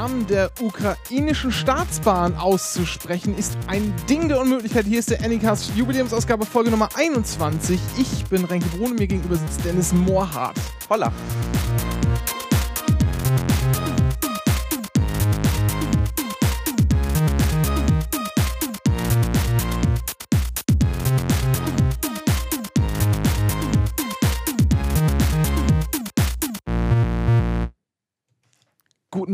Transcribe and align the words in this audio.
Namen 0.00 0.26
der 0.28 0.50
ukrainischen 0.62 1.52
Staatsbahn 1.52 2.34
auszusprechen, 2.34 3.36
ist 3.36 3.58
ein 3.66 3.92
Ding 4.08 4.28
der 4.28 4.40
Unmöglichkeit. 4.40 4.86
Hier 4.86 4.98
ist 4.98 5.10
der 5.10 5.22
Anycast 5.22 5.76
Jubiläumsausgabe 5.76 6.46
Folge 6.46 6.70
Nummer 6.70 6.88
21. 6.94 7.78
Ich 7.98 8.24
bin 8.24 8.46
Renke 8.46 8.66
Brune, 8.68 8.94
mir 8.94 9.06
gegenüber 9.06 9.36
sitzt 9.36 9.62
Dennis 9.62 9.92
Mohrhardt. 9.92 10.56
Holla. 10.88 11.12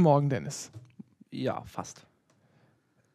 Morgen, 0.07 0.31
Dennis. 0.31 0.71
Ja, 1.33 1.65
fast. 1.67 2.07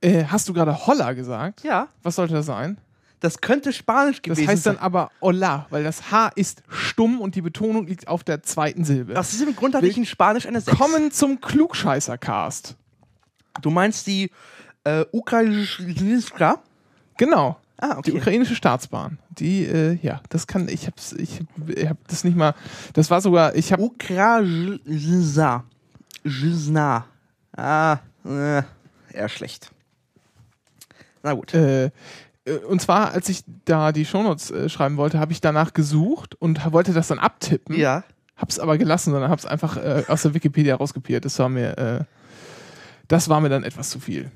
Äh, 0.02 0.26
hast 0.26 0.50
du 0.50 0.54
gerade 0.54 0.86
Holla 0.88 1.14
gesagt? 1.14 1.64
Ja, 1.64 1.88
Was 2.04 2.16
sollte 2.18 2.34
das 2.34 2.48
sein? 2.48 2.82
das 3.22 3.40
könnte 3.40 3.72
Spanisch 3.72 4.18
Das 4.18 4.36
gewesen 4.36 4.48
heißt 4.50 4.66
dann 4.66 4.76
sein. 4.76 4.84
aber 4.84 5.10
Hola, 5.22 5.68
weil 5.70 5.86
das 5.86 6.12
H 6.12 6.32
ist 6.36 6.64
stumm 6.68 7.22
und 7.22 7.36
die 7.36 7.42
Betonung 7.42 7.88
liegt 7.88 8.10
auf 8.10 8.26
der 8.26 8.44
zweiten 8.44 8.84
Silbe. 8.84 9.18
Aus 9.18 9.30
diesem 9.30 9.56
Grund 9.56 9.74
hatte 9.74 9.88
ich 9.88 9.96
in 9.98 10.06
Spanisch 10.06 10.46
eine 10.46 10.60
6. 10.60 10.78
Kommen 10.78 11.12
zum 11.12 11.40
Klugscheißer-Cast. 11.40 12.76
Du 13.62 13.70
meinst 13.70 14.06
die 14.08 14.30
äh, 14.84 15.06
ukrainische... 15.14 15.86
Genau. 17.18 17.58
Ah, 17.78 18.02
Die 18.02 18.12
okay. 18.12 18.20
ukrainische 18.20 18.56
Staatsbahn. 18.56 19.18
Die, 19.30 19.64
äh, 19.64 19.98
ja, 20.02 20.20
das 20.28 20.46
kann, 20.46 20.68
ich 20.68 20.88
hab's, 20.88 21.14
ich, 21.14 21.40
ich 21.74 21.88
hab 21.88 22.06
das 22.10 22.26
nicht 22.26 22.36
mal, 22.36 22.54
das 22.94 23.10
war 23.10 23.22
sogar, 23.22 23.56
ich 23.56 23.72
hab, 23.72 23.80
Ukrajisa. 23.80 25.64
Jizna. 26.24 27.06
Ah, 27.56 28.00
äh, 28.26 28.64
eher 29.14 29.30
schlecht. 29.30 29.72
Na 31.24 31.34
gut. 31.34 31.54
äh, 31.54 31.86
äh, 32.46 32.58
und 32.68 32.82
zwar, 32.82 33.12
als 33.12 33.30
ich 33.30 33.44
da 33.66 33.92
die 33.92 34.06
Shownotes 34.06 34.52
äh, 34.52 34.70
schreiben 34.70 34.98
wollte, 34.98 35.20
habe 35.20 35.32
ich 35.32 35.42
danach 35.42 35.74
gesucht 35.74 36.36
und 36.36 36.72
wollte 36.72 36.94
das 36.94 37.08
dann 37.08 37.20
abtippen. 37.20 37.76
ja. 37.78 38.04
Hab's 38.38 38.58
aber 38.58 38.80
gelassen, 38.80 39.12
sondern 39.12 39.30
hab's 39.30 39.46
einfach 39.46 39.78
äh, 39.78 40.04
aus 40.08 40.24
der 40.24 40.34
Wikipedia 40.34 40.76
rauskopiert. 40.76 41.26
Das 41.26 41.38
war 41.38 41.48
mir, 41.48 41.78
äh, 41.78 42.04
das 43.08 43.30
war 43.30 43.40
mir 43.40 43.50
dann 43.50 43.64
etwas 43.64 43.92
zu 43.92 44.00
viel. 44.00 44.32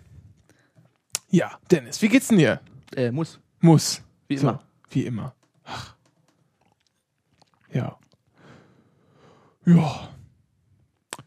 Ja, 1.31 1.57
Dennis, 1.71 2.03
wie 2.03 2.09
geht's 2.09 2.27
denn 2.27 2.37
dir? 2.37 2.59
Äh, 2.95 3.09
muss. 3.11 3.39
Muss. 3.61 4.03
Wie 4.27 4.37
So, 4.37 4.47
immer. 4.49 4.61
wie 4.91 5.05
immer. 5.07 5.33
Ach. 5.63 5.95
Ja. 7.73 7.97
Ja. 9.65 10.09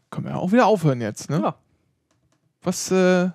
Können 0.09 0.25
wir 0.25 0.31
ja 0.33 0.37
auch 0.37 0.51
wieder 0.51 0.65
aufhören 0.65 1.01
jetzt, 1.01 1.29
ne? 1.29 1.39
Ja. 1.41 1.55
Was, 2.63 2.91
äh, 2.91 3.29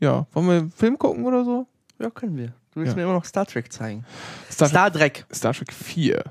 ja, 0.00 0.26
wollen 0.32 0.46
wir 0.46 0.54
einen 0.54 0.70
Film 0.70 0.98
gucken 0.98 1.24
oder 1.24 1.44
so? 1.44 1.66
Ja, 1.98 2.10
können 2.10 2.36
wir. 2.36 2.48
Du 2.72 2.80
willst 2.80 2.90
Ja. 2.92 2.96
mir 2.96 3.02
immer 3.04 3.12
noch 3.14 3.24
Star 3.24 3.46
Trek 3.46 3.72
zeigen. 3.72 4.04
Star, 4.50 4.68
Star 4.68 4.92
Trek. 4.92 5.24
Star 5.32 5.52
Trek 5.54 5.72
4. 5.72 6.22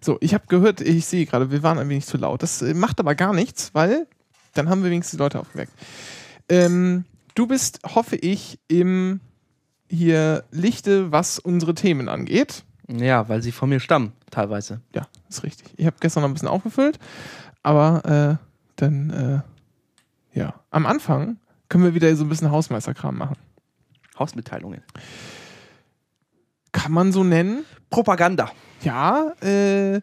So, 0.00 0.18
ich 0.20 0.34
habe 0.34 0.46
gehört, 0.48 0.80
ich 0.80 1.06
sehe 1.06 1.26
gerade, 1.26 1.50
wir 1.50 1.62
waren 1.62 1.78
ein 1.78 1.88
wenig 1.88 2.06
zu 2.06 2.16
laut. 2.16 2.42
Das 2.42 2.60
äh, 2.62 2.74
macht 2.74 2.98
aber 2.98 3.14
gar 3.14 3.32
nichts, 3.32 3.72
weil 3.74 4.06
dann 4.54 4.68
haben 4.68 4.82
wir 4.82 4.90
wenigstens 4.90 5.12
die 5.16 5.22
Leute 5.22 5.38
aufgeweckt. 5.38 5.72
Ähm, 6.48 7.04
du 7.34 7.46
bist, 7.46 7.80
hoffe 7.94 8.16
ich, 8.16 8.58
im 8.68 9.20
hier 9.88 10.44
Lichte, 10.50 11.12
was 11.12 11.38
unsere 11.38 11.74
Themen 11.74 12.08
angeht. 12.08 12.64
Ja, 12.88 13.28
weil 13.28 13.42
sie 13.42 13.52
von 13.52 13.68
mir 13.68 13.78
stammen, 13.80 14.12
teilweise. 14.30 14.80
Ja, 14.94 15.06
ist 15.28 15.44
richtig. 15.44 15.72
Ich 15.76 15.86
habe 15.86 15.96
gestern 16.00 16.22
noch 16.22 16.28
ein 16.30 16.32
bisschen 16.34 16.48
aufgefüllt, 16.48 16.98
aber 17.62 18.38
äh, 18.40 18.44
dann, 18.76 19.10
äh, 19.10 20.38
ja, 20.38 20.54
am 20.70 20.86
Anfang 20.86 21.38
können 21.68 21.84
wir 21.84 21.94
wieder 21.94 22.14
so 22.16 22.24
ein 22.24 22.28
bisschen 22.28 22.50
Hausmeisterkram 22.50 23.16
machen. 23.16 23.36
Hausmitteilungen. 24.18 24.82
Kann 26.72 26.92
man 26.92 27.12
so 27.12 27.24
nennen? 27.24 27.64
Propaganda. 27.90 28.50
Ja, 28.82 29.32
äh, 29.42 30.00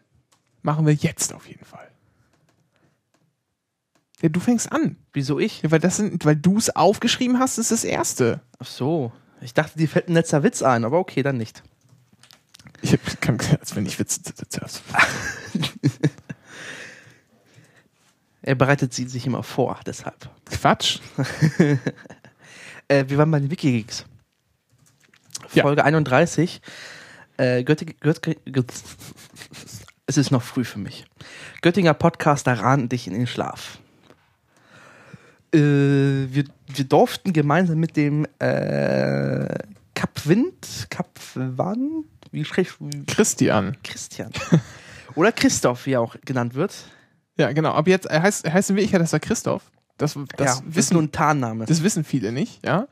machen 0.62 0.86
wir 0.86 0.94
jetzt 0.94 1.34
auf 1.34 1.46
jeden 1.48 1.64
Fall. 1.64 1.88
Ja, 4.22 4.28
du 4.28 4.40
fängst 4.40 4.70
an. 4.70 4.96
Wieso 5.12 5.38
ich? 5.38 5.62
Ja, 5.62 5.70
weil 5.70 5.80
das 5.80 5.96
sind, 5.96 6.24
weil 6.24 6.36
du 6.36 6.58
es 6.58 6.74
aufgeschrieben 6.74 7.38
hast, 7.38 7.58
ist 7.58 7.70
das 7.70 7.84
erste. 7.84 8.40
Ach 8.58 8.66
so. 8.66 9.12
Ich 9.40 9.54
dachte, 9.54 9.78
dir 9.78 9.88
fällt 9.88 10.08
ein 10.08 10.14
letzter 10.14 10.42
Witz 10.42 10.62
ein, 10.62 10.84
aber 10.84 10.98
okay, 10.98 11.22
dann 11.22 11.38
nicht. 11.38 11.62
Ich 12.82 12.92
hab, 12.92 13.20
kann, 13.20 13.38
als 13.58 13.74
wenn 13.74 13.86
ich 13.86 13.98
Witze. 13.98 14.20
Er 18.42 18.54
bereitet 18.54 18.94
sie 18.94 19.06
sich 19.06 19.26
immer 19.26 19.42
vor, 19.42 19.78
deshalb. 19.86 20.28
Quatsch. 20.50 21.00
Äh, 22.88 23.04
wir 23.08 23.18
waren 23.18 23.30
bei 23.30 23.38
den 23.38 23.52
Wikigeeks. 23.52 24.04
Ja. 25.52 25.62
Folge 25.62 25.84
31. 25.84 26.60
Äh, 27.36 27.62
Götting, 27.62 27.94
Göt- 28.00 28.36
es 30.06 30.16
ist 30.16 30.32
noch 30.32 30.42
früh 30.42 30.64
für 30.64 30.80
mich. 30.80 31.04
Göttinger 31.62 31.94
Podcaster 31.94 32.52
raten 32.58 32.88
dich 32.88 33.06
in 33.06 33.12
den 33.12 33.28
Schlaf. 33.28 33.78
Äh, 35.54 35.58
wir, 35.60 36.44
wir 36.66 36.84
durften 36.84 37.32
gemeinsam 37.32 37.78
mit 37.78 37.96
dem 37.96 38.26
äh, 38.40 39.46
Kapwind, 39.94 40.88
Kapwand, 40.90 42.06
wie 42.32 42.44
schreibt 42.44 42.76
Christian. 43.06 43.76
Christian. 43.84 44.32
Oder 45.14 45.30
Christoph, 45.30 45.86
wie 45.86 45.92
er 45.92 46.00
auch 46.00 46.16
genannt 46.24 46.54
wird. 46.54 46.74
Ja, 47.40 47.52
genau. 47.52 47.72
Ab 47.72 47.88
jetzt 47.88 48.06
er 48.06 48.22
heißt, 48.22 48.44
er 48.44 48.52
heißt 48.52 48.70
in 48.70 48.76
Wirklichkeit, 48.76 49.00
das 49.00 49.12
war 49.12 49.20
Christoph. 49.20 49.62
Das, 49.96 50.12
das, 50.12 50.24
ja, 50.38 50.44
das 50.44 50.60
ist 50.60 50.76
wissen, 50.76 50.94
nur 50.94 51.02
ein 51.02 51.12
Tarnname. 51.12 51.64
das 51.64 51.82
wissen 51.82 52.04
viele 52.04 52.32
nicht, 52.32 52.64
ja. 52.64 52.86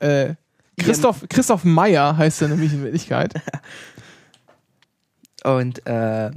Äh, 0.00 0.34
Christoph, 0.78 1.26
Christoph 1.28 1.64
Meyer 1.64 2.16
heißt 2.16 2.42
er 2.42 2.48
nämlich 2.48 2.72
in 2.72 2.82
Wirklichkeit. 2.82 3.34
Und 5.44 5.86
äh, 5.86 6.30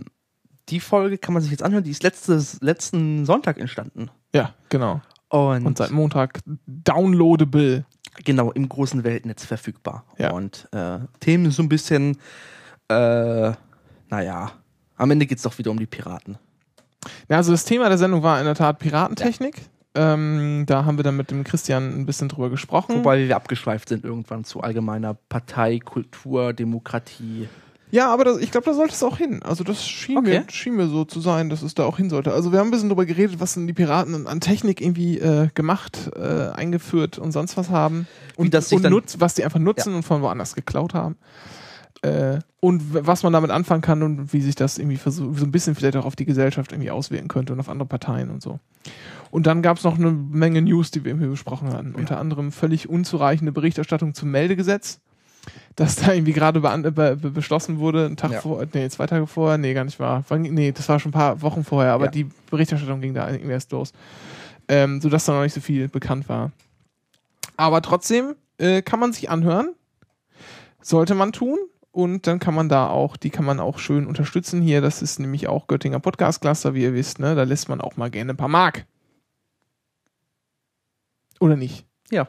die 0.69 0.79
Folge 0.79 1.17
kann 1.17 1.33
man 1.33 1.43
sich 1.43 1.51
jetzt 1.51 1.63
anhören, 1.63 1.83
die 1.83 1.91
ist 1.91 2.03
letztes, 2.03 2.61
letzten 2.61 3.25
Sonntag 3.25 3.57
entstanden. 3.57 4.09
Ja, 4.33 4.53
genau. 4.69 5.01
Und, 5.29 5.65
Und 5.65 5.77
seit 5.77 5.91
Montag 5.91 6.39
downloadable. 6.65 7.85
genau 8.23 8.51
im 8.51 8.69
großen 8.69 9.03
Weltnetz 9.03 9.45
verfügbar. 9.45 10.05
Ja. 10.17 10.31
Und 10.31 10.67
äh, 10.71 10.99
Themen 11.19 11.51
so 11.51 11.63
ein 11.63 11.69
bisschen, 11.69 12.17
äh, 12.87 13.51
naja, 14.09 14.51
am 14.95 15.11
Ende 15.11 15.25
geht 15.25 15.37
es 15.37 15.43
doch 15.43 15.57
wieder 15.57 15.71
um 15.71 15.79
die 15.79 15.85
Piraten. 15.85 16.37
Ja, 17.29 17.37
also 17.37 17.51
das 17.51 17.65
Thema 17.65 17.89
der 17.89 17.97
Sendung 17.97 18.23
war 18.23 18.39
in 18.39 18.45
der 18.45 18.55
Tat 18.55 18.79
Piratentechnik. 18.79 19.55
Ähm, 19.95 20.63
da 20.65 20.85
haben 20.85 20.97
wir 20.97 21.03
dann 21.03 21.17
mit 21.17 21.29
dem 21.29 21.43
Christian 21.43 21.99
ein 21.99 22.05
bisschen 22.07 22.27
drüber 22.27 22.49
gesprochen. 22.49 22.95
Wobei 22.97 23.27
wir 23.27 23.35
abgeschweift 23.35 23.89
sind 23.89 24.03
irgendwann 24.05 24.43
zu 24.43 24.61
allgemeiner 24.61 25.15
Partei, 25.29 25.77
Kultur, 25.77 26.51
Demokratie. 26.53 27.47
ja, 27.91 28.11
aber 28.11 28.23
das, 28.25 28.39
ich 28.39 28.49
glaube, 28.49 28.65
da 28.65 28.73
sollte 28.73 28.93
es 28.93 29.03
auch 29.03 29.17
hin. 29.17 29.43
Also 29.43 29.63
das 29.63 29.85
schien, 29.87 30.17
Okay. 30.17 30.39
mir, 30.39 30.45
schien 30.49 30.75
mir 30.75 30.87
so 30.87 31.05
zu 31.05 31.19
sein, 31.21 31.51
dass 31.51 31.61
es 31.61 31.75
da 31.75 31.83
auch 31.85 31.97
hin 31.97 32.09
sollte. 32.09 32.33
Also 32.33 32.51
wir 32.51 32.57
haben 32.57 32.69
ein 32.69 32.71
bisschen 32.71 32.89
drüber 32.89 33.05
geredet, 33.05 33.39
was 33.39 33.53
denn 33.53 33.67
die 33.67 33.73
Piraten 33.73 34.25
an 34.25 34.41
Technik 34.41 34.81
irgendwie 34.81 35.19
äh, 35.19 35.49
gemacht, 35.53 36.09
äh, 36.15 36.49
eingeführt 36.49 37.19
und 37.19 37.31
sonst 37.31 37.55
was 37.55 37.69
haben. 37.69 38.07
Und, 38.35 38.55
und 38.55 38.83
nutz, 38.89 39.17
was 39.19 39.35
die 39.35 39.45
einfach 39.45 39.59
nutzen 39.59 39.93
und 39.93 40.01
von 40.01 40.23
woanders 40.23 40.55
geklaut 40.55 40.95
haben. 40.95 41.17
Äh, 42.03 42.39
und 42.59 42.81
was 43.07 43.23
man 43.23 43.31
damit 43.33 43.49
anfangen 43.49 43.81
kann 43.81 44.03
und 44.03 44.33
wie 44.33 44.41
sich 44.41 44.55
das 44.55 44.77
irgendwie 44.77 44.97
versuch, 44.97 45.37
so 45.37 45.45
ein 45.45 45.51
bisschen 45.51 45.73
vielleicht 45.73 45.95
auch 45.95 46.05
auf 46.05 46.15
die 46.17 46.25
Gesellschaft 46.25 46.71
irgendwie 46.73 46.91
auswirken 46.91 47.29
könnte 47.29 47.53
und 47.53 47.59
auf 47.61 47.69
andere 47.69 47.87
Parteien 47.87 48.29
und 48.29 48.41
so. 48.41 48.59
Und 49.31 49.47
dann 49.47 49.61
gab 49.61 49.77
es 49.77 49.83
noch 49.85 49.97
eine 49.97 50.11
Menge 50.11 50.61
News, 50.61 50.91
die 50.91 51.03
wir 51.05 51.11
irgendwie 51.11 51.29
besprochen 51.29 51.71
hatten. 51.71 51.95
Unter 51.95 52.19
anderem 52.19 52.51
völlig 52.51 52.89
unzureichende 52.89 53.51
Berichterstattung 53.53 54.13
zum 54.13 54.31
Meldegesetz, 54.31 54.99
das 55.77 55.95
da 55.95 56.11
irgendwie 56.13 56.33
gerade 56.33 56.59
be 56.59 56.91
be 56.91 57.15
beschlossen 57.31 57.79
wurde, 57.79 58.05
einen 58.05 58.17
Tag 58.17 58.31
Ja. 58.31 58.41
vor, 58.41 58.65
nee, 58.73 58.89
zwei 58.89 59.07
Tage 59.07 59.25
vorher, 59.25 59.57
nee, 59.57 59.73
gar 59.73 59.85
nicht 59.85 59.99
wahr. 59.99 60.23
Nee, 60.37 60.73
das 60.73 60.89
war 60.89 60.99
schon 60.99 61.09
ein 61.11 61.13
paar 61.13 61.41
Wochen 61.41 61.63
vorher, 61.63 61.93
aber 61.93 62.05
Ja. 62.05 62.11
die 62.11 62.25
Berichterstattung 62.49 62.99
ging 62.99 63.13
da 63.13 63.29
irgendwie 63.29 63.51
erst 63.53 63.71
los. 63.71 63.93
Ähm, 64.67 64.99
sodass 65.01 65.23
da 65.25 65.33
noch 65.33 65.43
nicht 65.43 65.53
so 65.53 65.61
viel 65.61 65.87
bekannt 65.87 66.27
war. 66.29 66.51
Aber 67.57 67.81
trotzdem 67.81 68.35
äh, 68.57 68.81
kann 68.81 68.99
man 68.99 69.13
sich 69.13 69.29
anhören. 69.29 69.69
Sollte 70.81 71.15
man 71.15 71.31
tun. 71.31 71.57
Und 71.93 72.25
dann 72.25 72.39
kann 72.39 72.55
man 72.55 72.69
da 72.69 72.87
auch, 72.89 73.15
die 73.17 73.29
kann 73.29 73.45
man 73.45 73.59
auch 73.59 73.77
schön 73.77 74.07
unterstützen 74.07 74.61
hier. 74.63 74.81
Das 74.81 75.01
ist 75.03 75.19
nämlich 75.19 75.47
auch 75.47 75.67
Göttinger 75.67 75.99
Podcast 75.99 76.41
Cluster, 76.41 76.73
wie 76.73 76.81
ihr 76.81 76.93
wisst, 76.95 77.19
ne? 77.19 77.35
Da 77.35 77.43
lässt 77.43 77.69
man 77.69 77.79
auch 77.81 77.97
mal 77.97 78.09
gerne 78.09 78.33
ein 78.33 78.37
paar 78.37 78.47
Mark. 78.47 78.87
Oder 81.39 81.55
nicht? 81.55 81.85
Ja. 82.09 82.27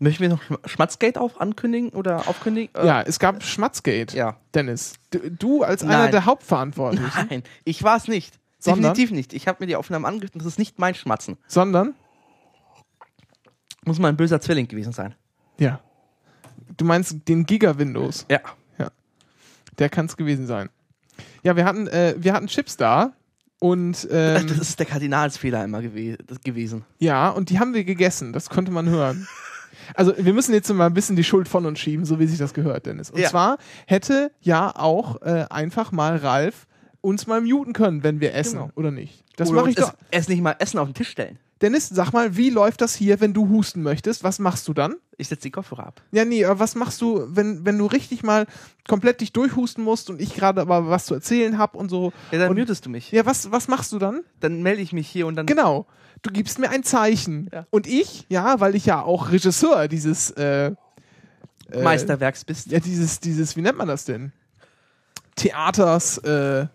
Möchten 0.00 0.22
wir 0.22 0.28
noch 0.30 0.42
Schm- 0.42 0.68
Schmatzgate 0.68 1.20
auf 1.20 1.40
ankündigen 1.40 1.90
oder 1.90 2.28
aufkündigen? 2.28 2.74
Äh, 2.74 2.86
Ja, 2.86 3.02
es 3.02 3.18
gab 3.20 3.42
Schmatzgate. 3.42 4.16
Ja. 4.16 4.36
Dennis, 4.54 4.94
du, 5.10 5.30
du 5.30 5.62
als 5.62 5.82
einer 5.82 5.98
Nein. 5.98 6.10
der 6.12 6.24
Hauptverantwortlichen, 6.24 7.26
Nein, 7.30 7.42
ich 7.64 7.82
war 7.84 7.96
es 7.96 8.08
nicht. 8.08 8.38
Sondern? 8.58 8.94
Definitiv 8.94 9.12
nicht. 9.12 9.32
Ich 9.32 9.46
habe 9.46 9.58
mir 9.60 9.66
die 9.68 9.76
Aufnahmen 9.76 10.04
angehört 10.04 10.34
und 10.34 10.40
das 10.40 10.46
ist 10.46 10.58
nicht 10.58 10.78
mein 10.80 10.94
Schmatzen. 10.96 11.36
sondern, 11.46 11.94
Muss 13.84 14.00
mal 14.00 14.08
ein 14.08 14.16
böser 14.16 14.40
Zwilling 14.40 14.66
gewesen 14.66 14.92
sein. 14.92 15.14
ja, 15.58 15.80
du 16.76 16.84
meinst 16.84 17.16
den 17.28 17.46
Giga-Windows. 17.46 18.26
Ja. 18.30 18.40
Der 19.78 19.88
kann 19.88 20.06
es 20.06 20.16
gewesen 20.16 20.46
sein. 20.48 20.70
Ja, 21.44 21.54
wir 21.54 21.64
hatten, 21.64 21.86
äh, 21.86 22.14
wir 22.18 22.32
hatten 22.32 22.48
Chips 22.48 22.76
da. 22.76 23.12
Und 23.60 24.06
ähm, 24.10 24.46
das 24.48 24.58
ist 24.58 24.78
der 24.78 24.86
Kardinalsfehler 24.86 25.64
immer 25.64 25.82
das 25.82 26.40
gewesen. 26.42 26.84
ja, 26.98 27.28
und 27.30 27.50
die 27.50 27.58
haben 27.58 27.74
wir 27.74 27.82
gegessen. 27.84 28.32
Das 28.32 28.50
konnte 28.50 28.70
man 28.72 28.88
hören. 28.88 29.26
Also 29.94 30.12
wir 30.16 30.32
müssen 30.34 30.52
jetzt 30.52 30.72
mal 30.72 30.86
ein 30.86 30.94
bisschen 30.94 31.16
die 31.16 31.24
Schuld 31.24 31.48
von 31.48 31.64
uns 31.66 31.78
schieben, 31.80 32.04
so 32.04 32.18
wie 32.20 32.26
sich 32.26 32.38
das 32.38 32.54
gehört, 32.54 32.86
Dennis. 32.86 33.10
Und 33.10 33.20
Ja. 33.20 33.28
zwar 33.30 33.58
hätte 33.86 34.30
ja 34.40 34.74
auch 34.76 35.22
äh, 35.22 35.46
einfach 35.50 35.90
mal 35.92 36.16
Ralf 36.16 36.66
uns 37.00 37.26
mal 37.26 37.40
muten 37.40 37.72
können, 37.72 38.02
wenn 38.04 38.20
wir 38.20 38.34
essen 38.34 38.58
Genau. 38.58 38.70
oder 38.76 38.90
nicht. 38.90 39.24
Das 39.36 39.50
mache 39.50 39.70
ich 39.70 39.76
doch. 39.76 39.88
es- 39.92 39.96
Erst 40.10 40.28
nicht 40.28 40.42
mal 40.42 40.56
Essen 40.58 40.78
auf 40.78 40.88
den 40.88 40.94
Tisch 40.94 41.08
stellen. 41.10 41.38
Dennis, 41.60 41.88
sag 41.88 42.12
mal, 42.12 42.36
wie 42.36 42.50
läuft 42.50 42.80
das 42.80 42.94
hier, 42.94 43.20
wenn 43.20 43.32
du 43.32 43.48
husten 43.48 43.82
möchtest? 43.82 44.22
Was 44.22 44.38
machst 44.38 44.68
du 44.68 44.74
dann? 44.74 44.96
Ich 45.16 45.28
setze 45.28 45.42
die 45.42 45.50
Kopfhörer 45.50 45.86
ab. 45.88 46.02
Ja, 46.12 46.24
nee, 46.24 46.44
aber 46.44 46.60
was 46.60 46.76
machst 46.76 47.00
du, 47.00 47.24
wenn, 47.26 47.64
wenn 47.66 47.76
du 47.78 47.86
richtig 47.86 48.22
mal 48.22 48.46
komplett 48.86 49.20
dich 49.20 49.32
durchhusten 49.32 49.82
musst 49.82 50.08
und 50.08 50.20
ich 50.20 50.34
gerade 50.34 50.60
aber 50.60 50.88
was 50.88 51.06
zu 51.06 51.14
erzählen 51.14 51.58
hab 51.58 51.74
und 51.74 51.88
so? 51.88 52.12
Ja, 52.30 52.38
dann 52.38 52.50
und, 52.50 52.58
mutest 52.58 52.86
du 52.86 52.90
mich. 52.90 53.10
ja, 53.10 53.26
was, 53.26 53.50
was 53.50 53.66
machst 53.66 53.92
du 53.92 53.98
dann? 53.98 54.20
Dann 54.38 54.62
melde 54.62 54.82
ich 54.82 54.92
mich 54.92 55.08
hier 55.08 55.26
und 55.26 55.34
dann. 55.34 55.46
Genau. 55.46 55.86
Du 56.22 56.30
gibst 56.30 56.58
mir 56.58 56.70
ein 56.70 56.84
Zeichen. 56.84 57.48
Ja. 57.52 57.66
Und 57.70 57.86
ich, 57.86 58.26
ja, 58.28 58.60
weil 58.60 58.74
ich 58.74 58.86
ja 58.86 59.02
auch 59.02 59.30
Regisseur 59.30 59.88
dieses 59.88 60.30
äh, 60.32 60.72
äh, 61.72 61.82
Meisterwerks 61.82 62.44
bist. 62.44 62.70
Ja, 62.70 62.80
dieses, 62.80 63.20
dieses, 63.20 63.56
wie 63.56 63.62
nennt 63.62 63.78
man 63.78 63.88
das 63.88 64.04
denn? 64.04 64.32
Theaters, 65.36 66.18
äh, 66.18 66.66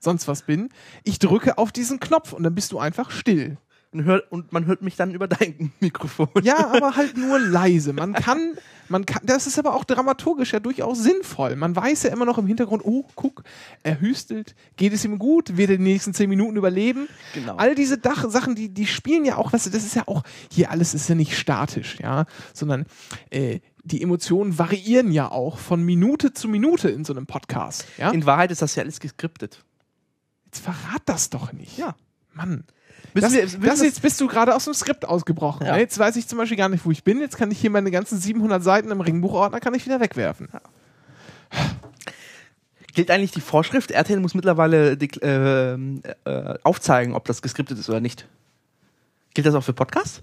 sonst 0.00 0.28
was 0.28 0.42
bin. 0.42 0.68
Ich 1.04 1.18
drücke 1.18 1.58
auf 1.58 1.72
diesen 1.72 2.00
Knopf 2.00 2.32
und 2.32 2.42
dann 2.42 2.54
bist 2.54 2.72
du 2.72 2.78
einfach 2.78 3.10
still. 3.10 3.58
Und, 3.98 4.04
hört, 4.04 4.30
und 4.30 4.52
man 4.52 4.66
hört 4.66 4.80
mich 4.80 4.94
dann 4.94 5.12
über 5.12 5.26
dein 5.26 5.72
Mikrofon. 5.80 6.28
Ja, 6.42 6.68
aber 6.72 6.94
halt 6.94 7.16
nur 7.16 7.40
leise. 7.40 7.92
Man 7.92 8.12
kann, 8.12 8.56
man 8.88 9.04
kann, 9.04 9.22
das 9.24 9.48
ist 9.48 9.58
aber 9.58 9.74
auch 9.74 9.82
dramaturgisch 9.82 10.52
ja 10.52 10.60
durchaus 10.60 11.02
sinnvoll. 11.02 11.56
Man 11.56 11.74
weiß 11.74 12.04
ja 12.04 12.10
immer 12.10 12.24
noch 12.24 12.38
im 12.38 12.46
Hintergrund, 12.46 12.84
oh, 12.84 13.04
guck, 13.16 13.42
er 13.82 14.00
hüstelt, 14.00 14.54
geht 14.76 14.92
es 14.92 15.04
ihm 15.04 15.18
gut, 15.18 15.56
wird 15.56 15.70
er 15.70 15.78
die 15.78 15.82
nächsten 15.82 16.14
zehn 16.14 16.30
Minuten 16.30 16.56
überleben. 16.56 17.08
Genau. 17.34 17.56
All 17.56 17.74
diese 17.74 17.98
Dach 17.98 18.30
Sachen, 18.30 18.54
die, 18.54 18.68
die 18.68 18.86
spielen 18.86 19.24
ja 19.24 19.36
auch, 19.36 19.52
weißt 19.52 19.66
du, 19.66 19.70
das 19.70 19.84
ist 19.84 19.96
ja 19.96 20.06
auch, 20.06 20.22
hier 20.52 20.70
alles 20.70 20.94
ist 20.94 21.08
ja 21.08 21.16
nicht 21.16 21.36
statisch, 21.36 21.98
ja, 22.00 22.26
sondern 22.54 22.86
äh, 23.30 23.58
die 23.82 24.00
Emotionen 24.00 24.60
variieren 24.60 25.10
ja 25.10 25.28
auch 25.28 25.58
von 25.58 25.82
Minute 25.82 26.32
zu 26.34 26.46
Minute 26.46 26.88
in 26.88 27.04
so 27.04 27.12
einem 27.12 27.26
Podcast. 27.26 27.84
Ja? 27.96 28.12
In 28.12 28.26
Wahrheit 28.26 28.52
ist 28.52 28.62
das 28.62 28.76
ja 28.76 28.84
alles 28.84 29.00
geskriptet. 29.00 29.64
Jetzt 30.44 30.60
verrat 30.60 31.02
das 31.06 31.30
doch 31.30 31.52
nicht. 31.52 31.78
Ja. 31.78 31.96
Mann. 32.32 32.62
Das, 33.14 33.32
wir- 33.32 33.42
das 33.46 33.80
wir- 33.80 33.86
jetzt 33.86 34.02
bist 34.02 34.20
du 34.20 34.26
gerade 34.28 34.54
aus 34.54 34.64
dem 34.64 34.74
Skript 34.74 35.04
ausgebrochen. 35.06 35.66
Ja. 35.66 35.74
ne? 35.74 35.80
Jetzt 35.80 35.98
weiß 35.98 36.16
ich 36.16 36.26
zum 36.28 36.38
Beispiel 36.38 36.56
gar 36.58 36.68
nicht, 36.68 36.84
wo 36.84 36.90
ich 36.90 37.04
bin. 37.04 37.20
Jetzt 37.20 37.36
kann 37.36 37.50
ich 37.50 37.58
hier 37.60 37.70
meine 37.70 37.90
ganzen 37.90 38.18
700 38.18 38.62
Seiten 38.62 38.90
im 38.90 39.00
Ringbuchordner 39.00 39.60
kann 39.60 39.74
ich 39.74 39.84
wieder 39.86 40.00
wegwerfen. 40.00 40.48
Gilt 42.94 43.10
eigentlich 43.10 43.30
die 43.32 43.40
Vorschrift, 43.40 43.90
RTL 43.90 44.18
muss 44.20 44.34
mittlerweile 44.34 44.92
ähm, 45.22 46.02
äh, 46.24 46.54
aufzeigen, 46.64 47.14
ob 47.14 47.24
das 47.26 47.42
geskriptet 47.42 47.78
ist 47.78 47.88
oder 47.88 48.00
nicht. 48.00 48.26
Gilt 49.34 49.46
das 49.46 49.54
auch 49.54 49.62
für 49.62 49.72
Podcasts? 49.72 50.22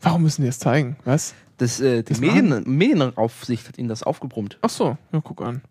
Warum 0.00 0.22
müssen 0.22 0.42
die 0.42 0.48
das 0.48 0.58
zeigen? 0.58 0.96
Was? 1.04 1.34
Das, 1.56 1.80
äh, 1.80 2.02
die 2.02 2.12
Das 2.12 2.20
Medien, 2.20 2.62
Medienaufsicht 2.66 3.66
hat 3.68 3.78
ihnen 3.78 3.88
das 3.88 4.02
aufgebrummt. 4.02 4.58
Ach 4.62 4.70
so, 4.70 4.96
ja, 5.12 5.20
guck 5.22 5.40
an. 5.42 5.62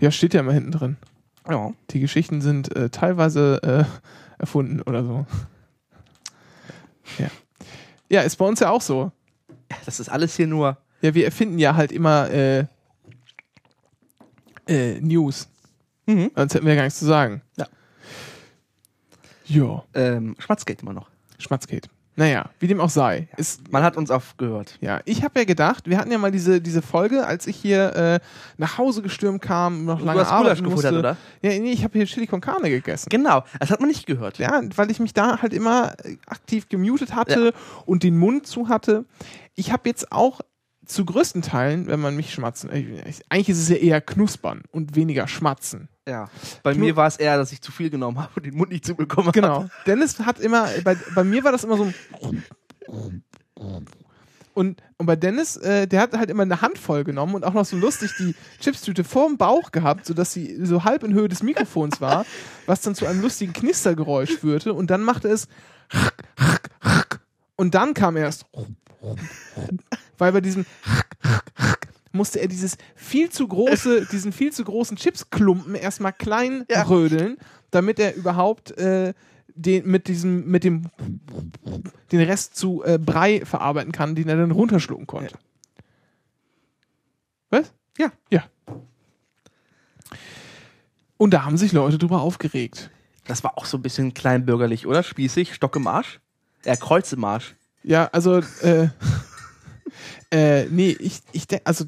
Ja, 0.00 0.10
steht 0.10 0.34
ja 0.34 0.40
immer 0.40 0.52
hinten 0.52 0.70
drin. 0.70 0.96
Ja. 1.48 1.72
Die 1.90 2.00
Geschichten 2.00 2.40
sind 2.40 2.74
äh, 2.74 2.90
teilweise 2.90 3.60
äh, 3.62 4.40
erfunden 4.40 4.80
oder 4.82 5.04
so. 5.04 5.26
Ja. 7.18 7.28
Ja, 8.08 8.22
ist 8.22 8.36
bei 8.36 8.46
uns 8.46 8.60
ja 8.60 8.70
auch 8.70 8.80
so. 8.82 9.12
Das 9.84 10.00
ist 10.00 10.08
alles 10.08 10.36
hier 10.36 10.46
nur. 10.46 10.78
Ja, 11.02 11.14
wir 11.14 11.24
erfinden 11.24 11.58
ja 11.58 11.74
halt 11.74 11.92
immer 11.92 12.30
äh, 12.30 12.64
äh, 14.66 15.00
News. 15.00 15.48
Mhm. 16.06 16.30
Sonst 16.34 16.54
hätten 16.54 16.64
wir 16.66 16.72
ja 16.72 16.76
gar 16.76 16.84
nichts 16.84 16.98
zu 16.98 17.06
sagen. 17.06 17.42
Ja. 17.56 17.66
Jo, 19.46 19.84
Ähm, 19.92 20.36
Schmatzgate 20.38 20.82
immer 20.82 20.94
noch. 20.94 21.10
Schmatzgate. 21.38 21.88
Naja, 22.16 22.48
wie 22.60 22.68
dem 22.68 22.80
auch 22.80 22.90
sei. 22.90 23.28
Ist, 23.36 23.72
Man 23.72 23.82
hat 23.82 23.96
uns 23.96 24.10
aufgehört. 24.10 24.78
ja, 24.80 25.00
ich 25.04 25.24
habe 25.24 25.40
ja 25.40 25.44
gedacht, 25.44 25.88
wir 25.88 25.98
hatten 25.98 26.12
ja 26.12 26.18
mal 26.18 26.30
diese, 26.30 26.60
diese 26.60 26.80
Folge, 26.80 27.26
als 27.26 27.46
ich 27.48 27.56
hier 27.56 27.94
äh, 27.96 28.20
nach 28.56 28.78
Hause 28.78 29.02
gestürmt 29.02 29.42
kam, 29.42 29.84
noch 29.84 29.98
Du 29.98 30.04
lange 30.04 30.20
hast 30.20 30.28
Gulasch 30.28 30.40
arbeiten 30.50 30.64
gefuttert, 30.64 30.92
musste. 30.92 30.98
oder? 31.00 31.16
Ja, 31.42 31.58
nee, 31.58 31.72
ich 31.72 31.82
habe 31.82 31.98
hier 31.98 32.06
Chili 32.06 32.26
con 32.28 32.40
Carne 32.40 32.70
gegessen. 32.70 33.08
Genau, 33.10 33.42
das 33.58 33.70
hat 33.70 33.80
man 33.80 33.88
nicht 33.88 34.06
gehört. 34.06 34.38
Ja, 34.38 34.62
weil 34.76 34.90
ich 34.92 35.00
mich 35.00 35.12
da 35.12 35.42
halt 35.42 35.52
immer 35.52 35.94
äh, 36.04 36.16
aktiv 36.26 36.68
gemutet 36.68 37.14
hatte 37.16 37.52
und 37.84 38.04
den 38.04 38.16
Mund 38.16 38.46
zu 38.46 38.68
hatte. 38.68 39.04
Ich 39.56 39.72
habe 39.72 39.88
jetzt 39.88 40.12
auch 40.12 40.40
zu 40.86 41.04
größten 41.04 41.42
Teilen, 41.42 41.86
wenn 41.86 42.00
man 42.00 42.16
mich 42.16 42.32
schmatzen, 42.32 42.70
äh, 42.70 43.02
eigentlich 43.28 43.48
ist 43.50 43.58
es 43.58 43.68
ja 43.68 43.76
eher 43.76 44.00
knuspern 44.00 44.62
und 44.70 44.94
weniger 44.96 45.26
schmatzen. 45.28 45.88
Ja. 46.06 46.28
Bei 46.62 46.74
Du- 46.74 46.80
mir 46.80 46.96
war 46.96 47.06
es 47.06 47.16
eher, 47.16 47.36
dass 47.38 47.52
ich 47.52 47.60
zu 47.62 47.72
viel 47.72 47.90
genommen 47.90 48.18
habe 48.18 48.30
und 48.36 48.46
den 48.46 48.54
Mund 48.56 48.70
nicht 48.70 48.84
zubekommen 48.84 49.28
habe. 49.28 49.40
Genau. 49.40 49.66
Dennis 49.86 50.18
hat 50.20 50.38
immer, 50.40 50.68
bei, 50.84 50.96
bei 51.14 51.24
mir 51.24 51.42
war 51.44 51.52
das 51.52 51.64
immer 51.64 51.76
so 51.76 51.92
und, 54.52 54.80
und 54.98 55.06
bei 55.06 55.16
Dennis, 55.16 55.56
äh, 55.56 55.86
der 55.88 56.00
hat 56.02 56.16
halt 56.16 56.30
immer 56.30 56.42
eine 56.44 56.60
Handvoll 56.60 57.02
genommen 57.02 57.34
und 57.34 57.44
auch 57.44 57.54
noch 57.54 57.64
so 57.64 57.76
lustig 57.76 58.12
die 58.18 58.34
Chipstüte 58.60 59.02
vorm 59.02 59.36
Bauch 59.36 59.72
gehabt, 59.72 60.06
sodass 60.06 60.32
sie 60.32 60.64
so 60.64 60.84
halb 60.84 61.02
in 61.02 61.12
Höhe 61.12 61.28
des 61.28 61.42
Mikrofons 61.42 62.00
war, 62.00 62.24
was 62.66 62.80
dann 62.82 62.94
zu 62.94 63.06
einem 63.06 63.20
lustigen 63.20 63.52
Knistergeräusch 63.52 64.30
führte 64.38 64.72
und 64.72 64.90
dann 64.90 65.02
machte 65.02 65.28
es 65.28 65.48
und 67.56 67.74
dann 67.74 67.94
kam 67.94 68.16
erst 68.16 68.46
weil 70.18 70.32
bei 70.32 70.40
diesem 70.40 70.66
musste 72.12 72.40
er 72.40 72.48
dieses 72.48 72.76
viel 72.94 73.30
zu 73.30 73.46
große, 73.48 74.06
diesen 74.12 74.32
viel 74.32 74.52
zu 74.52 74.64
großen 74.64 74.96
Chipsklumpen 74.96 75.74
erstmal 75.74 76.12
klein 76.12 76.64
Ja. 76.70 76.82
rödeln, 76.82 77.36
damit 77.70 77.98
er 77.98 78.14
überhaupt 78.14 78.70
äh, 78.78 79.14
den, 79.56 79.86
mit 79.86 80.08
diesem, 80.08 80.46
mit 80.46 80.64
dem 80.64 80.90
den 82.12 82.20
Rest 82.20 82.56
zu 82.56 82.82
äh, 82.84 82.98
Brei 82.98 83.44
verarbeiten 83.44 83.92
kann, 83.92 84.14
den 84.14 84.28
er 84.28 84.36
dann 84.36 84.50
runterschlucken 84.50 85.06
konnte. 85.06 85.36
Was? 87.50 87.72
Ja. 87.98 88.12
Ja. 88.30 88.44
Und 91.16 91.30
da 91.30 91.44
haben 91.44 91.56
sich 91.56 91.72
Leute 91.72 91.98
drüber 91.98 92.20
aufgeregt. 92.20 92.90
Das 93.26 93.42
war 93.44 93.56
auch 93.56 93.64
so 93.64 93.78
ein 93.78 93.82
bisschen 93.82 94.12
kleinbürgerlich, 94.14 94.86
oder? 94.86 95.02
Spießig, 95.02 95.54
Stock 95.54 95.76
im 95.76 95.86
Arsch. 95.86 96.20
Äh, 96.64 96.76
Kreuz 96.76 97.12
im 97.12 97.24
Arsch. 97.24 97.54
Ja, 97.82 98.08
also, 98.12 98.38
äh, 98.62 98.88
äh, 100.30 100.64
nee, 100.66 100.96
ich, 100.98 101.20
ich 101.32 101.46
denke, 101.46 101.66
also, 101.66 101.84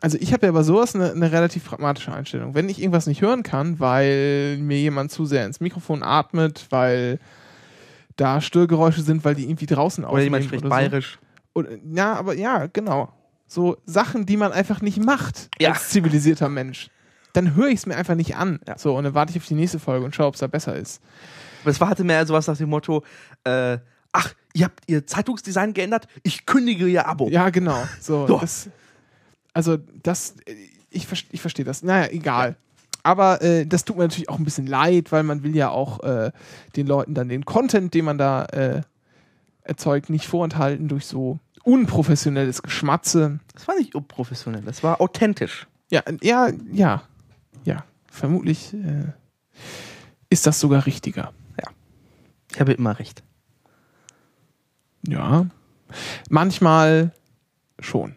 also 0.00 0.16
ich 0.20 0.32
habe 0.32 0.46
ja 0.46 0.52
bei 0.52 0.62
sowas 0.62 0.94
eine, 0.94 1.10
eine 1.12 1.32
relativ 1.32 1.64
pragmatische 1.64 2.12
Einstellung. 2.12 2.54
Wenn 2.54 2.68
ich 2.68 2.80
irgendwas 2.80 3.06
nicht 3.06 3.20
hören 3.20 3.42
kann, 3.42 3.80
weil 3.80 4.56
mir 4.58 4.78
jemand 4.78 5.10
zu 5.10 5.26
sehr 5.26 5.44
ins 5.44 5.60
Mikrofon 5.60 6.02
atmet, 6.02 6.66
weil 6.70 7.18
da 8.16 8.40
Störgeräusche 8.40 9.02
sind, 9.02 9.24
weil 9.24 9.34
die 9.34 9.44
irgendwie 9.44 9.66
draußen 9.66 10.04
Oder 10.04 10.22
jemand 10.22 10.44
aufnehmen 10.44 10.60
spricht 10.60 10.64
oder 10.64 10.74
so. 10.74 10.76
bayerisch. 10.80 11.18
Oder, 11.54 11.70
ja, 11.92 12.14
aber 12.14 12.34
ja, 12.34 12.66
genau. 12.66 13.12
So 13.46 13.76
Sachen, 13.86 14.26
die 14.26 14.36
man 14.36 14.52
einfach 14.52 14.80
nicht 14.82 15.02
macht 15.02 15.48
Ja. 15.60 15.72
als 15.72 15.88
zivilisierter 15.90 16.48
Mensch. 16.48 16.90
Dann 17.32 17.54
höre 17.56 17.68
ich 17.68 17.80
es 17.80 17.86
mir 17.86 17.96
einfach 17.96 18.14
nicht 18.14 18.36
an. 18.36 18.60
Ja. 18.66 18.78
So, 18.78 18.96
und 18.96 19.04
dann 19.04 19.14
warte 19.14 19.32
ich 19.32 19.38
auf 19.38 19.46
die 19.46 19.54
nächste 19.54 19.78
Folge 19.78 20.04
und 20.04 20.14
schaue, 20.14 20.26
ob 20.28 20.34
es 20.34 20.40
da 20.40 20.46
besser 20.46 20.76
ist. 20.76 21.00
Aber 21.62 21.70
es 21.70 21.80
war, 21.80 21.88
hatte 21.88 22.04
mehr 22.04 22.24
sowas 22.26 22.46
nach 22.46 22.56
dem 22.56 22.68
Motto, 22.70 23.04
äh, 23.44 23.78
ach, 24.12 24.34
ihr 24.54 24.66
habt 24.66 24.82
ihr 24.86 25.06
Zeitungsdesign 25.06 25.74
geändert, 25.74 26.08
ich 26.22 26.46
kündige 26.46 26.86
ihr 26.86 27.06
Abo. 27.06 27.28
Ja, 27.28 27.50
genau. 27.50 27.82
So. 28.00 28.26
Das, 28.26 28.70
also, 29.52 29.78
das, 30.02 30.36
ich, 30.90 31.06
ich 31.30 31.40
verstehe 31.40 31.64
das. 31.64 31.82
Naja, 31.82 32.10
egal. 32.10 32.56
Aber 33.02 33.40
äh, 33.42 33.66
das 33.66 33.84
tut 33.84 33.96
mir 33.96 34.04
natürlich 34.04 34.28
auch 34.28 34.38
ein 34.38 34.44
bisschen 34.44 34.66
leid, 34.66 35.12
weil 35.12 35.22
man 35.22 35.42
will 35.42 35.54
ja 35.54 35.70
auch 35.70 36.00
äh, 36.02 36.32
den 36.76 36.86
Leuten 36.86 37.14
dann 37.14 37.28
den 37.28 37.44
Content, 37.44 37.94
den 37.94 38.04
man 38.04 38.18
da 38.18 38.44
äh, 38.46 38.82
erzeugt, 39.62 40.10
nicht 40.10 40.26
vorenthalten 40.26 40.88
durch 40.88 41.06
so 41.06 41.38
unprofessionelles 41.62 42.62
Geschmatze. 42.62 43.40
Das 43.54 43.68
war 43.68 43.76
nicht 43.76 43.94
unprofessionell, 43.94 44.62
das 44.62 44.82
war 44.82 45.00
authentisch. 45.00 45.66
Ja, 45.90 46.02
ja, 46.22 46.50
ja, 46.72 47.02
ja. 47.64 47.84
Vermutlich 48.10 48.74
äh, 48.74 49.12
ist 50.28 50.46
das 50.46 50.58
sogar 50.58 50.86
richtiger. 50.86 51.32
Ich 52.52 52.60
habe 52.60 52.72
immer 52.72 52.98
recht. 52.98 53.22
Ja. 55.06 55.46
Manchmal 56.28 57.12
schon. 57.78 58.14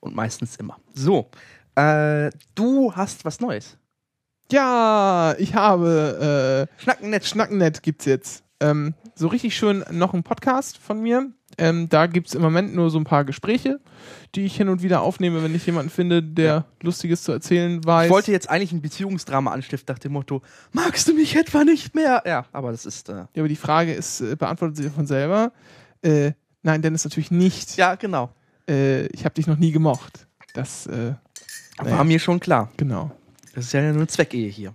Und 0.00 0.14
meistens 0.14 0.56
immer. 0.56 0.78
So, 0.94 1.30
äh, 1.74 2.30
du 2.54 2.94
hast 2.94 3.24
was 3.24 3.40
Neues. 3.40 3.76
Ja, 4.50 5.34
ich 5.38 5.54
habe 5.54 6.68
äh, 6.78 6.82
Schnacken 6.82 7.10
nett. 7.10 7.24
Schnackennett 7.24 7.82
gibt's 7.82 8.04
jetzt. 8.04 8.42
Ähm, 8.58 8.94
so 9.14 9.28
richtig 9.28 9.56
schön 9.56 9.84
noch 9.90 10.12
ein 10.12 10.22
Podcast 10.22 10.78
von 10.78 11.00
mir. 11.00 11.30
Ähm, 11.60 11.88
da 11.90 12.06
gibt's 12.06 12.34
im 12.34 12.40
Moment 12.42 12.74
nur 12.74 12.90
so 12.90 12.98
ein 12.98 13.04
paar 13.04 13.24
Gespräche, 13.24 13.80
die 14.34 14.46
ich 14.46 14.56
hin 14.56 14.68
und 14.68 14.82
wieder 14.82 15.02
aufnehme, 15.02 15.42
wenn 15.42 15.54
ich 15.54 15.66
jemanden 15.66 15.90
finde, 15.90 16.22
der 16.22 16.64
Lustiges 16.80 17.22
zu 17.22 17.32
erzählen 17.32 17.84
weiß. 17.84 18.06
Ich 18.06 18.10
wollte 18.12 18.32
jetzt 18.32 18.48
eigentlich 18.48 18.72
ein 18.72 18.80
Beziehungsdrama 18.80 19.52
anstiften 19.52 19.92
nach 19.94 19.98
dem 19.98 20.12
Motto, 20.12 20.40
magst 20.72 21.06
du 21.06 21.14
mich 21.14 21.36
etwa 21.36 21.64
nicht 21.64 21.94
mehr? 21.94 22.22
Ja, 22.24 22.46
aber 22.52 22.70
das 22.72 22.86
ist, 22.86 23.10
äh, 23.10 23.12
ja, 23.12 23.28
aber 23.36 23.48
die 23.48 23.56
Frage 23.56 23.92
ist, 23.92 24.20
äh, 24.22 24.36
beantwortet 24.36 24.78
sich 24.78 24.90
von 24.90 25.06
selber. 25.06 25.52
Äh, 26.02 26.32
nein, 26.62 26.80
Dennis 26.80 27.04
natürlich 27.04 27.30
nicht. 27.30 27.76
ja, 27.76 27.94
genau. 27.94 28.30
Äh, 28.68 29.06
ich 29.08 29.24
habe 29.24 29.34
dich 29.34 29.46
noch 29.46 29.58
nie 29.58 29.72
gemocht. 29.72 30.26
Das, 30.54 30.86
äh, 30.86 31.14
War 31.78 32.04
mir 32.04 32.18
schon 32.18 32.40
klar. 32.40 32.70
genau. 32.76 33.10
Das 33.54 33.66
ist 33.66 33.72
ja 33.72 33.82
nur 33.82 33.92
eine 33.92 34.06
Zweckehe 34.06 34.48
hier. 34.48 34.74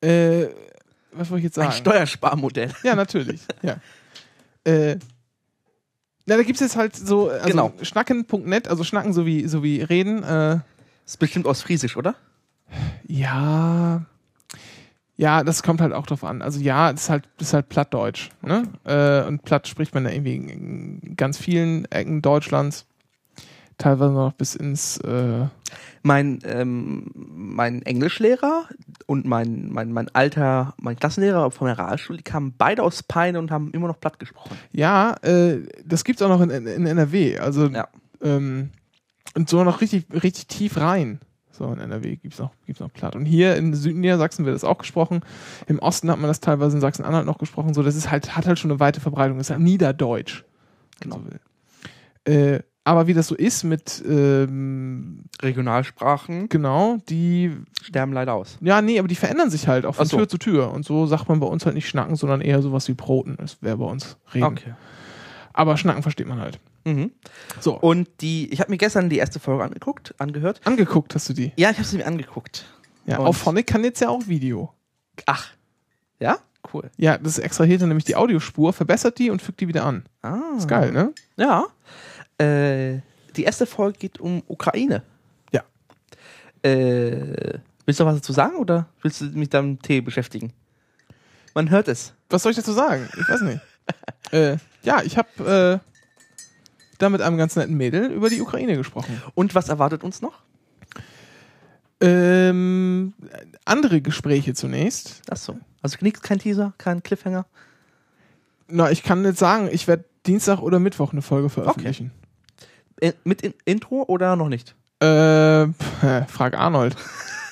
Äh, 0.00 0.48
was 1.12 1.30
wollte 1.30 1.38
ich 1.40 1.44
jetzt 1.44 1.58
Ein 1.58 1.70
sagen? 1.70 1.76
Steuersparmodell. 1.76 2.72
Ja, 2.82 2.94
natürlich. 2.94 3.42
ja. 3.62 3.76
Äh, 4.66 4.96
na, 6.26 6.36
da 6.36 6.42
gibt 6.42 6.56
es 6.56 6.60
jetzt 6.60 6.76
halt 6.76 6.96
so, 6.96 7.28
also 7.30 7.46
Genau. 7.48 7.72
schnacken.net, 7.82 8.68
also 8.68 8.84
schnacken 8.84 9.12
so 9.12 9.26
wie, 9.26 9.46
so 9.46 9.62
wie 9.62 9.82
reden. 9.82 10.22
Äh, 10.22 10.58
Ist 11.04 11.18
bestimmt 11.18 11.46
aus 11.46 11.62
Friesisch, 11.62 11.96
oder? 11.96 12.14
ja. 13.06 14.02
Ja, 15.16 15.44
das 15.44 15.62
kommt 15.62 15.80
halt 15.80 15.92
auch 15.92 16.06
drauf 16.06 16.24
an. 16.24 16.42
Also 16.42 16.58
ja, 16.58 16.90
das 16.92 17.02
ist 17.04 17.10
halt, 17.10 17.28
das 17.38 17.48
ist 17.48 17.54
halt 17.54 17.68
Plattdeutsch. 17.68 18.30
Ne? 18.42 18.64
Äh, 18.84 19.28
und 19.28 19.42
Platt 19.44 19.68
spricht 19.68 19.94
man 19.94 20.04
ja 20.06 20.10
irgendwie 20.10 20.34
in 20.34 21.14
ganz 21.16 21.38
vielen 21.38 21.84
Ecken 21.92 22.20
Deutschlands. 22.20 22.84
Teilweise 23.78 24.12
noch 24.12 24.32
bis 24.32 24.54
ins 24.54 24.98
äh, 24.98 25.46
Mein, 26.02 26.38
ähm, 26.44 27.10
mein 27.14 27.82
Englischlehrer 27.82 28.68
und 29.06 29.24
mein, 29.26 29.68
mein, 29.70 29.92
mein 29.92 30.08
alter, 30.14 30.74
mein 30.80 30.96
Klassenlehrer 30.96 31.50
von 31.50 31.66
der 31.66 31.78
Realschule, 31.78 32.18
die 32.18 32.24
kamen 32.24 32.54
beide 32.56 32.82
aus 32.82 33.02
Peine 33.02 33.38
und 33.38 33.50
haben 33.50 33.70
immer 33.72 33.88
noch 33.88 33.98
platt 33.98 34.18
gesprochen. 34.18 34.56
Ja, 34.72 35.14
äh, 35.22 35.66
das 35.84 36.04
gibt's 36.04 36.22
auch 36.22 36.28
noch 36.28 36.40
in, 36.40 36.50
in, 36.50 36.66
in 36.66 36.86
NRW. 36.86 37.38
Also 37.38 37.66
Ja. 37.66 37.88
ähm, 38.22 38.70
und 39.34 39.48
so 39.48 39.64
noch 39.64 39.80
richtig, 39.80 40.06
richtig 40.12 40.46
tief 40.46 40.76
rein. 40.76 41.20
So 41.50 41.72
in 41.72 41.78
NRW 41.78 42.16
gibt's 42.16 42.38
noch, 42.38 42.50
gibt's 42.66 42.80
noch 42.80 42.92
Platt. 42.92 43.14
Und 43.16 43.26
hier 43.26 43.56
in 43.56 43.74
Südniedersachsen 43.74 44.44
wird 44.44 44.54
das 44.56 44.64
auch 44.64 44.78
gesprochen. 44.78 45.20
Im 45.66 45.78
Osten 45.78 46.10
hat 46.10 46.18
man 46.18 46.28
das 46.28 46.40
teilweise 46.40 46.76
in 46.76 46.80
Sachsen-Anhalt 46.80 47.26
noch 47.26 47.38
gesprochen. 47.38 47.74
So, 47.74 47.82
das 47.82 47.94
ist 47.96 48.10
halt, 48.10 48.36
hat 48.36 48.46
halt 48.46 48.58
schon 48.58 48.70
eine 48.72 48.80
weite 48.80 49.00
Verbreitung. 49.00 49.38
Das 49.38 49.46
ist 49.48 49.50
halt 49.52 49.60
Niederdeutsch. 49.60 50.44
Genau. 51.00 51.20
So. 52.26 52.32
Äh, 52.32 52.60
aber 52.84 53.06
wie 53.06 53.14
das 53.14 53.26
so 53.28 53.34
ist 53.34 53.64
mit, 53.64 54.02
ähm, 54.06 55.24
Regionalsprachen 55.42 56.48
genau, 56.48 56.98
die, 57.08 57.50
sterben 57.82 58.12
leider 58.12 58.34
aus. 58.34 58.58
ja, 58.60 58.82
nee, 58.82 58.98
aber 58.98 59.08
die 59.08 59.14
verändern 59.14 59.50
sich 59.50 59.68
halt 59.68 59.86
auch 59.86 59.94
von 59.96 60.06
so. 60.06 60.18
Tür 60.18 60.28
zu 60.28 60.38
Tür. 60.38 60.70
Und 60.72 60.84
so 60.84 61.06
sagt 61.06 61.28
man 61.28 61.40
bei 61.40 61.46
uns 61.46 61.64
halt 61.64 61.74
nicht 61.74 61.88
schnacken, 61.88 62.16
sondern 62.16 62.40
eher 62.40 62.62
sowas 62.62 62.86
wie 62.88 62.94
Broten. 62.94 63.36
Das 63.38 63.62
wäre 63.62 63.78
bei 63.78 63.86
uns 63.86 64.16
reden. 64.34 64.58
Aber 65.52 65.76
schnacken 65.76 66.02
versteht 66.02 66.26
man 66.26 66.40
halt. 66.40 66.58
Mhm. 66.84 67.12
So. 67.60 67.78
Und 67.78 68.08
die, 68.20 68.52
ich 68.52 68.60
habe 68.60 68.70
mir 68.70 68.76
gestern 68.78 69.08
die 69.08 69.16
erste 69.18 69.40
Folge 69.40 69.64
angeguckt, 69.64 70.14
angehört. 70.18 70.60
Angeguckt 70.64 71.14
hast 71.14 71.28
du 71.28 71.32
die. 71.32 71.52
Ja, 71.56 71.70
ich 71.70 71.78
habe 71.78 71.86
sie 71.88 71.96
mir 71.96 72.06
angeguckt. 72.06 72.66
Ja, 73.06 73.18
Und- 73.18 73.26
auf 73.28 73.36
Phonic 73.38 73.66
kann 73.66 73.82
jetzt 73.84 74.00
ja 74.00 74.08
auch 74.10 74.26
Video. 74.26 74.72
Ach. 75.26 75.48
Ja? 76.20 76.38
Cool. 76.72 76.90
Ja, 76.96 77.18
das 77.18 77.38
extrahiert 77.38 77.82
dann 77.82 77.88
nämlich 77.88 78.04
die 78.04 78.16
Audiospur, 78.16 78.72
verbessert 78.72 79.18
die 79.18 79.30
und 79.30 79.40
fügt 79.42 79.60
die 79.60 79.68
wieder 79.68 79.84
an. 79.84 80.04
Ah. 80.22 80.40
Ist 80.58 80.66
geil, 80.68 80.92
ne? 80.92 81.12
Ja. 81.36 81.66
Äh, 82.38 83.00
die 83.36 83.44
erste 83.44 83.66
Folge 83.66 83.98
geht 83.98 84.20
um 84.20 84.42
Ukraine. 84.46 85.02
Ja. 85.52 85.62
Äh, 86.62 87.58
willst 87.84 88.00
du 88.00 88.04
noch 88.04 88.12
was 88.12 88.20
dazu 88.20 88.32
sagen 88.32 88.56
oder 88.56 88.86
willst 89.02 89.20
du 89.20 89.26
mich 89.26 89.34
mit 89.34 89.54
deinem 89.54 89.80
Tee 89.80 90.00
beschäftigen? 90.00 90.52
Man 91.54 91.70
hört 91.70 91.88
es. 91.88 92.14
Was 92.30 92.42
soll 92.42 92.50
ich 92.50 92.56
dazu 92.56 92.72
sagen? 92.72 93.08
Ich 93.18 93.28
weiß 93.28 93.42
nicht. 93.42 93.60
äh, 94.32 94.56
ja, 94.82 95.02
ich 95.02 95.16
habe 95.16 95.80
äh, 95.82 95.90
da 96.98 97.08
mit 97.08 97.22
einem 97.22 97.36
ganz 97.36 97.54
netten 97.56 97.76
Mädel 97.76 98.10
über 98.10 98.28
die 98.28 98.40
Ukraine 98.40 98.76
gesprochen. 98.76 99.22
Und 99.34 99.54
was 99.54 99.68
erwartet 99.68 100.02
uns 100.02 100.20
noch? 100.20 100.42
Ähm, 102.00 103.14
andere 103.64 104.00
Gespräche 104.00 104.54
zunächst. 104.54 105.22
Ach 105.30 105.36
so. 105.36 105.58
Also 105.80 105.98
nix, 106.00 106.20
kein 106.22 106.38
Teaser, 106.38 106.74
kein 106.78 107.02
Cliffhanger. 107.02 107.46
Na, 108.68 108.90
ich 108.90 109.02
kann 109.02 109.22
nicht 109.22 109.38
sagen, 109.38 109.68
ich 109.70 109.86
werde 109.86 110.04
Dienstag 110.26 110.60
oder 110.60 110.78
Mittwoch 110.78 111.12
eine 111.12 111.22
Folge 111.22 111.50
veröffentlichen. 111.50 112.06
Äh, 112.06 112.23
mit 113.24 113.42
in 113.42 113.54
Intro 113.64 114.04
oder 114.06 114.36
noch 114.36 114.48
nicht? 114.48 114.74
Äh, 115.00 115.68
frag 116.28 116.56
Arnold. 116.56 116.96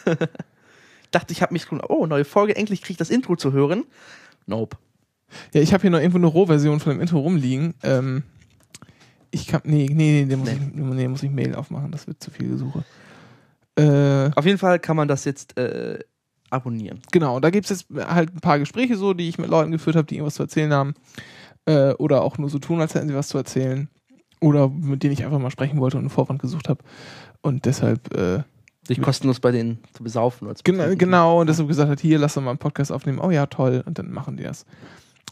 Dachte 1.10 1.32
ich, 1.32 1.42
habe 1.42 1.52
mich 1.52 1.70
oh 1.70 2.06
neue 2.06 2.24
Folge, 2.24 2.56
endlich 2.56 2.80
kriege 2.80 2.92
ich 2.92 2.96
das 2.96 3.10
Intro 3.10 3.36
zu 3.36 3.52
hören. 3.52 3.84
Nope. 4.46 4.76
Ja, 5.52 5.60
ich 5.60 5.72
habe 5.72 5.82
hier 5.82 5.90
noch 5.90 5.98
irgendwo 5.98 6.18
eine 6.18 6.26
Rohversion 6.26 6.80
von 6.80 6.92
dem 6.92 7.00
Intro 7.00 7.18
rumliegen. 7.20 7.74
Ähm, 7.82 8.22
ich 9.30 9.46
kann, 9.46 9.62
nee, 9.64 9.88
nee, 9.90 10.24
nee, 10.24 10.24
den 10.26 10.40
muss, 10.40 10.48
Nee. 10.48 10.58
Ich, 10.74 10.74
nee, 10.74 11.08
muss 11.08 11.22
ich 11.22 11.30
Mail 11.30 11.54
aufmachen, 11.54 11.90
das 11.90 12.06
wird 12.06 12.22
zu 12.22 12.30
viel 12.30 12.48
Gesuche. 12.48 12.84
Äh, 13.76 14.30
Auf 14.34 14.44
jeden 14.44 14.58
Fall 14.58 14.78
kann 14.78 14.96
man 14.96 15.08
das 15.08 15.24
jetzt 15.24 15.56
äh, 15.58 15.98
abonnieren. 16.50 17.00
genau, 17.10 17.40
da 17.40 17.48
gibt 17.50 17.70
es 17.70 17.86
jetzt 17.88 18.06
halt 18.06 18.34
ein 18.34 18.40
paar 18.40 18.58
Gespräche 18.58 18.96
so, 18.96 19.14
die 19.14 19.28
ich 19.28 19.38
mit 19.38 19.48
Leuten 19.48 19.72
geführt 19.72 19.96
habe, 19.96 20.06
die 20.06 20.16
irgendwas 20.16 20.34
zu 20.34 20.42
erzählen 20.42 20.72
haben. 20.72 20.94
Äh, 21.64 21.92
oder 21.94 22.22
auch 22.22 22.38
nur 22.38 22.50
so 22.50 22.58
tun, 22.58 22.80
als 22.80 22.94
hätten 22.94 23.08
sie 23.08 23.14
was 23.14 23.28
zu 23.28 23.38
erzählen. 23.38 23.88
Oder 24.42 24.68
mit 24.68 25.02
denen 25.02 25.12
ich 25.12 25.24
einfach 25.24 25.38
mal 25.38 25.50
sprechen 25.50 25.78
wollte 25.78 25.96
und 25.96 26.02
einen 26.02 26.10
Vorwand 26.10 26.42
gesucht 26.42 26.68
habe. 26.68 26.82
Und 27.42 27.64
deshalb, 27.64 28.12
äh, 28.14 28.42
Sich 28.86 29.00
kostenlos 29.00 29.38
bei 29.38 29.52
denen 29.52 29.78
zu 29.92 30.02
besaufen. 30.02 30.48
Oder 30.48 30.56
zu 30.56 30.64
genau, 30.64 30.94
genau, 30.96 31.40
und 31.40 31.48
deshalb 31.48 31.68
gesagt 31.68 31.88
hat, 31.88 32.00
hier, 32.00 32.18
lass 32.18 32.34
doch 32.34 32.42
mal 32.42 32.50
einen 32.50 32.58
Podcast 32.58 32.90
aufnehmen. 32.90 33.20
Oh 33.20 33.30
ja, 33.30 33.46
toll. 33.46 33.84
Und 33.86 33.98
dann 33.98 34.10
machen 34.10 34.36
die 34.36 34.42
das. 34.42 34.66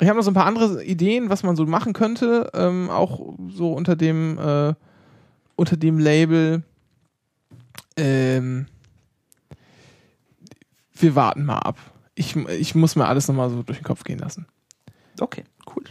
Ich 0.00 0.08
habe 0.08 0.16
noch 0.16 0.24
so 0.24 0.30
ein 0.30 0.34
paar 0.34 0.46
andere 0.46 0.84
Ideen, 0.84 1.28
was 1.28 1.42
man 1.42 1.56
so 1.56 1.66
machen 1.66 1.92
könnte, 1.92 2.50
ähm, 2.54 2.88
auch 2.88 3.34
so 3.48 3.72
unter 3.72 3.96
dem, 3.96 4.38
äh, 4.38 4.74
unter 5.56 5.76
dem 5.76 5.98
Label, 5.98 6.62
ähm, 7.96 8.66
wir 10.94 11.14
warten 11.16 11.44
mal 11.44 11.58
ab. 11.58 11.78
Ich, 12.14 12.36
ich 12.36 12.74
muss 12.74 12.96
mir 12.96 13.06
alles 13.06 13.28
nochmal 13.28 13.50
so 13.50 13.62
durch 13.62 13.78
den 13.78 13.84
Kopf 13.84 14.04
gehen 14.04 14.18
lassen. 14.20 14.46
Okay, 15.20 15.44
cool. 15.74 15.84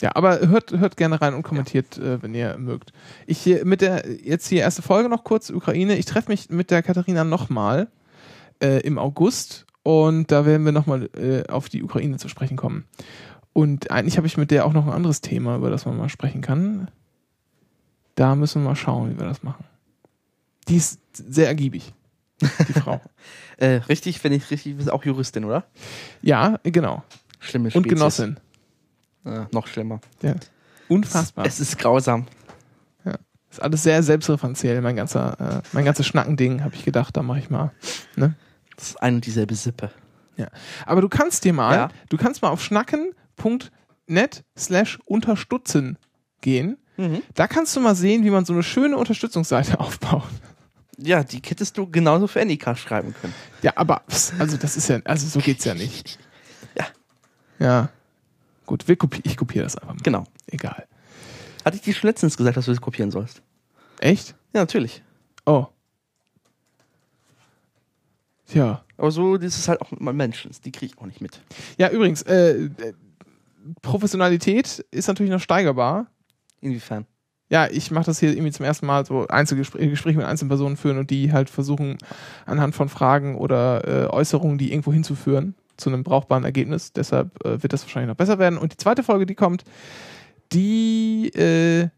Ja, 0.00 0.14
aber 0.14 0.46
hört, 0.46 0.72
hört 0.72 0.96
gerne 0.96 1.20
rein 1.20 1.34
und 1.34 1.42
kommentiert, 1.42 1.98
äh, 1.98 2.22
wenn 2.22 2.34
ihr 2.34 2.56
mögt. 2.58 2.92
Ich 3.26 3.38
hier 3.38 3.64
mit 3.64 3.80
der, 3.80 4.04
jetzt 4.22 4.46
hier 4.46 4.60
erste 4.60 4.82
Folge 4.82 5.08
noch 5.08 5.24
kurz, 5.24 5.50
Ukraine. 5.50 5.96
Ich 5.96 6.06
treffe 6.06 6.30
mich 6.30 6.50
mit 6.50 6.70
der 6.70 6.82
Katharina 6.82 7.24
nochmal 7.24 7.88
äh, 8.62 8.80
im 8.82 8.98
August 8.98 9.66
und 9.82 10.30
da 10.30 10.46
werden 10.46 10.64
wir 10.64 10.72
nochmal 10.72 11.10
äh, 11.16 11.50
auf 11.50 11.68
die 11.68 11.82
Ukraine 11.82 12.16
zu 12.18 12.28
sprechen 12.28 12.56
kommen. 12.56 12.84
Und 13.52 13.90
eigentlich 13.90 14.16
habe 14.18 14.26
ich 14.28 14.36
mit 14.36 14.52
der 14.52 14.66
auch 14.66 14.72
noch 14.72 14.86
ein 14.86 14.92
anderes 14.92 15.20
Thema, 15.20 15.56
über 15.56 15.70
das 15.70 15.84
man 15.84 15.96
mal 15.96 16.08
sprechen 16.08 16.42
kann. 16.42 16.90
Da 18.14 18.36
müssen 18.36 18.62
wir 18.62 18.68
mal 18.68 18.76
schauen, 18.76 19.10
wie 19.10 19.18
wir 19.18 19.26
das 19.26 19.42
machen. 19.42 19.64
Die 20.68 20.76
ist 20.76 21.00
sehr 21.12 21.48
ergiebig, 21.48 21.92
die 22.40 22.72
Frau. 22.72 23.00
Äh, 23.60 23.80
richtig, 23.88 24.22
wenn 24.22 24.32
ich 24.32 24.52
richtig, 24.52 24.78
ist 24.78 24.88
auch 24.88 25.04
Juristin, 25.04 25.44
oder? 25.44 25.64
Ja, 26.22 26.60
genau. 26.62 27.02
Schlimme 27.40 27.64
Und 27.64 27.72
Spezies. 27.72 27.88
Genossin. 27.88 28.36
Äh, 29.28 29.46
noch 29.52 29.66
schlimmer. 29.66 30.00
Ja. 30.22 30.34
Unfassbar. 30.88 31.44
Es 31.46 31.60
ist 31.60 31.78
grausam. 31.78 32.26
ist 33.50 33.62
alles 33.62 33.82
sehr 33.82 34.02
selbstreferenziell, 34.02 34.80
mein 34.82 34.96
ganzer, 34.96 35.62
äh, 35.62 35.68
mein 35.72 35.84
ganzes 35.84 36.06
Schnackending, 36.06 36.62
habe 36.64 36.74
ich 36.74 36.84
gedacht, 36.84 37.16
da 37.16 37.22
mache 37.22 37.38
ich 37.38 37.50
mal. 37.50 37.72
Ne? 38.16 38.34
Das 38.76 38.90
ist 38.90 39.02
eine 39.02 39.16
und 39.16 39.26
dieselbe 39.26 39.54
Sippe. 39.54 39.90
Aber 40.86 41.00
du 41.00 41.08
kannst 41.08 41.44
dir 41.44 41.52
mal, 41.52 41.74
Ja. 41.74 41.88
du 42.10 42.16
kannst 42.16 42.42
mal 42.42 42.50
auf 42.50 42.62
schnacken.net 42.62 44.44
slash 44.56 44.98
unterstützen 45.04 45.98
gehen. 46.40 46.76
Mhm. 46.96 47.22
Da 47.34 47.46
kannst 47.48 47.74
du 47.74 47.80
mal 47.80 47.94
sehen, 47.96 48.24
wie 48.24 48.30
man 48.30 48.44
so 48.44 48.52
eine 48.52 48.62
schöne 48.62 48.96
Unterstützungsseite 48.96 49.80
aufbaut. 49.80 50.22
Ja, 50.96 51.22
die 51.24 51.40
hättest 51.44 51.76
du 51.78 51.88
genauso 51.90 52.26
für 52.26 52.40
Anycast 52.40 52.80
schreiben 52.82 53.14
können. 53.20 53.34
Ja, 53.62 53.72
aber, 53.76 54.02
also 54.38 54.56
das 54.56 54.76
ist 54.76 54.88
ja, 54.88 55.00
also 55.04 55.26
so 55.26 55.40
geht's 55.40 55.64
ja 55.64 55.74
nicht. 55.74 56.18
Ja. 56.76 56.86
Ja. 57.58 57.88
Gut, 58.68 58.84
kopi 58.98 59.22
ich 59.24 59.38
kopiere 59.38 59.64
das 59.64 59.76
einfach 59.76 59.94
mal. 59.94 60.02
Genau. 60.02 60.24
Egal. 60.46 60.86
Hatte 61.64 61.76
ich 61.76 61.82
dir 61.82 61.94
schon 61.94 62.08
letztens 62.08 62.36
gesagt, 62.36 62.54
dass 62.54 62.66
du 62.66 62.70
das 62.70 62.82
kopieren 62.82 63.10
sollst? 63.10 63.40
Echt? 63.98 64.34
Ja, 64.52 64.60
natürlich. 64.60 65.02
Oh. 65.46 65.68
Tja. 68.46 68.84
Aber 68.98 69.10
so 69.10 69.36
ist 69.36 69.56
es 69.56 69.68
halt 69.68 69.80
auch 69.80 69.90
mit 69.90 70.00
meinen 70.00 70.18
Menschen. 70.18 70.50
Die 70.66 70.70
kriege 70.70 70.92
ich 70.92 71.00
auch 71.00 71.06
nicht 71.06 71.22
mit. 71.22 71.40
Ja, 71.78 71.88
übrigens, 71.88 72.20
äh, 72.22 72.64
äh, 72.64 72.92
Professionalität 73.80 74.84
ist 74.90 75.08
natürlich 75.08 75.32
noch 75.32 75.40
steigerbar. 75.40 76.06
Inwiefern? 76.60 77.06
ja, 77.50 77.66
ich 77.70 77.90
mache 77.90 78.04
das 78.06 78.20
hier 78.20 78.32
irgendwie 78.32 78.52
zum 78.52 78.66
ersten 78.66 78.84
Mal 78.86 79.06
so 79.06 79.26
Einzelgespräche 79.26 79.88
Gespräche 79.88 80.18
mit 80.18 80.26
einzelnen 80.26 80.50
Personen 80.50 80.76
führen 80.76 80.98
und 80.98 81.10
die 81.10 81.32
halt 81.32 81.48
versuchen, 81.48 81.96
anhand 82.44 82.74
von 82.74 82.90
Fragen 82.90 83.36
oder 83.36 83.88
äh, 83.88 84.06
Äußerungen, 84.08 84.58
die 84.58 84.70
irgendwo 84.70 84.92
hinzuführen, 84.92 85.54
zu 85.78 85.88
einem 85.88 86.04
brauchbaren 86.04 86.44
Ergebnis. 86.44 86.92
Deshalb 86.92 87.42
äh, 87.44 87.62
wird 87.62 87.72
das 87.72 87.82
wahrscheinlich 87.84 88.08
noch 88.08 88.16
besser 88.16 88.38
werden. 88.38 88.58
Und 88.58 88.72
die 88.72 88.76
zweite 88.76 89.02
Folge, 89.02 89.24
die 89.24 89.34
kommt, 89.34 89.64
die 90.52 91.28
äh, 91.34 91.88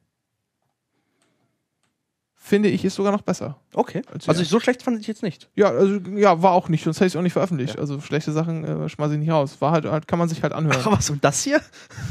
finde 2.34 2.68
ich 2.68 2.84
ist 2.84 2.94
sogar 2.96 3.12
noch 3.12 3.22
besser. 3.22 3.58
Okay. 3.74 4.02
Als 4.12 4.28
Also 4.28 4.40
wir- 4.40 4.46
so 4.46 4.60
schlecht 4.60 4.82
fand 4.82 5.00
ich 5.00 5.06
jetzt 5.06 5.22
nicht. 5.22 5.48
Ja, 5.54 5.68
also 5.68 5.96
ja, 6.16 6.42
war 6.42 6.52
auch 6.52 6.68
nicht, 6.68 6.84
sonst 6.84 6.96
hätte 6.98 7.06
ich 7.06 7.12
es 7.14 7.16
auch 7.16 7.22
nicht 7.22 7.32
veröffentlicht. 7.32 7.74
Ja. 7.74 7.80
Also 7.80 8.00
schlechte 8.00 8.32
Sachen 8.32 8.64
äh, 8.64 8.88
schmeiße 8.88 9.14
ich 9.14 9.20
nicht 9.20 9.30
raus. 9.30 9.56
War 9.60 9.72
halt, 9.72 9.84
halt, 9.86 10.08
kann 10.08 10.18
man 10.18 10.28
sich 10.28 10.42
halt 10.42 10.52
anhören. 10.52 10.76
Ach, 10.84 10.90
was 10.92 11.10
und 11.10 11.22
das 11.24 11.42
hier? 11.44 11.60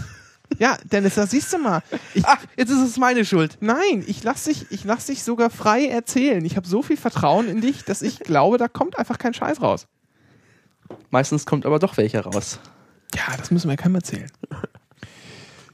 ja, 0.59 0.77
Dennis, 0.85 1.15
da 1.15 1.27
siehst 1.27 1.51
du 1.53 1.57
mal. 1.57 1.81
Ich, 2.13 2.23
Ach, 2.25 2.39
jetzt 2.55 2.69
ist 2.69 2.79
es 2.81 2.97
meine 2.97 3.25
Schuld. 3.25 3.57
Nein, 3.59 4.03
ich 4.07 4.23
lass 4.23 4.45
dich, 4.45 4.65
ich 4.71 4.83
lass 4.85 5.07
dich 5.07 5.23
sogar 5.23 5.49
frei 5.49 5.87
erzählen. 5.87 6.43
Ich 6.45 6.55
habe 6.55 6.67
so 6.67 6.81
viel 6.83 6.97
Vertrauen 6.97 7.47
in 7.49 7.59
dich, 7.61 7.83
dass 7.83 8.01
ich 8.01 8.19
glaube, 8.21 8.57
da 8.57 8.67
kommt 8.67 8.97
einfach 8.97 9.17
kein 9.17 9.33
Scheiß 9.33 9.61
raus. 9.61 9.87
Meistens 11.09 11.45
kommt 11.45 11.65
aber 11.65 11.79
doch 11.79 11.97
welcher 11.97 12.21
raus. 12.21 12.59
Ja, 13.15 13.35
das 13.37 13.51
müssen 13.51 13.69
wir 13.69 13.77
keinem 13.77 13.95
erzählen. 13.95 14.29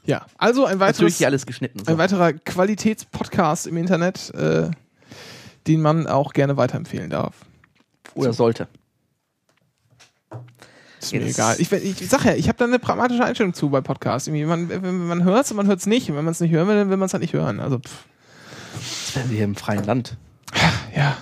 Ja, 0.05 0.25
also 0.37 0.65
ein 0.65 0.79
weiteres, 0.79 1.21
alles 1.23 1.45
geschnitten. 1.45 1.79
und 1.79 1.87
ein 1.89 1.95
So. 1.95 1.97
weiterer 1.97 2.33
Qualitätspodcast 2.33 3.67
im 3.67 3.77
Internet, 3.77 4.33
äh, 4.35 4.69
den 5.67 5.81
man 5.81 6.05
auch 6.07 6.33
gerne 6.33 6.57
weiterempfehlen 6.57 7.09
darf. 7.09 7.33
Oder 8.13 8.31
sollte. 8.31 8.67
Ist 11.01 11.11
mir 11.11 11.21
Jetzt- 11.21 11.35
egal. 11.37 11.55
Ich, 11.59 11.71
ich 11.71 12.09
sag 12.09 12.23
ja, 12.23 12.33
ich 12.35 12.47
habe 12.47 12.57
da 12.57 12.65
eine 12.65 12.79
pragmatische 12.79 13.23
Einstellung 13.23 13.53
zu 13.53 13.69
bei 13.69 13.81
Podcasts. 13.81 14.27
Irgendwie, 14.27 14.45
man, 14.45 14.69
wenn 14.69 15.07
man 15.07 15.23
hört 15.23 15.45
es 15.45 15.51
und 15.51 15.57
man 15.57 15.67
hört 15.67 15.79
es 15.79 15.85
nicht. 15.87 16.09
Und 16.09 16.15
wenn 16.17 16.25
man 16.25 16.31
es 16.33 16.39
nicht 16.39 16.51
hören 16.51 16.67
will, 16.67 16.75
dann 16.75 16.89
will 16.89 16.97
man 16.97 17.07
es 17.07 17.13
halt 17.13 17.21
nicht 17.21 17.33
hören. 17.33 17.59
Also, 17.59 17.79
pff, 17.79 18.05
Jetzt 18.75 19.15
wären 19.15 19.29
wir 19.29 19.35
hier 19.37 19.45
im 19.45 19.55
freien 19.55 19.83
Land. 19.83 20.17
ja. 20.95 21.17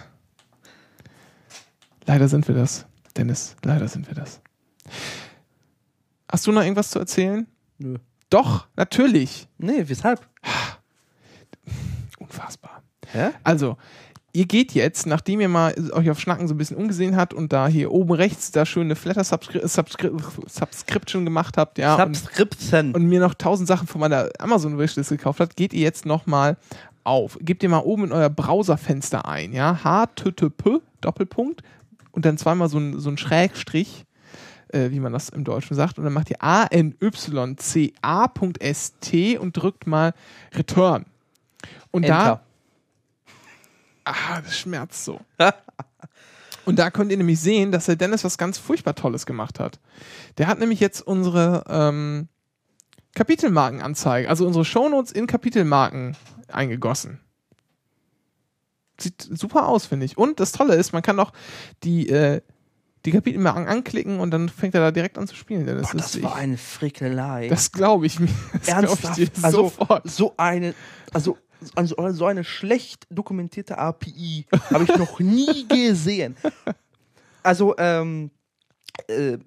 Leider 2.05 2.27
sind 2.27 2.47
wir 2.47 2.55
das. 2.55 2.85
Dennis, 3.17 3.55
leider 3.63 3.87
sind 3.87 4.07
wir 4.07 4.15
das. 4.15 4.41
Hast 6.31 6.47
du 6.47 6.51
noch 6.51 6.63
irgendwas 6.63 6.89
zu 6.89 6.99
erzählen? 6.99 7.47
Nö. 7.77 7.97
Doch, 8.29 8.67
natürlich. 8.75 9.47
Nee, 9.57 9.83
weshalb? 9.87 10.27
Unfassbar. 12.19 12.81
Hä? 13.11 13.29
Also, 13.43 13.77
ihr 14.33 14.45
geht 14.45 14.73
jetzt, 14.73 15.05
nachdem 15.05 15.39
ihr 15.39 15.47
mal 15.47 15.75
euch 15.91 16.09
auf 16.09 16.19
Schnacken 16.19 16.47
so 16.47 16.55
ein 16.55 16.57
bisschen 16.57 16.77
umgesehen 16.77 17.15
habt 17.15 17.33
und 17.33 17.53
da 17.53 17.67
hier 17.67 17.91
oben 17.91 18.11
rechts 18.13 18.51
da 18.51 18.65
schön 18.65 18.85
eine 18.85 18.95
Flatter 18.95 19.23
Subscri 19.23 19.61
Subscri 19.67 20.09
Subscription 20.47 21.23
gemacht 21.23 21.57
habt, 21.57 21.77
ja, 21.77 22.03
und, 22.03 22.17
Subscription. 22.17 22.95
und 22.95 23.05
mir 23.05 23.19
noch 23.19 23.35
tausend 23.35 23.67
Sachen 23.67 23.87
von 23.87 24.01
meiner 24.01 24.29
Amazon 24.39 24.79
Wishlist 24.79 25.09
gekauft 25.09 25.39
habt, 25.39 25.55
geht 25.55 25.73
ihr 25.73 25.81
jetzt 25.81 26.05
nochmal 26.05 26.57
auf. 27.03 27.37
Gebt 27.41 27.61
ihr 27.61 27.69
mal 27.69 27.79
oben 27.79 28.05
in 28.05 28.11
euer 28.11 28.29
Browserfenster 28.29 29.27
ein, 29.27 29.53
ja, 29.53 29.79
http, 29.83 30.81
Doppelpunkt, 31.01 31.61
und 32.13 32.23
dann 32.23 32.37
zweimal 32.37 32.69
so 32.69 32.77
ein, 32.77 32.97
so 32.99 33.09
ein 33.09 33.17
Schrägstrich, 33.17 34.05
äh, 34.69 34.91
wie 34.91 35.01
man 35.01 35.11
das 35.11 35.27
im 35.29 35.43
Deutschen 35.43 35.75
sagt, 35.75 35.97
und 35.97 36.05
dann 36.05 36.13
macht 36.13 36.29
ihr 36.29 36.41
anyca.st 36.41 37.03
und 39.39 39.57
drückt 39.57 39.85
mal 39.85 40.13
Return. 40.53 41.05
Und 41.91 42.07
da 42.07 42.21
Enter. 42.21 42.41
Ah, 44.05 44.41
das 44.41 44.57
schmerzt 44.57 45.03
so. 45.05 45.19
Und 46.65 46.79
da 46.79 46.91
könnt 46.91 47.11
ihr 47.11 47.17
nämlich 47.17 47.39
sehen, 47.41 47.71
dass 47.71 47.87
der 47.87 47.97
Dennis 47.97 48.23
was 48.23 48.37
ganz 48.37 48.57
furchtbar 48.57 48.95
Tolles 48.95 49.25
gemacht 49.25 49.59
hat. 49.59 49.79
Der 50.37 50.47
hat 50.47 50.59
nämlich 50.59 50.79
jetzt 50.79 51.01
unsere 51.01 51.63
ähm, 51.67 52.29
Kapitelmarkenanzeige, 53.15 54.29
also 54.29 54.47
unsere 54.47 54.63
Shownotes 54.63 55.11
in 55.11 55.27
Kapitelmarken 55.27 56.15
eingegossen. 56.47 57.19
Sieht 58.99 59.21
super 59.21 59.67
aus, 59.67 59.85
finde 59.85 60.05
ich. 60.05 60.17
Und 60.17 60.39
das 60.39 60.51
Tolle 60.51 60.75
ist, 60.75 60.93
man 60.93 61.01
kann 61.01 61.19
auch 61.19 61.33
die, 61.83 62.09
äh, 62.09 62.41
die 63.05 63.11
Kapitelmarken 63.11 63.67
anklicken 63.67 64.19
und 64.19 64.31
dann 64.31 64.49
fängt 64.49 64.75
er 64.75 64.81
da 64.81 64.91
direkt 64.91 65.17
an 65.17 65.27
zu 65.27 65.35
spielen. 65.35 65.65
Dennis. 65.65 65.89
Boah, 65.89 65.97
das 65.97 66.15
ist, 66.15 66.23
war 66.23 66.35
eine 66.35 66.57
Frickelei. 66.57 67.47
das 67.49 67.71
glaube 67.71 68.05
ich 68.05 68.19
mir. 68.19 68.29
Das 68.53 68.67
Ernsthaft? 68.67 69.17
ich 69.17 69.31
dir 69.31 69.43
also, 69.43 69.63
sofort. 69.63 70.09
so 70.09 70.33
eine, 70.37 70.73
also, 71.11 71.37
also 71.75 72.11
so 72.11 72.25
eine 72.25 72.43
schlecht 72.43 73.07
dokumentierte 73.09 73.77
API 73.77 74.45
habe 74.71 74.83
ich 74.83 74.95
noch 74.95 75.19
nie 75.19 75.67
gesehen. 75.67 76.37
Also, 77.41 77.75
ähm, 77.77 78.31
äh, 79.07 79.37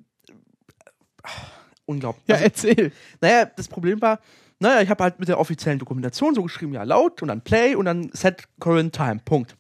unglaublich. 1.87 2.25
Ja, 2.27 2.35
also, 2.35 2.45
erzähl. 2.45 2.93
naja, 3.21 3.47
das 3.47 3.69
Problem 3.69 4.01
war, 4.03 4.21
naja, 4.59 4.81
ich 4.81 4.89
habe 4.89 5.05
halt 5.05 5.19
mit 5.19 5.29
der 5.29 5.39
offiziellen 5.39 5.79
Dokumentation 5.79 6.35
so 6.35 6.43
geschrieben, 6.43 6.73
ja, 6.73 6.83
laut 6.83 7.23
und 7.23 7.29
dann 7.29 7.43
Play 7.43 7.75
und 7.75 7.85
dann 7.85 8.11
Set 8.13 8.45
Current 8.59 8.95
Time. 8.95 9.21
Punkt. 9.25 9.57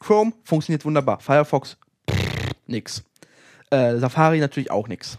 Chrome 0.00 0.32
funktioniert 0.44 0.84
wunderbar. 0.84 1.20
Firefox, 1.20 1.76
nix. 2.66 3.04
Äh, 3.70 3.96
Safari 3.98 4.40
natürlich 4.40 4.70
auch 4.70 4.88
nix. 4.88 5.18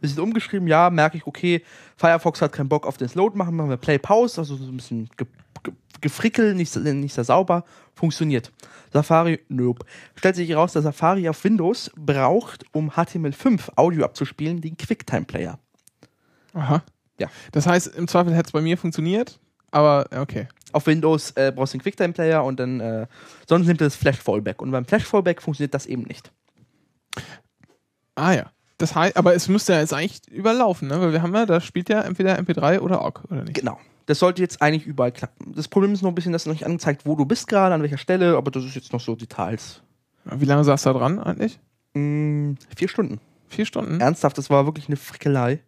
Bisschen 0.00 0.20
umgeschrieben, 0.20 0.66
ja, 0.66 0.90
merke 0.90 1.16
ich, 1.16 1.26
okay, 1.26 1.62
Firefox 1.96 2.40
hat 2.40 2.52
keinen 2.52 2.68
Bock 2.68 2.86
auf 2.86 2.96
das 2.96 3.14
Load 3.14 3.36
machen, 3.36 3.54
machen 3.54 3.70
wir 3.70 3.76
Play 3.76 3.98
Pause, 3.98 4.40
also 4.40 4.56
so 4.56 4.64
ein 4.64 4.76
bisschen 4.76 5.08
ge 5.16 5.26
ge 5.62 5.74
gefrickel, 6.00 6.54
nicht, 6.54 6.74
nicht 6.76 7.14
sehr 7.14 7.24
sauber, 7.24 7.64
funktioniert. 7.94 8.50
Safari, 8.92 9.40
nope. 9.48 9.84
Stellt 10.14 10.36
sich 10.36 10.48
heraus, 10.48 10.72
der 10.72 10.82
Safari 10.82 11.28
auf 11.28 11.44
Windows 11.44 11.90
braucht, 11.94 12.64
um 12.72 12.90
HTML5 12.90 13.76
Audio 13.76 14.04
abzuspielen, 14.04 14.60
den 14.60 14.76
QuickTime 14.76 15.26
Player. 15.26 15.58
Aha. 16.54 16.82
Ja. 17.20 17.28
Das 17.52 17.66
heißt, 17.66 17.88
im 17.88 18.08
Zweifel 18.08 18.34
hätte 18.34 18.46
es 18.46 18.52
bei 18.52 18.62
mir 18.62 18.78
funktioniert, 18.78 19.38
aber 19.70 20.06
okay. 20.16 20.48
auf 20.72 20.86
Windows 20.86 21.32
äh, 21.32 21.52
brauchst 21.54 21.74
du 21.74 21.78
den 21.78 21.82
QuickTime 21.82 22.14
Player 22.14 22.42
und 22.42 22.58
dann 22.58 22.80
äh, 22.80 23.06
sonst 23.46 23.66
nimmt 23.66 23.80
er 23.82 23.86
das 23.86 23.94
Flash 23.94 24.18
Fallback 24.18 24.62
und 24.62 24.70
beim 24.70 24.86
Flash 24.86 25.04
Fallback 25.04 25.42
funktioniert 25.42 25.74
das 25.74 25.86
eben 25.86 26.02
nicht. 26.02 26.32
Ah 28.14 28.32
ja. 28.32 28.50
Das 28.78 28.94
heißt, 28.94 29.18
aber 29.18 29.34
es 29.34 29.48
müsste 29.48 29.74
ja 29.74 29.80
jetzt 29.80 29.92
eigentlich 29.92 30.26
überlaufen, 30.30 30.88
ne? 30.88 30.98
Weil 30.98 31.12
wir 31.12 31.20
haben 31.20 31.34
ja, 31.34 31.44
da 31.44 31.60
spielt 31.60 31.90
ja 31.90 32.00
entweder 32.00 32.38
MP3 32.38 32.80
oder 32.80 33.04
OGG, 33.04 33.30
oder 33.30 33.42
nicht? 33.42 33.54
Genau. 33.54 33.78
Das 34.06 34.18
sollte 34.18 34.40
jetzt 34.40 34.62
eigentlich 34.62 34.86
überall 34.86 35.12
klappen. 35.12 35.52
Das 35.54 35.68
Problem 35.68 35.92
ist 35.92 36.00
noch 36.00 36.08
ein 36.08 36.14
bisschen, 36.14 36.32
dass 36.32 36.42
es 36.42 36.46
noch 36.46 36.54
nicht 36.54 36.64
angezeigt, 36.64 37.04
wo 37.04 37.14
du 37.14 37.26
bist 37.26 37.46
gerade, 37.46 37.74
an 37.74 37.82
welcher 37.82 37.98
Stelle, 37.98 38.36
aber 38.38 38.50
das 38.50 38.64
ist 38.64 38.74
jetzt 38.74 38.92
noch 38.94 39.00
so 39.00 39.14
Details. 39.14 39.82
Wie 40.24 40.46
lange 40.46 40.64
saß 40.64 40.82
da 40.82 40.94
dran 40.94 41.18
eigentlich? 41.18 41.60
Mm, 41.92 42.54
vier 42.74 42.88
Stunden. 42.88 43.20
Vier 43.48 43.66
Stunden? 43.66 44.00
Ernsthaft, 44.00 44.38
das 44.38 44.48
war 44.48 44.64
wirklich 44.64 44.88
eine 44.88 44.96
Frickelei. 44.96 45.60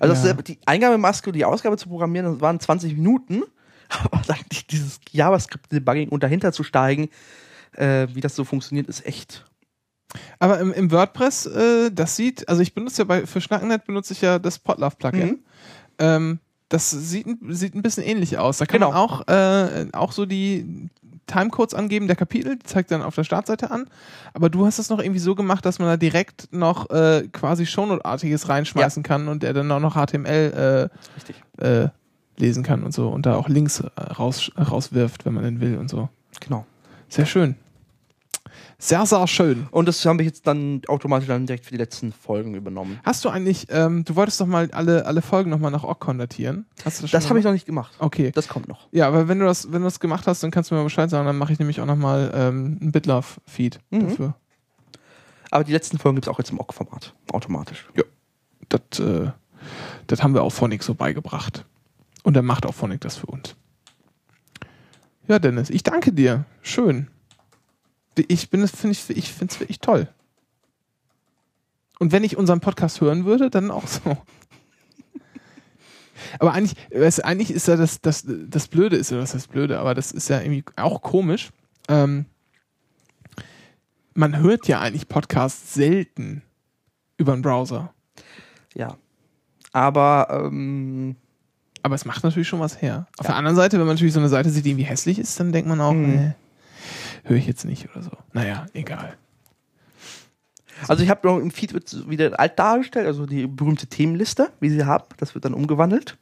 Also 0.00 0.26
Ja. 0.26 0.32
die 0.34 0.58
Eingabemaske 0.66 1.30
und 1.30 1.36
die 1.36 1.44
Ausgabe 1.44 1.76
zu 1.76 1.88
programmieren, 1.88 2.32
das 2.32 2.40
waren 2.40 2.60
20 2.60 2.94
Minuten. 2.94 3.42
Aber 4.10 4.22
dann 4.26 4.38
die- 4.52 4.66
dieses 4.66 4.98
JavaScript-Debugging 5.10 6.08
und 6.08 6.22
dahinter 6.22 6.52
zu 6.52 6.64
steigen, 6.64 7.08
äh, 7.76 8.08
wie 8.12 8.20
das 8.20 8.34
so 8.34 8.44
funktioniert, 8.44 8.86
ist 8.88 9.04
echt. 9.06 9.44
Aber 10.38 10.58
im, 10.60 10.72
im 10.72 10.90
WordPress, 10.90 11.46
äh, 11.46 11.90
das 11.90 12.16
sieht, 12.16 12.48
also 12.48 12.62
ich 12.62 12.74
benutze 12.74 13.02
ja 13.02 13.04
bei, 13.04 13.26
für 13.26 13.40
Schnackennet 13.40 13.84
benutze 13.84 14.12
ich 14.12 14.20
ja 14.20 14.38
das 14.38 14.58
Podlove-Plugin. 14.58 15.26
Mhm. 15.28 15.38
Ähm, 15.98 16.38
das 16.68 16.90
sieht, 16.90 17.26
ein- 17.26 17.38
sieht 17.54 17.74
ein 17.74 17.82
bisschen 17.82 18.02
ähnlich 18.04 18.38
aus. 18.38 18.58
Da 18.58 18.66
kann 18.66 18.80
Genau. 18.80 18.90
man 18.92 18.98
auch, 18.98 19.28
äh, 19.28 19.86
auch 19.92 20.12
so 20.12 20.24
die 20.26 20.88
Timecodes 21.26 21.74
angeben 21.74 22.06
der 22.06 22.16
Kapitel, 22.16 22.56
die 22.56 22.64
zeigt 22.64 22.90
dann 22.90 23.02
auf 23.02 23.14
der 23.14 23.24
Startseite 23.24 23.70
an. 23.70 23.86
Aber 24.32 24.50
du 24.50 24.66
hast 24.66 24.78
es 24.78 24.90
noch 24.90 24.98
irgendwie 25.00 25.20
so 25.20 25.34
gemacht, 25.34 25.64
dass 25.64 25.78
man 25.78 25.88
da 25.88 25.96
direkt 25.96 26.52
noch 26.52 26.90
äh, 26.90 27.28
quasi 27.32 27.66
Shownote-artiges 27.66 28.48
reinschmeißen 28.48 29.02
kann 29.02 29.28
und 29.28 29.42
der 29.42 29.52
dann 29.52 29.70
auch 29.72 29.80
noch 29.80 29.94
HTML 29.94 30.90
äh, 31.60 31.64
äh, 31.64 31.88
lesen 32.36 32.62
kann 32.62 32.82
und 32.82 32.92
so 32.92 33.08
und 33.08 33.26
da 33.26 33.36
auch 33.36 33.48
Links 33.48 33.80
äh, 33.80 34.00
raus, 34.00 34.50
rauswirft, 34.58 35.24
wenn 35.24 35.34
man 35.34 35.44
denn 35.44 35.60
will 35.60 35.78
und 35.78 35.88
so. 35.88 36.08
Genau. 36.40 36.66
Sehr 37.08 37.26
schön. 37.26 37.56
Sehr, 38.86 39.06
sehr 39.06 39.26
schön. 39.26 39.66
Und 39.70 39.88
das 39.88 40.04
haben 40.04 40.18
wir 40.18 40.26
jetzt 40.26 40.46
dann 40.46 40.82
automatisch 40.88 41.26
dann 41.26 41.46
direkt 41.46 41.64
für 41.64 41.70
die 41.70 41.78
letzten 41.78 42.12
Folgen 42.12 42.54
übernommen. 42.54 43.00
Hast 43.02 43.24
du 43.24 43.30
eigentlich, 43.30 43.66
ähm, 43.70 44.04
du 44.04 44.14
wolltest 44.14 44.42
doch 44.42 44.46
mal 44.46 44.70
alle, 44.72 45.06
alle 45.06 45.22
Folgen 45.22 45.48
nochmal 45.48 45.70
nach 45.70 45.84
Org 45.84 46.00
konvertieren? 46.00 46.66
Hast 46.84 46.98
du 46.98 47.02
das 47.04 47.10
Das 47.10 47.30
habe 47.30 47.38
ich 47.38 47.46
noch 47.46 47.52
nicht 47.52 47.64
gemacht. 47.64 47.94
Okay. 47.98 48.30
Das 48.34 48.46
kommt 48.46 48.68
noch. 48.68 48.88
Ja, 48.92 49.08
aber 49.08 49.26
wenn 49.26 49.38
du 49.38 49.46
das, 49.46 49.72
wenn 49.72 49.80
du 49.80 49.86
das 49.86 50.00
gemacht 50.00 50.26
hast, 50.26 50.42
dann 50.42 50.50
kannst 50.50 50.70
du 50.70 50.74
mir 50.74 50.84
Bescheid 50.84 51.08
sagen, 51.08 51.24
dann 51.24 51.38
mache 51.38 51.54
ich 51.54 51.58
nämlich 51.58 51.80
auch 51.80 51.86
nochmal 51.86 52.30
ähm, 52.34 52.78
ein 52.82 52.92
BitLove-Feed 52.92 53.78
Mhm. 53.90 54.00
dafür. 54.00 54.34
Aber 55.50 55.64
die 55.64 55.72
letzten 55.72 55.96
Folgen 55.98 56.16
gibt 56.16 56.26
es 56.26 56.30
auch 56.30 56.38
jetzt 56.38 56.50
im 56.50 56.60
OGG-Format. 56.60 57.14
Automatisch. 57.32 57.86
Das, 58.68 58.98
äh, 58.98 59.30
das 60.08 60.22
haben 60.22 60.34
wir 60.34 60.42
auch 60.42 60.50
Phonic 60.52 60.82
so 60.82 60.94
beigebracht. 60.94 61.64
Und 62.22 62.34
dann 62.34 62.44
macht 62.44 62.66
auch 62.66 62.74
Phonic 62.74 63.00
das 63.00 63.16
für 63.16 63.26
uns. 63.28 63.56
Ja, 65.26 65.38
Dennis, 65.38 65.70
ich 65.70 65.82
danke 65.84 66.12
dir. 66.12 66.44
Schön. 66.60 67.08
Ich 68.28 68.50
bin 68.50 68.62
es, 68.62 68.70
finde 68.70 68.92
ich, 68.92 69.10
ich 69.10 69.32
finde 69.32 69.52
es 69.54 69.60
wirklich 69.60 69.80
toll. 69.80 70.08
Und 71.98 72.12
wenn 72.12 72.24
ich 72.24 72.36
unseren 72.36 72.60
Podcast 72.60 73.00
hören 73.00 73.24
würde, 73.24 73.50
dann 73.50 73.70
auch 73.70 73.86
so. 73.86 74.16
Aber 76.38 76.52
eigentlich, 76.52 76.76
weißt, 76.92 77.24
eigentlich 77.24 77.50
ist 77.50 77.68
ja 77.68 77.76
das, 77.76 78.00
das, 78.00 78.24
das 78.26 78.68
Blöde 78.68 78.96
ist 78.96 79.10
ja, 79.10 79.18
das 79.18 79.34
heißt 79.34 79.50
Blöde, 79.50 79.78
aber 79.78 79.94
das 79.94 80.12
ist 80.12 80.28
ja 80.28 80.40
irgendwie 80.40 80.64
auch 80.76 81.02
komisch. 81.02 81.50
Ähm, 81.88 82.26
man 84.14 84.38
hört 84.38 84.68
ja 84.68 84.80
eigentlich 84.80 85.08
Podcasts 85.08 85.74
selten 85.74 86.42
über 87.16 87.32
einen 87.32 87.42
Browser. 87.42 87.92
Ja. 88.74 88.96
Aber 89.72 90.28
ähm, 90.30 91.16
Aber 91.82 91.94
es 91.96 92.04
macht 92.04 92.22
natürlich 92.24 92.48
schon 92.48 92.60
was 92.60 92.80
her. 92.80 93.06
Auf 93.18 93.26
Ja. 93.26 93.32
der 93.32 93.36
anderen 93.36 93.56
Seite, 93.56 93.78
wenn 93.78 93.86
man 93.86 93.96
natürlich 93.96 94.14
so 94.14 94.20
eine 94.20 94.28
Seite 94.28 94.50
sieht, 94.50 94.64
die 94.64 94.70
irgendwie 94.70 94.84
hässlich 94.86 95.18
ist, 95.18 95.38
dann 95.38 95.52
denkt 95.52 95.68
man 95.68 95.80
auch, 95.80 95.92
Mhm. 95.92 96.06
nee, 96.16 96.32
höre 97.24 97.36
ich 97.36 97.46
jetzt 97.46 97.64
nicht 97.64 97.88
oder 97.90 98.02
so. 98.02 98.10
Naja, 98.32 98.66
egal. 98.72 99.16
also 100.86 101.02
ich 101.02 101.10
habe 101.10 101.26
noch 101.26 101.38
im 101.38 101.50
Feed 101.50 101.72
wird 101.74 102.08
wieder 102.08 102.38
alt 102.38 102.58
dargestellt, 102.58 103.06
also 103.06 103.26
die 103.26 103.46
berühmte 103.46 103.86
Themenliste, 103.86 104.50
wie 104.60 104.70
sie 104.70 104.84
haben. 104.84 105.04
Das 105.16 105.34
wird 105.34 105.44
dann 105.44 105.54
umgewandelt. 105.54 106.16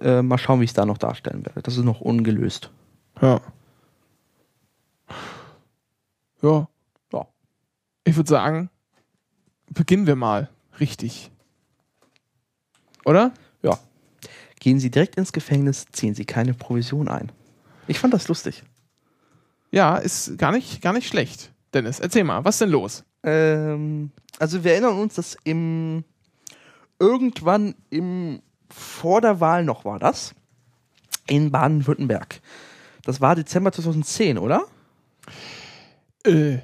Äh, 0.00 0.22
mal 0.22 0.38
schauen, 0.38 0.60
wie 0.60 0.64
ich 0.64 0.70
es 0.70 0.74
da 0.74 0.84
noch 0.84 0.98
darstellen 0.98 1.44
werde. 1.44 1.62
Das 1.62 1.76
ist 1.76 1.84
noch 1.84 2.00
ungelöst. 2.00 2.70
Ja. 3.20 3.40
Ja. 6.42 6.68
Ja. 7.12 7.26
Ich 8.04 8.16
würde 8.16 8.28
sagen, 8.28 8.70
beginnen 9.70 10.06
wir 10.06 10.16
mal 10.16 10.48
richtig. 10.78 11.30
Oder? 13.04 13.32
Ja. 13.62 13.78
Gehen 14.60 14.78
Sie 14.80 14.90
direkt 14.90 15.16
ins 15.16 15.32
Gefängnis, 15.32 15.86
ziehen 15.92 16.14
Sie 16.14 16.24
keine 16.24 16.54
Provision 16.54 17.08
ein. 17.08 17.32
Ich 17.86 17.98
fand 17.98 18.14
das 18.14 18.28
lustig. 18.28 18.64
Ja, 19.70 19.96
ist 19.96 20.38
gar 20.38 20.52
nicht, 20.52 20.80
gar 20.82 20.92
nicht 20.92 21.08
schlecht. 21.08 21.52
Dennis, 21.74 22.00
erzähl 22.00 22.24
mal, 22.24 22.44
was 22.44 22.54
ist 22.56 22.60
denn 22.62 22.70
los? 22.70 23.04
Ähm, 23.22 24.10
also 24.38 24.64
wir 24.64 24.72
erinnern 24.72 24.98
uns, 24.98 25.14
dass 25.14 25.36
im 25.44 26.04
irgendwann 26.98 27.74
im 27.90 28.40
vor 28.70 29.20
der 29.20 29.40
Wahl 29.40 29.64
noch 29.64 29.84
war 29.84 29.98
das 29.98 30.34
in 31.26 31.50
Baden-Württemberg. 31.50 32.40
Das 33.04 33.20
war 33.20 33.34
Dezember 33.36 33.72
2010, 33.72 34.38
oder? 34.38 34.64
Äh, 36.24 36.58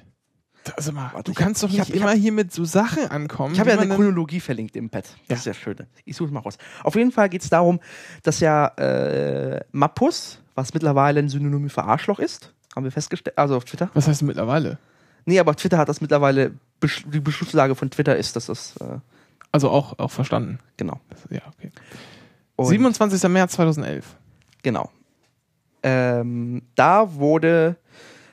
also 0.77 0.93
mal, 0.93 1.11
Warte, 1.12 1.25
du 1.25 1.33
ich 1.33 1.37
hab- 1.38 1.45
kannst 1.45 1.62
doch 1.62 1.69
ich 1.69 1.79
nicht 1.79 1.88
hab- 1.90 1.95
immer 1.97 2.12
hier 2.12 2.33
mit 2.33 2.53
so 2.53 2.64
Sachen 2.64 3.07
ankommen. 3.09 3.55
Ich 3.55 3.61
habe 3.61 3.71
ja 3.71 3.79
eine 3.79 3.95
Chronologie 3.95 4.40
verlinkt 4.40 4.77
im 4.77 4.88
Pad. 4.90 5.05
Das 5.29 5.45
Ja. 5.45 5.53
ist 5.53 5.59
ja 5.59 5.62
schön. 5.62 5.77
Ich 6.05 6.17
suche 6.17 6.29
es 6.29 6.33
mal 6.33 6.40
raus. 6.40 6.57
Auf 6.83 6.95
jeden 6.95 7.12
Fall 7.12 7.29
geht 7.29 7.43
es 7.43 7.51
darum, 7.51 7.81
dass 8.23 8.40
ja 8.40 8.69
äh, 8.79 9.61
Mappus, 9.73 10.40
was 10.55 10.73
mittlerweile 10.73 11.21
ein 11.21 11.29
Synonym 11.29 11.69
für 11.69 11.85
Arschloch 11.85 12.19
ist, 12.19 12.55
haben 12.74 12.84
wir 12.84 12.92
festgestellt, 12.92 13.38
also 13.38 13.56
auf 13.56 13.64
Twitter. 13.64 13.90
Was 13.94 14.08
heißt 14.08 14.22
mittlerweile? 14.22 14.78
Nee, 15.26 15.38
aber 15.38 15.54
Twitter 15.56 15.78
hat 15.78 15.88
das 15.88 16.00
mittlerweile, 16.00 16.52
besch 16.80 17.04
die 17.06 17.20
Beschlusslage 17.20 17.74
von 17.74 17.90
Twitter 17.90 18.16
ist, 18.16 18.37
dass 18.37 18.46
das, 18.46 18.76
äh, 18.76 18.98
Also 19.52 19.70
auch, 19.70 19.98
auch 19.98 20.10
verstanden. 20.10 20.58
genau. 20.76 21.00
Ja, 21.30 21.40
okay. 21.56 21.70
Und 22.56 22.66
27. 22.66 23.28
März 23.30 23.52
2011. 23.52 24.16
Genau. 24.62 24.90
Ähm, 25.82 26.62
da 26.74 27.14
wurde, 27.14 27.76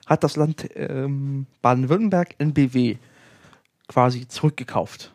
hat 0.06 0.24
das 0.24 0.36
Land 0.36 0.70
ähm, 0.76 1.48
Baden-Württemberg 1.62 2.36
NBW 2.38 2.98
quasi 3.88 4.28
zurückgekauft. 4.28 5.12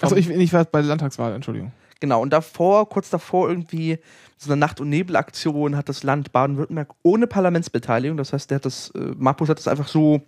Achso, 0.00 0.16
ich, 0.16 0.28
ich 0.28 0.52
war 0.52 0.64
bei 0.64 0.80
der 0.80 0.88
Landtagswahl, 0.88 1.32
Entschuldigung. 1.32 1.72
Genau, 2.00 2.20
und 2.20 2.30
davor, 2.30 2.88
kurz 2.88 3.10
davor 3.10 3.48
irgendwie, 3.48 3.98
so 4.36 4.52
eine 4.52 4.60
Nacht- 4.60 4.80
und 4.80 4.88
Nebelaktion 4.88 5.76
hat 5.76 5.88
das 5.88 6.02
Land 6.02 6.32
Baden-Württemberg 6.32 6.90
ohne 7.02 7.26
Parlamentsbeteiligung, 7.26 8.16
das 8.16 8.32
heißt, 8.32 8.50
der 8.50 8.56
hat 8.56 8.64
das, 8.64 8.90
äh, 8.90 9.12
Marpus 9.16 9.48
hat 9.48 9.58
das 9.58 9.68
einfach 9.68 9.88
so, 9.88 10.22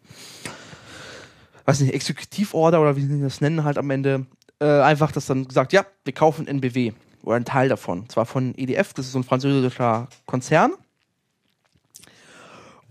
weiß 1.65 1.81
nicht, 1.81 1.95
Exekutivorder 1.95 2.81
oder 2.81 2.97
wie 2.97 3.03
sie 3.03 3.21
das 3.21 3.41
nennen 3.41 3.65
halt 3.65 3.79
am 3.79 3.91
Ende, 3.91 4.27
äh, 4.61 4.81
einfach 4.81 5.13
das 5.13 5.27
dann 5.27 5.47
gesagt, 5.47 5.73
ja, 5.73 5.85
wir 6.05 6.15
kaufen 6.15 6.47
NBW 6.47 6.93
oder 7.23 7.37
einen 7.37 7.45
Teil 7.45 7.69
davon. 7.69 8.09
Zwar 8.09 8.25
von 8.25 8.55
EDF, 8.57 8.95
das 8.95 9.07
ist 9.07 9.13
so 9.13 9.19
ein 9.19 9.25
französischer 9.25 10.09
Konzern. 10.27 10.73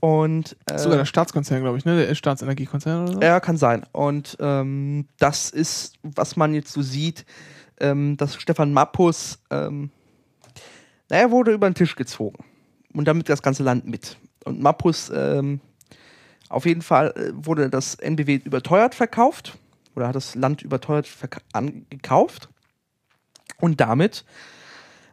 Und 0.02 0.56
äh, 0.70 0.78
Sogar 0.78 0.98
der 0.98 1.06
Staatskonzern, 1.06 1.62
glaube 1.62 1.78
ich, 1.80 1.86
ne? 1.86 2.06
Der 2.06 2.14
Staatsenergiekonzern 2.14 3.04
oder 3.04 3.14
so. 3.14 3.22
ja, 3.22 3.40
kann 3.40 3.58
sein. 3.58 3.86
Und 3.92 4.38
ähm, 4.40 5.08
das 5.18 5.50
ist, 5.50 5.94
was 6.04 6.36
man 6.36 6.54
jetzt 6.54 6.74
so 6.74 6.84
sieht, 6.84 7.26
ähm, 7.80 8.18
dass 8.18 8.36
Stefan 8.36 8.74
Mappus, 8.74 9.40
ähm, 9.50 9.90
naja, 11.10 11.32
wurde 11.32 11.54
über 11.54 11.70
den 11.70 11.76
Tisch 11.76 11.96
gezogen. 11.96 12.44
Und 12.94 13.08
damit 13.08 13.30
das 13.30 13.42
ganze 13.42 13.64
Land 13.64 13.86
mit. 13.86 14.18
Und 14.46 14.62
Mappus, 14.62 15.12
ähm, 15.14 15.60
auf 16.50 16.66
jeden 16.66 16.82
Fall 16.82 17.12
äh, 17.16 17.32
wurde 17.34 17.70
das 17.70 17.96
NBW 17.96 18.36
überteuert 18.44 18.96
verkauft. 18.96 19.58
Oder 19.96 20.08
hat 20.08 20.16
das 20.16 20.36
Land 20.36 20.62
überteuert 20.62 21.08
angekauft. 21.54 22.50
Und 23.60 23.80
damit 23.80 24.26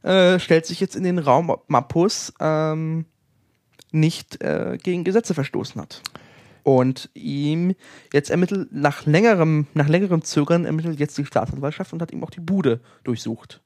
äh, 0.02 0.38
stellt 0.38 0.66
sich 0.66 0.80
jetzt 0.80 0.96
in 0.96 1.04
den 1.04 1.18
Raum, 1.18 1.50
ob 1.50 1.68
Mappus 1.68 2.32
ähm, 2.40 3.06
nicht 3.92 4.42
äh, 4.42 4.78
gegen 4.82 5.04
Gesetze 5.04 5.34
verstoßen 5.34 5.80
hat. 5.80 6.02
Und 6.64 7.10
ihm 7.14 7.74
jetzt 8.12 8.30
ermittelt, 8.30 8.68
nach 8.72 9.04
längerem, 9.06 9.66
nach 9.74 9.88
längerem 9.88 10.22
Zögern 10.22 10.64
ermittelt 10.64 11.00
jetzt 11.00 11.18
die 11.18 11.26
Staatsanwaltschaft 11.26 11.92
und 11.92 12.00
hat 12.00 12.12
ihm 12.12 12.22
auch 12.22 12.30
die 12.30 12.40
Bude 12.40 12.80
durchsucht. 13.02 13.60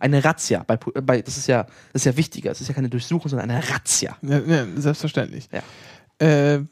Eine 0.00 0.24
Razzia. 0.24 0.64
Bei, 0.66 0.76
bei, 0.76 1.22
das, 1.22 1.36
ist 1.36 1.46
ja, 1.46 1.64
das 1.92 2.02
ist 2.02 2.06
ja 2.06 2.16
wichtiger. 2.16 2.50
Es 2.50 2.60
ist 2.60 2.66
ja 2.66 2.74
keine 2.74 2.88
Durchsuchung, 2.88 3.28
sondern 3.28 3.50
eine 3.50 3.70
Razzia. 3.70 4.16
Ja, 4.22 4.40
ja, 4.40 4.66
selbstverständlich. 4.74 5.48
Ja. 5.52 6.26
Äh, 6.26 6.64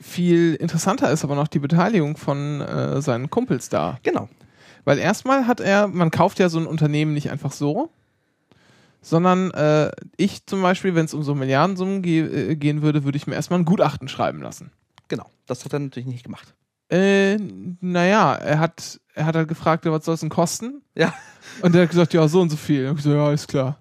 viel 0.00 0.54
interessanter 0.54 1.10
ist 1.12 1.22
aber 1.22 1.36
noch 1.36 1.46
die 1.46 1.58
Beteiligung 1.60 2.16
von 2.16 2.60
äh, 2.60 3.00
seinen 3.02 3.30
Kumpels 3.30 3.68
da. 3.68 3.98
Genau. 4.02 4.28
Weil 4.84 4.98
erstmal 4.98 5.46
hat 5.46 5.60
er, 5.60 5.86
man 5.86 6.10
kauft 6.10 6.38
ja 6.38 6.48
so 6.48 6.58
ein 6.58 6.66
Unternehmen 6.66 7.12
nicht 7.12 7.30
einfach 7.30 7.52
so, 7.52 7.90
sondern 9.02 9.50
äh, 9.52 9.90
ich 10.16 10.46
zum 10.46 10.62
Beispiel, 10.62 10.94
wenn 10.94 11.04
es 11.04 11.14
um 11.14 11.22
so 11.22 11.34
Milliardensummen 11.34 12.02
ge 12.02 12.50
äh, 12.52 12.56
gehen 12.56 12.82
würde, 12.82 13.04
würde 13.04 13.16
ich 13.16 13.26
mir 13.26 13.34
erstmal 13.34 13.60
ein 13.60 13.64
Gutachten 13.64 14.08
schreiben 14.08 14.42
lassen. 14.42 14.72
Das 15.50 15.64
hat 15.64 15.72
er 15.72 15.80
natürlich 15.80 16.06
nicht 16.06 16.24
gemacht. 16.24 16.54
Äh, 16.90 17.36
naja, 17.80 18.34
er 18.34 18.60
hat, 18.60 19.00
er 19.14 19.26
hat 19.26 19.34
halt 19.34 19.48
gefragt, 19.48 19.84
was 19.86 20.04
soll 20.04 20.14
es 20.14 20.20
denn 20.20 20.28
kosten? 20.28 20.82
Ja. 20.94 21.12
Und 21.62 21.74
er 21.74 21.82
hat 21.82 21.90
gesagt, 21.90 22.14
ja, 22.14 22.26
so 22.28 22.40
und 22.40 22.50
so 22.50 22.56
viel. 22.56 22.88
Und 22.88 22.98
ich 22.98 23.02
so, 23.02 23.12
ja, 23.12 23.32
ist 23.32 23.48
klar. 23.48 23.78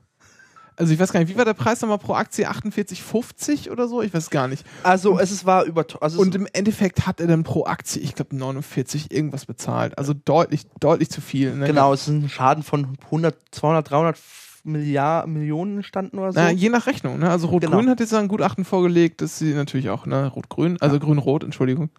Also 0.75 0.93
ich 0.93 0.99
weiß 0.99 1.11
gar 1.11 1.19
nicht, 1.19 1.29
wie 1.29 1.37
war 1.37 1.45
der 1.45 1.53
Preis 1.53 1.81
nochmal 1.81 1.97
pro 1.97 2.13
Aktie? 2.13 2.49
48,50 2.49 3.69
oder 3.69 3.87
so? 3.87 4.01
Ich 4.01 4.13
weiß 4.13 4.29
gar 4.29 4.47
nicht. 4.47 4.65
Also 4.81 5.19
es 5.19 5.45
war 5.45 5.65
über. 5.65 5.85
Also 5.99 6.21
Und 6.21 6.33
im 6.35 6.47
Endeffekt 6.53 7.05
hat 7.05 7.19
er 7.19 7.27
dann 7.27 7.43
pro 7.43 7.65
Aktie, 7.65 8.01
ich 8.01 8.15
glaube 8.15 8.35
49 8.35 9.11
irgendwas 9.11 9.45
bezahlt. 9.45 9.97
Also 9.97 10.13
deutlich, 10.13 10.65
deutlich 10.79 11.09
zu 11.09 11.19
viel. 11.19 11.53
Ne? 11.53 11.67
genau, 11.67 11.93
es 11.93 12.03
ist 12.03 12.07
ein 12.07 12.29
Schaden 12.29 12.63
von 12.63 12.97
100, 13.05 13.35
200, 13.51 13.91
300 13.91 14.17
Milliarden 14.65 15.33
Millionen 15.33 15.77
entstanden 15.77 16.17
oder 16.19 16.33
so. 16.33 16.39
Na, 16.39 16.51
je 16.51 16.69
nach 16.69 16.85
Rechnung. 16.87 17.19
Ne? 17.19 17.29
Also 17.29 17.47
Rot-Grün 17.47 17.79
Genau. 17.79 17.91
hat 17.91 17.99
jetzt 17.99 18.13
ein 18.13 18.27
Gutachten 18.27 18.65
vorgelegt, 18.65 19.21
dass 19.21 19.39
sie 19.39 19.53
natürlich 19.53 19.89
auch, 19.89 20.05
ne, 20.05 20.27
Rot-Grün, 20.27 20.77
also 20.81 20.99
Grün-Rot, 20.99 21.43
Entschuldigung. 21.43 21.89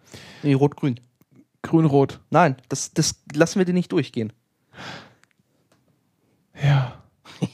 nee, 0.43 0.53
rot-grün. 0.53 0.99
Grün-Rot. 1.63 2.19
Nein, 2.29 2.55
das, 2.69 2.93
das 2.93 3.21
lassen 3.33 3.59
wir 3.59 3.65
dir 3.65 3.73
nicht 3.73 3.91
durchgehen. 3.91 4.33
Ja. 6.61 7.01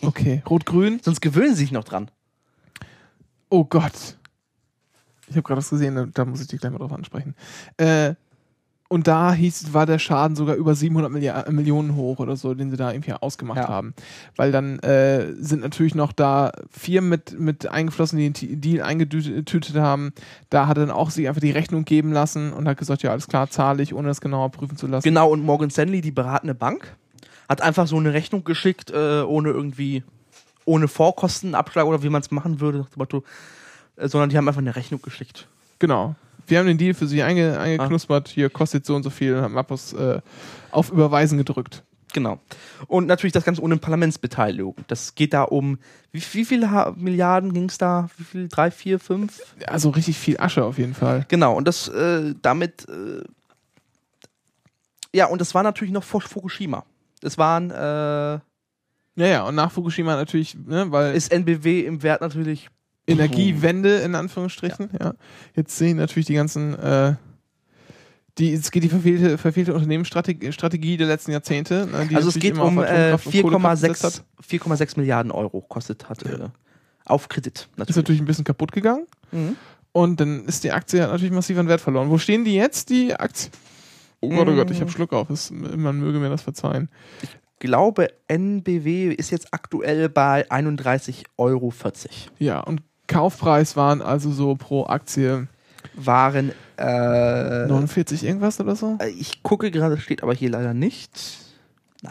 Okay. 0.01 0.41
Rot-Grün. 0.49 0.99
Sonst 1.03 1.21
gewöhnen 1.21 1.51
sie 1.55 1.61
sich 1.63 1.71
noch 1.71 1.83
dran. 1.83 2.09
Oh 3.49 3.63
Gott. 3.65 4.17
Ich 5.29 5.35
habe 5.35 5.43
gerade 5.43 5.57
was 5.59 5.69
gesehen, 5.69 5.95
da- 5.95 6.05
da 6.05 6.25
muss 6.25 6.41
ich 6.41 6.47
dich 6.47 6.59
gleich 6.59 6.71
mal 6.71 6.79
drauf 6.79 6.91
ansprechen. 6.93 7.35
Äh, 7.77 8.15
und 8.89 9.07
da 9.07 9.33
hieß, 9.33 9.73
war 9.73 9.85
der 9.85 9.99
Schaden 9.99 10.35
sogar 10.35 10.55
über 10.55 10.73
700 10.73 11.11
Milliard, 11.11 11.51
Millionen 11.51 11.95
hoch 11.95 12.19
oder 12.19 12.35
so, 12.37 12.53
den 12.53 12.69
sie 12.71 12.77
da 12.77 12.91
irgendwie 12.91 13.13
ausgemacht 13.13 13.57
Ja. 13.59 13.67
haben. 13.67 13.93
Weil 14.35 14.51
dann 14.51 14.79
äh, 14.79 15.33
sind 15.39 15.61
natürlich 15.61 15.93
noch 15.95 16.11
da 16.13 16.51
Firmen 16.71 17.09
mit, 17.09 17.39
mit 17.39 17.67
eingeflossen, 17.67 18.17
die 18.17 18.31
den 18.31 18.61
Deal 18.61 18.81
eingetütet 18.85 19.75
haben. 19.75 20.13
Da 20.49 20.67
hat 20.67 20.77
er 20.77 20.85
dann 20.85 20.95
auch 20.95 21.09
sich 21.09 21.27
einfach 21.27 21.41
die 21.41 21.51
Rechnung 21.51 21.83
geben 21.85 22.11
lassen 22.13 22.53
und 22.53 22.67
hat 22.67 22.77
gesagt, 22.77 23.03
ja, 23.03 23.11
alles 23.11 23.27
klar, 23.27 23.49
zahle 23.49 23.83
ich, 23.83 23.93
ohne 23.93 24.07
das 24.07 24.21
genauer 24.21 24.51
prüfen 24.51 24.77
zu 24.77 24.87
lassen. 24.87 25.03
Genau, 25.03 25.29
und 25.31 25.43
Morgan 25.43 25.69
Stanley, 25.69 26.01
die 26.01 26.11
beratende 26.11 26.55
Bank, 26.55 26.95
hat 27.49 27.61
einfach 27.61 27.87
so 27.87 27.97
eine 27.97 28.13
Rechnung 28.13 28.43
geschickt, 28.43 28.91
äh, 28.91 29.21
ohne 29.21 29.49
irgendwie, 29.49 30.03
ohne 30.65 30.87
Vorkostenabschlag 30.87 31.85
oder 31.85 32.03
wie 32.03 32.09
man 32.09 32.21
es 32.21 32.31
machen 32.31 32.59
würde, 32.61 32.85
äh, 33.97 34.07
sondern 34.07 34.29
die 34.29 34.37
haben 34.37 34.47
einfach 34.47 34.61
eine 34.61 34.75
Rechnung 34.75 35.01
geschickt. 35.01 35.47
Genau. 35.79 36.15
Wir 36.47 36.59
haben 36.59 36.67
den 36.67 36.77
Deal 36.77 36.93
für 36.93 37.07
sie 37.07 37.21
einge, 37.23 37.57
Ah. 37.57 37.61
eingeknuspert. 37.61 38.29
Hier 38.29 38.49
kostet 38.49 38.85
so 38.85 38.95
und 38.95 39.03
so 39.03 39.09
viel. 39.09 39.39
Haben 39.41 39.53
Mappos 39.53 39.93
äh, 39.93 40.21
auf 40.71 40.91
Überweisen 40.91 41.37
gedrückt. 41.37 41.83
Genau. 42.13 42.39
Und 42.87 43.05
natürlich 43.05 43.33
das 43.33 43.43
Ganze 43.43 43.61
ohne 43.61 43.77
Parlamentsbeteiligung. 43.77 44.75
Das 44.87 45.13
geht 45.13 45.33
da 45.33 45.43
um, 45.43 45.77
wie, 46.11 46.23
wie 46.31 46.45
viele 46.45 46.93
Milliarden 46.95 47.53
ging 47.53 47.65
es 47.65 47.77
da? 47.77 48.09
Wie 48.17 48.23
viel? 48.23 48.47
Drei, 48.47 48.71
vier, 48.71 48.97
fünf? 48.99 49.39
Also 49.67 49.89
richtig 49.89 50.17
viel 50.17 50.39
Asche 50.39 50.63
auf 50.63 50.77
jeden 50.77 50.93
Fall. 50.93 51.25
Genau, 51.27 51.55
und 51.55 51.67
das 51.67 51.89
äh, 51.89 52.33
damit, 52.41 52.87
äh, 52.87 53.23
ja, 55.13 55.25
und 55.27 55.41
das 55.41 55.53
war 55.53 55.63
natürlich 55.63 55.93
noch 55.93 56.03
vor 56.03 56.21
Fukushima. 56.21 56.85
Das 57.21 57.37
waren, 57.37 57.71
äh, 57.71 57.75
Ja, 57.75 59.25
ja, 59.27 59.43
und 59.43 59.55
nach 59.55 59.71
Fukushima 59.71 60.15
natürlich, 60.15 60.55
ne, 60.55 60.91
weil 60.91 61.13
ist 61.15 61.31
NBW 61.31 61.81
im 61.81 62.03
Wert 62.03 62.21
natürlich 62.21 62.69
Energiewende 63.07 63.97
in 63.99 64.15
Anführungsstrichen, 64.15 64.89
ja. 64.99 65.13
Jetzt 65.55 65.77
sehen 65.77 65.97
natürlich 65.97 66.25
die 66.27 66.33
ganzen, 66.33 66.77
äh, 66.77 67.15
die, 68.37 68.53
es 68.53 68.69
geht 68.69 68.83
die 68.83 68.89
verfehlte, 68.89 69.37
verfehlte 69.37 69.73
Unternehmensstrategie 69.73 70.51
Strategie 70.51 70.97
der 70.97 71.07
letzten 71.07 71.31
Jahrzehnte. 71.31 71.87
Ne, 71.87 71.97
Also 71.97 72.29
es 72.29 72.35
natürlich 72.35 72.41
geht 72.41 72.57
um 72.57 72.77
äh, 72.79 72.81
Atomkraft 72.81 73.25
und 73.25 73.41
Kohlekraft 73.41 73.81
gesetzt 73.81 74.23
4,6 74.43 74.61
4,6 74.61 74.99
Milliarden 74.99 75.31
Euro 75.31 75.61
kostet 75.61 76.09
hat 76.09 76.23
äh, 76.23 76.49
auf 77.05 77.29
Kredit 77.29 77.59
Ist 77.59 77.77
natürlich. 77.77 77.95
natürlich 77.97 78.21
ein 78.21 78.25
bisschen 78.25 78.45
kaputt 78.45 78.71
gegangen. 78.71 79.07
Mhm. 79.31 79.55
Und 79.93 80.19
dann 80.19 80.45
ist 80.45 80.63
die 80.63 80.71
Aktie 80.71 81.01
hat 81.01 81.09
natürlich 81.09 81.31
massiv 81.31 81.57
an 81.57 81.67
Wert 81.67 81.81
verloren. 81.81 82.09
Wo 82.09 82.17
stehen 82.17 82.45
die 82.45 82.53
jetzt, 82.53 82.89
die 82.89 83.15
Aktien? 83.15 83.51
Oh 84.19 84.29
Gott, 84.29 84.47
oh 84.47 84.55
Gott, 84.55 84.69
ich 84.71 84.81
habe 84.81 84.91
Schluck 84.91 85.13
auf. 85.13 85.29
Es, 85.29 85.51
man 85.51 85.99
möge 85.99 86.19
mir 86.19 86.29
das 86.29 86.41
verzeihen. 86.41 86.89
Glaube 87.59 88.09
NBW 88.27 89.11
ist 89.13 89.31
jetzt 89.31 89.53
aktuell 89.53 90.09
bei 90.09 90.49
31,40 90.51 91.25
Euro. 91.37 91.73
Ja, 92.37 92.59
und 92.59 92.81
Kaufpreis 93.07 93.75
waren 93.75 94.01
also 94.01 94.31
so 94.31 94.55
pro 94.55 94.85
Aktie 94.85 95.47
Waren 95.95 96.51
äh, 96.77 97.65
49 97.67 98.23
irgendwas 98.23 98.59
oder 98.59 98.75
so? 98.75 98.97
äh, 99.01 99.09
ich 99.09 99.41
gucke 99.43 99.71
gerade, 99.71 99.97
steht 99.97 100.23
aber 100.23 100.33
hier 100.33 100.49
leider 100.49 100.73
nicht. 100.73 101.39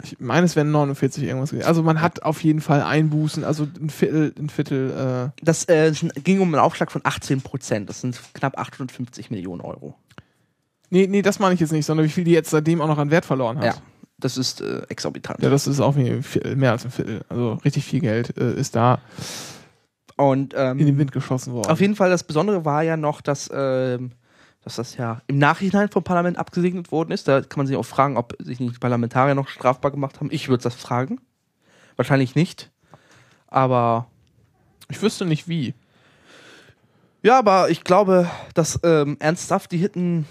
Ich 0.03 0.19
meine, 0.19 0.45
es 0.45 0.55
wären 0.57 0.71
49 0.71 1.23
irgendwas 1.23 1.51
gewesen. 1.51 1.65
Also 1.65 1.81
man 1.81 2.01
hat 2.01 2.23
auf 2.23 2.43
jeden 2.43 2.59
Fall 2.59 2.81
Einbußen, 2.81 3.45
also 3.45 3.65
ein 3.79 3.89
Viertel, 3.89 4.33
ein 4.37 4.49
Viertel, 4.49 5.31
äh, 5.35 5.43
Das 5.45 5.63
äh, 5.69 5.93
ging 6.23 6.41
um 6.41 6.49
einen 6.49 6.61
Aufschlag 6.61 6.91
von 6.91 7.01
18 7.05 7.41
Prozent. 7.41 7.89
Das 7.89 8.01
sind 8.01 8.19
knapp 8.33 8.57
850 8.59 9.31
Millionen 9.31 9.61
Euro. 9.61 9.95
nee, 10.89 11.07
nee, 11.07 11.21
das 11.21 11.39
meine 11.39 11.53
ich 11.53 11.61
jetzt 11.61 11.71
nicht, 11.71 11.85
sondern 11.85 12.05
wie 12.05 12.09
viel 12.11 12.25
die 12.25 12.31
jetzt 12.31 12.49
seitdem 12.49 12.81
auch 12.81 12.87
noch 12.87 12.97
an 12.97 13.11
Wert 13.11 13.23
verloren 13.25 13.59
hat. 13.59 13.65
Ja, 13.65 13.73
das 14.19 14.37
ist 14.37 14.59
äh, 14.59 14.81
exorbitant. 14.89 15.41
Ja, 15.41 15.49
das 15.49 15.67
ist 15.67 15.79
auch 15.79 15.95
mehr 15.95 16.71
als 16.71 16.83
ein 16.83 16.91
Viertel. 16.91 17.21
Also 17.29 17.53
richtig 17.63 17.85
viel 17.85 18.01
Geld 18.01 18.35
äh, 18.37 18.53
ist 18.55 18.75
da 18.75 18.99
Und 20.17 20.53
ähm, 20.57 20.79
in 20.79 20.87
den 20.87 20.97
Wind 20.97 21.11
geschossen 21.11 21.53
worden. 21.53 21.71
Auf 21.71 21.79
jeden 21.79 21.95
Fall, 21.95 22.09
das 22.09 22.23
Besondere 22.23 22.65
war 22.65 22.83
ja 22.83 22.97
noch, 22.97 23.21
dass, 23.21 23.49
ähm, 23.53 24.11
dass 24.63 24.75
das 24.75 24.97
ja 24.97 25.21
im 25.27 25.37
Nachhinein 25.37 25.89
vom 25.89 26.03
Parlament 26.03 26.37
abgesegnet 26.37 26.91
worden 26.91 27.11
ist. 27.11 27.27
Da 27.27 27.41
kann 27.41 27.57
man 27.57 27.67
sich 27.67 27.77
auch 27.77 27.85
fragen, 27.85 28.17
ob 28.17 28.35
sich 28.39 28.59
nicht 28.59 28.75
die 28.75 28.79
Parlamentarier 28.79 29.35
noch 29.35 29.47
strafbar 29.47 29.91
gemacht 29.91 30.19
haben. 30.19 30.29
Ich 30.31 30.49
würde 30.49 30.63
das 30.63 30.75
fragen. 30.75 31.21
Wahrscheinlich 31.95 32.35
nicht. 32.35 32.71
Aber 33.47 34.07
Ich 34.89 35.01
wüsste 35.01 35.25
nicht 35.25 35.47
wie. 35.47 35.73
Ja, 37.23 37.39
aber 37.39 37.69
ich 37.69 37.83
glaube, 37.83 38.29
dass 38.53 38.79
ähm, 38.83 39.17
ernsthaft, 39.19 39.71
die 39.71 39.77
hätten, 39.77 40.25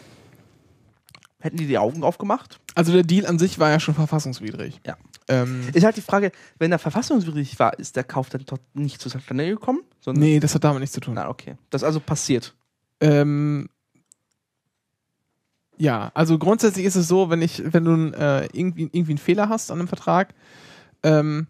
hätten 1.41 1.57
die 1.57 1.67
die 1.67 1.79
Augen 1.79 2.03
aufgemacht. 2.03 2.59
Also 2.75 2.93
der 2.93 3.03
Deal 3.03 3.27
an 3.27 3.39
sich 3.39 3.59
war 3.59 3.71
ja 3.71 3.81
schon 3.81 3.95
verfassungswidrig. 3.95 4.81
Ja. 4.87 4.97
Ähm, 5.29 5.69
Ist 5.73 5.85
halt 5.85 5.97
die 5.97 6.03
Frage, 6.03 6.31
wenn 6.59 6.71
der 6.71 6.79
verfassungswidrig 6.79 7.59
war, 7.59 7.79
ist 7.79 7.97
der 7.97 8.05
Kauf 8.05 8.29
dann 8.29 8.45
dort 8.47 8.61
nicht 8.75 9.01
zustande 9.01 9.47
gekommen? 9.49 9.81
Sondern 10.01 10.23
nee, 10.23 10.39
das 10.39 10.55
hat 10.55 10.63
damit 10.65 10.81
nichts 10.81 10.95
zu 10.95 11.01
tun. 11.01 11.15
Na, 11.15 11.29
okay. 11.29 11.57
Das 11.71 11.83
ist 11.83 11.87
also 11.87 11.99
passiert. 12.01 12.55
Ähm, 13.01 13.69
ja, 15.79 16.11
also 16.15 16.39
grundsätzlich 16.39 16.87
ist 16.87 16.95
es 16.97 17.09
so, 17.09 17.29
wenn 17.29 17.43
ich, 17.43 17.63
wenn 17.73 17.85
du 17.85 18.17
äh, 18.17 18.47
irgendwie, 18.53 18.83
irgendwie 18.93 19.13
einen 19.13 19.19
Fehler 19.19 19.49
hast 19.49 19.71
an 19.71 19.79
einem 19.81 19.89
Vertrag, 19.89 20.33
ähm, 21.03 21.47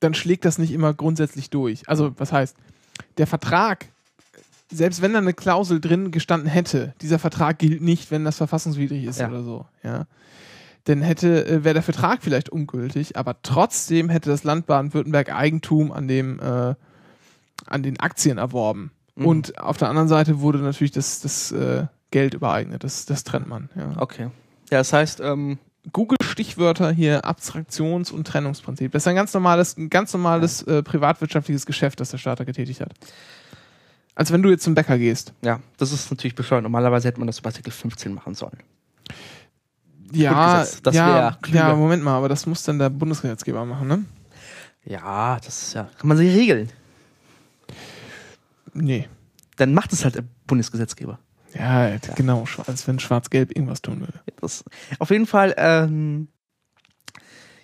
dann 0.00 0.14
schlägt 0.14 0.44
das 0.44 0.58
nicht 0.58 0.72
immer 0.72 0.92
grundsätzlich 0.94 1.50
durch. 1.50 1.88
Also, 1.88 2.12
was 2.18 2.32
heißt, 2.32 2.56
der 3.18 3.26
Vertrag, 3.26 3.86
selbst 4.70 5.00
wenn 5.02 5.12
da 5.12 5.18
eine 5.18 5.32
Klausel 5.34 5.80
drin 5.80 6.10
gestanden 6.10 6.48
hätte, 6.48 6.94
dieser 7.00 7.18
Vertrag 7.18 7.58
gilt 7.58 7.80
nicht, 7.82 8.10
wenn 8.10 8.24
das 8.24 8.36
verfassungswidrig 8.38 9.04
ist 9.04 9.20
Ja. 9.20 9.28
oder 9.28 9.42
so, 9.42 9.66
ja. 9.82 10.06
Dann 10.84 11.00
hätte, 11.00 11.46
äh, 11.46 11.64
wäre 11.64 11.74
der 11.74 11.82
Vertrag 11.82 12.22
vielleicht 12.22 12.50
ungültig, 12.50 13.16
aber 13.16 13.36
trotzdem 13.42 14.10
hätte 14.10 14.30
das 14.30 14.44
Land 14.44 14.66
Baden-Württemberg 14.66 15.32
Eigentum 15.34 15.92
an 15.92 16.08
dem, 16.08 16.38
äh, 16.40 16.74
an 17.66 17.82
den 17.82 17.98
Aktien 18.00 18.38
erworben. 18.38 18.90
Mhm. 19.16 19.26
Und 19.26 19.58
auf 19.58 19.76
der 19.76 19.88
anderen 19.88 20.08
Seite 20.08 20.40
wurde 20.40 20.58
natürlich 20.58 20.92
das, 20.92 21.20
das 21.20 21.52
äh, 21.52 21.86
Geld 22.10 22.34
übereignet. 22.34 22.84
Das, 22.84 23.06
das 23.06 23.24
trennt 23.24 23.48
man. 23.48 23.70
Ja. 23.74 23.92
Okay. 23.96 24.30
Ja, 24.70 24.78
das 24.78 24.92
heißt, 24.92 25.20
ähm, 25.20 25.58
Google 25.92 26.18
Stichwörter 26.22 26.90
hier 26.90 27.24
Abstraktions- 27.24 28.10
und 28.10 28.26
Trennungsprinzip. 28.26 28.92
Das 28.92 29.02
ist 29.02 29.08
ein 29.08 29.16
ganz 29.16 29.34
normales, 29.34 29.76
ein 29.76 29.90
ganz 29.90 30.12
normales 30.12 30.62
äh, 30.62 30.82
privatwirtschaftliches 30.82 31.66
Geschäft, 31.66 32.00
das 32.00 32.10
der 32.10 32.18
Staat 32.18 32.40
da 32.40 32.44
getätigt 32.44 32.80
hat. 32.80 32.92
Als 34.14 34.32
wenn 34.32 34.42
du 34.42 34.50
jetzt 34.50 34.64
zum 34.64 34.74
Bäcker 34.74 34.96
gehst. 34.96 35.32
ja, 35.42 35.60
das 35.76 35.92
ist 35.92 36.10
natürlich 36.10 36.34
bescheuert. 36.34 36.62
Normalerweise 36.62 37.08
hätte 37.08 37.18
man 37.18 37.26
das 37.26 37.40
über 37.40 37.48
Artikel 37.48 37.70
15 37.72 38.14
machen 38.14 38.34
sollen. 38.34 38.58
Ja, 40.12 40.64
das 40.82 40.94
ja, 40.94 41.06
wär 41.14 41.38
klüger. 41.42 41.58
ja, 41.68 41.74
Moment 41.74 42.02
mal, 42.02 42.16
aber 42.16 42.28
das 42.28 42.46
muss 42.46 42.62
dann 42.62 42.78
der 42.78 42.90
Bundesgesetzgeber 42.90 43.64
machen, 43.64 43.88
ne? 43.88 44.04
Ja, 44.84 45.36
das 45.44 45.62
ist 45.62 45.74
ja. 45.74 45.88
Kann 45.98 46.08
man 46.08 46.16
sich 46.16 46.34
regeln. 46.34 46.70
Nee. 48.72 49.08
Dann 49.56 49.72
macht 49.74 49.92
es 49.92 50.04
halt 50.04 50.16
der 50.16 50.24
Bundesgesetzgeber. 50.46 51.18
Ja, 51.54 51.96
genau, 52.16 52.42
schwa- 52.44 52.66
als 52.68 52.86
wenn 52.88 52.98
Schwarz-Gelb 52.98 53.50
irgendwas 53.56 53.80
tun 53.80 54.00
würde. 54.00 54.20
Das, 54.40 54.64
auf 54.98 55.10
jeden 55.10 55.26
Fall, 55.26 55.54
ähm, 55.56 56.26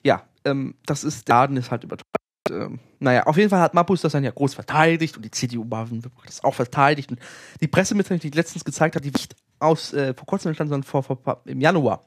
ja, 0.05 0.23
ähm, 0.45 0.77
das 0.87 1.03
ist, 1.03 1.27
der 1.27 1.35
Laden 1.37 1.57
ist 1.57 1.73
halt 1.73 1.83
überteuert. 1.83 2.07
Ähm, 2.49 2.79
naja, 3.01 3.25
auf 3.25 3.37
jeden 3.37 3.51
Fall 3.51 3.61
hat 3.61 3.75
Mappus 3.75 4.01
das 4.03 4.13
dann 4.13 4.23
ja 4.25 4.31
groß 4.31 4.55
verteidigt 4.55 5.17
und 5.17 5.25
die 5.25 5.31
CDU 5.31 5.65
Baden 5.65 6.03
das 6.25 6.45
auch 6.45 6.55
verteidigt. 6.55 7.11
Und 7.11 7.19
die 7.61 7.67
Pressemitteilung, 7.69 8.21
die 8.21 8.29
ich 8.29 8.35
letztens 8.35 8.65
gezeigt 8.65 8.95
hat, 8.95 9.05
die 9.05 9.11
nicht 9.11 9.35
aus 9.59 9.93
äh, 9.93 10.15
vor 10.15 10.27
kurzem 10.27 10.51
entstanden, 10.51 10.71
sondern 10.71 10.89
vor, 10.89 11.03
vor, 11.03 11.43
im 11.45 11.61
Januar, 11.61 12.05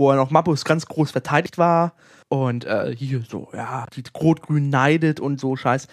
wo 0.00 0.10
er 0.10 0.16
noch 0.16 0.30
Mappus 0.30 0.64
ganz 0.64 0.86
groß 0.86 1.10
verteidigt 1.10 1.58
war 1.58 1.92
und 2.28 2.64
äh, 2.64 2.96
hier 2.96 3.22
so, 3.28 3.50
ja, 3.52 3.86
die 3.94 4.02
Rot-Grün 4.18 4.70
neidet 4.70 5.20
und 5.20 5.38
so 5.38 5.56
Scheiß. 5.56 5.88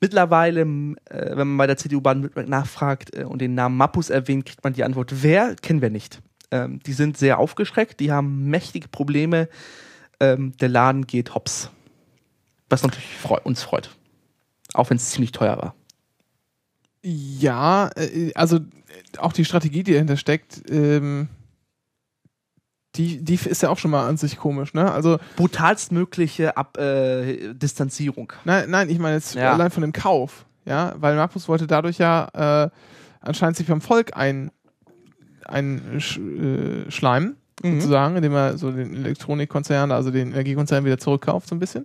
Mittlerweile, 0.00 0.62
äh, 0.62 1.36
wenn 1.36 1.46
man 1.48 1.56
bei 1.56 1.68
der 1.68 1.76
CDU 1.76 2.00
Baden-Württemberg 2.00 2.48
nachfragt 2.48 3.16
äh, 3.16 3.22
und 3.22 3.40
den 3.40 3.54
Namen 3.54 3.76
Mappus 3.76 4.10
erwähnt, 4.10 4.44
kriegt 4.44 4.64
man 4.64 4.72
die 4.72 4.82
Antwort, 4.82 5.22
wer, 5.22 5.54
kennen 5.54 5.80
wir 5.80 5.90
nicht. 5.90 6.20
Ähm, 6.50 6.80
die 6.80 6.92
sind 6.92 7.16
sehr 7.16 7.38
aufgeschreckt, 7.38 8.00
die 8.00 8.10
haben 8.10 8.50
mächtige 8.50 8.88
Probleme. 8.88 9.48
Ähm, 10.18 10.56
der 10.56 10.70
Laden 10.70 11.06
geht 11.06 11.32
hops. 11.32 11.70
Was 12.70 12.82
natürlich 12.82 13.16
freu 13.16 13.38
uns 13.44 13.62
freut. 13.62 13.96
Auch 14.74 14.90
wenn 14.90 14.96
es 14.96 15.10
ziemlich 15.10 15.30
teuer 15.30 15.58
war. 15.58 15.76
Ja, 17.04 17.88
äh, 17.94 18.32
also 18.34 18.56
äh, 18.56 19.18
auch 19.18 19.32
die 19.32 19.44
Strategie, 19.44 19.84
die 19.84 19.92
dahinter 19.92 20.16
steckt, 20.16 20.68
ähm, 20.68 21.28
die, 22.96 23.22
die 23.24 23.34
ist 23.34 23.62
ja 23.62 23.70
auch 23.70 23.78
schon 23.78 23.90
mal 23.90 24.06
an 24.08 24.16
sich 24.16 24.36
komisch, 24.36 24.74
ne? 24.74 24.90
Also, 24.92 25.18
Brutalstmögliche 25.36 26.56
Ab 26.56 26.76
äh, 26.78 27.54
Distanzierung. 27.54 28.32
nein, 28.44 28.68
nein, 28.68 28.90
ich 28.90 28.98
meine 28.98 29.14
jetzt 29.16 29.34
Ja. 29.34 29.52
allein 29.52 29.70
von 29.70 29.80
dem 29.82 29.92
Kauf, 29.92 30.44
ja, 30.64 30.94
weil 30.98 31.16
Markus 31.16 31.48
wollte 31.48 31.66
dadurch 31.66 31.98
ja 31.98 32.64
äh, 32.64 32.70
anscheinend 33.20 33.56
sich 33.56 33.66
beim 33.66 33.80
Volk 33.80 34.16
ein, 34.16 34.50
ein 35.46 35.80
sch, 36.00 36.18
äh, 36.18 36.90
schleimen, 36.90 37.36
Mhm. 37.62 37.80
sozusagen, 37.80 38.16
indem 38.16 38.34
er 38.34 38.58
so 38.58 38.72
den 38.72 38.94
Elektronikkonzern, 38.94 39.92
also 39.92 40.10
den 40.10 40.32
Energiekonzern 40.32 40.84
wieder 40.84 40.98
zurückkauft, 40.98 41.48
so 41.48 41.54
ein 41.54 41.60
bisschen. 41.60 41.84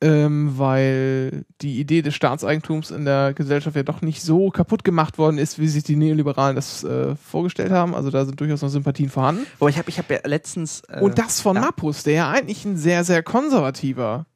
Ähm, 0.00 0.56
weil 0.56 1.44
die 1.60 1.80
Idee 1.80 2.02
des 2.02 2.14
Staatseigentums 2.14 2.92
in 2.92 3.04
der 3.04 3.34
Gesellschaft 3.34 3.74
ja 3.74 3.82
doch 3.82 4.00
nicht 4.00 4.22
so 4.22 4.50
kaputt 4.50 4.84
gemacht 4.84 5.18
worden 5.18 5.38
ist, 5.38 5.58
wie 5.58 5.66
sich 5.66 5.82
die 5.82 5.96
Neoliberalen 5.96 6.54
das 6.54 6.84
äh, 6.84 7.16
vorgestellt 7.16 7.72
haben. 7.72 7.96
Also 7.96 8.10
da 8.10 8.24
sind 8.24 8.40
durchaus 8.40 8.62
noch 8.62 8.68
Sympathien 8.68 9.10
vorhanden. 9.10 9.44
Aber 9.58 9.70
ich 9.70 9.76
habe 9.76 9.90
ich 9.90 9.98
hab 9.98 10.08
ja 10.08 10.18
letztens. 10.24 10.82
Äh, 10.88 11.00
Und 11.00 11.18
das 11.18 11.40
von 11.40 11.56
ja. 11.56 11.62
Mappus, 11.62 12.04
der 12.04 12.14
ja 12.14 12.30
eigentlich 12.30 12.64
ein 12.64 12.76
sehr, 12.76 13.02
sehr 13.02 13.24
konservativer 13.24 14.26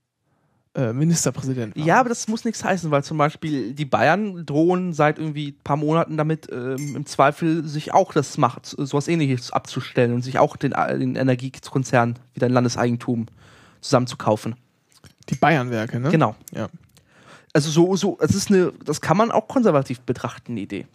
äh, 0.74 0.92
Ministerpräsident 0.92 1.76
war. 1.76 1.84
Ja, 1.84 2.00
aber 2.00 2.08
das 2.08 2.26
muss 2.28 2.44
nichts 2.44 2.64
heißen, 2.64 2.90
weil 2.90 3.04
zum 3.04 3.18
Beispiel 3.18 3.74
die 3.74 3.84
Bayern 3.84 4.44
drohen 4.46 4.92
seit 4.92 5.18
irgendwie 5.18 5.50
ein 5.50 5.62
paar 5.62 5.76
Monaten 5.76 6.16
damit, 6.16 6.48
ähm, 6.50 6.96
im 6.96 7.06
Zweifel 7.06 7.68
sich 7.68 7.92
auch 7.94 8.12
das 8.12 8.38
macht, 8.38 8.66
sowas 8.66 9.06
ähnliches 9.06 9.52
abzustellen 9.52 10.12
und 10.12 10.22
sich 10.22 10.38
auch 10.38 10.56
den, 10.56 10.72
äh, 10.72 10.98
den 10.98 11.14
Energiekonzern 11.14 12.18
wieder 12.34 12.46
in 12.46 12.52
Landeseigentum 12.52 13.26
zusammenzukaufen. 13.80 14.56
Die 15.28 15.34
Bayernwerke, 15.34 16.00
ne? 16.00 16.10
Genau. 16.10 16.34
Ja. 16.54 16.68
Also 17.52 17.70
so, 17.70 17.96
so, 17.96 18.18
es 18.20 18.34
ist 18.34 18.50
eine, 18.50 18.72
das 18.84 19.00
kann 19.00 19.16
man 19.16 19.30
auch 19.30 19.46
konservativ 19.48 20.00
betrachten, 20.00 20.56
die 20.56 20.62
Idee. 20.62 20.86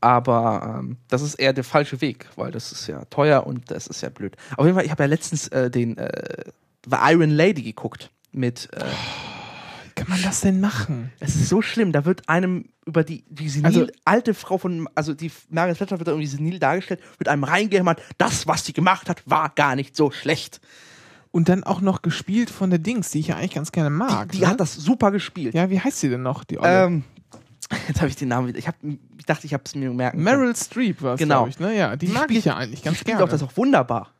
Aber 0.00 0.78
ähm, 0.80 0.96
das 1.08 1.20
ist 1.22 1.34
eher 1.34 1.52
der 1.52 1.64
falsche 1.64 2.00
Weg, 2.00 2.26
weil 2.36 2.50
das 2.50 2.72
ist 2.72 2.86
ja 2.86 3.04
teuer 3.06 3.46
und 3.46 3.70
das 3.70 3.86
ist 3.86 4.00
ja 4.00 4.08
blöd. 4.08 4.34
Auf 4.56 4.64
jeden 4.64 4.74
Fall, 4.76 4.84
ich 4.84 4.90
habe 4.90 5.02
ja 5.02 5.08
letztens 5.08 5.48
äh, 5.48 5.70
den 5.70 5.98
äh, 5.98 6.44
The 6.88 6.96
Iron 7.02 7.30
Lady 7.30 7.62
geguckt 7.62 8.10
mit 8.32 8.70
äh, 8.72 8.80
Wie 8.80 9.90
kann 9.94 10.08
man 10.08 10.22
das 10.22 10.40
denn 10.40 10.60
machen? 10.60 11.12
Es 11.20 11.34
ist 11.36 11.50
so 11.50 11.60
schlimm, 11.60 11.92
da 11.92 12.06
wird 12.06 12.28
einem 12.30 12.70
über 12.86 13.04
die, 13.04 13.24
die 13.28 13.50
senil, 13.50 13.66
Also- 13.66 13.86
alte 14.06 14.32
Frau 14.32 14.56
von, 14.56 14.88
also 14.94 15.12
die 15.12 15.30
Margaret 15.50 15.76
Thatcher 15.78 15.98
wird 15.98 16.08
da 16.08 16.12
irgendwie 16.12 16.28
senil 16.28 16.58
dargestellt, 16.58 17.00
wird 17.18 17.28
einem 17.28 17.44
reingehämmert, 17.44 18.00
das, 18.16 18.46
was 18.46 18.64
sie 18.64 18.72
gemacht 18.72 19.08
hat, 19.10 19.22
war 19.26 19.50
gar 19.50 19.76
nicht 19.76 19.94
so 19.94 20.10
schlecht. 20.10 20.62
Und 21.32 21.48
dann 21.48 21.62
auch 21.62 21.80
noch 21.80 22.02
gespielt 22.02 22.50
von 22.50 22.70
der 22.70 22.80
Dings, 22.80 23.10
die 23.10 23.20
ich 23.20 23.28
ja 23.28 23.36
eigentlich 23.36 23.54
ganz 23.54 23.70
gerne 23.70 23.90
mag. 23.90 24.32
Die 24.32 24.40
ne? 24.40 24.48
hat 24.48 24.58
das 24.60 24.74
super 24.74 25.12
gespielt. 25.12 25.54
Ja, 25.54 25.70
wie 25.70 25.78
heißt 25.80 26.00
sie 26.00 26.08
denn 26.08 26.22
noch, 26.22 26.42
die 26.44 26.58
Olle? 26.58 26.84
Ähm, 26.86 27.04
jetzt 27.88 28.00
habe 28.00 28.08
ich 28.08 28.16
den 28.16 28.28
Namen 28.28 28.48
wieder, 28.48 28.58
ich, 28.58 28.66
hab, 28.66 28.74
ich 28.82 29.26
dachte, 29.26 29.46
ich 29.46 29.54
habe 29.54 29.62
es 29.64 29.74
mir 29.76 29.90
merken 29.92 30.16
können. 30.24 30.24
Meryl 30.24 30.56
Streep 30.56 31.02
war 31.02 31.14
es, 31.14 31.18
Genau. 31.20 31.36
glaube 31.44 31.50
ich, 31.50 31.60
ne? 31.60 31.76
Ja, 31.76 31.94
die, 31.94 32.06
Die 32.06 32.12
mag 32.12 32.24
spielt- 32.24 32.38
ich 32.40 32.44
ja 32.46 32.56
eigentlich 32.56 32.82
ganz 32.82 32.98
Die 32.98 33.04
gerne. 33.04 33.22
auch 33.22 33.28
das 33.28 33.42
auch 33.44 33.56
wunderbar. 33.56 34.10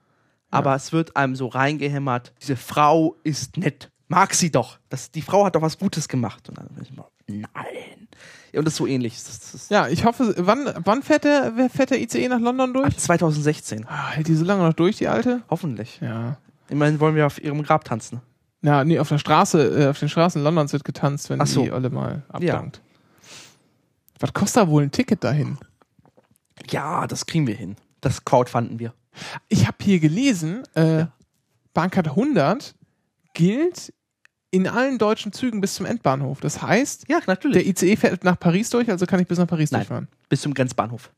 Aber 0.53 0.75
es 0.75 0.92
wird 0.92 1.16
einem 1.16 1.37
so 1.37 1.46
reingehämmert, 1.49 2.33
diese 2.42 2.57
Frau 2.57 3.16
ist 3.25 3.57
nett. 3.57 3.90
Mag 4.09 4.35
sie 4.35 4.51
doch. 4.51 4.79
Das, 4.88 5.11
die 5.12 5.23
Frau 5.23 5.44
hat 5.44 5.55
doch 5.55 5.62
was 5.62 5.79
Gutes 5.79 6.09
gemacht. 6.09 6.49
Und 6.49 6.59
dann 6.59 6.66
bin 6.68 6.83
ich 6.85 6.90
immer, 6.90 7.09
nein. 7.29 8.09
Ja, 8.53 8.59
und 8.59 8.64
das 8.64 8.75
ist 8.75 8.79
so 8.79 8.87
ähnlich. 8.88 9.14
Das, 9.14 9.38
das 9.38 9.55
ist 9.55 9.70
ja, 9.70 9.87
ich 9.87 10.05
hoffe, 10.05 10.35
wann, 10.38 10.68
wann 10.85 11.03
fährt, 11.05 11.23
der, 11.23 11.53
fährt 11.70 11.90
der 11.90 12.01
ICE 12.01 12.29
nach 12.29 12.40
London 12.40 12.73
durch? 12.75 12.87
ab 12.87 12.99
2016. 12.99 13.87
Ah, 13.88 14.11
hält 14.11 14.27
die 14.27 14.35
so 14.35 14.44
lange 14.44 14.64
noch 14.64 14.73
durch, 14.73 14.96
die 14.96 15.07
alte? 15.07 15.42
Hoffentlich. 15.49 16.01
Ja. 16.03 16.38
Immerhin 16.70 17.00
wollen 17.00 17.14
wir 17.16 17.26
auf 17.26 17.42
ihrem 17.42 17.62
Grab 17.62 17.85
tanzen. 17.85 18.20
Ja, 18.62 18.85
nee, 18.85 18.98
auf 18.98 19.09
der 19.09 19.18
Straße, 19.18 19.85
äh, 19.85 19.88
auf 19.88 19.98
den 19.98 20.09
Straßen 20.09 20.42
Londons 20.42 20.72
wird 20.72 20.85
getanzt, 20.85 21.30
wenn 21.30 21.40
Ach 21.40 21.46
so. 21.46 21.62
die 21.64 21.72
Olle 21.72 21.90
mal 21.90 22.22
abdankt. 22.28 22.80
Was 24.18 24.33
kostet 24.35 24.62
da 24.64 24.68
wohl 24.68 24.83
ein 24.83 24.90
Ticket 24.90 25.24
dahin? 25.24 25.59
Ja, 26.68 27.06
das 27.06 27.24
kriegen 27.26 27.46
wir 27.46 27.54
hin. 27.54 27.76
Das 28.02 28.24
Crowdfunden 28.24 28.78
wir. 28.78 28.92
Ich 29.48 29.66
habe 29.66 29.78
hier 29.80 29.98
gelesen, 29.98 30.62
äh, 30.74 31.06
Bahncard 31.72 32.09
100 32.09 32.74
gilt 33.35 33.92
in 34.50 34.66
allen 34.68 34.98
deutschen 34.98 35.33
Zügen 35.33 35.61
bis 35.61 35.74
zum 35.74 35.87
Endbahnhof. 35.87 36.40
Das 36.40 36.61
heißt, 36.61 37.06
Ja, 37.09 37.18
der 37.20 37.28
natürlich. 37.28 37.66
ICE 37.66 37.96
fährt 37.96 38.24
nach 38.24 38.38
Paris 38.38 38.68
durch, 38.70 38.90
also 38.90 39.06
kann 39.06 39.20
ich 39.20 39.26
bis 39.28 39.38
nach 39.38 39.46
Paris 39.46 39.70
Nein. 39.70 39.80
durchfahren. 39.83 40.09
Bis 40.28 40.42
zum 40.42 40.52
Grenzbahnhof. 40.52 41.11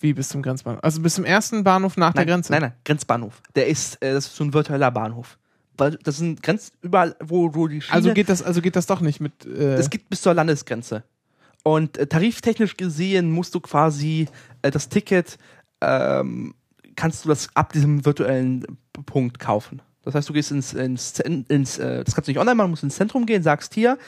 Wie 0.00 0.14
bis 0.14 0.28
zum 0.28 0.42
Grenzbahnhof? 0.42 0.82
Also 0.82 1.00
bis 1.00 1.14
zum 1.14 1.24
ersten 1.24 1.62
Bahnhof 1.62 1.96
nach 1.96 2.14
Nein, 2.14 2.26
der 2.26 2.34
Grenze. 2.34 2.52
nein, 2.52 2.62
nein, 2.62 2.72
Grenzbahnhof. 2.84 3.42
Der 3.54 3.68
ist, 3.68 4.02
äh, 4.02 4.12
das 4.12 4.26
ist 4.26 4.36
so 4.36 4.44
ein 4.44 4.54
virtueller 4.54 4.90
Bahnhof. 4.90 5.38
Weil 5.76 5.96
das 6.02 6.18
sind 6.18 6.42
Grenz 6.42 6.72
überall, 6.82 7.16
wo, 7.22 7.54
wo 7.54 7.68
die 7.68 7.80
Schiene. 7.80 7.94
Also 7.94 8.12
geht 8.12 8.28
das, 8.28 8.42
also 8.42 8.60
geht 8.60 8.76
das 8.76 8.86
doch 8.86 9.00
nicht 9.00 9.20
mit. 9.20 9.46
Äh, 9.46 9.76
das 9.76 9.90
geht 9.90 10.08
bis 10.08 10.22
zur 10.22 10.34
Landesgrenze. 10.34 11.04
Und 11.62 11.98
äh, 11.98 12.06
tariftechnisch 12.06 12.76
gesehen 12.76 13.30
musst 13.30 13.54
du 13.54 13.60
quasi 13.60 14.28
äh, 14.62 14.70
das 14.70 14.88
Ticket, 14.88 15.38
ähm, 15.80 16.54
kannst 16.96 17.24
du 17.24 17.28
das 17.28 17.48
ab 17.54 17.72
diesem 17.72 18.04
virtuellen 18.04 18.66
Punkt 19.06 19.38
kaufen. 19.38 19.82
Das 20.02 20.14
heißt, 20.14 20.28
du 20.28 20.32
gehst 20.32 20.50
ins, 20.50 20.72
ins, 20.72 21.18
ins 21.20 21.78
äh, 21.78 22.04
das 22.04 22.14
kannst 22.14 22.28
du 22.28 22.32
nicht 22.32 22.40
online 22.40 22.54
machen, 22.54 22.70
musst 22.70 22.82
ins 22.82 22.96
Zentrum 22.96 23.26
gehen, 23.26 23.42
sagst 23.42 23.74
hier, 23.74 23.98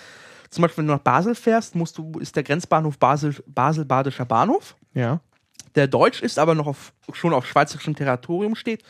zum 0.48 0.62
Beispiel, 0.62 0.82
wenn 0.82 0.88
du 0.88 0.94
nach 0.94 1.00
Basel 1.00 1.34
fährst, 1.34 1.74
musst 1.74 1.96
du, 1.98 2.12
ist 2.18 2.36
der 2.36 2.42
Grenzbahnhof 2.42 2.98
Basel, 2.98 3.34
Basel-Badischer 3.46 4.24
Bahnhof, 4.24 4.76
ja. 4.94 5.20
Der 5.74 5.86
deutsch 5.88 6.22
ist, 6.22 6.38
aber 6.38 6.54
noch 6.54 6.66
auf, 6.66 6.92
schon 7.12 7.32
auf 7.34 7.46
schweizerischem 7.46 7.94
Territorium 7.94 8.54
steht. 8.54 8.82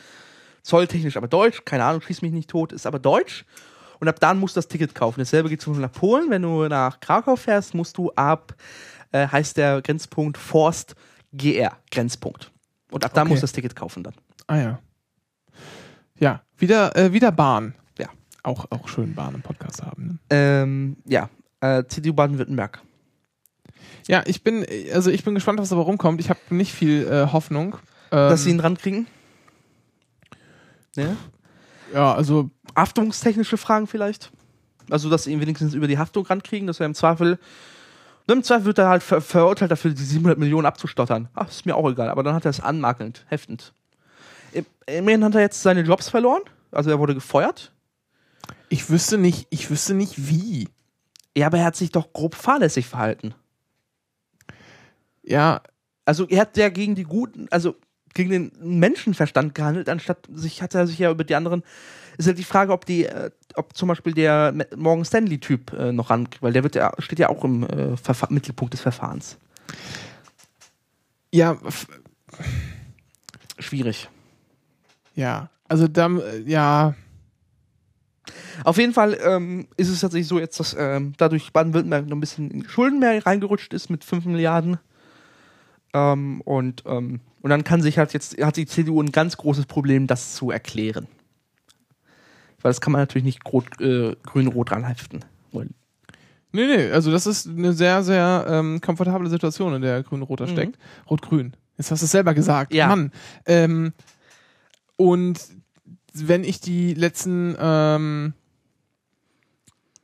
Zolltechnisch 0.61 1.17
aber 1.17 1.27
deutsch, 1.27 1.63
keine 1.65 1.83
Ahnung, 1.83 2.01
schieß 2.01 2.21
mich 2.21 2.31
nicht 2.31 2.49
tot, 2.49 2.71
ist 2.71 2.85
aber 2.85 2.99
deutsch. 2.99 3.45
Und 3.99 4.07
ab 4.07 4.19
dann 4.19 4.39
musst 4.39 4.55
du 4.55 4.59
das 4.59 4.67
Ticket 4.67 4.95
kaufen. 4.95 5.19
Dasselbe 5.19 5.49
geht 5.49 5.61
zum 5.61 5.73
Beispiel 5.73 5.85
nach 5.87 5.93
Polen. 5.93 6.29
Wenn 6.29 6.41
du 6.41 6.67
nach 6.67 6.99
Krakau 6.99 7.35
fährst, 7.35 7.73
musst 7.73 7.97
du 7.97 8.11
ab, 8.13 8.53
äh, 9.11 9.27
heißt 9.27 9.55
der 9.57 9.81
Grenzpunkt 9.81 10.37
Forst 10.37 10.95
GR, 11.31 11.77
Grenzpunkt. 11.91 12.51
Und 12.91 13.05
ab 13.05 13.13
da 13.13 13.21
Okay. 13.21 13.29
musst 13.29 13.41
du 13.41 13.45
das 13.45 13.53
Ticket 13.53 13.75
kaufen 13.75 14.03
dann. 14.03 14.13
Ah 14.47 14.57
ja. 14.57 14.79
Ja, 16.19 16.41
wieder, 16.57 16.95
äh, 16.95 17.11
wieder 17.13 17.31
Bahn. 17.31 17.75
Ja. 17.97 18.07
Auch, 18.43 18.65
auch 18.71 18.87
schön 18.87 19.15
Bahn 19.15 19.35
im 19.35 19.41
Podcast 19.41 19.81
haben. 19.81 20.07
Ne? 20.07 20.19
Ähm, 20.29 20.97
ja, 21.05 21.29
äh, 21.61 21.83
CDU 21.87 22.13
Baden-Württemberg. 22.13 22.81
Ja, 24.07 24.23
ich 24.25 24.43
bin, 24.43 24.65
also 24.93 25.09
ich 25.11 25.23
bin 25.23 25.33
gespannt, 25.35 25.59
was 25.59 25.69
dabei 25.69 25.81
rumkommt. 25.83 26.19
Ich 26.19 26.29
habe 26.29 26.39
nicht 26.49 26.73
viel 26.73 27.07
äh, 27.07 27.27
Hoffnung. 27.31 27.75
Ähm, 28.11 28.29
Dass 28.29 28.43
sie 28.43 28.49
ihn 28.51 28.59
rankriegen? 28.59 29.07
Ne? 30.95 31.17
ja, 31.93 32.13
also 32.13 32.49
Haftungstechnische 32.75 33.57
Fragen 33.57 33.87
vielleicht? 33.87 34.31
Also, 34.89 35.09
dass 35.09 35.23
sie 35.23 35.31
ihn 35.31 35.39
wenigstens 35.41 35.73
über 35.73 35.87
die 35.87 35.97
Haftung 35.97 36.25
rankriegen, 36.25 36.67
dass 36.67 36.79
er 36.79 36.85
im 36.85 36.93
Zweifel. 36.93 37.39
Ne, 38.27 38.33
Im 38.35 38.43
Zweifel 38.43 38.65
wird 38.65 38.77
er 38.79 38.89
halt 38.89 39.01
ver 39.03 39.21
verurteilt 39.21 39.71
dafür, 39.71 39.91
die 39.91 40.03
700 40.03 40.37
Millionen 40.37 40.65
abzustottern. 40.65 41.29
Ach, 41.33 41.47
ist 41.47 41.65
mir 41.65 41.75
auch 41.75 41.89
egal, 41.89 42.09
aber 42.09 42.23
dann 42.23 42.35
hat 42.35 42.45
er 42.45 42.49
es 42.51 42.59
anmakelnd, 42.59 43.25
heftend. 43.27 43.73
Im- 44.51 44.65
Immerhin 44.85 45.23
hat 45.23 45.35
er 45.35 45.41
jetzt 45.41 45.61
seine 45.61 45.81
Jobs 45.81 46.09
verloren, 46.09 46.41
also 46.71 46.89
er 46.89 46.99
wurde 46.99 47.13
gefeuert. 47.15 47.71
ich 48.69 48.89
wüsste 48.89 49.17
nicht, 49.17 49.47
ich 49.49 49.69
wüsste 49.69 49.93
nicht 49.93 50.27
wie. 50.29 50.67
Ja, 51.35 51.47
aber 51.47 51.57
er 51.59 51.65
hat 51.65 51.75
sich 51.75 51.91
doch 51.91 52.11
grob 52.13 52.35
fahrlässig 52.35 52.85
verhalten. 52.85 53.33
Ja, 55.23 55.61
Also 56.05 56.27
er 56.27 56.41
hat 56.41 56.57
ja 56.57 56.69
gegen 56.69 56.95
die 56.95 57.03
guten, 57.03 57.47
also 57.49 57.75
gegen 58.13 58.29
den 58.29 58.51
Menschenverstand 58.79 59.55
gehandelt, 59.55 59.89
anstatt 59.89 60.27
sich 60.33 60.61
hat 60.61 60.75
er 60.75 60.85
sich 60.87 60.99
ja 60.99 61.09
über 61.11 61.23
die 61.23 61.35
anderen. 61.35 61.63
Ist 62.17 62.27
halt 62.27 62.37
die 62.37 62.43
Frage, 62.43 62.73
ob 62.73 62.85
die, 62.85 63.05
äh, 63.05 63.31
ob 63.55 63.75
zum 63.75 63.87
Beispiel 63.87 64.13
der 64.13 64.53
Morgan 64.75 65.05
Stanley-Typ 65.05 65.73
äh, 65.73 65.91
noch 65.91 66.09
ran, 66.11 66.27
weil 66.41 66.53
der 66.53 66.63
wird 66.63 66.75
ja, 66.75 66.91
steht 66.99 67.19
ja 67.19 67.29
auch 67.29 67.43
im 67.43 67.63
äh, 67.63 67.95
Mittelpunkt 68.29 68.73
des 68.73 68.81
Verfahrens. 68.81 69.37
ja, 71.31 71.57
Schwierig. 73.59 74.09
ja. 75.15 75.49
Also 75.67 75.87
da, 75.87 76.07
äh, 76.07 76.41
ja, 76.45 76.93
Auf 78.63 78.77
jeden 78.77 78.93
Fall 78.93 79.17
ähm, 79.23 79.67
ist 79.77 79.89
es 79.89 80.01
tatsächlich 80.01 80.27
so 80.27 80.39
jetzt, 80.39 80.59
dass 80.59 80.75
ähm, 80.77 81.13
dadurch 81.17 81.51
Baden-Württemberg 81.51 82.05
noch 82.07 82.15
ein 82.15 82.19
bisschen 82.19 82.51
in 82.51 82.67
Schulden 82.69 82.99
mehr 82.99 83.25
reingerutscht 83.25 83.73
ist 83.73 83.89
mit 83.89 84.03
5 84.03 84.25
Milliarden. 84.25 84.77
Ähm, 85.93 86.41
und, 86.41 86.83
ähm, 86.85 87.19
und 87.41 87.49
dann 87.49 87.63
kann 87.63 87.81
sich 87.81 87.97
halt 87.97 88.13
jetzt, 88.13 88.41
hat 88.41 88.57
die 88.57 88.65
CDU 88.65 89.01
ein 89.01 89.11
ganz 89.11 89.37
großes 89.37 89.65
Problem, 89.65 90.07
das 90.07 90.33
zu 90.35 90.51
erklären. 90.51 91.07
Weil 92.61 92.69
das 92.71 92.81
kann 92.81 92.93
man 92.93 93.01
natürlich 93.01 93.25
nicht 93.25 93.41
äh, 93.81 94.15
grün-rot 94.23 94.71
ranheften. 94.71 95.23
Nee, 96.55 96.67
nee, 96.67 96.91
also 96.91 97.11
das 97.11 97.25
ist 97.25 97.47
eine 97.47 97.73
sehr, 97.73 98.03
sehr 98.03 98.45
ähm, 98.47 98.79
komfortable 98.79 99.27
Situation, 99.27 99.73
in 99.73 99.81
der 99.81 100.03
Grün-Roter 100.03 100.45
Mhm. 100.45 100.51
steckt. 100.51 100.77
Rot-Grün. 101.09 101.53
Jetzt 101.79 101.89
hast 101.89 102.01
du 102.01 102.05
es 102.05 102.11
selber 102.11 102.35
gesagt. 102.35 102.75
Ja. 102.75 102.87
Mann. 102.89 103.11
Ähm, 103.47 103.91
und 104.95 105.39
wenn 106.13 106.43
ich 106.43 106.61
die 106.61 106.93
letzten 106.93 107.55
ähm, 107.59 108.33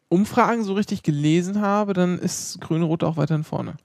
Umfragen 0.10 0.63
so 0.63 0.74
richtig 0.74 1.04
gelesen 1.04 1.62
habe, 1.62 1.93
dann 1.93 2.19
ist 2.19 2.60
Grün-Rot 2.62 3.04
auch 3.04 3.17
weiterhin 3.17 3.43
vorne. 3.43 3.76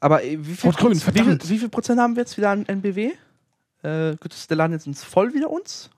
Aber 0.00 0.22
äh, 0.22 0.38
wie 0.46 0.54
viel, 0.54 0.70
Rot-Grün, 0.70 0.92
wie, 0.92 1.22
viel, 1.22 1.38
wie 1.48 1.58
viel 1.58 1.68
Prozent 1.70 1.98
haben 1.98 2.16
wir 2.16 2.22
jetzt 2.22 2.36
wieder 2.36 2.50
an 2.50 2.66
NBW? 2.66 3.12
Äh, 3.82 4.16
gut, 4.16 4.34
der 4.48 4.56
Land 4.56 4.72
jetzt 4.72 4.86
ins 4.86 5.02
voll 5.02 5.34
wieder 5.34 5.50
uns? 5.50 5.90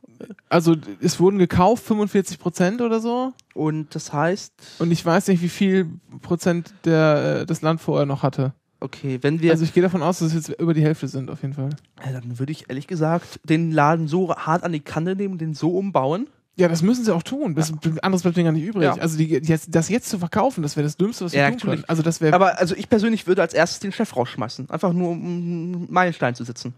Also 0.48 0.76
es 1.00 1.20
wurden 1.20 1.38
gekauft 1.38 1.84
45 1.84 2.38
Prozent 2.38 2.80
oder 2.80 3.00
so. 3.00 3.32
Und 3.54 3.94
das 3.94 4.12
heißt, 4.12 4.52
Und 4.78 4.90
ich 4.90 5.04
weiß 5.04 5.28
nicht, 5.28 5.42
wie 5.42 5.48
viel 5.48 5.90
Prozent 6.22 6.72
der, 6.84 7.40
äh, 7.42 7.46
das 7.46 7.62
Land 7.62 7.80
vorher 7.80 8.06
noch 8.06 8.22
hatte. 8.22 8.52
okay, 8.80 9.18
wenn 9.22 9.40
wir 9.40 9.50
Also 9.52 9.64
ich 9.64 9.74
gehe 9.74 9.82
davon 9.82 10.02
aus, 10.02 10.20
dass 10.20 10.28
es 10.28 10.48
jetzt 10.48 10.60
über 10.60 10.74
die 10.74 10.82
Hälfte 10.82 11.08
sind, 11.08 11.30
auf 11.30 11.42
jeden 11.42 11.54
Fall. 11.54 11.70
Ja, 12.04 12.12
dann 12.12 12.38
würde 12.38 12.52
ich 12.52 12.68
ehrlich 12.68 12.86
gesagt 12.86 13.40
den 13.44 13.72
Laden 13.72 14.08
so 14.08 14.34
hart 14.34 14.62
an 14.64 14.72
die 14.72 14.80
Kante 14.80 15.16
nehmen, 15.16 15.38
den 15.38 15.54
so 15.54 15.76
umbauen. 15.76 16.28
Ja, 16.58 16.68
das 16.68 16.80
müssen 16.80 17.04
sie 17.04 17.14
auch 17.14 17.22
tun. 17.22 17.54
Das, 17.54 17.70
Anderes 18.02 18.22
bleibt 18.22 18.36
denen 18.38 18.46
gar 18.46 18.52
nicht 18.52 18.64
übrig. 18.64 18.84
Ja. 18.84 18.94
Also 18.94 19.18
die, 19.18 19.26
jetzt, 19.26 19.74
das 19.74 19.90
jetzt 19.90 20.08
zu 20.08 20.18
verkaufen, 20.18 20.62
das 20.62 20.74
wäre 20.74 20.84
das 20.84 20.96
Dümmste, 20.96 21.26
was 21.26 21.32
wir 21.32 21.40
Ja, 21.40 21.46
tun 21.48 21.56
natürlich. 21.56 21.80
können. 21.80 21.88
Also 21.88 22.02
das 22.02 22.22
wäre. 22.22 22.34
Aber 22.34 22.58
also 22.58 22.74
ich 22.74 22.88
persönlich 22.88 23.26
würde 23.26 23.42
als 23.42 23.52
erstes 23.52 23.80
den 23.80 23.92
Chef 23.92 24.16
rausschmeißen. 24.16 24.70
Einfach 24.70 24.94
nur, 24.94 25.10
um 25.10 25.18
einen 25.20 25.92
Meilenstein 25.92 26.34
zu 26.34 26.44
sitzen. 26.44 26.72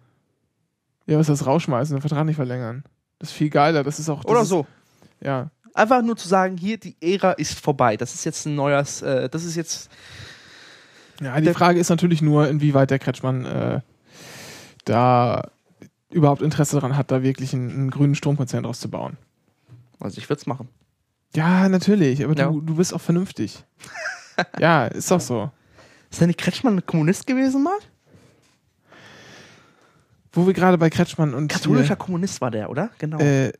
Ja, 1.06 1.16
was 1.16 1.28
ist 1.28 1.40
das 1.40 1.46
rausschmeißen, 1.46 1.94
den 1.94 2.00
Vertrag 2.00 2.26
nicht 2.26 2.36
verlängern. 2.36 2.82
Das 3.20 3.30
ist 3.30 3.36
viel 3.36 3.50
geiler. 3.50 3.84
Das 3.84 4.00
ist 4.00 4.08
auch. 4.08 4.24
Das 4.24 4.30
Oder 4.30 4.42
ist, 4.42 4.48
so. 4.48 4.66
Ja. 5.20 5.50
Einfach 5.74 6.02
nur 6.02 6.16
zu 6.16 6.26
sagen, 6.26 6.56
hier, 6.56 6.76
die 6.76 6.96
Ära 7.00 7.32
ist 7.32 7.60
vorbei. 7.60 7.96
Das 7.96 8.14
ist 8.14 8.24
jetzt 8.24 8.46
ein 8.46 8.56
neues, 8.56 9.02
äh, 9.02 9.28
das 9.28 9.44
ist 9.44 9.54
jetzt. 9.54 9.90
Ja, 11.20 11.40
die 11.40 11.52
Frage 11.52 11.78
ist 11.78 11.88
natürlich 11.88 12.20
nur, 12.20 12.48
inwieweit 12.48 12.90
der 12.90 12.98
Kretschmann 12.98 13.44
äh, 13.44 13.80
da 14.84 15.50
überhaupt 16.10 16.42
Interesse 16.42 16.76
daran 16.76 16.96
hat, 16.96 17.12
da 17.12 17.22
wirklich 17.22 17.54
einen, 17.54 17.70
einen 17.70 17.90
grünen 17.90 18.16
Stromkonzern 18.16 18.64
draus 18.64 18.80
zu 18.80 18.90
bauen. 18.90 19.16
Also 20.00 20.18
ich 20.18 20.28
würde 20.28 20.40
es 20.40 20.46
machen. 20.46 20.68
Ja, 21.34 21.68
natürlich, 21.68 22.24
aber 22.24 22.36
Ja. 22.36 22.48
du, 22.50 22.60
du 22.60 22.76
bist 22.76 22.94
auch 22.94 23.00
vernünftig. 23.00 23.64
ja, 24.58 24.86
ist 24.86 25.10
doch 25.10 25.20
so. 25.20 25.50
Ist 26.10 26.20
der 26.20 26.26
nicht 26.28 26.38
Kretschmann 26.38 26.76
ein 26.76 26.86
Kommunist 26.86 27.26
gewesen 27.26 27.62
mal? 27.62 27.78
Wo 30.32 30.46
wir 30.46 30.54
gerade 30.54 30.78
bei 30.78 30.90
Kretschmann 30.90 31.34
und 31.34 31.48
Katholischer 31.48 31.96
Kommunist 31.96 32.40
war 32.40 32.50
der, 32.50 32.70
oder? 32.70 32.90
Genau. 32.98 33.18
Äh, 33.18 33.52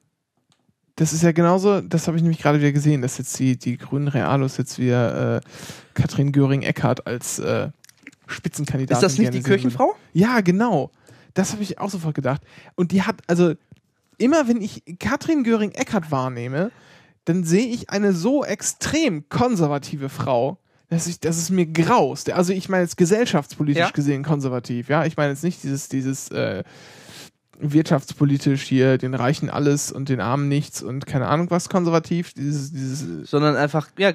das 0.97 1.13
ist 1.13 1.23
ja 1.23 1.33
genauso, 1.33 1.81
das 1.81 2.07
habe 2.07 2.17
ich 2.17 2.23
nämlich 2.23 2.41
gerade 2.41 2.59
wieder 2.61 2.73
gesehen, 2.73 3.03
dass 3.03 3.19
jetzt 3.19 3.39
die, 3.39 3.57
die 3.57 3.77
grünen 3.79 4.09
Realos 4.09 4.57
jetzt 4.57 4.79
wieder 4.79 5.37
äh, 5.37 5.41
Katrin 5.95 6.33
Göring-Eckardt 6.33 7.07
als 7.07 7.39
äh, 7.39 7.71
Spitzenkandidatin 8.27 8.97
ist 8.97 9.03
das 9.13 9.19
nicht 9.19 9.33
die. 9.33 9.43
Kirchenfrau? 9.43 9.95
Ja, 10.13 10.41
genau. 10.41 10.91
Das 11.35 11.53
habe 11.53 11.63
ich 11.63 11.79
auch 11.79 11.89
sofort 11.89 12.15
gedacht. 12.15 12.43
Und 12.75 12.93
die 12.93 13.03
hat, 13.03 13.17
also 13.29 13.55
immer 14.19 14.49
wenn 14.49 14.61
ich 14.61 14.83
Katrin 14.99 15.45
Göring-Eckardt 15.45 16.11
wahrnehme, 16.11 16.71
dann 17.25 17.45
sehe 17.45 17.67
ich 17.67 17.91
eine 17.91 18.13
so 18.13 18.45
extrem 18.45 19.29
konservative 19.29 20.09
Frau, 20.09 20.59
dass, 20.89 21.07
ich, 21.07 21.21
dass 21.21 21.37
es 21.37 21.51
mir 21.51 21.67
graust. 21.67 22.31
Also 22.31 22.53
ich 22.53 22.69
meine 22.69 22.83
jetzt 22.85 22.97
gesellschaftspolitisch 22.97 23.81
Ja. 23.81 23.91
gesehen 23.91 24.23
konservativ, 24.23 24.89
ja. 24.89 25.05
Ich 25.05 25.17
meine 25.17 25.31
jetzt 25.33 25.45
nicht 25.45 25.63
dieses, 25.63 25.89
dieses 25.89 26.31
äh, 26.31 26.65
wirtschaftspolitisch 27.59 28.63
hier, 28.63 28.99
den 28.99 29.15
Reichen 29.15 29.51
alles 29.51 29.93
und 29.93 30.09
den 30.09 30.21
Armen 30.21 30.49
nichts 30.49 30.83
und 30.83 31.07
keine 31.07 31.27
Ahnung 31.27 31.51
was 31.51 31.69
konservativ. 31.69 32.33
Dieses, 32.33 32.73
dieses 32.73 33.29
Sondern 33.31 33.57
einfach, 33.57 33.89
ja, 33.99 34.13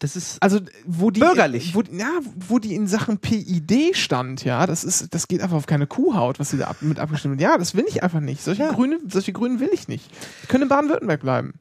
das 0.00 0.14
ist. 0.16 0.42
also 0.42 0.60
wo 0.86 1.10
die 1.10 1.20
Bürgerlich. 1.20 1.74
wo, 1.74 1.82
ja, 1.82 2.10
wo 2.48 2.58
die 2.58 2.74
in 2.74 2.86
Sachen 2.86 3.18
PID 3.18 3.96
stand, 3.96 4.44
ja, 4.44 4.66
das 4.66 4.84
ist 4.84 5.12
das 5.14 5.26
geht 5.28 5.40
einfach 5.42 5.56
auf 5.56 5.66
keine 5.66 5.86
Kuhhaut, 5.86 6.38
was 6.38 6.50
sie 6.50 6.58
da 6.58 6.68
ab, 6.68 6.76
mit 6.82 6.98
abgestimmt 7.00 7.32
haben. 7.34 7.40
Ja, 7.40 7.58
das 7.58 7.74
will 7.74 7.84
ich 7.88 8.02
einfach 8.02 8.20
nicht. 8.20 8.42
Solche 8.42 8.62
Ja. 8.62 8.72
Grüne, 8.72 8.98
solche 9.08 9.32
Grünen 9.32 9.58
will 9.60 9.70
ich 9.72 9.88
nicht. 9.88 10.08
Die 10.42 10.46
können 10.46 10.62
in 10.64 10.68
Baden-Württemberg 10.68 11.20
bleiben. 11.20 11.54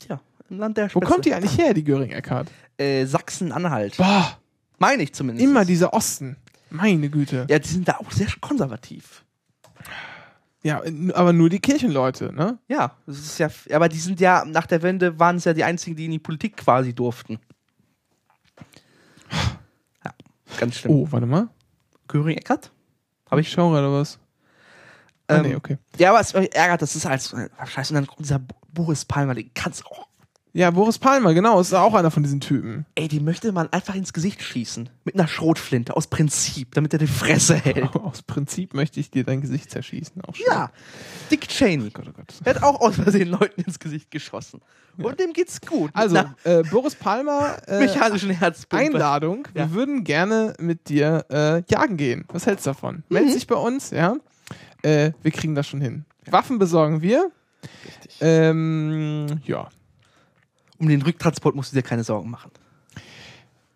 Tja, 0.00 0.20
im 0.50 0.58
Land 0.58 0.76
der 0.76 0.86
Wo 0.86 1.00
Spitze. 1.00 1.06
kommt 1.06 1.24
die 1.24 1.34
eigentlich 1.34 1.56
her, 1.58 1.72
die 1.74 1.84
Göring-Eckardt? 1.84 2.48
Äh, 2.76 3.06
Sachsen-Anhalt. 3.06 3.96
Boah, 3.96 4.38
Meine 4.78 5.02
ich 5.02 5.12
zumindest. 5.14 5.48
immer 5.48 5.64
dieser 5.64 5.92
Osten. 5.94 6.36
Meine 6.70 7.08
Güte. 7.08 7.46
Ja, 7.48 7.58
die 7.58 7.68
sind 7.68 7.88
da 7.88 7.96
auch 7.96 8.12
sehr 8.12 8.28
konservativ. 8.40 9.24
Ja, 10.62 10.82
aber 11.14 11.32
nur 11.32 11.48
die 11.48 11.60
Kirchenleute, 11.60 12.32
ne? 12.34 12.58
Ja, 12.68 12.92
das 13.06 13.18
ist 13.18 13.38
ja, 13.38 13.48
aber 13.72 13.88
die 13.88 13.98
sind 13.98 14.20
ja, 14.20 14.44
nach 14.44 14.66
der 14.66 14.82
Wende 14.82 15.18
waren 15.18 15.36
es 15.36 15.44
ja 15.44 15.54
die 15.54 15.62
einzigen, 15.64 15.96
die 15.96 16.04
in 16.06 16.10
die 16.10 16.18
Politik 16.18 16.56
quasi 16.56 16.92
durften. 16.92 17.38
Ja, 20.04 20.12
ganz 20.58 20.76
schlimm. 20.76 20.92
Oh, 20.94 21.06
warte 21.10 21.26
mal. 21.26 21.48
Göring 22.06 22.36
Eckert? 22.38 22.70
Habe 23.30 23.40
ich 23.40 23.50
schau 23.50 23.70
gerade 23.70 23.92
was. 23.92 24.18
Ah, 25.26 25.36
Ähm, 25.36 25.42
nee, 25.42 25.54
okay. 25.56 25.78
Ja, 25.98 26.10
aber 26.10 26.20
es 26.20 26.32
ärgert, 26.32 26.80
das 26.82 26.96
ist 26.96 27.04
als, 27.06 27.34
ah, 27.34 27.66
scheiße, 27.66 27.94
und 27.94 28.06
dann 28.06 28.16
dieser 28.18 28.38
Bo- 28.38 28.56
Boris 28.72 29.04
Palmer, 29.04 29.34
den 29.34 29.50
kannst 29.52 29.84
auch, 29.86 30.08
Ja, 30.52 30.70
Boris 30.70 30.98
Palmer, 30.98 31.34
genau, 31.34 31.60
ist 31.60 31.74
auch 31.74 31.94
einer 31.94 32.10
von 32.10 32.22
diesen 32.22 32.40
Typen. 32.40 32.86
ey, 32.94 33.06
die 33.08 33.20
möchte 33.20 33.52
man 33.52 33.72
einfach 33.72 33.94
ins 33.94 34.12
Gesicht 34.12 34.42
schießen. 34.42 34.88
Mit 35.04 35.14
einer 35.14 35.28
Schrotflinte, 35.28 35.96
aus 35.96 36.06
Prinzip, 36.06 36.74
damit 36.74 36.92
er 36.92 36.98
die 36.98 37.06
Fresse 37.06 37.54
hält. 37.54 37.94
Aus 37.94 38.22
Prinzip 38.22 38.74
möchte 38.74 39.00
ich 39.00 39.10
dir 39.10 39.24
dein 39.24 39.40
Gesicht 39.40 39.70
zerschießen. 39.70 40.22
Auch. 40.24 40.34
Ja, 40.46 40.70
Dick 41.30 41.48
Cheney. 41.48 41.88
Oh 41.88 41.90
Gott, 41.92 42.06
oh 42.08 42.12
Gott. 42.12 42.34
Er 42.44 42.54
hat 42.54 42.62
auch 42.62 42.80
aus 42.80 42.96
Versehen 42.96 43.28
Leuten 43.28 43.60
ins 43.62 43.78
Gesicht 43.78 44.10
geschossen. 44.10 44.60
Und 44.96 45.20
dem 45.20 45.32
geht's 45.32 45.60
gut. 45.60 45.90
Also, 45.94 46.18
äh, 46.44 46.62
Boris 46.70 46.94
Palmer, 46.94 47.56
äh, 47.68 47.80
mechanischen 47.80 48.30
Herzpumpe. 48.30 48.84
Einladung. 48.86 49.46
Ja. 49.54 49.66
Wir 49.66 49.74
würden 49.74 50.04
gerne 50.04 50.54
mit 50.58 50.88
dir 50.88 51.24
äh, 51.30 51.62
jagen 51.70 51.96
gehen. 51.96 52.24
Was 52.32 52.46
hältst 52.46 52.66
du 52.66 52.70
davon? 52.70 53.04
Meld 53.08 53.34
dich 53.34 53.46
bei 53.46 53.54
uns, 53.56 53.90
ja. 53.90 54.16
Äh, 54.82 55.12
wir 55.22 55.30
kriegen 55.30 55.54
das 55.54 55.66
schon 55.68 55.80
hin. 55.80 56.04
Waffen 56.30 56.58
besorgen 56.58 57.02
wir. 57.02 57.30
Richtig. 57.84 58.18
Ähm, 58.20 59.26
ja. 59.44 59.68
Um 60.78 60.88
den 60.88 61.02
Rücktransport 61.02 61.54
musst 61.54 61.72
du 61.72 61.76
dir 61.76 61.82
keine 61.82 62.04
Sorgen 62.04 62.30
machen. 62.30 62.50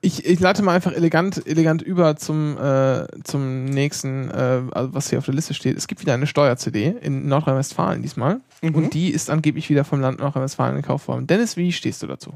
Ich, 0.05 0.25
ich 0.25 0.41
leite 0.41 0.63
mal 0.63 0.75
einfach 0.75 0.93
elegant, 0.93 1.47
elegant 1.47 1.81
über 1.81 2.17
zum, 2.17 2.59
äh, 2.59 3.07
zum 3.23 3.67
nächsten, 3.67 4.29
äh, 4.31 4.63
also 4.73 4.95
was 4.95 5.09
hier 5.11 5.19
auf 5.19 5.25
der 5.27 5.35
Liste 5.35 5.55
steht. 5.55 5.77
Es 5.77 5.87
gibt 5.87 6.01
wieder 6.01 6.15
eine 6.15 6.27
Steuer-CD 6.27 6.97
in 7.01 7.29
Nordrhein-Westfalen 7.29 8.03
diesmal. 8.03 8.41
Mhm. 8.63 8.75
Und 8.75 8.95
die 8.95 9.11
ist 9.11 9.31
angeblich 9.31 9.71
wieder 9.71 9.85
vom 9.85 10.01
Land 10.01 10.19
Nordrhein-Westfalen 10.19 10.75
gekauft 10.77 11.07
worden. 11.07 11.29
Dennis, 11.29 11.57
wie 11.57 11.71
stehst 11.73 12.03
du 12.03 12.09
dazu? 12.09 12.35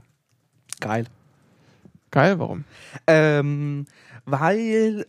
Geil. 0.81 1.07
Geil, 2.13 2.39
warum? 2.39 2.65
Ähm, 3.09 3.87
weil, 4.27 5.07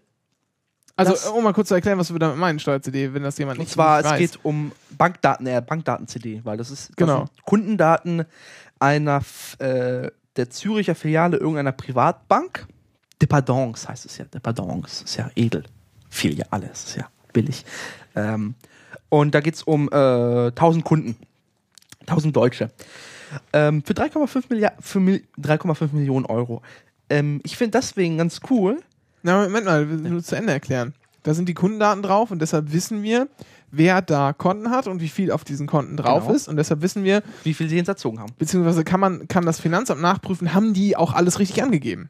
Also, 0.95 1.11
Das- 1.11 1.27
um 1.27 1.43
mal 1.43 1.53
kurz 1.53 1.67
zu 1.67 1.75
erklären, 1.75 1.99
was 1.99 2.11
wir 2.11 2.17
damit 2.17 2.37
meinen, 2.37 2.57
Steuer-CD, 2.57 3.13
wenn 3.13 3.21
das 3.21 3.37
jemand 3.37 3.59
und 3.59 3.65
nicht, 3.65 3.73
zwar, 3.73 3.97
nicht 3.97 4.05
es 4.07 4.11
weiß. 4.13 4.19
geht 4.19 4.39
um 4.43 4.71
Bankdaten, 4.97 5.45
äh, 5.45 5.61
Bankdaten-CD, 5.65 6.41
weil 6.43 6.57
das 6.57 6.71
ist 6.71 6.89
das 6.89 6.95
Genau. 6.95 7.25
Kundendaten 7.45 8.25
einer, 8.79 9.21
äh, 9.59 10.09
der 10.35 10.49
Züricher 10.49 10.95
Filiale 10.95 11.37
irgendeiner 11.37 11.71
Privatbank. 11.71 12.67
Dependance 13.21 13.87
heißt 13.87 14.05
es 14.05 14.17
ja. 14.17 14.25
Dependance 14.25 15.03
ist 15.03 15.17
ja 15.17 15.29
edel. 15.35 15.63
Filiale 16.09 16.67
ist 16.71 16.95
ja 16.95 17.09
billig. 17.33 17.65
Ähm, 18.15 18.55
und 19.09 19.33
da 19.33 19.39
geht 19.41 19.55
es 19.55 19.63
um 19.63 19.89
äh, 19.91 20.47
1000 20.47 20.83
Kunden. 20.83 21.15
1000 22.01 22.35
Deutsche. 22.35 22.71
Ähm, 23.51 23.83
für 23.83 23.93
3,5 23.93 24.45
Milliard- 24.49 24.75
für 24.79 24.99
Mil- 24.99 25.23
3,5 25.37 25.93
Millionen 25.93 26.25
Euro. 26.25 26.61
Ähm, 27.09 27.41
ich 27.43 27.57
finde 27.57 27.77
deswegen 27.77 28.17
ganz 28.17 28.39
cool. 28.49 28.81
Na, 29.23 29.43
Moment 29.43 29.65
mal, 29.65 29.89
wir 29.89 29.97
müssen 29.97 30.23
zu 30.23 30.35
Ende 30.35 30.53
erklären. 30.53 30.93
Da 31.27 31.33
sind 31.33 31.49
die 31.49 31.53
Kundendaten 31.53 32.01
drauf 32.03 32.31
und 32.31 32.41
deshalb 32.41 32.71
wissen 32.71 33.03
wir, 33.03 33.27
wer 33.69 34.01
da 34.01 34.31
Konten 34.31 34.69
hat 34.71 34.87
und 34.87 35.01
wie 35.01 35.09
viel 35.09 35.29
auf 35.29 35.43
diesen 35.43 35.67
Konten 35.67 35.97
drauf 35.97 36.23
Genau. 36.23 36.33
ist. 36.33 36.47
Und 36.47 36.55
deshalb 36.55 36.81
wissen 36.81 37.03
wir, 37.03 37.21
Wie 37.43 37.53
viel 37.53 37.67
sie 37.67 37.77
entzogen 37.77 38.21
haben. 38.21 38.31
beziehungsweise 38.37 38.85
kann 38.85 39.01
man, 39.01 39.27
kann 39.27 39.45
das 39.45 39.59
Finanzamt 39.59 40.01
nachprüfen, 40.01 40.53
haben 40.53 40.73
die 40.73 40.95
auch 40.95 41.11
alles 41.11 41.39
richtig 41.39 41.61
angegeben. 41.61 42.07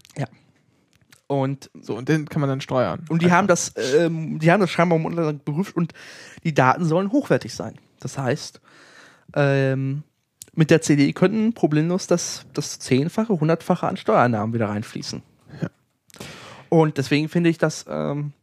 Und 1.25 1.71
So, 1.81 1.97
und 1.97 2.07
den 2.09 2.29
kann 2.29 2.41
man 2.41 2.49
dann 2.49 2.61
steuern. 2.61 3.05
Und 3.09 3.23
die 3.23 3.31
haben 3.31 3.47
das, 3.47 3.73
ähm, 3.97 4.37
die 4.37 4.51
haben 4.51 4.59
das 4.61 4.69
scheinbar 4.69 4.99
im 4.99 5.05
Unterland 5.05 5.43
geprüft 5.45 5.75
und 5.75 5.93
die 6.43 6.53
Daten 6.53 6.85
sollen 6.85 7.11
hochwertig 7.11 7.55
sein. 7.55 7.73
Das 7.99 8.19
heißt, 8.19 8.61
ähm, 9.33 10.03
mit 10.53 10.69
der 10.69 10.81
CD 10.83 11.11
könnten 11.13 11.53
problemlos 11.53 12.05
das, 12.05 12.45
das 12.53 12.77
zehnfache, 12.77 13.33
hundertfache 13.39 13.87
an 13.87 13.97
Steuereinnahmen 13.97 14.53
wieder 14.53 14.69
reinfließen. 14.69 15.23
Und 16.69 16.97
deswegen 16.97 17.29
finde 17.29 17.49
ich 17.49 17.57
das, 17.57 17.85
ähm, 17.89 18.33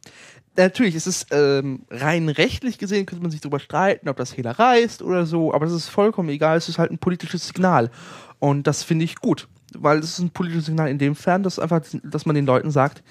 natürlich 0.57 0.95
ist 0.95 1.07
es 1.07 1.27
ähm, 1.31 1.85
rein 1.91 2.29
rechtlich 2.29 2.79
gesehen, 2.79 3.07
könnte 3.07 3.23
man 3.23 3.31
sich 3.31 3.41
darüber 3.41 3.59
streiten, 3.59 4.09
ob 4.09 4.17
das 4.17 4.37
Hehlerei 4.37 4.81
ist 4.81 5.03
oder 5.03 5.27
so, 5.27 5.53
aber 5.53 5.67
das 5.67 5.75
ist 5.75 5.89
vollkommen 5.89 6.29
egal, 6.29 6.57
es 6.57 6.69
ist 6.69 6.79
halt 6.79 6.91
ein 6.91 6.99
politisches 6.99 7.49
Signal. 7.49 7.91
Und 8.39 8.67
das 8.67 8.83
finde 8.83 9.05
ich 9.05 9.17
gut, 9.17 9.49
weil 9.75 9.99
es 9.99 10.11
ist 10.11 10.19
ein 10.19 10.31
politisches 10.31 10.67
Signal 10.67 10.89
in 10.89 10.99
dem 10.99 11.17
Fern, 11.17 11.43
dass 11.43 11.59
einfach, 11.59 11.83
dass 12.03 12.27
man 12.27 12.35
den 12.35 12.47
Leuten 12.47 12.71
sagt, 12.71 13.03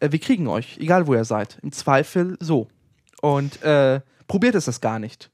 äh, 0.00 0.12
wir 0.12 0.18
kriegen 0.18 0.46
euch, 0.46 0.78
egal 0.78 1.06
wo 1.06 1.14
ihr 1.14 1.24
seid. 1.24 1.58
Im 1.62 1.72
Zweifel 1.72 2.36
so. 2.40 2.68
Und 3.20 3.62
äh, 3.62 4.00
probiert 4.26 4.54
es 4.54 4.66
das 4.66 4.80
gar 4.80 4.98
nicht. 4.98 5.30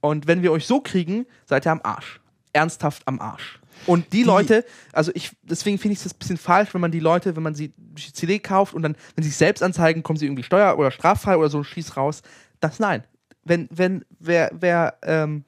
Und 0.00 0.26
wenn 0.26 0.42
wir 0.42 0.52
euch 0.52 0.66
so 0.66 0.80
kriegen, 0.80 1.26
seid 1.44 1.66
ihr 1.66 1.72
am 1.72 1.80
Arsch. 1.82 2.20
Ernsthaft 2.52 3.06
am 3.06 3.20
Arsch. 3.20 3.59
Und 3.86 4.12
die, 4.12 4.22
Leute, 4.22 4.64
also 4.92 5.10
ich, 5.14 5.32
deswegen 5.42 5.78
finde 5.78 5.94
ich 5.94 6.04
es 6.04 6.12
ein 6.12 6.18
bisschen 6.18 6.36
falsch, 6.36 6.74
wenn 6.74 6.80
man 6.80 6.90
die 6.90 7.00
Leute, 7.00 7.36
wenn 7.36 7.42
man 7.42 7.54
sie 7.54 7.72
durch 7.76 8.06
die 8.06 8.12
CD 8.12 8.38
kauft 8.38 8.74
und 8.74 8.82
dann, 8.82 8.96
wenn 9.14 9.22
sie 9.22 9.30
sich 9.30 9.38
selbst 9.38 9.62
anzeigen, 9.62 10.02
kommen 10.02 10.18
sie 10.18 10.26
irgendwie 10.26 10.42
steuer- 10.42 10.78
oder 10.78 10.90
straffrei 10.90 11.36
oder 11.36 11.48
so, 11.48 11.62
schieß 11.62 11.96
raus. 11.96 12.22
Das 12.60 12.78
nein. 12.78 13.04
Wenn, 13.44 13.68
wenn, 13.70 14.04
wer, 14.18 14.50
wer, 14.52 14.94
ähm, 15.02 15.44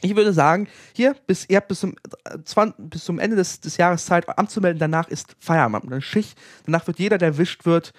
ich 0.00 0.16
würde 0.16 0.32
sagen, 0.32 0.68
hier, 0.94 1.14
bis, 1.26 1.46
ihr 1.48 1.56
habt 1.56 1.68
bis 1.68 1.80
zum, 1.80 1.94
äh, 2.24 2.38
20, 2.44 2.90
bis 2.90 3.04
zum 3.04 3.18
Ende 3.18 3.36
des, 3.36 3.60
des 3.60 3.76
Jahres 3.76 4.06
Zeit 4.06 4.26
anzumelden, 4.38 4.78
danach 4.78 5.08
ist 5.08 5.36
Feierabend, 5.38 5.84
eine 5.84 6.00
Schicht, 6.00 6.38
danach 6.64 6.86
wird 6.86 6.98
jeder, 6.98 7.18
der 7.18 7.28
erwischt 7.28 7.66
wird, 7.66 7.92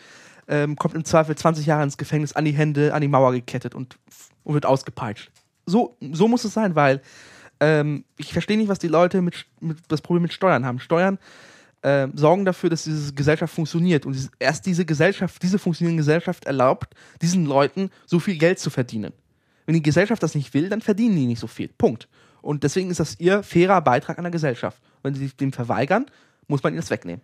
ähm, 0.47 0.75
kommt 0.75 0.95
im 0.95 1.05
Zweifel 1.05 1.35
20 1.35 1.65
Jahre 1.65 1.83
ins 1.83 1.97
Gefängnis, 1.97 2.33
an 2.33 2.45
die 2.45 2.51
Hände, 2.51 2.93
an 2.93 3.01
die 3.01 3.07
Mauer 3.07 3.31
gekettet 3.31 3.75
und, 3.75 3.97
und 4.43 4.53
wird 4.53 4.65
ausgepeitscht. 4.65 5.31
So, 5.65 5.97
so 6.13 6.27
muss 6.27 6.45
es 6.45 6.53
sein, 6.53 6.75
weil 6.75 7.01
ähm, 7.59 8.03
ich 8.17 8.33
verstehe 8.33 8.57
nicht, 8.57 8.69
was 8.69 8.79
die 8.79 8.87
Leute 8.87 9.21
mit, 9.21 9.45
mit 9.59 9.77
das 9.87 10.01
Problem 10.01 10.23
mit 10.23 10.33
Steuern 10.33 10.65
haben. 10.65 10.79
Steuern 10.79 11.17
ähm, 11.83 12.11
sorgen 12.15 12.45
dafür, 12.45 12.69
dass 12.69 12.83
diese 12.83 13.13
Gesellschaft 13.13 13.53
funktioniert. 13.53 14.05
Und 14.05 14.29
erst 14.39 14.65
diese 14.65 14.85
Gesellschaft, 14.85 15.41
diese 15.41 15.59
funktionierende 15.59 16.01
Gesellschaft 16.01 16.45
erlaubt, 16.45 16.93
diesen 17.21 17.45
Leuten 17.45 17.91
so 18.05 18.19
viel 18.19 18.37
Geld 18.37 18.59
zu 18.59 18.69
verdienen. 18.69 19.13
Wenn 19.65 19.75
die 19.75 19.83
Gesellschaft 19.83 20.23
das 20.23 20.35
nicht 20.35 20.53
will, 20.53 20.69
dann 20.69 20.81
verdienen 20.81 21.15
die 21.15 21.25
nicht 21.25 21.39
so 21.39 21.47
viel. 21.47 21.69
Punkt. 21.77 22.07
Und 22.41 22.63
deswegen 22.63 22.89
ist 22.89 22.99
das 22.99 23.19
ihr 23.19 23.43
fairer 23.43 23.81
Beitrag 23.81 24.17
an 24.17 24.23
der 24.23 24.31
Gesellschaft. 24.31 24.81
Wenn 25.03 25.13
sie 25.13 25.23
sich 25.23 25.35
dem 25.35 25.51
verweigern, 25.51 26.05
muss 26.47 26.63
man 26.63 26.73
ihnen 26.73 26.81
das 26.81 26.89
wegnehmen. 26.89 27.21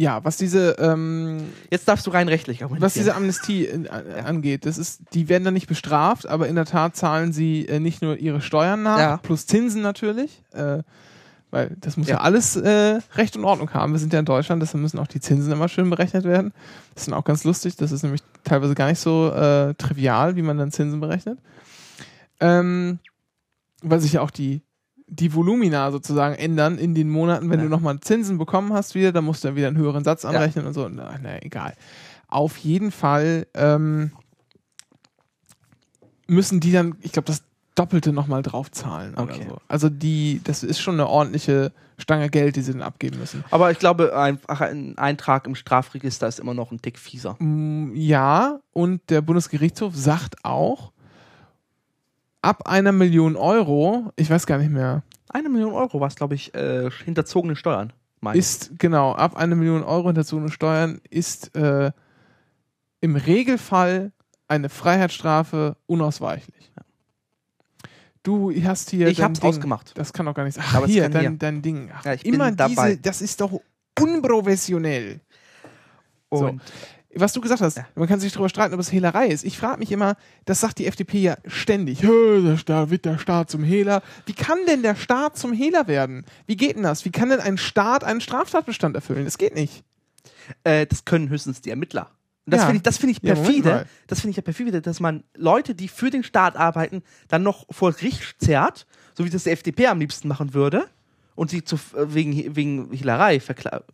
Ja, 0.00 0.22
was 0.24 0.36
diese, 0.36 0.76
ähm, 0.78 1.38
Jetzt 1.72 1.88
darfst 1.88 2.06
du 2.06 2.10
rein 2.12 2.28
rechtlich 2.28 2.62
argumentieren. 2.62 2.86
was 2.86 2.94
diese 2.94 3.16
Amnestie 3.16 3.66
äh, 3.66 3.88
angeht, 4.24 4.64
das 4.64 4.78
ist, 4.78 5.00
die 5.12 5.28
werden 5.28 5.42
dann 5.42 5.54
nicht 5.54 5.66
bestraft, 5.66 6.28
aber 6.28 6.46
in 6.46 6.54
der 6.54 6.66
Tat 6.66 6.94
zahlen 6.94 7.32
sie 7.32 7.66
äh, 7.66 7.80
nicht 7.80 8.00
nur 8.00 8.16
ihre 8.16 8.40
Steuern 8.40 8.84
nach, 8.84 8.98
Ja. 8.98 9.16
plus 9.16 9.46
Zinsen 9.46 9.82
natürlich, 9.82 10.44
äh, 10.52 10.84
weil 11.50 11.76
das 11.80 11.96
muss 11.96 12.06
ja, 12.06 12.14
Ja. 12.16 12.20
alles 12.20 12.54
äh, 12.54 13.00
Recht 13.16 13.36
und 13.36 13.44
Ordnung 13.44 13.72
haben. 13.74 13.90
Wir 13.92 13.98
sind 13.98 14.12
ja 14.12 14.20
in 14.20 14.24
Deutschland, 14.24 14.62
deshalb 14.62 14.82
müssen 14.82 15.00
auch 15.00 15.08
die 15.08 15.18
Zinsen 15.20 15.50
immer 15.50 15.66
schön 15.68 15.90
berechnet 15.90 16.22
werden. 16.24 16.52
Das 16.94 17.02
ist 17.02 17.08
dann 17.08 17.14
auch 17.18 17.24
ganz 17.24 17.42
lustig, 17.42 17.74
das 17.74 17.90
ist 17.90 18.04
nämlich 18.04 18.22
teilweise 18.44 18.76
gar 18.76 18.86
nicht 18.88 19.00
so 19.00 19.32
äh, 19.32 19.74
trivial, 19.74 20.36
wie 20.36 20.42
man 20.42 20.58
dann 20.58 20.70
Zinsen 20.70 21.00
berechnet. 21.00 21.40
Ähm, 22.38 23.00
weil 23.82 23.98
sich 24.00 24.12
ja 24.12 24.20
auch 24.20 24.30
die, 24.30 24.62
die 25.08 25.34
Volumina 25.34 25.90
sozusagen 25.90 26.34
ändern 26.34 26.78
in 26.78 26.94
den 26.94 27.08
Monaten, 27.08 27.50
wenn 27.50 27.58
Ja. 27.60 27.64
du 27.64 27.70
nochmal 27.70 27.98
Zinsen 28.00 28.38
bekommen 28.38 28.72
hast 28.72 28.94
wieder, 28.94 29.10
dann 29.12 29.24
musst 29.24 29.42
du 29.42 29.48
dann 29.48 29.56
wieder 29.56 29.68
einen 29.68 29.76
höheren 29.78 30.04
Satz 30.04 30.22
Ja. 30.22 30.30
anrechnen 30.30 30.66
und 30.66 30.74
so. 30.74 30.88
Na, 30.88 31.18
na 31.22 31.42
egal. 31.42 31.74
Auf 32.28 32.56
jeden 32.58 32.90
Fall 32.90 33.46
ähm, 33.54 34.10
müssen 36.26 36.60
die 36.60 36.72
dann, 36.72 36.96
ich 37.00 37.12
glaube, 37.12 37.26
das 37.26 37.42
Doppelte 37.74 38.12
nochmal 38.12 38.42
draufzahlen 38.42 39.14
Okay. 39.16 39.46
so. 39.48 39.58
Also 39.68 39.88
die, 39.88 40.40
das 40.44 40.62
ist 40.64 40.80
schon 40.80 40.94
eine 40.94 41.06
ordentliche 41.08 41.72
Stange 41.96 42.28
Geld, 42.28 42.56
die 42.56 42.62
sie 42.62 42.72
dann 42.72 42.82
abgeben 42.82 43.18
müssen. 43.18 43.44
Aber 43.50 43.70
ich 43.70 43.78
glaube, 43.78 44.16
einfach 44.16 44.60
ein 44.60 44.98
Eintrag 44.98 45.46
im 45.46 45.54
Strafregister 45.54 46.26
ist 46.28 46.38
immer 46.40 46.54
noch 46.54 46.70
ein 46.72 46.82
Tick 46.82 46.98
fieser. 46.98 47.36
Mm, 47.38 47.92
Ja, 47.94 48.58
und 48.72 49.00
der 49.10 49.20
Bundesgerichtshof 49.20 49.94
sagt 49.96 50.44
auch, 50.44 50.92
ab 52.42 52.68
einer 52.68 52.92
Million 52.92 53.36
Euro, 53.36 54.12
ich 54.16 54.30
weiß 54.30 54.46
gar 54.46 54.58
nicht 54.58 54.70
mehr, 54.70 55.02
Eine 55.28 55.48
Million 55.48 55.72
Euro 55.72 56.00
war 56.00 56.08
es, 56.08 56.14
glaube 56.16 56.34
ich, 56.34 56.54
äh, 56.54 56.90
hinterzogene 57.04 57.56
Steuern. 57.56 57.92
meine 58.20 58.38
ist, 58.38 58.78
genau, 58.78 59.12
ab 59.12 59.36
einer 59.36 59.54
Million 59.56 59.82
Euro 59.82 60.06
hinterzogene 60.08 60.50
Steuern 60.50 61.00
ist 61.10 61.54
äh, 61.54 61.90
im 63.00 63.16
Regelfall 63.16 64.12
eine 64.48 64.68
Freiheitsstrafe 64.68 65.76
unausweichlich. 65.86 66.72
Du 68.24 68.52
hast 68.64 68.90
hier. 68.90 69.08
ich 69.08 69.22
hab's 69.22 69.40
Ding. 69.40 69.48
ausgemacht. 69.48 69.92
Das 69.96 70.12
kann 70.12 70.26
doch 70.26 70.34
gar 70.34 70.44
nicht 70.44 70.54
sein. 70.54 70.64
Ach, 70.68 70.74
Aber 70.76 70.86
es 70.86 70.92
hier, 70.92 71.08
dein, 71.08 71.20
hier. 71.20 71.30
dein 71.38 71.62
Ding. 71.62 71.90
Ach, 71.94 72.04
Ja, 72.04 72.14
ich 72.14 72.24
bin 72.24 72.34
immer 72.34 72.50
dabei. 72.52 72.90
diese, 72.90 72.98
das 73.00 73.22
ist 73.22 73.40
doch 73.40 73.60
unprofessionell. 73.98 75.20
So. 76.30 76.58
Was 77.14 77.32
du 77.32 77.40
gesagt 77.40 77.62
hast, 77.62 77.78
Ja. 77.78 77.86
man 77.94 78.06
kann 78.06 78.20
sich 78.20 78.32
darüber 78.32 78.48
streiten, 78.50 78.74
ob 78.74 78.80
es 78.80 78.92
Hehlerei 78.92 79.28
ist. 79.28 79.42
Ich 79.44 79.56
frage 79.58 79.78
mich 79.78 79.90
immer, 79.90 80.16
das 80.44 80.60
sagt 80.60 80.78
die 80.78 80.86
FDP 80.86 81.18
ja 81.20 81.36
ständig. 81.46 82.02
"Hö, 82.02 82.42
der 82.42 82.58
Staat, 82.58 82.90
wird 82.90 83.06
der 83.06 83.18
Staat 83.18 83.50
zum 83.50 83.64
Hehler. 83.64 84.02
Wie 84.26 84.34
kann 84.34 84.58
denn 84.68 84.82
der 84.82 84.94
Staat 84.94 85.38
zum 85.38 85.52
Hehler 85.54 85.86
werden? 85.88 86.26
Wie 86.46 86.56
geht 86.56 86.76
denn 86.76 86.82
das? 86.82 87.04
Wie 87.06 87.10
kann 87.10 87.30
denn 87.30 87.40
ein 87.40 87.56
Staat 87.56 88.04
einen 88.04 88.20
Straftatbestand 88.20 88.94
erfüllen? 88.94 89.24
Das 89.24 89.38
geht 89.38 89.54
nicht. 89.54 89.84
äh, 90.64 90.86
das 90.86 91.04
können 91.04 91.28
höchstens 91.28 91.60
die 91.60 91.68
Ermittler. 91.70 92.10
Und 92.46 92.52
das 92.54 92.60
Ja. 92.62 92.66
finde 92.66 92.76
ich, 92.78 92.82
das 92.82 92.96
finde 92.96 93.12
ich 93.12 93.22
Ja, 93.22 93.34
perfide. 93.34 93.68
mal. 93.68 93.86
das 94.06 94.20
finde 94.20 94.30
ich 94.30 94.36
ja 94.36 94.42
perfide, 94.42 94.80
dass 94.80 94.98
man 95.00 95.22
Leute, 95.34 95.74
die 95.74 95.88
für 95.88 96.08
den 96.08 96.24
Staat 96.24 96.56
arbeiten, 96.56 97.02
dann 97.28 97.42
noch 97.42 97.66
vor 97.70 97.92
Gericht 97.92 98.36
zerrt, 98.38 98.86
so 99.14 99.24
wie 99.26 99.30
das 99.30 99.44
die 99.44 99.50
FDP 99.50 99.86
am 99.88 99.98
liebsten 100.00 100.26
machen 100.28 100.54
würde, 100.54 100.88
und 101.38 101.50
sie 101.50 101.62
zu, 101.62 101.76
äh, 101.76 102.12
wegen, 102.14 102.56
wegen 102.56 102.92
Hehlerei 102.92 103.38
verklagt. 103.38 103.84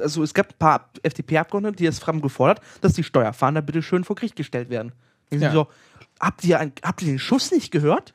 Also 0.00 0.22
es 0.22 0.34
gab 0.34 0.50
ein 0.50 0.58
paar 0.58 0.90
FDP-Abgeordnete, 1.02 1.76
die 1.76 1.86
es 1.86 2.06
haben 2.06 2.22
gefordert, 2.22 2.60
dass 2.80 2.92
die 2.92 3.02
Steuerfahnder 3.02 3.60
bitte 3.60 3.82
schön 3.82 4.04
vor 4.04 4.14
Gericht 4.14 4.36
gestellt 4.36 4.70
werden. 4.70 4.92
Ja. 5.32 5.50
so, 5.50 5.66
habt 6.20 6.44
ihr, 6.44 6.60
ein, 6.60 6.72
habt 6.84 7.02
ihr 7.02 7.08
den 7.08 7.18
Schuss 7.18 7.50
nicht 7.50 7.72
gehört? 7.72 8.14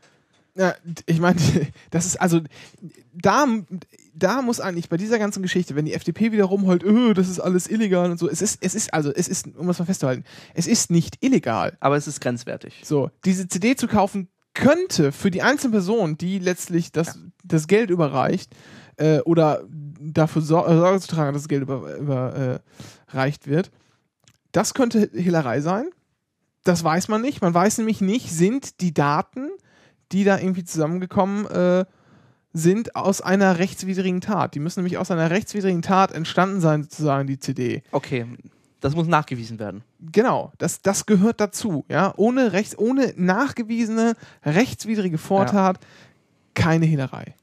Ja, 0.55 0.73
ich 1.05 1.19
meine, 1.19 1.37
das 1.91 2.05
ist 2.05 2.21
also, 2.21 2.39
da, 3.13 3.45
da 4.13 4.41
muss 4.41 4.61
eigentlich 4.61 4.87
bei 4.87 4.95
dieser 4.95 5.19
ganzen 5.19 5.43
Geschichte, 5.43 5.75
wenn 5.75 5.85
die 5.85 5.93
FDP 5.93 6.31
wieder 6.31 6.45
rumheult, 6.45 6.83
öh, 6.83 7.13
das 7.13 7.27
ist 7.27 7.41
alles 7.41 7.67
illegal 7.67 8.09
und 8.09 8.17
so, 8.17 8.29
es 8.29 8.41
ist, 8.41 8.59
es 8.61 8.73
ist, 8.73 8.93
also, 8.93 9.11
es 9.13 9.27
ist, 9.27 9.47
um 9.57 9.67
das 9.67 9.79
mal 9.79 9.85
festzuhalten, 9.85 10.23
es 10.53 10.65
ist 10.65 10.91
nicht 10.91 11.17
illegal. 11.21 11.75
Aber 11.81 11.97
es 11.97 12.07
ist 12.07 12.21
grenzwertig. 12.21 12.81
So, 12.85 13.11
diese 13.25 13.49
CD 13.49 13.75
zu 13.75 13.87
kaufen 13.87 14.29
könnte 14.57 15.11
für 15.11 15.31
die 15.31 15.41
einzelne 15.41 15.71
Person, 15.71 16.17
die 16.17 16.39
letztlich 16.39 16.91
das, 16.91 17.19
das 17.43 17.67
Geld 17.67 17.89
überreicht, 17.89 18.53
äh, 18.97 19.19
oder 19.21 19.63
dafür 19.99 20.41
Sor 20.41 20.67
äh, 20.67 20.75
Sorge 20.75 20.99
zu 20.99 21.07
tragen, 21.07 21.33
dass 21.33 21.43
das 21.43 21.49
Geld 21.49 21.63
überreicht 21.63 21.99
über, 21.99 22.59
äh, 23.13 23.49
wird, 23.51 23.71
das 24.51 24.73
könnte 24.73 25.09
Hehlerei 25.13 25.61
sein. 25.61 25.87
Das 26.63 26.83
weiß 26.83 27.07
man 27.07 27.21
nicht. 27.21 27.41
Man 27.41 27.53
weiß 27.53 27.77
nämlich 27.77 28.01
nicht, 28.01 28.31
sind 28.31 28.81
die 28.81 28.93
Daten, 28.93 29.49
die 30.11 30.23
da 30.23 30.37
irgendwie 30.37 30.63
zusammengekommen 30.63 31.45
äh, 31.45 31.85
sind 32.53 32.95
aus 32.95 33.21
einer 33.21 33.59
rechtswidrigen 33.59 34.19
Tat. 34.19 34.55
Die 34.55 34.59
müssen 34.59 34.79
nämlich 34.79 34.97
aus 34.97 35.11
einer 35.11 35.29
rechtswidrigen 35.29 35.81
Tat 35.81 36.11
entstanden 36.11 36.59
sein, 36.59 36.83
sozusagen, 36.83 37.27
die 37.27 37.39
CD. 37.39 37.83
Okay, 37.91 38.25
das 38.79 38.95
muss 38.95 39.07
nachgewiesen 39.07 39.59
werden. 39.59 39.83
Genau, 40.11 40.51
das, 40.57 40.81
das 40.81 41.05
gehört 41.05 41.39
dazu. 41.39 41.85
Ja? 41.89 42.13
Ohne, 42.17 42.53
rechts, 42.53 42.77
ohne 42.77 43.13
nachgewiesene 43.15 44.15
rechtswidrige 44.45 45.17
Vortat 45.17 45.79
keine 46.53 46.85
Hehlerei. 46.85 47.35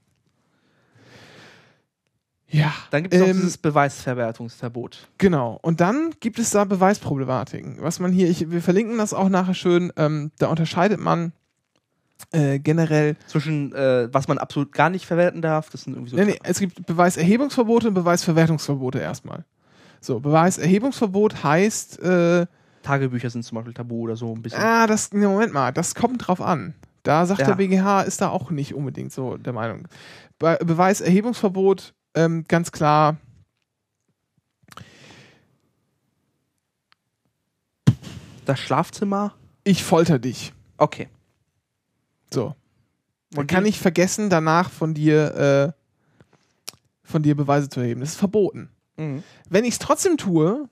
Ja. 2.49 2.73
Dann 2.91 3.03
gibt 3.03 3.15
es 3.15 3.21
ähm, 3.21 3.33
dieses 3.33 3.59
Beweisverwertungsverbot. 3.59 5.09
Genau. 5.19 5.59
Und 5.63 5.81
dann 5.81 6.15
gibt 6.21 6.39
es 6.39 6.51
da 6.51 6.65
Beweisproblematiken. 6.65 7.79
Was 7.81 7.99
man 7.99 8.13
hier, 8.13 8.31
ich, 8.31 8.51
wir 8.51 8.63
verlinken 8.63 8.97
das 8.97 9.13
auch 9.13 9.29
nachher 9.29 9.55
schön, 9.55 9.93
ähm, 9.97 10.31
da 10.39 10.47
unterscheidet 10.47 11.01
man 11.01 11.33
äh, 12.31 12.61
generell. 12.61 13.17
Zwischen, 13.27 13.75
äh, 13.75 14.09
was 14.13 14.29
man 14.29 14.39
absolut 14.39 14.73
gar 14.73 14.89
nicht 14.89 15.05
verwerten 15.05 15.43
darf, 15.43 15.71
das 15.71 15.83
sind 15.83 15.95
irgendwie 15.95 16.11
so. 16.11 16.17
Nee, 16.17 16.27
nee, 16.27 16.39
es 16.45 16.61
gibt 16.61 16.87
Beweiserhebungsverbote 16.87 17.89
und 17.89 17.95
Beweisverwertungsverbote 17.95 19.01
erstmal. 19.01 19.45
So, 20.05 20.21
Beweiserhebungsverbot 20.21 21.43
heißt, 21.43 21.99
äh, 22.01 22.47
Tagebücher 22.83 23.31
sind 23.31 23.43
zum 23.43 23.57
Beispiel 23.57 23.73
tabu 23.73 24.01
oder 24.03 24.17
so 24.17 24.35
ein 24.35 24.43
bisschen. 24.43 24.61
ah, 24.61 24.87
das, 24.87 25.13
nee, 25.13 25.27
Moment 25.27 25.55
mal, 25.55 25.73
das 25.73 25.95
kommt 25.95 26.27
drauf 26.27 26.43
an. 26.43 26.75
Da 27.05 27.25
sagt 27.25 27.41
Ja. 27.41 27.47
der 27.47 27.55
BGH, 27.55 28.03
ist 28.03 28.21
da 28.21 28.29
auch 28.29 28.51
nicht 28.51 28.75
unbedingt 28.75 29.13
so 29.13 29.39
der 29.39 29.55
Meinung. 29.55 29.89
Bei 30.39 30.57
Beweiserhebungsverbot, 30.57 31.95
ähm, 32.15 32.45
ganz 32.49 32.71
klar, 32.71 33.17
Das 38.45 38.61
Schlafzimmer? 38.61 39.33
ich 39.65 39.83
folter 39.83 40.19
dich. 40.19 40.53
Okay. 40.77 41.09
So. 42.31 42.55
Man 43.33 43.43
Und 43.43 43.47
kann 43.47 43.63
nicht 43.63 43.79
vergessen, 43.81 44.29
danach 44.29 44.69
von 44.71 44.93
dir, 44.93 45.75
äh, 45.75 45.81
von 47.03 47.23
dir 47.23 47.35
Beweise 47.35 47.71
zu 47.71 47.81
erheben. 47.81 48.01
Das 48.01 48.11
ist 48.11 48.17
verboten. 48.19 48.69
Mhm. 48.97 49.23
Wenn 49.49 49.65
ich 49.65 49.75
es 49.75 49.79
trotzdem 49.79 50.17
tue, 50.17 50.69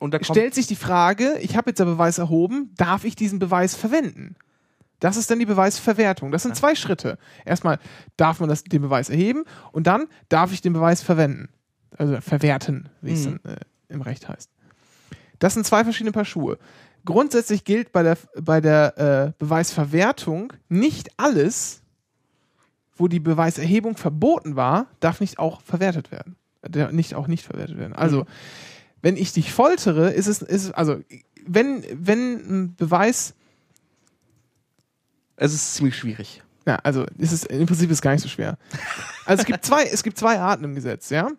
Und 0.00 0.12
da 0.14 0.18
kommt. 0.18 0.26
stellt 0.26 0.54
sich 0.54 0.66
die 0.66 0.76
Frage, 0.76 1.38
ich 1.40 1.56
habe 1.56 1.70
jetzt 1.70 1.80
einen 1.80 1.90
Beweis 1.92 2.18
erhoben, 2.18 2.72
darf 2.76 3.04
ich 3.04 3.14
diesen 3.16 3.38
Beweis 3.38 3.74
verwenden? 3.74 4.36
Das 5.00 5.16
ist 5.16 5.30
dann 5.30 5.40
die 5.40 5.46
Beweisverwertung. 5.46 6.30
Das 6.30 6.44
sind 6.44 6.54
zwei 6.54 6.74
Schritte. 6.76 7.18
Erstmal 7.44 7.78
darf 8.16 8.38
man 8.38 8.48
das, 8.48 8.62
den 8.62 8.82
Beweis 8.82 9.10
erheben 9.10 9.44
und 9.72 9.88
dann 9.88 10.06
darf 10.28 10.52
ich 10.52 10.60
den 10.60 10.72
Beweis 10.74 11.02
verwenden. 11.02 11.48
Also 11.98 12.20
verwerten, 12.20 12.88
wie 13.00 13.12
es 13.12 13.26
Mhm. 13.26 13.40
dann 13.42 13.54
äh, 13.54 13.60
im 13.88 14.00
Recht 14.00 14.28
heißt. 14.28 14.48
Das 15.40 15.54
sind 15.54 15.66
zwei 15.66 15.82
verschiedene 15.82 16.12
Paar 16.12 16.24
Schuhe. 16.24 16.56
Grundsätzlich 17.04 17.64
gilt 17.64 17.90
bei 17.90 18.04
der, 18.04 18.16
bei 18.40 18.60
der 18.60 18.96
äh, 18.96 19.32
Beweisverwertung 19.38 20.52
nicht 20.68 21.10
alles, 21.18 21.82
wo 22.96 23.08
die 23.08 23.18
Beweiserhebung 23.18 23.96
verboten 23.96 24.54
war, 24.54 24.86
darf 25.00 25.20
nicht 25.20 25.38
auch 25.40 25.62
verwertet 25.62 26.12
werden. 26.12 26.36
Der 26.66 26.92
nicht 26.92 27.14
auch 27.14 27.26
nicht 27.26 27.44
verwertet 27.44 27.76
werden. 27.78 27.92
Also, 27.94 28.20
Mhm. 28.20 28.26
wenn 29.02 29.16
ich 29.16 29.32
dich 29.32 29.52
foltere, 29.52 30.10
ist 30.12 30.26
es, 30.28 30.42
ist 30.42 30.64
es 30.64 30.70
also, 30.72 31.00
wenn, 31.46 31.84
wenn 31.92 32.34
ein 32.34 32.74
Beweis, 32.76 33.34
Es 35.36 35.52
ist 35.54 35.74
ziemlich 35.74 35.96
schwierig. 35.96 36.42
ja, 36.66 36.76
also, 36.84 37.04
ist 37.18 37.32
es, 37.32 37.44
im 37.44 37.66
Prinzip 37.66 37.90
ist 37.90 37.96
es 37.98 38.02
gar 38.02 38.12
nicht 38.12 38.22
so 38.22 38.28
schwer. 38.28 38.58
Also, 39.26 39.40
es 39.42 39.46
gibt 39.46 39.64
zwei, 39.64 39.84
es 39.84 40.02
gibt 40.02 40.18
zwei 40.18 40.38
Arten 40.38 40.64
im 40.64 40.74
Gesetz, 40.74 41.10
ja. 41.10 41.30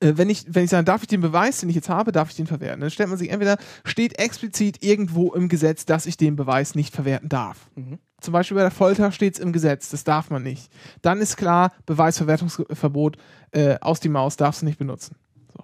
Äh, 0.00 0.12
Wenn 0.16 0.28
ich, 0.28 0.44
wenn 0.48 0.64
ich 0.64 0.70
sage, 0.70 0.84
darf 0.84 1.02
ich 1.02 1.08
den 1.08 1.20
Beweis, 1.22 1.60
den 1.60 1.68
ich 1.70 1.76
jetzt 1.76 1.88
habe, 1.88 2.12
darf 2.12 2.28
ich 2.30 2.36
den 2.36 2.46
verwerten? 2.46 2.80
Dann 2.80 2.90
stellt 2.90 3.08
man 3.08 3.16
sich 3.18 3.30
entweder, 3.30 3.56
steht 3.84 4.18
explizit 4.18 4.82
irgendwo 4.84 5.32
im 5.32 5.48
Gesetz, 5.48 5.86
dass 5.86 6.04
ich 6.06 6.16
den 6.16 6.36
Beweis 6.36 6.74
nicht 6.74 6.94
verwerten 6.94 7.28
darf. 7.30 7.70
Mhm. 7.74 7.98
Zum 8.24 8.32
Beispiel 8.32 8.54
bei 8.54 8.62
der 8.62 8.70
Folter 8.70 9.12
steht 9.12 9.34
es 9.34 9.40
im 9.40 9.52
Gesetz, 9.52 9.90
das 9.90 10.02
darf 10.02 10.30
man 10.30 10.42
nicht. 10.42 10.72
Dann 11.02 11.20
ist 11.20 11.36
klar, 11.36 11.72
Beweisverwertungsverbot 11.84 13.18
äh, 13.52 13.78
aus 13.80 14.00
die 14.00 14.08
Maus 14.08 14.36
darfst 14.36 14.62
du 14.62 14.66
nicht 14.66 14.78
benutzen. 14.78 15.16
So. 15.54 15.62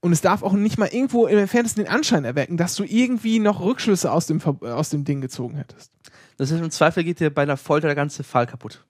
Und 0.00 0.12
es 0.12 0.20
darf 0.20 0.44
auch 0.44 0.52
nicht 0.52 0.78
mal 0.78 0.86
irgendwo 0.86 1.26
im 1.26 1.36
entferntesten 1.36 1.84
den 1.84 1.92
Anschein 1.92 2.24
erwecken, 2.24 2.56
dass 2.56 2.76
du 2.76 2.84
irgendwie 2.84 3.40
noch 3.40 3.60
Rückschlüsse 3.60 4.12
aus 4.12 4.26
dem, 4.26 4.40
Ver- 4.40 4.58
aus 4.62 4.90
dem 4.90 5.04
Ding 5.04 5.20
gezogen 5.20 5.56
hättest. 5.56 5.90
Das 6.36 6.52
heißt, 6.52 6.62
im 6.62 6.70
Zweifel 6.70 7.02
geht 7.02 7.18
dir 7.18 7.34
bei 7.34 7.42
einer 7.42 7.56
Folter 7.56 7.88
der 7.88 7.96
ganze 7.96 8.22
Fall 8.22 8.46
kaputt. 8.46 8.84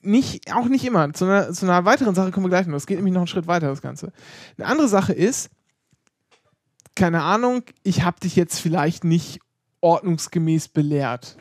Nicht, 0.00 0.54
auch 0.54 0.66
nicht 0.66 0.84
immer. 0.86 1.12
Zu 1.12 1.26
einer, 1.26 1.52
zu 1.52 1.66
einer 1.66 1.84
weiteren 1.84 2.14
Sache 2.14 2.30
kommen 2.30 2.46
wir 2.46 2.50
gleich 2.50 2.66
noch. 2.66 2.76
Es 2.76 2.86
geht 2.86 2.96
nämlich 2.96 3.12
noch 3.12 3.20
einen 3.20 3.26
Schritt 3.26 3.46
weiter, 3.46 3.68
das 3.68 3.82
Ganze. 3.82 4.12
Eine 4.56 4.68
andere 4.68 4.88
Sache 4.88 5.12
ist, 5.12 5.50
keine 6.94 7.22
Ahnung, 7.22 7.62
ich 7.82 8.04
habe 8.04 8.20
dich 8.20 8.36
jetzt 8.36 8.58
vielleicht 8.60 9.04
nicht 9.04 9.40
ordnungsgemäß 9.82 10.68
belehrt. 10.68 11.36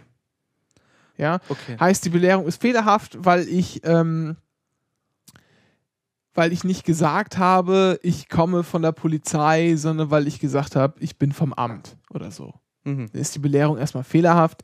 Ja, 1.17 1.39
Okay. 1.49 1.77
Heißt, 1.79 2.03
die 2.05 2.09
Belehrung 2.09 2.47
ist 2.47 2.61
fehlerhaft, 2.61 3.17
weil 3.19 3.47
ich, 3.47 3.81
ähm, 3.85 4.35
weil 6.33 6.51
ich 6.51 6.63
nicht 6.63 6.83
gesagt 6.85 7.37
habe, 7.37 7.99
ich 8.01 8.27
komme 8.29 8.63
von 8.63 8.81
der 8.81 8.91
Polizei, 8.91 9.75
sondern 9.75 10.09
weil 10.09 10.27
ich 10.27 10.39
gesagt 10.39 10.75
habe, 10.75 10.95
ich 10.99 11.17
bin 11.19 11.31
vom 11.31 11.53
Amt 11.53 11.95
oder 12.09 12.31
so. 12.31 12.55
Mhm. 12.85 13.09
Dann 13.11 13.21
ist 13.21 13.35
die 13.35 13.39
Belehrung 13.39 13.77
erstmal 13.77 14.03
fehlerhaft. 14.03 14.63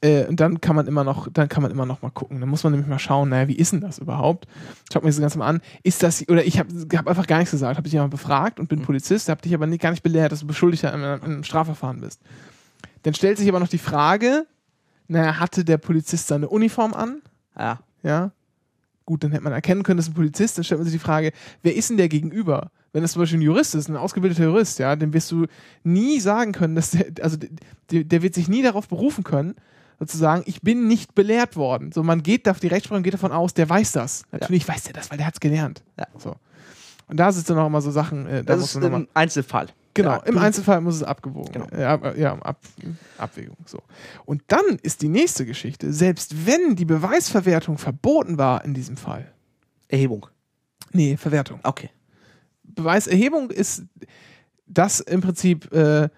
Äh, 0.00 0.26
und 0.26 0.40
dann 0.40 0.60
kann 0.60 0.74
man 0.76 0.86
immer 0.86 1.04
noch, 1.04 1.28
dann 1.32 1.48
kann 1.48 1.62
man 1.62 1.70
immer 1.70 1.86
noch 1.86 2.02
mal 2.02 2.10
gucken. 2.10 2.40
Dann 2.40 2.48
muss 2.48 2.62
man 2.64 2.72
nämlich 2.72 2.88
mal 2.90 2.98
schauen, 2.98 3.28
naja, 3.30 3.46
wie 3.48 3.54
ist 3.56 3.72
denn 3.72 3.80
das 3.80 3.98
überhaupt? 3.98 4.46
Schaut 4.92 5.02
mir 5.04 5.08
das 5.10 5.20
Ganze 5.20 5.38
mal 5.38 5.46
an. 5.46 5.60
Ist 5.84 6.02
das, 6.02 6.28
oder 6.28 6.44
ich 6.44 6.58
habe 6.58 6.68
hab 6.96 7.06
einfach 7.06 7.26
gar 7.28 7.38
nichts 7.38 7.52
gesagt, 7.52 7.76
habe 7.76 7.84
dich 7.84 7.92
jemand 7.94 8.10
befragt 8.10 8.58
und 8.60 8.68
bin 8.68 8.80
Mhm. 8.80 8.84
Polizist, 8.84 9.28
habe 9.28 9.40
dich 9.40 9.54
aber 9.54 9.66
nicht, 9.68 9.80
gar 9.80 9.92
nicht 9.92 10.02
belehrt, 10.02 10.32
dass 10.32 10.40
du 10.40 10.46
Beschuldigter 10.46 10.92
in 10.92 11.00
einem, 11.00 11.20
in 11.22 11.32
einem 11.32 11.44
Strafverfahren 11.44 12.00
bist. 12.00 12.20
Dann 13.04 13.14
stellt 13.14 13.38
sich 13.38 13.48
aber 13.48 13.60
noch 13.60 13.68
die 13.68 13.78
Frage, 13.78 14.46
naja, 15.08 15.38
hatte 15.38 15.64
der 15.64 15.78
Polizist 15.78 16.28
seine 16.28 16.48
Uniform 16.48 16.94
an? 16.94 17.22
Ja. 17.58 17.80
Ja. 18.02 18.32
Gut, 19.06 19.22
dann 19.22 19.32
hätte 19.32 19.44
man 19.44 19.52
erkennen 19.52 19.82
können, 19.82 19.98
das 19.98 20.06
ist 20.06 20.12
ein 20.12 20.14
Polizist. 20.14 20.56
Dann 20.56 20.64
stellt 20.64 20.80
man 20.80 20.86
sich 20.86 20.94
die 20.94 21.04
Frage, 21.04 21.32
wer 21.62 21.74
ist 21.74 21.90
denn 21.90 21.96
der 21.96 22.08
gegenüber? 22.08 22.70
Wenn 22.92 23.02
das 23.02 23.12
zum 23.12 23.20
Beispiel 23.20 23.38
ein 23.38 23.42
Jurist 23.42 23.74
ist, 23.74 23.88
ein 23.88 23.96
ausgebildeter 23.96 24.44
Jurist, 24.44 24.78
ja, 24.78 24.96
dann 24.96 25.12
wirst 25.12 25.30
du 25.30 25.46
nie 25.82 26.20
sagen 26.20 26.52
können, 26.52 26.74
dass 26.74 26.90
der, 26.90 27.06
also 27.20 27.36
der, 27.90 28.04
der 28.04 28.22
wird 28.22 28.34
sich 28.34 28.48
nie 28.48 28.62
darauf 28.62 28.88
berufen 28.88 29.24
können, 29.24 29.56
sozusagen, 29.98 30.42
ich 30.46 30.62
bin 30.62 30.86
nicht 30.86 31.14
belehrt 31.14 31.56
worden. 31.56 31.92
So, 31.92 32.02
man 32.02 32.22
geht, 32.22 32.48
auf 32.48 32.60
die 32.60 32.68
Rechtsprechung 32.68 33.02
geht 33.02 33.14
davon 33.14 33.32
aus, 33.32 33.52
der 33.52 33.68
weiß 33.68 33.92
das. 33.92 34.22
Natürlich 34.32 34.66
weiß 34.66 34.84
der 34.84 34.92
das, 34.94 35.10
weil 35.10 35.18
der 35.18 35.26
hat 35.26 35.34
es 35.34 35.40
gelernt. 35.40 35.82
Ja. 35.98 36.06
So. 36.18 36.36
Und 37.08 37.18
da 37.18 37.30
sind 37.32 37.48
dann 37.50 37.58
auch 37.58 37.66
immer 37.66 37.82
so 37.82 37.90
Sachen, 37.90 38.26
äh, 38.26 38.44
da 38.44 38.56
Das 38.56 38.64
ist 38.64 38.76
im 38.76 39.08
Einzelfall. 39.12 39.68
Genau, 39.94 40.20
im 40.22 40.38
Einzelfall 40.38 40.80
muss 40.80 40.96
es 40.96 41.02
abgewogen 41.04 41.52
Genau. 41.52 41.70
werden. 41.70 42.16
Ja, 42.20 42.34
ja, 42.34 42.38
ab, 42.42 42.58
Abwägung. 43.16 43.56
So. 43.64 43.78
Und 44.24 44.42
dann 44.48 44.64
ist 44.82 45.02
die 45.02 45.08
nächste 45.08 45.46
Geschichte, 45.46 45.92
selbst 45.92 46.46
wenn 46.46 46.74
die 46.76 46.84
Beweisverwertung 46.84 47.78
verboten 47.78 48.36
war 48.36 48.64
in 48.64 48.74
diesem 48.74 48.96
Fall. 48.96 49.32
Erhebung. 49.88 50.26
Nee, 50.92 51.16
Verwertung. 51.16 51.60
Okay. 51.62 51.90
Beweiserhebung 52.64 53.50
ist 53.50 53.84
das 54.66 54.98
im 55.00 55.20
Prinzip 55.20 55.72
äh, 55.72 56.08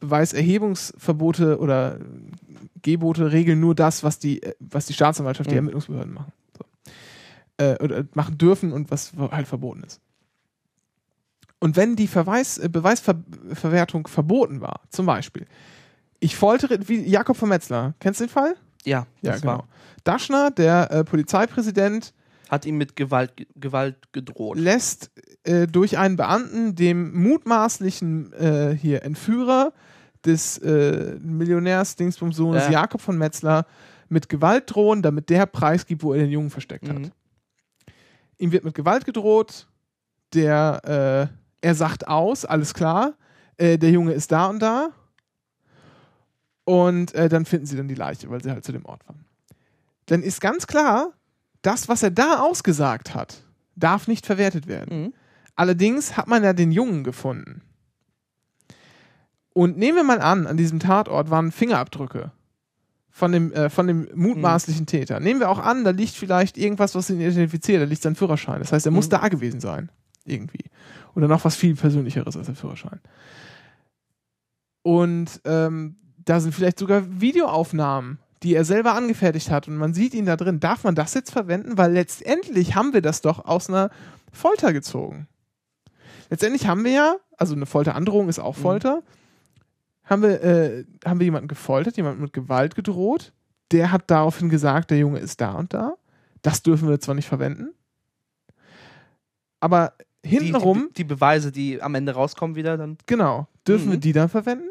Beweiserhebungsverbote 0.00 1.58
oder 1.58 1.98
Gebote 2.82 3.32
regeln 3.32 3.60
nur 3.60 3.74
das, 3.74 4.02
was 4.02 4.18
die, 4.18 4.42
äh, 4.42 4.54
was 4.60 4.86
die 4.86 4.92
Staatsanwaltschaft, 4.92 5.48
die 5.50 5.54
Mhm. 5.54 5.58
Ermittlungsbehörden 5.58 6.12
machen. 6.12 6.32
So. 6.58 6.64
Äh, 7.64 7.76
oder 7.82 8.04
machen 8.14 8.36
dürfen 8.38 8.72
und 8.72 8.90
was 8.90 9.12
halt 9.30 9.46
verboten 9.46 9.82
ist. 9.84 10.00
Und 11.60 11.76
wenn 11.76 11.96
die 11.96 12.06
Verweis, 12.08 12.58
äh, 12.58 12.68
Beweisverwertung 12.68 14.06
verboten 14.06 14.60
war, 14.60 14.80
zum 14.90 15.06
Beispiel, 15.06 15.46
ich 16.20 16.36
foltere, 16.36 16.78
wie 16.88 17.00
Jakob 17.08 17.36
von 17.36 17.48
Metzler, 17.48 17.94
kennst 18.00 18.20
du 18.20 18.24
den 18.24 18.30
Fall? 18.30 18.54
Ja, 18.84 19.06
Ja, 19.22 19.32
das 19.32 19.40
genau. 19.42 19.52
war. 19.58 19.68
Daschner, 20.04 20.50
der 20.50 20.90
äh, 20.90 21.04
Polizeipräsident, 21.04 22.12
Hat 22.50 22.66
ihm 22.66 22.76
mit 22.76 22.96
Gewalt, 22.96 23.32
Gewalt 23.56 24.12
gedroht. 24.12 24.58
lässt 24.58 25.10
äh, 25.44 25.66
durch 25.66 25.96
einen 25.96 26.16
Beamten 26.16 26.74
dem 26.74 27.14
mutmaßlichen 27.22 28.32
äh, 28.34 28.76
hier 28.78 29.02
Entführer 29.02 29.72
des 30.26 30.58
äh, 30.58 31.16
Millionärs 31.20 31.96
Dingsbumsohnes 31.96 32.64
Ja. 32.64 32.70
Jakob 32.72 33.00
von 33.00 33.16
Metzler 33.16 33.66
mit 34.10 34.28
Gewalt 34.28 34.64
drohen, 34.74 35.00
damit 35.02 35.30
der 35.30 35.46
preisgibt, 35.46 36.02
wo 36.02 36.12
er 36.12 36.20
den 36.20 36.30
Jungen 36.30 36.50
versteckt 36.50 36.88
hat. 36.88 36.98
Mhm. 36.98 37.10
Ihm 38.38 38.52
wird 38.52 38.64
mit 38.64 38.74
Gewalt 38.74 39.04
gedroht, 39.06 39.66
der 40.34 41.30
äh, 41.30 41.34
er 41.64 41.74
sagt 41.74 42.06
aus, 42.08 42.44
alles 42.44 42.74
klar, 42.74 43.14
äh, 43.56 43.78
der 43.78 43.90
Junge 43.90 44.12
ist 44.12 44.30
da 44.30 44.46
und 44.46 44.60
da. 44.60 44.90
Und 46.64 47.14
äh, 47.14 47.28
dann 47.28 47.44
finden 47.44 47.66
sie 47.66 47.76
dann 47.76 47.88
die 47.88 47.94
Leiche, 47.94 48.30
weil 48.30 48.42
sie 48.42 48.50
halt 48.50 48.64
zu 48.64 48.72
dem 48.72 48.84
Ort 48.84 49.06
waren. 49.08 49.24
Dann 50.06 50.22
ist 50.22 50.40
ganz 50.40 50.66
klar, 50.66 51.12
das, 51.62 51.88
was 51.88 52.02
er 52.02 52.10
da 52.10 52.40
ausgesagt 52.40 53.14
hat, 53.14 53.42
darf 53.76 54.08
nicht 54.08 54.26
verwertet 54.26 54.66
werden. 54.66 55.04
Mhm. 55.04 55.14
Allerdings 55.56 56.16
hat 56.16 56.26
man 56.26 56.42
ja 56.44 56.52
den 56.52 56.70
Jungen 56.72 57.04
gefunden. 57.04 57.62
Und 59.52 59.78
nehmen 59.78 59.96
wir 59.96 60.04
mal 60.04 60.20
an, 60.20 60.46
an 60.46 60.56
diesem 60.56 60.80
Tatort 60.80 61.30
waren 61.30 61.52
Fingerabdrücke 61.52 62.32
von 63.10 63.30
dem, 63.32 63.52
äh, 63.52 63.70
von 63.70 63.86
dem 63.86 64.08
mutmaßlichen 64.14 64.86
Täter. 64.86 65.20
Nehmen 65.20 65.40
wir 65.40 65.48
auch 65.48 65.60
an, 65.60 65.84
da 65.84 65.90
liegt 65.90 66.14
vielleicht 66.14 66.58
irgendwas, 66.58 66.94
was 66.94 67.08
ihn 67.08 67.20
identifiziert, 67.20 67.80
da 67.80 67.86
liegt 67.86 68.02
sein 68.02 68.16
Führerschein. 68.16 68.58
Das 68.58 68.72
heißt, 68.72 68.84
er 68.86 68.92
muss 68.92 69.06
Mhm. 69.06 69.10
da 69.10 69.28
gewesen 69.28 69.60
sein. 69.60 69.90
Irgendwie. 70.24 70.64
Oder 71.14 71.28
noch 71.28 71.44
was 71.44 71.56
viel 71.56 71.74
Persönlicheres 71.74 72.36
als 72.36 72.46
der 72.46 72.54
Führerschein. 72.54 73.00
Und 74.82 75.40
ähm, 75.44 75.96
da 76.24 76.40
sind 76.40 76.54
vielleicht 76.54 76.78
sogar 76.78 77.20
Videoaufnahmen, 77.20 78.18
die 78.42 78.54
er 78.54 78.64
selber 78.64 78.94
angefertigt 78.94 79.50
hat 79.50 79.68
und 79.68 79.76
man 79.76 79.94
sieht 79.94 80.14
ihn 80.14 80.26
da 80.26 80.36
drin, 80.36 80.60
darf 80.60 80.84
man 80.84 80.94
das 80.94 81.14
jetzt 81.14 81.30
verwenden? 81.30 81.78
Weil 81.78 81.92
letztendlich 81.92 82.74
haben 82.74 82.92
wir 82.92 83.00
das 83.00 83.22
doch 83.22 83.44
aus 83.46 83.68
einer 83.68 83.90
Folter 84.32 84.72
gezogen. 84.72 85.28
Letztendlich 86.28 86.66
haben 86.66 86.84
wir 86.84 86.92
ja, 86.92 87.16
also 87.38 87.54
eine 87.54 87.66
Folterandrohung 87.66 88.28
ist 88.28 88.38
auch 88.38 88.56
Folter, 88.56 89.02
haben, 90.04 90.22
wir, 90.22 90.42
äh, 90.42 90.84
haben 91.06 91.20
wir 91.20 91.24
jemanden 91.24 91.48
gefoltert, 91.48 91.96
jemanden 91.96 92.20
mit 92.20 92.32
Gewalt 92.32 92.74
gedroht. 92.74 93.32
Der 93.72 93.92
hat 93.92 94.10
daraufhin 94.10 94.50
gesagt, 94.50 94.90
der 94.90 94.98
Junge 94.98 95.20
ist 95.20 95.40
da 95.40 95.52
und 95.52 95.72
da. 95.72 95.94
Das 96.42 96.62
dürfen 96.62 96.88
wir 96.88 97.00
zwar 97.00 97.14
nicht 97.14 97.28
verwenden, 97.28 97.70
aber 99.64 99.94
hintenrum, 100.24 100.88
die, 100.90 100.94
die 100.94 101.04
Beweise, 101.04 101.52
die 101.52 101.80
am 101.82 101.94
Ende 101.94 102.12
rauskommen, 102.12 102.56
wieder 102.56 102.76
dann. 102.76 102.96
genau, 103.06 103.46
dürfen 103.66 103.86
Mhm. 103.88 103.92
wir 103.92 103.98
die 103.98 104.12
dann 104.12 104.28
verwenden? 104.28 104.68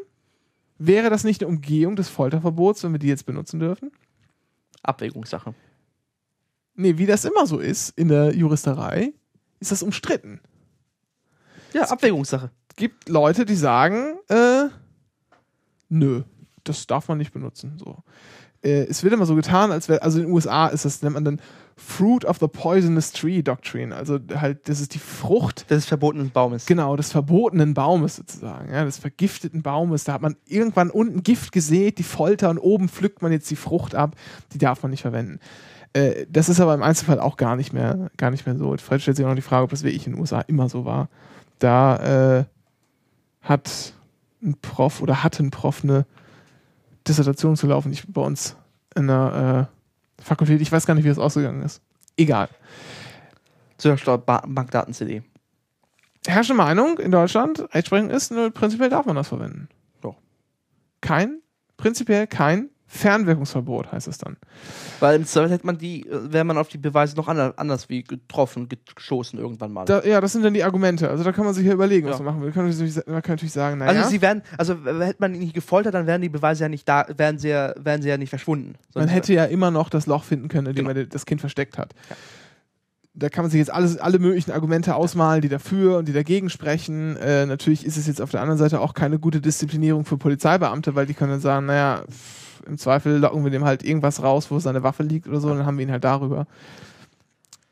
Wäre 0.78 1.08
das 1.10 1.24
nicht 1.24 1.40
eine 1.42 1.48
Umgehung 1.48 1.96
des 1.96 2.08
Folterverbots, 2.08 2.82
wenn 2.82 2.92
wir 2.92 2.98
die 2.98 3.06
jetzt 3.08 3.26
benutzen 3.26 3.60
dürfen? 3.60 3.92
Abwägungssache. 4.82 5.54
Nee, 6.74 6.98
wie 6.98 7.06
das 7.06 7.24
immer 7.24 7.46
so 7.46 7.58
ist 7.60 7.90
in 7.98 8.08
der 8.08 8.34
Juristerei, 8.34 9.12
ist 9.60 9.70
das 9.70 9.82
umstritten. 9.82 10.40
Ja, 11.72 11.84
Abwägungssache. 11.84 12.50
Es 12.70 12.76
gibt 12.76 13.08
Leute, 13.08 13.44
die 13.44 13.54
sagen, 13.54 14.18
äh, 14.28 14.64
nö, 15.88 16.22
das 16.64 16.86
darf 16.86 17.08
man 17.08 17.18
nicht 17.18 17.32
benutzen. 17.32 17.78
So. 17.78 17.98
Äh, 18.64 18.86
es 18.88 19.02
wird 19.02 19.12
immer 19.12 19.26
so 19.26 19.34
getan, 19.34 19.70
als 19.70 19.88
wäre, 19.88 20.02
also 20.02 20.18
in 20.18 20.26
den 20.26 20.32
USA 20.32 20.68
ist 20.68 20.84
das, 20.84 21.02
nennt 21.02 21.14
man 21.14 21.24
dann 21.24 21.40
Fruit 21.76 22.24
of 22.24 22.38
the 22.38 22.46
Poisonous 22.46 23.12
Tree 23.12 23.42
Doctrine. 23.42 23.94
Also 23.94 24.18
halt, 24.34 24.68
das 24.68 24.80
ist 24.80 24.94
die 24.94 24.98
Frucht 24.98 25.66
ist 25.70 25.86
verbotenen 25.86 26.30
Baumes. 26.30 26.66
Genau, 26.66 26.96
des 26.96 27.10
verbotenen 27.10 27.74
Baumes 27.74 28.16
sozusagen, 28.16 28.72
ja, 28.72 28.84
des 28.84 28.98
vergifteten 28.98 29.62
Baumes. 29.62 30.04
Da 30.04 30.14
hat 30.14 30.22
man 30.22 30.36
irgendwann 30.46 30.90
unten 30.90 31.22
Gift 31.22 31.52
gesät, 31.52 31.98
die 31.98 32.04
Folter 32.04 32.50
und 32.50 32.58
oben 32.58 32.88
pflückt 32.88 33.22
man 33.22 33.32
jetzt 33.32 33.50
die 33.50 33.56
Frucht 33.56 33.94
ab. 33.94 34.14
Die 34.52 34.58
darf 34.58 34.82
man 34.82 34.90
nicht 34.90 35.02
verwenden. 35.02 35.40
Äh, 35.92 36.26
das 36.30 36.48
ist 36.48 36.60
aber 36.60 36.74
im 36.74 36.82
Einzelfall 36.82 37.18
auch 37.18 37.36
gar 37.36 37.56
nicht 37.56 37.72
mehr, 37.72 38.10
gar 38.16 38.30
nicht 38.30 38.46
mehr 38.46 38.56
so. 38.56 38.76
Fred 38.76 39.02
stellt 39.02 39.16
sich 39.16 39.26
auch 39.26 39.30
noch 39.30 39.36
die 39.36 39.42
Frage, 39.42 39.64
ob 39.64 39.70
das 39.70 39.82
wirklich 39.82 40.06
in 40.06 40.12
den 40.12 40.20
USA 40.20 40.40
immer 40.42 40.68
so 40.68 40.84
war. 40.84 41.08
Da 41.58 42.38
äh, 42.38 42.44
hat 43.42 43.94
ein 44.42 44.56
Prof 44.62 45.02
oder 45.02 45.24
hatte 45.24 45.42
ein 45.42 45.50
Prof 45.50 45.82
eine 45.82 46.06
Dissertation 47.06 47.56
zu 47.56 47.66
laufen, 47.66 47.92
ich 47.92 48.06
bei 48.12 48.20
uns 48.20 48.56
in 48.94 49.06
der 49.06 49.68
äh, 50.18 50.22
Fakultät. 50.22 50.60
Ich 50.60 50.72
weiß 50.72 50.86
gar 50.86 50.94
nicht, 50.94 51.04
wie 51.04 51.08
das 51.08 51.18
ausgegangen 51.18 51.62
ist. 51.62 51.82
Egal. 52.16 52.48
Zur 53.76 53.96
Bankdaten-CD. 53.96 55.22
herrschende 56.26 56.62
Meinung 56.62 56.98
in 56.98 57.10
Deutschland, 57.10 57.60
Rechtsprechung 57.74 58.10
ist, 58.10 58.30
nur 58.30 58.50
prinzipiell 58.50 58.88
darf 58.88 59.04
man 59.04 59.16
das 59.16 59.28
verwenden. 59.28 59.68
Doch. 60.00 60.16
Kein, 61.00 61.40
prinzipiell 61.76 62.26
kein 62.26 62.70
Fernwirkungsverbot 62.86 63.90
heißt 63.92 64.08
es 64.08 64.18
dann. 64.18 64.36
Weil 65.00 65.16
im 65.16 65.24
Zweifel 65.26 65.50
hätte 65.50 65.66
man 65.66 65.78
die, 65.78 66.06
äh, 66.08 66.32
wäre 66.32 66.44
man 66.44 66.58
auf 66.58 66.68
die 66.68 66.78
Beweise 66.78 67.16
noch 67.16 67.28
ander- 67.28 67.54
anders 67.56 67.88
wie 67.88 68.04
getroffen, 68.04 68.68
geschossen 68.94 69.38
irgendwann 69.38 69.72
mal. 69.72 69.84
Da, 69.84 70.02
ja, 70.04 70.20
das 70.20 70.32
sind 70.32 70.44
dann 70.44 70.54
die 70.54 70.62
Argumente. 70.64 71.08
Also 71.08 71.24
da 71.24 71.32
kann 71.32 71.44
man 71.44 71.54
sich 71.54 71.66
ja 71.66 71.72
überlegen, 71.72 72.06
was 72.08 72.18
Ja. 72.18 72.24
man 72.24 72.34
machen 72.34 72.40
will. 72.42 72.48
Man 72.48 72.54
kann 72.54 72.68
natürlich, 72.68 72.94
man 73.06 73.22
kann 73.22 73.32
natürlich 73.34 73.52
sagen, 73.52 73.78
naja, 73.78 73.90
Also 73.98 74.10
sie 74.10 74.22
werden, 74.22 74.42
also 74.58 74.76
hätte 74.84 75.16
man 75.18 75.34
ihn 75.34 75.40
nicht 75.40 75.54
gefoltert, 75.54 75.94
dann 75.94 76.06
wären 76.06 76.20
die 76.20 76.28
Beweise 76.28 76.64
ja 76.64 76.68
nicht 76.68 76.88
da, 76.88 77.06
wären 77.16 77.38
sie 77.38 77.48
ja, 77.48 77.74
wären 77.78 78.02
sie 78.02 78.08
ja 78.08 78.16
nicht 78.18 78.30
verschwunden. 78.30 78.74
man 78.94 79.08
hätte 79.08 79.32
ja 79.32 79.44
immer 79.46 79.70
noch 79.70 79.88
das 79.88 80.06
Loch 80.06 80.24
finden 80.24 80.48
können, 80.48 80.68
in 80.68 80.74
dem 80.76 80.86
Genau. 80.86 80.98
man 80.98 81.08
das 81.08 81.26
Kind 81.26 81.40
versteckt 81.40 81.78
hat. 81.78 81.94
Ja. 82.10 82.16
Da 83.16 83.28
kann 83.28 83.44
man 83.44 83.50
sich 83.52 83.58
jetzt 83.58 83.72
alles, 83.72 83.96
alle 83.98 84.18
möglichen 84.18 84.50
Argumente 84.50 84.96
ausmalen, 84.96 85.40
die 85.40 85.48
dafür 85.48 85.98
und 85.98 86.08
die 86.08 86.12
dagegen 86.12 86.50
sprechen. 86.50 87.16
Äh, 87.16 87.46
natürlich 87.46 87.86
ist 87.86 87.96
es 87.96 88.08
jetzt 88.08 88.20
auf 88.20 88.32
der 88.32 88.40
anderen 88.40 88.58
Seite 88.58 88.80
auch 88.80 88.92
keine 88.92 89.20
gute 89.20 89.40
Disziplinierung 89.40 90.04
für 90.04 90.16
Polizeibeamte, 90.18 90.96
weil 90.96 91.06
die 91.06 91.14
können 91.14 91.30
dann 91.30 91.40
sagen, 91.40 91.66
naja, 91.66 92.02
im 92.66 92.78
Zweifel 92.78 93.18
locken 93.18 93.44
wir 93.44 93.50
dem 93.50 93.64
halt 93.64 93.82
irgendwas 93.84 94.22
raus, 94.22 94.50
wo 94.50 94.58
seine 94.58 94.82
Waffe 94.82 95.02
liegt 95.02 95.26
oder 95.28 95.40
so, 95.40 95.50
und 95.50 95.58
dann 95.58 95.66
haben 95.66 95.78
wir 95.78 95.84
ihn 95.86 95.90
halt 95.92 96.04
darüber. 96.04 96.46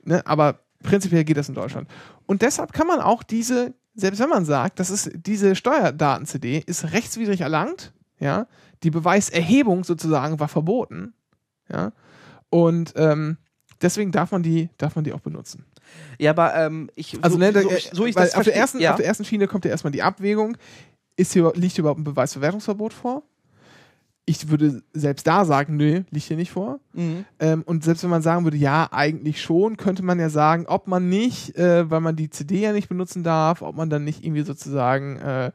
Ne? 0.05 0.25
Aber 0.27 0.59
prinzipiell 0.83 1.25
geht 1.25 1.37
das 1.37 1.49
in 1.49 1.55
Deutschland. 1.55 1.89
Und 2.27 2.43
deshalb 2.43 2.73
kann 2.73 2.87
man 2.87 3.01
auch 3.01 3.23
diese, 3.23 3.75
selbst 3.95 4.21
wenn 4.21 4.29
man 4.29 4.45
sagt, 4.45 4.81
das 4.81 4.91
ist 4.91 5.11
diese 5.15 5.55
Steuerdaten-CD 5.55 6.63
ist 6.67 6.93
rechtswidrig 6.93 7.41
erlangt, 7.41 7.93
ja, 8.19 8.47
die 8.83 8.91
Beweiserhebung 8.91 9.85
sozusagen 9.85 10.41
war 10.41 10.49
verboten, 10.49 11.15
ja, 11.71 11.93
und 12.51 12.93
ähm, 12.97 13.37
deswegen 13.81 14.13
darf 14.13 14.33
man 14.33 14.43
die, 14.43 14.69
darf 14.79 14.95
man 14.97 15.05
die 15.05 15.13
auch 15.13 15.21
benutzen. 15.21 15.65
Ja, 16.19 16.31
aber 16.31 16.55
ähm, 16.55 16.91
ich, 16.95 17.19
Also 17.23 17.35
so, 17.35 17.39
ne, 17.39 17.53
so, 17.53 17.71
äh, 17.71 17.77
ich- 17.77 17.91
so 17.93 18.07
ich 18.07 18.15
das 18.15 18.35
auf, 18.35 18.45
der 18.45 18.57
ersten, 18.57 18.81
ja. 18.81 18.91
auf 18.91 18.97
der 18.97 19.07
ersten 19.07 19.25
Schiene 19.25 19.47
kommt 19.47 19.65
ja 19.65 19.71
erstmal 19.71 19.93
die 19.93 20.03
Abwägung, 20.03 20.57
ist 21.17 21.33
hier, 21.33 21.53
liegt 21.55 21.75
hier 21.75 21.83
überhaupt 21.83 22.01
ein 22.01 22.05
Beweisverwertungsverbot 22.05 22.93
vor? 22.93 23.23
Ich 24.25 24.49
würde 24.51 24.83
selbst 24.93 25.27
da 25.27 25.45
sagen, 25.45 25.77
nö, 25.77 26.03
liegt 26.11 26.27
hier 26.27 26.37
nicht 26.37 26.53
vor. 26.53 26.79
Mhm. 26.93 27.25
Ähm, 27.41 27.63
und 27.67 27.83
selbst 27.83 28.05
wenn 28.05 28.11
man 28.11 28.23
sagen 28.23 28.45
würde, 28.45 28.57
ja, 28.57 28.89
eigentlich 28.93 29.43
schon, 29.43 29.77
könnte 29.77 30.05
man 30.05 30.21
ja 30.21 30.29
sagen, 30.31 30.67
ob 30.69 30.87
man 30.87 31.09
nicht, 31.09 31.57
äh, 31.59 31.91
weil 31.91 32.01
man 32.01 32.15
die 32.15 32.31
CD 32.31 32.61
ja 32.61 32.73
nicht 32.73 32.89
benutzen 32.89 33.25
darf, 33.25 33.63
ob 33.63 33.75
man 33.77 33.91
dann 33.91 34.05
nicht 34.05 34.25
irgendwie 34.25 34.43
sozusagen 34.43 35.17
äh, 35.19 35.51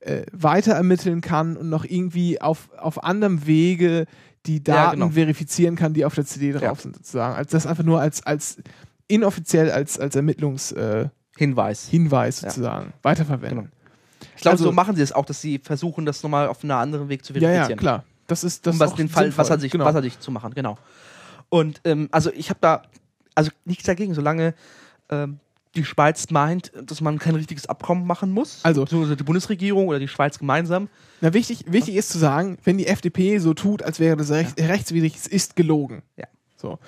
äh, 0.00 0.24
weiter 0.32 0.72
ermitteln 0.72 1.20
kann 1.20 1.58
und 1.58 1.68
noch 1.68 1.84
irgendwie 1.84 2.40
auf, 2.40 2.70
auf 2.78 3.04
anderem 3.04 3.46
Wege 3.46 4.06
die 4.46 4.54
Ja, 4.56 4.60
Daten 4.86 5.00
genau. 5.00 5.10
verifizieren 5.12 5.76
kann, 5.76 5.92
die 5.92 6.06
auf 6.06 6.14
der 6.14 6.24
CD 6.24 6.52
drauf 6.52 6.62
Ja. 6.62 6.74
sind, 6.76 6.96
sozusagen. 6.96 7.34
Also 7.36 7.50
das 7.50 7.66
einfach 7.66 7.84
nur 7.84 8.00
als, 8.00 8.24
als 8.24 8.56
inoffiziell 9.08 9.70
als, 9.70 10.00
als 10.00 10.16
Ermittlungshinweis 10.16 10.72
äh, 10.72 11.08
Hinweis. 11.36 11.88
Hinweis 11.88 12.40
Ja. 12.40 12.48
sozusagen 12.48 12.94
weiterverwenden. 13.02 13.58
Genau. 13.58 13.70
Ich 14.40 14.42
glaube, 14.42 14.52
Also- 14.54 14.64
so 14.64 14.72
machen 14.72 14.96
sie 14.96 15.02
es 15.02 15.12
auch, 15.12 15.26
dass 15.26 15.42
sie 15.42 15.58
versuchen, 15.58 16.06
das 16.06 16.22
nochmal 16.22 16.48
auf 16.48 16.64
einem 16.64 16.70
anderen 16.78 17.10
Weg 17.10 17.22
zu 17.26 17.34
Ja, 17.34 17.40
verifizieren. 17.40 17.70
ja, 17.70 17.76
klar. 17.76 18.04
Das 18.26 18.42
ist 18.42 18.66
das 18.66 18.72
um 18.76 18.80
was 18.80 18.94
den 18.94 19.10
Fall 19.10 19.24
sinnvoll. 19.24 19.38
wasserdicht, 19.44 19.72
genau. 19.72 19.84
wasserdicht 19.84 20.22
zu 20.22 20.30
machen, 20.30 20.54
genau. 20.54 20.78
Und 21.50 21.82
ähm, 21.84 22.08
also 22.10 22.30
ich 22.32 22.48
habe 22.48 22.58
da 22.62 22.82
also 23.34 23.50
nichts 23.66 23.84
dagegen, 23.84 24.14
solange 24.14 24.54
ähm, 25.10 25.40
die 25.74 25.84
Schweiz 25.84 26.30
meint, 26.30 26.72
dass 26.84 27.02
man 27.02 27.18
kein 27.18 27.34
richtiges 27.34 27.66
Abkommen 27.66 28.06
machen 28.06 28.30
muss. 28.32 28.60
Also- 28.62 28.86
die 28.86 29.22
Bundesregierung 29.24 29.88
oder 29.88 29.98
die 29.98 30.08
Schweiz 30.08 30.38
gemeinsam. 30.38 30.88
Na, 31.20 31.34
wichtig, 31.34 31.64
wichtig 31.68 31.96
ist 31.96 32.08
zu 32.08 32.18
sagen, 32.18 32.56
wenn 32.64 32.78
die 32.78 32.86
FDP 32.86 33.36
so 33.40 33.52
tut, 33.52 33.82
als 33.82 34.00
wäre 34.00 34.16
das 34.16 34.30
recht, 34.30 34.58
rechtswidrig, 34.58 35.16
es 35.16 35.26
ist 35.26 35.54
gelogen. 35.54 36.00
Ja. 36.16 36.24
So. 36.56 36.78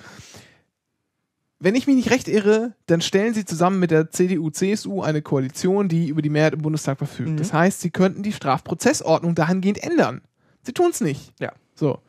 Wenn 1.63 1.75
ich 1.75 1.87
mich 1.87 1.95
nicht 1.95 2.11
recht 2.11 2.27
irre, 2.27 2.73
dann 2.87 2.99
stellen 3.01 3.33
sie 3.33 3.45
zusammen 3.45 3.79
mit 3.79 3.89
der 3.91 4.11
CDU, 4.11 4.49
CSU 4.49 5.01
eine 5.01 5.21
Koalition, 5.21 5.87
die 5.87 6.07
über 6.09 6.21
die 6.21 6.29
Mehrheit 6.29 6.53
im 6.53 6.61
Bundestag 6.61 6.97
verfügt. 6.97 7.29
Mhm. 7.29 7.37
Das 7.37 7.53
heißt, 7.53 7.79
sie 7.79 7.89
könnten 7.89 8.21
die 8.21 8.33
Strafprozessordnung 8.33 9.33
dahingehend 9.33 9.81
ändern. 9.81 10.21
Sie 10.63 10.73
tun 10.73 10.89
es 10.91 10.99
nicht. 11.01 11.31
Ja. 11.39 11.53
So. 11.75 11.99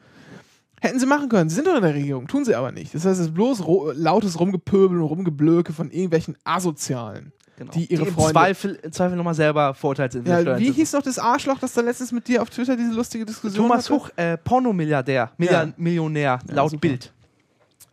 Hätten 0.80 0.98
sie 0.98 1.06
machen 1.06 1.28
können. 1.28 1.48
Sie 1.48 1.54
sind 1.54 1.66
doch 1.66 1.76
in 1.76 1.82
der 1.82 1.94
Regierung, 1.94 2.26
tun 2.26 2.44
sie 2.44 2.54
aber 2.54 2.72
nicht. 2.72 2.94
Das 2.94 3.04
heißt, 3.04 3.20
es 3.20 3.26
ist 3.28 3.34
bloß 3.34 3.62
lautes 3.94 4.38
Rumgepöbel 4.38 5.00
und 5.00 5.06
Rumgeblöke 5.06 5.72
von 5.72 5.90
irgendwelchen 5.90 6.36
Asozialen. 6.44 7.32
Genau. 7.56 7.70
Die 7.70 7.86
ihre 7.86 8.06
im 8.06 8.12
Freunde- 8.12 8.32
Zweifel, 8.32 8.78
im 8.82 8.90
Zweifel 8.92 9.16
nochmal 9.16 9.34
selber 9.34 9.72
verurteilt 9.74 10.12
sind. 10.12 10.26
Ja, 10.26 10.58
wie 10.58 10.72
hieß 10.72 10.92
noch 10.92 11.02
das 11.02 11.20
Arschloch, 11.20 11.58
das 11.60 11.72
da 11.72 11.80
letztens 11.82 12.10
mit 12.10 12.26
dir 12.26 12.42
auf 12.42 12.50
Twitter 12.50 12.76
diese 12.76 12.92
lustige 12.92 13.24
Diskussion 13.24 13.68
Thomas 13.68 13.84
hatte? 13.88 13.94
Huch, 14.00 14.10
äh, 14.16 14.36
Pornomilliardär, 14.36 15.30
Milliard- 15.38 15.78
Millionär, 15.78 16.40
Ja, 16.48 16.54
laut 16.54 16.72
super. 16.72 16.80
Bild. 16.88 17.12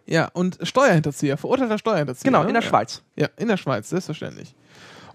Ja, 0.06 0.30
und 0.34 0.58
Steuerhinterzieher, 0.62 1.38
verurteilter 1.38 1.78
Steuerhinterzieher. 1.78 2.30
Genau, 2.32 2.43
ne? 2.43 2.49
in 2.49 2.54
der 2.54 2.64
ja. 2.64 2.70
Schweiz. 2.70 3.02
Ja, 3.16 3.28
in 3.38 3.47
der 3.47 3.58
Schweiz, 3.58 3.89
selbstverständlich. 3.89 4.56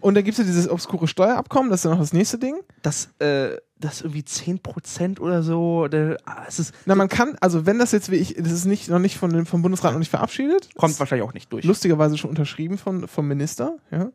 Und 0.01 0.15
dann 0.15 0.25
gibt 0.25 0.35
es 0.35 0.39
ja 0.39 0.45
dieses 0.45 0.69
obskure 0.69 1.09
Steuerabkommen, 1.09 1.71
das 1.71 1.81
ist 1.81 1.85
ja 1.85 1.91
noch 1.91 1.99
das 1.99 2.13
nächste 2.13 2.39
Ding. 2.39 2.55
Das, 2.83 3.09
äh, 3.19 3.57
das 3.79 4.03
irgendwie 4.03 4.21
10% 4.23 5.21
oder 5.21 5.43
so. 5.43 5.89
Der, 5.89 6.19
ah, 6.27 6.45
es 6.47 6.59
ist, 6.59 6.75
Na, 6.85 6.95
man 6.95 7.09
kann, 7.09 7.37
also 7.41 7.67
wenn 7.67 7.79
das 7.79 7.93
jetzt 7.93 8.11
wie 8.11 8.17
ich, 8.17 8.35
das 8.39 8.53
ist 8.53 8.67
nicht, 8.67 8.89
noch 8.89 8.99
nicht 8.99 9.17
von 9.17 9.33
dem, 9.33 9.47
vom 9.47 9.63
Bundesrat 9.63 9.93
noch 9.93 9.99
nicht 9.99 10.11
verabschiedet. 10.11 10.69
kommt 10.77 10.99
wahrscheinlich 11.01 11.27
auch 11.27 11.35
nicht 11.35 11.53
durch. 11.53 11.65
lustigerweise 11.65 12.17
schon 12.19 12.31
unterschrieben 12.31 12.79
von, 12.79 13.09
vom 13.09 13.27
Minister, 13.27 13.77
ja. 13.91 14.11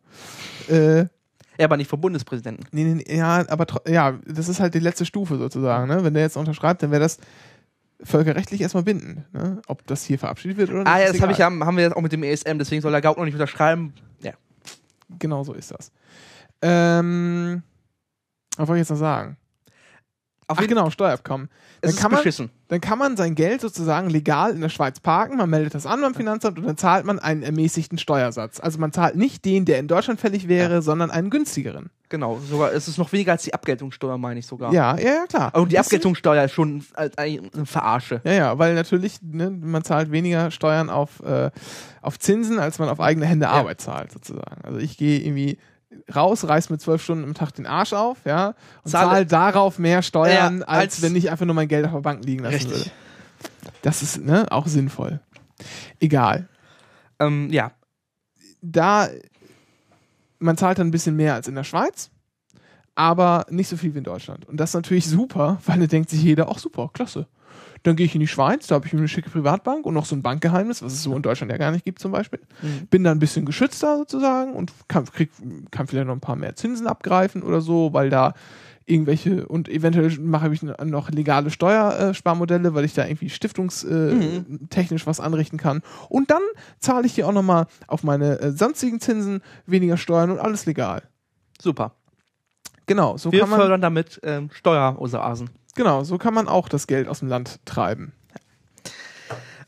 Äh, 0.74 1.08
Ja, 1.60 1.66
aber 1.66 1.78
nicht 1.78 1.90
vom 1.90 2.00
Bundespräsidenten. 2.00 2.66
nee, 2.72 2.84
nee, 2.86 3.18
ja, 3.18 3.44
aber 3.50 3.66
ja, 3.88 4.18
das 4.26 4.48
ist 4.50 4.60
halt 4.60 4.74
die 4.74 4.80
letzte 4.80 5.06
Stufe 5.06 5.38
sozusagen, 5.38 5.88
ne? 5.88 6.04
Wenn 6.04 6.14
der 6.14 6.24
jetzt 6.24 6.38
unterschreibt, 6.38 6.82
dann 6.84 6.92
wäre 6.92 7.02
das 7.02 7.18
völkerrechtlich 8.04 8.62
erstmal 8.62 8.84
bindend, 8.84 9.32
ne? 9.34 9.62
Ob 9.68 9.86
das 9.88 10.04
hier 10.04 10.18
verabschiedet 10.20 10.58
wird 10.58 10.70
oder 10.70 10.80
nicht. 10.80 10.88
Ah 10.88 11.00
ja, 11.00 11.08
das 11.12 11.22
hab 11.22 11.30
ich, 11.32 11.38
ja- 11.38 11.46
haben 11.46 11.78
wir 11.78 11.84
jetzt 11.84 11.96
auch 11.96 12.02
mit 12.02 12.12
dem 12.12 12.24
ESM, 12.24 12.58
deswegen 12.58 12.82
soll 12.82 12.92
der 12.92 13.02
Gauk 13.02 13.18
noch 13.18 13.26
nicht 13.26 13.34
unterschreiben. 13.36 13.94
Ja. 14.22 14.34
Genau 15.20 15.44
so 15.44 15.54
ist 15.54 15.72
das. 15.72 15.92
Ähm, 16.62 17.64
was 18.58 18.68
wollte 18.68 18.78
ich 18.80 18.82
jetzt 18.88 18.90
noch 18.92 18.98
sagen? 18.98 19.38
Auf 20.52 20.58
Ach 20.62 20.68
genau, 20.68 20.90
Steuerabkommen. 20.90 21.50
Dann 21.82 21.90
ist 21.92 21.98
kann 22.00 22.12
man, 22.12 22.20
beschissen. 22.20 22.50
dann 22.68 22.82
kann 22.82 23.00
man 23.00 23.18
sein 23.18 23.36
Geld 23.36 23.62
sozusagen 23.62 24.10
legal 24.10 24.52
in 24.54 24.62
der 24.62 24.70
Schweiz 24.70 25.00
parken, 25.00 25.38
man 25.38 25.50
meldet 25.50 25.74
das 25.74 25.86
an 25.86 26.02
beim 26.02 26.14
Finanzamt 26.14 26.60
und 26.60 26.66
dann 26.66 26.78
zahlt 26.78 27.06
man 27.06 27.20
einen 27.20 27.42
ermäßigten 27.42 27.98
Steuersatz. 27.98 28.60
Also 28.60 28.78
man 28.80 28.92
zahlt 28.92 29.16
nicht 29.16 29.46
den, 29.46 29.66
der 29.66 29.80
in 29.80 29.88
Deutschland 29.88 30.20
fällig 30.20 30.48
wäre, 30.48 30.82
sondern 30.82 31.10
einen 31.10 31.30
günstigeren. 31.30 31.90
Genau, 32.10 32.40
sogar 32.40 32.74
es 32.74 32.90
ist 32.90 32.98
noch 32.98 33.12
weniger 33.14 33.32
als 33.32 33.44
die 33.44 33.54
Abgeltungssteuer, 33.54 34.18
meine 34.18 34.40
ich 34.42 34.46
sogar. 34.46 34.74
Ja, 34.74 34.98
ja, 34.98 35.06
ja, 35.06 35.26
klar. 35.28 35.56
Und 35.56 35.64
die 35.72 35.76
Bisschen- 35.78 35.80
Abgeltungssteuer 35.86 36.44
ist 36.44 36.52
schon 36.52 36.84
eine 37.16 37.40
Verarsche. 37.66 38.20
Ja, 38.26 38.34
ja, 38.34 38.60
weil 38.60 38.76
natürlich, 38.76 39.20
ne, 39.22 39.50
man 39.50 39.84
zahlt 39.86 40.12
weniger 40.12 40.52
Steuern 40.52 40.90
auf, 40.90 41.22
äh, 41.24 41.50
auf 42.02 42.20
Zinsen, 42.20 42.60
als 42.60 42.80
man 42.80 42.90
auf 42.90 43.00
eigene 43.00 43.26
Hände 43.26 43.48
Arbeit 43.48 43.80
zahlt, 43.80 44.12
sozusagen. 44.12 44.62
Also 44.64 44.80
ich 44.80 44.98
gehe 44.98 45.20
irgendwie 45.20 45.58
raus, 46.16 46.48
reiß 46.48 46.70
mir 46.70 46.78
zwölf 46.78 47.04
Stunden 47.04 47.24
am 47.24 47.34
Tag 47.34 47.52
den 47.54 47.66
Arsch 47.66 47.94
auf, 47.94 48.18
ja, 48.26 48.56
und 48.84 48.92
Zahle- 48.92 49.10
zahle 49.10 49.26
darauf 49.26 49.80
mehr 49.80 50.02
Steuern, 50.02 50.60
Ja, 50.60 50.66
als, 50.68 50.96
als- 50.96 51.02
wenn 51.02 51.16
ich 51.16 51.30
einfach 51.32 51.46
nur 51.46 51.56
mein 51.56 51.68
Geld 51.68 51.86
auf 51.86 51.92
der 51.92 52.00
Bank 52.00 52.24
liegen 52.26 52.44
lassen 52.44 52.64
würde. 52.66 52.76
Richtig. 52.76 52.92
Das 53.82 54.02
ist 54.02 54.22
ne, 54.24 54.46
auch 54.52 54.68
sinnvoll. 54.68 55.20
Egal. 56.00 56.48
Ähm, 57.20 57.50
ja. 57.52 57.72
Da, 58.62 59.10
man 60.40 60.58
zahlt 60.58 60.80
dann 60.80 60.88
ein 60.88 60.92
bisschen 60.92 61.16
mehr 61.16 61.34
als 61.34 61.48
in 61.48 61.56
der 61.56 61.64
Schweiz, 61.64 62.10
aber 62.96 63.46
nicht 63.50 63.68
so 63.68 63.78
viel 63.78 63.94
wie 63.94 64.00
in 64.00 64.04
Deutschland. 64.04 64.48
Und 64.48 64.58
das 64.58 64.72
ist 64.72 64.76
natürlich 64.76 65.08
super, 65.08 65.60
weil 65.66 65.80
da 65.80 65.88
denkt 65.88 66.10
sich 66.10 66.22
jeder, 66.24 66.50
ach 66.50 66.60
super, 66.60 66.90
klasse. 66.94 67.28
Dann 67.84 67.96
gehe 67.96 68.06
ich 68.06 68.14
in 68.14 68.22
die 68.22 68.28
Schweiz, 68.28 68.68
da 68.68 68.76
habe 68.76 68.86
ich 68.86 68.94
mir 68.94 69.00
eine 69.00 69.08
schicke 69.08 69.30
Privatbank 69.30 69.86
und 69.86 69.94
noch 69.94 70.06
so 70.06 70.16
ein 70.16 70.22
Bankgeheimnis, 70.22 70.84
was 70.84 70.94
es 70.94 71.04
so 71.04 71.16
in 71.16 71.24
Deutschland 71.24 71.52
ja 71.52 71.58
gar 71.58 71.72
nicht 71.72 71.84
gibt 71.84 72.00
zum 72.00 72.12
Beispiel. 72.12 72.40
Mhm. 72.62 72.88
Bin 72.88 73.04
da 73.04 73.12
ein 73.12 73.20
bisschen 73.20 73.46
geschützter 73.46 73.98
sozusagen 73.98 74.54
und 74.54 74.72
kann, 74.88 75.06
krieg, 75.06 75.32
kann 75.72 75.88
vielleicht 75.88 76.08
noch 76.08 76.14
ein 76.14 76.22
paar 76.22 76.36
mehr 76.36 76.56
Zinsen 76.56 76.88
abgreifen 76.88 77.42
oder 77.42 77.62
so, 77.62 77.94
weil 77.94 78.10
da 78.10 78.34
irgendwelche 78.86 79.48
und 79.48 79.70
eventuell 79.70 80.12
mache 80.20 80.52
ich 80.54 80.64
noch 80.64 81.10
legale 81.10 81.50
Steuersparmodelle, 81.50 82.74
weil 82.74 82.86
ich 82.86 82.94
da 82.94 83.06
irgendwie 83.06 83.30
stiftungstechnisch 83.30 85.08
was 85.08 85.20
anrichten 85.20 85.58
kann. 85.58 85.82
Und 86.10 86.30
dann 86.30 86.42
zahle 86.80 87.06
ich 87.06 87.14
hier 87.14 87.28
auch 87.28 87.32
nochmal 87.32 87.68
auf 87.88 88.04
meine 88.04 88.40
äh, 88.40 88.52
sonstigen 88.52 89.00
Zinsen 89.00 89.42
weniger 89.66 89.98
Steuern 89.98 90.32
und 90.32 90.40
alles 90.40 90.66
legal. 90.66 91.04
Super. 91.60 91.96
Genau, 92.88 93.18
so 93.18 93.32
Wir 93.32 93.42
kann 93.42 93.50
man 93.50 93.60
fördern 93.60 93.82
damit 93.82 94.20
ähm, 94.24 94.50
Steueroasen. 94.52 95.50
Genau, 95.76 96.04
so 96.04 96.18
kann 96.18 96.34
man 96.34 96.48
auch 96.48 96.70
das 96.70 96.88
Geld 96.88 97.08
aus 97.08 97.20
dem 97.20 97.28
Land 97.28 97.60
treiben. 97.66 98.14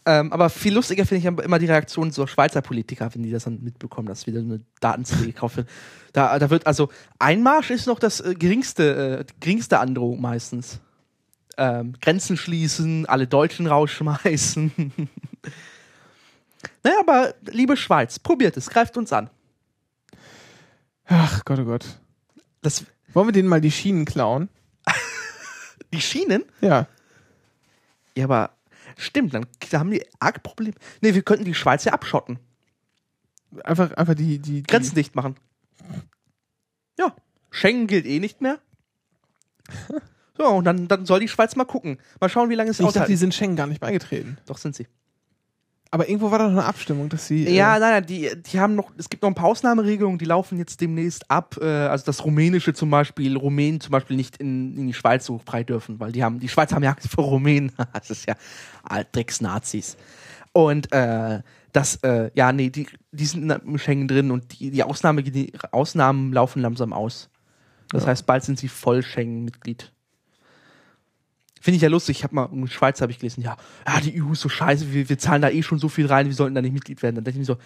Ähm, 0.06 0.34
aber 0.34 0.50
viel 0.50 0.74
lustiger 0.74 1.06
finde 1.06 1.20
ich 1.20 1.44
immer 1.46 1.60
die 1.60 1.66
Reaktion 1.66 2.12
so 2.12 2.28
Schweizer 2.28 2.62
Politiker, 2.62 3.10
wenn 3.14 3.24
die 3.24 3.32
das 3.32 3.46
dann 3.46 3.64
mitbekommen, 3.64 4.08
dass 4.08 4.28
wieder 4.28 4.40
eine 4.42 4.60
Daten-CD 4.82 5.28
gekauft 5.28 5.58
wird. 5.58 5.70
Da, 6.12 6.38
da 6.40 6.50
wird 6.50 6.68
also 6.68 6.90
Einmarsch 7.20 7.70
ist 7.70 7.88
noch 7.88 8.00
das 8.00 8.20
äh, 8.20 8.34
geringste, 8.34 9.20
äh, 9.22 9.34
geringste 9.40 9.80
Androhung 9.80 10.20
meistens. 10.20 10.80
Ähm, 11.56 11.94
Grenzen 12.02 12.36
schließen, 12.36 13.06
alle 13.06 13.28
Deutschen 13.28 13.66
rausschmeißen. 13.68 14.72
naja, 16.84 16.98
aber 17.00 17.36
liebe 17.50 17.78
Schweiz, 17.78 18.20
probiert 18.20 18.58
es, 18.58 18.70
greift 18.70 18.98
uns 18.98 19.14
an. 19.14 19.30
Ach 21.06 21.46
Gott, 21.46 21.60
oh 21.60 21.66
Gott. 21.66 21.86
Das, 22.62 22.86
Wollen 23.14 23.28
wir 23.28 23.34
denen 23.34 23.48
mal 23.48 23.62
die 23.62 23.72
Schienen 23.72 24.06
klauen? 24.06 24.50
Die 25.94 26.02
Schienen? 26.02 26.44
Ja. 26.62 26.88
Ja, 28.16 28.26
aber 28.26 28.52
stimmt, 28.98 29.34
dann 29.34 29.46
da 29.72 29.80
haben 29.80 29.92
die 29.92 30.06
arg 30.20 30.44
Probleme. 30.44 30.76
Nee, 31.02 31.14
wir 31.14 31.22
könnten 31.24 31.46
die 31.46 31.56
Schweiz 31.56 31.84
ja 31.86 31.94
abschotten. 31.94 32.40
Einfach, 33.64 33.92
einfach 33.94 34.16
die, 34.16 34.40
die, 34.40 34.40
die 34.40 34.64
Grenzen 34.64 34.96
dicht 34.96 35.16
machen. 35.16 35.36
Ja, 36.98 37.16
Schengen 37.52 37.88
gilt 37.88 38.06
eh 38.06 38.20
nicht 38.20 38.42
mehr. 38.42 38.60
So, 40.36 40.48
und 40.48 40.66
dann, 40.66 40.88
dann 40.88 41.06
soll 41.06 41.20
die 41.20 41.28
Schweiz 41.28 41.56
mal 41.56 41.64
gucken. 41.64 42.00
Mal 42.20 42.28
schauen, 42.28 42.50
wie 42.50 42.56
lange 42.56 42.72
es 42.72 42.80
Ich 42.80 42.86
dachte, 42.86 42.98
die 42.98 43.04
aushält. 43.04 43.20
sind 43.20 43.36
Schengen 43.36 43.56
gar 43.56 43.68
nicht 43.68 43.80
beigetreten. 43.80 44.40
Doch 44.48 44.58
sind 44.58 44.76
sie. 44.76 44.88
Aber 45.94 46.10
irgendwo 46.10 46.32
war 46.32 46.40
da 46.40 46.46
noch 46.46 46.54
eine 46.54 46.66
Abstimmung, 46.66 47.08
dass 47.08 47.28
sie. 47.28 47.48
Ja, 47.48 47.78
äh, 47.78 47.80
nein, 47.80 47.92
nein, 47.92 48.06
die, 48.08 48.32
die 48.52 48.60
haben 48.60 48.74
noch, 48.74 48.90
es 48.98 49.10
gibt 49.10 49.22
noch 49.22 49.30
ein 49.30 49.36
paar 49.36 49.46
Ausnahmeregelungen, 49.46 50.18
die 50.18 50.26
laufen 50.26 50.58
jetzt 50.58 50.82
demnächst 50.82 51.30
ab. 51.30 51.56
Äh, 51.62 51.66
also 51.66 52.04
das 52.04 52.26
Rumänische 52.26 52.74
zum 52.74 52.90
Beispiel, 52.90 53.38
Rumänen 53.38 53.80
zum 53.80 53.92
Beispiel 53.92 54.18
nicht 54.18 54.38
in, 54.38 54.76
in 54.76 54.88
die 54.88 54.96
Schweiz 54.96 55.24
so 55.24 55.38
frei 55.38 55.64
dürfen, 55.64 56.00
weil 56.00 56.12
die 56.12 56.24
haben, 56.24 56.40
die 56.40 56.50
Schweiz 56.50 56.74
haben 56.74 56.82
ja 56.82 56.90
Angst 56.94 57.10
vor 57.12 57.26
Rumänen. 57.26 57.74
das 57.94 58.10
ist 58.10 58.28
ja 58.28 58.34
ah, 58.82 59.04
Drecks-Nazis. 59.04 59.96
Und 60.52 60.92
äh, 60.92 61.44
das, 61.74 61.98
äh, 61.98 62.32
ja, 62.34 62.52
nee, 62.52 62.72
die, 62.72 62.88
die 63.12 63.26
sind 63.26 63.52
im 63.52 63.78
Schengen 63.78 64.08
drin 64.08 64.32
und 64.32 64.60
die, 64.60 64.72
die, 64.72 64.82
Ausnahme, 64.82 65.22
die 65.22 65.54
Ausnahmen 65.72 66.34
laufen 66.34 66.64
langsam 66.64 66.92
aus. 66.92 67.30
Das 67.90 68.06
Ja. 68.06 68.10
heißt, 68.10 68.26
bald 68.26 68.44
sind 68.44 68.58
sie 68.58 68.68
voll 68.68 69.04
Schengen-Mitglied. 69.04 69.94
Finde 71.64 71.78
ich 71.78 71.82
ja 71.82 71.88
lustig. 71.88 72.18
Ich 72.18 72.24
habe 72.26 72.36
mal 72.36 72.50
in 72.52 72.60
der 72.60 72.68
Schweiz 72.68 73.00
habe 73.00 73.14
ich 73.14 73.20
gelesen, 73.20 73.42
ja, 73.42 73.56
ja, 73.88 74.02
die 74.02 74.22
EU 74.22 74.34
ist 74.34 74.42
so 74.42 74.50
scheiße, 74.50 74.92
wir, 74.92 75.08
wir 75.08 75.18
zahlen 75.18 75.42
da 75.42 75.50
eh 75.50 75.64
schon 75.64 75.80
so 75.80 75.88
viel 75.88 76.08
rein, 76.08 76.26
wir 76.28 76.34
sollten 76.34 76.54
da 76.56 76.62
nicht 76.62 76.74
Mitglied 76.74 77.02
werden. 77.02 77.16
Dann 77.16 77.24
denke 77.24 77.40
ich 77.40 77.48
mir 77.48 77.54
so, 77.56 77.58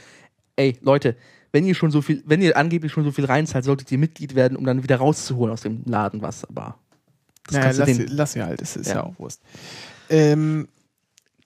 ey, 0.56 0.78
Leute, 0.82 1.16
wenn 1.52 1.66
ihr 1.66 1.74
schon 1.74 1.90
so 1.90 2.04
viel, 2.04 2.22
wenn 2.28 2.40
ihr 2.44 2.56
angeblich 2.56 2.92
schon 2.92 3.04
so 3.04 3.12
viel 3.12 3.26
reinzahlt, 3.26 3.66
solltet 3.66 3.92
ihr 3.92 3.98
Mitglied 3.98 4.36
werden, 4.36 4.56
um 4.56 4.66
dann 4.66 4.84
wieder 4.84 4.98
rauszuholen 4.98 5.52
aus 5.52 5.62
dem 5.62 5.82
Laden 5.86 6.22
was. 6.22 6.46
Aber 6.46 6.78
das 7.46 7.54
naja, 7.54 7.66
kannst 7.66 7.80
lass, 7.80 7.88
den, 7.98 8.08
lass 8.10 8.32
sie 8.34 8.44
halt, 8.44 8.62
das 8.62 8.76
ist 8.76 8.86
ja, 8.88 8.96
Ja. 8.98 9.04
auch 9.04 9.18
Wurst. 9.18 9.42
Ähm, 10.10 10.68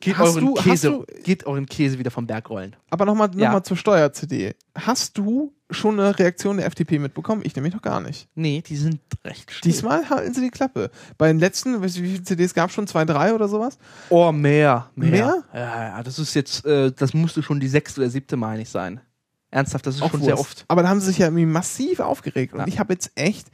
geht, 0.01 0.19
euren 0.19 0.45
du- 0.47 0.53
Käse, 0.55 0.89
du- 0.89 1.05
geht 1.23 1.45
euren 1.45 1.67
Käse 1.67 1.99
wieder 1.99 2.11
vom 2.11 2.27
Berg 2.27 2.49
rollen. 2.49 2.75
aber 2.89 3.05
nochmal 3.05 3.29
noch 3.29 3.37
Ja. 3.37 3.51
mal 3.53 3.63
zur 3.63 3.77
Steuer-CD. 3.77 4.55
Hast 4.75 5.17
du 5.17 5.53
schon 5.71 5.99
eine 5.99 6.17
Reaktion 6.17 6.57
der 6.57 6.65
FDP 6.67 6.99
mitbekommen? 6.99 7.41
Ich 7.43 7.55
nämlich 7.55 7.73
noch 7.73 7.81
gar 7.81 7.99
nicht. 8.01 8.27
Nee, 8.35 8.61
die 8.65 8.75
sind 8.77 8.99
recht 9.25 9.51
still. 9.51 9.71
Diesmal 9.71 10.09
halten 10.09 10.33
sie 10.33 10.41
die 10.41 10.49
Klappe. 10.49 10.91
Bei 11.17 11.27
den 11.27 11.39
letzten, 11.39 11.81
weißt 11.81 11.97
du, 11.97 12.01
wie 12.03 12.11
viele 12.11 12.23
CDs 12.23 12.53
gab 12.53 12.69
es 12.69 12.75
schon? 12.75 12.87
Zwei, 12.87 13.05
drei 13.05 13.33
oder 13.33 13.47
sowas? 13.47 13.77
Oh, 14.09 14.31
mehr. 14.31 14.89
Mehr? 14.95 15.09
Mehr? 15.11 15.43
Ja, 15.53 15.83
ja, 15.97 16.03
das 16.03 16.19
ist 16.19 16.33
jetzt, 16.33 16.65
äh, 16.65 16.91
das 16.91 17.13
musste 17.13 17.41
schon 17.43 17.59
die 17.59 17.67
sechste 17.67 18.01
oder 18.01 18.09
siebte, 18.09 18.37
meine 18.37 18.61
ich, 18.61 18.69
sein. 18.69 19.01
Ernsthaft, 19.49 19.85
das 19.85 19.95
ist 19.95 20.07
schon 20.09 20.23
sehr 20.23 20.39
oft. 20.39 20.63
Aber 20.69 20.81
da 20.81 20.89
haben 20.89 21.01
sie 21.01 21.07
sich 21.07 21.17
ja 21.17 21.25
irgendwie 21.27 21.45
massiv 21.45 21.99
aufgeregt. 21.99 22.53
Und 22.53 22.61
Ja. 22.61 22.67
ich 22.67 22.79
habe 22.79 22.93
jetzt 22.93 23.11
echt 23.15 23.47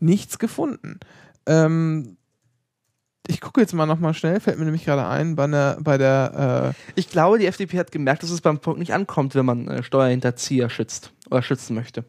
nichts 0.00 0.38
gefunden. 0.40 0.98
Ähm, 1.46 2.16
ich 3.26 3.40
gucke 3.40 3.60
jetzt 3.60 3.72
mal 3.72 3.86
nochmal 3.86 4.12
schnell, 4.14 4.38
fällt 4.38 4.58
mir 4.58 4.64
nämlich 4.66 4.84
gerade 4.84 5.06
ein, 5.06 5.34
bei 5.34 5.46
der, 5.46 5.78
bei 5.80 5.96
der 5.96 6.74
äh, 6.74 6.90
Ich 6.94 7.08
glaube, 7.08 7.38
die 7.38 7.46
FDP 7.46 7.78
hat 7.78 7.90
gemerkt, 7.90 8.22
dass 8.22 8.30
es 8.30 8.42
beim 8.42 8.60
Volk 8.60 8.78
nicht 8.78 8.92
ankommt, 8.92 9.34
wenn 9.34 9.46
man 9.46 9.68
äh, 9.68 9.82
Steuerhinterzieher 9.82 10.68
schützt 10.68 11.12
oder 11.30 11.42
schützen 11.42 11.74
möchte. 11.74 12.04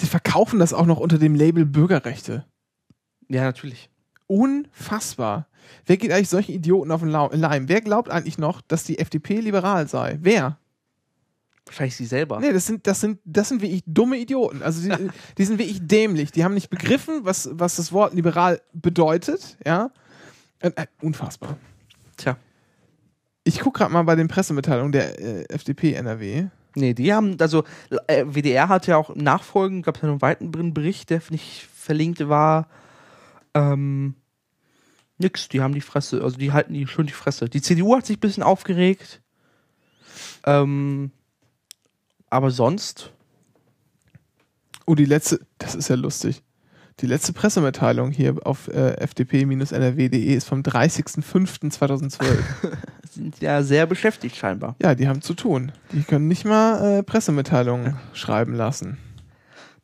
sie 0.00 0.06
verkaufen 0.06 0.58
das 0.58 0.72
auch 0.72 0.86
noch 0.86 0.98
unter 0.98 1.18
dem 1.18 1.34
Label 1.34 1.64
Bürgerrechte. 1.64 2.44
Ja, 3.28 3.42
natürlich. 3.42 3.90
Unfassbar. 4.26 5.46
Wer 5.84 5.96
geht 5.96 6.10
eigentlich 6.10 6.28
solchen 6.28 6.52
Idioten 6.52 6.90
auf 6.90 7.00
den 7.00 7.10
Leim? 7.10 7.68
Wer 7.68 7.80
glaubt 7.80 8.10
eigentlich 8.10 8.38
noch, 8.38 8.60
dass 8.60 8.84
die 8.84 8.98
FDP 8.98 9.40
liberal 9.40 9.88
sei? 9.88 10.18
Wer? 10.20 10.58
Wahrscheinlich 11.64 11.96
sie 11.96 12.06
selber. 12.06 12.38
Nee, 12.38 12.52
das 12.52 12.66
sind, 12.66 12.86
das 12.86 13.00
sind, 13.00 13.20
das 13.24 13.48
sind 13.48 13.60
wirklich 13.60 13.82
dumme 13.86 14.18
Idioten. 14.18 14.62
Also 14.62 14.88
die, 14.88 15.10
die 15.38 15.44
sind 15.44 15.58
wirklich 15.58 15.86
dämlich. 15.86 16.32
Die 16.32 16.44
haben 16.44 16.54
nicht 16.54 16.70
begriffen, 16.70 17.20
was, 17.24 17.50
was 17.52 17.76
das 17.76 17.92
Wort 17.92 18.14
liberal 18.14 18.60
bedeutet, 18.72 19.56
ja. 19.64 19.90
Äh, 20.60 20.70
äh, 20.74 20.86
unfassbar. 21.00 21.56
Tja. 22.16 22.36
Ich 23.44 23.60
gucke 23.60 23.78
gerade 23.78 23.92
mal 23.92 24.02
bei 24.02 24.16
den 24.16 24.28
Pressemitteilungen 24.28 24.92
der 24.92 25.20
äh, 25.20 25.44
FDP 25.48 25.94
NRW. 25.94 26.46
Nee, 26.74 26.94
die 26.94 27.12
haben, 27.12 27.36
also 27.40 27.64
äh, 28.06 28.24
WDR 28.26 28.68
hat 28.68 28.86
ja 28.86 28.96
auch 28.96 29.10
im 29.10 29.22
Nachfolgen, 29.22 29.82
gab 29.82 29.96
es 29.96 30.02
einen 30.02 30.20
weiteren 30.20 30.74
Bericht, 30.74 31.10
der 31.10 31.22
nicht 31.30 31.66
verlinkt 31.72 32.28
war. 32.28 32.68
Ähm, 33.54 34.14
nix, 35.16 35.48
die 35.48 35.62
haben 35.62 35.74
die 35.74 35.80
Fresse, 35.80 36.22
also 36.22 36.36
die 36.36 36.52
halten 36.52 36.74
die 36.74 36.86
schön 36.86 37.06
die 37.06 37.12
Fresse. 37.12 37.48
Die 37.48 37.62
CDU 37.62 37.96
hat 37.96 38.06
sich 38.06 38.18
ein 38.18 38.20
bisschen 38.20 38.42
aufgeregt. 38.42 39.22
Ähm, 40.44 41.12
aber 42.28 42.50
sonst, 42.50 43.12
Oh, 44.86 44.94
die 44.94 45.04
letzte, 45.04 45.40
das 45.58 45.74
ist 45.74 45.88
ja 45.88 45.96
lustig. 45.96 46.42
Die 47.00 47.06
letzte 47.06 47.34
Pressemitteilung 47.34 48.10
hier 48.10 48.36
auf 48.44 48.68
äh, 48.68 49.06
fdp-nrw.de 49.06 50.34
ist 50.34 50.48
vom 50.48 50.62
30.05.2012. 50.62 52.18
sind 53.10 53.40
ja 53.40 53.62
sehr 53.62 53.86
beschäftigt 53.86 54.36
scheinbar. 54.36 54.76
ja, 54.80 54.94
die 54.94 55.06
haben 55.06 55.20
zu 55.20 55.34
tun. 55.34 55.72
Die 55.92 56.02
können 56.02 56.26
nicht 56.26 56.46
mal 56.46 56.98
äh, 56.98 57.02
Pressemitteilungen 57.02 57.96
schreiben 58.14 58.54
lassen. 58.54 58.96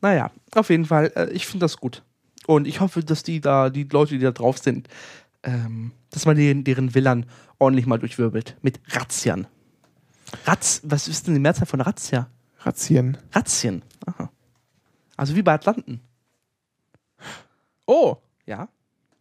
Naja, 0.00 0.30
auf 0.54 0.70
jeden 0.70 0.86
Fall, 0.86 1.12
äh, 1.14 1.30
ich 1.32 1.46
finde 1.46 1.64
das 1.64 1.76
gut. 1.76 2.02
Und 2.46 2.66
ich 2.66 2.80
hoffe, 2.80 3.04
dass 3.04 3.22
die 3.22 3.42
da, 3.42 3.68
die 3.68 3.84
Leute, 3.84 4.14
die 4.14 4.24
da 4.24 4.32
drauf 4.32 4.56
sind, 4.58 4.88
ähm, 5.42 5.92
dass 6.10 6.24
man 6.24 6.36
deren, 6.36 6.64
deren 6.64 6.94
Villan 6.94 7.26
ordentlich 7.58 7.86
mal 7.86 7.98
durchwirbelt. 7.98 8.56
Mit 8.62 8.80
Razzian. 8.88 9.46
Ratz, 10.46 10.80
was 10.82 11.08
ist 11.08 11.26
denn 11.26 11.34
die 11.34 11.40
Mehrzahl 11.40 11.66
von 11.66 11.82
Razzia? 11.82 12.28
Razzien. 12.60 13.18
Razzien. 13.32 13.82
Aha. 14.06 14.30
Also 15.16 15.36
wie 15.36 15.42
bei 15.42 15.52
Atlanten. 15.52 16.00
Oh, 17.87 18.16
Ja. 18.47 18.68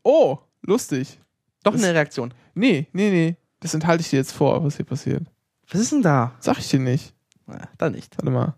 oh, 0.03 0.38
lustig. 0.62 1.20
Doch 1.64 1.74
Das- 1.74 1.84
eine 1.84 1.93
Reaktion. 1.93 2.34
Nee, 2.53 2.88
nee, 2.93 3.09
nee. 3.12 3.36
Das 3.59 3.74
enthalte 3.74 4.01
ich 4.01 4.09
dir 4.09 4.18
jetzt 4.18 4.32
vor, 4.32 4.64
was 4.64 4.76
hier 4.78 4.86
passiert. 4.86 5.24
Was 5.70 5.80
ist 5.82 5.91
denn 5.91 6.01
da? 6.01 6.34
Sag 6.39 6.57
ich 6.57 6.70
dir 6.70 6.80
nicht. 6.80 7.14
Na, 7.45 7.59
dann 7.78 7.93
nicht. 7.93 8.18
Warte 8.18 8.32
mal. 8.32 8.55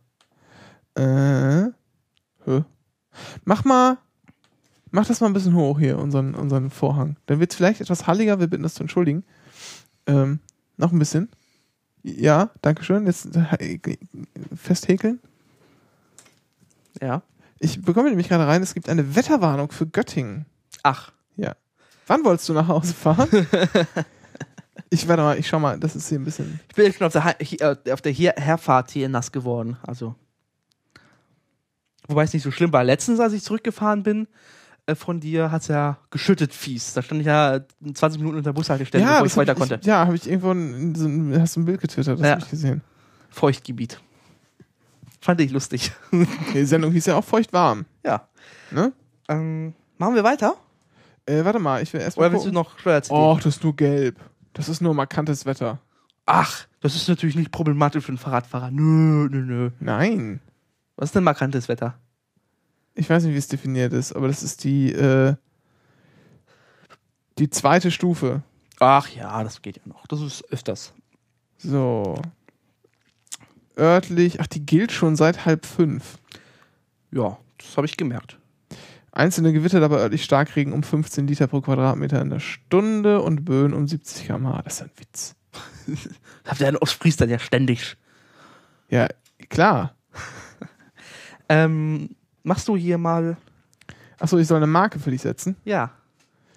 Äh. 0.96 1.72
Hä? 2.46 2.64
Mach 3.46 3.64
mal. 3.66 3.98
Mach 4.92 5.06
das 5.08 5.22
mal 5.22 5.28
ein 5.28 5.34
bisschen 5.34 5.56
hoch 5.56 5.80
hier, 5.80 5.98
unseren, 5.98 6.36
unseren 6.36 6.70
Vorhang. 6.70 7.18
Dann 7.26 7.40
wird 7.40 7.52
es 7.52 7.58
vielleicht 7.58 7.82
etwas 7.82 8.06
halliger, 8.08 8.40
wir 8.40 8.48
bitten 8.48 8.64
das 8.64 8.76
zu 8.76 8.84
entschuldigen. 8.84 9.24
Ähm, 10.06 10.40
noch 10.78 10.92
ein 10.92 11.00
bisschen. 11.00 11.30
Ja, 12.04 12.52
Dankeschön. 12.62 13.06
Jetzt 13.08 13.36
äh, 13.36 13.78
festhäkeln. 14.56 15.20
Ja. 17.02 17.24
Ich 17.64 17.82
bekomme 17.82 18.10
nämlich 18.10 18.28
gerade 18.28 18.46
rein, 18.46 18.62
es 18.62 18.74
gibt 18.74 18.90
eine 18.90 19.16
Wetterwarnung 19.16 19.72
für 19.72 19.88
Göttingen. 19.88 20.46
Ach. 20.84 21.12
Wann 22.08 22.26
wolltest 22.26 22.50
du 22.50 22.54
nach 22.54 22.68
Hause 22.68 22.94
fahren? 22.94 23.30
ich 24.90 25.08
warte 25.08 25.24
mal, 25.24 25.38
ich 25.38 25.48
schau 25.48 25.60
mal, 25.60 25.80
das 25.80 25.96
ist 25.96 26.10
hier 26.10 26.20
ein 26.20 26.26
bisschen. 26.26 26.60
Ich 26.70 26.76
bin 26.76 26.86
jetzt 26.86 26.98
schon 26.98 27.08
auf 27.08 27.14
der, 27.14 27.38
hier, 27.40 27.62
äh, 27.86 27.92
auf 27.92 28.02
der 28.02 28.12
hier 28.12 28.34
Herfahrt 28.36 28.92
hier 28.92 29.08
nass 29.08 29.32
geworden. 29.32 29.78
Also. 29.84 30.16
Wobei 32.08 32.24
es 32.24 32.34
nicht 32.34 32.44
so 32.44 32.52
schlimm 32.52 32.74
war. 32.74 32.84
Letztens, 32.84 33.22
als 33.22 33.32
ich 33.32 33.44
zurückgefahren 33.44 34.04
bin, 34.04 34.28
äh, 34.86 34.96
von 34.96 35.22
dir 35.22 35.50
hat 35.50 35.62
es 35.62 35.70
ja 35.70 35.98
geschüttet 36.12 36.54
fies. 36.54 36.94
Da 36.94 37.02
stand 37.02 37.22
ich 37.22 37.28
ja 37.28 37.62
20 37.94 38.20
Minuten 38.20 38.38
unter 38.40 38.50
der 38.50 38.54
Bushaltestelle, 38.54 39.02
ja, 39.04 39.22
bevor 39.22 39.28
ich 39.28 39.38
weiter 39.38 39.56
konnte. 39.56 39.80
Ich, 39.80 39.88
ja, 39.88 40.06
habe 40.06 40.16
ich 40.16 40.28
irgendwo 40.28 40.52
ein, 40.52 40.96
so 40.96 41.08
ein, 41.08 41.40
hast 41.40 41.56
du 41.56 41.62
ein 41.62 41.66
Bild 41.66 41.80
getwittert, 41.80 42.20
das 42.20 42.26
Ja. 42.26 42.32
habe 42.34 42.42
ich 42.42 42.50
gesehen. 42.50 42.82
Feuchtgebiet. 43.30 44.02
Fand 45.24 45.40
ich 45.40 45.52
lustig. 45.52 45.94
Die 46.54 46.66
Sendung 46.66 46.92
hieß 46.92 47.06
ja 47.06 47.16
auch 47.16 47.24
feucht 47.24 47.54
warm. 47.54 47.86
ja. 48.04 48.28
Ne? 48.72 48.92
Ähm, 49.30 49.74
machen 49.98 50.16
wir 50.16 50.24
weiter? 50.26 50.58
Äh, 51.26 51.46
warte 51.46 51.60
mal, 51.60 51.82
ich 51.82 51.94
will 51.94 52.02
erst 52.02 52.18
mal 52.18 52.24
Oder 52.26 52.34
willst 52.34 52.46
du 52.46 52.52
noch 52.52 52.78
Steuer-CD? 52.78 53.16
Och, 53.16 53.38
das 53.40 53.56
ist 53.56 53.64
nur 53.64 53.74
gelb. 53.74 54.20
Das 54.52 54.68
ist 54.68 54.82
nur 54.82 54.94
markantes 54.94 55.46
Wetter. 55.46 55.80
Ach, 56.26 56.68
das 56.82 56.96
ist 56.96 57.08
natürlich 57.08 57.38
nicht 57.38 57.52
problematisch 57.52 58.04
für 58.04 58.10
einen 58.10 58.18
Fahrradfahrer. 58.18 58.70
Nö, 58.72 59.30
nö, 59.30 59.44
nö. 59.44 59.70
Nein. 59.80 60.42
Was 60.98 61.10
ist 61.10 61.16
denn 61.16 61.24
markantes 61.24 61.70
Wetter? 61.70 61.98
Ich 62.94 63.10
weiß 63.10 63.24
nicht, 63.24 63.34
wie 63.34 63.38
es 63.38 63.48
definiert 63.48 63.94
ist, 63.94 64.12
aber 64.12 64.28
das 64.28 64.44
ist 64.44 64.66
die, 64.66 64.92
äh, 64.92 65.36
die 67.38 67.50
zweite 67.50 67.92
Stufe. 67.92 68.44
Ach 68.82 69.08
ja, 69.08 69.42
das 69.42 69.62
geht 69.62 69.78
ja 69.78 69.84
noch. 69.86 70.06
Das 70.08 70.20
ist 70.20 70.44
öfters. 70.52 70.94
So. 71.60 72.22
Örtlich, 73.78 74.40
ach, 74.40 74.48
die 74.48 74.66
gilt 74.66 74.92
schon 74.92 75.16
seit 75.16 75.46
halb 75.46 75.66
fünf. 75.66 76.18
Ja, 77.12 77.38
das 77.58 77.76
habe 77.78 77.88
ich 77.88 77.98
gemerkt. 77.98 78.38
Einzelne 79.12 79.54
Gewitter, 79.54 79.80
dabei 79.80 79.98
örtlich 79.98 80.24
Starkregen 80.24 80.74
um 80.74 80.82
15 80.84 81.28
Liter 81.28 81.48
pro 81.48 81.62
Quadratmeter 81.62 82.20
in 82.22 82.30
der 82.32 82.40
Stunde 82.40 83.22
und 83.22 83.46
Böen 83.46 83.74
um 83.74 83.88
70 83.88 84.26
km/h. 84.28 84.62
Das 84.64 84.76
ist 84.76 84.82
ein 84.84 84.92
Witz. 84.98 85.36
Habt 86.48 86.60
ihr 86.62 86.70
in 86.70 86.78
Ostfriesland 86.78 87.32
ja 87.32 87.40
ständig. 87.40 87.96
Ja, 88.90 89.08
klar. 89.50 89.96
Ähm, 91.50 92.16
machst 92.44 92.68
du 92.70 92.78
hier 92.78 92.98
mal. 92.98 93.36
Achso, 94.18 94.38
ich 94.38 94.48
soll 94.48 94.58
eine 94.58 94.66
Marke 94.68 94.98
für 94.98 95.12
dich 95.12 95.22
setzen. 95.22 95.58
Ja. 95.66 95.92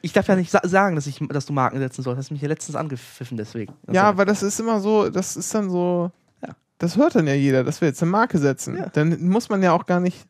Ich 0.00 0.12
darf 0.12 0.28
ja 0.28 0.36
nicht 0.36 0.50
sa 0.50 0.60
sagen, 0.62 0.94
dass, 0.94 1.08
ich, 1.08 1.18
dass 1.28 1.44
du 1.44 1.52
Marken 1.52 1.78
setzen 1.80 2.02
sollst. 2.02 2.18
Hast 2.18 2.30
mich 2.30 2.40
ja 2.40 2.48
letztens 2.48 2.76
angepfiffen 2.76 3.36
deswegen. 3.36 3.74
ja, 3.92 4.02
Also, 4.02 4.10
aber 4.12 4.24
das 4.24 4.42
ist 4.44 4.60
immer 4.60 4.80
so, 4.80 5.10
das 5.10 5.36
ist 5.36 5.52
dann 5.52 5.68
so, 5.70 6.12
Ja. 6.12 6.25
Das 6.78 6.96
hört 6.96 7.14
dann 7.14 7.26
ja 7.26 7.34
jeder, 7.34 7.64
dass 7.64 7.80
wir 7.80 7.88
jetzt 7.88 8.02
eine 8.02 8.10
Marke 8.10 8.38
setzen. 8.38 8.76
Ja. 8.76 8.88
Dann 8.88 9.28
muss 9.28 9.48
man 9.48 9.62
ja 9.62 9.72
auch 9.72 9.86
gar 9.86 10.00
nicht 10.00 10.26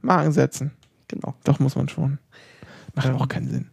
Marken 0.00 0.32
setzen. 0.32 0.72
Genau. 1.08 1.34
Doch, 1.44 1.58
muss 1.58 1.76
man 1.76 1.88
schon. 1.88 2.18
Macht 2.94 3.08
Ähm. 3.08 3.16
auch 3.16 3.28
keinen 3.28 3.48
Sinn. 3.48 3.70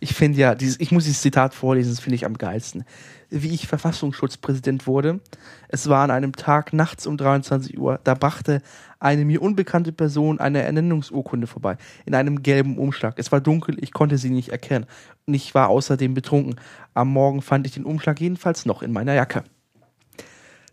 Ich 0.00 0.14
finde 0.14 0.38
ja, 0.40 0.56
dieses, 0.56 0.80
ich 0.80 0.90
muss 0.90 1.04
dieses 1.04 1.22
Zitat 1.22 1.54
vorlesen, 1.54 1.92
das 1.92 2.00
finde 2.00 2.16
ich 2.16 2.26
am 2.26 2.36
geilsten. 2.36 2.84
Wie 3.30 3.54
ich 3.54 3.68
Verfassungsschutzpräsident 3.68 4.88
wurde, 4.88 5.20
es 5.68 5.88
war 5.88 6.02
an 6.02 6.10
einem 6.10 6.32
Tag 6.32 6.72
nachts 6.72 7.06
um 7.06 7.16
23 7.16 7.78
Uhr, 7.78 8.00
da 8.02 8.14
brachte 8.14 8.62
eine 8.98 9.24
mir 9.24 9.40
unbekannte 9.40 9.92
Person 9.92 10.40
eine 10.40 10.62
Ernennungsurkunde 10.62 11.46
vorbei, 11.46 11.76
in 12.04 12.16
einem 12.16 12.42
gelben 12.42 12.78
Umschlag. 12.78 13.14
Es 13.16 13.30
war 13.30 13.40
dunkel, 13.40 13.76
ich 13.80 13.92
konnte 13.92 14.18
sie 14.18 14.30
nicht 14.30 14.48
erkennen. 14.48 14.86
Und 15.26 15.34
ich 15.34 15.54
war 15.54 15.68
außerdem 15.68 16.14
betrunken. 16.14 16.56
Am 16.94 17.08
Morgen 17.08 17.40
fand 17.40 17.68
ich 17.68 17.74
den 17.74 17.84
Umschlag 17.84 18.20
jedenfalls 18.20 18.66
noch 18.66 18.82
in 18.82 18.90
meiner 18.90 19.14
Jacke. 19.14 19.44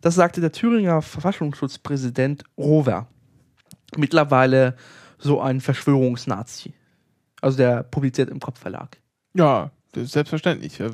Das 0.01 0.15
sagte 0.15 0.41
der 0.41 0.51
Thüringer 0.51 1.01
Verfassungsschutzpräsident 1.01 2.43
Rover. 2.57 3.07
Mittlerweile 3.97 4.75
so 5.17 5.41
ein 5.41 5.61
Verschwörungsnazi. 5.61 6.73
Also 7.41 7.57
der 7.57 7.83
publiziert 7.83 8.29
im 8.29 8.39
Kopfverlag. 8.39 8.97
Ja, 9.33 9.71
selbstverständlich. 9.95 10.77
Das, 10.77 10.91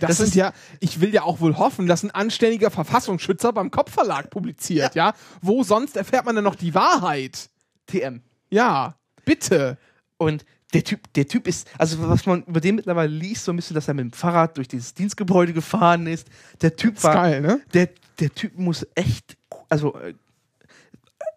Das 0.00 0.16
sind 0.16 0.28
ist- 0.28 0.34
ja, 0.34 0.52
ich 0.80 1.00
will 1.00 1.12
ja 1.12 1.22
auch 1.22 1.40
wohl 1.40 1.56
hoffen, 1.58 1.86
dass 1.86 2.02
ein 2.02 2.10
anständiger 2.10 2.70
Verfassungsschützer 2.70 3.52
beim 3.52 3.70
Kopfverlag 3.70 4.30
publiziert, 4.30 4.94
ja. 4.94 5.12
Wo 5.42 5.62
sonst 5.62 5.96
erfährt 5.96 6.24
man 6.24 6.34
denn 6.34 6.44
noch 6.44 6.54
die 6.54 6.74
Wahrheit? 6.74 7.50
TM. 7.86 8.22
Ja, 8.50 8.96
bitte. 9.24 9.76
Und 10.16 10.44
der 10.74 10.84
Typ, 10.84 11.12
der 11.14 11.26
Typ 11.26 11.46
ist, 11.46 11.68
also 11.78 12.08
was 12.08 12.26
man 12.26 12.42
über 12.44 12.60
den 12.60 12.74
mittlerweile 12.74 13.10
liest, 13.10 13.44
so 13.44 13.52
ein 13.52 13.56
bisschen, 13.56 13.74
dass 13.74 13.88
er 13.88 13.94
mit 13.94 14.04
dem 14.04 14.12
Fahrrad 14.12 14.56
durch 14.56 14.68
dieses 14.68 14.92
Dienstgebäude 14.92 15.52
gefahren 15.52 16.06
ist. 16.06 16.28
Der 16.60 16.76
Typ 16.76 16.96
Ist 16.96 17.04
war, 17.04 17.14
geil, 17.14 17.40
ne? 17.40 17.60
der, 17.72 17.88
der 18.20 18.34
Typ 18.34 18.58
muss 18.58 18.86
echt, 18.94 19.36
also 19.68 19.94
äh, 19.96 20.14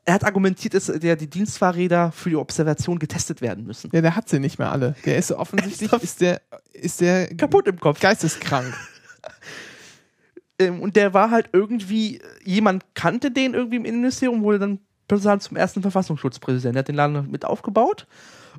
er 0.04 0.16
hat 0.16 0.26
argumentiert, 0.26 0.74
dass 0.74 0.88
der, 0.88 1.16
die 1.16 1.30
Dienstfahrräder 1.30 2.12
für 2.12 2.30
die 2.30 2.36
Observation 2.36 3.00
getestet 3.00 3.42
werden 3.42 3.66
müssen. 3.66 3.90
Ja, 3.94 4.02
der 4.02 4.16
hat 4.16 4.28
sie 4.28 4.40
nicht 4.40 4.60
mehr 4.60 4.72
alle. 4.72 4.96
Der 5.06 5.18
ist 5.18 5.32
offensichtlich, 5.32 5.94
ist 5.94 6.22
der, 6.22 6.42
ist 6.74 7.00
der 7.02 7.34
Kaputt 7.36 7.68
im 7.68 7.80
Kopf. 7.80 8.00
geisteskrank. 8.00 8.74
Ähm, 10.60 10.80
und 10.82 10.96
der 10.96 11.14
war 11.16 11.32
halt 11.32 11.50
irgendwie, 11.54 12.22
jemand 12.44 12.84
kannte 12.94 13.32
den 13.32 13.56
irgendwie 13.56 13.78
im 13.78 13.86
Innenministerium, 13.86 14.44
wurde 14.44 14.60
dann 14.60 14.80
plötzlich 15.08 15.40
zum 15.40 15.58
ersten 15.58 15.82
Verfassungsschutzpräsidenten. 15.82 16.74
Der 16.74 16.80
hat 16.82 16.88
den 16.88 16.96
Laden 16.96 17.32
mit 17.32 17.46
aufgebaut 17.46 18.06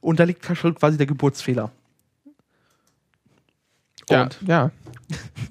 und 0.01 0.21
da 0.21 0.25
liegt 0.25 0.45
schon 0.57 0.75
quasi 0.75 0.97
der 0.97 1.07
Geburtsfehler. 1.07 1.71
Ja, 4.09 4.25
Und 4.25 4.39
ja. 4.47 4.71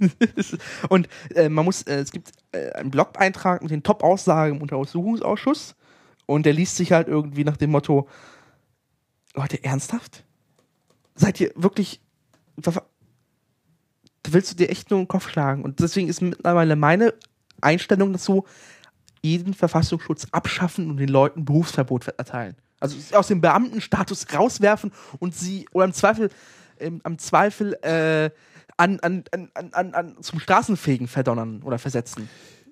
Und 0.89 1.07
äh, 1.35 1.49
man 1.49 1.65
muss, 1.65 1.83
äh, 1.83 1.99
es 1.99 2.11
gibt 2.11 2.31
äh, 2.51 2.71
einen 2.71 2.91
Blog-Eintrag 2.91 3.61
mit 3.61 3.71
den 3.71 3.83
Top-Aussagen 3.83 4.55
im 4.55 4.61
Untersuchungsausschuss 4.61 5.75
und 6.25 6.45
der 6.45 6.53
liest 6.53 6.75
sich 6.77 6.91
halt 6.91 7.07
irgendwie 7.07 7.43
nach 7.43 7.57
dem 7.57 7.71
Motto: 7.71 8.07
Leute, 9.35 9.63
ernsthaft? 9.63 10.23
Seid 11.15 11.39
ihr 11.39 11.51
wirklich. 11.55 12.01
Da 12.57 12.73
willst 14.27 14.51
du 14.51 14.55
dir 14.55 14.69
echt 14.69 14.89
nur 14.91 14.99
den 14.99 15.07
Kopf 15.07 15.29
schlagen? 15.29 15.63
Und 15.63 15.79
deswegen 15.79 16.07
ist 16.07 16.21
mittlerweile 16.21 16.75
meine 16.75 17.13
Einstellung 17.59 18.13
dazu, 18.13 18.45
jeden 19.21 19.53
Verfassungsschutz 19.53 20.27
abschaffen 20.31 20.89
und 20.89 20.97
den 20.97 21.09
Leuten 21.09 21.45
Berufsverbot 21.45 22.07
erteilen. 22.07 22.55
Also 22.81 22.97
aus 23.15 23.27
dem 23.27 23.39
Beamtenstatus 23.39 24.25
rauswerfen 24.33 24.91
und 25.19 25.33
sie, 25.35 25.67
oder 25.71 25.85
im 25.85 25.93
Zweifel, 25.93 26.29
ähm, 26.79 26.99
am 27.03 27.17
Zweifel 27.17 27.73
äh, 27.83 28.29
an, 28.75 28.99
an, 28.99 29.23
an, 29.31 29.49
an, 29.71 29.93
an, 29.93 30.17
zum 30.21 30.39
Straßenfegen 30.39 31.07
verdonnern 31.07 31.61
oder 31.63 31.77
versetzen, 31.79 32.27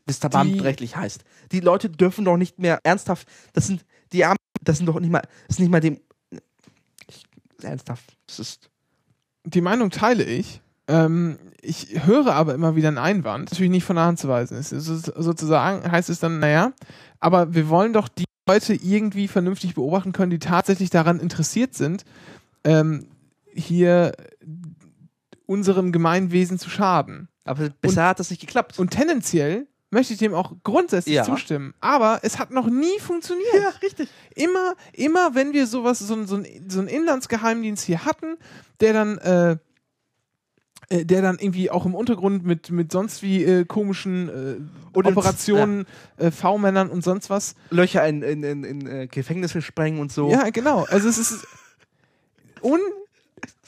bis 0.05 0.19
der 0.19 0.29
Die- 0.31 0.33
beamtenrechtlich 0.37 0.95
heißt. 0.95 1.23
Die 1.51 1.59
Leute 1.61 1.89
dürfen 1.89 2.25
doch 2.25 2.35
nicht 2.37 2.59
mehr 2.59 2.79
ernsthaft, 2.83 3.27
das 3.53 3.67
sind 3.67 3.85
die 4.11 4.25
Armen, 4.25 4.37
das 4.61 4.77
sind 4.77 4.87
doch 4.87 4.99
nicht 4.99 5.11
mal, 5.11 5.21
das 5.47 5.55
ist 5.57 5.59
nicht 5.59 5.71
mal 5.71 5.79
dem, 5.79 5.99
ich, 7.07 7.23
ernsthaft, 7.61 8.17
das 8.27 8.39
ist, 8.39 8.69
Die 9.45 9.61
Meinung 9.61 9.91
teile 9.91 10.23
ich. 10.23 10.61
Ähm, 10.87 11.37
ich 11.61 12.03
höre 12.03 12.33
aber 12.33 12.55
immer 12.55 12.75
wieder 12.75 12.87
einen 12.87 12.97
Einwand, 12.97 13.51
natürlich 13.51 13.69
nicht 13.69 13.83
von 13.83 13.95
der 13.95 14.05
Hand 14.05 14.17
zu 14.17 14.27
weisen. 14.27 14.57
Es 14.57 14.71
ist 14.71 14.85
sozusagen 14.85 15.89
heißt 15.91 16.09
es 16.09 16.19
dann, 16.19 16.39
naja, 16.39 16.73
aber 17.19 17.53
wir 17.53 17.69
wollen 17.69 17.93
doch 17.93 18.07
die 18.07 18.25
Leute 18.49 18.73
irgendwie 18.73 19.27
vernünftig 19.27 19.75
beobachten 19.75 20.11
können, 20.11 20.31
die 20.31 20.39
tatsächlich 20.39 20.89
daran 20.89 21.19
interessiert 21.19 21.75
sind, 21.75 22.03
ähm, 22.63 23.07
hier 23.53 24.13
unserem 25.45 25.91
Gemeinwesen 25.91 26.59
zu 26.59 26.69
schaden. 26.69 27.27
aber 27.45 27.69
bisher 27.81 28.05
hat 28.07 28.19
das 28.19 28.29
nicht 28.29 28.41
geklappt. 28.41 28.77
Und 28.77 28.91
tendenziell 28.91 29.65
möchte 29.89 30.13
ich 30.13 30.19
dem 30.19 30.35
auch 30.35 30.53
grundsätzlich 30.63 31.15
Ja. 31.15 31.23
zustimmen. 31.23 31.73
Aber 31.79 32.19
es 32.21 32.37
hat 32.37 32.51
noch 32.51 32.67
nie 32.67 32.99
funktioniert. 32.99 33.55
ja, 33.55 33.69
richtig. 33.81 34.07
Immer, 34.35 34.75
immer, 34.93 35.33
wenn 35.33 35.51
wir 35.53 35.65
sowas, 35.65 35.97
so, 35.97 36.13
ein- 36.13 36.27
so, 36.27 36.43
so 36.67 36.79
einen 36.79 36.87
Inlandsgeheimdienst 36.87 37.83
hier 37.85 38.05
hatten, 38.05 38.37
der 38.81 38.93
dann, 38.93 39.17
äh, 39.17 39.57
äh, 40.89 41.05
der 41.05 41.21
dann 41.21 41.37
irgendwie 41.39 41.69
auch 41.69 41.85
im 41.85 41.93
Untergrund 41.95 42.43
mit, 42.45 42.71
mit 42.71 42.91
sonst 42.91 43.21
wie 43.21 43.43
äh, 43.43 43.65
komischen 43.65 44.29
äh, 44.29 44.55
Und 44.97 45.05
Operationen, 45.05 45.85
äh, 46.17 46.31
V-Männern 46.31 46.89
und 46.89 47.03
sonst 47.03 47.29
was. 47.29 47.55
Löcher 47.69 48.07
in, 48.07 48.21
in, 48.23 48.43
in, 48.43 48.63
in 48.63 48.87
äh, 48.87 49.07
Gefängnisse 49.07 49.61
sprengen 49.61 49.99
und 49.99 50.11
so. 50.11 50.29
Ja, 50.31 50.49
genau. 50.49 50.85
Also 50.89 51.07
es 51.07 51.17
ist 51.19 51.45
un, 52.61 52.79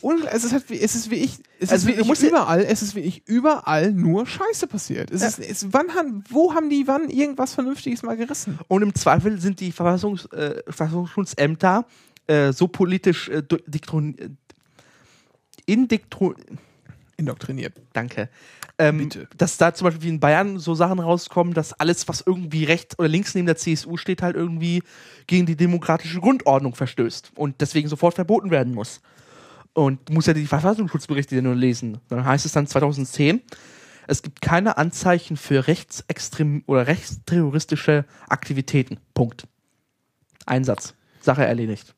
un 0.02 0.24
es 0.32 0.44
ist 0.44 0.52
halt 0.52 0.70
wie, 0.70 0.80
es 0.80 0.96
ist 0.96 1.12
wie 1.12 1.16
ich, 1.16 1.38
es 1.60 1.70
Also 1.72 1.88
ist 1.90 1.98
wie 1.98 2.02
ich 2.02 2.22
ja- 2.22 2.28
überall, 2.30 2.62
es 2.68 2.82
ist 2.82 2.96
wie 2.96 3.02
ich 3.02 3.28
überall 3.28 3.92
nur 3.94 4.26
Scheiße 4.26 4.66
passiert. 4.68 5.12
Es 5.12 5.22
Ja. 5.22 5.28
ist, 5.28 5.40
es, 5.40 5.68
wann 5.74 5.94
haben, 5.94 6.24
wo 6.30 6.54
haben 6.56 6.70
die 6.70 6.88
wann 6.88 7.10
irgendwas 7.10 7.54
Vernünftiges 7.54 8.02
mal 8.04 8.18
gerissen? 8.18 8.58
Und 8.68 8.82
im 8.82 8.96
Zweifel 8.96 9.40
sind 9.40 9.60
die 9.60 9.72
Verfassungs, 9.72 10.26
äh, 10.34 10.62
Verfassungsschutzämter 10.66 11.86
äh, 12.28 12.52
so 12.52 12.68
politisch 12.68 13.30
äh, 13.30 13.44
diktron, 13.68 14.16
äh, 14.18 14.30
Indoktriniert. 17.18 17.74
danke, 17.94 18.30
ähm, 18.78 18.98
Bitte. 18.98 19.28
dass 19.38 19.58
da 19.58 19.74
zum 19.74 19.86
Beispiel 19.86 20.04
wie 20.04 20.10
in 20.10 20.20
Bayern 20.20 20.58
so 20.58 20.74
Sachen 20.74 21.00
rauskommen, 21.00 21.54
dass 21.54 21.74
alles, 21.74 22.08
was 22.08 22.24
irgendwie 22.26 22.64
rechts 22.64 22.98
oder 22.98 23.08
links 23.08 23.36
neben 23.36 23.46
der 23.46 23.58
CSU 23.58 23.98
steht, 23.98 24.22
halt 24.22 24.36
irgendwie 24.36 24.82
gegen 25.28 25.46
die 25.46 25.56
demokratische 25.56 26.20
Grundordnung 26.20 26.74
verstößt 26.74 27.32
und 27.36 27.62
deswegen 27.62 27.90
sofort 27.90 28.16
verboten 28.16 28.50
werden 28.50 28.74
muss. 28.74 29.02
Und 29.74 30.10
du 30.10 30.14
musst 30.14 30.28
ja 30.28 30.34
die 30.34 30.48
Verfassungsschutzberichte 30.48 31.42
nur 31.42 31.56
lesen. 31.56 32.00
Dann 32.10 32.26
heißt 32.26 32.46
es 32.46 32.52
dann 32.52 32.68
2010, 32.68 33.42
es 34.08 34.22
gibt 34.22 34.42
keine 34.42 34.78
Anzeichen 34.78 35.38
für 35.38 35.68
rechtsextrem 35.68 36.64
oder 36.66 36.88
rechtsterroristische 36.88 38.06
Aktivitäten. 38.28 39.00
Punkt. 39.14 39.48
Einsatz. 40.46 40.96
Sache 41.22 41.46
erledigt. 41.46 41.96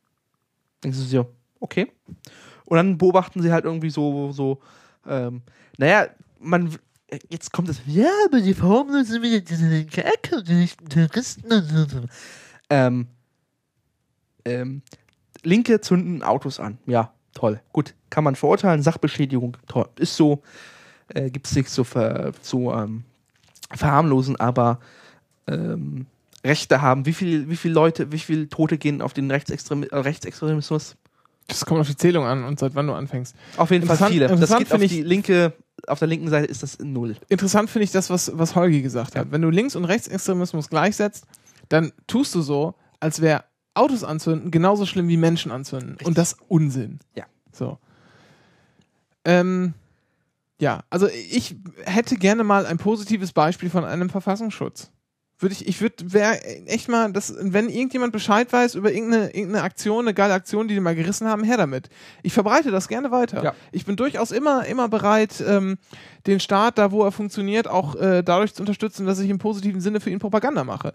Denkst 0.84 1.00
du 1.00 1.06
dir, 1.06 1.28
okay. 1.60 1.92
Und 2.66 2.78
dann 2.78 2.98
beobachten 2.98 3.42
sie 3.42 3.52
halt 3.52 3.66
irgendwie 3.66 3.90
so, 3.90 4.32
so, 4.32 4.62
ähm, 5.08 5.42
naja, 5.78 6.08
man, 6.40 6.76
jetzt 7.30 7.52
kommt 7.52 7.70
es, 7.70 7.82
ja, 7.86 8.10
aber 8.26 8.42
die 8.42 8.54
Formel 8.54 9.06
sind 9.06 9.22
wieder 9.22 9.40
diese 9.40 9.68
linke 9.68 10.04
Ecke, 10.04 10.44
die 10.44 10.54
nicht 10.54 10.90
Terroristen 10.90 11.52
und 11.52 11.90
so. 11.90 12.02
Ähm, 12.70 13.08
ähm, 14.46 14.82
Linke 15.44 15.82
zünden 15.82 16.24
Autos 16.24 16.60
an. 16.60 16.78
Ja, 16.86 17.14
toll. 17.34 17.62
Gut, 17.72 17.94
kann 18.10 18.24
man 18.24 18.36
verurteilen. 18.36 18.82
Sachbeschädigung, 18.82 19.58
toll. 19.68 19.88
Ist 19.98 20.16
so, 20.16 20.42
äh, 21.10 21.30
gibt 21.30 21.48
es 21.48 21.56
nichts 21.56 21.74
zu, 21.74 21.84
ver, 21.84 22.34
zu 22.42 22.72
ähm, 22.72 23.04
verharmlosen, 23.72 24.40
aber 24.40 24.80
ähm, 25.48 26.06
Rechte 26.44 26.82
haben. 26.82 27.06
Wie 27.06 27.14
viel, 27.14 27.50
wie 27.50 27.56
viele 27.56 27.74
Leute, 27.74 28.12
wie 28.12 28.20
viele 28.20 28.50
Tote 28.50 28.78
gehen 28.78 29.02
auf 29.02 29.14
den 29.14 29.32
Rechtsextrem 29.32 29.84
Rechtsextremismus? 29.84 30.96
Das 31.48 31.66
kommt 31.66 31.82
auf 31.82 31.88
die 31.88 31.96
Zählung 31.96 32.26
an 32.26 32.44
und 32.44 32.60
seit 32.60 32.76
wann 32.76 32.88
du 32.88 32.94
anfängst. 32.94 33.36
Auf 33.58 33.72
jeden 33.72 33.86
Fall 33.86 34.10
viele. 34.10 34.28
Das 34.28 34.58
geht 34.58 34.72
auf 34.72 34.80
die 34.80 35.02
linke, 35.02 35.54
auf 35.88 36.00
der 36.00 36.08
linken 36.08 36.30
Seite 36.30 36.46
ist 36.46 36.64
das 36.64 36.80
null. 36.80 37.16
Interessant 37.30 37.70
finde 37.70 37.84
ich 37.84 37.92
das, 37.92 38.10
was, 38.10 38.32
was 38.34 38.56
Holgi 38.56 38.82
gesagt 38.82 39.16
hat. 39.16 39.32
Wenn 39.32 39.42
du 39.42 39.50
Links- 39.50 39.76
und 39.76 39.86
Rechtsextremismus 39.86 40.70
gleichsetzt, 40.70 41.26
dann 41.70 41.92
tust 42.08 42.34
du 42.36 42.42
so, 42.42 42.76
als 43.00 43.22
wäre 43.22 43.44
Autos 43.74 44.04
anzünden 44.04 44.52
genauso 44.52 44.86
schlimm 44.86 45.08
wie 45.08 45.18
Menschen 45.18 45.52
anzünden. 45.52 45.98
Und 46.04 46.18
das 46.18 46.38
Unsinn. 46.48 47.00
Ja. 47.16 47.26
So. 47.52 47.80
Ähm, 49.26 49.74
ja, 50.60 50.84
also 50.90 51.08
ich 51.08 51.56
hätte 51.84 52.16
gerne 52.16 52.44
mal 52.44 52.66
ein 52.66 52.78
positives 52.78 53.32
Beispiel 53.32 53.70
von 53.70 53.84
einem 53.84 54.10
Verfassungsschutz. 54.10 54.92
Würde 55.40 55.54
ich, 55.54 55.68
ich 55.68 55.82
würde, 55.82 56.14
wäre 56.14 56.42
echt 56.68 56.88
mal, 56.90 57.12
das, 57.12 57.34
wenn 57.40 57.68
irgendjemand 57.68 58.14
Bescheid 58.14 58.52
weiß 58.52 58.76
über 58.76 58.92
irgendeine, 58.92 59.36
irgendeine 59.36 59.64
Aktion, 59.64 60.06
eine 60.06 60.14
geile 60.14 60.34
Aktion, 60.34 60.68
die 60.68 60.76
die 60.76 60.80
mal 60.80 60.96
gerissen 60.96 61.28
haben, 61.28 61.44
her 61.44 61.58
damit. 61.58 61.90
Ich 62.22 62.34
verbreite 62.34 62.72
das 62.72 62.88
gerne 62.88 63.12
weiter. 63.12 63.44
Ja. 63.44 63.56
Ich 63.72 63.86
bin 63.86 63.96
durchaus 63.96 64.32
immer, 64.32 64.66
immer 64.66 64.88
bereit, 64.88 65.44
ähm, 65.46 65.78
den 66.28 66.40
Staat, 66.40 66.78
da 66.78 66.92
wo 66.92 67.04
er 67.04 67.12
funktioniert, 67.12 67.68
auch 67.68 67.96
äh, 67.96 68.24
dadurch 68.24 68.54
zu 68.54 68.62
unterstützen, 68.62 69.06
dass 69.06 69.20
ich 69.20 69.30
im 69.30 69.40
positiven 69.40 69.82
Sinne 69.82 70.00
für 70.00 70.12
ihn 70.12 70.20
Propaganda 70.20 70.64
mache. 70.64 70.94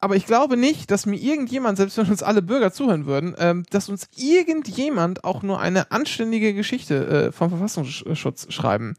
Aber 0.00 0.16
ich 0.16 0.26
glaube 0.26 0.56
nicht, 0.56 0.90
dass 0.90 1.04
mir 1.04 1.16
irgendjemand, 1.16 1.76
selbst 1.76 1.98
wenn 1.98 2.08
uns 2.08 2.22
alle 2.22 2.40
Bürger 2.40 2.72
zuhören 2.72 3.04
würden, 3.04 3.34
ähm, 3.38 3.64
dass 3.70 3.88
uns 3.88 4.08
irgendjemand 4.16 5.24
auch 5.24 5.42
nur 5.42 5.60
eine 5.60 5.90
anständige 5.92 6.54
Geschichte 6.54 7.28
äh, 7.28 7.32
vom 7.32 7.50
Verfassungsschutz 7.50 8.52
schreiben 8.52 8.96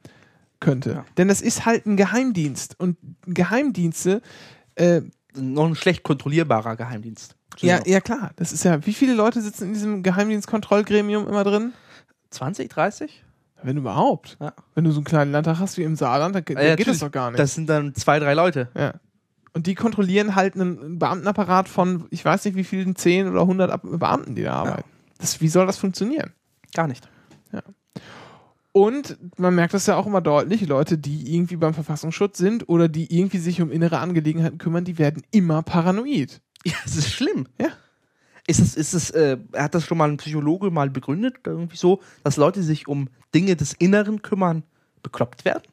könnte. 0.62 0.92
Ja. 0.92 1.06
Denn 1.18 1.28
das 1.28 1.42
ist 1.42 1.66
halt 1.66 1.86
ein 1.86 1.98
Geheimdienst. 1.98 2.80
Und 2.80 2.98
Geheimdienste, 3.28 4.22
äh, 4.76 5.02
Noch 5.36 5.66
ein 5.68 5.76
schlecht 5.76 6.04
kontrollierbarer 6.04 6.76
Geheimdienst. 6.78 7.36
ja, 7.60 7.80
ja 7.86 8.00
klar, 8.00 8.32
das 8.38 8.54
ist 8.54 8.64
ja, 8.64 8.86
wie 8.86 8.94
viele 8.94 9.14
Leute 9.14 9.42
sitzen 9.42 9.66
in 9.68 9.74
diesem 9.74 10.04
Geheimdienstkontrollgremium 10.04 11.28
immer 11.28 11.44
drin? 11.44 11.74
20, 12.30 12.70
30? 12.70 13.24
Wenn 13.64 13.78
überhaupt. 13.78 14.38
Ja. 14.40 14.54
Wenn 14.74 14.86
du 14.86 14.92
so 14.92 14.98
einen 15.00 15.04
kleinen 15.06 15.32
Landtag 15.32 15.60
hast 15.60 15.78
wie 15.78 15.84
im 15.84 15.96
Saarland, 15.96 16.34
dann, 16.36 16.44
dann 16.46 16.66
Ja, 16.66 16.76
geht 16.76 16.88
das 16.88 17.00
doch 17.00 17.12
gar 17.12 17.30
nicht. 17.32 17.40
Das 17.40 17.54
sind 17.54 17.70
dann 17.70 17.94
zwei, 17.94 18.20
drei 18.20 18.34
Leute. 18.34 18.70
Ja. 18.76 18.94
Und 19.54 19.68
die 19.68 19.76
kontrollieren 19.76 20.36
halt 20.36 20.56
einen 20.56 20.98
Beamtenapparat 20.98 21.68
von, 21.68 22.08
ich 22.10 22.24
weiß 22.24 22.46
nicht 22.46 22.56
wie 22.56 22.64
vielen, 22.64 22.96
10 22.96 23.28
oder 23.28 23.42
100 23.42 23.70
Ab 23.70 23.82
Beamten, 23.84 24.34
die 24.36 24.44
da 24.44 24.54
arbeiten. 24.54 24.90
Das, 25.20 25.42
wie 25.42 25.50
soll 25.50 25.68
das 25.68 25.78
funktionieren? 25.78 26.32
Gar 26.74 26.88
nicht. 26.88 27.08
Und 28.74 29.18
man 29.38 29.54
merkt 29.54 29.74
das 29.74 29.86
ja 29.88 29.98
auch 29.98 30.08
immer 30.08 30.22
deutlich, 30.22 30.66
Leute, 30.66 30.98
die 30.98 31.36
irgendwie 31.36 31.58
beim 31.58 31.74
Verfassungsschutz 31.74 32.38
sind 32.38 32.70
oder 32.70 32.88
die 32.88 33.14
irgendwie 33.18 33.40
sich 33.40 33.62
um 33.62 33.70
innere 33.70 34.00
Angelegenheiten 34.00 34.58
kümmern, 34.58 34.86
die 34.86 34.98
werden 34.98 35.24
immer 35.32 35.62
paranoid. 35.62 36.42
Ja, 36.66 36.74
es 36.86 36.96
ist 36.96 37.12
schlimm. 37.12 37.48
Ja. 37.60 37.70
Ist 38.48 38.60
es, 38.60 38.76
ist 38.76 38.94
es, 38.94 39.12
äh, 39.12 39.38
hat 39.56 39.76
das 39.76 39.86
schon 39.86 39.98
mal 39.98 40.10
ein 40.10 40.18
Psychologe 40.18 40.72
mal 40.72 40.90
begründet, 40.90 41.36
irgendwie 41.46 41.78
so, 41.78 42.02
dass 42.24 42.38
Leute 42.38 42.64
sich 42.64 42.88
um 42.88 43.10
Dinge 43.36 43.56
des 43.56 43.74
Inneren 43.74 44.22
kümmern, 44.22 44.64
bekloppt 45.04 45.46
werden? 45.46 45.64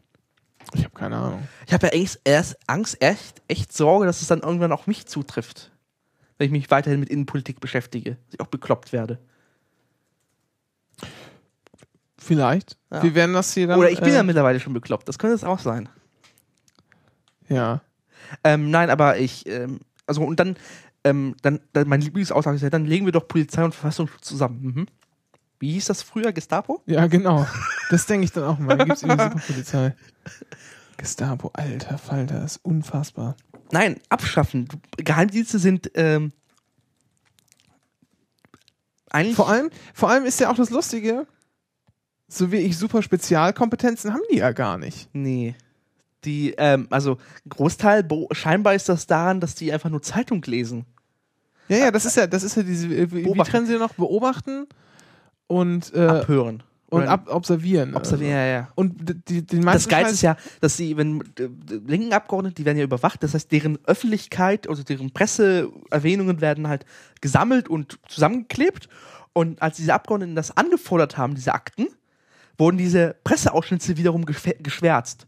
Ich 0.75 0.85
habe 0.85 0.95
keine 0.95 1.17
Ahnung. 1.17 1.49
Ich 1.67 1.73
habe 1.73 1.87
ja 1.87 1.93
echt, 1.93 2.21
erst 2.25 2.59
Angst, 2.67 3.01
echt, 3.01 3.43
echt 3.49 3.73
Sorge, 3.73 4.07
dass 4.07 4.21
es 4.21 4.29
dann 4.29 4.41
irgendwann 4.41 4.73
auch 4.73 4.87
mich 4.87 5.07
zutrifft. 5.07 5.73
Wenn 6.37 6.47
ich 6.47 6.53
mich 6.53 6.71
weiterhin 6.71 7.01
mit 7.01 7.09
Innenpolitik 7.09 7.61
beschäftige, 7.61 8.13
dass 8.27 8.35
ich 8.35 8.41
auch 8.41 8.49
bekloppt 8.49 8.93
werde. 8.93 9.19
Vielleicht. 12.29 12.77
Ja. 12.93 13.03
Wir 13.03 13.15
werden 13.15 13.33
das 13.33 13.55
hier 13.55 13.67
dann. 13.67 13.79
Oder 13.79 13.91
ich 13.91 14.01
bin 14.01 14.11
äh, 14.11 14.17
ja 14.17 14.23
mittlerweile 14.23 14.61
schon 14.61 14.75
bekloppt, 14.75 15.09
das 15.09 15.19
könnte 15.19 15.35
es 15.35 15.45
auch 15.45 15.61
sein. 15.61 15.89
Ja. 17.49 17.81
Ähm, 18.45 18.71
nein, 18.71 18.91
aber 18.91 19.17
ich, 19.17 19.47
ähm, 19.47 19.81
also 20.07 20.23
und 20.23 20.39
dann, 20.39 20.57
ähm, 21.05 21.37
dann, 21.41 21.61
dann 21.73 21.89
mein 21.89 22.03
Lieblingsaussage 22.03 22.57
ist 22.57 22.63
ja, 22.63 22.69
dann 22.69 22.85
legen 22.85 23.07
wir 23.07 23.13
doch 23.13 23.27
Polizei 23.27 23.65
und 23.65 23.75
Verfassungsschutz 23.75 24.27
zusammen. 24.27 24.61
Mhm. 24.63 24.87
Wie 25.59 25.73
hieß 25.73 25.87
das 25.87 26.03
früher? 26.03 26.33
Gestapo? 26.33 26.83
Ja, 26.85 27.07
genau. 27.07 27.47
Das 27.89 28.05
denke 28.05 28.27
ich 28.27 28.33
dann 28.33 28.45
auch 28.45 28.59
mal. 28.59 28.77
Da 28.77 28.85
gibt 28.85 28.99
es 28.99 29.03
irgendwie 29.03 29.23
Superpolizei. 29.25 29.97
Gestapo, 30.99 31.51
alter 31.55 31.97
Falter, 31.97 32.45
ist 32.45 32.59
unfassbar. 32.63 33.37
Nein, 33.73 34.01
abschaffen. 34.11 34.69
Geheimdienste 34.99 35.59
sind 35.59 35.91
ähm, 35.95 36.33
eigentlich. 39.09 39.37
Vor 39.37 39.49
allem, 39.49 39.71
vor 39.95 40.11
allem 40.11 40.27
ist 40.27 40.39
ja 40.41 40.51
auch 40.51 40.57
das 40.57 40.69
Lustige, 40.69 41.27
so 42.29 42.53
wie 42.53 42.59
ich 42.59 42.77
super 42.77 43.03
Spezialkompetenzen 43.03 44.13
haben 44.13 44.23
die 44.31 44.39
ja 44.39 44.53
gar 44.53 44.79
nicht. 44.79 45.09
Nee. 45.13 45.55
Die, 46.25 46.55
ähm, 46.59 46.87
also 46.91 47.17
Großteil, 47.49 48.07
scheinbar 48.33 48.75
ist 48.75 48.89
das 48.89 49.07
daran, 49.07 49.41
dass 49.41 49.55
die 49.55 49.73
einfach 49.73 49.89
nur 49.89 50.03
Zeitung 50.03 50.43
lesen. 50.43 50.85
Ja, 51.69 51.77
ja, 51.77 51.91
das 51.91 52.05
ist 52.05 52.17
ja, 52.17 52.27
das 52.27 52.43
ist 52.43 52.57
ja 52.57 52.63
diese, 52.63 52.89
äh, 52.89 53.11
wie, 53.11 53.25
wie 53.25 53.43
trennen 53.43 53.67
sie 53.67 53.79
noch? 53.79 53.95
Beobachten 53.95 54.67
und, 55.47 55.95
äh, 55.95 56.07
Abhören. 56.07 56.63
und 56.91 57.03
ab, 57.05 57.29
observieren. 57.29 57.95
observieren, 57.95 58.33
ja, 58.33 58.47
ja. 58.47 58.69
Und 58.75 58.95
die, 59.29 59.43
meisten 59.43 59.65
Das 59.65 59.89
Geilste 59.89 60.15
ist 60.15 60.23
ja, 60.23 60.37
dass 60.61 60.77
sie, 60.77 60.97
wenn 60.97 61.21
äh, 61.39 61.49
linken 61.87 62.13
Abgeordnete, 62.13 62.57
die 62.57 62.65
werden 62.65 62.79
ja 62.79 62.85
überwacht, 62.85 63.23
das 63.23 63.35
heißt, 63.35 63.53
deren 63.53 63.79
Öffentlichkeit, 63.87 64.69
also 64.69 64.83
deren 64.83 65.13
Presseerwähnungen 65.13 66.41
werden 66.41 66.69
halt 66.69 66.85
gesammelt 67.21 67.69
und 67.69 67.99
zusammengeklebt. 68.09 68.89
Und 69.35 69.63
als 69.63 69.77
diese 69.77 69.95
Abgeordneten 69.95 70.35
das 70.35 70.57
angefordert 70.57 71.17
haben, 71.17 71.35
diese 71.35 71.53
Akten, 71.55 71.87
wurden 72.59 72.77
diese 72.77 73.17
Presseausschnitte 73.25 73.97
wiederum 73.97 74.25
geschwär- 74.25 74.61
geschwärzt. 74.63 75.27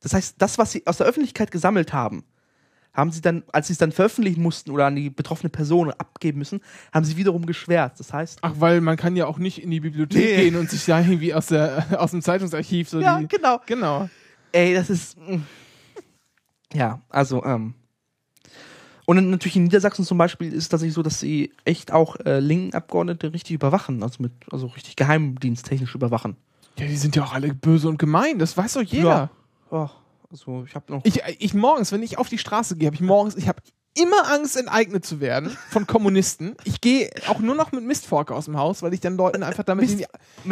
Das 0.00 0.12
heißt, 0.14 0.36
das, 0.38 0.58
was 0.58 0.72
sie 0.72 0.86
aus 0.86 0.98
der 0.98 1.06
Öffentlichkeit 1.06 1.50
gesammelt 1.50 1.92
haben, 1.92 2.24
haben 2.94 3.12
sie 3.12 3.20
dann, 3.20 3.44
als 3.52 3.66
sie 3.66 3.74
es 3.74 3.78
dann 3.78 3.92
veröffentlichen 3.92 4.40
mussten 4.42 4.70
oder 4.70 4.86
an 4.86 4.96
die 4.96 5.10
betroffene 5.10 5.50
Person 5.50 5.90
abgeben 5.90 6.38
müssen, 6.38 6.60
haben 6.94 7.04
sie 7.04 7.16
wiederum 7.18 7.44
geschwärzt. 7.44 8.00
Das 8.00 8.12
heißt, 8.12 8.38
Ach, 8.40 8.54
weil 8.58 8.80
man 8.80 8.96
kann 8.96 9.16
ja 9.16 9.26
auch 9.26 9.36
nicht 9.38 9.62
in 9.62 9.70
die 9.70 9.80
Bibliothek 9.80 10.16
Nee. 10.24 10.36
gehen 10.44 10.56
und 10.56 10.70
sich 10.70 10.84
da 10.86 11.00
irgendwie 11.00 11.34
aus, 11.34 11.46
der, 11.46 11.86
aus 12.00 12.12
dem 12.12 12.22
Zeitungsarchiv 12.22 12.88
so 12.88 13.00
ja, 13.00 13.18
die. 13.20 13.28
genau. 13.28 13.60
Genau. 13.66 14.08
Ey, 14.52 14.74
das 14.74 14.88
ist. 14.88 15.18
mm. 15.18 15.42
Ja, 16.72 17.00
also, 17.10 17.44
ähm. 17.44 17.74
Und 19.06 19.30
natürlich 19.30 19.56
in 19.56 19.64
Niedersachsen 19.64 20.04
zum 20.04 20.18
Beispiel 20.18 20.52
ist 20.52 20.64
es 20.64 20.68
tatsächlich 20.68 20.94
so, 20.94 21.02
dass 21.02 21.20
sie 21.20 21.52
echt 21.64 21.92
auch 21.92 22.16
äh, 22.26 22.40
linken 22.40 22.74
Abgeordnete 22.74 23.32
richtig 23.32 23.54
überwachen, 23.54 24.02
also 24.02 24.20
mit, 24.20 24.32
also 24.50 24.66
richtig 24.66 24.96
geheimdiensttechnisch 24.96 25.94
überwachen. 25.94 26.36
Ja, 26.76 26.86
die 26.86 26.96
sind 26.96 27.14
ja 27.16 27.24
auch 27.24 27.32
alle 27.32 27.54
böse 27.54 27.88
und 27.88 27.98
gemein, 27.98 28.38
das 28.38 28.56
weiß 28.56 28.74
doch 28.74 28.82
jeder. 28.82 29.08
Ja. 29.08 29.30
Oh, 29.70 29.88
also 30.30 30.64
ich 30.66 30.74
habe 30.74 30.92
noch. 30.92 31.04
Ich, 31.04 31.22
ich 31.38 31.54
morgens, 31.54 31.92
wenn 31.92 32.02
ich 32.02 32.18
auf 32.18 32.28
die 32.28 32.38
Straße 32.38 32.76
gehe, 32.76 32.86
habe 32.86 32.96
ich 32.96 33.00
morgens, 33.00 33.36
ich 33.36 33.48
habe 33.48 33.62
immer 33.94 34.30
Angst, 34.30 34.56
enteignet 34.56 35.04
zu 35.04 35.20
werden 35.20 35.56
von 35.70 35.86
Kommunisten. 35.86 36.56
Ich 36.64 36.80
gehe 36.80 37.10
auch 37.28 37.38
nur 37.38 37.54
noch 37.54 37.72
mit 37.72 37.84
Mistfork 37.84 38.30
aus 38.30 38.46
dem 38.46 38.56
Haus, 38.56 38.82
weil 38.82 38.92
ich 38.92 39.00
dann 39.00 39.16
Leuten 39.16 39.42
einfach 39.42 39.64
damit 39.64 39.90
in 39.90 39.98
die, 39.98 40.06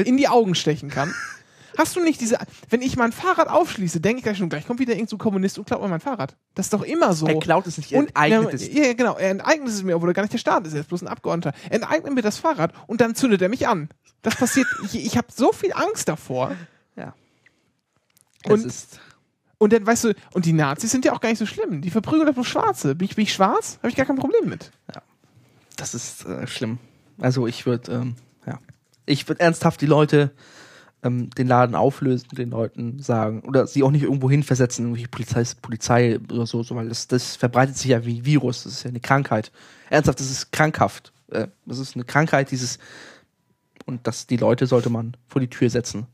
in 0.08 0.16
die 0.16 0.28
Augen 0.28 0.54
stechen 0.54 0.90
kann. 0.90 1.12
Hast 1.76 1.96
du 1.96 2.00
nicht 2.00 2.20
diese, 2.20 2.38
wenn 2.70 2.82
ich 2.82 2.96
mein 2.96 3.12
Fahrrad 3.12 3.48
aufschließe, 3.48 4.00
denke 4.00 4.18
ich 4.18 4.24
gleich 4.24 4.38
schon, 4.38 4.48
gleich 4.48 4.66
kommt 4.66 4.80
wieder 4.80 4.92
irgendein 4.92 5.08
so 5.08 5.18
Kommunist 5.18 5.58
und 5.58 5.66
klaut 5.66 5.82
mir 5.82 5.88
mein 5.88 6.00
Fahrrad. 6.00 6.36
Das 6.54 6.66
ist 6.66 6.72
doch 6.72 6.82
immer 6.82 7.12
so. 7.14 7.26
er 7.26 7.38
klaut 7.40 7.66
es 7.66 7.76
nicht, 7.78 7.92
er 7.92 8.00
enteignet 8.00 8.44
ja, 8.44 8.50
es. 8.50 8.72
Ja, 8.72 8.92
genau. 8.92 9.16
Er 9.16 9.30
enteignet 9.30 9.68
es 9.68 9.82
mir, 9.82 9.96
obwohl 9.96 10.10
er 10.10 10.14
gar 10.14 10.22
nicht 10.22 10.32
der 10.32 10.38
Staat 10.38 10.66
ist. 10.66 10.74
Er 10.74 10.80
ist 10.80 10.88
bloß 10.88 11.02
ein 11.02 11.08
Abgeordneter. 11.08 11.56
Er 11.68 11.76
enteignet 11.76 12.14
mir 12.14 12.22
das 12.22 12.38
Fahrrad 12.38 12.72
und 12.86 13.00
dann 13.00 13.14
zündet 13.14 13.42
er 13.42 13.48
mich 13.48 13.66
an. 13.66 13.88
Das 14.22 14.36
passiert. 14.36 14.66
ich 14.84 15.04
ich 15.04 15.16
habe 15.16 15.28
so 15.34 15.52
viel 15.52 15.72
Angst 15.72 16.08
davor. 16.08 16.52
Ja. 16.96 17.14
Und- 18.44 18.72
Und 19.58 19.72
dann, 19.72 19.86
weißt 19.86 20.04
du, 20.04 20.14
und 20.32 20.44
die 20.44 20.52
Nazis 20.52 20.90
sind 20.90 21.04
ja 21.04 21.12
auch 21.12 21.20
gar 21.20 21.30
nicht 21.30 21.38
so 21.38 21.46
schlimm. 21.46 21.80
Die 21.80 21.90
verprügeln 21.90 22.26
doch 22.26 22.34
bloß 22.34 22.46
Schwarze. 22.46 22.94
Bin 22.94 23.06
ich, 23.06 23.16
bin 23.16 23.22
ich 23.22 23.32
schwarz? 23.32 23.78
Habe 23.78 23.88
ich 23.88 23.96
gar 23.96 24.04
kein 24.04 24.16
Problem 24.16 24.48
mit. 24.48 24.70
das 25.76 25.94
ist 25.94 26.26
äh, 26.26 26.46
schlimm. 26.46 26.78
Also 27.18 27.46
ich 27.46 27.64
würde, 27.64 27.92
ähm, 27.92 28.16
ja. 28.46 28.58
Ich 29.06 29.26
würde 29.28 29.40
ernsthaft 29.40 29.80
die 29.80 29.86
Leute 29.86 30.32
ähm, 31.04 31.30
den 31.30 31.46
Laden 31.46 31.76
auflösen, 31.76 32.28
den 32.32 32.50
Leuten 32.50 32.98
sagen, 32.98 33.42
oder 33.42 33.66
sie 33.66 33.82
auch 33.82 33.90
nicht 33.90 34.02
irgendwo 34.02 34.30
hin 34.30 34.42
versetzen, 34.42 34.86
irgendwie 34.86 35.06
Polizei, 35.06 35.44
Polizei 35.60 36.18
oder 36.32 36.46
so, 36.46 36.62
so 36.62 36.74
weil 36.74 36.88
das, 36.88 37.06
das 37.06 37.36
verbreitet 37.36 37.76
sich 37.76 37.90
ja 37.90 38.04
wie 38.04 38.24
Virus, 38.24 38.64
das 38.64 38.72
ist 38.72 38.82
ja 38.84 38.88
eine 38.88 39.00
Krankheit. 39.00 39.52
Ernsthaft, 39.90 40.18
das 40.18 40.30
ist 40.30 40.50
krankhaft. 40.50 41.12
Äh, 41.30 41.48
das 41.66 41.78
ist 41.78 41.94
eine 41.94 42.04
Krankheit, 42.04 42.50
dieses, 42.50 42.78
und 43.84 44.06
das, 44.06 44.26
die 44.26 44.38
Leute 44.38 44.66
sollte 44.66 44.88
man 44.88 45.16
vor 45.28 45.40
die 45.40 45.50
Tür 45.50 45.68
setzen. 45.68 46.06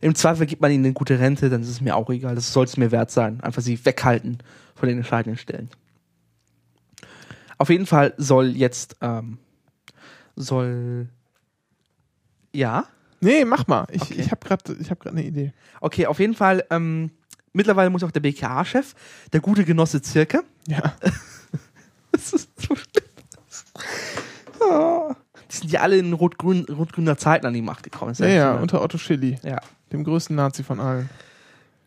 Im 0.00 0.14
Zweifel 0.14 0.46
gibt 0.46 0.62
man 0.62 0.70
ihnen 0.70 0.86
eine 0.86 0.94
gute 0.94 1.18
Rente, 1.18 1.50
dann 1.50 1.60
ist 1.60 1.68
es 1.68 1.80
mir 1.80 1.94
auch 1.94 2.08
egal, 2.08 2.34
das 2.34 2.52
soll 2.52 2.64
es 2.64 2.76
mir 2.76 2.90
wert 2.90 3.10
sein. 3.10 3.40
Einfach 3.40 3.62
sie 3.62 3.84
weghalten 3.84 4.38
von 4.74 4.88
den 4.88 4.98
entscheidenden 4.98 5.36
Stellen. 5.36 5.68
Auf 7.58 7.68
jeden 7.68 7.86
Fall 7.86 8.14
soll 8.16 8.56
jetzt, 8.56 8.96
ähm, 9.00 9.38
soll, 10.36 11.08
ja, 12.54 12.86
Nee, 13.20 13.44
mach 13.44 13.66
mal. 13.66 13.86
Ich, 13.90 14.02
Okay. 14.02 14.14
ich 14.18 14.30
habe 14.30 14.46
gerade 14.46 14.76
hab 14.90 15.00
grad 15.00 15.12
eine 15.12 15.24
Idee. 15.24 15.52
Okay, 15.80 16.06
auf 16.06 16.18
jeden 16.20 16.34
Fall. 16.34 16.64
Ähm, 16.70 17.10
mittlerweile 17.52 17.90
muss 17.90 18.04
auch 18.04 18.10
der 18.10 18.20
BKA-Chef, 18.20 18.94
der 19.32 19.40
gute 19.40 19.64
Genosse 19.64 20.00
Zirke, 20.02 20.42
Ja. 20.66 20.94
das 22.12 22.32
ist 22.32 22.48
so 22.60 22.74
schlimm. 22.76 23.04
sind 25.48 25.72
ja 25.72 25.80
alle 25.80 25.98
in 25.98 26.12
rot-grün, 26.12 26.66
rot-grüner 26.68 27.16
Zeit 27.16 27.44
an 27.44 27.54
die 27.54 27.62
Macht 27.62 27.82
gekommen. 27.82 28.14
Ja, 28.18 28.26
ja, 28.28 28.54
unter 28.54 28.82
Otto 28.82 28.98
Schilly, 28.98 29.38
ja. 29.42 29.60
dem 29.92 30.04
größten 30.04 30.36
Nazi 30.36 30.62
von 30.62 30.78
allen. 30.80 31.08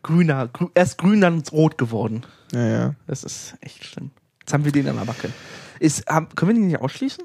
Grüner, 0.02 0.48
grü 0.48 0.66
erst 0.74 0.98
grün, 0.98 1.20
dann 1.20 1.42
rot 1.52 1.78
geworden. 1.78 2.24
Ja, 2.52 2.66
ja. 2.66 2.94
Das 3.06 3.22
ist 3.22 3.54
echt 3.60 3.84
schlimm. 3.84 4.10
Jetzt 4.40 4.52
haben 4.52 4.64
wir 4.64 4.72
den 4.72 4.88
an 4.88 4.96
der 4.96 5.04
Backe. 5.04 5.30
Ist, 5.78 6.06
haben, 6.08 6.28
können 6.34 6.48
wir 6.50 6.54
den 6.54 6.66
nicht 6.66 6.80
ausschließen? 6.80 7.24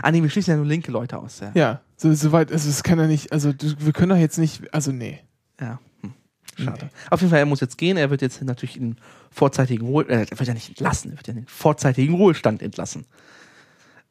Ah, 0.00 0.10
nee, 0.10 0.22
wir 0.22 0.30
schließen 0.30 0.52
ja 0.52 0.56
nur 0.56 0.66
linke 0.66 0.90
Leute 0.90 1.18
aus. 1.18 1.40
Ja. 1.40 1.52
Ja, 1.54 1.80
so, 1.96 2.12
soweit, 2.14 2.50
also 2.50 2.68
es 2.68 2.82
kann 2.82 2.98
ja 2.98 3.06
nicht, 3.06 3.32
also 3.32 3.52
wir 3.60 3.92
können 3.92 4.10
doch 4.10 4.16
jetzt 4.16 4.38
nicht, 4.38 4.72
also 4.72 4.92
nee. 4.92 5.20
ja. 5.60 5.78
Hm. 6.00 6.14
Schade. 6.58 6.90
Auf 7.10 7.20
jeden 7.20 7.30
Fall, 7.30 7.38
er 7.38 7.46
muss 7.46 7.60
jetzt 7.60 7.78
gehen. 7.78 7.96
Er 7.96 8.10
wird 8.10 8.20
jetzt 8.20 8.42
natürlich 8.42 8.76
in 8.76 8.96
vorzeitigen 9.30 9.86
Ruhe, 9.86 10.04
äh, 10.08 10.26
er 10.30 10.38
wird 10.38 10.46
ja 10.46 10.54
nicht 10.54 10.68
entlassen, 10.68 11.12
er 11.12 11.16
wird 11.16 11.26
ja 11.28 11.32
in 11.32 11.40
den 11.40 11.46
vorzeitigen 11.46 12.14
Ruhestand 12.14 12.62
entlassen. 12.62 13.06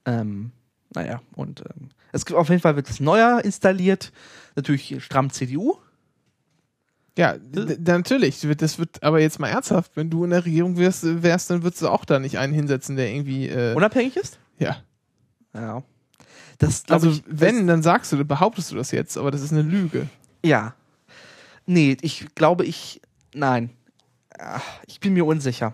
Ähm, 0.06 0.52
naja, 0.94 1.22
und 1.36 1.62
ähm, 1.62 1.90
es 2.12 2.26
gibt 2.26 2.38
auf 2.38 2.50
jeden 2.50 2.62
Fall 2.62 2.76
wird 2.76 2.90
das 2.90 3.00
Neuer 3.00 3.44
installiert. 3.44 4.12
Natürlich 4.56 5.04
stramm 5.04 5.30
CDU. 5.30 5.78
Ja, 7.18 7.36
natürlich. 7.80 8.46
Das 8.58 8.80
wird 8.80 9.04
aber 9.04 9.20
jetzt 9.20 9.40
mal 9.40 9.50
ernsthaft. 9.50 9.92
Wenn 9.96 10.10
du 10.10 10.24
in 10.24 10.32
der 10.32 10.46
Regierung 10.46 10.78
wärst, 10.78 11.04
wärst 11.24 11.50
dann 11.50 11.64
würdest 11.64 11.82
du 11.82 11.90
auch 11.90 12.06
da 12.06 12.20
nicht 12.20 12.38
einen 12.38 12.54
hinsetzen, 12.54 12.96
der 12.96 13.12
irgendwie. 13.12 13.48
Äh, 13.50 13.76
Unabhängig 13.76 14.18
ist? 14.18 14.40
ja. 14.60 14.78
Ja. 15.54 15.84
Das, 16.58 16.84
Also, 16.90 17.10
ich, 17.10 17.24
wenn, 17.28 17.68
dann 17.68 17.82
sagst 17.82 18.12
du, 18.12 18.24
behauptest 18.24 18.72
du 18.72 18.76
das 18.76 18.92
jetzt, 18.92 19.18
aber 19.18 19.32
das 19.32 19.42
ist 19.42 19.52
eine 19.52 19.64
Lüge. 19.64 20.08
Ja. 20.46 20.76
Nee, 21.66 21.98
ich 22.02 22.28
glaube, 22.36 22.66
ich. 22.66 23.02
Nein. 23.34 23.70
Ach, 24.38 24.64
Ich 24.88 25.00
bin 25.00 25.14
mir 25.14 25.26
unsicher. 25.26 25.74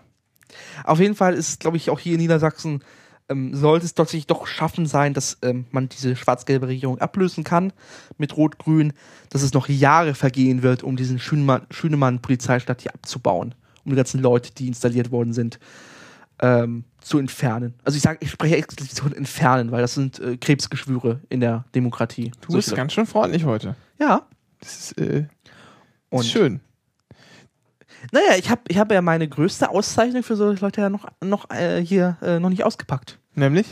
Auf 0.84 0.98
jeden 1.00 1.14
Fall 1.14 1.34
ist, 1.34 1.60
glaube 1.60 1.76
ich, 1.76 1.90
auch 1.90 1.98
hier 1.98 2.14
in 2.14 2.20
Niedersachsen, 2.20 2.82
ähm, 3.28 3.54
sollte 3.54 3.84
es 3.84 3.94
tatsächlich 3.94 4.26
doch 4.26 4.46
schaffen 4.46 4.86
sein, 4.86 5.12
dass 5.12 5.36
ähm, 5.42 5.66
man 5.70 5.88
diese 5.90 6.16
schwarz-gelbe 6.16 6.68
Regierung 6.68 6.98
ablösen 6.98 7.44
kann 7.44 7.72
mit 8.16 8.36
Rot-Grün, 8.36 8.94
dass 9.28 9.42
es 9.42 9.52
noch 9.52 9.68
Jahre 9.68 10.14
vergehen 10.14 10.62
wird, 10.62 10.82
um 10.82 10.96
diesen 10.96 11.18
Schünemann- 11.18 11.66
Schünemann-Polizeistadt 11.70 12.80
hier 12.82 12.94
abzubauen, 12.94 13.54
um 13.84 13.90
die 13.92 13.96
ganzen 13.96 14.20
Leute, 14.22 14.52
die 14.54 14.68
installiert 14.68 15.10
worden 15.10 15.34
sind, 15.34 15.58
ähm, 16.40 16.84
zu 17.00 17.18
entfernen. 17.18 17.74
Also 17.84 17.96
ich 17.96 18.02
sage, 18.02 18.18
ich 18.20 18.30
spreche 18.30 18.56
explizit 18.56 18.98
von 19.00 19.12
entfernen, 19.12 19.70
weil 19.70 19.80
das 19.82 19.94
sind 19.94 20.18
äh, 20.20 20.36
Krebsgeschwüre 20.36 21.20
in 21.28 21.40
der 21.40 21.64
Demokratie. 21.74 22.32
Du 22.40 22.54
bist 22.54 22.74
ganz 22.74 22.92
schön 22.92 23.06
freundlich 23.06 23.44
heute. 23.44 23.76
ja. 23.98 24.22
Das 24.60 24.76
ist, 24.90 24.98
äh, 24.98 25.26
Und 26.10 26.22
ist 26.22 26.30
schön. 26.32 26.60
Naja, 28.12 28.36
ich 28.36 28.50
habe 28.50 28.62
ich 28.68 28.78
hab 28.78 28.90
ja 28.90 29.00
meine 29.02 29.28
größte 29.28 29.70
Auszeichnung 29.70 30.22
für 30.22 30.34
solche 30.36 30.64
Leute 30.64 30.80
ja 30.80 30.90
noch, 30.90 31.06
noch 31.22 31.48
äh, 31.50 31.80
hier 31.84 32.16
äh, 32.22 32.40
noch 32.40 32.48
nicht 32.48 32.64
ausgepackt. 32.64 33.18
Nämlich? 33.34 33.66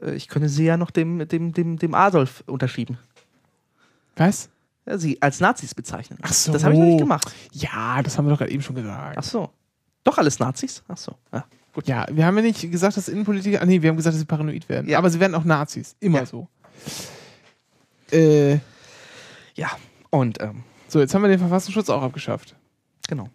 Äh, 0.00 0.14
ich 0.14 0.28
könnte 0.28 0.48
sie 0.48 0.64
ja 0.64 0.76
noch 0.78 0.90
dem, 0.90 1.26
dem, 1.28 1.52
dem, 1.52 1.78
dem 1.78 1.94
Adolf 1.94 2.44
unterschieben. 2.46 2.98
Was? 4.16 4.48
Ja, 4.86 4.98
sie 4.98 5.20
als 5.20 5.40
Nazis 5.40 5.74
bezeichnen. 5.74 6.18
Ach 6.22 6.32
so. 6.32 6.52
Das 6.52 6.64
habe 6.64 6.74
ich 6.74 6.80
noch 6.80 6.86
nicht 6.86 6.98
gemacht. 6.98 7.30
Ja, 7.52 8.02
das 8.02 8.16
haben 8.16 8.26
wir 8.26 8.30
doch 8.30 8.38
gerade 8.38 8.52
eben 8.52 8.62
schon 8.62 8.76
gesagt. 8.76 9.16
Ach 9.18 9.22
so. 9.22 9.50
Doch 10.04 10.18
alles 10.18 10.38
Nazis? 10.38 10.82
Ach 10.88 10.96
so. 10.96 11.14
Ja, 11.32 11.44
gut. 11.72 11.86
Ja, 11.88 12.06
wir 12.10 12.24
haben 12.26 12.36
ja 12.36 12.42
nicht 12.42 12.70
gesagt, 12.70 12.96
dass 12.96 13.08
Innenpolitiker. 13.08 13.60
Ah, 13.62 13.66
nee, 13.66 13.82
wir 13.82 13.88
haben 13.90 13.96
gesagt, 13.96 14.14
dass 14.14 14.20
sie 14.20 14.26
paranoid 14.26 14.68
werden. 14.68 14.88
Ja. 14.88 14.98
Aber 14.98 15.10
sie 15.10 15.20
werden 15.20 15.34
auch 15.34 15.44
Nazis. 15.44 15.96
Immer 16.00 16.20
Ja. 16.20 16.26
so. 16.26 16.48
Äh, 18.10 18.58
Ja. 19.54 19.70
Und 20.10 20.40
ähm, 20.42 20.64
so, 20.88 21.00
jetzt 21.00 21.14
haben 21.14 21.22
wir 21.22 21.28
den 21.28 21.38
Verfassungsschutz 21.38 21.88
auch 21.90 22.02
abgeschafft. 22.02 22.54
genau. 23.08 23.28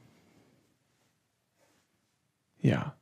Ja. 2.61 2.93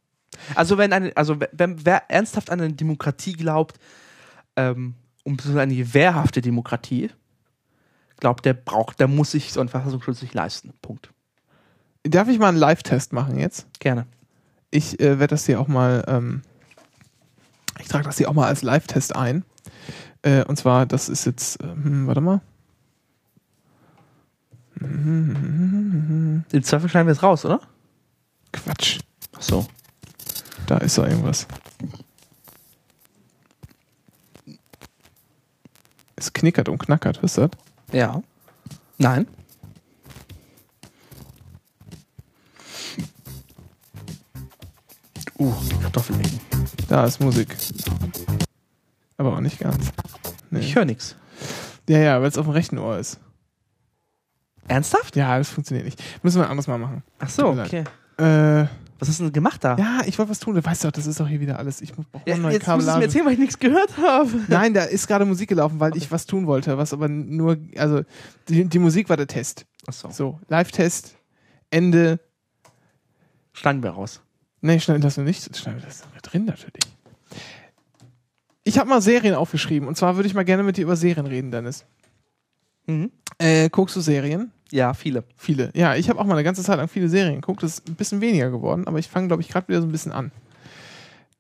Also 0.54 0.78
wenn 0.78 0.94
eine, 0.94 1.16
also 1.16 1.38
wenn 1.52 1.86
wer 1.86 2.10
ernsthaft 2.10 2.50
an 2.50 2.60
eine 2.62 2.74
Demokratie 2.74 3.34
glaubt, 3.34 3.80
ähm, 4.56 4.96
um 5.24 5.38
so 5.40 5.58
eine 5.58 5.94
wehrhafte 5.94 6.42
Demokratie, 6.42 7.10
glaubt, 8.18 8.46
der 8.46 8.54
braucht, 8.54 9.00
der 9.00 9.08
muss 9.08 9.32
sich 9.32 9.52
so 9.54 9.60
einen 9.60 9.70
Verfassungsschutz 9.70 10.22
nicht 10.22 10.34
leisten. 10.34 10.74
Punkt. 10.82 11.10
Darf 12.04 12.28
ich 12.28 12.38
mal 12.38 12.50
einen 12.50 12.58
Live-Test 12.58 13.14
machen 13.14 13.40
jetzt? 13.40 13.66
Gerne. 13.80 14.06
Ich 14.76 15.00
äh, 15.00 15.20
werde 15.20 15.28
das 15.28 15.46
hier 15.46 15.62
auch 15.62 15.70
mal, 15.70 16.04
ähm, 16.06 16.42
ich 17.80 17.88
trage 17.88 18.04
das 18.04 18.18
hier 18.18 18.30
auch 18.30 18.34
mal 18.34 18.48
als 18.48 18.62
Live-Test 18.62 19.16
ein. 19.16 19.46
Äh, 20.22 20.44
und 20.44 20.58
zwar, 20.58 20.86
das 20.86 21.08
ist 21.08 21.24
jetzt, 21.24 21.64
ähm, 21.64 22.08
warte 22.08 22.20
mal. 22.20 22.42
Im 24.82 26.44
Zweifel 26.62 26.90
schneiden 26.90 27.08
wir 27.08 27.14
es 27.14 27.24
raus, 27.24 27.46
oder? 27.46 27.62
Quatsch. 28.52 29.00
Ach 29.38 29.42
so. 29.42 29.66
Da 30.68 30.80
ist 30.80 30.98
doch 30.98 31.08
irgendwas. 31.08 31.48
Es 36.18 36.34
knickert 36.34 36.68
und 36.68 36.80
knackert, 36.80 37.22
hörst 37.22 37.38
du 37.38 37.48
das? 37.48 37.52
Ja. 37.94 38.22
Nein. 38.98 39.26
Uh, 45.38 45.54
Kartoffeln. 45.82 46.22
Da 46.88 47.06
ist 47.06 47.20
Musik. 47.20 47.56
Aber 49.18 49.34
auch 49.34 49.42
nicht 49.42 49.60
ganz. 49.60 49.92
Nee. 50.50 50.60
Ich 50.60 50.76
höre 50.76 50.86
nichts. 50.86 51.16
Ja, 51.90 52.00
ja, 52.00 52.22
weil 52.22 52.30
es 52.30 52.38
auf 52.38 52.46
dem 52.46 52.52
rechten 52.54 52.78
Ohr 52.78 52.98
ist. 52.98 53.20
Ernsthaft? 54.68 55.16
Ja, 55.16 55.38
das 55.38 55.50
funktioniert 55.50 55.86
nicht. 55.86 56.02
Müssen 56.24 56.42
wir 56.42 56.50
anders 56.50 56.68
mal 56.68 56.78
machen. 56.78 57.04
Ach 57.20 57.30
so, 57.30 57.48
okay. 57.50 57.84
Äh, 58.18 58.68
Was 58.98 59.10
hast 59.10 59.20
du 59.20 59.26
denn 59.26 59.34
gemacht 59.34 59.64
da? 59.64 59.76
ja, 59.78 60.02
ich 60.06 60.18
wollte 60.18 60.32
was 60.32 60.40
tun. 60.40 60.56
Du 60.56 60.64
weißt 60.66 60.86
doch, 60.86 60.92
das 60.92 61.06
ist 61.06 61.20
doch 61.20 61.28
hier 61.28 61.40
wieder 61.42 61.60
alles. 61.60 61.82
Ich 61.82 61.94
brauche 61.94 62.08
Ja, 62.26 62.38
neue 62.38 62.54
jetzt 62.54 62.68
musst 62.68 62.88
du 62.88 62.96
mir 62.98 63.04
erzählen, 63.04 63.26
weil 63.26 63.34
ich 63.34 63.40
nichts 63.40 63.60
gehört 63.60 63.98
habe. 63.98 64.30
Nein, 64.48 64.74
da 64.74 64.84
ist 64.84 65.08
gerade 65.08 65.26
Musik 65.26 65.50
gelaufen, 65.50 65.80
weil 65.80 65.96
ich 65.98 66.12
was 66.12 66.26
tun 66.26 66.48
wollte, 66.48 66.78
was 66.78 66.94
aber 66.94 67.08
nur, 67.10 67.58
also 67.78 68.02
die, 68.48 68.66
die 68.66 68.80
Musik 68.80 69.10
war 69.10 69.18
der 69.18 69.28
Test. 69.28 69.66
Ach 69.88 69.94
so. 69.94 70.10
So, 70.10 70.40
Live-Test, 70.48 71.16
Ende. 71.70 72.20
Schneiden 73.54 73.84
wir 73.84 73.92
raus. 73.92 74.22
Nee, 74.66 74.80
schneiden 74.80 75.02
das 75.02 75.18
nicht. 75.18 75.56
Schneiden 75.56 75.80
wir 75.82 75.86
das 75.88 76.04
drin 76.24 76.46
natürlich. 76.46 76.84
Ich 78.64 78.80
habe 78.80 78.90
mal 78.90 79.00
Serien 79.02 79.36
aufgeschrieben 79.36 79.88
und 79.88 79.96
zwar 79.96 80.16
würde 80.16 80.28
ich 80.28 80.34
mal 80.34 80.44
gerne 80.44 80.64
mit 80.64 80.78
dir 80.78 80.82
über 80.84 80.96
Serien 80.96 81.28
reden, 81.28 81.52
Dennis. 81.52 81.86
Mhm. 82.88 83.12
Äh, 83.38 83.70
guckst 83.70 83.96
du 83.96 84.02
Serien? 84.02 84.52
Ja, 84.72 84.96
viele. 84.96 85.24
Viele. 85.38 85.70
Ja, 85.76 85.96
ich 85.96 86.10
habe 86.10 86.20
auch 86.20 86.26
mal 86.26 86.34
eine 86.34 86.44
ganze 86.44 86.64
Zeit 86.64 86.78
lang 86.78 86.88
viele 86.88 87.10
Serien 87.10 87.36
geguckt. 87.36 87.62
Das 87.62 87.74
ist 87.80 87.88
ein 87.88 87.94
bisschen 87.96 88.22
weniger 88.22 88.50
geworden, 88.50 88.88
aber 88.88 88.98
ich 88.98 89.08
fange, 89.08 89.28
glaube 89.28 89.44
ich, 89.44 89.50
gerade 89.50 89.68
wieder 89.68 89.82
so 89.82 89.88
ein 89.88 89.92
bisschen 89.92 90.12
an. 90.12 90.32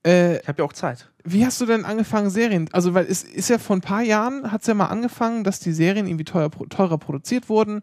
Äh, 0.05 0.37
Ich 0.41 0.47
habe 0.47 0.61
ja 0.61 0.65
auch 0.65 0.73
Zeit. 0.73 1.09
wie 1.23 1.43
hast 1.47 1.59
du 1.59 1.65
denn 1.65 1.83
angefangen, 1.83 2.29
Serien? 2.29 2.69
Also, 2.73 2.93
weil 2.93 3.05
es 3.05 3.23
ist 3.23 3.49
ja 3.49 3.57
vor 3.57 3.75
ein 3.75 3.81
paar 3.81 4.03
Jahren, 4.03 4.51
hat 4.51 4.61
es 4.61 4.67
ja 4.67 4.75
mal 4.75 4.85
angefangen, 4.85 5.43
dass 5.43 5.59
die 5.59 5.71
Serien 5.73 6.05
irgendwie 6.05 6.25
teuer, 6.25 6.51
teurer 6.69 6.99
produziert 6.99 7.49
wurden. 7.49 7.81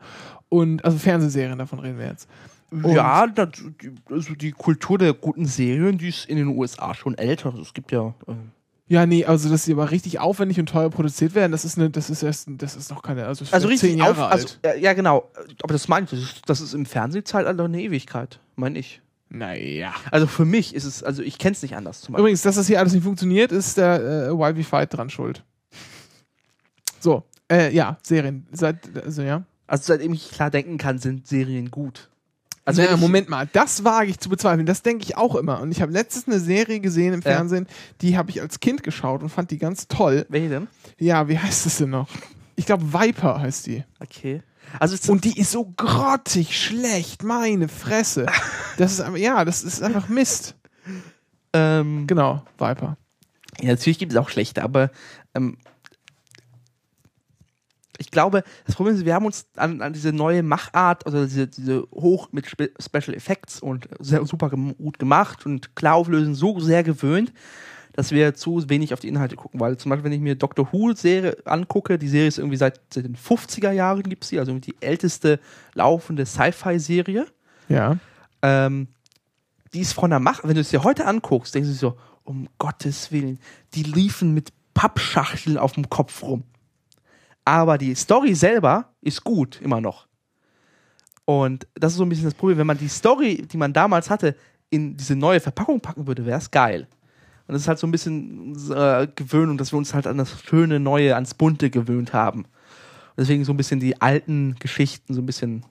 Und, 0.48 0.84
also 0.84 0.98
Fernsehserien, 0.98 1.58
davon 1.58 1.80
reden 1.80 1.98
wir 1.98 2.06
jetzt. 2.06 2.28
Und- 2.72 2.86
ja, 2.94 3.26
das, 3.26 3.50
also 4.10 4.34
die 4.34 4.52
Kultur 4.52 4.96
der 4.98 5.12
guten 5.12 5.44
Serien, 5.46 5.98
die 5.98 6.08
ist 6.08 6.24
in 6.26 6.36
den 6.38 6.48
USA 6.48 6.94
schon 6.94 7.16
älter. 7.18 7.50
Also 7.50 7.60
es 7.62 7.74
gibt 7.74 7.92
ja. 7.92 8.14
Äh, 8.26 8.32
Ja, 8.88 9.06
nee, 9.06 9.24
also 9.24 9.48
dass 9.50 9.64
die 9.66 9.72
aber 9.72 9.90
richtig 9.90 10.18
aufwendig 10.20 10.58
und 10.58 10.66
teuer 10.66 10.90
produziert 10.90 11.34
werden, 11.34 11.52
das 11.52 11.64
ist 11.64 11.78
eine, 11.78 11.88
das 11.90 12.10
ist 12.10 12.22
erst, 12.22 12.48
das 12.58 12.74
ist 12.76 12.90
noch 12.90 13.02
keine, 13.02 13.26
also, 13.26 13.44
also 13.50 13.68
richtig 13.68 13.90
zehn 13.90 13.98
Jahre 13.98 14.10
auf, 14.26 14.32
also, 14.32 14.46
alt. 14.48 14.58
ja, 14.64 14.74
ja, 14.74 14.92
genau. 14.94 15.30
Aber 15.62 15.72
das 15.72 15.86
meine 15.88 16.04
ich, 16.04 16.10
das 16.10 16.20
ist, 16.20 16.42
das 16.48 16.60
ist 16.60 16.74
im 16.74 16.84
Fernsehzeitalter 16.86 17.64
eine 17.64 17.80
Ewigkeit, 17.80 18.40
meine 18.56 18.78
ich. 18.78 19.00
Naja. 19.30 19.94
Also 20.10 20.26
für 20.26 20.44
mich 20.44 20.74
ist 20.74 20.84
es, 20.84 21.02
also 21.02 21.22
ich 21.22 21.38
kenne 21.38 21.52
es 21.52 21.62
nicht 21.62 21.74
anders 21.74 22.00
zum 22.02 22.12
Beispiel. 22.12 22.22
Übrigens, 22.22 22.42
dass 22.42 22.56
das 22.56 22.66
hier 22.66 22.80
alles 22.80 22.92
nicht 22.92 23.04
funktioniert, 23.04 23.50
ist 23.52 23.78
der 23.78 24.28
äh, 24.30 24.38
We 24.56 24.62
Fight 24.64 24.92
dran 24.94 25.08
schuld. 25.08 25.42
So, 27.00 27.24
äh, 27.50 27.74
ja, 27.74 27.96
Serien. 28.02 28.46
Seit, 28.52 28.78
also 29.04 29.22
ja. 29.22 29.44
Also 29.66 29.84
seitdem 29.86 30.12
ich 30.12 30.30
klar 30.30 30.50
denken 30.50 30.76
kann, 30.76 30.98
sind 30.98 31.26
Serien 31.26 31.70
gut. 31.70 32.10
Also 32.64 32.82
ja, 32.82 32.94
ich- 32.94 33.00
Moment 33.00 33.28
mal, 33.28 33.48
das 33.52 33.84
wage 33.84 34.10
ich 34.10 34.18
zu 34.20 34.28
bezweifeln. 34.28 34.66
Das 34.66 34.82
denke 34.82 35.04
ich 35.04 35.16
auch 35.16 35.34
immer. 35.34 35.60
Und 35.60 35.72
ich 35.72 35.82
habe 35.82 35.92
letztens 35.92 36.26
eine 36.28 36.38
Serie 36.38 36.80
gesehen 36.80 37.12
im 37.14 37.20
Ja. 37.20 37.32
Fernsehen, 37.32 37.66
die 38.00 38.16
habe 38.16 38.30
ich 38.30 38.40
als 38.40 38.60
Kind 38.60 38.82
geschaut 38.82 39.22
und 39.22 39.30
fand 39.30 39.50
die 39.50 39.58
ganz 39.58 39.88
toll. 39.88 40.26
Welche 40.28 40.48
denn? 40.48 40.68
Ja, 40.98 41.28
wie 41.28 41.38
heißt 41.38 41.66
es 41.66 41.78
denn 41.78 41.90
noch? 41.90 42.08
Ich 42.54 42.66
glaube, 42.66 42.92
Viper 42.92 43.40
heißt 43.40 43.66
die. 43.66 43.82
Okay. 44.00 44.42
Also 44.78 45.12
Und 45.12 45.24
die 45.24 45.38
ist 45.40 45.50
so 45.50 45.64
grottig 45.76 46.56
schlecht, 46.58 47.22
meine 47.24 47.68
Fresse. 47.68 48.26
Das 48.78 48.98
ist 48.98 49.04
ja, 49.16 49.44
das 49.44 49.62
ist 49.64 49.82
einfach 49.82 50.08
Mist. 50.08 50.54
ähm, 51.52 52.06
Genau, 52.06 52.42
Viper. 52.58 52.96
Ja, 53.60 53.68
natürlich 53.70 53.98
gibt 53.98 54.12
es 54.12 54.18
auch 54.18 54.30
schlechte, 54.30 54.62
aber 54.62 54.90
ähm, 55.34 55.58
ich 58.02 58.10
glaube, 58.10 58.42
das 58.66 58.74
Problem 58.74 58.96
ist, 58.96 59.04
wir 59.04 59.14
haben 59.14 59.26
uns 59.26 59.46
an, 59.56 59.80
an 59.80 59.92
diese 59.92 60.12
neue 60.12 60.42
Machart, 60.42 61.06
also 61.06 61.24
diese, 61.24 61.46
diese 61.46 61.82
hoch 61.92 62.28
mit 62.32 62.46
Spe 62.46 62.70
Special 62.80 63.14
Effects 63.14 63.60
und 63.60 63.88
sehr 64.00 64.26
super 64.26 64.50
gut 64.50 64.98
gemacht 64.98 65.46
und 65.46 65.76
klar 65.76 65.94
auflösen, 65.94 66.34
so 66.34 66.58
sehr 66.58 66.82
gewöhnt, 66.82 67.32
dass 67.92 68.10
wir 68.10 68.34
zu 68.34 68.68
wenig 68.68 68.92
auf 68.92 68.98
die 68.98 69.08
Inhalte 69.08 69.36
gucken. 69.36 69.60
Weil 69.60 69.76
zum 69.76 69.90
Beispiel, 69.90 70.04
wenn 70.04 70.12
ich 70.12 70.20
mir 70.20 70.34
Doctor 70.34 70.72
Who-Serie 70.72 71.36
angucke, 71.44 71.96
die 71.96 72.08
Serie 72.08 72.26
ist 72.26 72.38
irgendwie 72.38 72.56
seit, 72.56 72.80
seit 72.92 73.04
den 73.04 73.16
50er 73.16 73.70
Jahren 73.70 74.02
gibt 74.02 74.24
sie, 74.24 74.40
also 74.40 74.50
irgendwie 74.50 74.72
die 74.72 74.84
älteste 74.84 75.38
laufende 75.74 76.26
Sci-Fi-Serie. 76.26 77.26
Ja. 77.68 77.98
Ähm, 78.42 78.88
die 79.72 79.80
ist 79.80 79.92
von 79.92 80.10
der 80.10 80.18
Macht, 80.18 80.42
wenn 80.42 80.54
du 80.54 80.60
es 80.60 80.70
dir 80.70 80.82
heute 80.82 81.06
anguckst, 81.06 81.54
denkst 81.54 81.68
du 81.68 81.74
so, 81.74 81.96
um 82.24 82.48
Gottes 82.58 83.12
Willen, 83.12 83.38
die 83.74 83.84
liefen 83.84 84.34
mit 84.34 84.52
Pappschachteln 84.74 85.56
auf 85.56 85.72
dem 85.72 85.88
Kopf 85.88 86.22
rum. 86.22 86.42
Aber 87.44 87.78
die 87.78 87.94
Story 87.94 88.34
selber 88.34 88.92
ist 89.00 89.24
gut, 89.24 89.60
immer 89.62 89.80
noch. 89.80 90.06
Und 91.24 91.66
das 91.74 91.92
ist 91.92 91.98
so 91.98 92.04
ein 92.04 92.08
bisschen 92.08 92.24
das 92.24 92.34
Problem. 92.34 92.58
Wenn 92.58 92.66
man 92.66 92.78
die 92.78 92.88
Story, 92.88 93.46
die 93.50 93.56
man 93.56 93.72
damals 93.72 94.10
hatte, 94.10 94.36
in 94.70 94.96
diese 94.96 95.16
neue 95.16 95.40
Verpackung 95.40 95.80
packen 95.80 96.06
würde, 96.06 96.26
wäre 96.26 96.38
es 96.38 96.50
geil. 96.50 96.86
Und 97.46 97.54
das 97.54 97.62
ist 97.62 97.68
halt 97.68 97.78
so 97.78 97.86
ein 97.86 97.90
bisschen 97.90 98.56
äh, 98.70 99.08
Gewöhnung, 99.14 99.58
dass 99.58 99.72
wir 99.72 99.76
uns 99.76 99.94
halt 99.94 100.06
an 100.06 100.18
das 100.18 100.40
schöne 100.42 100.80
Neue, 100.80 101.14
ans 101.14 101.34
Bunte 101.34 101.70
gewöhnt 101.70 102.12
haben. 102.12 102.46
Deswegen 103.16 103.44
so 103.44 103.52
ein 103.52 103.56
bisschen 103.56 103.80
die 103.80 104.00
alten 104.00 104.56
Geschichten 104.58 105.14
so 105.14 105.20
ein 105.20 105.26
bisschen. 105.26 105.64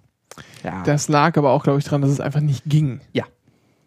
Ja. 0.64 0.84
Das 0.84 1.08
lag 1.10 1.38
aber 1.38 1.52
auch, 1.52 1.64
glaube 1.64 1.80
ich, 1.80 1.86
daran, 1.86 2.02
dass 2.02 2.12
es 2.12 2.20
einfach 2.20 2.42
nicht 2.42 2.64
ging. 2.66 3.02
Ja. 3.14 3.26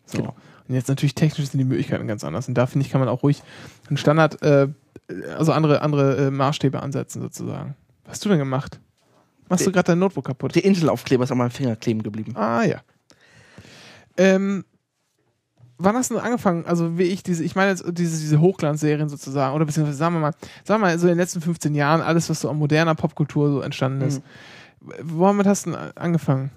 So. 0.07 0.19
Genau. 0.19 0.35
Und 0.69 0.75
jetzt 0.75 0.89
natürlich 0.89 1.15
technisch 1.15 1.49
sind 1.49 1.59
die 1.59 1.65
Möglichkeiten 1.65 2.07
ganz 2.07 2.25
anders. 2.25 2.49
Und 2.49 2.55
da 2.55 2.67
finde 2.67 2.87
ich, 2.87 2.93
kann 2.93 3.01
man 3.01 3.09
auch 3.09 3.23
ruhig 3.23 3.43
einen 3.89 3.97
Standard, 3.97 4.43
äh, 4.43 4.69
also 5.37 5.53
andere, 5.53 5.83
andere 5.83 6.27
äh, 6.27 6.31
Maßstäbe 6.31 6.83
ansetzen 6.83 7.21
sozusagen. 7.23 7.77
Was 8.05 8.13
hast 8.13 8.25
du 8.25 8.29
denn 8.31 8.39
gemacht? 8.39 8.81
Machst 9.49 9.61
Die- 9.63 9.67
du 9.67 9.73
gerade 9.73 9.87
dein 9.89 9.99
Notebook 9.99 10.25
kaputt? 10.27 10.55
Der 10.55 10.65
Inselaufkleber 10.65 11.25
ist 11.25 11.33
an 11.33 11.39
meinem 11.39 11.51
Finger 11.51 11.77
kleben 11.77 12.03
geblieben. 12.03 12.35
Ah 12.37 12.63
ja. 12.65 12.81
Ähm, 14.17 14.65
wann 15.77 15.97
hast 15.97 16.11
du 16.11 16.19
angefangen? 16.19 16.65
Also 16.67 16.99
wie 16.99 17.03
ich 17.05 17.23
diese, 17.23 17.45
ich 17.45 17.55
meine 17.57 17.71
jetzt 17.71 17.85
diese, 17.87 18.21
diese 18.21 18.41
Hochglanzserien 18.41 19.09
sozusagen, 19.09 19.55
oder 19.55 19.65
beziehungsweise 19.67 19.99
sagen 19.99 20.15
wir 20.15 20.21
mal, 20.21 20.33
sagen 20.65 20.81
wir 20.83 20.87
mal, 20.89 20.99
so 20.99 21.07
in 21.07 21.13
den 21.15 21.19
letzten 21.19 21.41
15 21.41 21.75
Jahren, 21.75 22.01
alles, 22.01 22.31
was 22.31 22.41
so 22.41 22.49
an 22.49 22.57
moderner 22.57 22.95
Popkultur 22.95 23.51
so 23.51 23.61
entstanden 23.61 24.03
ist. 24.03 24.23
Womit 25.03 25.47
hast 25.47 25.67
du 25.67 25.71
denn 25.73 25.81
angefangen? 25.97 26.51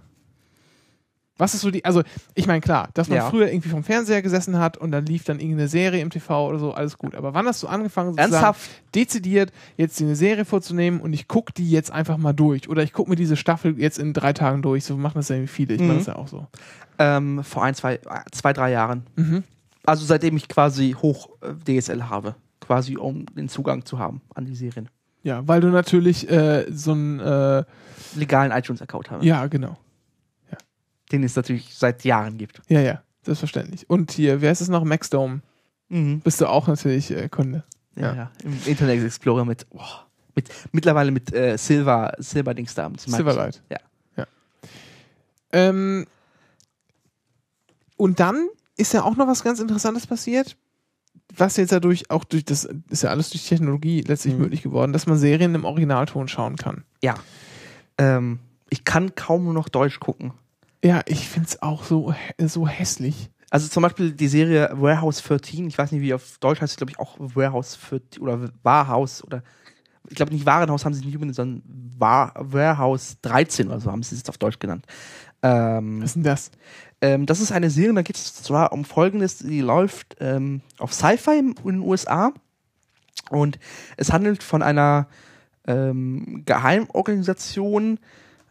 Was 1.38 1.54
ist 1.54 1.62
so 1.62 1.70
die, 1.72 1.86
also 1.86 2.02
ich 2.36 2.48
meine 2.48 2.62
klar, 2.62 2.90
dass 2.96 3.10
man 3.10 3.18
Ja. 3.20 3.30
früher 3.30 3.48
irgendwie 3.52 3.70
vom 3.70 3.84
Fernseher 3.84 4.22
gesessen 4.22 4.58
hat 4.58 4.78
und 4.78 4.92
dann 4.92 5.06
lief 5.06 5.24
dann 5.24 5.40
irgendeine 5.40 5.68
Serie 5.68 6.02
im 6.02 6.10
TV 6.10 6.48
oder 6.50 6.58
so, 6.60 6.74
alles 6.74 6.98
gut. 6.98 7.14
Aber 7.16 7.34
wann 7.34 7.46
hast 7.46 7.62
du 7.64 7.68
angefangen, 7.68 8.12
sozusagen 8.14 8.34
Ernsthaft? 8.34 8.70
dezidiert 8.96 9.52
jetzt 9.78 10.02
eine 10.02 10.16
Serie 10.16 10.46
vorzunehmen 10.46 11.00
und 11.00 11.14
ich 11.14 11.28
gucke 11.28 11.54
die 11.54 11.70
jetzt 11.70 11.92
einfach 11.92 12.18
mal 12.18 12.34
durch? 12.34 12.68
Oder 12.70 12.82
ich 12.84 12.92
gucke 12.94 13.10
mir 13.10 13.16
diese 13.16 13.36
Staffel 13.38 13.80
jetzt 13.80 14.00
in 14.00 14.14
drei 14.14 14.34
Tagen 14.34 14.62
durch. 14.62 14.84
So 14.84 14.98
machen 14.98 15.16
das 15.16 15.30
ja 15.30 15.46
viele. 15.48 15.76
Ich 15.76 15.82
mache 15.82 15.94
Mhm. 15.94 15.98
das 15.98 16.08
ja 16.08 16.16
auch 16.16 16.28
so. 16.28 16.48
Ähm, 17.00 17.44
vor 17.44 17.64
ein, 17.64 17.76
zwei, 17.76 18.00
zwei, 18.32 18.54
drei 18.54 18.72
Jahren. 18.72 19.04
Mhm. 19.16 19.44
Also 19.86 20.06
seitdem 20.06 20.36
ich 20.38 20.48
quasi 20.48 20.96
hoch 21.00 21.30
äh, 21.42 21.80
DSL 21.80 22.10
habe. 22.10 22.36
Quasi 22.60 22.98
um 22.98 23.26
den 23.28 23.48
Zugang 23.48 23.86
zu 23.86 24.00
haben 24.00 24.22
an 24.34 24.46
die 24.46 24.56
Serien. 24.56 24.90
Ja, 25.24 25.48
weil 25.48 25.62
du 25.62 25.68
natürlich 25.68 26.30
äh, 26.30 26.66
so 26.72 26.94
ein, 26.94 27.20
äh, 27.20 27.64
Legalen 28.16 28.52
iTunes-Account 28.52 29.12
habe. 29.12 29.26
ja, 29.26 29.46
genau. 29.48 29.78
Den 31.12 31.24
es 31.24 31.36
natürlich 31.36 31.74
seit 31.76 32.04
Jahren 32.04 32.38
gibt. 32.38 32.62
Ja, 32.68 32.82
ja, 32.82 33.02
selbstverständlich. 33.24 33.90
Und 33.90 34.12
hier, 34.12 34.42
wer 34.42 34.52
ist 34.52 34.62
es 34.62 34.68
noch? 34.70 34.84
Maxdome. 34.84 35.42
Mhm. 35.90 36.20
Bist 36.20 36.42
du 36.42 36.48
auch 36.48 36.68
natürlich 36.68 37.12
äh, 37.12 37.30
Kunde. 37.30 37.64
Ja, 37.96 38.02
Ja. 38.10 38.16
ja. 38.16 38.32
Im 38.44 38.58
Internet 38.66 39.04
Explorer 39.04 39.46
mit, 39.46 39.70
boah, 39.70 40.06
mit 40.36 40.50
mittlerweile 40.72 41.12
mit 41.12 41.34
äh, 41.34 41.58
Silver, 41.58 42.14
Silver-Dings 42.20 42.76
da. 42.76 42.90
mit 42.90 43.00
Silverlight. 43.00 43.62
Ja. 43.70 43.78
Ähm, 45.54 46.06
und 47.96 48.20
dann 48.20 48.50
ist 48.76 48.94
ja 48.94 49.04
auch 49.04 49.16
noch 49.16 49.28
was 49.28 49.44
ganz 49.44 49.60
Interessantes 49.60 50.06
passiert, 50.06 50.58
was 51.36 51.58
jetzt 51.58 51.72
ja 51.72 51.80
durch, 51.80 52.12
auch 52.12 52.26
durch 52.26 52.44
das, 52.46 52.68
ist 52.90 53.04
ja 53.04 53.10
alles 53.10 53.30
durch 53.30 53.48
Technologie 53.48 54.02
letztlich 54.02 54.34
Mhm. 54.34 54.42
möglich 54.42 54.62
geworden, 54.62 54.94
dass 54.94 55.08
man 55.08 55.18
Serien 55.18 55.56
im 55.56 55.64
Originalton 55.66 56.28
schauen 56.28 56.58
kann. 56.58 56.84
Ja. 57.02 57.16
Ähm, 57.98 58.40
ich 58.70 58.84
kann 58.84 59.16
kaum 59.16 59.46
nur 59.46 59.54
noch 59.54 59.70
Deutsch 59.70 60.00
gucken. 60.00 60.34
Ja, 60.84 61.02
ich 61.06 61.28
finde 61.28 61.48
es 61.49 61.62
auch 61.62 61.84
so, 61.84 62.14
so 62.40 62.68
hässlich. 62.68 63.30
Also 63.49 63.68
zum 63.68 63.84
Beispiel 63.84 64.12
die 64.12 64.28
Serie 64.28 64.70
Warehouse 64.74 65.24
13, 65.24 65.68
ich 65.68 65.78
weiß 65.78 65.91
nicht, 65.91 66.02
wie 66.02 66.14
auf 66.14 66.38
Deutsch 66.40 66.62
heißt 66.62 66.72
es, 66.72 66.78
glaube 66.78 66.91
ich, 66.91 66.99
auch 66.99 67.16
Warehouse 67.18 67.76
14 67.76 68.22
oder 68.22 68.49
Warehouse 68.64 69.24
oder 69.24 69.41
ich 70.10 70.16
glaube 70.16 70.34
nicht 70.34 70.45
Warenhaus 70.45 70.86
haben 70.86 70.94
sie 70.94 71.04
nicht 71.06 71.16
übrigens, 71.16 71.36
sondern 71.36 71.64
War 71.98 72.34
Warehouse 72.38 73.18
13 73.22 73.68
oder 73.68 73.80
so 73.80 73.91
haben 73.91 74.04
sie 74.04 74.16
es 74.16 74.22
jetzt 74.22 74.30
auf 74.30 74.38
Deutsch 74.38 74.60
genannt. 74.60 74.86
Ähm, 75.41 76.02
Was 76.02 76.10
ist 76.10 76.16
denn 76.16 76.24
das? 76.24 76.52
ähm, 77.02 77.26
das 77.26 77.40
ist 77.40 77.52
eine 77.52 77.70
Serie, 77.70 77.94
da 77.94 78.02
geht 78.02 78.16
es 78.16 78.34
zwar 78.36 78.72
um 78.72 78.86
Folgendes, 78.86 79.40
die 79.40 79.62
läuft 79.62 80.16
ähm, 80.20 80.62
auf 80.78 80.94
Sci-Fi 80.94 81.40
in 81.40 81.56
den 81.64 81.82
USA 81.82 82.32
und 83.30 83.60
es 83.98 84.12
handelt 84.12 84.44
von 84.44 84.62
einer 84.62 85.08
ähm, 85.68 86.44
Geheimorganisation, 86.45 87.99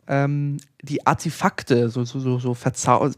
ähm, 0.09 0.59
die 0.83 1.07
Artefakte 1.07 1.89
so, 1.89 2.05
so, 2.05 2.21
so, 2.21 2.39
so 2.39 2.55
verzau 2.55 3.11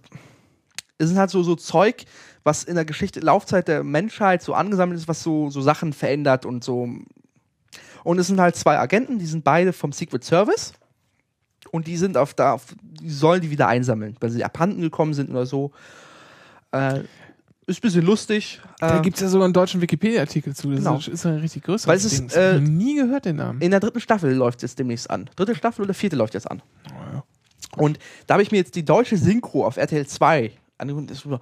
es 0.98 1.08
sind 1.08 1.18
halt 1.18 1.30
so, 1.30 1.42
so 1.42 1.54
Zeug, 1.54 2.04
was 2.42 2.64
in 2.64 2.74
der 2.74 2.84
Geschichte, 2.84 3.20
Laufzeit 3.20 3.68
der 3.68 3.84
Menschheit 3.84 4.42
so 4.42 4.54
angesammelt 4.54 4.98
ist, 4.98 5.08
was 5.08 5.22
so, 5.22 5.48
so 5.48 5.60
Sachen 5.60 5.92
verändert 5.92 6.44
und 6.44 6.64
so. 6.64 6.88
Und 8.04 8.18
es 8.18 8.26
sind 8.26 8.40
halt 8.40 8.56
zwei 8.56 8.78
Agenten, 8.78 9.18
die 9.18 9.26
sind 9.26 9.44
beide 9.44 9.72
vom 9.72 9.92
Secret 9.92 10.24
Service. 10.24 10.72
Und 11.70 11.86
die 11.86 11.96
sind 11.96 12.16
auf 12.16 12.34
da, 12.34 12.54
auf, 12.54 12.74
die 12.82 13.10
sollen 13.10 13.42
die 13.42 13.50
wieder 13.50 13.68
einsammeln, 13.68 14.16
weil 14.20 14.30
sie 14.30 14.44
abhanden 14.44 14.80
gekommen 14.80 15.14
sind 15.14 15.30
oder 15.30 15.46
so. 15.46 15.72
Äh, 16.72 17.00
ist 17.68 17.78
ein 17.78 17.82
bisschen 17.82 18.04
lustig. 18.04 18.60
Da 18.80 18.98
Äh, 18.98 19.02
gibt 19.02 19.16
es 19.16 19.22
ja 19.22 19.28
sogar 19.28 19.44
einen 19.44 19.52
deutschen 19.54 19.80
Wikipedia-Artikel 19.80 20.54
zu. 20.56 20.70
Das 20.70 20.78
Genau. 20.80 20.96
ist, 20.98 21.08
ist 21.08 21.26
ein 21.26 21.36
richtig 21.36 21.62
größeres 21.64 21.86
Weil 21.86 21.96
es 21.98 22.04
ist, 22.04 22.18
Ding. 22.18 22.28
Das 22.28 22.36
hab 22.36 22.42
äh, 22.42 22.56
ich 22.56 22.68
nie 22.68 22.96
gehört, 22.96 23.24
den 23.26 23.36
Namen. 23.36 23.60
in 23.60 23.70
der 23.70 23.80
dritten 23.80 24.00
Staffel 24.00 24.32
läuft 24.34 24.62
es 24.62 24.74
demnächst 24.74 25.08
an. 25.10 25.30
Dritte 25.36 25.54
Staffel 25.54 25.82
oder 25.84 25.94
vierte 25.94 26.16
läuft 26.16 26.34
jetzt 26.34 26.50
an. 26.50 26.62
Oh, 26.90 27.14
ja. 27.14 27.24
Und 27.76 27.98
da 28.26 28.34
habe 28.34 28.42
ich 28.42 28.50
mir 28.50 28.56
jetzt 28.58 28.74
die 28.74 28.84
deutsche 28.84 29.16
Synchro 29.16 29.64
auf 29.66 29.76
RTL 29.76 30.06
2 30.06 30.50
angehört. 30.78 31.10
Das 31.10 31.28
war- 31.28 31.40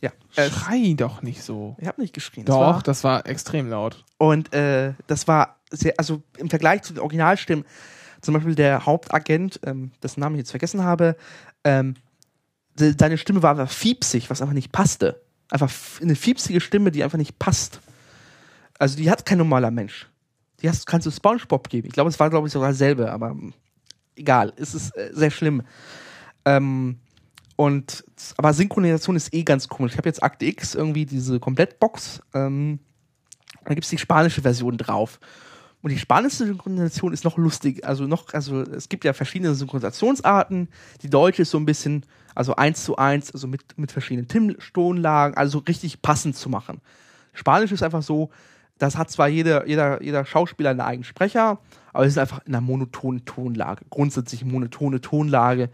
Ja, 0.00 0.10
äh, 0.36 0.50
Schrei 0.50 0.94
doch 0.96 1.22
nicht 1.22 1.42
so. 1.42 1.76
ich 1.78 1.86
habe 1.86 2.00
nicht 2.00 2.12
geschrien. 2.12 2.44
Das 2.44 2.54
Doch, 2.54 2.60
war- 2.60 2.82
das 2.82 3.04
war 3.04 3.26
extrem 3.26 3.68
laut. 3.70 4.04
Und 4.18 4.52
äh, 4.52 4.94
das 5.06 5.28
war 5.28 5.56
sehr, 5.70 5.94
also 5.96 6.22
im 6.38 6.50
Vergleich 6.50 6.82
zu 6.82 6.92
den 6.92 7.00
Originalstimmen, 7.00 7.64
zum 8.20 8.34
Beispiel 8.34 8.54
der 8.56 8.84
Hauptagent, 8.84 9.60
ähm, 9.64 9.92
dessen 10.02 10.20
Namen 10.20 10.34
ich 10.36 10.40
jetzt 10.40 10.50
vergessen 10.50 10.82
habe, 10.82 11.16
ähm, 11.64 11.94
seine 12.76 13.18
Stimme 13.18 13.42
war 13.42 13.50
einfach 13.50 13.70
fiepsig, 13.70 14.30
was 14.30 14.40
einfach 14.40 14.54
nicht 14.54 14.72
passte. 14.72 15.22
Einfach 15.50 15.70
eine 16.00 16.16
fiepsige 16.16 16.60
Stimme, 16.60 16.90
die 16.90 17.04
einfach 17.04 17.18
nicht 17.18 17.38
passt. 17.38 17.80
Also 18.78 18.96
die 18.96 19.10
hat 19.10 19.26
kein 19.26 19.38
normaler 19.38 19.70
Mensch. 19.70 20.08
Die 20.60 20.68
hast, 20.68 20.86
kannst 20.86 21.06
du 21.06 21.10
Spongebob 21.10 21.68
geben. 21.68 21.88
Ich 21.88 21.92
glaube, 21.92 22.08
es 22.08 22.18
war, 22.18 22.30
glaube 22.30 22.46
ich, 22.46 22.52
sogar 22.52 22.70
dasselbe, 22.70 23.10
aber 23.12 23.30
ähm, 23.30 23.52
egal. 24.16 24.52
Es 24.56 24.74
ist 24.74 24.96
äh, 24.96 25.10
sehr 25.12 25.30
schlimm. 25.30 25.62
Ähm, 26.44 26.98
und 27.56 28.04
aber 28.38 28.54
Synchronisation 28.54 29.16
ist 29.16 29.34
eh 29.34 29.42
ganz 29.42 29.68
komisch. 29.68 29.92
Ich 29.92 29.98
habe 29.98 30.08
jetzt 30.08 30.22
Akte 30.22 30.46
X 30.46 30.74
irgendwie 30.74 31.04
diese 31.04 31.38
Komplettbox. 31.38 32.20
Ähm, 32.34 32.78
da 33.64 33.74
gibt 33.74 33.84
es 33.84 33.90
die 33.90 33.98
spanische 33.98 34.42
Version 34.42 34.78
drauf. 34.78 35.20
Und 35.82 35.90
die 35.90 35.98
spanische 35.98 36.46
Synchronisation 36.46 37.12
ist 37.12 37.24
noch 37.24 37.36
lustig. 37.36 37.84
Also 37.84 38.06
noch, 38.06 38.32
also 38.32 38.62
es 38.62 38.88
gibt 38.88 39.04
ja 39.04 39.12
verschiedene 39.12 39.54
Synchronisationsarten. 39.54 40.68
Die 41.02 41.10
deutsche 41.10 41.42
ist 41.42 41.50
so 41.50 41.58
ein 41.58 41.66
bisschen, 41.66 42.06
also 42.34 42.56
eins 42.56 42.84
zu 42.84 42.96
eins, 42.96 43.32
also 43.32 43.46
mit, 43.46 43.78
mit 43.78 43.92
verschiedenen 43.92 44.28
Tonlagen, 44.72 45.36
also 45.36 45.58
richtig 45.58 46.02
passend 46.02 46.36
zu 46.36 46.48
machen. 46.48 46.80
Spanisch 47.32 47.72
ist 47.72 47.82
einfach 47.82 48.02
so, 48.02 48.30
das 48.78 48.96
hat 48.96 49.10
zwar 49.10 49.28
jeder, 49.28 49.66
jeder, 49.66 50.02
jeder 50.02 50.24
Schauspieler 50.24 50.70
einen 50.70 50.80
eigenen 50.80 51.04
Sprecher, 51.04 51.58
aber 51.92 52.04
es 52.04 52.12
ist 52.12 52.18
einfach 52.18 52.40
in 52.46 52.54
einer 52.54 52.60
monotonen 52.60 53.24
Tonlage. 53.24 53.84
Grundsätzlich 53.90 54.44
monotone 54.44 55.00
Tonlage. 55.00 55.70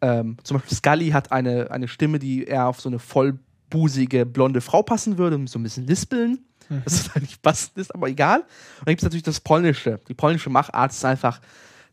Ähm, 0.00 0.36
zum 0.44 0.56
Beispiel 0.56 0.76
Scully 0.76 1.10
hat 1.10 1.32
eine, 1.32 1.70
eine 1.70 1.88
Stimme, 1.88 2.18
die 2.18 2.44
eher 2.44 2.68
auf 2.68 2.80
so 2.80 2.88
eine 2.88 2.98
vollbusige 2.98 4.24
blonde 4.24 4.60
Frau 4.60 4.82
passen 4.82 5.18
würde, 5.18 5.38
so 5.46 5.58
ein 5.58 5.62
bisschen 5.62 5.86
lispeln. 5.86 6.38
Das 6.84 6.92
ist 6.94 7.14
halt 7.14 7.22
nicht 7.22 7.42
passend 7.42 7.76
ist, 7.78 7.94
aber 7.94 8.08
egal. 8.08 8.40
Und 8.40 8.46
dann 8.80 8.92
gibt 8.92 9.00
es 9.00 9.04
natürlich 9.04 9.22
das 9.22 9.40
Polnische. 9.40 10.00
Die 10.08 10.14
polnische 10.14 10.50
Machart 10.50 10.92
ist 10.92 11.04
einfach, 11.04 11.40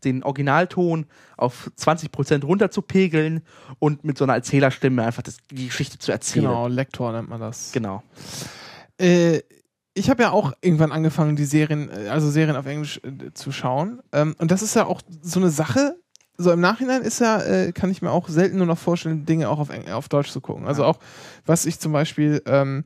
den 0.03 0.23
Originalton 0.23 1.05
auf 1.37 1.71
20% 1.79 2.43
runterzupegeln 2.43 3.41
und 3.79 4.03
mit 4.03 4.17
so 4.17 4.25
einer 4.25 4.35
Erzählerstimme 4.35 5.03
einfach 5.03 5.23
das, 5.23 5.37
die 5.51 5.67
Geschichte 5.67 5.97
zu 5.99 6.11
erzählen. 6.11 6.45
Genau, 6.45 6.67
Lektor 6.67 7.11
nennt 7.11 7.29
man 7.29 7.39
das. 7.39 7.71
Genau. 7.71 8.03
Äh, 8.97 9.41
ich 9.93 10.09
habe 10.09 10.23
ja 10.23 10.31
auch 10.31 10.53
irgendwann 10.61 10.91
angefangen, 10.91 11.35
die 11.35 11.45
Serien, 11.45 11.89
äh, 11.89 12.09
also 12.09 12.29
Serien 12.29 12.55
auf 12.55 12.65
Englisch 12.65 12.99
äh, 13.03 13.33
zu 13.33 13.51
schauen. 13.51 14.01
Ähm, 14.11 14.35
und 14.37 14.51
das 14.51 14.61
ist 14.61 14.75
ja 14.75 14.85
auch 14.85 15.01
so 15.21 15.39
eine 15.39 15.49
Sache. 15.49 15.95
So 16.37 16.51
im 16.51 16.59
Nachhinein 16.59 17.01
ist 17.01 17.19
ja, 17.19 17.41
äh, 17.41 17.71
kann 17.71 17.89
ich 17.89 18.01
mir 18.01 18.11
auch 18.11 18.27
selten 18.27 18.57
nur 18.57 18.67
noch 18.67 18.77
vorstellen, 18.77 19.25
Dinge 19.25 19.49
auch 19.49 19.57
auf, 19.57 19.69
Eng 19.69 19.89
auf 19.89 20.09
Deutsch 20.09 20.31
zu 20.31 20.41
gucken. 20.41 20.67
Also 20.67 20.83
auch, 20.83 20.99
was 21.45 21.65
ich 21.65 21.79
zum 21.79 21.93
Beispiel 21.93 22.41
ähm, 22.45 22.83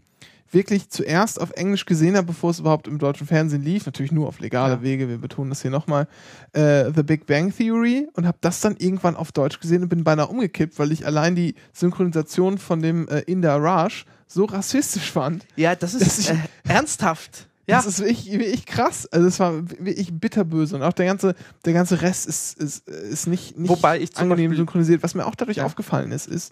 wirklich 0.52 0.90
zuerst 0.90 1.40
auf 1.40 1.52
Englisch 1.52 1.86
gesehen 1.86 2.16
habe, 2.18 2.28
bevor 2.28 2.50
es 2.52 2.60
überhaupt 2.60 2.88
im 2.88 2.98
deutschen 2.98 3.28
Fernsehen 3.28 3.62
lief, 3.62 3.86
natürlich 3.86 4.12
nur 4.12 4.28
auf 4.28 4.40
legale 4.40 4.76
Ja. 4.76 4.82
Wege, 4.82 5.08
wir 5.08 5.18
betonen 5.20 5.50
das 5.50 5.62
hier 5.62 5.72
nochmal, 5.72 6.08
äh, 6.54 6.92
The 6.96 7.04
Big 7.04 7.26
Bang 7.28 7.54
Theory 7.56 8.08
und 8.14 8.26
habe 8.26 8.38
das 8.42 8.60
dann 8.62 8.76
irgendwann 8.78 9.16
auf 9.16 9.32
Deutsch 9.32 9.60
gesehen 9.60 9.84
und 9.84 9.90
bin 9.90 10.04
beinahe 10.04 10.28
umgekippt, 10.28 10.80
weil 10.80 10.92
ich 10.92 11.06
allein 11.06 11.36
die 11.36 11.56
Synchronisation 11.74 12.58
von 12.58 12.82
dem 12.82 13.08
äh, 13.10 13.20
Inder 13.22 13.58
Raj 13.62 14.06
so 14.28 14.46
rassistisch 14.46 15.12
fand. 15.12 15.46
Ja, 15.56 15.76
das 15.76 15.94
ist 15.94 16.20
ist- 16.20 16.30
äh, 16.32 16.36
ernsthaft. 16.68 17.48
Ja, 17.68 17.76
Das 17.78 17.86
ist 17.86 18.00
wirklich, 18.00 18.32
wirklich 18.32 18.66
krass. 18.66 19.06
Also 19.12 19.28
es 19.28 19.40
war 19.40 19.54
wirklich 19.70 20.12
bitterböse. 20.12 20.76
Und 20.76 20.82
auch 20.82 20.94
der 20.94 21.06
ganze, 21.06 21.36
der 21.66 21.74
ganze 21.74 22.02
Rest 22.02 22.26
ist, 22.28 22.58
ist, 22.60 22.88
ist 22.88 23.28
nicht, 23.28 23.60
nicht 23.60 23.70
Wobei 23.70 24.00
ich 24.00 24.18
angenehm 24.18 24.56
synchronisiert. 24.56 25.04
Was 25.04 25.14
mir 25.14 25.28
auch 25.28 25.36
dadurch 25.36 25.58
Ja. 25.58 25.66
aufgefallen 25.66 26.12
ist, 26.12 26.26
ist 26.28 26.52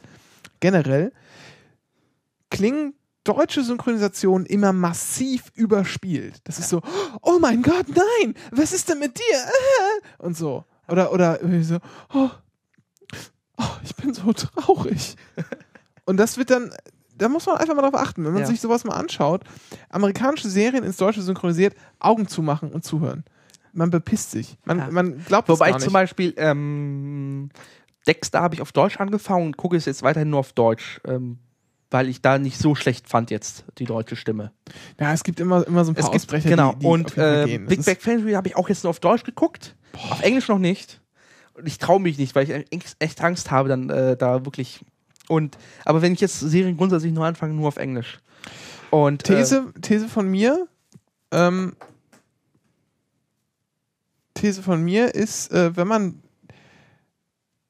generell 0.60 1.12
klingen 2.52 2.94
deutsche 3.28 3.64
Synchronisation 3.64 4.46
immer 4.46 4.74
massiv 4.74 5.52
überspielt. 5.56 6.40
Das 6.46 6.60
ist 6.60 6.70
so, 6.70 6.82
oh 7.22 7.38
mein 7.40 7.62
Gott, 7.62 7.86
nein, 7.90 8.34
was 8.52 8.72
ist 8.74 8.90
denn 8.90 9.00
mit 9.00 9.18
dir? 9.18 9.38
Und 10.20 10.38
so. 10.38 10.64
Oder, 10.88 11.12
oder 11.12 11.40
so, 11.64 11.78
oh, 12.14 12.30
oh, 13.58 13.64
ich 13.84 13.96
bin 13.96 14.14
so 14.14 14.32
traurig. 14.34 15.16
Und 16.06 16.18
das 16.18 16.38
wird 16.38 16.50
dann, 16.50 16.72
da 17.18 17.28
muss 17.28 17.46
man 17.46 17.58
einfach 17.58 17.76
mal 17.76 17.82
drauf 17.82 17.96
achten, 17.96 18.24
wenn 18.24 18.32
man 18.34 18.44
Ja. 18.44 18.48
sich 18.48 18.62
sowas 18.62 18.86
mal 18.86 18.96
anschaut. 18.96 19.44
Amerikanische 19.90 20.50
Serien 20.50 20.84
ins 20.86 20.98
Deutsche 20.98 21.22
synchronisiert, 21.22 21.76
Augen 22.00 22.28
zumachen 22.28 22.72
und 22.72 22.84
zuhören. 22.86 23.26
Man 23.74 23.90
bepisst 23.90 24.32
sich. 24.32 24.58
Man, 24.66 24.78
Ja. 24.80 24.88
man 24.92 25.24
glaubt 25.26 25.50
es 25.50 25.54
Wobei 25.54 25.66
gar 25.70 25.78
ich 25.78 25.82
nicht. 25.82 25.84
zum 25.86 25.94
Beispiel 25.94 26.34
ähm, 26.38 27.50
Dexter 28.08 28.42
habe 28.42 28.56
ich 28.56 28.62
auf 28.62 28.72
Deutsch 28.72 29.00
angefangen 29.00 29.48
und 29.48 29.58
gucke 29.58 29.76
es 29.76 29.86
jetzt 29.86 30.02
weiterhin 30.04 30.30
nur 30.30 30.40
auf 30.40 30.54
Deutsch, 30.54 31.02
ähm, 31.06 31.40
weil 31.92 32.10
ich 32.10 32.22
da 32.22 32.38
nicht 32.38 32.58
so 32.60 32.76
schlecht 32.76 33.08
fand 33.08 33.32
jetzt 33.32 33.64
die 33.78 33.86
deutsche 33.86 34.16
Stimme. 34.16 34.52
ja, 35.00 35.14
es 35.14 35.24
gibt 35.24 35.40
immer, 35.40 35.66
immer 35.68 35.86
so 35.86 35.92
ein 35.92 35.96
paar 35.96 36.06
Es 36.06 36.12
gibt, 36.12 36.24
Ausbrecher, 36.24 36.50
genau. 36.50 36.74
die, 36.74 36.80
die 36.80 36.86
und 36.86 37.18
äh, 37.18 37.58
Big 37.60 37.86
Bang 37.86 37.98
Theory 38.00 38.34
habe 38.34 38.48
ich 38.50 38.56
auch 38.56 38.68
jetzt 38.70 38.84
nur 38.84 38.90
auf 38.92 39.00
Deutsch 39.00 39.24
geguckt, 39.24 39.76
auf 40.10 40.22
Englisch 40.22 40.48
noch 40.48 40.60
nicht. 40.60 41.00
Und 41.54 41.66
ich 41.68 41.78
traue 41.80 42.00
mich 42.00 42.18
nicht, 42.18 42.36
weil 42.36 42.50
ich 42.50 42.66
echt- 43.00 43.22
Angst 43.24 43.50
habe, 43.52 43.70
dann 43.70 43.90
äh, 43.90 44.16
da 44.18 44.46
wirklich. 44.46 44.86
Und 45.28 45.58
aber 45.86 46.02
wenn 46.02 46.14
ich 46.14 46.22
jetzt 46.22 46.40
Serien 46.40 46.78
grundsätzlich 46.78 47.12
nur 47.14 47.26
anfange, 47.26 47.54
nur 47.54 47.68
auf 47.68 47.78
Englisch. 47.78 48.20
Und 48.92 49.28
äh, 49.30 49.36
These, 49.38 49.74
These 49.82 50.08
von 50.08 50.30
mir, 50.30 50.68
ähm, 51.32 51.76
These 54.36 54.62
von 54.62 54.84
mir 54.84 55.16
ist, 55.16 55.52
äh, 55.52 55.76
wenn 55.76 55.88
man 55.88 56.22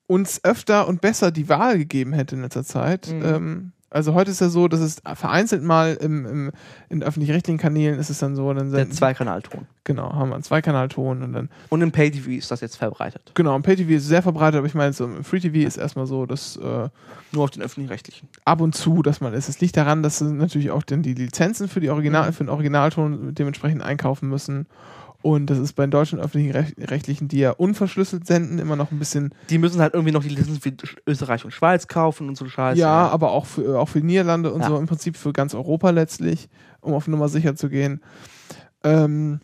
uns 0.05 0.43
öfter 0.43 0.87
und 0.87 1.01
besser 1.01 1.31
die 1.31 1.49
Wahl 1.49 1.77
gegeben 1.77 2.13
hätte 2.13 2.35
in 2.35 2.41
letzter 2.41 2.63
Zeit, 2.63 3.07
Mhm. 3.07 3.25
ähm, 3.25 3.71
also 3.89 4.13
heute 4.13 4.31
ist 4.31 4.41
ja 4.41 4.49
so, 4.49 4.67
dass 4.67 4.79
es 4.81 5.01
vereinzelt 5.15 5.63
mal 5.63 5.93
im, 5.95 6.25
im, 6.25 6.51
in 6.89 7.03
öffentlich-rechtlichen 7.03 7.57
Kanälen 7.57 7.99
ist 7.99 8.09
es 8.09 8.19
dann 8.19 8.35
so, 8.35 8.47
dann 8.53 8.69
der 8.71 8.79
senden, 8.79 8.93
Zweikanalton. 8.95 9.65
genau, 9.85 10.13
haben 10.13 10.29
wir 10.29 10.35
einen 10.35 10.43
Zweikanalton 10.43 11.23
und 11.23 11.33
dann, 11.33 11.49
Und 11.69 11.81
im 11.81 11.91
Pay-TV 11.91 12.31
ist 12.31 12.51
das 12.51 12.59
jetzt 12.61 12.75
verbreitet. 12.75 13.31
genau, 13.33 13.55
im 13.55 13.63
Pay-TV 13.63 13.91
ist 13.91 14.03
es 14.03 14.07
sehr 14.09 14.21
verbreitet, 14.21 14.57
aber 14.57 14.67
ich 14.67 14.75
meine, 14.75 14.91
so 14.93 15.05
im 15.05 15.23
Free-TV 15.23 15.65
ist 15.65 15.77
erstmal 15.77 16.05
so, 16.05 16.25
dass 16.25 16.57
äh, 16.57 16.89
Nur 17.31 17.43
auf 17.43 17.49
den 17.51 17.63
öffentlich-rechtlichen. 17.63 18.27
ab 18.45 18.59
und 18.61 18.75
zu, 18.75 19.01
dass 19.03 19.21
man 19.21 19.33
ist. 19.33 19.47
Es 19.49 19.61
liegt 19.61 19.77
daran, 19.77 20.03
dass 20.03 20.19
sie 20.19 20.31
natürlich 20.31 20.71
auch 20.71 20.83
dann 20.83 21.01
die 21.01 21.13
Lizenzen 21.13 21.67
für, 21.69 21.79
die 21.79 21.89
Original, 21.89 22.27
Mhm. 22.29 22.33
für 22.33 22.43
den 22.43 22.49
Originalton 22.49 23.33
dementsprechend 23.35 23.81
einkaufen 23.83 24.27
müssen. 24.29 24.67
Und 25.23 25.47
das 25.49 25.57
ist 25.57 25.73
bei 25.73 25.83
den 25.85 25.91
deutschen 25.91 26.19
öffentlichen 26.19 26.51
Rech 26.55 26.75
rechtlichen, 26.79 27.27
die 27.27 27.39
ja 27.39 27.51
unverschlüsselt 27.51 28.27
senden, 28.27 28.59
immer 28.59 28.75
noch 28.75 28.91
ein 28.91 28.99
bisschen, 28.99 29.33
Die 29.49 29.57
müssen 29.57 29.81
halt 29.81 29.93
irgendwie 29.93 30.13
noch 30.13 30.21
die 30.23 30.29
Lizenzen 30.29 30.61
für 30.61 30.73
Österreich 31.07 31.43
und 31.43 31.51
Schweiz 31.51 31.87
kaufen 31.87 32.27
und 32.29 32.37
so 32.37 32.47
Scheiße. 32.47 32.79
ja, 32.79 33.07
aber 33.09 33.31
auch 33.31 33.45
für, 33.45 33.79
auch 33.79 33.89
für 33.89 33.99
Niederlande 33.99 34.53
und 34.53 34.61
Ja. 34.61 34.67
so, 34.67 34.77
im 34.77 34.85
Prinzip 34.85 35.17
für 35.17 35.33
ganz 35.33 35.53
Europa 35.55 35.89
letztlich, 35.89 36.49
um 36.81 36.93
auf 36.93 37.07
Nummer 37.07 37.29
sicher 37.29 37.55
zu 37.55 37.67
gehen. 37.69 38.01
Ähm, 38.83 39.39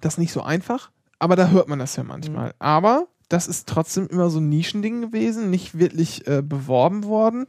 das 0.00 0.14
ist 0.14 0.18
nicht 0.18 0.32
so 0.32 0.42
einfach, 0.42 0.90
aber 1.18 1.36
da 1.36 1.48
hört 1.48 1.68
man 1.68 1.78
das 1.78 1.96
ja 1.96 2.04
manchmal. 2.04 2.48
Mhm. 2.48 2.54
Aber 2.60 3.06
das 3.28 3.48
ist 3.48 3.68
trotzdem 3.68 4.06
immer 4.08 4.30
so 4.30 4.38
ein 4.40 4.48
Nischending 4.48 5.00
gewesen, 5.00 5.50
nicht 5.50 5.78
wirklich 5.78 6.26
äh, 6.26 6.42
beworben 6.42 7.04
worden. 7.04 7.46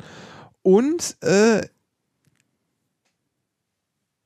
Und 0.61 1.17
äh, 1.21 1.61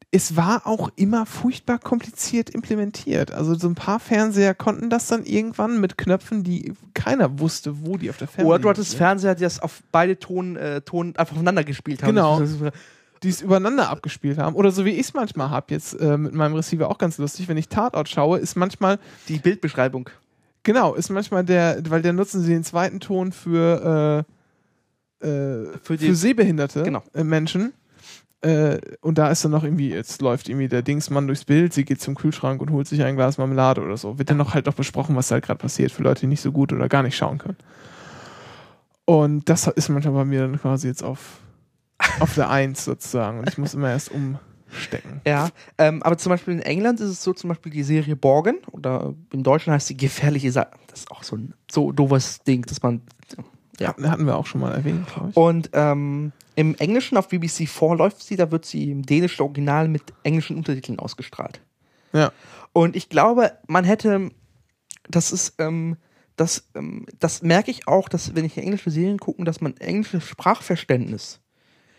es 0.09 0.37
war 0.37 0.65
auch 0.65 0.89
immer 0.95 1.25
furchtbar 1.25 1.79
kompliziert 1.79 2.49
implementiert. 2.49 3.31
Also 3.31 3.55
so 3.55 3.67
ein 3.67 3.75
paar 3.75 3.99
Fernseher 3.99 4.55
konnten 4.55 4.89
das 4.89 5.07
dann 5.07 5.25
irgendwann 5.25 5.81
mit 5.81 5.97
Knöpfen, 5.97 6.43
die 6.43 6.73
keiner 6.93 7.39
wusste, 7.39 7.85
wo 7.85 7.97
die 7.97 8.09
auf 8.09 8.17
der 8.17 8.27
Fernseher 8.27 8.47
Oder 8.47 8.59
du 8.59 8.69
hattest 8.69 8.95
Fernseher, 8.95 9.35
die 9.35 9.43
das 9.43 9.59
auf 9.59 9.83
beide 9.91 10.17
Ton, 10.17 10.55
äh, 10.55 10.81
Ton 10.81 11.13
einfach 11.17 11.33
aufeinander 11.35 11.63
gespielt 11.65 12.03
haben. 12.03 12.15
Genau. 12.15 12.41
Die 13.23 13.29
es 13.29 13.41
übereinander 13.41 13.89
abgespielt 13.89 14.37
haben. 14.37 14.55
Oder 14.55 14.71
so 14.71 14.85
wie 14.85 14.91
ich 14.91 14.99
es 15.07 15.13
manchmal 15.13 15.49
habe, 15.49 15.73
jetzt 15.73 15.99
äh, 15.99 16.17
mit 16.17 16.33
meinem 16.33 16.53
Receiver 16.53 16.89
auch 16.89 16.99
ganz 16.99 17.17
lustig, 17.17 17.47
wenn 17.47 17.57
ich 17.57 17.67
Tatort 17.67 18.07
schaue, 18.07 18.37
ist 18.39 18.55
manchmal, 18.55 18.99
Die 19.27 19.39
Bildbeschreibung. 19.39 20.09
genau, 20.63 20.93
ist 20.93 21.09
manchmal 21.09 21.43
der, 21.43 21.81
weil 21.89 22.01
der 22.03 22.13
nutzen 22.13 22.41
sie 22.43 22.51
den 22.53 22.63
zweiten 22.63 22.99
Ton 22.99 23.31
für, 23.31 24.25
äh, 25.21 25.27
äh, 25.27 25.77
Für 25.81 25.97
für, 25.97 26.15
sehbehinderte 26.15 26.83
Genau. 26.83 27.03
Menschen. 27.13 27.73
Äh, 28.47 28.79
und 29.01 29.17
da 29.17 29.29
ist 29.29 29.43
dann 29.43 29.51
noch 29.51 29.63
irgendwie, 29.63 29.89
jetzt 29.89 30.21
läuft 30.21 30.47
irgendwie 30.47 30.67
der 30.67 30.81
Dingsmann 30.81 31.27
durchs 31.27 31.43
Bild, 31.45 31.73
sie 31.73 31.83
geht 31.85 32.01
zum 32.01 32.15
Kühlschrank 32.15 32.61
und 32.61 32.71
holt 32.71 32.87
sich 32.87 33.03
ein 33.03 33.15
Glas 33.15 33.37
Marmelade 33.37 33.81
oder 33.81 33.97
so. 33.97 34.17
Wird 34.19 34.29
dann 34.29 34.37
noch 34.37 34.53
halt 34.53 34.65
noch 34.67 34.73
besprochen, 34.75 35.15
was 35.15 35.27
da 35.27 35.33
halt 35.33 35.45
gerade 35.45 35.57
passiert, 35.59 35.91
für 35.91 36.03
Leute, 36.03 36.21
die 36.21 36.27
nicht 36.27 36.41
so 36.41 36.51
gut 36.51 36.71
oder 36.71 36.87
gar 36.87 37.03
nicht 37.03 37.17
schauen 37.17 37.39
können. 37.39 37.57
Und 39.05 39.47
das 39.49 39.67
ist 39.67 39.89
manchmal 39.89 40.13
bei 40.13 40.25
mir 40.25 40.41
dann 40.41 40.59
quasi 40.59 40.87
jetzt 40.87 41.03
auf, 41.03 41.39
auf 42.19 42.35
der 42.35 42.49
Eins 42.49 42.83
sozusagen. 42.85 43.39
Und 43.39 43.49
ich 43.49 43.57
muss 43.57 43.73
immer 43.73 43.89
erst 43.89 44.11
umstecken. 44.11 45.21
Ja, 45.25 45.49
ähm, 45.77 46.03
aber 46.03 46.17
zum 46.17 46.29
Beispiel 46.31 46.53
in 46.55 46.59
England 46.61 46.99
ist 46.99 47.09
es 47.09 47.23
so, 47.23 47.31
zum 47.33 47.47
Beispiel 47.47 47.71
die 47.71 47.83
Serie 47.83 48.17
Borgen, 48.17 48.57
oder 48.71 49.13
im 49.31 49.41
Deutschen 49.43 49.71
heißt 49.71 49.87
sie 49.87 49.95
Gefährliche 49.95 50.51
Sa 50.51 50.67
Das 50.87 50.99
ist 50.99 51.11
auch 51.11 51.23
so 51.23 51.37
ein 51.37 51.53
so 51.71 51.93
doofes 51.93 52.43
Ding, 52.43 52.63
dass 52.63 52.81
man. 52.83 53.01
Ja. 53.79 53.89
Hatten- 53.89 54.11
Hatten 54.11 54.25
wir 54.25 54.35
auch 54.35 54.45
schon 54.45 54.59
mal 54.59 54.73
erwähnt, 54.73 55.07
glaube 55.07 55.29
ich. 55.29 55.37
Und 55.37 55.69
ähm, 55.71 56.33
im 56.57 56.75
Englischen 56.75 57.17
auf 57.17 57.27
BBC 57.29 57.67
4 57.69 57.95
läuft 57.95 58.21
sie, 58.23 58.35
da 58.35 58.51
wird 58.51 58.65
sie 58.65 58.91
im 58.91 59.03
dänischen 59.03 59.43
Original 59.43 59.87
mit 59.87 60.01
englischen 60.23 60.57
Untertiteln 60.57 60.97
ausgestrahlt. 60.99 61.61
Ja. 62.13 62.31
Und 62.73 62.95
ich 62.95 63.09
glaube, 63.09 63.51
man 63.67 63.83
hätte, 63.85 64.31
das 65.07 65.31
ist, 65.31 65.53
ähm, 65.59 65.97
das, 66.35 66.67
ähm, 66.75 67.05
das 67.19 67.43
merke 67.43 67.69
ich 67.71 67.87
auch, 67.87 68.09
dass 68.09 68.35
wenn 68.35 68.43
ich 68.43 68.57
englische 68.57 68.89
Serien 68.89 69.19
gucke, 69.19 69.43
dass 69.43 69.61
man 69.61 69.77
englisches 69.77 70.23
Sprachverständnis 70.25 71.39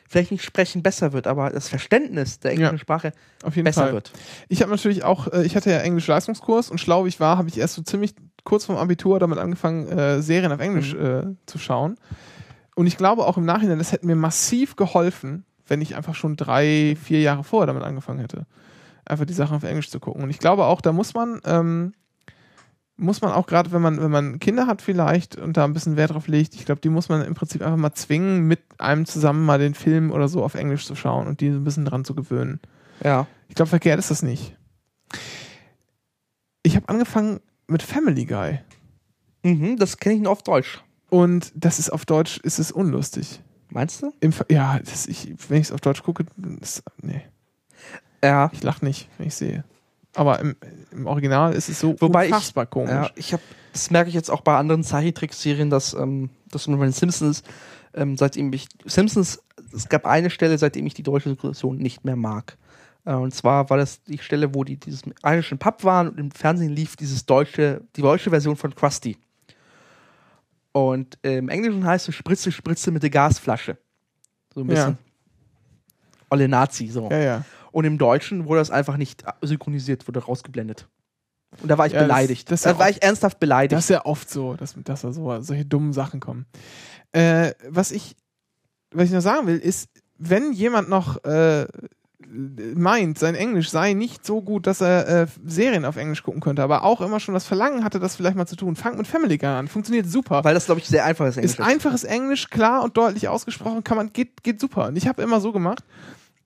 vielleicht 0.09 0.31
nicht 0.33 0.43
sprechen 0.45 0.83
besser 0.83 1.13
wird, 1.13 1.27
aber 1.27 1.51
das 1.51 1.69
Verständnis 1.69 2.41
der 2.41 2.53
englischen 2.53 2.77
Ja. 2.77 2.79
Sprache 2.81 3.13
Auf 3.45 3.55
jeden 3.57 3.65
besser 3.65 3.83
Fall. 3.85 3.93
wird. 3.93 4.11
Ich 4.49 4.63
habe 4.63 4.71
natürlich 4.73 5.05
auch, 5.05 5.29
äh, 5.33 5.45
ich 5.45 5.55
hatte 5.55 5.71
ja 5.71 5.79
Englisch 5.81 6.07
Leistungskurs 6.07 6.71
und 6.71 6.79
schlau 6.81 7.05
wie 7.05 7.09
ich 7.09 7.21
war, 7.21 7.39
habe 7.39 7.49
ich 7.49 7.59
erst 7.59 7.75
so 7.75 7.83
ziemlich 7.83 8.15
kurz 8.43 8.65
vorm 8.65 8.79
Abitur 8.79 9.21
damit 9.21 9.39
angefangen, 9.39 9.87
äh, 9.87 10.21
Serien 10.23 10.51
auf 10.51 10.61
Englisch 10.61 10.95
Mhm. 10.95 11.01
äh, 11.01 11.23
zu 11.47 11.59
schauen. 11.59 11.97
Und 12.79 12.87
ich 12.87 12.97
glaube 12.97 13.27
auch 13.27 13.37
im 13.37 13.45
Nachhinein, 13.45 13.79
das 13.79 13.91
hätte 13.91 14.07
mir 14.07 14.15
massiv 14.15 14.77
geholfen, 14.77 15.45
wenn 15.67 15.81
ich 15.81 15.97
einfach 15.97 16.15
schon 16.15 16.37
drei, 16.37 16.97
vier 17.03 17.21
Jahre 17.21 17.43
vorher 17.43 17.67
damit 17.67 17.83
angefangen 17.83 18.21
hätte. 18.21 18.47
Einfach 19.05 19.25
die 19.25 19.33
Sachen 19.33 19.57
auf 19.57 19.65
Englisch 19.65 19.91
zu 19.91 19.99
gucken. 19.99 20.23
Und 20.23 20.31
ich 20.31 20.39
glaube 20.39 20.65
auch, 20.65 20.81
da 20.81 20.93
muss 20.93 21.13
man, 21.13 21.41
ähm, 21.45 21.93
muss 22.97 23.21
man 23.21 23.33
auch 23.33 23.49
gerade, 23.49 23.73
wenn 23.73 23.83
man, 23.83 24.01
wenn 24.01 24.13
man 24.13 24.39
Kinder 24.39 24.69
hat 24.69 24.81
vielleicht 24.81 25.35
und 25.35 25.57
da 25.57 25.65
ein 25.65 25.73
bisschen 25.73 25.97
Wert 25.97 26.13
drauf 26.13 26.29
legt, 26.29 26.55
ich 26.55 26.67
glaube, 26.67 26.81
die 26.81 26.89
muss 26.89 27.09
man 27.09 27.25
im 27.25 27.35
Prinzip 27.35 27.63
einfach 27.63 27.77
mal 27.77 27.95
zwingen, 27.95 28.47
mit 28.47 28.61
einem 28.79 29.07
zusammen 29.07 29.45
mal 29.45 29.59
den 29.59 29.75
Film 29.75 30.13
oder 30.13 30.29
so 30.29 30.45
auf 30.45 30.55
Englisch 30.55 30.87
zu 30.87 30.95
schauen 30.95 31.27
und 31.27 31.41
die 31.41 31.51
so 31.51 31.57
ein 31.57 31.65
bisschen 31.65 31.85
dran 31.85 32.05
zu 32.05 32.15
gewöhnen. 32.15 32.61
Ja. 33.03 33.27
Ich 33.49 33.57
glaube, 33.57 33.71
verkehrt 33.71 33.99
ist 33.99 34.13
das 34.13 34.23
nicht. 34.23 34.57
Ich 36.63 36.77
habe 36.77 36.89
angefangen 36.89 37.41
mit 37.67 37.83
Family 37.83 38.25
Guy. 38.25 38.61
Mhm, 39.43 39.79
das 39.79 39.97
kenne 39.97 40.15
ich 40.15 40.21
nur 40.21 40.31
auf 40.31 40.45
Deutsch. 40.45 40.81
Und 41.11 41.53
das 41.55 41.79
ist 41.79 41.91
auf 41.91 42.05
Deutsch, 42.05 42.39
ist 42.43 42.59
es 42.59 42.71
unlustig. 42.73 43.41
Meinst 43.71 44.03
du? 44.03 44.13
Im, 44.21 44.33
ja, 44.51 44.79
das, 44.79 45.07
ich, 45.07 45.35
wenn 45.49 45.61
ich 45.61 45.69
es 45.69 45.73
auf 45.73 45.81
Deutsch 45.81 46.03
gucke, 46.03 46.25
das, 46.37 46.83
nee, 47.03 47.23
Ja. 48.25 48.51
ich 48.53 48.63
lache 48.63 48.85
nicht, 48.85 49.09
wenn 49.19 49.27
ich 49.29 49.35
sehe. 49.35 49.65
Aber 50.15 50.41
im, 50.41 50.57
im 50.91 51.07
Original 51.07 51.53
ist 51.53 51.69
es 51.69 51.79
so 51.81 51.95
Wobei 52.01 52.27
ich- 52.27 52.33
unfassbar 52.33 52.67
komisch. 52.67 52.91
Ja, 52.91 53.11
ich 53.15 53.33
habe, 53.33 53.43
das 53.73 53.91
merke 53.91 54.09
ich 54.09 54.15
jetzt 54.15 54.31
auch 54.31 54.41
bei 54.41 54.57
anderen 54.57 54.83
Zeichentrickserien, 54.85 55.71
dass 55.71 55.93
ähm, 55.95 56.31
das 56.51 56.67
mit 56.67 56.81
den 56.81 56.93
Simpsons, 56.93 57.43
ähm, 57.95 58.17
seitdem 58.17 58.53
ich 58.53 58.67
Simpsons, 58.87 59.43
es 59.75 59.89
gab 59.89 60.07
eine 60.07 60.31
Stelle, 60.31 60.57
seitdem 60.59 60.87
ich 60.87 60.95
die 60.95 61.03
deutsche 61.03 61.29
Synchronisation 61.29 61.77
nicht 61.77 62.05
mehr 62.05 62.17
mag. 62.17 62.57
Äh, 63.05 63.13
und 63.15 63.35
zwar 63.35 63.69
war 63.71 63.77
das 63.77 64.03
die 64.05 64.19
Stelle, 64.19 64.55
wo 64.55 64.65
die 64.65 64.77
dieses 64.79 65.03
irischen 65.23 65.59
Pub 65.59 65.85
waren 65.85 66.09
und 66.09 66.19
im 66.19 66.31
Fernsehen 66.31 66.71
lief 66.75 66.97
dieses 66.97 67.27
deutsche, 67.27 67.83
die 67.97 68.03
deutsche 68.03 68.31
Version 68.31 68.57
von 68.57 68.75
Krusty. 68.75 69.19
Und 70.87 71.19
im 71.23 71.49
Englischen 71.49 71.85
heißt 71.85 72.09
es 72.09 72.15
Spritze, 72.15 72.53
Spritze 72.53 72.91
mit 72.91 73.03
der 73.03 73.11
Gasflasche. 73.11 73.79
So 74.55 74.61
ein 74.61 74.69
Ja. 74.69 74.75
bisschen. 74.75 74.99
Olle 76.31 76.49
Nazi, 76.49 76.89
so. 76.89 77.09
ja, 77.11 77.19
ja. 77.19 77.45
Und 77.73 77.85
im 77.85 77.99
Deutschen 77.99 78.47
wurde 78.47 78.61
das 78.61 78.71
einfach 78.71 78.97
nicht 78.97 79.25
synchronisiert, 79.43 80.07
wurde 80.09 80.21
rausgeblendet. 80.21 80.87
Und 81.63 81.69
da 81.69 81.79
war 81.79 81.87
ich 81.87 81.93
Ja, 81.95 82.01
das- 82.01 82.09
beleidigt. 82.09 82.51
das 82.51 82.65
ja 82.65 82.73
da 82.73 82.79
war 82.79 82.87
auch- 82.87 82.91
ich 82.91 83.03
ernsthaft 83.03 83.41
beleidigt. 83.41 83.73
Das 83.73 83.85
ist 83.85 83.91
ja 83.91 84.05
oft 84.05 84.29
so, 84.29 84.55
dass, 84.55 84.75
dass 84.85 85.01
da 85.03 85.13
so, 85.13 85.41
solche 85.41 85.65
dummen 85.65 85.93
Sachen 85.93 86.21
kommen. 86.21 86.47
Äh, 87.13 87.53
was, 87.69 87.91
ich, 87.91 88.15
was 88.93 89.07
ich 89.07 89.13
noch 89.13 89.23
sagen 89.23 89.47
will, 89.47 89.57
ist, 89.59 89.89
wenn 90.19 90.53
jemand 90.53 90.89
noch 90.91 91.23
äh, 91.25 91.67
meint, 92.31 93.19
sein 93.19 93.35
Englisch 93.35 93.71
sei 93.71 93.95
nicht 93.95 94.25
so 94.25 94.43
gut, 94.43 94.67
dass 94.67 94.81
er 94.81 95.09
äh, 95.09 95.27
Serien 95.47 95.85
auf 95.85 95.97
Englisch 95.97 96.23
gucken 96.23 96.41
könnte, 96.41 96.63
aber 96.63 96.85
auch 96.85 97.01
immer 97.01 97.21
schon 97.21 97.35
das 97.35 97.47
Verlangen 97.47 97.85
hatte, 97.85 98.01
das 98.01 98.17
vielleicht 98.17 98.37
mal 98.37 98.47
zu 98.47 98.57
tun, 98.57 98.77
fangt 98.77 98.99
mit 98.99 99.07
Family 99.07 99.39
Guy 99.39 99.49
an. 99.49 99.69
Funktioniert 99.69 100.07
super. 100.07 100.45
weil 100.45 100.55
das, 100.55 100.67
glaube 100.67 100.81
ich, 100.81 100.89
sehr 100.89 101.05
einfaches 101.05 101.37
Englisch 101.37 101.53
ist 101.53 101.61
einfaches 101.61 102.05
Englisch, 102.05 102.51
klar 102.51 102.83
und 102.83 102.97
deutlich 102.97 103.29
ausgesprochen, 103.29 103.85
kann 103.85 103.97
man, 103.97 104.13
geht, 104.13 104.43
geht 104.43 104.61
super. 104.61 104.89
Und 104.89 104.97
ich 104.97 105.09
habe 105.09 105.23
immer 105.23 105.41
so 105.41 105.53
gemacht, 105.53 105.85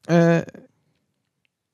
äh, 0.06 0.42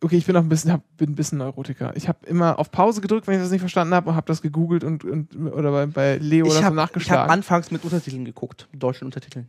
okay, 0.02 0.16
ich 0.16 0.26
bin 0.26 0.36
auch 0.36 0.42
ein 0.42 0.48
bisschen, 0.48 0.72
hab, 0.72 0.82
bin 0.96 1.10
ein 1.10 1.14
bisschen 1.14 1.38
Neurotiker. 1.38 1.92
Ich 1.96 2.08
habe 2.08 2.26
immer 2.26 2.58
auf 2.58 2.70
Pause 2.70 3.00
gedrückt, 3.00 3.26
wenn 3.26 3.34
ich 3.34 3.40
das 3.40 3.50
nicht 3.50 3.60
verstanden 3.60 3.94
habe 3.94 4.10
und 4.10 4.16
habe 4.16 4.26
das 4.26 4.42
gegoogelt 4.42 4.84
und, 4.84 5.04
und 5.04 5.34
oder 5.36 5.70
bei, 5.70 5.86
bei 5.86 6.16
Leo 6.18 6.46
Ich 6.46 6.52
oder 6.52 6.60
so 6.60 6.64
habe 6.64 6.76
hab 6.76 6.86
nachgeschlagen. 6.86 7.30
anfangs 7.30 7.70
mit 7.70 7.84
Untertiteln 7.84 8.24
geguckt, 8.24 8.68
mit 8.72 8.82
deutschen 8.82 9.04
Untertiteln. 9.04 9.48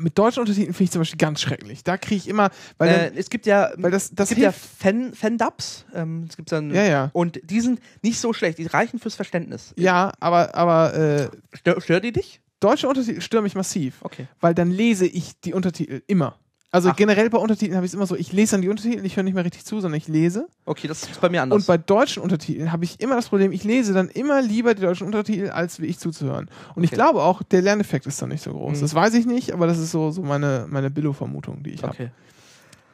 Mit 0.00 0.18
deutschen 0.18 0.40
Untertiteln 0.40 0.72
finde 0.72 0.84
ich 0.84 0.90
zum 0.90 1.00
Beispiel 1.00 1.18
ganz 1.18 1.40
schrecklich. 1.40 1.84
Da 1.84 1.96
kriege 1.96 2.16
ich 2.16 2.28
immer, 2.28 2.50
weil 2.78 2.88
Äh, 2.88 3.08
dann, 3.10 3.16
es 3.18 3.30
gibt 3.30 3.46
ja, 3.46 3.70
weil 3.76 3.90
das, 3.90 4.10
das 4.14 4.30
es 4.30 4.36
gibt 4.36 4.44
ja. 4.44 4.52
Fan, 4.52 5.12
Fan-Dubs. 5.14 5.86
Ähm, 5.94 6.26
es 6.28 6.36
gibt 6.36 6.50
dann, 6.52 6.72
Ja, 6.72 6.84
ja. 6.84 7.10
Und 7.12 7.40
die 7.44 7.60
sind 7.60 7.80
nicht 8.02 8.18
so 8.18 8.32
schlecht. 8.32 8.58
Die 8.58 8.66
reichen 8.66 8.98
fürs 8.98 9.14
Verständnis. 9.14 9.72
Ja, 9.76 10.12
aber, 10.20 10.54
aber 10.54 10.94
äh, 10.94 11.28
Stör, 11.56 11.80
stört 11.80 12.04
die 12.04 12.12
dich? 12.12 12.40
deutsche 12.60 12.88
Untertitel 12.88 13.20
stören 13.20 13.44
mich 13.44 13.54
massiv. 13.54 13.96
Okay. 14.00 14.26
weil 14.40 14.54
dann 14.54 14.70
lese 14.70 15.06
ich 15.06 15.38
die 15.40 15.52
Untertitel 15.52 16.00
immer. 16.06 16.38
Also 16.74 16.90
Ach. 16.90 16.96
generell 16.96 17.30
bei 17.30 17.38
Untertiteln 17.38 17.76
habe 17.76 17.86
ich 17.86 17.90
es 17.90 17.94
immer 17.94 18.04
so, 18.08 18.16
ich 18.16 18.32
lese 18.32 18.56
dann 18.56 18.62
die 18.62 18.68
Untertitel, 18.68 19.04
ich 19.06 19.14
höre 19.14 19.22
nicht 19.22 19.34
mehr 19.34 19.44
richtig 19.44 19.64
zu, 19.64 19.80
sondern 19.80 19.96
ich 19.96 20.08
lese. 20.08 20.48
Okay, 20.64 20.88
das 20.88 21.04
ist 21.04 21.20
bei 21.20 21.28
mir 21.28 21.40
anders. 21.40 21.56
Und 21.60 21.66
bei 21.68 21.78
deutschen 21.78 22.20
Untertiteln 22.20 22.72
habe 22.72 22.82
ich 22.82 22.98
immer 23.00 23.14
das 23.14 23.28
Problem, 23.28 23.52
ich 23.52 23.62
lese 23.62 23.92
dann 23.92 24.08
immer 24.08 24.42
lieber 24.42 24.74
die 24.74 24.82
deutschen 24.82 25.06
Untertitel, 25.06 25.50
als 25.50 25.80
wie 25.80 25.86
ich 25.86 26.00
zuzuhören. 26.00 26.50
Und 26.74 26.82
ich 26.82 26.88
Okay. 26.90 26.96
glaube 26.96 27.22
auch, 27.22 27.44
der 27.44 27.62
Lerneffekt 27.62 28.06
ist 28.06 28.20
dann 28.20 28.30
nicht 28.30 28.42
so 28.42 28.50
groß. 28.50 28.78
Mhm. 28.78 28.80
Das 28.82 28.92
weiß 28.92 29.14
ich 29.14 29.24
nicht, 29.24 29.52
aber 29.52 29.68
das 29.68 29.78
ist 29.78 29.92
so, 29.92 30.10
so 30.10 30.22
meine, 30.22 30.66
meine 30.68 30.90
Billo-Vermutung, 30.90 31.62
die 31.62 31.70
ich 31.70 31.82
habe. 31.84 31.92
okay. 31.92 32.10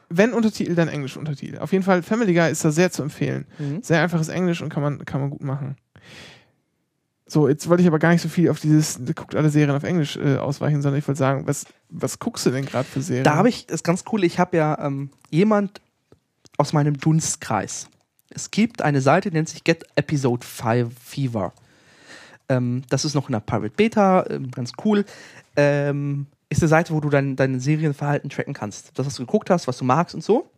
Wenn 0.09 0.33
Untertitel, 0.33 0.75
dann 0.75 0.87
Englisch 0.87 1.17
Untertitel. 1.17 1.57
Auf 1.57 1.71
jeden 1.71 1.83
Fall, 1.83 2.03
Family 2.03 2.35
Guy 2.35 2.51
ist 2.51 2.63
da 2.63 2.69
sehr 2.69 2.91
zu 2.91 3.01
empfehlen. 3.01 3.47
Mhm. 3.57 3.81
Sehr 3.81 3.99
einfaches 4.03 4.27
Englisch 4.29 4.61
und 4.61 4.69
kann 4.69 4.83
man, 4.83 5.05
kann 5.05 5.21
man 5.21 5.31
gut 5.31 5.41
machen. 5.41 5.75
So, 7.31 7.47
jetzt 7.47 7.69
wollte 7.69 7.79
ich 7.79 7.87
aber 7.87 7.97
gar 7.97 8.09
nicht 8.11 8.21
so 8.21 8.27
viel 8.27 8.49
auf 8.49 8.59
dieses, 8.59 8.99
guckt 9.15 9.35
alle 9.35 9.49
Serien 9.49 9.73
auf 9.73 9.83
Englisch 9.83 10.17
äh, 10.17 10.35
ausweichen, 10.35 10.81
sondern 10.81 10.99
ich 10.99 11.07
wollte 11.07 11.19
sagen, 11.19 11.47
was, 11.47 11.65
was 11.87 12.19
guckst 12.19 12.45
du 12.45 12.49
denn 12.49 12.65
gerade 12.65 12.83
für 12.83 13.01
Serien? 13.01 13.23
Da 13.23 13.35
habe 13.35 13.47
ich, 13.47 13.67
das 13.67 13.75
ist 13.75 13.83
ganz 13.85 14.03
cool, 14.11 14.25
ich 14.25 14.37
habe 14.37 14.57
ja 14.57 14.77
ähm, 14.85 15.11
jemand 15.29 15.79
aus 16.57 16.73
meinem 16.73 16.97
Dunstkreis. 16.97 17.87
Es 18.31 18.51
gibt 18.51 18.81
eine 18.81 18.99
Seite, 18.99 19.29
die 19.29 19.37
nennt 19.37 19.47
sich 19.47 19.63
Get 19.63 19.85
Episode 19.95 20.45
5 20.45 20.93
Fever. 21.01 21.53
Ähm, 22.49 22.83
das 22.89 23.05
ist 23.05 23.13
noch 23.13 23.29
in 23.29 23.31
der 23.31 23.39
Pirate 23.39 23.75
Beta, 23.77 24.25
ähm, 24.29 24.51
ganz 24.51 24.73
cool. 24.83 25.05
Ähm, 25.55 26.25
ist 26.49 26.61
eine 26.61 26.67
Seite, 26.67 26.93
wo 26.93 26.99
du 26.99 27.07
dein, 27.07 27.37
dein 27.37 27.61
Serienverhalten 27.61 28.29
tracken 28.29 28.53
kannst. 28.53 28.91
Das, 28.99 29.05
was 29.05 29.15
du 29.15 29.25
geguckt 29.25 29.49
hast, 29.49 29.69
was 29.69 29.77
du 29.77 29.85
magst 29.85 30.13
und 30.15 30.21
so. 30.21 30.51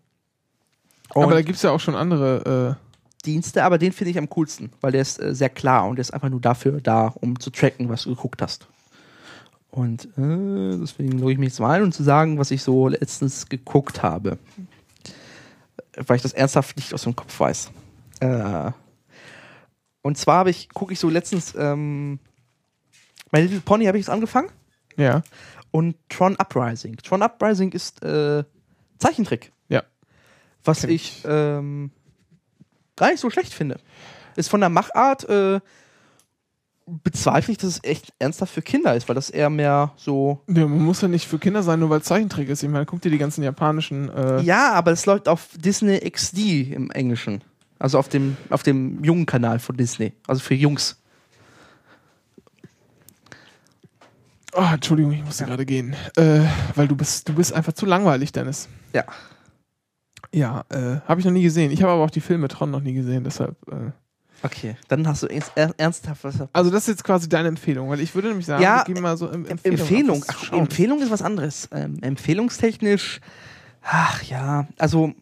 Und 1.13 1.25
aber 1.25 1.33
da 1.33 1.43
gibt 1.43 1.57
es 1.57 1.61
ja 1.61 1.69
auch 1.69 1.79
schon 1.79 1.93
andere. 1.93 2.79
Äh, 2.79 2.92
Dienste, 3.25 3.63
aber 3.63 3.77
den 3.77 3.91
finde 3.91 4.11
ich 4.11 4.17
am 4.17 4.29
coolsten, 4.29 4.71
weil 4.81 4.91
der 4.91 5.01
ist 5.01 5.21
äh, 5.21 5.33
sehr 5.33 5.49
klar 5.49 5.87
und 5.87 5.95
der 5.95 6.01
ist 6.01 6.13
einfach 6.13 6.29
nur 6.29 6.41
dafür 6.41 6.81
da, 6.81 7.13
um 7.21 7.39
zu 7.39 7.49
tracken, 7.49 7.89
was 7.89 8.03
du 8.03 8.15
geguckt 8.15 8.41
hast. 8.41 8.67
Und 9.69 10.05
äh, 10.17 10.77
deswegen 10.77 11.17
logge 11.17 11.33
ich 11.33 11.39
mich 11.39 11.49
jetzt 11.49 11.59
mal 11.59 11.71
ein, 11.71 11.83
um 11.83 11.91
zu 11.91 12.03
sagen, 12.03 12.37
was 12.37 12.51
ich 12.51 12.61
so 12.61 12.89
letztens 12.89 13.49
geguckt 13.49 14.03
habe. 14.03 14.37
Weil 15.95 16.17
ich 16.17 16.21
das 16.21 16.33
ernsthaft 16.33 16.77
nicht 16.77 16.93
aus 16.93 17.03
dem 17.03 17.15
Kopf 17.15 17.39
weiß. 17.39 17.71
Äh, 18.19 18.71
und 20.03 20.17
zwar 20.17 20.37
habe 20.37 20.51
ich, 20.51 20.69
gucke 20.69 20.93
ich 20.93 20.99
so 20.99 21.09
letztens, 21.09 21.55
ähm, 21.57 22.19
My 23.31 23.41
Little 23.41 23.61
Pony 23.61 23.85
habe 23.85 23.97
ich 23.97 24.05
jetzt 24.05 24.13
angefangen 24.13 24.49
ja. 24.95 25.23
und 25.71 25.95
Tron 26.09 26.35
Uprising. 26.35 26.97
Tron 26.97 27.23
Uprising 27.23 27.71
ist 27.71 28.03
äh, 28.03 28.43
Zeichentrick. 28.99 29.51
Ja. 29.69 29.83
Was 30.63 30.81
Kenn 30.81 30.91
ich 30.91 31.23
ähm, 31.25 31.91
gar 33.03 33.11
nicht 33.11 33.19
so 33.21 33.29
schlecht 33.29 33.53
finde. 33.53 33.79
Ist 34.35 34.49
von 34.49 34.59
der 34.61 34.69
Machart 34.69 35.27
äh, 35.29 35.59
bezweifle 36.85 37.51
ich, 37.53 37.57
dass 37.57 37.69
es 37.69 37.83
echt 37.83 38.13
ernsthaft 38.19 38.53
für 38.53 38.61
Kinder 38.61 38.95
ist, 38.95 39.07
weil 39.07 39.15
das 39.15 39.29
eher 39.29 39.49
mehr 39.49 39.91
so. 39.95 40.41
ja. 40.47 40.67
Man 40.67 40.83
muss 40.83 41.01
ja 41.01 41.07
nicht 41.07 41.27
für 41.27 41.39
Kinder 41.39 41.63
sein, 41.63 41.79
nur 41.79 41.89
weil 41.89 41.99
es 41.99 42.05
Zeichentrick 42.05 42.49
ist. 42.49 42.63
Ich 42.63 42.69
meine, 42.69 42.85
guck 42.85 43.01
dir 43.01 43.09
die 43.11 43.17
ganzen 43.17 43.43
japanischen. 43.43 44.09
Äh, 44.09 44.41
Ja, 44.41 44.73
aber 44.73 44.91
es 44.91 45.05
läuft 45.05 45.27
auf 45.27 45.49
Disney 45.55 45.99
XD 45.99 46.71
im 46.73 46.91
Englischen. 46.91 47.41
Also 47.79 47.99
auf 47.99 48.09
dem, 48.09 48.37
auf 48.49 48.63
dem 48.63 49.03
jungen 49.03 49.25
Kanal 49.25 49.59
von 49.59 49.77
Disney. 49.77 50.13
Also 50.27 50.41
für 50.41 50.55
Jungs. 50.55 50.97
Oh, 54.55 54.67
Entschuldigung, 54.71 55.13
ich 55.13 55.23
musste 55.23 55.45
gerade 55.45 55.65
gehen. 55.65 55.95
Äh, 56.15 56.41
weil 56.75 56.87
du 56.87 56.95
bist, 56.95 57.27
du 57.27 57.33
bist 57.33 57.53
einfach 57.53 57.73
zu 57.73 57.85
langweilig, 57.85 58.31
Dennis. 58.31 58.67
Ja. 58.93 59.03
Ja, 60.33 60.65
äh, 60.69 60.99
habe 61.07 61.19
ich 61.19 61.25
noch 61.25 61.31
nie 61.31 61.43
gesehen. 61.43 61.71
Ich 61.71 61.81
habe 61.83 61.91
aber 61.93 62.03
auch 62.03 62.09
die 62.09 62.21
Filme 62.21 62.47
Tron 62.47 62.71
noch 62.71 62.81
nie 62.81 62.93
gesehen, 62.93 63.23
deshalb. 63.23 63.55
Äh. 63.71 63.91
Okay, 64.45 64.75
dann 64.89 65.07
hast 65.07 65.23
du 65.23 65.27
ernst- 65.27 65.51
er- 65.55 65.73
ernsthaft 65.77 66.23
was. 66.23 66.35
Also, 66.51 66.69
das 66.69 66.81
ist 66.83 66.87
jetzt 66.95 67.03
quasi 67.03 67.29
deine 67.29 67.47
Empfehlung, 67.47 67.89
weil 67.89 68.01
ich 68.01 68.13
würde 68.13 68.27
nämlich 68.29 68.45
sagen, 68.45 68.61
Ja, 68.61 68.83
wir 68.85 68.93
gehen 68.93 69.01
mal 69.01 69.15
so 69.15 69.29
im 69.29 69.45
Em- 69.45 69.51
Empfehlung. 69.63 69.79
Empfehlung, 69.79 70.25
ach. 70.27 70.51
Empfehlung 70.51 71.01
ist 71.01 71.11
was 71.11 71.21
anderes. 71.21 71.69
Ähm, 71.71 71.99
empfehlungstechnisch, 72.01 73.21
ach 73.83 74.21
ja, 74.23 74.67
also 74.77 75.13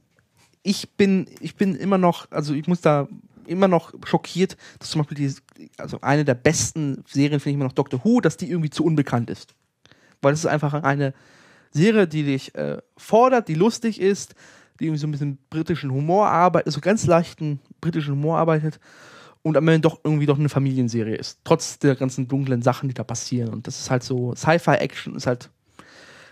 ich 0.63 0.89
bin, 0.91 1.27
ich 1.39 1.55
bin 1.55 1.75
immer 1.75 1.97
noch, 1.97 2.31
also 2.31 2.53
ich 2.53 2.67
muss 2.67 2.81
da 2.81 3.07
immer 3.45 3.67
noch 3.67 3.93
schockiert, 4.05 4.55
dass 4.79 4.89
zum 4.91 5.01
Beispiel 5.01 5.17
die, 5.17 5.69
also 5.77 5.99
eine 6.01 6.23
der 6.25 6.35
besten 6.35 7.03
Serien 7.07 7.39
finde 7.39 7.49
ich 7.51 7.55
immer 7.55 7.65
noch 7.65 7.73
Doctor 7.73 7.99
Who, 8.03 8.21
dass 8.21 8.37
die 8.37 8.49
irgendwie 8.49 8.69
zu 8.69 8.83
unbekannt 8.85 9.29
ist. 9.29 9.53
Weil 10.21 10.33
es 10.33 10.39
ist 10.39 10.45
einfach 10.45 10.73
eine 10.73 11.13
Serie, 11.71 12.07
die 12.07 12.23
dich 12.23 12.55
äh, 12.55 12.77
fordert, 12.97 13.47
die 13.49 13.55
lustig 13.55 13.99
ist, 13.99 14.35
die 14.81 14.87
irgendwie 14.87 14.99
so 14.99 15.07
ein 15.07 15.11
bisschen 15.11 15.37
britischen 15.49 15.91
Humor 15.91 16.27
arbeitet, 16.27 16.73
so 16.73 16.81
ganz 16.81 17.05
leichten 17.05 17.59
britischen 17.79 18.15
Humor 18.15 18.37
arbeitet 18.37 18.79
und 19.43 19.57
am 19.57 19.67
Ende 19.67 19.81
doch 19.81 19.99
irgendwie 20.03 20.25
doch 20.25 20.37
eine 20.37 20.49
Familienserie 20.49 21.15
ist. 21.15 21.39
Trotz 21.43 21.79
der 21.79 21.95
ganzen 21.95 22.27
dunklen 22.27 22.61
Sachen, 22.61 22.89
die 22.89 22.95
da 22.95 23.03
passieren. 23.03 23.49
Und 23.49 23.67
das 23.67 23.79
ist 23.79 23.89
halt 23.89 24.03
so, 24.03 24.35
Sci-Fi-Action 24.35 25.15
ist 25.15 25.27
halt, 25.27 25.49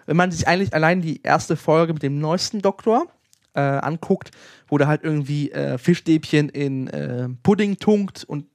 wenn 0.06 0.18
man 0.18 0.32
sich 0.32 0.48
eigentlich 0.48 0.74
allein 0.74 1.02
die 1.02 1.22
erste 1.24 1.56
Folge 1.56 1.94
mit 1.94 2.04
dem 2.04 2.20
neuesten 2.20 2.62
Doktor 2.62 3.06
äh, 3.54 3.62
anguckt, 3.62 4.32
wo 4.68 4.78
der 4.78 4.88
halt 4.88 5.04
irgendwie 5.04 5.52
äh, 5.52 5.78
Fischstäbchen 5.78 6.50
in 6.50 6.88
äh, 6.88 7.30
Pudding 7.44 7.78
tunkt 7.78 8.24
und 8.24 8.46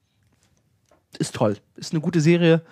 ist 1.19 1.35
toll. 1.35 1.57
Ist 1.77 1.93
eine 1.93 2.01
gute 2.01 2.21
Serie. 2.21 2.62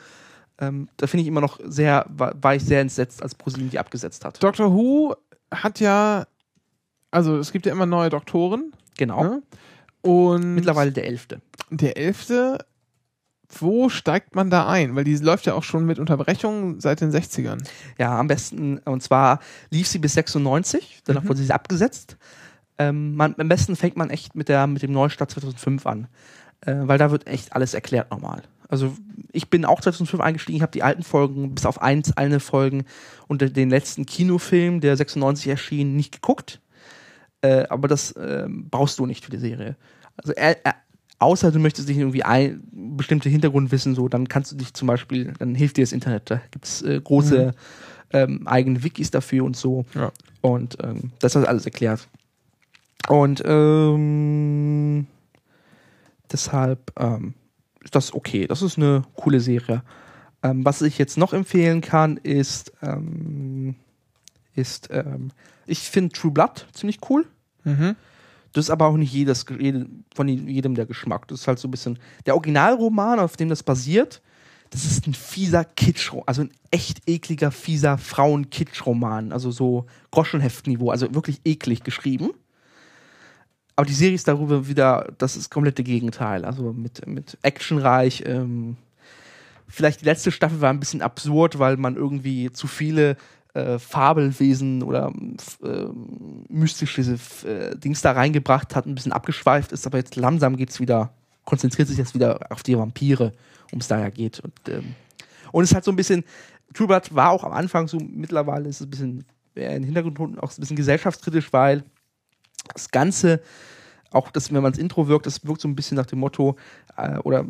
Ähm, 0.58 0.88
da 0.96 1.06
finde 1.06 1.22
ich 1.22 1.28
immer 1.28 1.40
noch 1.40 1.60
sehr, 1.64 2.06
war, 2.08 2.34
war 2.40 2.54
ich 2.54 2.64
sehr 2.64 2.80
entsetzt, 2.80 3.22
als 3.22 3.34
ProSieben 3.34 3.70
die 3.70 3.78
abgesetzt 3.78 4.24
hat. 4.24 4.42
Doctor 4.42 4.72
Who 4.72 5.14
hat 5.52 5.80
ja, 5.80 6.26
also 7.12 7.38
es 7.38 7.52
gibt 7.52 7.66
ja 7.66 7.72
immer 7.72 7.86
neue 7.86 8.10
Doktoren. 8.10 8.72
Genau. 8.98 9.22
Ne? 9.22 9.42
Und 10.02 10.54
Mittlerweile 10.56 10.90
der 10.90 11.06
elfte. 11.06 11.40
der 11.70 11.96
elfte, 11.96 12.58
wo 13.58 13.88
steigt 13.88 14.34
man 14.34 14.50
da 14.50 14.66
ein? 14.66 14.96
Weil 14.96 15.04
die 15.04 15.16
läuft 15.16 15.46
ja 15.46 15.54
auch 15.54 15.62
schon 15.62 15.86
mit 15.86 15.98
Unterbrechungen 15.98 16.80
seit 16.80 17.00
den 17.00 17.12
60ern. 17.12 17.62
Ja, 17.98 18.18
am 18.18 18.26
besten, 18.26 18.78
und 18.78 19.02
zwar 19.02 19.38
lief 19.70 19.86
sie 19.86 19.98
bis 19.98 20.14
96, 20.14 21.02
danach 21.04 21.22
Mhm. 21.22 21.28
wurde 21.28 21.40
sie 21.42 21.52
abgesetzt. 21.52 22.16
Ähm, 22.78 23.14
man, 23.14 23.34
am 23.38 23.48
besten 23.48 23.76
fängt 23.76 23.96
man 23.96 24.10
echt 24.10 24.34
mit, 24.34 24.48
der, 24.48 24.66
mit 24.66 24.82
dem 24.82 24.92
Neustart 24.92 25.30
2005 25.30 25.86
an, 25.86 26.08
äh, 26.62 26.74
weil 26.80 26.98
da 26.98 27.10
wird 27.10 27.26
echt 27.26 27.52
alles 27.54 27.74
erklärt 27.74 28.10
nochmal. 28.10 28.42
Also 28.68 28.96
ich 29.32 29.50
bin 29.50 29.66
auch 29.66 29.82
2005 29.82 30.22
eingestiegen, 30.22 30.56
ich 30.56 30.62
habe 30.62 30.72
die 30.72 30.82
alten 30.82 31.02
Folgen, 31.02 31.54
bis 31.54 31.66
auf 31.66 31.82
eins, 31.82 32.16
eine 32.16 32.40
Folgen 32.40 32.86
und 33.28 33.42
den 33.56 33.68
letzten 33.68 34.06
Kinofilm, 34.06 34.80
der 34.80 34.96
96 34.96 35.48
erschien, 35.48 35.94
nicht 35.94 36.12
geguckt. 36.12 36.60
Äh, 37.42 37.66
aber 37.68 37.88
das 37.88 38.14
ähm, 38.18 38.68
brauchst 38.70 38.98
du 38.98 39.06
nicht 39.06 39.24
für 39.24 39.30
die 39.30 39.38
Serie. 39.38 39.76
Also 40.16 40.32
äh, 40.34 40.52
äh, 40.64 40.72
außer 41.18 41.52
du 41.52 41.58
möchtest 41.58 41.88
dich 41.88 41.98
irgendwie 41.98 42.22
ein 42.22 42.62
bestimmte 42.72 43.28
Hintergrundwissen 43.28 43.94
so, 43.94 44.08
dann 44.08 44.28
kannst 44.28 44.52
du 44.52 44.56
dich 44.56 44.74
zum 44.74 44.88
Beispiel, 44.88 45.34
dann 45.38 45.54
hilft 45.54 45.76
dir 45.76 45.84
das 45.84 45.92
Internet. 45.92 46.30
Da 46.30 46.40
gibt 46.50 46.64
es 46.64 46.82
äh, 46.82 47.00
große 47.00 47.54
ähm, 48.12 48.46
eigene 48.46 48.82
Wikis 48.82 49.10
dafür 49.10 49.44
und 49.44 49.56
so. 49.56 49.84
Ja. 49.94 50.12
Und 50.40 50.78
ähm, 50.82 51.12
das 51.20 51.34
ist 51.34 51.44
alles 51.44 51.64
erklärt. 51.64 52.08
Und 53.08 53.42
ähm, 53.44 55.06
deshalb 56.30 56.92
ähm, 56.98 57.34
ist 57.82 57.94
das 57.94 58.14
okay. 58.14 58.46
Das 58.46 58.62
ist 58.62 58.78
eine 58.78 59.02
coole 59.14 59.40
Serie. 59.40 59.82
Ähm, 60.42 60.64
was 60.64 60.82
ich 60.82 60.98
jetzt 60.98 61.18
noch 61.18 61.32
empfehlen 61.32 61.80
kann, 61.80 62.16
ist, 62.16 62.72
ähm, 62.82 63.76
ist 64.54 64.88
ähm, 64.92 65.30
ich 65.66 65.80
finde 65.80 66.12
True 66.12 66.32
Blood 66.32 66.66
ziemlich 66.72 66.98
cool. 67.08 67.26
Mhm. 67.64 67.96
Das 68.52 68.66
ist 68.66 68.70
aber 68.70 68.86
auch 68.86 68.96
nicht 68.96 69.12
jedes, 69.12 69.46
jede, 69.58 69.86
von 70.14 70.28
jedem 70.28 70.74
der 70.74 70.86
Geschmack. 70.86 71.28
Das 71.28 71.40
ist 71.40 71.48
halt 71.48 71.58
so 71.58 71.68
ein 71.68 71.70
bisschen. 71.70 71.98
Der 72.26 72.34
Originalroman, 72.34 73.18
auf 73.18 73.36
dem 73.36 73.48
das 73.48 73.62
basiert, 73.62 74.20
das 74.70 74.84
ist 74.84 75.06
ein 75.06 75.14
fieser 75.14 75.64
Kitsch, 75.64 76.12
also 76.26 76.42
ein 76.42 76.50
echt 76.70 77.02
ekliger, 77.06 77.50
fieser 77.50 77.98
Frauen-Kitsch-Roman. 77.98 79.32
Also 79.32 79.50
so 79.50 79.86
Groschenheftniveau, 80.10 80.90
also 80.90 81.14
wirklich 81.14 81.40
eklig 81.44 81.84
geschrieben. 81.84 82.30
Aber 83.76 83.86
die 83.86 83.94
Serie 83.94 84.14
ist 84.14 84.28
darüber 84.28 84.68
wieder, 84.68 85.12
das 85.18 85.36
ist 85.36 85.50
komplette 85.50 85.82
Gegenteil. 85.82 86.44
Also 86.44 86.72
mit, 86.72 87.06
mit 87.06 87.38
actionreich. 87.42 88.22
Ähm, 88.26 88.76
vielleicht 89.66 90.02
die 90.02 90.06
letzte 90.06 90.30
Staffel 90.30 90.60
war 90.60 90.70
ein 90.70 90.80
bisschen 90.80 91.02
absurd, 91.02 91.58
weil 91.58 91.76
man 91.76 91.96
irgendwie 91.96 92.50
zu 92.52 92.66
viele 92.66 93.16
äh, 93.54 93.78
Fabelwesen 93.78 94.82
oder 94.82 95.12
äh, 95.62 95.86
mystische 96.48 97.02
äh, 97.44 97.76
Dings 97.76 98.00
da 98.00 98.12
reingebracht 98.12 98.74
hat, 98.74 98.86
ein 98.86 98.94
bisschen 98.94 99.12
abgeschweift 99.12 99.72
ist, 99.72 99.86
aber 99.86 99.98
jetzt 99.98 100.16
langsam 100.16 100.56
geht's 100.56 100.80
wieder, 100.80 101.12
konzentriert 101.44 101.88
sich 101.88 101.98
jetzt 101.98 102.14
wieder 102.14 102.40
auf 102.50 102.62
die 102.62 102.76
Vampire, 102.76 103.32
um 103.72 103.80
es 103.80 103.88
da 103.88 104.00
ja 104.00 104.08
geht. 104.08 104.40
Und, 104.40 104.68
ähm, 104.68 104.94
und 105.52 105.64
es 105.64 105.74
halt 105.74 105.84
so 105.84 105.92
ein 105.92 105.96
bisschen, 105.96 106.24
True 106.72 106.88
war 106.88 107.30
auch 107.30 107.44
am 107.44 107.52
Anfang 107.52 107.88
so, 107.88 107.98
mittlerweile 107.98 108.68
ist 108.68 108.80
es 108.80 108.86
ein 108.86 108.90
bisschen 108.90 109.24
in 109.54 109.62
den 109.62 109.84
Hintergrund 109.84 110.42
auch 110.42 110.50
ein 110.50 110.60
bisschen 110.60 110.76
gesellschaftskritisch, 110.76 111.52
weil 111.52 111.84
das 112.72 112.90
Ganze, 112.90 113.42
auch 114.10 114.30
das, 114.30 114.52
wenn 114.52 114.62
man 114.62 114.72
das 114.72 114.78
Intro 114.78 115.08
wirkt, 115.08 115.26
das 115.26 115.44
wirkt 115.44 115.60
so 115.60 115.68
ein 115.68 115.76
bisschen 115.76 115.96
nach 115.96 116.06
dem 116.06 116.20
Motto, 116.20 116.56
äh, 116.96 117.18
oder 117.18 117.44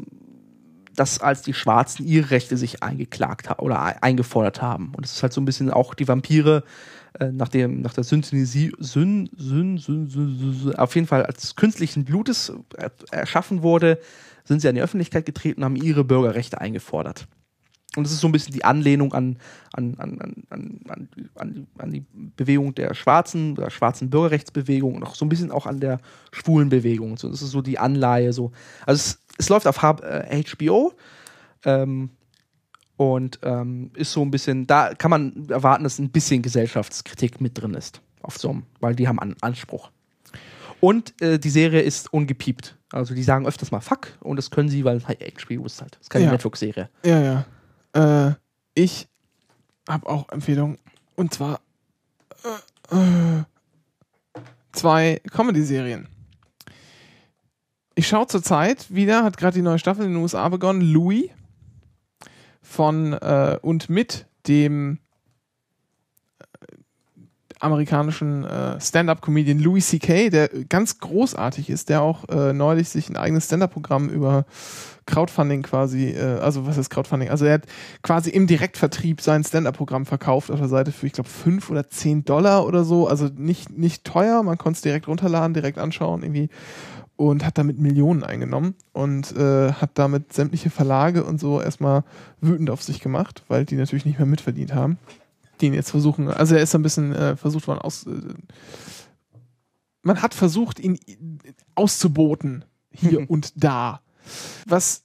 dass 0.94 1.20
als 1.20 1.42
die 1.42 1.54
Schwarzen 1.54 2.06
ihre 2.06 2.30
Rechte 2.30 2.56
sich 2.56 2.82
eingeklagt 2.82 3.48
haben 3.48 3.60
oder 3.62 4.02
eingefordert 4.02 4.60
haben. 4.60 4.92
Und 4.96 5.04
es 5.04 5.16
ist 5.16 5.22
halt 5.22 5.32
so 5.32 5.40
ein 5.40 5.44
bisschen 5.44 5.70
auch 5.70 5.94
die 5.94 6.08
Vampire 6.08 6.64
äh, 7.18 7.30
nach, 7.30 7.48
dem, 7.48 7.80
nach 7.80 7.94
der 7.94 8.04
Synthesie, 8.04 8.72
Syn, 8.78 9.28
Syn, 9.36 9.78
Syn, 9.78 10.08
Syn, 10.08 10.74
auf 10.76 10.94
jeden 10.94 11.06
Fall 11.06 11.24
als 11.24 11.56
künstlichen 11.56 12.04
Blutes 12.04 12.52
erschaffen 13.10 13.62
wurde, 13.62 13.98
sind 14.44 14.60
sie 14.60 14.68
an 14.68 14.74
die 14.74 14.82
Öffentlichkeit 14.82 15.26
getreten 15.26 15.60
und 15.60 15.64
haben 15.64 15.76
ihre 15.76 16.04
Bürgerrechte 16.04 16.60
eingefordert. 16.60 17.28
Und 17.94 18.06
es 18.06 18.12
ist 18.12 18.20
so 18.20 18.28
ein 18.28 18.32
bisschen 18.32 18.54
die 18.54 18.64
Anlehnung 18.64 19.12
an, 19.12 19.36
an, 19.74 19.94
an, 19.98 20.18
an, 20.18 20.44
an, 20.48 21.26
an, 21.34 21.66
an 21.76 21.90
die 21.90 22.06
Bewegung 22.36 22.74
der 22.74 22.94
Schwarzen, 22.94 23.54
der 23.54 23.68
schwarzen 23.68 24.08
Bürgerrechtsbewegung 24.08 24.94
und 24.94 25.02
auch 25.02 25.14
so 25.14 25.26
ein 25.26 25.28
bisschen 25.28 25.50
auch 25.50 25.66
an 25.66 25.78
der 25.78 26.00
schwulen 26.32 26.70
Bewegung. 26.70 27.18
So, 27.18 27.28
das 27.28 27.42
ist 27.42 27.50
so 27.50 27.60
die 27.60 27.78
Anleihe. 27.78 28.32
So. 28.32 28.52
Also 28.86 28.98
es, 28.98 29.21
es 29.38 29.48
läuft 29.48 29.66
auf 29.66 29.78
HBO 29.82 30.92
ähm, 31.64 32.10
und 32.96 33.40
ähm, 33.42 33.90
ist 33.94 34.12
so 34.12 34.22
ein 34.22 34.30
bisschen, 34.30 34.66
da 34.66 34.94
kann 34.94 35.10
man 35.10 35.48
erwarten, 35.48 35.84
dass 35.84 35.98
ein 35.98 36.10
bisschen 36.10 36.42
Gesellschaftskritik 36.42 37.40
mit 37.40 37.60
drin 37.60 37.74
ist. 37.74 38.00
Auf 38.22 38.38
so 38.38 38.50
einem, 38.50 38.62
weil 38.80 38.94
die 38.94 39.08
haben 39.08 39.18
an, 39.18 39.34
Anspruch. 39.40 39.90
Und 40.80 41.20
äh, 41.22 41.38
die 41.38 41.50
Serie 41.50 41.80
ist 41.80 42.12
ungepiept. 42.12 42.76
Also 42.92 43.14
die 43.14 43.22
sagen 43.22 43.46
öfters 43.46 43.70
mal 43.70 43.80
Fuck 43.80 44.18
und 44.20 44.36
das 44.36 44.50
können 44.50 44.68
sie, 44.68 44.84
weil 44.84 45.00
HBO 45.00 45.64
ist 45.64 45.80
halt. 45.80 45.94
Das 45.94 46.02
ist 46.02 46.10
keine 46.10 46.26
Ja. 46.26 46.32
Netflix-Serie. 46.32 46.88
Ja, 47.04 47.44
ja. 47.94 48.28
Äh, 48.28 48.34
ich 48.74 49.08
habe 49.88 50.08
auch 50.08 50.28
Empfehlungen. 50.28 50.78
Und 51.16 51.32
zwar 51.34 51.60
äh, 52.90 52.96
äh, 52.96 53.44
zwei 54.72 55.20
Comedy-Serien. 55.32 56.08
Ich 57.94 58.08
schaue 58.08 58.26
zurzeit 58.26 58.86
wieder, 58.94 59.22
hat 59.22 59.36
gerade 59.36 59.54
die 59.54 59.62
neue 59.62 59.78
Staffel 59.78 60.06
in 60.06 60.12
den 60.12 60.22
USA 60.22 60.48
begonnen, 60.48 60.80
Louis 60.80 61.28
von 62.62 63.12
äh, 63.12 63.58
und 63.60 63.90
mit 63.90 64.26
dem 64.46 64.98
äh, 66.38 66.44
amerikanischen 67.60 68.44
äh, 68.44 68.80
Stand-up-Comedian 68.80 69.58
Louis 69.58 69.86
C.K., 69.88 70.30
der 70.30 70.48
ganz 70.48 71.00
großartig 71.00 71.68
ist, 71.68 71.90
der 71.90 72.00
auch 72.00 72.26
äh, 72.30 72.54
neulich 72.54 72.88
sich 72.88 73.10
ein 73.10 73.16
eigenes 73.16 73.44
Stand-up-Programm 73.44 74.08
über 74.08 74.46
Crowdfunding 75.04 75.62
quasi, 75.62 76.12
äh, 76.12 76.38
also 76.38 76.66
was 76.66 76.78
ist 76.78 76.88
Crowdfunding? 76.88 77.28
Also 77.28 77.44
er 77.44 77.54
hat 77.54 77.66
quasi 78.02 78.30
im 78.30 78.46
Direktvertrieb 78.46 79.20
sein 79.20 79.44
Stand-up-Programm 79.44 80.06
verkauft 80.06 80.50
auf 80.50 80.60
der 80.60 80.68
Seite 80.68 80.92
für, 80.92 81.06
ich 81.06 81.12
glaube, 81.12 81.28
5 81.28 81.68
oder 81.68 81.88
10 81.88 82.24
Dollar 82.24 82.66
oder 82.66 82.84
so. 82.84 83.06
Also 83.06 83.28
nicht, 83.36 83.76
nicht 83.76 84.04
teuer, 84.04 84.42
man 84.44 84.56
konnte 84.56 84.76
es 84.78 84.82
direkt 84.82 85.08
runterladen, 85.08 85.52
direkt 85.52 85.76
anschauen 85.76 86.22
irgendwie 86.22 86.48
und 87.30 87.44
hat 87.44 87.56
damit 87.56 87.78
Millionen 87.78 88.24
eingenommen 88.24 88.74
und 88.92 89.36
äh, 89.36 89.72
hat 89.72 89.90
damit 89.94 90.32
sämtliche 90.32 90.70
Verlage 90.70 91.22
und 91.22 91.38
so 91.38 91.60
erstmal 91.60 92.02
wütend 92.40 92.68
auf 92.68 92.82
sich 92.82 93.00
gemacht, 93.00 93.44
weil 93.46 93.64
die 93.64 93.76
natürlich 93.76 94.04
nicht 94.04 94.18
mehr 94.18 94.26
mitverdient 94.26 94.74
haben. 94.74 94.98
Die 95.60 95.66
ihn 95.66 95.74
jetzt 95.74 95.90
versuchen, 95.90 96.28
also 96.28 96.56
er 96.56 96.62
ist 96.62 96.74
ein 96.74 96.82
bisschen 96.82 97.14
äh, 97.14 97.36
versucht 97.36 97.68
worden 97.68 97.78
aus. 97.78 98.06
Äh, 98.08 98.34
man 100.02 100.20
hat 100.20 100.34
versucht, 100.34 100.80
ihn 100.80 100.98
auszuboten, 101.76 102.64
hier 102.90 103.24
und 103.30 103.52
da. 103.62 104.00
Was. 104.66 105.04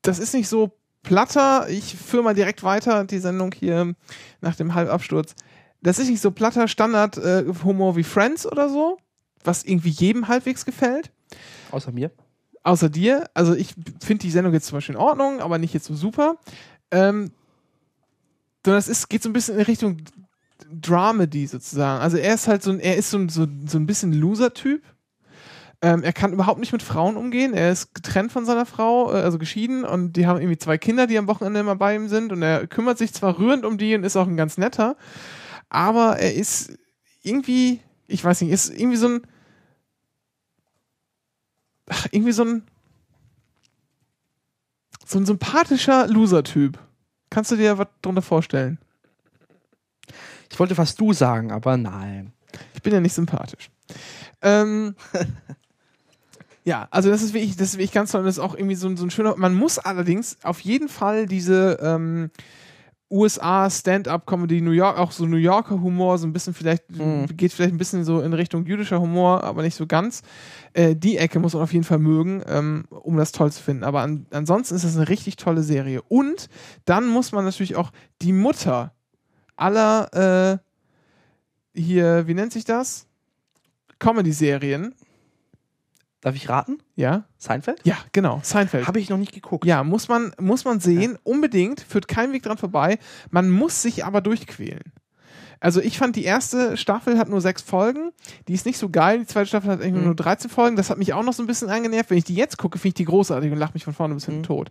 Das 0.00 0.18
ist 0.18 0.32
nicht 0.32 0.48
so 0.48 0.78
platter. 1.02 1.68
Ich 1.68 1.94
führe 1.94 2.22
mal 2.22 2.34
direkt 2.34 2.62
weiter 2.62 3.04
die 3.04 3.18
Sendung 3.18 3.52
hier 3.52 3.94
nach 4.40 4.56
dem 4.56 4.72
Halbabsturz. 4.72 5.34
Das 5.82 5.98
ist 5.98 6.08
nicht 6.08 6.22
so 6.22 6.30
platter 6.30 6.66
Standard-Humor 6.66 7.96
wie 7.96 8.04
Friends 8.04 8.46
oder 8.46 8.70
so, 8.70 8.98
was 9.44 9.64
irgendwie 9.64 9.90
jedem 9.90 10.28
halbwegs 10.28 10.64
gefällt. 10.64 11.10
Außer 11.70 11.92
mir. 11.92 12.10
Außer 12.62 12.88
dir. 12.88 13.28
Also 13.34 13.54
ich 13.54 13.74
finde 14.02 14.22
die 14.22 14.30
Sendung 14.30 14.52
jetzt 14.52 14.66
zum 14.66 14.76
Beispiel 14.76 14.94
in 14.94 15.00
Ordnung, 15.00 15.40
aber 15.40 15.58
nicht 15.58 15.74
jetzt 15.74 15.86
so 15.86 15.94
super. 15.94 16.36
Ähm, 16.90 17.32
sondern 18.64 18.78
es 18.78 18.88
ist, 18.88 19.08
geht 19.08 19.22
so 19.22 19.28
ein 19.28 19.32
bisschen 19.32 19.56
in 19.56 19.62
Richtung 19.62 19.98
Dramedy 20.70 21.46
sozusagen. 21.46 22.02
Also 22.02 22.16
er 22.16 22.34
ist 22.34 22.48
halt 22.48 22.62
so 22.62 22.70
ein, 22.70 22.80
er 22.80 22.96
ist 22.96 23.10
so 23.10 23.18
ein, 23.18 23.28
so, 23.28 23.46
so 23.66 23.78
ein 23.78 23.86
bisschen 23.86 24.12
Loser-Typ. 24.12 24.82
Ähm, 25.82 26.02
er 26.02 26.12
kann 26.12 26.34
überhaupt 26.34 26.60
nicht 26.60 26.72
mit 26.72 26.82
Frauen 26.82 27.16
umgehen. 27.16 27.54
Er 27.54 27.72
ist 27.72 27.94
getrennt 27.94 28.32
von 28.32 28.44
seiner 28.44 28.66
Frau, 28.66 29.12
äh, 29.12 29.22
also 29.22 29.38
geschieden, 29.38 29.84
und 29.84 30.12
die 30.12 30.26
haben 30.26 30.38
irgendwie 30.38 30.58
zwei 30.58 30.76
Kinder, 30.76 31.06
die 31.06 31.16
am 31.16 31.26
Wochenende 31.26 31.60
immer 31.60 31.76
bei 31.76 31.94
ihm 31.94 32.08
sind. 32.08 32.32
Und 32.32 32.42
er 32.42 32.66
kümmert 32.66 32.98
sich 32.98 33.14
zwar 33.14 33.38
rührend 33.38 33.64
um 33.64 33.78
die 33.78 33.94
und 33.94 34.04
ist 34.04 34.16
auch 34.16 34.26
ein 34.26 34.36
ganz 34.36 34.58
netter, 34.58 34.96
aber 35.70 36.18
er 36.18 36.34
ist 36.34 36.76
irgendwie, 37.22 37.80
ich 38.10 38.24
weiß 38.24 38.40
nicht, 38.42 38.50
ist 38.50 38.68
irgendwie 38.70 38.96
so 38.96 39.08
ein, 39.08 39.22
ach, 41.88 42.06
irgendwie 42.10 42.32
so 42.32 42.44
ein, 42.44 42.62
so 45.06 45.18
ein 45.18 45.26
sympathischer 45.26 46.06
Loser-Typ. 46.06 46.78
Kannst 47.30 47.50
du 47.50 47.56
dir 47.56 47.78
was 47.78 47.88
drunter 48.02 48.22
vorstellen? 48.22 48.78
Ich 50.50 50.58
wollte 50.58 50.74
fast 50.74 51.00
du 51.00 51.12
sagen, 51.12 51.52
aber 51.52 51.76
nein. 51.76 52.32
Ich 52.74 52.82
bin 52.82 52.92
ja 52.92 53.00
nicht 53.00 53.14
sympathisch. 53.14 53.70
Ähm, 54.42 54.94
ja, 56.64 56.88
also 56.90 57.08
das 57.10 57.22
ist 57.22 57.32
wirklich, 57.34 57.56
das 57.56 57.68
ist 57.70 57.74
wirklich 57.78 57.92
ganz 57.92 58.10
toll. 58.12 58.24
Das 58.24 58.36
ist 58.36 58.40
auch 58.42 58.54
irgendwie 58.54 58.74
so, 58.74 58.88
ein- 58.88 58.96
so 58.96 59.04
ein 59.04 59.10
schöner. 59.10 59.36
Man 59.36 59.54
muss 59.54 59.78
allerdings 59.78 60.36
auf 60.42 60.60
jeden 60.60 60.88
Fall 60.88 61.26
diese 61.26 61.78
ähm, 61.82 62.30
USA 63.10 63.68
Stand-up-Comedy, 63.68 64.60
New 64.60 64.70
York, 64.70 64.96
auch 64.98 65.10
so 65.10 65.26
New 65.26 65.36
Yorker 65.36 65.80
Humor, 65.80 66.16
so 66.18 66.26
ein 66.26 66.32
bisschen 66.32 66.54
vielleicht, 66.54 66.88
Mhm. 66.90 67.26
geht 67.36 67.52
vielleicht 67.52 67.74
ein 67.74 67.78
bisschen 67.78 68.04
so 68.04 68.20
in 68.20 68.32
Richtung 68.32 68.64
jüdischer 68.66 69.00
Humor, 69.00 69.42
aber 69.42 69.62
nicht 69.62 69.74
so 69.74 69.86
ganz. 69.86 70.22
Äh, 70.74 70.94
die 70.94 71.16
Ecke 71.18 71.40
muss 71.40 71.54
man 71.54 71.62
auf 71.64 71.72
jeden 71.72 71.84
Fall 71.84 71.98
mögen, 71.98 72.42
ähm, 72.46 72.84
um 72.90 73.16
das 73.16 73.32
toll 73.32 73.50
zu 73.50 73.62
finden. 73.62 73.82
Aber 73.82 74.02
an, 74.02 74.26
ansonsten 74.30 74.76
ist 74.76 74.84
das 74.84 74.96
eine 74.96 75.08
richtig 75.08 75.36
tolle 75.36 75.62
Serie. 75.64 76.02
Und 76.02 76.48
dann 76.84 77.08
muss 77.08 77.32
man 77.32 77.44
natürlich 77.44 77.74
auch 77.74 77.90
die 78.22 78.32
Mutter 78.32 78.92
aller 79.56 80.60
äh, 81.74 81.78
hier, 81.78 82.26
wie 82.28 82.34
nennt 82.34 82.52
sich 82.52 82.64
das? 82.64 83.06
Comedy-Serien. 83.98 84.94
Darf 86.22 86.34
ich 86.36 86.48
raten? 86.50 86.78
Ja? 86.96 87.24
Seinfeld? 87.38 87.80
Ja, 87.84 87.96
genau. 88.12 88.40
Seinfeld. 88.42 88.86
Habe 88.86 89.00
ich 89.00 89.08
noch 89.08 89.16
nicht 89.16 89.32
geguckt. 89.32 89.64
Ja, 89.64 89.82
muss 89.84 90.08
man, 90.08 90.32
muss 90.38 90.64
man 90.66 90.78
sehen, 90.80 91.16
unbedingt, 91.22 91.80
führt 91.80 92.08
kein 92.08 92.32
Weg 92.32 92.42
dran 92.42 92.58
vorbei. 92.58 92.98
Man 93.30 93.50
muss 93.50 93.80
sich 93.80 94.04
aber 94.04 94.20
durchquälen. 94.20 94.92
Also 95.62 95.80
ich 95.82 95.98
fand, 95.98 96.16
die 96.16 96.24
erste 96.24 96.76
Staffel 96.78 97.18
hat 97.18 97.28
nur 97.28 97.40
sechs 97.42 97.60
Folgen. 97.62 98.12
Die 98.48 98.54
ist 98.54 98.64
nicht 98.64 98.78
so 98.78 98.88
geil. 98.88 99.18
Die 99.20 99.26
zweite 99.26 99.46
Staffel 99.46 99.70
hat 99.70 99.80
irgendwie 99.80 100.00
Mhm. 100.00 100.06
nur 100.06 100.14
13 100.16 100.50
Folgen. 100.50 100.76
Das 100.76 100.88
hat 100.90 100.96
mich 100.98 101.12
auch 101.12 101.22
noch 101.22 101.34
so 101.34 101.42
ein 101.42 101.46
bisschen 101.46 101.68
angenervt. 101.68 102.08
Wenn 102.10 102.16
ich 102.18 102.24
die 102.24 102.34
jetzt 102.34 102.56
gucke, 102.58 102.78
finde 102.78 102.88
ich 102.88 102.94
die 102.94 103.04
großartig 103.04 103.52
und 103.52 103.58
lache 103.58 103.74
mich 103.74 103.84
von 103.84 103.92
vorne 103.94 104.14
bis 104.14 104.24
hinten 104.24 104.40
Mhm. 104.40 104.44
tot. 104.44 104.70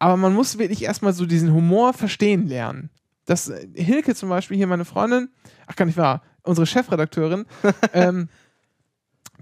Aber 0.00 0.16
man 0.16 0.34
muss 0.34 0.58
wirklich 0.58 0.82
erstmal 0.82 1.12
so 1.12 1.24
diesen 1.26 1.52
Humor 1.52 1.92
verstehen 1.92 2.46
lernen. 2.48 2.90
Das 3.26 3.48
äh, 3.48 3.66
Hilke 3.74 4.14
zum 4.16 4.28
Beispiel, 4.28 4.56
hier 4.56 4.66
meine 4.66 4.84
Freundin, 4.84 5.28
ach 5.68 5.76
gar 5.76 5.84
nicht 5.86 5.98
wahr, 5.98 6.22
unsere 6.42 6.66
Chefredakteurin, 6.66 7.46
ähm, 7.92 8.28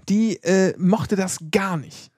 die 0.09 0.41
äh, 0.43 0.73
mochte 0.77 1.15
das 1.15 1.39
gar 1.51 1.77
nicht. 1.77 2.11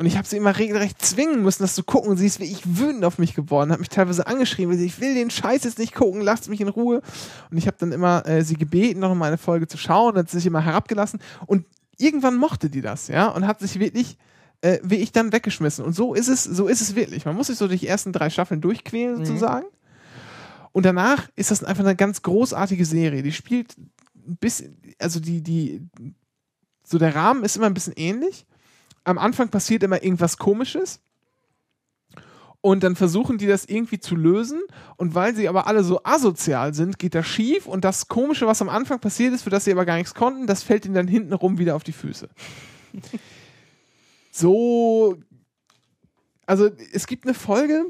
Und 0.00 0.06
ich 0.06 0.16
habe 0.16 0.28
sie 0.28 0.36
immer 0.36 0.56
regelrecht 0.56 1.04
zwingen 1.04 1.42
müssen, 1.42 1.64
das 1.64 1.74
zu 1.74 1.82
gucken. 1.82 2.10
Und 2.10 2.18
sie 2.18 2.26
ist 2.26 2.38
wirklich 2.38 2.62
wütend 2.64 3.04
auf 3.04 3.18
mich 3.18 3.34
geworden, 3.34 3.72
hat 3.72 3.80
mich 3.80 3.88
teilweise 3.88 4.28
angeschrieben, 4.28 4.70
weil 4.72 4.78
sie, 4.78 4.86
ich 4.86 5.00
will 5.00 5.14
den 5.14 5.28
Scheiß 5.30 5.64
jetzt 5.64 5.78
nicht 5.80 5.94
gucken, 5.94 6.20
lasst 6.20 6.48
mich 6.48 6.60
in 6.60 6.68
Ruhe. 6.68 7.02
Und 7.50 7.58
ich 7.58 7.66
habe 7.66 7.76
dann 7.80 7.90
immer 7.90 8.24
äh, 8.24 8.44
sie 8.44 8.54
gebeten, 8.54 9.00
noch 9.00 9.12
mal 9.16 9.26
eine 9.26 9.38
Folge 9.38 9.66
zu 9.66 9.76
schauen, 9.76 10.16
hat 10.16 10.30
sich 10.30 10.46
immer 10.46 10.60
herabgelassen. 10.64 11.18
Und 11.46 11.64
irgendwann 11.96 12.36
mochte 12.36 12.70
die 12.70 12.80
das, 12.80 13.08
ja, 13.08 13.26
und 13.26 13.46
hat 13.46 13.58
sich 13.58 13.80
wirklich 13.80 14.16
äh, 14.60 14.78
wie 14.82 14.96
ich 14.96 15.12
dann 15.12 15.32
weggeschmissen. 15.32 15.84
Und 15.84 15.94
so 15.94 16.14
ist 16.14 16.28
es, 16.28 16.42
so 16.44 16.66
ist 16.66 16.80
es 16.80 16.94
wirklich. 16.96 17.24
Man 17.24 17.36
muss 17.36 17.46
sich 17.46 17.56
so 17.58 17.68
durch 17.68 17.80
die 17.80 17.86
ersten 17.86 18.12
drei 18.12 18.30
Staffeln 18.30 18.60
durchquälen, 18.60 19.18
Mhm. 19.20 19.24
sozusagen. 19.24 19.66
Und 20.72 20.84
danach 20.84 21.28
ist 21.36 21.50
das 21.50 21.64
einfach 21.64 21.84
eine 21.84 21.96
ganz 21.96 22.22
großartige 22.22 22.84
Serie. 22.84 23.22
Die 23.22 23.32
spielt 23.32 23.76
ein 23.78 24.36
bisschen, 24.36 24.76
also 24.98 25.20
die, 25.20 25.42
die, 25.42 25.82
so 26.88 26.98
der 26.98 27.14
Rahmen 27.14 27.44
ist 27.44 27.56
immer 27.56 27.66
ein 27.66 27.74
bisschen 27.74 27.92
ähnlich. 27.96 28.46
Am 29.04 29.18
Anfang 29.18 29.50
passiert 29.50 29.82
immer 29.82 30.02
irgendwas 30.02 30.38
Komisches. 30.38 31.00
Und 32.60 32.82
dann 32.82 32.96
versuchen 32.96 33.38
die 33.38 33.46
das 33.46 33.66
irgendwie 33.66 34.00
zu 34.00 34.16
lösen. 34.16 34.60
Und 34.96 35.14
weil 35.14 35.34
sie 35.36 35.48
aber 35.48 35.66
alle 35.66 35.84
so 35.84 36.02
asozial 36.02 36.72
sind, 36.72 36.98
geht 36.98 37.14
das 37.14 37.26
schief. 37.26 37.66
Und 37.66 37.84
das 37.84 38.08
Komische, 38.08 38.46
was 38.46 38.62
am 38.62 38.70
Anfang 38.70 39.00
passiert 39.00 39.34
ist, 39.34 39.42
für 39.42 39.50
das 39.50 39.64
sie 39.64 39.72
aber 39.72 39.84
gar 39.84 39.96
nichts 39.96 40.14
konnten, 40.14 40.46
das 40.46 40.62
fällt 40.62 40.86
ihnen 40.86 40.94
dann 40.94 41.08
hintenrum 41.08 41.58
wieder 41.58 41.76
auf 41.76 41.84
die 41.84 41.92
Füße. 41.92 42.28
so. 44.30 45.18
Also, 46.46 46.70
es 46.92 47.06
gibt 47.06 47.26
eine 47.26 47.34
Folge, 47.34 47.84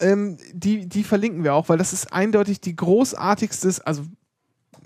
ähm, 0.00 0.36
die, 0.52 0.86
die 0.86 1.02
verlinken 1.02 1.44
wir 1.44 1.54
auch, 1.54 1.70
weil 1.70 1.78
das 1.78 1.94
ist 1.94 2.12
eindeutig 2.12 2.60
die 2.60 2.76
großartigste, 2.76 3.86
also 3.86 4.04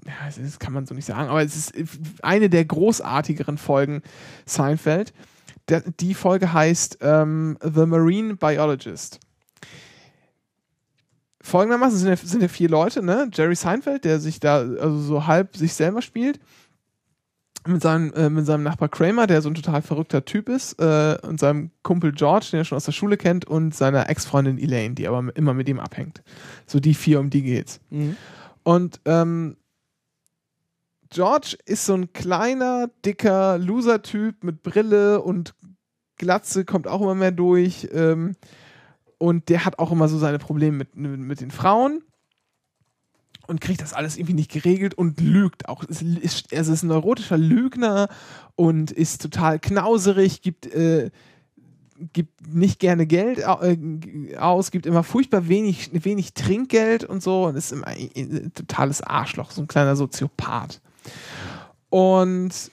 ja, 0.08 0.42
das 0.42 0.58
kann 0.58 0.72
man 0.72 0.86
so 0.86 0.94
nicht 0.94 1.04
sagen, 1.04 1.28
aber 1.28 1.42
es 1.42 1.54
ist 1.54 1.74
eine 2.22 2.48
der 2.48 2.64
großartigeren 2.64 3.58
Folgen 3.58 4.02
Seinfeld. 4.46 5.12
Die 6.00 6.14
Folge 6.14 6.52
heißt 6.52 6.98
ähm, 7.02 7.58
The 7.62 7.84
Marine 7.86 8.36
Biologist. 8.36 9.20
Folgendermaßen 11.42 11.98
sind 11.98 12.08
ja, 12.08 12.16
sind 12.16 12.42
ja 12.42 12.48
vier 12.48 12.68
Leute, 12.68 13.02
ne? 13.02 13.30
Jerry 13.32 13.54
Seinfeld, 13.54 14.04
der 14.04 14.18
sich 14.18 14.40
da 14.40 14.58
also 14.58 14.98
so 14.98 15.26
halb 15.26 15.56
sich 15.56 15.74
selber 15.74 16.02
spielt. 16.02 16.40
mit 17.66 17.82
seinem, 17.82 18.12
äh, 18.14 18.30
mit 18.30 18.46
seinem 18.46 18.62
Nachbar 18.62 18.88
Kramer, 18.88 19.26
der 19.26 19.42
so 19.42 19.48
ein 19.50 19.54
total 19.54 19.82
verrückter 19.82 20.24
Typ 20.24 20.48
ist, 20.48 20.80
äh, 20.80 21.18
und 21.22 21.38
seinem 21.38 21.70
Kumpel 21.82 22.12
George, 22.12 22.48
den 22.52 22.60
er 22.60 22.64
schon 22.64 22.76
aus 22.76 22.84
der 22.84 22.92
Schule 22.92 23.16
kennt, 23.16 23.44
und 23.44 23.74
seiner 23.74 24.08
Ex-Freundin 24.08 24.58
Elaine, 24.58 24.94
die 24.94 25.06
aber 25.06 25.36
immer 25.36 25.54
mit 25.54 25.68
ihm 25.68 25.80
abhängt. 25.80 26.22
So 26.66 26.80
die 26.80 26.94
vier, 26.94 27.20
um 27.20 27.30
die 27.30 27.42
geht's. 27.42 27.80
Mhm. 27.90 28.16
Und 28.62 29.00
ähm, 29.04 29.56
George 31.10 31.56
ist 31.64 31.86
so 31.86 31.94
ein 31.94 32.12
kleiner, 32.12 32.90
dicker 33.04 33.58
Loser-Typ 33.58 34.44
mit 34.44 34.62
Brille 34.62 35.22
und 35.22 35.54
Glatze, 36.16 36.64
kommt 36.64 36.86
auch 36.86 37.00
immer 37.00 37.14
mehr 37.14 37.32
durch. 37.32 37.88
Ähm, 37.92 38.36
und 39.18 39.48
der 39.48 39.64
hat 39.64 39.78
auch 39.78 39.90
immer 39.90 40.08
so 40.08 40.18
seine 40.18 40.38
Probleme 40.38 40.76
mit, 40.76 40.94
mit 40.96 41.40
den 41.40 41.50
Frauen 41.50 42.02
und 43.48 43.60
kriegt 43.60 43.80
das 43.80 43.94
alles 43.94 44.16
irgendwie 44.16 44.34
nicht 44.34 44.52
geregelt 44.52 44.94
und 44.94 45.20
lügt 45.20 45.68
auch. 45.68 45.82
Es 45.88 46.02
ist, 46.02 46.52
er 46.52 46.60
ist 46.60 46.82
ein 46.82 46.88
neurotischer 46.88 47.38
Lügner 47.38 48.08
und 48.54 48.90
ist 48.90 49.22
total 49.22 49.58
knauserig, 49.58 50.42
gibt, 50.42 50.66
äh, 50.66 51.10
gibt 52.12 52.46
nicht 52.46 52.78
gerne 52.78 53.06
Geld 53.06 53.38
äh, 53.38 54.36
aus, 54.36 54.70
gibt 54.70 54.86
immer 54.86 55.02
furchtbar 55.02 55.48
wenig, 55.48 55.90
wenig 56.04 56.34
Trinkgeld 56.34 57.04
und 57.04 57.22
so 57.22 57.46
und 57.46 57.56
ist 57.56 57.72
immer 57.72 57.86
ein 57.86 58.52
totales 58.54 59.02
Arschloch, 59.02 59.50
so 59.50 59.62
ein 59.62 59.68
kleiner 59.68 59.96
Soziopath. 59.96 60.80
Und 61.90 62.70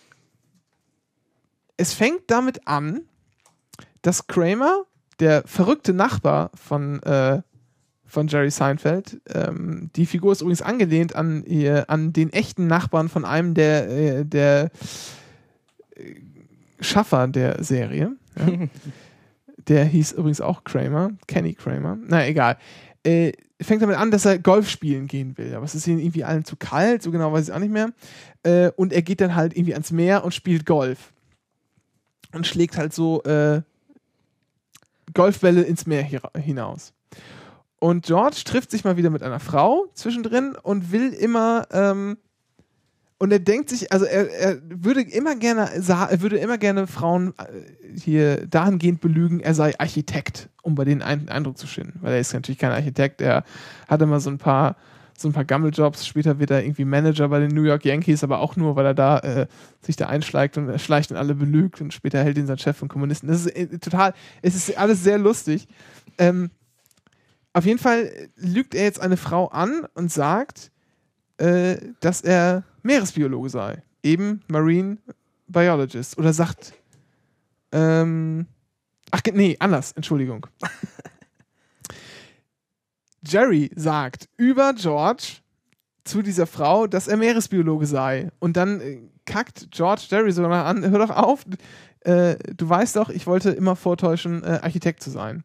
es 1.78 1.94
fängt 1.94 2.24
damit 2.28 2.68
an, 2.68 3.02
dass 4.02 4.28
Kramer, 4.28 4.86
der 5.20 5.44
verrückte 5.46 5.94
Nachbar 5.94 6.52
von, 6.56 7.02
äh, 7.04 7.42
von 8.06 8.28
Jerry 8.28 8.52
Seinfeld, 8.52 9.22
ähm, 9.34 9.90
die 9.96 10.06
Figur 10.06 10.32
ist 10.32 10.42
übrigens 10.42 10.62
angelehnt 10.62 11.16
an, 11.16 11.44
ihr, 11.46 11.90
an 11.90 12.14
den 12.14 12.32
echten 12.32 12.68
Nachbarn 12.68 13.10
von 13.10 13.26
einem 13.26 13.54
der, 13.54 13.90
äh, 13.90 14.26
der 14.26 14.70
äh, 15.96 16.16
Schaffer 16.80 17.28
der 17.28 17.64
Serie. 17.64 18.16
Ja. 18.38 18.68
der 19.68 19.86
hieß 19.86 20.14
übrigens 20.14 20.42
auch 20.42 20.64
Kramer, 20.64 21.12
Kenny 21.28 21.54
Kramer. 21.54 21.98
Na 22.06 22.28
egal. 22.28 22.58
Äh, 23.06 23.34
fängt 23.62 23.82
damit 23.82 23.98
an, 23.98 24.12
dass 24.12 24.26
er 24.26 24.40
Golf 24.40 24.70
spielen 24.70 25.08
gehen 25.08 25.38
will. 25.38 25.54
Aber 25.56 25.64
es 25.64 25.76
ist 25.76 25.88
ihnen 25.88 26.00
irgendwie 26.00 26.24
allen 26.24 26.44
zu 26.44 26.56
kalt, 26.56 27.04
so 27.04 27.12
genau 27.12 27.32
weiß 27.32 27.48
ich 27.48 27.54
auch 27.54 27.60
nicht 27.60 27.72
mehr. 27.72 27.92
Äh, 28.44 28.72
und 28.76 28.92
er 28.92 29.02
geht 29.02 29.22
dann 29.22 29.36
halt 29.36 29.56
irgendwie 29.56 29.74
ans 29.74 29.92
Meer 29.92 30.24
und 30.24 30.34
spielt 30.34 30.66
Golf. 30.66 31.14
Und 32.34 32.46
schlägt 32.46 32.78
halt 32.78 32.94
so 32.94 33.24
äh, 33.24 33.62
Golfbälle 35.14 35.62
ins 35.62 35.86
Meer 35.86 36.04
hinaus. 36.04 36.94
Und 37.80 38.06
George 38.06 38.42
trifft 38.44 38.72
sich 38.72 38.84
mal 38.84 38.98
wieder 38.98 39.10
mit 39.10 39.24
einer 39.24 39.40
Frau 39.40 39.86
zwischendrin 39.94 40.56
und 40.62 40.92
will 40.92 41.14
immer, 41.14 41.68
ähm, 41.72 42.18
und 43.18 43.32
er 43.32 43.40
denkt 43.40 43.70
sich, 43.70 43.94
also 43.94 44.06
er, 44.06 44.30
er 44.30 44.58
würde 44.70 45.02
immer 45.02 45.36
gerne, 45.38 45.72
er 45.72 46.22
würde 46.22 46.38
immer 46.38 46.58
gerne 46.58 46.86
Frauen 46.86 47.34
äh, 47.38 47.98
hier 47.98 48.46
dahingehend 48.46 49.00
belügen, 49.00 49.40
er 49.40 49.54
sei 49.54 49.74
Architekt, 49.80 50.50
um 50.62 50.76
bei 50.76 50.84
denen 50.84 51.02
einen 51.02 51.30
Eindruck 51.30 51.58
zu 51.58 51.66
schinden. 51.66 52.00
Weil 52.02 52.14
er 52.14 52.20
ist 52.20 52.34
natürlich 52.34 52.60
kein 52.60 52.72
Architekt, 52.72 53.22
er 53.22 53.46
hat 53.88 54.02
immer 54.02 54.20
so 54.20 54.30
ein 54.30 54.38
paar, 54.38 54.76
so 55.18 55.30
ein 55.30 55.34
paar 55.34 55.46
Gammeljobs. 55.46 56.06
Später 56.06 56.40
wird 56.40 56.52
er 56.52 56.62
irgendwie 56.62 56.84
Manager 56.84 57.30
bei 57.30 57.40
den 57.40 57.52
New 57.52 57.64
York 57.64 57.86
Yankees, 57.86 58.22
aber 58.22 58.40
auch 58.40 58.58
nur, 58.58 58.76
weil 58.76 58.86
er 58.86 58.94
da 58.94 59.20
äh, 59.20 59.48
sich 59.82 59.96
da 59.96 60.08
einschleicht 60.08 60.58
und 60.58 60.68
er 60.68 60.78
schleicht 60.80 61.10
und 61.12 61.18
alle 61.18 61.36
belügt 61.36 61.80
und 61.80 61.94
später 61.94 62.22
hält 62.22 62.38
ihn 62.38 62.48
sein 62.48 62.58
Chef 62.58 62.76
von 62.76 62.90
Kommunisten. 62.90 63.30
Das 63.30 63.46
ist 63.46 63.56
äh, 63.56 63.80
total, 63.80 64.14
es 64.42 64.56
ist 64.56 64.78
alles 64.78 65.04
sehr 65.06 65.20
lustig. 65.20 65.70
Ähm, 66.18 66.52
auf 67.54 67.66
jeden 67.66 67.80
Fall 67.80 68.12
lügt 68.36 68.76
er 68.76 68.84
jetzt 68.84 69.00
eine 69.00 69.16
Frau 69.16 69.48
an 69.48 69.88
und 69.94 70.12
sagt, 70.12 70.72
äh, 71.38 71.78
dass 72.02 72.20
er 72.20 72.66
Meeresbiologe 72.86 73.50
sei. 73.50 73.84
Eben 74.04 74.42
Marine 74.48 74.98
Biologist. 75.48 76.18
Oder 76.18 76.34
sagt, 76.34 76.74
ähm, 77.72 78.46
ach 79.12 79.22
nee, 79.34 79.58
anders, 79.60 79.92
Entschuldigung. 79.94 80.48
Jerry 83.28 83.72
sagt 83.76 84.30
über 84.38 84.74
George 84.74 85.38
zu 86.04 86.22
dieser 86.22 86.46
Frau, 86.46 86.86
dass 86.86 87.08
er 87.08 87.18
Meeresbiologe 87.18 87.88
sei. 87.88 88.30
Und 88.40 88.56
dann 88.56 88.80
äh, 88.80 89.00
kackt 89.26 89.72
George 89.72 90.04
Jerry 90.08 90.32
sogar 90.32 90.66
an, 90.66 90.88
hör 90.88 91.00
doch 91.00 91.10
auf, 91.10 91.44
äh, 92.02 92.36
du 92.56 92.70
weißt 92.70 92.96
doch, 92.96 93.10
ich 93.10 93.26
wollte 93.26 93.50
immer 93.50 93.76
vortäuschen, 93.76 94.44
äh, 94.44 94.60
Architekt 94.62 95.02
zu 95.02 95.10
sein. 95.10 95.44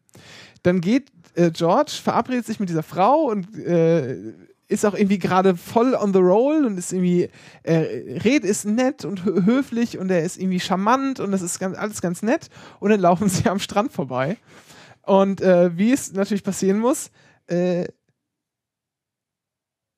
Dann 0.61 0.79
geht 0.79 1.11
äh, 1.33 1.49
George, 1.49 1.93
verabredet 2.03 2.45
sich 2.45 2.59
mit 2.59 2.69
dieser 2.69 2.83
Frau 2.83 3.31
und 3.31 3.57
äh, 3.57 4.35
ist 4.71 4.85
auch 4.85 4.93
irgendwie 4.93 5.19
gerade 5.19 5.55
voll 5.55 5.93
on 5.95 6.13
the 6.13 6.19
roll 6.19 6.65
und 6.65 6.77
ist 6.77 6.93
irgendwie, 6.93 7.29
er 7.63 7.81
redet 8.23 8.49
ist 8.49 8.65
nett 8.65 9.05
und 9.05 9.25
höflich 9.25 9.97
und 9.97 10.09
er 10.09 10.23
ist 10.23 10.37
irgendwie 10.37 10.59
charmant 10.59 11.19
und 11.19 11.31
das 11.31 11.41
ist 11.41 11.59
ganz, 11.59 11.77
alles 11.77 12.01
ganz 12.01 12.21
nett 12.23 12.49
und 12.79 12.89
dann 12.89 12.99
laufen 12.99 13.29
sie 13.29 13.49
am 13.49 13.59
Strand 13.59 13.91
vorbei. 13.91 14.37
Und 15.03 15.41
äh, 15.41 15.77
wie 15.77 15.91
es 15.91 16.13
natürlich 16.13 16.43
passieren 16.43 16.79
muss, 16.79 17.11
äh, 17.47 17.87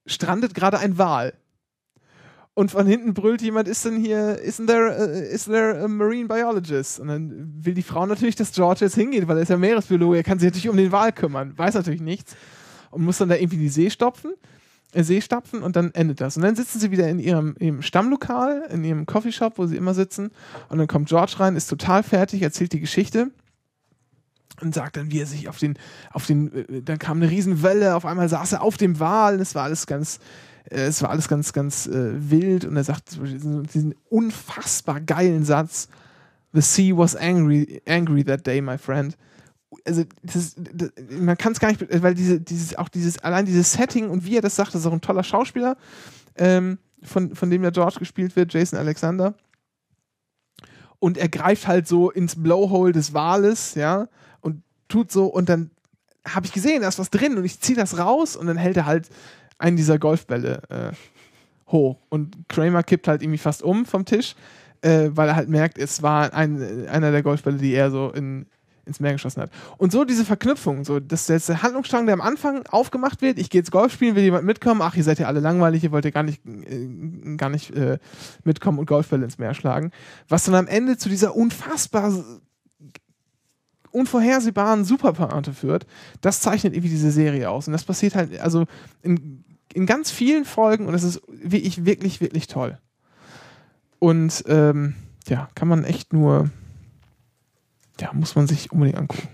strandet 0.05 0.53
gerade 0.53 0.79
ein 0.79 0.97
Wal. 0.97 1.33
Und 2.55 2.71
von 2.71 2.85
hinten 2.85 3.13
brüllt 3.13 3.41
jemand, 3.41 3.67
ist 3.67 3.83
denn 3.83 3.97
hier, 3.97 4.39
isn't 4.43 4.67
there, 4.67 4.95
uh, 4.99 5.33
is 5.33 5.45
there 5.45 5.83
a 5.83 5.87
marine 5.87 6.27
biologist? 6.27 6.99
Und 6.99 7.07
dann 7.07 7.51
will 7.57 7.73
die 7.73 7.81
Frau 7.81 8.05
natürlich, 8.05 8.35
dass 8.35 8.51
George 8.51 8.81
jetzt 8.81 8.95
hingeht, 8.95 9.27
weil 9.27 9.37
er 9.37 9.43
ist 9.43 9.49
ja 9.49 9.57
Meeresbiologe, 9.57 10.17
er 10.17 10.23
kann 10.23 10.37
sich 10.37 10.47
natürlich 10.47 10.69
um 10.69 10.77
den 10.77 10.91
Wal 10.91 11.11
kümmern, 11.11 11.57
weiß 11.57 11.73
natürlich 11.73 12.01
nichts 12.01 12.35
und 12.91 13.03
muss 13.03 13.17
dann 13.17 13.29
da 13.29 13.35
irgendwie 13.35 13.57
die 13.57 13.69
See 13.69 13.89
stopfen. 13.89 14.33
See 14.95 15.22
stapfen 15.22 15.64
und 15.64 15.76
dann 15.76 15.91
endet 15.94 16.22
das. 16.22 16.38
Und 16.38 16.44
dann 16.44 16.56
sitzen 16.56 16.80
sie 16.80 16.91
wieder 16.91 17.10
in 17.10 17.20
ihrem, 17.20 17.56
ihrem 17.60 17.82
Stammlokal, 17.82 18.68
in 18.72 18.84
ihrem 18.84 19.06
Coffeeshop, 19.06 19.57
wo 19.57 19.65
sie 19.65 19.78
immer 19.78 19.94
sitzen. 19.94 20.30
Und 20.70 20.78
dann 20.78 20.88
kommt 20.88 21.10
George 21.10 21.36
rein, 21.38 21.56
ist 21.56 21.68
total 21.68 22.03
fertig, 22.03 22.41
erzählt 22.41 22.74
die 22.74 22.80
Geschichte 22.80 23.32
und 24.61 24.76
sagt 24.76 24.98
dann, 24.98 25.11
wie 25.11 25.20
er 25.20 25.26
sich 25.26 25.49
auf 25.49 25.57
den, 25.57 25.78
auf 26.11 26.26
den, 26.26 26.53
äh, 26.53 26.82
dann 26.82 26.99
kam 26.99 27.18
eine 27.18 27.30
Riesenwelle, 27.30 27.95
auf 27.95 28.06
einmal 28.06 28.30
saß 28.30 28.53
er 28.53 28.61
auf 28.61 28.78
dem 28.78 28.99
Wal, 28.99 29.40
es 29.40 29.56
war 29.56 29.64
alles 29.64 29.88
ganz, 29.88 30.20
äh, 30.70 30.82
es 30.82 31.02
war 31.02 31.10
alles 31.10 31.28
ganz, 31.28 31.53
ganz 31.53 31.88
äh, 31.88 32.30
wild 32.30 32.65
und 32.65 32.78
er 32.78 32.84
sagt 32.84 33.18
diesen 33.74 33.95
unfassbar 34.10 35.02
geilen 35.02 35.44
Satz, 35.44 35.88
The 36.53 36.61
sea 36.61 36.95
was 36.95 37.15
angry, 37.15 37.82
angry 37.88 38.24
that 38.24 38.45
day, 38.45 38.61
my 38.61 38.78
friend 38.78 39.18
also 39.85 40.03
das, 40.21 40.55
das, 40.55 40.91
man 41.09 41.37
kann 41.37 41.53
es 41.53 41.59
gar 41.59 41.69
nicht, 41.69 41.85
weil 42.01 42.13
diese, 42.13 42.39
dieses, 42.39 42.75
auch 42.77 42.89
dieses, 42.89 43.19
allein 43.19 43.45
dieses 43.45 43.73
Setting 43.73 44.09
und 44.09 44.25
wie 44.25 44.37
er 44.37 44.41
das 44.41 44.55
sagt, 44.55 44.73
das 44.73 44.81
ist 44.81 44.87
auch 44.87 44.93
ein 44.93 45.01
toller 45.01 45.23
Schauspieler, 45.23 45.77
ähm, 46.35 46.77
von, 47.03 47.35
von 47.35 47.49
dem 47.49 47.63
ja 47.63 47.69
George 47.69 47.99
gespielt 47.99 48.35
wird, 48.35 48.53
Jason 48.53 48.79
Alexander. 48.79 49.35
Und 50.99 51.17
er 51.17 51.27
greift 51.27 51.67
halt 51.67 51.87
so 51.87 52.11
ins 52.11 52.41
Blowhole 52.41 52.93
des 52.93 53.13
Wales, 53.13 53.75
ja, 53.75 54.07
und 54.39 54.63
tut 54.87 55.11
so, 55.11 55.25
und 55.25 55.49
dann 55.49 55.71
habe 56.25 56.45
ich 56.45 56.53
gesehen, 56.53 56.81
da 56.81 56.87
ist 56.87 56.99
was 56.99 57.09
drin 57.09 57.37
und 57.37 57.43
ich 57.43 57.59
ziehe 57.59 57.77
das 57.77 57.97
raus 57.97 58.35
und 58.35 58.47
dann 58.47 58.57
hält 58.57 58.77
er 58.77 58.85
halt 58.85 59.09
einen 59.57 59.75
dieser 59.75 59.99
Golfbälle 59.99 60.61
äh, 60.69 60.91
hoch. 61.67 61.97
Und 62.09 62.47
Kramer 62.47 62.83
kippt 62.83 63.07
halt 63.07 63.21
irgendwie 63.21 63.37
fast 63.37 63.63
um 63.63 63.85
vom 63.85 64.05
Tisch, 64.05 64.35
äh, 64.81 65.09
weil 65.11 65.27
er 65.27 65.35
halt 65.35 65.49
merkt, 65.49 65.77
es 65.77 66.01
war 66.01 66.33
ein, 66.33 66.87
einer 66.87 67.11
der 67.11 67.23
Golfbälle, 67.23 67.57
die 67.57 67.73
er 67.73 67.91
so 67.91 68.11
in, 68.11 68.45
ins 68.85 68.99
Meer 68.99 69.14
geschossen 69.14 69.41
hat. 69.41 69.51
Und 69.77 69.91
so 69.91 70.03
diese 70.03 70.26
Verknüpfung, 70.26 70.84
so 70.84 70.99
dass 70.99 71.26
der 71.26 71.39
Handlungsstrang, 71.64 72.05
der 72.05 72.14
am 72.14 72.22
Anfang 72.22 72.65
aufgemacht 72.68 73.22
wird, 73.22 73.39
ich 73.39 73.49
gehe 73.49 73.60
jetzt 73.60 73.72
Golf 73.72 73.93
spielen, 73.93 74.15
will 74.15 74.23
jemand 74.23 74.45
mitkommen, 74.45 74.81
ach, 74.81 74.95
ihr 74.95 75.03
seid 75.03 75.19
ja 75.19 75.27
alle 75.27 75.39
langweilig, 75.39 75.84
ihr 75.84 75.91
wollt 75.91 76.05
ja 76.05 76.11
gar 76.11 76.23
nicht, 76.23 76.41
äh, 76.45 77.35
gar 77.38 77.49
nicht 77.49 77.72
äh, 77.72 77.99
mitkommen 78.43 78.80
und 78.80 78.85
Golfbälle 78.85 79.23
ins 79.23 79.38
Meer 79.38 79.53
schlagen. 79.53 79.91
Was 80.27 80.43
dann 80.45 80.55
am 80.55 80.68
Ende 80.68 80.97
zu 80.97 81.10
dieser 81.10 81.35
unfassbar 81.35 82.11
unvorhersehbaren 83.91 84.85
Superpointe 84.85 85.53
führt, 85.53 85.85
das 86.19 86.39
zeichnet 86.39 86.73
irgendwie 86.73 86.89
diese 86.89 87.11
Serie 87.11 87.49
aus. 87.49 87.68
Und 87.68 87.73
das 87.73 87.84
passiert 87.84 88.15
halt, 88.15 88.39
also 88.39 88.65
in, 89.03 89.43
in 89.73 89.85
ganz 89.85 90.11
vielen 90.11 90.45
Folgen 90.45 90.88
und 90.88 90.93
das 90.93 91.03
ist 91.03 91.22
wirklich, 91.27 91.85
wirklich, 91.85 92.19
wirklich 92.19 92.47
toll. 92.47 92.80
Und 93.99 94.43
ähm, 94.47 94.95
ja, 95.27 95.47
kann 95.55 95.68
man 95.68 95.84
echt 95.84 96.11
nur 96.11 96.49
ja, 98.03 98.11
muss 98.11 98.35
man 98.35 98.47
sich 98.47 98.71
unbedingt 98.71 98.97
angucken. 98.97 99.30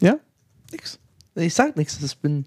Ja? 0.00 0.18
Nix. 0.72 0.98
Ich 1.34 1.54
sag 1.54 1.76
nichts, 1.76 2.02
ich 2.02 2.18
bin 2.18 2.46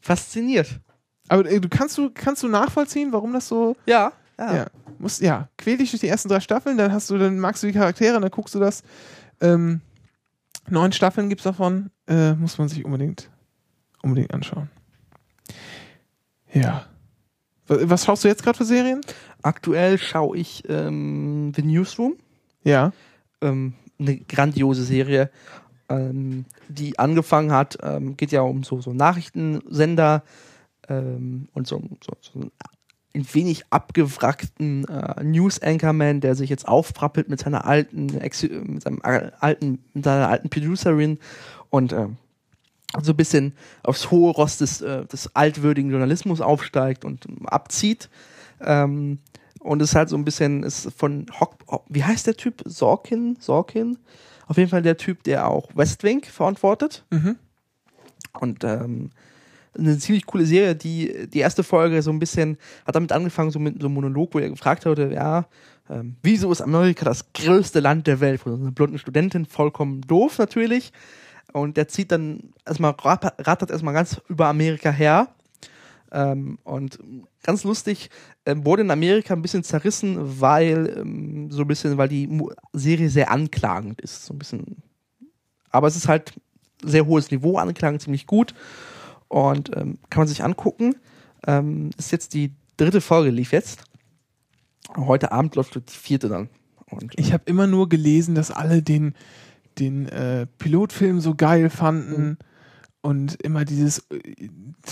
fasziniert. 0.00 0.80
Aber 1.28 1.44
äh, 1.44 1.60
du 1.60 1.68
kannst 1.68 1.98
du 1.98 2.10
kannst 2.10 2.42
du 2.42 2.48
nachvollziehen, 2.48 3.12
warum 3.12 3.34
das 3.34 3.48
so 3.48 3.76
Ja, 3.84 4.12
ja. 4.38 4.54
ja, 4.54 4.66
musst, 4.98 5.20
ja, 5.20 5.48
quäl 5.58 5.76
dich 5.76 5.90
durch 5.90 6.00
die 6.00 6.08
ersten 6.08 6.28
drei 6.28 6.40
Staffeln, 6.40 6.78
dann 6.78 6.92
hast 6.92 7.10
du 7.10 7.18
dann 7.18 7.38
magst 7.38 7.62
du 7.62 7.66
die 7.66 7.74
Charaktere, 7.74 8.18
dann 8.18 8.30
guckst 8.30 8.54
du 8.54 8.60
das 8.60 8.82
ähm, 9.40 9.82
neun 10.68 10.92
Staffeln 10.92 11.28
gibt's 11.28 11.44
davon, 11.44 11.90
äh, 12.06 12.32
muss 12.32 12.56
man 12.56 12.68
sich 12.68 12.84
unbedingt 12.84 13.30
unbedingt 14.02 14.32
anschauen. 14.32 14.70
Ja. 16.52 16.86
Was 17.66 18.04
schaust 18.04 18.24
du 18.24 18.28
jetzt 18.28 18.42
gerade 18.42 18.56
für 18.56 18.64
Serien? 18.64 19.00
Aktuell 19.42 19.98
schaue 19.98 20.36
ich 20.36 20.64
ähm, 20.68 21.52
The 21.54 21.62
Newsroom. 21.62 22.16
Ja. 22.64 22.92
Ähm, 23.40 23.74
eine 23.98 24.16
grandiose 24.16 24.82
Serie, 24.82 25.30
ähm, 25.88 26.44
die 26.68 26.98
angefangen 26.98 27.52
hat, 27.52 27.78
ähm, 27.82 28.16
geht 28.16 28.32
ja 28.32 28.42
um 28.42 28.64
so, 28.64 28.80
so 28.80 28.92
Nachrichtensender 28.92 30.22
ähm, 30.88 31.48
und 31.54 31.66
so, 31.66 31.82
so, 32.04 32.12
so 32.20 32.50
ein 33.14 33.26
wenig 33.32 33.64
abgewrackten 33.70 34.86
äh, 34.88 35.22
News-Anchorman, 35.22 36.20
der 36.20 36.34
sich 36.34 36.50
jetzt 36.50 36.68
aufprappelt 36.68 37.28
mit 37.28 37.40
seiner 37.40 37.64
alten, 37.64 38.06
mit 38.06 38.82
seinem 38.82 39.00
alten, 39.02 39.78
mit 39.94 40.04
seiner 40.04 40.28
alten 40.28 40.50
Producerin 40.50 41.18
und 41.70 41.92
äh, 41.92 42.08
so 43.02 43.12
ein 43.12 43.16
bisschen 43.16 43.54
aufs 43.82 44.10
hohe 44.10 44.32
Rost 44.32 44.60
des, 44.60 44.80
äh, 44.80 45.06
des 45.06 45.34
altwürdigen 45.34 45.90
Journalismus 45.90 46.40
aufsteigt 46.40 47.04
und 47.04 47.26
abzieht. 47.46 48.08
Ähm, 48.60 49.18
und 49.60 49.82
es 49.82 49.90
ist 49.90 49.94
halt 49.96 50.08
so 50.08 50.16
ein 50.16 50.24
bisschen 50.24 50.62
ist 50.62 50.92
von 50.96 51.26
Hock, 51.40 51.56
wie 51.88 52.04
heißt 52.04 52.26
der 52.26 52.36
Typ? 52.36 52.62
Sorkin? 52.64 53.36
Sorkin? 53.40 53.98
Auf 54.46 54.58
jeden 54.58 54.70
Fall 54.70 54.82
der 54.82 54.96
Typ, 54.96 55.24
der 55.24 55.48
auch 55.48 55.68
West 55.74 56.04
Wing 56.04 56.24
verantwortet. 56.24 57.04
Mhm. 57.10 57.36
Und 58.38 58.64
ähm, 58.64 59.10
eine 59.76 59.98
ziemlich 59.98 60.26
coole 60.26 60.46
Serie, 60.46 60.74
die 60.74 61.28
die 61.28 61.40
erste 61.40 61.62
Folge 61.62 62.00
so 62.02 62.10
ein 62.10 62.18
bisschen 62.18 62.58
hat 62.86 62.94
damit 62.94 63.12
angefangen, 63.12 63.50
so 63.50 63.58
mit 63.58 63.80
so 63.80 63.86
einem 63.86 63.94
Monolog, 63.94 64.34
wo 64.34 64.38
er 64.38 64.48
gefragt 64.48 64.86
wurde, 64.86 65.12
ja, 65.12 65.46
ähm, 65.90 66.16
wieso 66.22 66.50
ist 66.50 66.60
Amerika 66.60 67.04
das 67.04 67.32
größte 67.32 67.80
Land 67.80 68.06
der 68.06 68.20
Welt? 68.20 68.40
Von 68.40 68.56
so 68.56 68.62
einer 68.62 68.72
blonden 68.72 68.98
Studentin, 68.98 69.46
vollkommen 69.46 70.00
doof 70.02 70.38
natürlich. 70.38 70.92
Und 71.52 71.76
der 71.76 71.88
zieht 71.88 72.12
dann 72.12 72.52
erstmal, 72.66 72.92
rattert 72.92 73.70
erstmal 73.70 73.94
ganz 73.94 74.20
über 74.28 74.46
Amerika 74.46 74.90
her. 74.90 75.28
Ähm, 76.16 76.58
und 76.64 76.98
ganz 77.42 77.62
lustig, 77.62 78.08
äh, 78.46 78.56
wurde 78.56 78.80
in 78.80 78.90
Amerika 78.90 79.34
ein 79.34 79.42
bisschen 79.42 79.62
zerrissen, 79.62 80.40
weil 80.40 80.96
ähm, 80.98 81.50
so 81.50 81.60
ein 81.60 81.68
bisschen, 81.68 81.98
weil 81.98 82.08
die 82.08 82.26
Serie 82.72 83.10
sehr 83.10 83.30
anklagend 83.30 84.00
ist. 84.00 84.24
So 84.24 84.32
ein 84.32 84.38
bisschen. 84.38 84.82
Aber 85.70 85.88
es 85.88 85.94
ist 85.94 86.08
halt 86.08 86.32
sehr 86.82 87.04
hohes 87.04 87.30
Niveau, 87.30 87.58
anklagend, 87.58 88.00
ziemlich 88.00 88.26
gut. 88.26 88.54
Und 89.28 89.76
ähm, 89.76 89.98
kann 90.08 90.22
man 90.22 90.28
sich 90.28 90.42
angucken. 90.42 90.96
Ähm, 91.46 91.90
ist 91.98 92.12
jetzt 92.12 92.32
die 92.32 92.54
dritte 92.78 93.02
Folge, 93.02 93.30
lief 93.30 93.52
jetzt. 93.52 93.84
Heute 94.96 95.32
Abend 95.32 95.54
läuft 95.54 95.74
die 95.74 95.82
vierte 95.94 96.30
dann. 96.30 96.48
Und, 96.90 97.12
ich 97.18 97.34
habe 97.34 97.42
immer 97.44 97.66
nur 97.66 97.90
gelesen, 97.90 98.34
dass 98.34 98.50
alle 98.50 98.80
den, 98.80 99.14
den 99.78 100.08
äh, 100.08 100.46
Pilotfilm 100.58 101.20
so 101.20 101.34
geil 101.34 101.68
fanden. 101.68 102.22
Mhm. 102.22 102.36
Und 103.06 103.40
immer 103.40 103.64
dieses, 103.64 104.04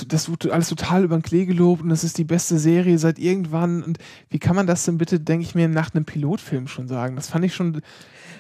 das 0.07 0.31
wird 0.31 0.49
alles 0.49 0.69
total 0.69 1.03
über 1.03 1.17
den 1.17 1.23
Klee 1.23 1.47
gelobt 1.47 1.83
und 1.83 1.89
das 1.89 2.05
ist 2.05 2.17
die 2.17 2.23
beste 2.23 2.61
Serie 2.61 2.97
seit 2.97 3.19
irgendwann. 3.19 3.83
Und 3.83 3.99
wie 4.31 4.39
kann 4.39 4.55
man 4.55 4.69
das 4.69 4.85
denn 4.85 4.99
bitte, 4.99 5.19
denke 5.19 5.45
ich 5.45 5.57
mir, 5.57 5.67
nach 5.67 5.93
einem 5.93 6.05
Pilotfilm 6.05 6.69
schon 6.69 6.87
sagen? 6.87 7.17
Das 7.17 7.27
fand 7.27 7.45
ich 7.45 7.57
schon, 7.57 7.83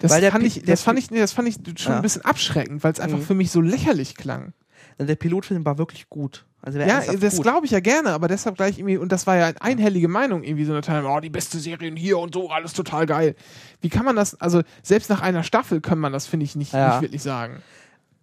das, 0.00 0.12
fand, 0.12 0.44
ich, 0.44 0.62
das, 0.62 0.82
fand, 0.82 1.00
ich, 1.00 1.10
nee, 1.10 1.18
das 1.18 1.32
fand 1.32 1.48
ich 1.48 1.56
schon 1.76 1.90
ja. 1.90 1.96
ein 1.96 2.02
bisschen 2.02 2.24
abschreckend, 2.24 2.84
weil 2.84 2.92
es 2.92 3.00
einfach 3.00 3.18
mhm. 3.18 3.24
für 3.24 3.34
mich 3.34 3.50
so 3.50 3.60
lächerlich 3.60 4.14
klang. 4.14 4.52
Der 5.00 5.16
Pilotfilm 5.16 5.64
war 5.64 5.76
wirklich 5.76 6.08
gut. 6.08 6.46
Also 6.62 6.78
ja, 6.78 7.02
das 7.16 7.42
glaube 7.42 7.66
ich 7.66 7.72
ja 7.72 7.80
gerne, 7.80 8.10
aber 8.10 8.28
deshalb 8.28 8.56
gleich 8.56 8.78
irgendwie, 8.78 8.96
und 8.96 9.10
das 9.10 9.26
war 9.26 9.36
ja 9.36 9.46
eine 9.46 9.60
einhellige 9.60 10.06
Meinung, 10.06 10.44
irgendwie 10.44 10.66
so 10.66 10.72
eine 10.72 10.82
Teil, 10.82 11.04
oh, 11.04 11.18
die 11.18 11.30
beste 11.30 11.58
Serie 11.58 11.92
hier 11.96 12.18
und 12.18 12.32
so, 12.32 12.48
alles 12.48 12.74
total 12.74 13.06
geil. 13.06 13.34
Wie 13.80 13.88
kann 13.88 14.04
man 14.04 14.14
das, 14.14 14.40
also 14.40 14.62
selbst 14.84 15.10
nach 15.10 15.20
einer 15.20 15.42
Staffel 15.42 15.80
kann 15.80 15.98
man 15.98 16.12
das, 16.12 16.28
finde 16.28 16.44
ich, 16.44 16.54
nicht, 16.54 16.72
ja. 16.72 16.92
nicht 16.92 17.02
wirklich 17.02 17.22
sagen. 17.22 17.60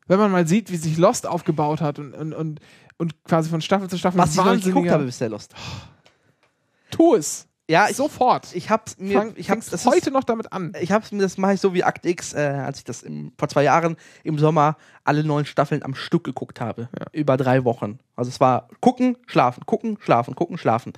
Wenn 0.07 0.19
man 0.19 0.32
mal 0.32 0.48
sieht, 0.48 0.72
wie 0.72 0.78
sich 0.78 0.98
Lost 0.98 1.28
aufgebaut 1.28 1.82
hat 1.82 1.99
und, 1.99 2.14
und, 2.14 2.34
und, 2.34 2.60
und 2.98 3.23
quasi 3.23 3.49
von 3.49 3.61
Staffel 3.61 3.90
zu 3.90 3.98
Staffel. 3.98 4.18
Was 4.18 4.32
ich 4.32 4.38
noch 4.38 4.53
nicht 4.53 4.65
geguckt 4.65 4.90
habe 4.90 5.06
bisher 5.06 5.30
Lost. 5.30 5.53
Tu 6.91 7.15
es. 7.15 7.48
Ja, 7.72 7.88
ich, 7.90 7.95
sofort. 7.95 8.53
Ich 8.53 8.69
hab's 8.69 8.98
mir, 8.98 9.18
Fang, 9.18 9.34
ich 9.38 9.49
hab's 9.49 9.69
das 9.69 9.86
heute 9.86 10.10
ist, 10.10 10.11
noch 10.11 10.26
damit 10.26 10.52
an. 10.52 10.73
Ich 10.82 10.91
hab's 10.91 11.14
mir, 11.14 11.22
das 11.22 11.38
mache 11.38 11.53
ich 11.53 11.61
so 11.61 11.73
wie 11.73 11.86
Akt 11.86 12.06
X, 12.06 12.34
äh, 12.34 12.40
als 12.40 12.80
ich 12.80 12.84
das 12.84 13.02
im, 13.02 13.32
vor 13.38 13.48
zwei 13.48 13.64
Jahren 13.64 13.95
im 14.26 14.38
Sommer 14.38 14.76
alle 15.06 15.23
neun 15.23 15.45
Staffeln 15.45 15.82
am 15.82 15.95
Stück 15.95 16.26
geguckt 16.26 16.60
habe. 16.60 16.90
Ja. 16.99 17.06
Über 17.14 17.38
drei 17.38 17.64
Wochen. 17.64 17.99
Also 18.18 18.28
es 18.28 18.41
war 18.41 18.68
gucken, 18.82 19.15
schlafen, 19.26 19.65
gucken, 19.65 19.98
schlafen, 20.02 20.36
gucken, 20.36 20.57
schlafen. 20.57 20.91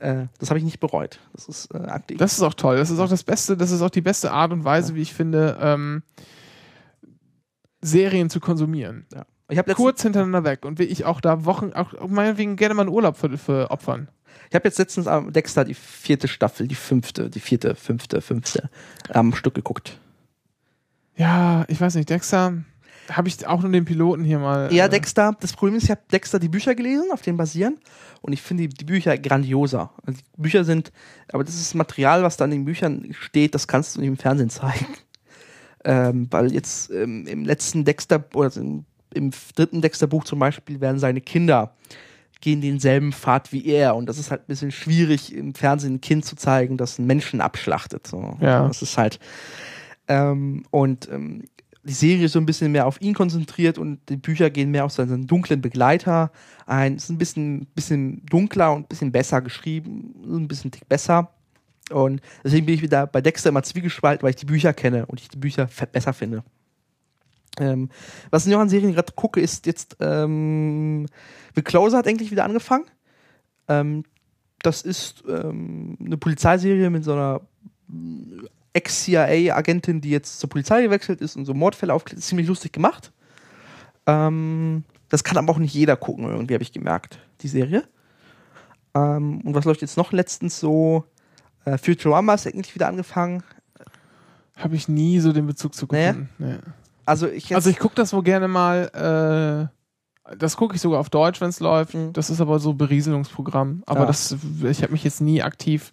Äh, 0.00 0.24
das 0.40 0.50
habe 0.50 0.58
ich 0.58 0.64
nicht 0.64 0.80
bereut. 0.80 1.20
Das 1.34 1.46
ist 1.46 1.72
äh, 1.72 1.78
Akt 1.78 2.10
X. 2.10 2.18
Das 2.18 2.32
ist 2.32 2.42
auch 2.42 2.54
toll. 2.54 2.78
Das 2.78 2.90
ist 2.90 2.98
auch 2.98 3.08
das 3.08 3.22
Beste, 3.22 3.56
das 3.56 3.70
ist 3.70 3.80
auch 3.80 3.90
die 3.90 4.00
beste 4.00 4.32
Art 4.32 4.50
und 4.50 4.64
Weise, 4.64 4.90
ja. 4.90 4.96
wie 4.96 5.02
ich 5.02 5.14
finde, 5.14 5.56
ähm, 5.60 6.02
Serien 7.82 8.30
zu 8.30 8.40
konsumieren. 8.40 9.06
Ja. 9.12 9.26
Ich 9.48 9.74
Kurz 9.74 10.02
hintereinander 10.02 10.44
weg 10.44 10.64
und 10.64 10.78
will 10.78 10.90
ich 10.90 11.04
auch 11.04 11.20
da 11.20 11.44
Wochen, 11.44 11.72
auch 11.74 12.08
meinetwegen 12.08 12.56
gerne 12.56 12.74
mal 12.74 12.82
einen 12.82 12.90
Urlaub 12.90 13.18
für, 13.18 13.36
für 13.36 13.70
opfern. 13.70 14.08
Ich 14.48 14.54
habe 14.54 14.66
jetzt 14.66 14.78
letztens 14.78 15.06
am 15.06 15.32
Dexter 15.32 15.64
die 15.64 15.74
vierte 15.74 16.26
Staffel, 16.26 16.66
die 16.66 16.74
fünfte, 16.74 17.28
die 17.28 17.40
vierte, 17.40 17.74
fünfte, 17.74 18.22
fünfte 18.22 18.70
am 19.10 19.34
Stück 19.34 19.54
geguckt. 19.54 19.98
Ja, 21.16 21.66
ich 21.68 21.80
weiß 21.80 21.96
nicht, 21.96 22.08
Dexter 22.08 22.64
habe 23.10 23.28
ich 23.28 23.46
auch 23.46 23.62
nur 23.62 23.72
den 23.72 23.84
Piloten 23.84 24.24
hier 24.24 24.38
mal. 24.38 24.72
Ja, 24.72 24.86
äh 24.86 24.88
Dexter, 24.88 25.36
das 25.40 25.52
Problem 25.52 25.76
ist, 25.76 25.84
ich 25.84 25.90
habe 25.90 26.00
Dexter 26.10 26.38
die 26.38 26.48
Bücher 26.48 26.74
gelesen, 26.74 27.10
auf 27.12 27.22
denen 27.22 27.36
basieren. 27.36 27.78
Und 28.20 28.32
ich 28.32 28.40
finde 28.40 28.68
die, 28.68 28.74
die, 28.74 28.84
Bücher 28.84 29.18
grandioser. 29.18 29.92
Also 30.06 30.20
die 30.36 30.40
Bücher 30.40 30.64
sind, 30.64 30.92
aber 31.32 31.44
das 31.44 31.56
ist 31.56 31.74
Material, 31.74 32.22
was 32.22 32.36
da 32.36 32.44
in 32.44 32.52
den 32.52 32.64
Büchern 32.64 33.08
steht, 33.18 33.54
das 33.54 33.66
kannst 33.66 33.96
du 33.96 34.00
nicht 34.00 34.08
im 34.08 34.16
Fernsehen 34.16 34.50
zeigen. 34.50 34.86
Ähm, 35.84 36.28
weil 36.30 36.52
jetzt 36.52 36.90
ähm, 36.90 37.26
im 37.26 37.44
letzten 37.44 37.84
Dexter, 37.84 38.24
oder 38.34 38.54
im, 38.56 38.84
im 39.14 39.30
dritten 39.54 39.80
Dexter-Buch 39.80 40.24
zum 40.24 40.38
Beispiel, 40.38 40.80
werden 40.80 40.98
seine 40.98 41.20
Kinder 41.20 41.74
gehen 42.42 42.60
denselben 42.60 43.12
Pfad 43.12 43.52
wie 43.52 43.64
er. 43.66 43.96
Und 43.96 44.06
das 44.06 44.18
ist 44.18 44.30
halt 44.30 44.42
ein 44.42 44.48
bisschen 44.48 44.72
schwierig, 44.72 45.34
im 45.34 45.54
Fernsehen 45.54 45.94
ein 45.94 46.00
Kind 46.02 46.24
zu 46.26 46.36
zeigen, 46.36 46.76
das 46.76 46.98
einen 46.98 47.06
Menschen 47.06 47.40
abschlachtet. 47.40 48.06
So. 48.06 48.36
Ja. 48.40 48.66
Das 48.68 48.82
ist 48.82 48.98
halt. 48.98 49.18
Ähm, 50.08 50.64
und 50.70 51.08
ähm, 51.10 51.44
die 51.84 51.92
Serie 51.92 52.26
ist 52.26 52.32
so 52.32 52.38
ein 52.38 52.46
bisschen 52.46 52.70
mehr 52.70 52.86
auf 52.86 53.00
ihn 53.00 53.14
konzentriert 53.14 53.78
und 53.78 54.00
die 54.08 54.16
Bücher 54.16 54.50
gehen 54.50 54.70
mehr 54.70 54.84
auf 54.84 54.92
seinen 54.92 55.26
dunklen 55.26 55.60
Begleiter 55.60 56.30
ein. 56.66 56.96
Es 56.96 57.04
ist 57.04 57.10
ein 57.10 57.18
bisschen, 57.18 57.66
bisschen 57.74 58.24
dunkler 58.26 58.72
und 58.72 58.82
ein 58.82 58.88
bisschen 58.88 59.12
besser 59.12 59.40
geschrieben, 59.40 60.14
ein 60.24 60.48
bisschen 60.48 60.70
tick 60.70 60.88
besser. 60.88 61.30
Und 61.92 62.20
deswegen 62.44 62.66
bin 62.66 62.74
ich 62.74 62.82
wieder 62.82 63.06
bei 63.06 63.20
Dexter 63.20 63.50
immer 63.50 63.62
zwiegespalten, 63.62 64.22
weil 64.22 64.30
ich 64.30 64.36
die 64.36 64.46
Bücher 64.46 64.72
kenne 64.72 65.06
und 65.06 65.20
ich 65.20 65.28
die 65.28 65.38
Bücher 65.38 65.68
besser 65.92 66.12
finde. 66.12 66.42
Ähm, 67.58 67.90
was 68.30 68.46
ich 68.46 68.52
noch 68.52 68.60
an 68.60 68.68
Serien 68.68 68.94
gerade 68.94 69.12
gucke, 69.12 69.40
ist 69.40 69.66
jetzt 69.66 69.96
ähm, 70.00 71.06
The 71.54 71.62
Closer 71.62 71.98
hat 71.98 72.06
endlich 72.06 72.30
wieder 72.30 72.44
angefangen. 72.44 72.86
Ähm, 73.68 74.04
das 74.62 74.82
ist 74.82 75.24
ähm, 75.28 75.98
eine 76.04 76.16
Polizeiserie 76.16 76.88
mit 76.88 77.04
so 77.04 77.12
einer 77.12 77.40
Ex-CIA-Agentin, 78.72 80.00
die 80.00 80.10
jetzt 80.10 80.40
zur 80.40 80.48
Polizei 80.48 80.82
gewechselt 80.82 81.20
ist 81.20 81.36
und 81.36 81.44
so 81.44 81.52
Mordfälle 81.52 81.92
aufklärt. 81.92 82.18
Ist 82.18 82.28
ziemlich 82.28 82.48
lustig 82.48 82.72
gemacht. 82.72 83.12
Ähm, 84.06 84.84
das 85.08 85.24
kann 85.24 85.36
aber 85.36 85.52
auch 85.52 85.58
nicht 85.58 85.74
jeder 85.74 85.96
gucken, 85.96 86.24
irgendwie 86.24 86.54
habe 86.54 86.62
ich 86.62 86.72
gemerkt, 86.72 87.18
die 87.42 87.48
Serie. 87.48 87.84
Ähm, 88.94 89.42
und 89.42 89.54
was 89.54 89.64
läuft 89.64 89.82
jetzt 89.82 89.96
noch 89.96 90.12
letztens 90.12 90.58
so? 90.58 91.04
Äh, 91.64 91.78
Futurama 91.78 92.34
ist 92.34 92.46
eigentlich 92.46 92.74
wieder 92.74 92.88
angefangen. 92.88 93.42
Habe 94.56 94.76
ich 94.76 94.88
nie 94.88 95.18
so 95.20 95.32
den 95.32 95.46
Bezug 95.46 95.74
zu 95.74 95.86
gucken. 95.86 96.28
Naja. 96.38 96.54
Nee. 96.56 96.72
Also 97.04 97.26
ich, 97.28 97.54
also 97.54 97.68
ich 97.68 97.78
gucke 97.78 97.94
das 97.96 98.12
wohl 98.12 98.22
gerne 98.22 98.48
mal. 98.48 99.68
Äh 99.68 99.82
das 100.38 100.56
gucke 100.56 100.74
ich 100.74 100.80
sogar 100.80 101.00
auf 101.00 101.10
Deutsch, 101.10 101.40
wenn 101.40 101.48
es 101.48 101.60
läuft. 101.60 101.94
Mhm. 101.94 102.12
Das 102.12 102.30
ist 102.30 102.40
aber 102.40 102.58
so 102.58 102.74
Berieselungsprogramm. 102.74 103.82
Aber 103.86 104.00
ja. 104.00 104.06
das, 104.06 104.36
ich 104.62 104.82
habe 104.82 104.92
mich 104.92 105.04
jetzt 105.04 105.20
nie 105.20 105.42
aktiv 105.42 105.90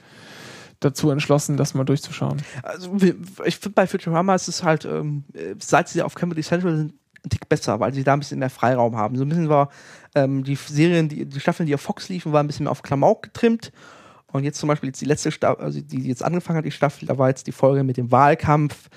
dazu 0.80 1.10
entschlossen, 1.10 1.58
das 1.58 1.74
mal 1.74 1.84
durchzuschauen. 1.84 2.42
Also 2.64 2.96
ich 3.44 3.58
finde 3.58 3.76
bei 3.76 3.86
Futurama 3.86 4.36
ist 4.36 4.48
es 4.48 4.64
halt, 4.64 4.86
ähm, 4.86 5.26
seit 5.60 5.90
sie 5.90 6.02
auf 6.02 6.16
Comedy 6.16 6.42
Central 6.42 6.78
sind, 6.78 6.94
ein 7.26 7.30
Tick 7.30 7.50
besser, 7.50 7.82
weil 7.82 7.94
sie 7.94 8.06
da 8.06 8.14
ein 8.14 8.20
bisschen 8.20 8.40
mehr 8.40 8.50
Freiraum 8.50 8.96
haben. 8.96 9.18
So 9.18 9.26
ein 9.26 9.30
bisschen 9.30 9.50
war 9.50 9.70
ähm, 10.16 10.46
die 10.46 10.56
Serien, 10.56 11.10
die, 11.10 11.26
die 11.26 11.40
Staffeln, 11.42 11.68
die 11.68 11.76
auf 11.76 11.82
Fox 11.82 12.08
liefen, 12.08 12.32
waren 12.32 12.46
ein 12.46 12.48
bisschen 12.48 12.64
mehr 12.64 12.72
auf 12.72 12.82
Klamauk 12.82 13.24
getrimmt. 13.24 13.74
Und 14.32 14.44
jetzt 14.44 14.60
zum 14.60 14.68
Beispiel 14.68 14.90
jetzt 14.90 15.02
die 15.02 15.06
letzte 15.06 15.32
Staffel, 15.32 15.64
also 15.64 15.82
die 15.82 16.08
jetzt 16.08 16.24
angefangen 16.24 16.58
hat, 16.58 16.66
die 16.66 16.72
Staffel, 16.72 17.08
da 17.08 17.18
war 17.18 17.30
jetzt 17.30 17.48
die 17.48 17.52
Folge 17.52 17.84
mit 17.84 17.98
dem 17.98 18.12
Wahlkampf. 18.12 18.90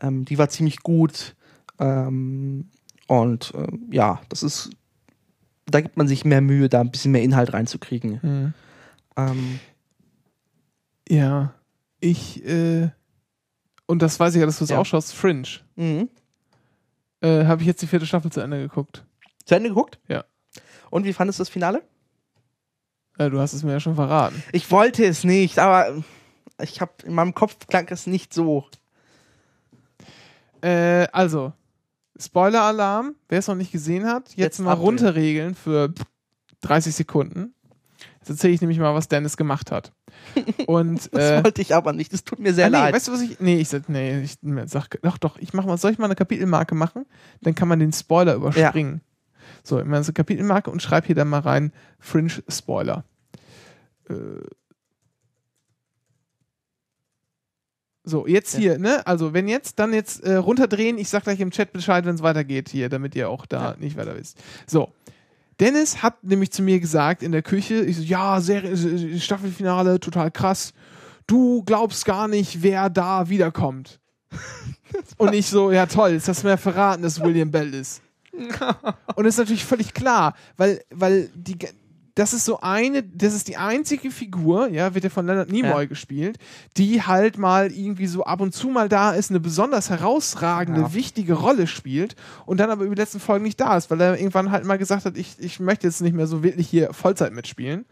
Ähm, 0.00 0.24
die 0.24 0.38
war 0.38 0.48
ziemlich 0.48 0.80
gut. 0.80 1.36
Ähm, 1.78 2.70
und 3.06 3.52
äh, 3.54 3.66
ja, 3.90 4.20
das 4.28 4.42
ist, 4.42 4.70
da 5.66 5.80
gibt 5.80 5.96
man 5.96 6.08
sich 6.08 6.24
mehr 6.24 6.40
Mühe, 6.40 6.68
da 6.68 6.80
ein 6.80 6.90
bisschen 6.90 7.12
mehr 7.12 7.22
Inhalt 7.22 7.52
reinzukriegen. 7.52 8.20
Mhm. 8.22 8.54
Ähm. 9.16 9.60
Ja, 11.08 11.54
ich, 12.00 12.44
äh, 12.44 12.88
und 13.86 14.02
das 14.02 14.18
weiß 14.18 14.34
ich 14.34 14.40
ja, 14.40 14.46
dass 14.46 14.58
du 14.58 14.64
es 14.64 14.70
ja. 14.70 14.78
auch 14.78 14.86
schaust, 14.86 15.14
Fringe. 15.14 15.48
Mhm. 15.76 16.08
Äh, 17.20 17.44
Habe 17.44 17.62
ich 17.62 17.66
jetzt 17.66 17.82
die 17.82 17.86
vierte 17.86 18.06
Staffel 18.06 18.32
zu 18.32 18.40
Ende 18.40 18.60
geguckt. 18.60 19.04
Zu 19.44 19.54
Ende 19.54 19.68
geguckt? 19.68 19.98
Ja. 20.08 20.24
Und 20.90 21.04
wie 21.04 21.12
fandest 21.12 21.38
du 21.38 21.42
das 21.42 21.48
Finale? 21.50 21.82
Ja, 23.18 23.28
du 23.28 23.38
hast 23.38 23.52
es 23.52 23.62
mir 23.62 23.72
ja 23.72 23.80
schon 23.80 23.94
verraten. 23.94 24.42
Ich 24.52 24.70
wollte 24.70 25.04
es 25.04 25.24
nicht, 25.24 25.58
aber 25.58 26.02
ich 26.60 26.80
habe 26.80 26.92
in 27.04 27.14
meinem 27.14 27.34
Kopf 27.34 27.66
klang 27.68 27.86
es 27.90 28.06
nicht 28.06 28.34
so. 28.34 28.66
Äh, 30.62 31.06
also, 31.12 31.52
Spoiler-Alarm, 32.18 33.14
wer 33.28 33.38
es 33.38 33.48
noch 33.48 33.54
nicht 33.54 33.72
gesehen 33.72 34.06
hat, 34.06 34.30
jetzt, 34.30 34.38
jetzt 34.38 34.58
mal 34.60 34.72
runterregeln 34.72 35.54
für 35.54 35.92
30 36.62 36.94
Sekunden. 36.94 37.54
Jetzt 38.20 38.30
erzähle 38.30 38.54
ich 38.54 38.60
nämlich 38.60 38.78
mal, 38.78 38.94
was 38.94 39.08
Dennis 39.08 39.36
gemacht 39.36 39.70
hat. 39.70 39.92
Und, 40.66 41.12
das 41.12 41.30
äh, 41.30 41.44
wollte 41.44 41.60
ich 41.60 41.74
aber 41.74 41.92
nicht, 41.92 42.12
das 42.12 42.24
tut 42.24 42.38
mir 42.38 42.54
sehr 42.54 42.66
ah, 42.66 42.70
nee, 42.70 42.76
leid. 42.76 42.94
Weißt 42.94 43.08
du, 43.08 43.12
was 43.12 43.20
ich. 43.20 43.38
Nee, 43.40 43.60
ich 43.60 43.68
sag, 43.68 43.88
nee, 43.88 44.22
ich 44.22 44.38
sag, 44.66 44.98
doch, 45.02 45.18
doch, 45.18 45.36
ich 45.38 45.52
mach 45.52 45.66
mal, 45.66 45.76
soll 45.76 45.92
ich 45.92 45.98
mal 45.98 46.06
eine 46.06 46.14
Kapitelmarke 46.14 46.74
machen? 46.74 47.04
Dann 47.42 47.54
kann 47.54 47.68
man 47.68 47.78
den 47.78 47.92
Spoiler 47.92 48.34
überspringen. 48.34 49.02
Ja. 49.04 49.13
So, 49.66 49.76
mache 49.84 49.96
eine 50.04 50.12
Kapitelmarke 50.12 50.70
und 50.70 50.82
schreibe 50.82 51.06
hier 51.06 51.16
dann 51.16 51.28
mal 51.28 51.40
rein 51.40 51.72
Fringe 51.98 52.30
Spoiler. 52.48 53.02
Äh, 54.10 54.14
so, 58.04 58.26
jetzt 58.26 58.52
Ja. 58.54 58.60
hier, 58.60 58.78
ne? 58.78 59.06
Also, 59.06 59.32
wenn 59.32 59.48
jetzt, 59.48 59.78
dann 59.78 59.94
jetzt 59.94 60.22
äh, 60.24 60.34
runterdrehen. 60.34 60.98
Ich 60.98 61.08
sag 61.08 61.24
gleich 61.24 61.40
im 61.40 61.50
Chat 61.50 61.72
Bescheid, 61.72 62.04
wenn 62.04 62.14
es 62.14 62.22
weitergeht 62.22 62.68
hier, 62.68 62.90
damit 62.90 63.14
ihr 63.16 63.30
auch 63.30 63.46
da 63.46 63.70
Ja. 63.72 63.76
nicht 63.78 63.96
weiter 63.96 64.14
wisst. 64.16 64.38
So. 64.66 64.92
Dennis 65.60 66.02
hat 66.02 66.22
nämlich 66.24 66.50
zu 66.50 66.62
mir 66.62 66.80
gesagt 66.80 67.22
in 67.22 67.32
der 67.32 67.40
Küche, 67.42 67.76
ich 67.76 67.96
so, 67.96 68.02
ja, 68.02 68.40
Serie, 68.40 69.18
Staffelfinale, 69.20 70.00
total 70.00 70.30
krass. 70.30 70.74
Du 71.26 71.62
glaubst 71.62 72.04
gar 72.04 72.28
nicht, 72.28 72.62
wer 72.62 72.90
da 72.90 73.28
wiederkommt. 73.30 74.00
Und 75.16 75.32
ich 75.32 75.46
so, 75.46 75.70
ja 75.72 75.86
toll, 75.86 76.10
jetzt 76.10 76.28
hast 76.28 76.42
du 76.42 76.48
mir 76.48 76.58
verraten, 76.58 77.02
dass 77.02 77.14
es 77.18 77.22
William 77.22 77.50
Bell 77.50 77.72
ist. 77.72 78.02
Und 79.16 79.24
das 79.24 79.34
ist 79.34 79.38
natürlich 79.38 79.64
völlig 79.64 79.94
klar, 79.94 80.34
weil, 80.56 80.82
weil 80.90 81.28
die, 81.34 81.56
das 82.16 82.32
ist 82.32 82.44
so 82.44 82.60
eine, 82.60 83.02
das 83.02 83.34
ist 83.34 83.48
die 83.48 83.56
einzige 83.56 84.10
Figur, 84.10 84.68
ja, 84.68 84.94
wird 84.94 85.04
ja 85.04 85.10
von 85.10 85.26
Leonard 85.26 85.50
Nimoy 85.50 85.82
Ja. 85.82 85.84
gespielt, 85.84 86.38
die 86.76 87.02
halt 87.02 87.38
mal 87.38 87.72
irgendwie 87.72 88.06
so 88.06 88.24
ab 88.24 88.40
und 88.40 88.54
zu 88.54 88.68
mal 88.68 88.88
da 88.88 89.12
ist, 89.12 89.30
eine 89.30 89.40
besonders 89.40 89.90
herausragende, 89.90 90.82
Ja. 90.82 90.94
wichtige 90.94 91.34
Rolle 91.34 91.66
spielt 91.66 92.14
und 92.46 92.58
dann 92.60 92.70
aber 92.70 92.84
über 92.84 92.94
die 92.94 93.00
letzten 93.00 93.18
Folgen 93.20 93.44
nicht 93.44 93.60
da 93.60 93.76
ist, 93.76 93.90
weil 93.90 94.00
er 94.00 94.16
irgendwann 94.18 94.50
halt 94.52 94.64
mal 94.64 94.78
gesagt 94.78 95.04
hat, 95.06 95.16
ich, 95.16 95.36
ich 95.38 95.58
möchte 95.58 95.86
jetzt 95.86 96.00
nicht 96.02 96.14
mehr 96.14 96.26
so 96.28 96.42
wirklich 96.44 96.68
hier 96.68 96.92
Vollzeit 96.92 97.32
mitspielen. 97.32 97.84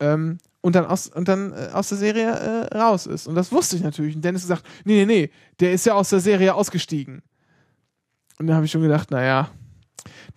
Ähm, 0.00 0.38
und 0.60 0.74
dann 0.76 0.86
aus, 0.86 1.08
und 1.08 1.26
dann 1.28 1.52
äh, 1.52 1.70
aus 1.72 1.88
der 1.88 1.98
Serie 1.98 2.28
äh, 2.70 2.76
raus 2.76 3.06
ist. 3.06 3.26
Und 3.26 3.34
das 3.36 3.50
wusste 3.52 3.74
ich 3.76 3.82
natürlich. 3.82 4.14
Und 4.14 4.24
Dennis 4.24 4.42
gesagt, 4.42 4.64
nee, 4.84 5.04
nee, 5.04 5.06
nee, 5.06 5.30
der 5.60 5.72
ist 5.72 5.86
ja 5.86 5.94
aus 5.94 6.10
der 6.10 6.20
Serie 6.20 6.54
ausgestiegen. 6.54 7.22
Und 8.38 8.46
da 8.46 8.54
habe 8.54 8.64
ich 8.66 8.70
schon 8.70 8.82
gedacht, 8.82 9.10
naja, 9.10 9.50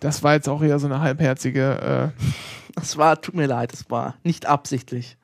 das 0.02 0.22
war 0.22 0.34
jetzt 0.34 0.48
auch 0.48 0.62
eher 0.62 0.78
so 0.78 0.86
eine 0.86 1.00
halbherzige, 1.00 2.12
äh, 2.16 2.22
Das 2.74 2.96
war, 2.96 3.20
tut 3.20 3.34
mir 3.34 3.46
leid, 3.46 3.72
das 3.72 3.88
war 3.90 4.16
nicht 4.22 4.46
absichtlich. 4.46 5.16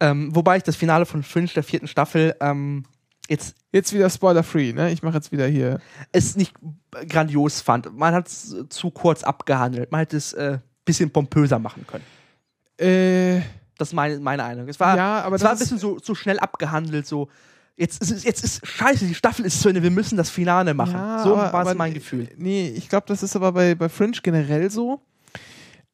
Ähm, 0.00 0.34
wobei 0.34 0.58
ich 0.58 0.62
das 0.62 0.76
Finale 0.76 1.06
von 1.06 1.22
Fringe 1.22 1.48
der 1.54 1.62
vierten 1.62 1.88
Staffel 1.88 2.34
ähm, 2.40 2.84
jetzt 3.28 3.56
jetzt 3.72 3.92
wieder 3.92 4.08
spoiler-free, 4.10 4.72
ne? 4.72 4.90
Ich 4.92 5.02
mache 5.02 5.14
jetzt 5.16 5.32
wieder 5.32 5.46
hier. 5.46 5.80
es 6.12 6.36
nicht 6.36 6.54
grandios 7.08 7.60
fand. 7.60 7.96
Man 7.96 8.14
hat 8.14 8.28
es 8.28 8.54
zu 8.68 8.90
kurz 8.90 9.22
abgehandelt. 9.22 9.90
Man 9.92 10.00
hätte 10.00 10.16
es 10.16 10.32
äh, 10.34 10.58
bisschen 10.84 11.10
pompöser 11.10 11.58
machen 11.58 11.86
können. 11.86 12.04
Äh, 12.78 13.40
Das 13.78 13.88
ist 13.88 13.94
meine, 13.94 14.18
meine 14.20 14.44
Eindruck. 14.44 14.68
Es 14.68 14.78
war, 14.78 14.96
Ja, 14.96 15.22
aber 15.22 15.36
es 15.36 15.42
war 15.42 15.52
ein 15.52 15.58
bisschen 15.58 15.78
so, 15.78 15.98
so 15.98 16.14
schnell 16.14 16.38
abgehandelt, 16.38 17.06
so. 17.06 17.28
Jetzt 17.76 18.00
ist, 18.00 18.24
jetzt 18.24 18.42
ist 18.42 18.66
scheiße, 18.66 19.06
die 19.06 19.14
Staffel 19.14 19.44
ist 19.44 19.60
zu 19.60 19.68
Ende, 19.68 19.82
wir 19.82 19.90
müssen 19.90 20.16
das 20.16 20.30
Finale 20.30 20.72
machen. 20.72 20.94
Ja, 20.94 21.22
so 21.22 21.36
war 21.36 21.66
es 21.66 21.74
mein 21.74 21.92
Gefühl. 21.92 22.28
Nee, 22.36 22.68
ich 22.74 22.88
glaube, 22.88 23.06
das 23.06 23.22
ist 23.22 23.36
aber 23.36 23.52
bei, 23.52 23.74
bei 23.74 23.90
Fringe 23.90 24.18
generell 24.22 24.70
so. 24.70 25.02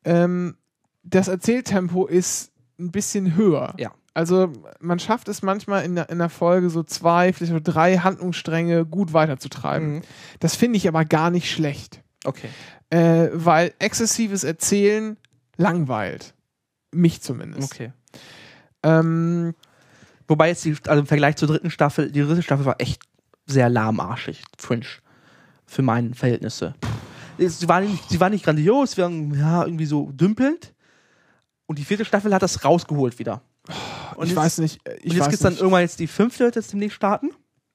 Ähm, 0.05 0.57
das 1.03 1.27
Erzähltempo 1.27 2.07
ist 2.07 2.53
ein 2.79 2.93
bisschen 2.93 3.35
höher. 3.35 3.75
Ja. 3.79 3.93
Also 4.15 4.53
man 4.79 4.99
schafft 4.99 5.29
es 5.29 5.43
manchmal 5.43 5.85
in 5.85 5.95
der, 5.95 6.11
in 6.11 6.19
der 6.19 6.29
Folge 6.29 6.71
so 6.71 6.83
zwei, 6.83 7.33
vielleicht 7.33 7.55
auch 7.55 7.61
drei 7.61 7.99
Handlungsstränge 7.99 8.85
gut 8.85 9.13
weiterzutreiben. 9.13 9.95
Mhm. 9.97 10.03
Das 10.39 10.55
finde 10.55 10.77
ich 10.77 10.87
aber 10.87 11.05
gar 11.05 11.31
nicht 11.31 11.51
schlecht. 11.51 12.03
Okay. 12.25 12.49
Äh, 12.91 13.31
weil 13.33 13.73
exzessives 13.79 14.45
Erzählen 14.45 15.17
langweilt. 15.57 16.35
Mich 16.93 17.23
zumindest. 17.23 17.73
Okay. 17.73 17.93
Ähm, 18.83 19.55
Wobei 20.29 20.49
jetzt 20.49 20.65
die, 20.65 20.77
also 20.87 21.01
im 21.01 21.07
Vergleich 21.07 21.37
zur 21.37 21.49
dritten 21.49 21.71
Staffel, 21.71 22.11
die 22.11 22.21
dritte 22.21 22.43
Staffel 22.43 22.65
war 22.65 22.77
echt 22.81 23.03
sehr 23.47 23.69
lahmarschig, 23.69 24.43
Fringe. 24.59 24.87
Für 25.67 25.83
meine 25.83 26.15
Verhältnisse. 26.15 26.75
Sie 27.39 27.69
war 27.69 27.81
nicht, 27.81 28.09
sie 28.11 28.21
war 28.21 28.29
nicht 28.31 28.45
grandios, 28.45 28.97
wir 28.97 29.05
waren 29.05 29.35
ja, 29.35 29.65
irgendwie 29.65 29.87
so 29.87 30.11
dümpelnd. 30.13 30.75
Und 31.67 31.79
die 31.79 31.85
vierte 31.85 32.05
Staffel 32.05 32.35
hat 32.35 32.43
das 32.43 32.65
rausgeholt 32.65 33.19
wieder. 33.19 33.43
Und 34.17 34.25
ich 34.25 34.31
jetzt, 34.31 34.37
weiß 34.37 34.59
nicht. 34.59 34.87
äh, 34.87 34.97
Ich 34.97 35.13
und 35.13 35.17
jetzt 35.17 35.25
gibt 35.25 35.35
es 35.35 35.41
dann 35.41 35.57
irgendwann 35.57 35.81
jetzt 35.81 35.99
die 35.99 36.07
fünfte, 36.07 36.45
wird 36.45 36.57
jetzt 36.57 36.73
demnächst 36.73 36.97
starten. 36.97 37.31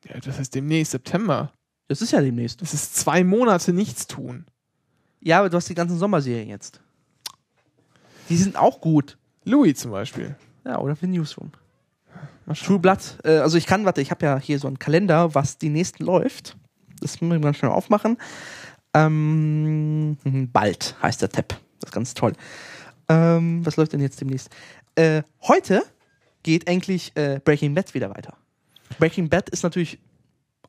Ja, 0.08 0.20
das 0.20 0.38
heißt 0.38 0.54
demnächst 0.54 0.92
September. 0.92 1.52
Das 1.88 2.02
ist 2.02 2.12
ja 2.12 2.22
demnächst. 2.22 2.62
Das 2.62 2.74
ist 2.74 2.96
zwei 2.96 3.24
Monate 3.24 3.74
nichts 3.74 4.06
tun. 4.08 4.46
Ja, 5.22 5.40
aber 5.40 5.50
du 5.50 5.58
hast 5.58 5.70
die 5.70 5.74
ganzen 5.76 5.98
Sommerserien 5.98 6.50
jetzt. 6.50 6.82
Die 8.30 8.38
sind 8.38 8.56
auch 8.56 8.80
gut. 8.82 9.18
Louis 9.46 9.80
zum 9.80 9.92
Beispiel. 9.92 10.36
Ja, 10.66 10.80
oder 10.80 10.96
für 10.96 11.08
Newsroom. 11.08 11.52
True 12.54 12.80
Blood. 12.80 13.20
Äh, 13.24 13.38
also 13.38 13.58
ich 13.58 13.66
kann, 13.66 13.86
warte, 13.86 14.02
ich 14.02 14.12
habe 14.12 14.26
ja 14.26 14.40
hier 14.40 14.60
so 14.60 14.68
einen 14.68 14.80
Kalender, 14.80 15.36
was 15.36 15.58
die 15.58 15.70
nächsten 15.70 16.04
läuft. 16.04 16.58
Das 17.02 17.22
müssen 17.22 17.32
wir 17.32 17.40
ganz 17.40 17.58
schnell 17.58 17.72
aufmachen. 17.72 18.18
Ähm, 18.94 20.18
bald 20.54 20.96
heißt 21.02 21.22
der 21.22 21.30
Tab. 21.30 21.50
Das 21.80 21.90
ist 21.90 21.94
ganz 21.94 22.14
toll. 22.14 22.34
Ähm, 23.10 23.66
was 23.66 23.78
läuft 23.78 23.94
denn 23.94 24.02
jetzt 24.02 24.20
demnächst? 24.20 24.50
Äh, 24.96 25.24
heute 25.44 25.84
geht 26.44 26.68
endlich 26.68 27.12
äh, 27.16 27.40
Breaking 27.44 27.74
Bad 27.74 27.94
wieder 27.94 28.10
weiter. 28.10 28.36
Breaking 29.00 29.30
Bad 29.30 29.50
ist 29.50 29.64
natürlich 29.64 30.00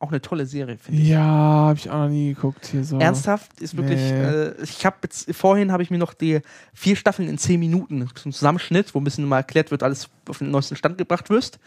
auch 0.01 0.11
eine 0.11 0.21
tolle 0.21 0.47
Serie, 0.47 0.79
finde 0.79 1.03
ich. 1.03 1.09
Ja, 1.09 1.21
habe 1.21 1.79
ich 1.79 1.91
auch 1.91 1.99
noch 1.99 2.09
nie 2.09 2.35
geguckt 2.35 2.67
hier 2.67 2.85
so. 2.85 2.99
Ernsthaft 2.99 3.61
ist 3.61 3.77
wirklich. 3.77 3.99
Nee. 3.99 4.23
Äh, 4.23 4.63
ich 4.63 4.87
habe 4.87 4.97
jetzt 5.03 5.35
vorhin 5.35 5.73
habe 5.73 5.83
ich 5.83 5.91
mir 5.91 5.99
noch 5.99 6.15
die 6.15 6.41
vier 6.73 6.97
Staffeln 6.97 7.29
in 7.29 7.39
zehn 7.39 7.59
Minuten 7.59 8.09
zum 8.15 8.33
Zusammenschnitt, 8.33 8.95
wo 8.95 9.01
ein 9.01 9.05
bisschen 9.05 9.25
mal 9.25 9.39
erklärt 9.39 9.71
wird, 9.71 9.83
alles 9.83 10.09
auf 10.29 10.39
den 10.39 10.51
neuesten 10.51 10.77
Stand 10.77 10.99
gebracht 10.99 11.31
wirst. 11.31 11.59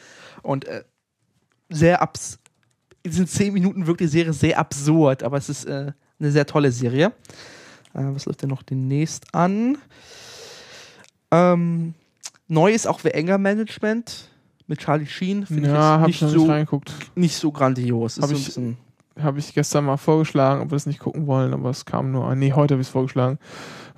Und 0.42 0.66
äh, 0.66 0.84
sehr 1.70 2.02
abs. 2.02 2.40
In 3.04 3.12
diesen 3.12 3.28
zehn 3.28 3.54
Minuten 3.54 3.88
wirkt 3.88 4.02
die 4.02 4.08
Serie 4.08 4.34
sehr 4.34 4.60
absurd, 4.60 5.24
aber 5.24 5.38
es 5.38 5.50
ist 5.50 5.66
äh, 5.66 5.92
eine 6.20 6.32
sehr 6.32 6.46
tolle 6.46 6.72
Serie. 6.72 7.08
Äh, 7.94 8.04
was 8.14 8.26
läuft 8.26 8.44
denn 8.44 8.50
noch 8.50 8.64
demnächst 8.64 9.34
an? 9.34 9.78
Ähm, 11.32 11.96
neu 12.48 12.72
ist 12.72 12.88
auch 12.88 13.00
The 13.00 13.14
Anger 13.14 13.38
Management 13.38 14.31
mit 14.72 14.80
Charlie 14.80 15.06
Sheen. 15.06 15.46
Finde 15.46 15.70
Ja, 15.70 15.74
ich 15.74 15.80
habe 15.82 16.06
nicht 16.08 16.20
so, 16.40 16.46
reingeguckt. 16.48 16.94
nicht 17.16 17.36
so 17.36 17.52
grandios. 17.52 18.18
Hab 18.18 18.26
so 18.26 18.32
ein 18.34 18.38
ich- 18.40 18.46
bisschen 18.46 18.78
Habe 19.22 19.40
ich 19.40 19.54
gestern 19.54 19.84
mal 19.86 19.98
vorgeschlagen, 19.98 20.62
ob 20.62 20.72
wir 20.72 20.78
es 20.78 20.86
nicht 20.86 21.00
gucken 21.00 21.28
wollen, 21.28 21.54
aber 21.54 21.70
es 21.70 21.84
kam 21.86 22.12
nur. 22.12 22.34
Nee, 22.36 22.54
heute 22.54 22.74
habe 22.76 22.82
ich 22.82 22.88
es 22.88 22.92
vorgeschlagen. 22.92 23.38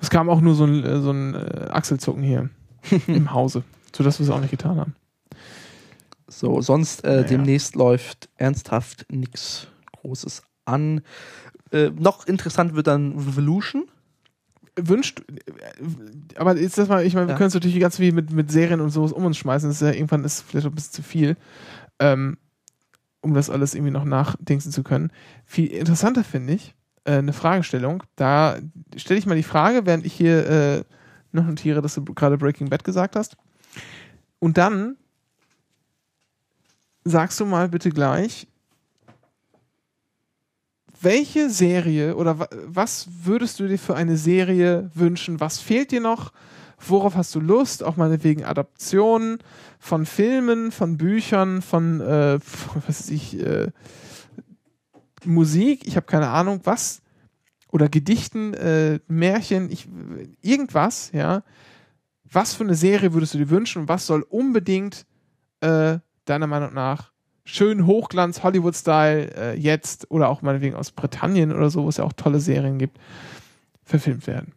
Es 0.00 0.10
kam 0.10 0.28
auch 0.28 0.40
nur 0.40 0.54
so 0.56 0.64
ein, 0.64 0.84
äh, 0.84 1.00
so 1.00 1.12
ein 1.12 1.34
äh, 1.34 1.68
Achselzucken 1.70 2.22
hier 2.24 2.50
im 3.06 3.32
Hause, 3.32 3.62
sodass 3.96 4.18
wir 4.18 4.24
es 4.24 4.30
auch 4.30 4.40
nicht 4.40 4.50
getan 4.50 4.78
haben. 4.78 4.94
So, 6.26 6.60
sonst 6.60 7.04
äh, 7.04 7.08
Naja. 7.08 7.22
demnächst 7.22 7.76
läuft 7.76 8.28
ernsthaft 8.36 9.06
nichts 9.10 9.68
Großes 10.00 10.42
an. 10.64 11.02
Äh, 11.70 11.90
noch 11.90 12.26
interessant 12.26 12.74
wird 12.74 12.88
dann 12.88 13.12
Revolution. 13.16 13.84
Wünscht, 14.76 15.20
äh, 15.20 16.36
aber 16.36 16.56
jetzt 16.56 16.78
das 16.78 16.88
mal, 16.88 17.04
ich 17.06 17.14
meine, 17.14 17.26
wir 17.28 17.32
Ja. 17.32 17.38
können 17.38 17.48
es 17.48 17.54
natürlich 17.54 17.78
ganz 17.78 17.96
viel 17.96 18.12
mit, 18.12 18.30
mit 18.32 18.50
Serien 18.50 18.80
und 18.80 18.90
sowas 18.90 19.12
um 19.12 19.24
uns 19.24 19.36
schmeißen. 19.38 19.68
Das 19.68 19.80
ist 19.80 19.86
ja 19.86 19.94
irgendwann 19.94 20.24
ist 20.24 20.42
vielleicht 20.42 20.66
ein 20.66 20.74
bisschen 20.74 20.92
zu 20.94 21.02
viel, 21.02 21.36
ähm, 22.00 22.36
um 23.20 23.34
das 23.34 23.50
alles 23.50 23.74
irgendwie 23.74 23.92
noch 23.92 24.04
nachdenken 24.04 24.70
zu 24.70 24.82
können. 24.82 25.10
Viel 25.46 25.68
interessanter 25.68 26.24
finde 26.24 26.54
ich 26.54 26.74
äh, 27.04 27.12
eine 27.12 27.32
Fragestellung. 27.32 28.02
Da 28.16 28.58
stelle 28.96 29.18
ich 29.18 29.26
mal 29.26 29.36
die 29.36 29.42
Frage, 29.44 29.86
während 29.86 30.04
ich 30.04 30.12
hier 30.12 30.46
äh, 30.48 30.84
noch 31.32 31.46
notiere, 31.46 31.80
dass 31.80 31.94
du 31.94 32.04
gerade 32.04 32.36
Breaking 32.38 32.68
Bad 32.68 32.84
gesagt 32.84 33.16
hast. 33.16 33.36
Und 34.40 34.58
dann 34.58 34.96
sagst 37.04 37.38
du 37.40 37.46
mal 37.46 37.68
bitte 37.68 37.90
gleich, 37.90 38.46
welche 41.04 41.50
Serie 41.50 42.16
oder 42.16 42.38
wa 42.38 42.48
was 42.66 43.08
würdest 43.22 43.60
du 43.60 43.68
dir 43.68 43.78
für 43.78 43.94
eine 43.94 44.16
Serie 44.16 44.90
wünschen? 44.94 45.40
Was 45.40 45.60
fehlt 45.60 45.90
dir 45.90 46.00
noch? 46.00 46.32
Worauf 46.78 47.14
hast 47.14 47.34
du 47.34 47.40
Lust? 47.40 47.82
Auch 47.82 47.96
meinetwegen 47.96 48.44
Adaptionen 48.44 49.38
von 49.78 50.06
Filmen, 50.06 50.72
von 50.72 50.96
Büchern, 50.96 51.62
von, 51.62 52.00
äh, 52.00 52.38
was 52.86 53.10
ich, 53.10 53.38
äh, 53.38 53.68
Musik, 55.24 55.86
ich 55.86 55.96
habe 55.96 56.06
keine 56.06 56.28
Ahnung, 56.28 56.60
was. 56.64 57.00
Oder 57.70 57.88
Gedichten, 57.88 58.54
äh, 58.54 59.00
Märchen, 59.08 59.70
ich, 59.70 59.88
irgendwas, 60.42 61.10
ja. 61.12 61.42
Was 62.30 62.54
für 62.54 62.64
eine 62.64 62.74
Serie 62.74 63.12
würdest 63.12 63.34
du 63.34 63.38
dir 63.38 63.50
wünschen 63.50 63.82
und 63.82 63.88
was 63.88 64.06
soll 64.06 64.22
unbedingt 64.22 65.06
äh, 65.60 65.98
deiner 66.24 66.46
Meinung 66.46 66.74
nach 66.74 67.13
schön 67.44 67.86
Hochglanz, 67.86 68.42
Hollywood-Style 68.42 69.34
äh, 69.36 69.58
jetzt 69.58 70.10
oder 70.10 70.28
auch 70.28 70.42
meinetwegen 70.42 70.74
aus 70.74 70.90
Britannien 70.90 71.52
oder 71.52 71.70
so, 71.70 71.84
wo 71.84 71.88
es 71.88 71.98
ja 71.98 72.04
auch 72.04 72.12
tolle 72.12 72.40
Serien 72.40 72.78
gibt, 72.78 72.98
verfilmt 73.84 74.26
werden? 74.26 74.52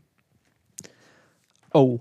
Oh. 1.74 2.00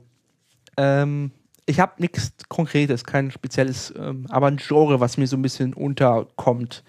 Ähm, 0.77 1.33
ich 1.67 1.81
habe 1.81 1.95
nichts 1.99 2.33
Konkretes, 2.49 3.05
kein 3.05 3.31
spezielles, 3.31 3.93
ähm, 3.97 4.27
aber 4.31 4.47
ein 4.47 4.59
Genre, 4.59 5.01
was 5.01 5.17
mir 5.17 5.27
so 5.27 5.37
ein 5.37 5.43
bisschen 5.43 5.75
unterkommt. 5.75 6.85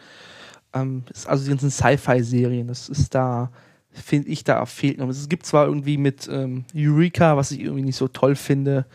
Ähm, 0.73 1.03
ist 1.11 1.27
also 1.27 1.45
die 1.45 1.49
ganzen 1.49 1.71
Sci-Fi-Serien. 1.71 2.67
Das 2.67 2.87
ist 2.87 3.15
da, 3.15 3.51
finde 3.91 4.29
ich, 4.29 4.43
da 4.43 4.65
fehlt 4.65 4.99
noch. 4.99 5.09
Es 5.09 5.29
gibt 5.29 5.45
zwar 5.47 5.65
irgendwie 5.65 5.97
mit 5.97 6.29
ähm, 6.31 6.65
Eureka, 6.75 7.37
was 7.37 7.51
ich 7.51 7.61
irgendwie 7.61 7.83
nicht 7.83 7.95
so 7.95 8.07
toll 8.07 8.35
finde, 8.35 8.85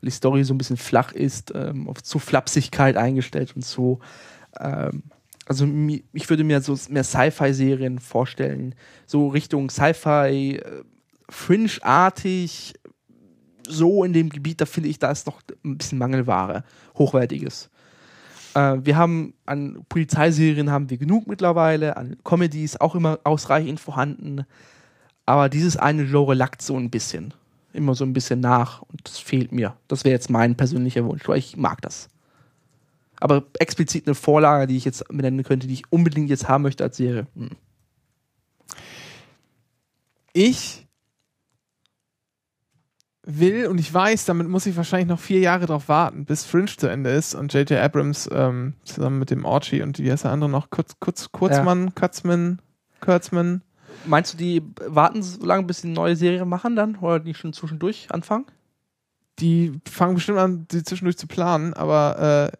weil 0.00 0.08
die 0.08 0.10
Story 0.10 0.44
so 0.44 0.52
ein 0.52 0.58
bisschen 0.58 0.76
flach 0.76 1.12
ist, 1.12 1.52
ähm, 1.54 1.88
auf 1.88 2.02
zu 2.02 2.18
Flapsigkeit 2.18 2.96
eingestellt 2.96 3.56
und 3.56 3.64
so. 3.64 4.00
Ähm, 4.60 5.02
also 5.46 5.66
ich 6.12 6.30
würde 6.30 6.44
mir 6.44 6.60
so 6.60 6.78
mehr 6.88 7.04
Sci-Fi-Serien 7.04 7.98
vorstellen, 7.98 8.74
so 9.06 9.28
Richtung 9.28 9.70
Sci-Fi, 9.70 10.56
äh, 10.56 10.84
Fringe-artig, 11.28 12.74
so 13.66 14.04
in 14.04 14.12
dem 14.12 14.28
Gebiet, 14.28 14.60
da 14.60 14.66
finde 14.66 14.88
ich, 14.88 14.98
da 14.98 15.10
ist 15.10 15.26
noch 15.26 15.40
ein 15.64 15.78
bisschen 15.78 15.98
Mangelware, 15.98 16.64
hochwertiges. 16.96 17.70
Äh, 18.54 18.78
wir 18.82 18.96
haben 18.96 19.34
an 19.46 19.84
Polizeiserien 19.88 20.70
haben 20.70 20.90
wir 20.90 20.98
genug 20.98 21.26
mittlerweile, 21.26 21.96
an 21.96 22.16
Comedies 22.22 22.80
auch 22.80 22.94
immer 22.94 23.18
ausreichend 23.24 23.80
vorhanden, 23.80 24.44
aber 25.26 25.48
dieses 25.48 25.76
eine 25.76 26.06
Genre 26.06 26.34
lackt 26.34 26.62
so 26.62 26.76
ein 26.76 26.90
bisschen, 26.90 27.34
immer 27.72 27.94
so 27.94 28.04
ein 28.04 28.12
bisschen 28.12 28.40
nach 28.40 28.82
und 28.82 29.00
das 29.04 29.18
fehlt 29.18 29.52
mir. 29.52 29.74
Das 29.88 30.04
wäre 30.04 30.12
jetzt 30.12 30.30
mein 30.30 30.56
persönlicher 30.56 31.04
Wunsch, 31.04 31.26
weil 31.26 31.38
ich 31.38 31.56
mag 31.56 31.80
das. 31.82 32.08
Aber 33.22 33.44
explizit 33.60 34.06
eine 34.06 34.16
Vorlage, 34.16 34.66
die 34.66 34.76
ich 34.76 34.84
jetzt 34.84 35.06
benennen 35.06 35.44
könnte, 35.44 35.68
die 35.68 35.74
ich 35.74 35.92
unbedingt 35.92 36.28
jetzt 36.28 36.48
haben 36.48 36.62
möchte 36.62 36.82
als 36.82 36.96
Serie. 36.96 37.28
Hm. 37.36 37.50
Ich 40.32 40.88
will 43.24 43.68
und 43.68 43.78
ich 43.78 43.94
weiß, 43.94 44.24
damit 44.24 44.48
muss 44.48 44.66
ich 44.66 44.76
wahrscheinlich 44.76 45.08
noch 45.08 45.20
vier 45.20 45.38
Jahre 45.38 45.66
drauf 45.66 45.88
warten, 45.88 46.24
bis 46.24 46.44
Fringe 46.44 46.66
zu 46.66 46.88
Ende 46.88 47.10
ist 47.10 47.36
und 47.36 47.54
J.J. 47.54 47.78
Abrams 47.78 48.28
ähm, 48.32 48.74
zusammen 48.82 49.20
mit 49.20 49.30
dem 49.30 49.46
Archie 49.46 49.82
und 49.82 50.00
wie 50.00 50.10
heißt 50.10 50.24
der 50.24 50.32
andere 50.32 50.50
noch? 50.50 50.70
Kurz, 50.70 50.96
Kurz, 50.98 51.30
Kurzmann, 51.30 51.84
ja. 51.84 51.92
Kurzman, 51.94 52.60
Kurzman. 53.00 53.62
Meinst 54.04 54.32
du, 54.32 54.36
die 54.36 54.62
warten 54.84 55.22
so 55.22 55.46
lange, 55.46 55.62
bis 55.62 55.82
sie 55.82 55.88
eine 55.88 55.94
neue 55.94 56.16
Serie 56.16 56.44
machen 56.44 56.74
dann? 56.74 56.96
Oder 56.96 57.20
die 57.20 57.34
schon 57.34 57.52
zwischendurch 57.52 58.08
anfangen? 58.10 58.46
Die 59.38 59.80
fangen 59.88 60.16
bestimmt 60.16 60.38
an, 60.38 60.66
die 60.72 60.82
zwischendurch 60.82 61.18
zu 61.18 61.28
planen, 61.28 61.72
aber 61.74 62.50
äh, 62.52 62.56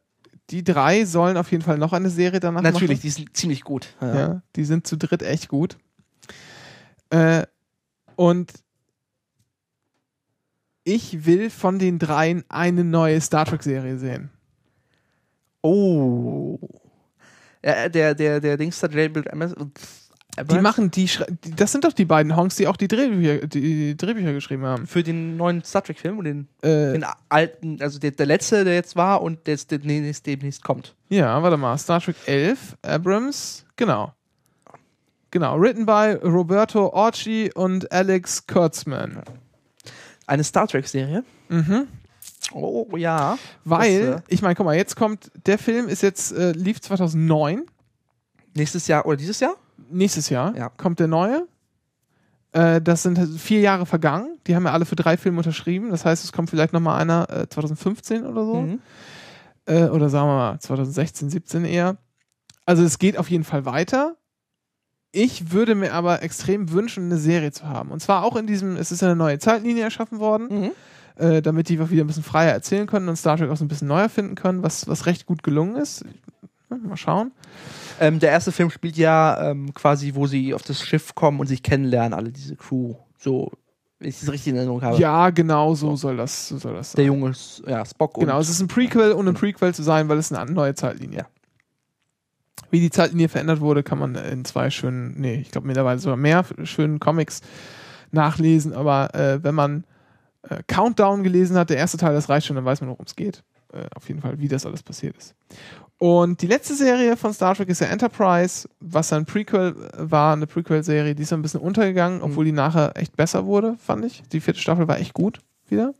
die 0.52 0.62
drei 0.62 1.06
sollen 1.06 1.38
auf 1.38 1.50
jeden 1.50 1.64
Fall 1.64 1.78
noch 1.78 1.94
eine 1.94 2.10
Serie 2.10 2.38
danach 2.38 2.60
Natürlich, 2.60 2.74
machen. 2.74 2.96
Natürlich, 2.96 3.00
die 3.00 3.10
sind 3.10 3.36
ziemlich 3.36 3.62
gut. 3.62 3.88
Ja. 4.00 4.14
ja. 4.14 4.42
die 4.54 4.64
sind 4.64 4.86
zu 4.86 4.96
dritt 4.96 5.22
echt 5.22 5.48
gut. 5.48 5.78
Äh, 7.08 7.46
und 8.16 8.52
ich 10.84 11.24
will 11.24 11.48
von 11.48 11.78
den 11.78 11.98
dreien 11.98 12.44
eine 12.48 12.84
neue 12.84 13.20
Star 13.20 13.46
Trek-Serie 13.46 13.98
sehen. 13.98 14.30
Oh. 15.62 16.58
Ja, 17.64 17.88
der, 17.88 18.14
der, 18.14 18.40
der 18.40 18.56
Dings 18.56 18.78
da, 18.80 18.88
Jailbuild 20.36 20.58
die 20.58 20.62
machen 20.62 20.90
die, 20.90 21.10
das 21.56 21.72
sind 21.72 21.84
doch 21.84 21.92
die 21.92 22.06
beiden 22.06 22.34
Honks, 22.36 22.56
die 22.56 22.66
auch 22.66 22.76
die 22.76 22.88
Drehbücher, 22.88 23.46
die 23.46 23.96
Drehbücher 23.96 24.32
geschrieben 24.32 24.64
haben. 24.64 24.86
Für 24.86 25.02
den 25.02 25.36
neuen 25.36 25.62
Star 25.62 25.84
Trek-Film 25.84 26.24
den, 26.24 26.48
äh, 26.62 26.92
den 26.92 27.06
alten, 27.28 27.82
also 27.82 27.98
der, 27.98 28.12
der 28.12 28.26
letzte, 28.26 28.64
der 28.64 28.74
jetzt 28.74 28.96
war 28.96 29.20
und 29.20 29.46
der, 29.46 29.56
demnächst, 29.56 30.26
demnächst 30.26 30.64
kommt. 30.64 30.94
Ja, 31.10 31.42
warte 31.42 31.58
mal. 31.58 31.76
Star 31.76 32.00
Trek 32.00 32.16
11, 32.24 32.78
Abrams, 32.82 33.66
genau. 33.76 34.14
Genau, 35.30 35.58
written 35.60 35.84
by 35.84 36.18
Roberto 36.22 36.88
Orci 36.88 37.50
und 37.54 37.90
Alex 37.92 38.46
Kurtzman. 38.46 39.22
Eine 40.26 40.44
Star 40.44 40.66
Trek-Serie? 40.66 41.24
Mhm. 41.48 41.88
Oh 42.52 42.86
ja. 42.96 43.38
Weil, 43.64 44.06
das, 44.06 44.20
äh, 44.20 44.24
ich 44.28 44.42
meine, 44.42 44.54
guck 44.54 44.66
mal, 44.66 44.76
jetzt 44.76 44.96
kommt, 44.96 45.30
der 45.46 45.58
Film 45.58 45.88
ist 45.88 46.02
jetzt, 46.02 46.32
äh, 46.32 46.52
lief 46.52 46.80
2009. 46.80 47.64
Nächstes 48.54 48.86
Jahr 48.86 49.06
oder 49.06 49.16
dieses 49.16 49.40
Jahr? 49.40 49.56
Nächstes 49.92 50.28
Jahr 50.28 50.56
ja. 50.56 50.68
kommt 50.68 51.00
der 51.00 51.08
neue. 51.08 51.46
Äh, 52.52 52.80
das 52.80 53.02
sind 53.02 53.18
vier 53.38 53.60
Jahre 53.60 53.86
vergangen. 53.86 54.38
Die 54.46 54.54
haben 54.54 54.64
ja 54.64 54.72
alle 54.72 54.84
für 54.84 54.96
drei 54.96 55.16
Filme 55.16 55.38
unterschrieben. 55.38 55.90
Das 55.90 56.04
heißt, 56.04 56.24
es 56.24 56.32
kommt 56.32 56.50
vielleicht 56.50 56.72
nochmal 56.72 57.00
einer 57.00 57.28
äh, 57.30 57.48
2015 57.48 58.24
oder 58.24 58.44
so. 58.44 58.54
Mhm. 58.62 58.80
Äh, 59.66 59.84
oder 59.84 60.08
sagen 60.08 60.28
wir 60.28 60.36
mal 60.36 60.60
2016, 60.60 61.30
17 61.30 61.64
eher. 61.64 61.96
Also 62.66 62.84
es 62.84 62.98
geht 62.98 63.16
auf 63.16 63.30
jeden 63.30 63.44
Fall 63.44 63.64
weiter. 63.64 64.16
Ich 65.12 65.52
würde 65.52 65.74
mir 65.74 65.92
aber 65.92 66.22
extrem 66.22 66.72
wünschen, 66.72 67.04
eine 67.04 67.18
Serie 67.18 67.52
zu 67.52 67.68
haben. 67.68 67.90
Und 67.90 68.00
zwar 68.00 68.24
auch 68.24 68.36
in 68.36 68.46
diesem, 68.46 68.76
es 68.76 68.92
ist 68.92 69.02
eine 69.02 69.16
neue 69.16 69.38
Zeitlinie 69.38 69.84
erschaffen 69.84 70.20
worden, 70.20 70.48
mhm. 70.48 71.22
äh, 71.22 71.42
damit 71.42 71.68
die 71.68 71.78
wieder 71.90 72.04
ein 72.04 72.06
bisschen 72.06 72.22
freier 72.22 72.52
erzählen 72.52 72.86
können 72.86 73.08
und 73.08 73.16
Star 73.16 73.36
Trek 73.36 73.50
auch 73.50 73.56
so 73.56 73.64
ein 73.64 73.68
bisschen 73.68 73.88
neuer 73.88 74.08
finden 74.08 74.36
können, 74.36 74.62
was, 74.62 74.88
was 74.88 75.06
recht 75.06 75.26
gut 75.26 75.42
gelungen 75.42 75.76
ist. 75.76 76.04
Mal 76.78 76.96
schauen. 76.96 77.32
Ähm, 78.00 78.18
der 78.18 78.30
erste 78.30 78.52
Film 78.52 78.70
spielt 78.70 78.96
ja 78.96 79.50
ähm, 79.50 79.72
quasi, 79.74 80.14
wo 80.14 80.26
sie 80.26 80.54
auf 80.54 80.62
das 80.62 80.82
Schiff 80.82 81.14
kommen 81.14 81.40
und 81.40 81.46
sich 81.46 81.62
kennenlernen, 81.62 82.14
alle 82.14 82.30
diese 82.30 82.56
Crew. 82.56 82.94
So, 83.18 83.52
wenn 83.98 84.08
ich 84.08 84.18
das 84.18 84.32
richtig 84.32 84.50
in 84.50 84.56
Erinnerung 84.56 84.82
habe. 84.82 84.98
Ja, 84.98 85.30
genau 85.30 85.74
so 85.74 85.94
soll 85.96 86.16
das, 86.16 86.48
so 86.48 86.58
soll 86.58 86.74
das 86.74 86.92
sein. 86.92 86.96
Der 86.96 87.04
junge 87.06 87.32
ja, 87.66 87.84
Spock. 87.84 88.14
Genau, 88.14 88.38
es 88.40 88.48
ist 88.48 88.60
ein 88.60 88.68
Prequel, 88.68 89.12
um 89.12 89.26
ein 89.26 89.34
Prequel 89.34 89.74
zu 89.74 89.82
sein, 89.82 90.08
weil 90.08 90.18
es 90.18 90.32
eine 90.32 90.52
neue 90.52 90.74
Zeitlinie. 90.74 91.18
Ja. 91.18 91.26
Wie 92.70 92.80
die 92.80 92.90
Zeitlinie 92.90 93.28
verändert 93.28 93.60
wurde, 93.60 93.82
kann 93.82 93.98
man 93.98 94.14
in 94.14 94.44
zwei 94.44 94.70
schönen, 94.70 95.20
nee, 95.20 95.34
ich 95.34 95.50
glaube 95.50 95.66
mittlerweile 95.66 95.98
sogar 95.98 96.16
mehr 96.16 96.44
schönen 96.64 97.00
Comics 97.00 97.42
nachlesen. 98.10 98.72
Aber 98.72 99.14
äh, 99.14 99.44
wenn 99.44 99.54
man 99.54 99.84
äh, 100.48 100.62
Countdown 100.66 101.22
gelesen 101.22 101.56
hat, 101.56 101.70
der 101.70 101.76
erste 101.76 101.98
Teil, 101.98 102.14
das 102.14 102.28
reicht 102.28 102.46
schon, 102.46 102.56
dann 102.56 102.64
weiß 102.64 102.80
man, 102.80 102.90
worum 102.90 103.04
es 103.06 103.14
geht. 103.14 103.44
Äh, 103.72 103.86
auf 103.94 104.08
jeden 104.08 104.20
Fall, 104.20 104.38
wie 104.38 104.48
das 104.48 104.66
alles 104.66 104.82
passiert 104.82 105.16
ist. 105.16 105.34
Und 106.02 106.42
die 106.42 106.48
letzte 106.48 106.74
Serie 106.74 107.16
von 107.16 107.32
Star 107.32 107.54
Trek 107.54 107.68
ist 107.68 107.80
ja 107.80 107.86
Enterprise, 107.86 108.68
was 108.80 109.12
ein 109.12 109.24
Prequel 109.24 109.76
war, 109.96 110.32
eine 110.32 110.48
Prequel-Serie, 110.48 111.14
die 111.14 111.22
ist 111.22 111.32
ein 111.32 111.42
bisschen 111.42 111.60
untergegangen, 111.60 112.18
mhm. 112.18 112.24
obwohl 112.24 112.44
die 112.44 112.50
nachher 112.50 112.96
echt 112.96 113.14
besser 113.14 113.46
wurde, 113.46 113.76
fand 113.78 114.04
ich. 114.04 114.24
Die 114.32 114.40
vierte 114.40 114.58
Staffel 114.58 114.88
war 114.88 114.98
echt 114.98 115.14
gut 115.14 115.38
wieder. 115.68 115.94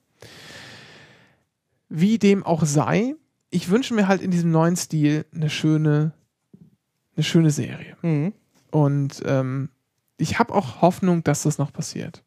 Wie 1.89 2.19
dem 2.19 2.43
auch 2.43 2.65
sei, 2.65 3.15
ich 3.51 3.71
wünsche 3.71 3.95
mir 3.95 4.09
halt 4.09 4.23
in 4.23 4.33
diesem 4.33 4.51
neuen 4.51 4.75
Stil 4.75 5.25
eine 5.33 5.49
schöne, 5.49 6.11
eine 7.15 7.23
schöne 7.23 7.53
Serie. 7.53 7.97
Mhm. 8.03 8.33
Und 8.73 9.23
ähm, 9.25 9.69
ich 10.17 10.41
habe 10.41 10.53
auch 10.53 10.83
Hoffnung, 10.83 11.23
dass 11.23 11.45
das 11.45 11.59
noch 11.59 11.73
passiert. 11.73 12.25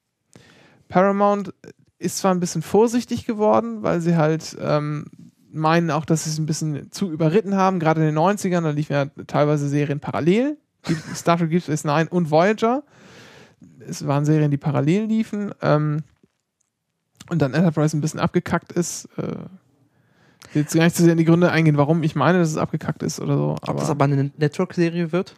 Paramount 0.87 1.53
ist 1.99 2.19
zwar 2.19 2.33
ein 2.33 2.39
bisschen 2.39 2.61
vorsichtig 2.61 3.25
geworden, 3.25 3.83
weil 3.83 3.99
sie 3.99 4.15
halt 4.15 4.55
ähm, 4.61 5.07
meinen 5.55 5.91
auch, 5.91 6.05
dass 6.05 6.25
sie 6.25 6.29
es 6.29 6.37
ein 6.37 6.45
bisschen 6.45 6.91
zu 6.91 7.11
überritten 7.11 7.55
haben, 7.55 7.79
gerade 7.79 8.01
in 8.01 8.07
den 8.07 8.17
90ern, 8.17 8.61
da 8.61 8.69
liefen 8.69 8.93
ja 8.93 9.05
teilweise 9.27 9.67
Serien 9.67 9.99
parallel. 9.99 10.57
Star 11.15 11.37
Trek 11.37 11.49
Deep 11.49 11.63
Space 11.63 11.83
Nine 11.83 12.07
und 12.09 12.29
Voyager. 12.29 12.83
Es 13.87 14.05
waren 14.05 14.25
Serien, 14.25 14.51
die 14.51 14.57
parallel 14.57 15.05
liefen. 15.05 15.53
Ähm, 15.61 16.03
und 17.29 17.41
dann 17.41 17.53
Enterprise 17.53 17.97
ein 17.97 18.01
bisschen 18.01 18.19
abgekackt 18.19 18.71
ist. 18.71 19.05
Äh, 19.17 19.37
ich 20.47 20.55
will 20.55 20.61
jetzt 20.61 20.75
gar 20.75 20.83
nicht 20.83 20.95
zu 20.95 21.03
sehr 21.03 21.13
in 21.13 21.17
die 21.17 21.25
Gründe 21.25 21.51
eingehen, 21.51 21.77
warum 21.77 22.03
ich 22.03 22.15
meine, 22.15 22.39
dass 22.39 22.49
es 22.49 22.57
abgekackt 22.57 23.03
ist 23.03 23.19
oder 23.19 23.35
so. 23.35 23.55
Aber 23.61 23.73
Ob 23.73 23.79
das 23.79 23.89
aber 23.89 24.05
eine 24.05 24.31
Network-Serie 24.37 25.11
wird? 25.11 25.35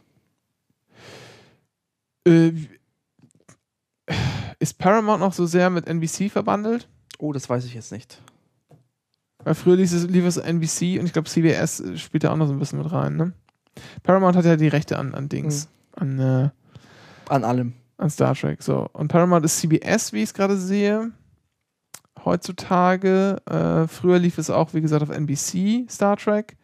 Äh, 2.27 2.51
ist 4.59 4.77
Paramount 4.77 5.21
noch 5.21 5.33
so 5.33 5.45
sehr 5.45 5.69
mit 5.69 5.87
NBC 5.87 6.29
verbandelt? 6.29 6.87
Oh, 7.19 7.31
das 7.31 7.49
weiß 7.49 7.65
ich 7.65 7.73
jetzt 7.73 7.91
nicht. 7.91 8.21
Weil 9.43 9.55
früher 9.55 9.75
lief 9.75 9.91
es, 9.93 10.07
lief 10.07 10.25
es 10.25 10.37
NBC 10.37 10.99
und 10.99 11.05
ich 11.05 11.13
glaube 11.13 11.29
CBS 11.29 11.83
spielt 11.95 12.23
da 12.23 12.31
auch 12.31 12.37
noch 12.37 12.47
so 12.47 12.53
ein 12.53 12.59
bisschen 12.59 12.79
mit 12.79 12.91
rein, 12.91 13.15
ne? 13.15 13.33
Paramount 14.03 14.35
hat 14.35 14.45
ja 14.45 14.55
die 14.55 14.67
Rechte 14.67 14.97
an, 14.97 15.13
an 15.13 15.29
Dings. 15.29 15.67
Mhm. 15.99 16.01
An, 16.01 16.19
äh, 16.19 16.49
an 17.29 17.43
allem. 17.43 17.73
An 17.97 18.09
Star 18.09 18.35
Trek, 18.35 18.61
so. 18.61 18.87
Und 18.93 19.07
Paramount 19.07 19.45
ist 19.45 19.59
CBS, 19.59 20.13
wie 20.13 20.17
ich 20.17 20.29
es 20.29 20.33
gerade 20.33 20.57
sehe. 20.57 21.11
Heutzutage. 22.23 23.37
Äh, 23.45 23.87
früher 23.87 24.19
lief 24.19 24.37
es 24.37 24.49
auch, 24.49 24.73
wie 24.73 24.81
gesagt, 24.81 25.01
auf 25.01 25.09
NBC, 25.09 25.89
Star 25.89 26.17
Trek. 26.17 26.57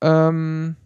Ähm, 0.00 0.76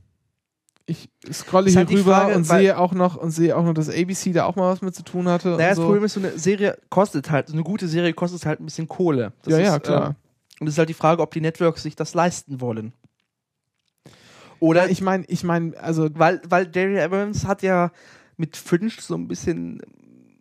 ich 0.86 1.08
scrolle 1.32 1.68
hier 1.68 1.78
halt 1.78 1.90
rüber 1.90 2.14
Frage, 2.14 2.36
und 2.36 2.44
sehe 2.44 2.78
auch 2.78 2.92
noch 2.92 3.16
und 3.16 3.32
sehe 3.32 3.56
auch 3.56 3.64
noch, 3.64 3.74
dass 3.74 3.88
ABC 3.88 4.32
da 4.32 4.44
auch 4.44 4.54
mal 4.54 4.70
was 4.70 4.82
mit 4.82 4.94
zu 4.94 5.02
tun 5.02 5.28
hatte. 5.28 5.50
Naja, 5.50 5.70
das 5.70 5.76
so. 5.76 5.84
Problem 5.84 6.04
ist, 6.04 6.14
so 6.14 6.20
eine 6.20 6.38
Serie 6.38 6.78
kostet 6.90 7.30
halt, 7.30 7.48
so 7.48 7.54
eine 7.54 7.64
gute 7.64 7.88
Serie 7.88 8.12
kostet 8.12 8.46
halt 8.46 8.60
ein 8.60 8.66
bisschen 8.66 8.86
Kohle. 8.86 9.32
Das 9.42 9.52
ja, 9.52 9.58
ist, 9.58 9.66
ja, 9.66 9.78
klar. 9.80 10.14
Und 10.60 10.66
es 10.66 10.74
ist 10.74 10.78
halt 10.78 10.88
die 10.88 10.94
Frage, 10.94 11.22
ob 11.22 11.32
die 11.32 11.40
Networks 11.40 11.82
sich 11.82 11.96
das 11.96 12.14
leisten 12.14 12.60
wollen. 12.60 12.92
Oder 14.58 14.88
ich 14.88 15.02
meine, 15.02 15.24
ich 15.26 15.44
meine, 15.44 15.78
also 15.78 16.08
weil 16.14 16.40
weil 16.48 16.70
Jerry 16.74 17.00
Abrams 17.00 17.46
hat 17.46 17.62
ja 17.62 17.90
mit 18.36 18.56
Fringe 18.56 18.90
so 18.98 19.14
ein 19.14 19.28
bisschen 19.28 19.82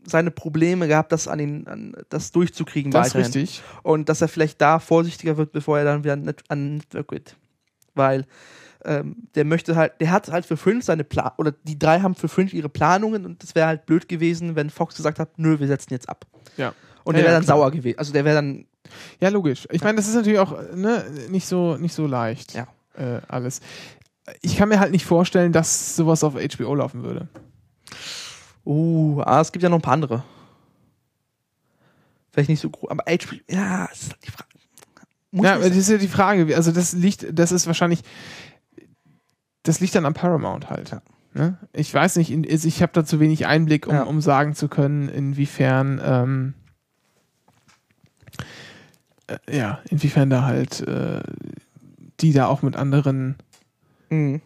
seine 0.05 0.31
Probleme 0.31 0.87
gehabt, 0.87 1.11
das 1.11 1.27
an 1.27 1.39
den 1.39 1.67
an, 1.67 1.93
das 2.09 2.31
durchzukriegen 2.31 2.91
das 2.91 3.07
weiterhin. 3.07 3.29
Ist 3.29 3.35
richtig. 3.35 3.63
Und 3.83 4.07
dass 4.07 4.21
er 4.21 4.27
vielleicht 4.27 4.61
da 4.61 4.79
vorsichtiger 4.79 5.37
wird, 5.37 5.51
bevor 5.51 5.79
er 5.79 5.85
dann 5.85 6.03
wieder 6.03 6.17
an 6.47 6.75
Network 6.77 7.09
geht, 7.09 7.35
weil 7.93 8.25
ähm, 8.85 9.27
der 9.33 9.45
möchte 9.45 9.75
halt, 9.75 9.93
der 9.99 10.11
hat 10.11 10.31
halt 10.31 10.45
für 10.45 10.57
Fringe 10.57 10.81
seine 10.81 11.03
Plan 11.03 11.31
oder 11.37 11.51
die 11.51 11.77
drei 11.77 11.99
haben 12.01 12.15
für 12.15 12.27
Fringe 12.27 12.51
ihre 12.51 12.69
Planungen 12.69 13.25
und 13.25 13.43
es 13.43 13.55
wäre 13.55 13.67
halt 13.67 13.85
blöd 13.85 14.07
gewesen, 14.07 14.55
wenn 14.55 14.69
Fox 14.69 14.95
gesagt 14.95 15.19
hat, 15.19 15.39
nö, 15.39 15.59
wir 15.59 15.67
setzen 15.67 15.91
jetzt 15.91 16.07
ab. 16.07 16.25
Ja. 16.55 16.73
Und 17.03 17.15
der 17.15 17.23
wäre 17.23 17.33
dann 17.33 17.43
klar. 17.43 17.57
sauer 17.57 17.71
gewesen. 17.71 17.97
Also 17.97 18.13
der 18.13 18.25
wäre 18.25 18.35
dann 18.35 18.65
ja, 19.19 19.29
logisch. 19.29 19.67
Ich 19.71 19.83
meine, 19.83 19.97
das 19.97 20.07
ist 20.07 20.15
natürlich 20.15 20.39
auch 20.39 20.57
ne, 20.73 21.05
nicht, 21.29 21.47
so, 21.47 21.77
nicht 21.77 21.93
so 21.93 22.07
leicht. 22.07 22.53
Ja. 22.53 22.67
Äh, 22.95 23.21
alles. 23.27 23.61
Ich 24.41 24.57
kann 24.57 24.69
mir 24.69 24.79
halt 24.79 24.91
nicht 24.91 25.05
vorstellen, 25.05 25.51
dass 25.51 25.95
sowas 25.95 26.23
auf 26.23 26.33
HBO 26.33 26.75
laufen 26.75 27.03
würde. 27.03 27.27
Uh, 28.65 29.21
ah, 29.21 29.41
es 29.41 29.51
gibt 29.51 29.63
ja 29.63 29.69
noch 29.69 29.77
ein 29.77 29.83
paar 29.83 29.93
andere. 29.93 30.23
Vielleicht 32.31 32.49
nicht 32.49 32.59
so 32.59 32.69
groß, 32.69 32.89
aber 32.89 33.03
HBO, 33.03 33.35
ja, 33.49 33.87
das 33.87 34.01
ist 34.01 34.11
halt 34.11 34.25
die 34.25 34.31
Frage. 34.31 34.49
Muss 35.31 35.45
ja, 35.45 35.57
das 35.57 35.77
ist 35.77 35.89
ja 35.89 35.97
die 35.97 36.07
Frage. 36.07 36.55
Also, 36.55 36.71
das 36.71 36.93
liegt, 36.93 37.27
das 37.31 37.51
ist 37.51 37.67
wahrscheinlich, 37.67 38.01
das 39.63 39.79
liegt 39.79 39.95
dann 39.95 40.05
am 40.05 40.13
Paramount 40.13 40.69
halt. 40.69 40.91
Ja. 40.91 41.01
Ne? 41.33 41.57
Ich 41.73 41.93
weiß 41.93 42.15
nicht, 42.15 42.31
ich 42.31 42.81
habe 42.81 42.93
da 42.93 43.05
zu 43.05 43.19
wenig 43.19 43.45
Einblick, 43.45 43.87
um, 43.87 43.93
ja. 43.93 44.03
um 44.03 44.21
sagen 44.21 44.55
zu 44.55 44.67
können, 44.67 45.09
inwiefern. 45.09 46.01
Ähm, 46.03 46.53
äh, 49.27 49.37
ja, 49.57 49.79
inwiefern 49.89 50.29
da 50.29 50.43
halt 50.43 50.81
äh, 50.81 51.21
die 52.21 52.31
da 52.33 52.47
auch 52.47 52.61
mit 52.61 52.75
anderen 52.75 53.35
Mhm. 54.09 54.41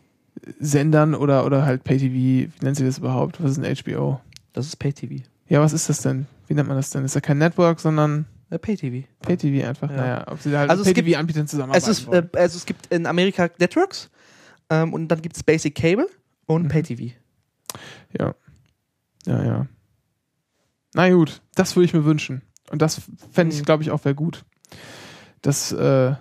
Sendern 0.59 1.13
oder, 1.15 1.45
oder 1.45 1.65
halt 1.65 1.83
Pay-TV, 1.83 2.13
wie 2.13 2.49
nennt 2.61 2.77
sie 2.77 2.85
das 2.85 2.97
überhaupt? 2.97 3.43
Was 3.43 3.51
ist 3.51 3.63
ein 3.63 3.75
HBO? 3.75 4.21
Das 4.53 4.65
ist 4.67 4.77
Pay-TV. 4.77 5.23
Ja, 5.49 5.59
was 5.59 5.73
ist 5.73 5.89
das 5.89 6.01
denn? 6.01 6.27
Wie 6.47 6.53
nennt 6.53 6.67
man 6.69 6.77
das 6.77 6.89
denn? 6.91 7.03
Ist 7.03 7.13
ja 7.15 7.21
kein 7.21 7.37
Network, 7.39 7.79
sondern 7.81 8.25
Pay-TV. 8.49 9.05
Pay-TV 9.21 9.67
einfach. 9.67 9.89
Ja. 9.91 9.97
Naja, 9.97 10.27
ob 10.27 10.39
sie 10.39 10.49
da 10.51 10.59
halt 10.59 10.69
Also 10.71 10.83
Pay-TV-Anbietern 10.85 11.45
zusammenarbeiten 11.47 11.89
Es, 11.91 11.99
ist, 11.99 12.07
äh, 12.07 12.25
also 12.33 12.57
es 12.57 12.65
gibt 12.65 12.87
in 12.87 13.05
Amerika 13.05 13.49
Networks 13.59 14.09
ähm, 14.69 14.93
und 14.93 15.09
dann 15.09 15.21
gibt 15.21 15.35
es 15.35 15.43
Basic 15.43 15.75
Cable 15.75 16.07
und 16.45 16.63
Mhm. 16.63 16.67
Pay-TV. 16.69 17.13
Ja. 18.17 18.33
Ja, 19.25 19.43
ja. 19.43 19.67
Na 20.95 21.09
gut, 21.09 21.41
das 21.55 21.75
würde 21.75 21.85
ich 21.85 21.93
mir 21.93 22.05
wünschen. 22.05 22.41
Und 22.71 22.81
das 22.81 23.01
fände 23.31 23.53
ich, 23.53 23.61
Mhm. 23.61 23.65
glaube 23.65 23.83
ich, 23.83 23.91
auch 23.91 24.03
wäre 24.05 24.15
gut. 24.15 24.45
Das 25.41 25.71
äh, 25.71 26.13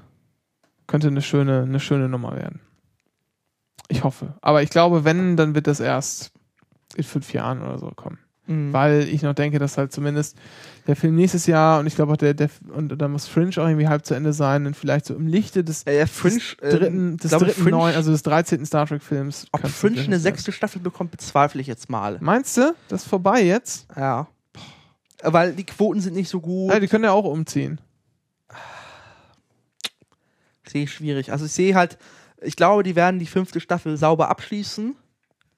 könnte 0.87 1.09
eine 1.09 1.23
schöne, 1.23 1.63
eine 1.63 1.81
schöne 1.81 2.09
Nummer 2.09 2.37
werden. 2.37 2.61
Ich 3.89 4.05
hoffe. 4.05 4.35
Aber 4.43 4.63
ich 4.63 4.71
glaube, 4.71 5.05
wenn, 5.05 5.37
dann 5.37 5.55
wird 5.55 5.67
das 5.67 5.81
erst 5.81 6.33
in 6.97 7.05
fünf 7.05 7.33
Jahren 7.33 7.63
oder 7.63 7.79
so 7.79 7.91
kommen. 7.91 8.19
Mhm. 8.47 8.73
Weil 8.73 9.03
ich 9.03 9.23
noch 9.23 9.35
denke, 9.35 9.59
dass 9.59 9.77
halt 9.77 9.93
zumindest 9.93 10.37
der 10.87 10.97
Film 10.97 11.17
nächstes 11.17 11.47
Jahr 11.47 11.81
und 11.81 11.87
ich 11.87 11.95
glaube 11.97 12.13
auch 12.13 12.17
der, 12.17 12.33
der 12.33 12.49
und 12.75 12.97
da 12.97 13.07
muss 13.09 13.27
Fringe 13.29 13.51
auch 13.51 13.67
irgendwie 13.67 13.89
halb 13.89 14.07
zu 14.07 14.15
Ende 14.15 14.33
sein 14.33 14.67
und 14.67 14.75
vielleicht 14.75 15.05
so 15.05 15.15
im 15.15 15.27
Lichte 15.27 15.63
des 15.65 15.85
Ja, 15.87 15.93
ja, 15.93 16.07
Fringe, 16.07 16.37
des 16.39 16.57
ähm, 16.63 16.71
dritten, 16.79 17.17
des 17.19 17.31
dritten 17.31 17.51
Fringe- 17.63 17.71
neuen, 17.77 17.95
also 17.95 18.11
des 18.11 18.23
13. 18.23 18.65
Star 18.65 18.87
Trek 18.87 19.03
Films. 19.03 19.47
Ob 19.53 19.67
Fringe 19.69 20.01
eine 20.01 20.19
sechste 20.19 20.51
Staffel 20.53 20.81
bekommt, 20.81 21.11
bezweifle 21.11 21.61
ich 21.61 21.67
jetzt 21.67 21.91
mal. 21.91 22.17
Meinst 22.21 22.57
du? 22.57 22.75
Das 22.89 23.03
ist 23.03 23.09
vorbei 23.09 23.43
jetzt? 23.43 23.87
Ja. 23.95 24.29
Weil 25.23 25.53
die 25.55 25.65
Quoten 25.65 26.01
sind 26.01 26.15
nicht 26.15 26.31
so 26.31 26.41
gut. 26.41 26.73
Ja, 26.73 26.81
die 26.81 26.89
können 26.89 27.05
ja 27.05 27.13
auch 27.13 27.25
umziehen. 27.25 27.81
Sehe 30.71 30.85
ich 30.85 30.93
schwierig. 30.93 31.33
Also 31.33 31.47
ich 31.47 31.53
sehe 31.53 31.75
halt, 31.75 31.99
ich 32.41 32.57
glaube, 32.57 32.83
die 32.83 32.97
werden 32.97 33.19
die 33.19 33.27
fünfte 33.27 33.61
Staffel 33.61 33.97
sauber 33.97 34.29
abschließen. 34.29 34.97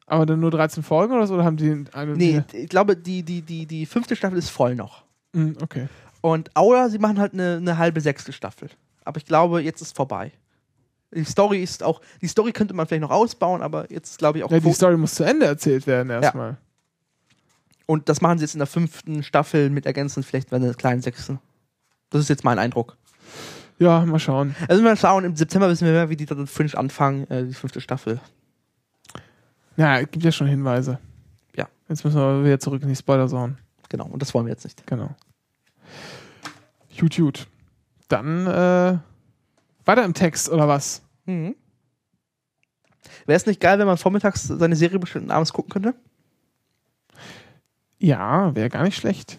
Aber 0.07 0.27
dann 0.27 0.41
nur 0.41 0.51
13 0.51 0.83
Folgen 0.83 1.15
oder 1.15 1.27
so? 1.27 1.35
Oder 1.35 1.45
haben 1.45 1.57
die 1.57 1.85
eine. 1.93 2.17
Nee, 2.17 2.43
ich 2.53 2.69
glaube, 2.69 2.97
die, 2.97 3.23
die, 3.23 3.43
die, 3.43 3.67
die 3.67 3.87
fünfte 3.87 4.17
Staffel 4.17 4.39
ist 4.39 4.51
voll 4.51 4.75
noch. 4.75 5.05
Hm, 5.35 5.57
okay. 5.63 5.89
Und 6.21 6.51
oder 6.59 6.91
sie 6.91 6.99
machen 6.99 7.19
halt 7.19 7.33
eine, 7.33 7.57
eine 7.57 7.79
halbe 7.79 8.01
sechste 8.01 8.33
Staffel. 8.33 8.71
Aber 9.05 9.19
ich 9.19 9.25
glaube, 9.25 9.61
jetzt 9.63 9.81
ist 9.81 9.97
vorbei. 9.97 10.33
Die 11.13 11.25
Story 11.25 11.63
ist 11.63 11.83
auch, 11.83 12.01
die 12.21 12.29
Story 12.29 12.53
könnte 12.53 12.75
man 12.75 12.87
vielleicht 12.87 13.03
noch 13.03 13.11
ausbauen, 13.11 13.63
aber 13.63 13.91
jetzt 13.91 14.19
glaube 14.19 14.39
ich 14.39 14.45
auch. 14.45 14.51
Ja, 14.51 14.61
die 14.61 14.73
Story 14.73 14.97
muss 14.97 15.15
zu 15.15 15.25
Ende 15.25 15.47
erzählt 15.47 15.87
werden 15.87 16.11
erstmal. 16.11 16.57
Und 17.87 18.09
das 18.09 18.21
machen 18.21 18.39
sie 18.39 18.45
jetzt 18.45 18.55
in 18.55 18.61
der 18.61 18.69
fünften 18.69 19.25
Staffel 19.25 19.71
mit 19.71 19.87
ergänzend 19.87 20.25
vielleicht 20.25 20.51
bei 20.51 20.57
einer 20.57 20.75
kleinen 20.75 21.03
sechsten. 21.03 21.41
Das 22.11 22.21
ist 22.21 22.29
jetzt 22.29 22.45
mein 22.45 22.61
Eindruck. 22.61 22.97
Ja. 23.81 24.05
mal 24.05 24.19
schauen. 24.19 24.55
Also 24.69 24.83
mal 24.83 24.97
schauen, 24.97 25.25
im 25.25 25.35
September 25.35 25.69
wissen 25.69 25.87
wir 25.87 25.93
mehr, 25.93 26.11
wie 26.11 26.17
die 26.17 26.27
dann 26.27 26.47
Fringe 26.47 26.77
anfangen, 26.77 27.29
äh, 27.31 27.47
die 27.47 27.55
fünfte 27.55 27.81
Staffel. 27.81 28.21
Ja, 29.77 30.01
gibt 30.03 30.23
ja 30.23 30.31
schon 30.31 30.47
Hinweise. 30.47 30.99
Ja. 31.57 31.69
Jetzt 31.89 32.05
müssen 32.05 32.19
wir 32.19 32.45
wieder 32.45 32.61
zurück 32.61 32.83
in 32.83 32.89
die 32.89 32.97
Spoiler-Zone. 32.97 33.57
Genau, 33.89 34.07
und 34.07 34.21
das 34.21 34.35
wollen 34.35 34.47
wir 34.47 34.53
jetzt 34.53 34.65
nicht. 34.65 34.87
Genau. 34.87 35.15
Gut, 36.99 37.17
gut. 37.17 37.47
Dann 38.09 38.47
äh, 38.47 38.99
weiter 39.87 40.05
im 40.05 40.15
Text 40.15 40.51
oder 40.51 40.69
was? 40.69 41.03
Mhm. 41.25 41.57
Wäre 43.27 43.37
es 43.37 43.47
nicht 43.47 43.61
geil, 43.61 43.79
wenn 43.79 43.87
man 43.87 43.97
vormittags 43.97 44.45
seine 44.45 44.77
Serie 44.77 44.99
bestimmt 44.99 45.25
und 45.27 45.31
abends 45.31 45.53
gucken 45.53 45.71
könnte? 45.71 45.95
Ja, 47.99 48.55
wäre 48.55 48.69
gar 48.69 48.83
nicht 48.83 48.97
schlecht. 48.97 49.39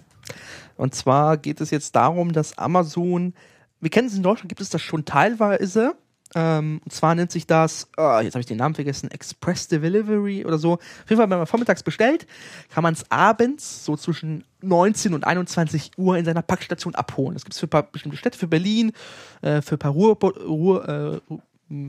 Und 0.78 0.96
zwar 0.96 1.38
geht 1.38 1.62
es 1.62 1.70
jetzt 1.72 1.96
darum, 1.96 2.34
dass 2.34 2.58
Amazon, 2.58 3.34
wir 3.82 3.90
kennen 3.90 4.08
es 4.08 4.16
in 4.16 4.24
Deutschland, 4.24 4.50
gibt 4.50 4.62
es 4.62 4.70
das 4.70 4.82
schon 4.82 5.06
teilweise. 5.06 5.96
Ähm, 6.34 6.80
und 6.86 6.94
zwar 6.94 7.14
nennt 7.14 7.32
sich 7.32 7.46
das, 7.46 7.90
ah, 7.98 8.22
jetzt 8.22 8.36
habe 8.36 8.40
ich 8.40 8.46
den 8.46 8.58
Namen 8.58 8.76
vergessen, 8.76 9.12
Express 9.12 9.68
Delivery 9.68 10.46
oder 10.46 10.58
so. 10.58 10.74
Auf 10.74 11.10
jeden 11.10 11.18
Fall, 11.18 11.30
wenn 11.30 11.38
man 11.38 11.48
vormittags 11.48 11.84
bestellt, 11.84 12.26
kann 12.70 12.84
man 12.84 12.94
es 12.94 13.10
abends 13.12 13.84
so 13.84 13.98
zwischen 13.98 14.46
19 14.62 15.14
und 15.14 15.26
21 15.26 15.92
Uhr 15.98 16.18
in 16.18 16.24
seiner 16.24 16.42
Packstation 16.42 16.96
abholen. 16.96 17.34
Das 17.34 17.44
gibt 17.44 17.54
es 17.54 17.60
für 17.60 17.68
paar 17.68 17.84
bestimmte 17.84 18.18
Städte, 18.18 18.38
für 18.38 18.48
Berlin, 18.48 18.94
äh, 19.42 19.62
für 19.62 19.76
ein 19.76 19.80
paar 19.80 19.92
Ruhr, 19.92 20.18
Ruhr, 20.22 21.22
äh, 21.30 21.36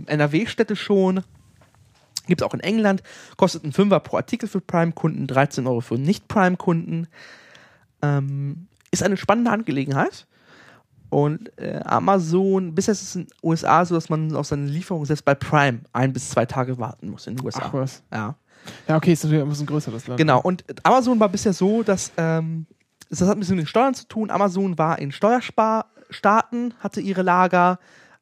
NRW-Städte 0.06 0.74
schon. 0.74 1.23
Gibt 2.27 2.40
es 2.40 2.47
auch 2.47 2.55
in 2.55 2.60
England. 2.60 3.02
Kostet 3.36 3.64
ein 3.64 3.73
Fünfer 3.73 4.01
pro 4.01 4.16
Artikel 4.16 4.48
für 4.48 4.60
Prime-Kunden, 4.60 5.27
13 5.27 5.66
Euro 5.66 5.81
für 5.81 5.98
Nicht-Prime-Kunden. 5.98 7.09
Ähm, 8.01 8.69
ist 8.90 9.02
eine 9.02 9.16
spannende 9.16 9.51
Angelegenheit. 9.51 10.27
Und 11.12 11.52
äh, 11.59 11.78
Amazon, 11.84 12.74
bisher 12.74 12.93
ist 12.93 13.02
es 13.02 13.16
in 13.16 13.26
den 13.26 13.30
USA 13.43 13.84
so, 13.84 13.94
dass 13.94 14.09
man 14.09 14.34
auf 14.34 14.47
seine 14.47 14.64
Lieferung 14.64 15.05
selbst 15.05 15.26
bei 15.26 15.34
Prime 15.34 15.80
ein 15.93 16.10
bis 16.14 16.30
zwei 16.30 16.47
Tage 16.47 16.78
warten 16.78 17.10
muss 17.10 17.26
in 17.26 17.36
den 17.36 17.44
USA. 17.44 17.64
Ach 17.66 17.74
was. 17.74 18.02
Ja. 18.10 18.34
Ja, 18.89 18.97
okay, 18.97 19.12
ist 19.12 19.22
natürlich 19.22 19.43
ein 19.43 19.48
bisschen 19.51 19.66
größer 19.66 19.90
das 19.90 20.06
Land. 20.06 20.16
Genau, 20.16 20.40
und 20.40 20.64
Amazon 20.84 21.20
war 21.20 21.28
bisher 21.28 21.52
so, 21.52 21.82
dass 21.82 22.12
ähm, 22.16 22.64
das 23.10 23.20
hat 23.20 23.36
ein 23.36 23.40
bisschen 23.40 23.56
mit 23.56 23.64
den 23.64 23.68
Steuern 23.68 23.93
zu 23.93 24.09
tun. 24.09 24.30
Amazon 24.30 24.78
war 24.78 24.98
in 25.01 25.12
Steuersparstaaten, 25.12 26.72
hatte 26.78 27.02
ihre 27.02 27.20
Lager. 27.20 27.78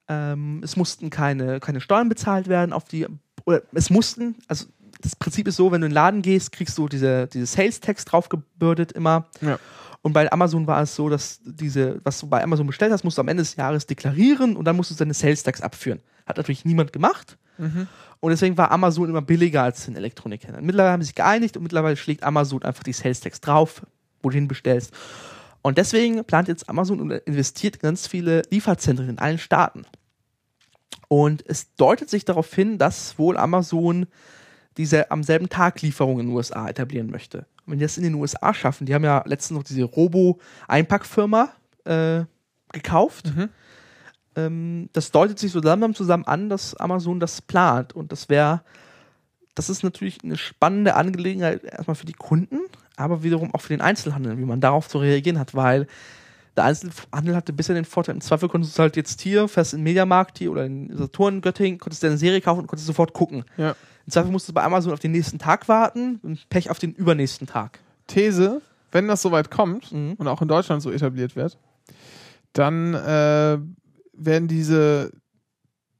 Ähm, 0.08 0.60
es 0.64 0.76
mussten 0.76 1.10
keine, 1.10 1.60
keine 1.60 1.80
Steuern 1.80 2.08
bezahlt 2.08 2.48
werden 2.48 2.72
auf 2.72 2.86
die, 2.86 3.06
oder 3.44 3.62
es 3.72 3.90
mussten, 3.90 4.34
also 4.48 4.66
das 5.00 5.14
Prinzip 5.14 5.46
ist 5.46 5.54
so, 5.54 5.70
wenn 5.70 5.80
du 5.80 5.86
in 5.86 5.90
den 5.90 5.94
Laden 5.94 6.22
gehst, 6.22 6.50
kriegst 6.50 6.76
du 6.76 6.88
diese, 6.88 7.28
diese 7.28 7.46
Sales-Tax 7.46 8.04
draufgebürdet 8.06 8.90
immer. 8.90 9.26
Ja. 9.42 9.60
Und 10.02 10.12
bei 10.14 10.30
Amazon 10.32 10.66
war 10.66 10.82
es 10.82 10.94
so, 10.94 11.08
dass 11.08 11.40
diese, 11.44 12.00
was 12.04 12.18
du 12.20 12.26
bei 12.26 12.42
Amazon 12.42 12.66
bestellt 12.66 12.92
hast, 12.92 13.04
musst 13.04 13.18
du 13.18 13.22
am 13.22 13.28
Ende 13.28 13.42
des 13.42 13.56
Jahres 13.56 13.86
deklarieren 13.86 14.56
und 14.56 14.64
dann 14.64 14.76
musst 14.76 14.90
du 14.90 14.94
deine 14.94 15.12
Sales-Tax 15.12 15.60
abführen. 15.60 16.00
Hat 16.26 16.38
natürlich 16.38 16.64
niemand 16.64 16.92
gemacht. 16.92 17.36
Mhm. 17.58 17.86
Und 18.20 18.30
deswegen 18.30 18.56
war 18.56 18.70
Amazon 18.70 19.08
immer 19.08 19.22
billiger 19.22 19.62
als 19.62 19.84
den 19.84 19.96
Elektronikhändlern. 19.96 20.64
Mittlerweile 20.64 20.92
haben 20.92 21.02
sie 21.02 21.06
sich 21.06 21.14
geeinigt 21.14 21.56
und 21.56 21.62
mittlerweile 21.62 21.96
schlägt 21.96 22.22
Amazon 22.22 22.62
einfach 22.62 22.82
die 22.82 22.92
Sales 22.92 23.20
Tax 23.20 23.40
drauf, 23.40 23.82
wo 24.22 24.30
du 24.30 24.34
hinbestellst. 24.34 24.92
Und 25.62 25.76
deswegen 25.76 26.24
plant 26.24 26.48
jetzt 26.48 26.68
Amazon 26.68 27.00
und 27.00 27.10
investiert 27.10 27.76
in 27.76 27.82
ganz 27.82 28.06
viele 28.06 28.42
Lieferzentren 28.50 29.10
in 29.10 29.18
allen 29.18 29.38
Staaten. 29.38 29.84
Und 31.08 31.44
es 31.46 31.74
deutet 31.74 32.08
sich 32.08 32.24
darauf 32.24 32.52
hin, 32.54 32.78
dass 32.78 33.18
wohl 33.18 33.36
Amazon 33.36 34.06
diese 34.76 35.10
am 35.10 35.22
selben 35.22 35.48
Tag 35.48 35.82
Lieferungen 35.82 36.20
in 36.20 36.26
den 36.28 36.36
USA 36.36 36.68
etablieren 36.68 37.10
möchte. 37.10 37.46
Wenn 37.70 37.78
die 37.78 37.84
das 37.84 37.96
in 37.96 38.04
den 38.04 38.14
USA 38.14 38.52
schaffen, 38.54 38.86
die 38.86 38.94
haben 38.94 39.04
ja 39.04 39.22
letztens 39.26 39.58
noch 39.58 39.64
diese 39.64 39.84
Robo-Einpackfirma 39.84 41.50
äh, 41.84 42.24
gekauft. 42.72 43.34
Mhm. 43.34 43.48
Ähm, 44.36 44.88
das 44.92 45.10
deutet 45.10 45.38
sich 45.38 45.52
so 45.52 45.60
langsam 45.60 45.94
zusammen 45.94 46.24
an, 46.24 46.48
dass 46.48 46.76
Amazon 46.76 47.20
das 47.20 47.42
plant. 47.42 47.94
Und 47.94 48.12
das 48.12 48.28
wäre, 48.28 48.62
das 49.54 49.70
ist 49.70 49.82
natürlich 49.82 50.18
eine 50.22 50.36
spannende 50.36 50.94
Angelegenheit 50.94 51.64
erstmal 51.64 51.94
für 51.96 52.06
die 52.06 52.12
Kunden, 52.12 52.60
aber 52.96 53.22
wiederum 53.22 53.54
auch 53.54 53.60
für 53.60 53.72
den 53.74 53.80
Einzelhandel, 53.80 54.38
wie 54.38 54.44
man 54.44 54.60
darauf 54.60 54.88
zu 54.88 54.98
reagieren 54.98 55.38
hat, 55.38 55.54
weil 55.54 55.86
der 56.56 56.64
Einzelhandel 56.64 57.36
hatte 57.36 57.52
bisher 57.52 57.74
den 57.74 57.84
Vorteil, 57.84 58.14
im 58.14 58.20
Zweifel 58.20 58.48
konntest 58.48 58.76
du 58.76 58.82
halt 58.82 58.96
jetzt 58.96 59.20
hier, 59.20 59.48
fährst 59.48 59.72
in 59.74 59.82
Mediamarkt 59.82 60.38
hier 60.38 60.50
oder 60.50 60.64
in 60.66 60.94
Saturn, 60.96 61.40
Göttingen, 61.40 61.78
konntest 61.78 62.02
deine 62.02 62.18
Serie 62.18 62.40
kaufen 62.40 62.60
und 62.60 62.66
konntest 62.66 62.86
sofort 62.86 63.12
gucken. 63.12 63.44
Ja. 63.56 63.76
Im 64.06 64.12
Zweifel 64.12 64.30
musst 64.32 64.48
du 64.48 64.52
bei 64.52 64.62
Amazon 64.62 64.92
auf 64.92 64.98
den 65.00 65.12
nächsten 65.12 65.38
Tag 65.38 65.68
warten 65.68 66.18
und 66.22 66.48
Pech 66.48 66.70
auf 66.70 66.78
den 66.78 66.92
übernächsten 66.92 67.46
Tag. 67.46 67.78
These, 68.08 68.60
wenn 68.92 69.06
das 69.08 69.22
soweit 69.22 69.50
kommt 69.50 69.92
Mhm. 69.92 70.14
und 70.18 70.26
auch 70.28 70.42
in 70.42 70.48
Deutschland 70.48 70.82
so 70.82 70.90
etabliert 70.90 71.36
wird, 71.36 71.58
dann 72.52 72.94
äh, 72.94 73.58
werden 74.12 74.48
diese 74.48 75.12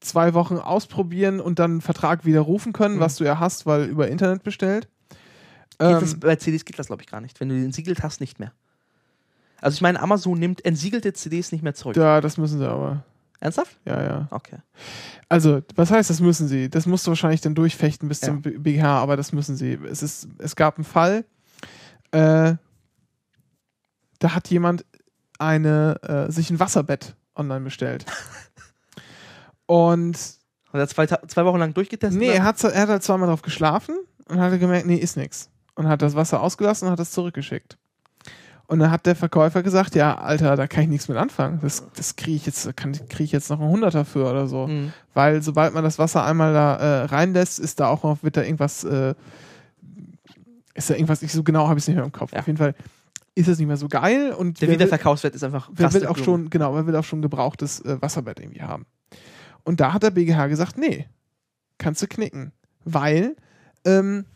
zwei 0.00 0.34
Wochen 0.34 0.56
ausprobieren 0.56 1.40
und 1.40 1.58
dann 1.58 1.72
einen 1.72 1.80
Vertrag 1.80 2.24
widerrufen 2.24 2.72
können, 2.72 2.96
Mhm. 2.96 3.00
was 3.00 3.16
du 3.16 3.24
ja 3.24 3.38
hast, 3.38 3.66
weil 3.66 3.84
über 3.84 4.08
Internet 4.08 4.42
bestellt. 4.42 4.88
Geht 5.78 5.88
Ähm, 5.88 6.00
das, 6.00 6.18
bei 6.18 6.36
CDs 6.36 6.64
geht 6.64 6.78
das, 6.78 6.88
glaube 6.88 7.02
ich, 7.02 7.08
gar 7.08 7.20
nicht. 7.20 7.38
Wenn 7.40 7.48
du 7.48 7.54
den 7.54 7.66
entsiegelt 7.66 8.02
hast, 8.02 8.20
nicht 8.20 8.38
mehr. 8.40 8.52
Also 9.60 9.74
ich 9.74 9.80
meine, 9.82 10.00
Amazon 10.00 10.38
nimmt 10.38 10.64
entsiegelte 10.64 11.12
CDs 11.12 11.52
nicht 11.52 11.62
mehr 11.62 11.74
zurück. 11.74 11.96
ja, 11.96 12.20
das 12.20 12.36
müssen 12.38 12.58
sie 12.58 12.68
aber. 12.68 13.04
Ernsthaft? 13.40 13.78
Ja, 13.86 14.02
ja. 14.02 14.28
Okay. 14.30 14.58
Also, 15.30 15.62
was 15.74 15.90
heißt, 15.90 16.10
das 16.10 16.20
müssen 16.20 16.46
sie? 16.46 16.68
Das 16.68 16.84
musst 16.86 17.06
du 17.06 17.10
wahrscheinlich 17.10 17.40
dann 17.40 17.54
durchfechten 17.54 18.08
bis 18.08 18.20
Ja. 18.20 18.28
zum 18.28 18.42
BGH, 18.42 18.84
aber 19.00 19.16
das 19.16 19.32
müssen 19.32 19.56
sie. 19.56 19.78
Es, 19.90 20.02
ist, 20.02 20.28
es 20.38 20.56
gab 20.56 20.76
einen 20.76 20.84
Fall, 20.84 21.24
äh, 22.10 22.54
da 24.18 24.34
hat 24.34 24.48
jemand 24.50 24.84
eine, 25.38 25.96
äh, 26.02 26.30
sich 26.30 26.50
ein 26.50 26.60
Wasserbett 26.60 27.14
online 27.34 27.60
bestellt. 27.64 28.04
Und 29.66 30.16
Hat 30.72 30.80
er 30.80 30.88
zwei, 30.88 31.06
zwei 31.06 31.44
Wochen 31.44 31.58
lang 31.58 31.74
durchgetestet? 31.74 32.18
nee, 32.18 32.28
er 32.28 32.44
hat, 32.44 32.62
er 32.62 32.82
hat 32.82 32.88
halt 32.88 33.02
zweimal 33.02 33.28
drauf 33.28 33.42
geschlafen 33.42 33.96
und 34.28 34.38
hat 34.40 34.58
gemerkt, 34.60 34.86
nee, 34.86 34.96
ist 34.96 35.16
nix. 35.16 35.48
Und 35.74 35.88
hat 35.88 36.02
das 36.02 36.14
Wasser 36.14 36.42
ausgelassen 36.42 36.86
und 36.86 36.92
hat 36.92 37.00
es 37.00 37.12
zurückgeschickt. 37.12 37.78
Und 38.70 38.78
dann 38.78 38.92
hat 38.92 39.04
der 39.04 39.16
Verkäufer 39.16 39.64
gesagt, 39.64 39.96
ja, 39.96 40.16
Alter, 40.16 40.54
da 40.54 40.68
kann 40.68 40.84
ich 40.84 40.88
nichts 40.90 41.08
mit 41.08 41.18
anfangen. 41.18 41.58
Das, 41.60 41.82
das 41.96 42.14
kriege 42.14 42.36
ich 42.36 42.46
jetzt, 42.46 42.76
kann 42.76 42.92
kriege 42.92 43.24
ich 43.24 43.32
jetzt 43.32 43.50
noch 43.50 43.58
einen 43.58 43.68
Hunderter 43.68 44.04
für 44.04 44.30
oder 44.30 44.46
so. 44.46 44.68
Mhm. 44.68 44.92
Weil 45.12 45.42
sobald 45.42 45.74
man 45.74 45.82
das 45.82 45.98
Wasser 45.98 46.24
einmal 46.24 46.54
da 46.54 46.76
äh, 46.76 47.04
reinlässt, 47.06 47.58
ist 47.58 47.80
da 47.80 47.88
auch 47.88 48.04
noch, 48.04 48.22
wird 48.22 48.36
da 48.36 48.42
irgendwas, 48.42 48.84
äh, 48.84 49.16
ist 50.74 50.88
da 50.88 50.94
irgendwas, 50.94 51.20
ich 51.20 51.32
so 51.32 51.42
genau 51.42 51.66
habe 51.66 51.80
ich 51.80 51.82
es 51.82 51.88
nicht 51.88 51.96
mehr 51.96 52.04
im 52.04 52.12
Kopf. 52.12 52.32
Ja. 52.32 52.38
Auf 52.38 52.46
jeden 52.46 52.58
Fall 52.58 52.76
ist 53.34 53.48
es 53.48 53.58
nicht 53.58 53.66
mehr 53.66 53.76
so 53.76 53.88
geil 53.88 54.30
und 54.30 54.60
Der 54.60 54.68
Wiederverkaufswert 54.68 55.34
ist 55.34 55.42
einfach 55.42 55.68
Wer 55.72 55.92
will 55.92 56.06
auch 56.06 56.18
schon, 56.18 56.48
genau, 56.48 56.72
wer 56.72 56.86
will 56.86 56.94
auch 56.94 57.02
schon 57.02 57.22
gebrauchtes 57.22 57.80
äh, 57.80 58.00
Wasserbett 58.00 58.38
irgendwie 58.38 58.62
haben. 58.62 58.86
Und 59.64 59.80
da 59.80 59.92
hat 59.92 60.04
der 60.04 60.10
BGH 60.12 60.46
gesagt, 60.46 60.78
nee, 60.78 61.08
kannst 61.78 62.02
du 62.02 62.06
knicken. 62.06 62.52
Weil 62.84 63.34
ähm, 63.84 64.26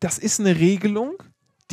das 0.00 0.18
ist 0.18 0.38
eine 0.38 0.58
Regelung, 0.58 1.14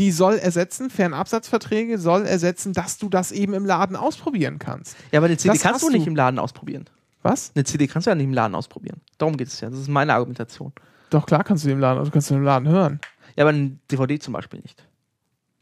die 0.01 0.11
soll 0.11 0.39
ersetzen, 0.39 0.89
Fernabsatzverträge 0.89 1.99
soll 1.99 2.25
ersetzen, 2.25 2.73
dass 2.73 2.97
du 2.97 3.07
das 3.07 3.31
eben 3.31 3.53
im 3.53 3.65
Laden 3.67 3.95
ausprobieren 3.95 4.57
kannst. 4.57 4.95
Ja, 5.11 5.19
aber 5.19 5.27
eine 5.27 5.37
CD 5.37 5.53
Das 5.53 5.61
kannst 5.61 5.83
du 5.83 5.91
nicht 5.91 6.07
du. 6.07 6.09
im 6.09 6.15
Laden 6.15 6.39
ausprobieren. 6.39 6.85
Was? 7.21 7.51
Eine 7.53 7.65
CD 7.65 7.85
kannst 7.85 8.07
du 8.07 8.09
ja 8.09 8.15
nicht 8.15 8.25
im 8.25 8.33
Laden 8.33 8.55
ausprobieren. 8.55 8.99
Darum 9.19 9.37
geht 9.37 9.49
es 9.49 9.61
ja. 9.61 9.69
Das 9.69 9.77
ist 9.77 9.89
meine 9.89 10.15
Argumentation. 10.15 10.73
Doch, 11.11 11.27
klar 11.27 11.43
kannst 11.43 11.65
du 11.65 11.67
den 11.67 11.79
Laden, 11.79 12.03
du 12.03 12.09
kannst 12.09 12.31
den 12.31 12.37
im 12.37 12.43
Laden 12.43 12.67
hören. 12.67 12.99
Ja, 13.35 13.43
aber 13.43 13.49
eine 13.49 13.77
DVD 13.91 14.17
zum 14.17 14.33
Beispiel 14.33 14.61
nicht. 14.61 14.87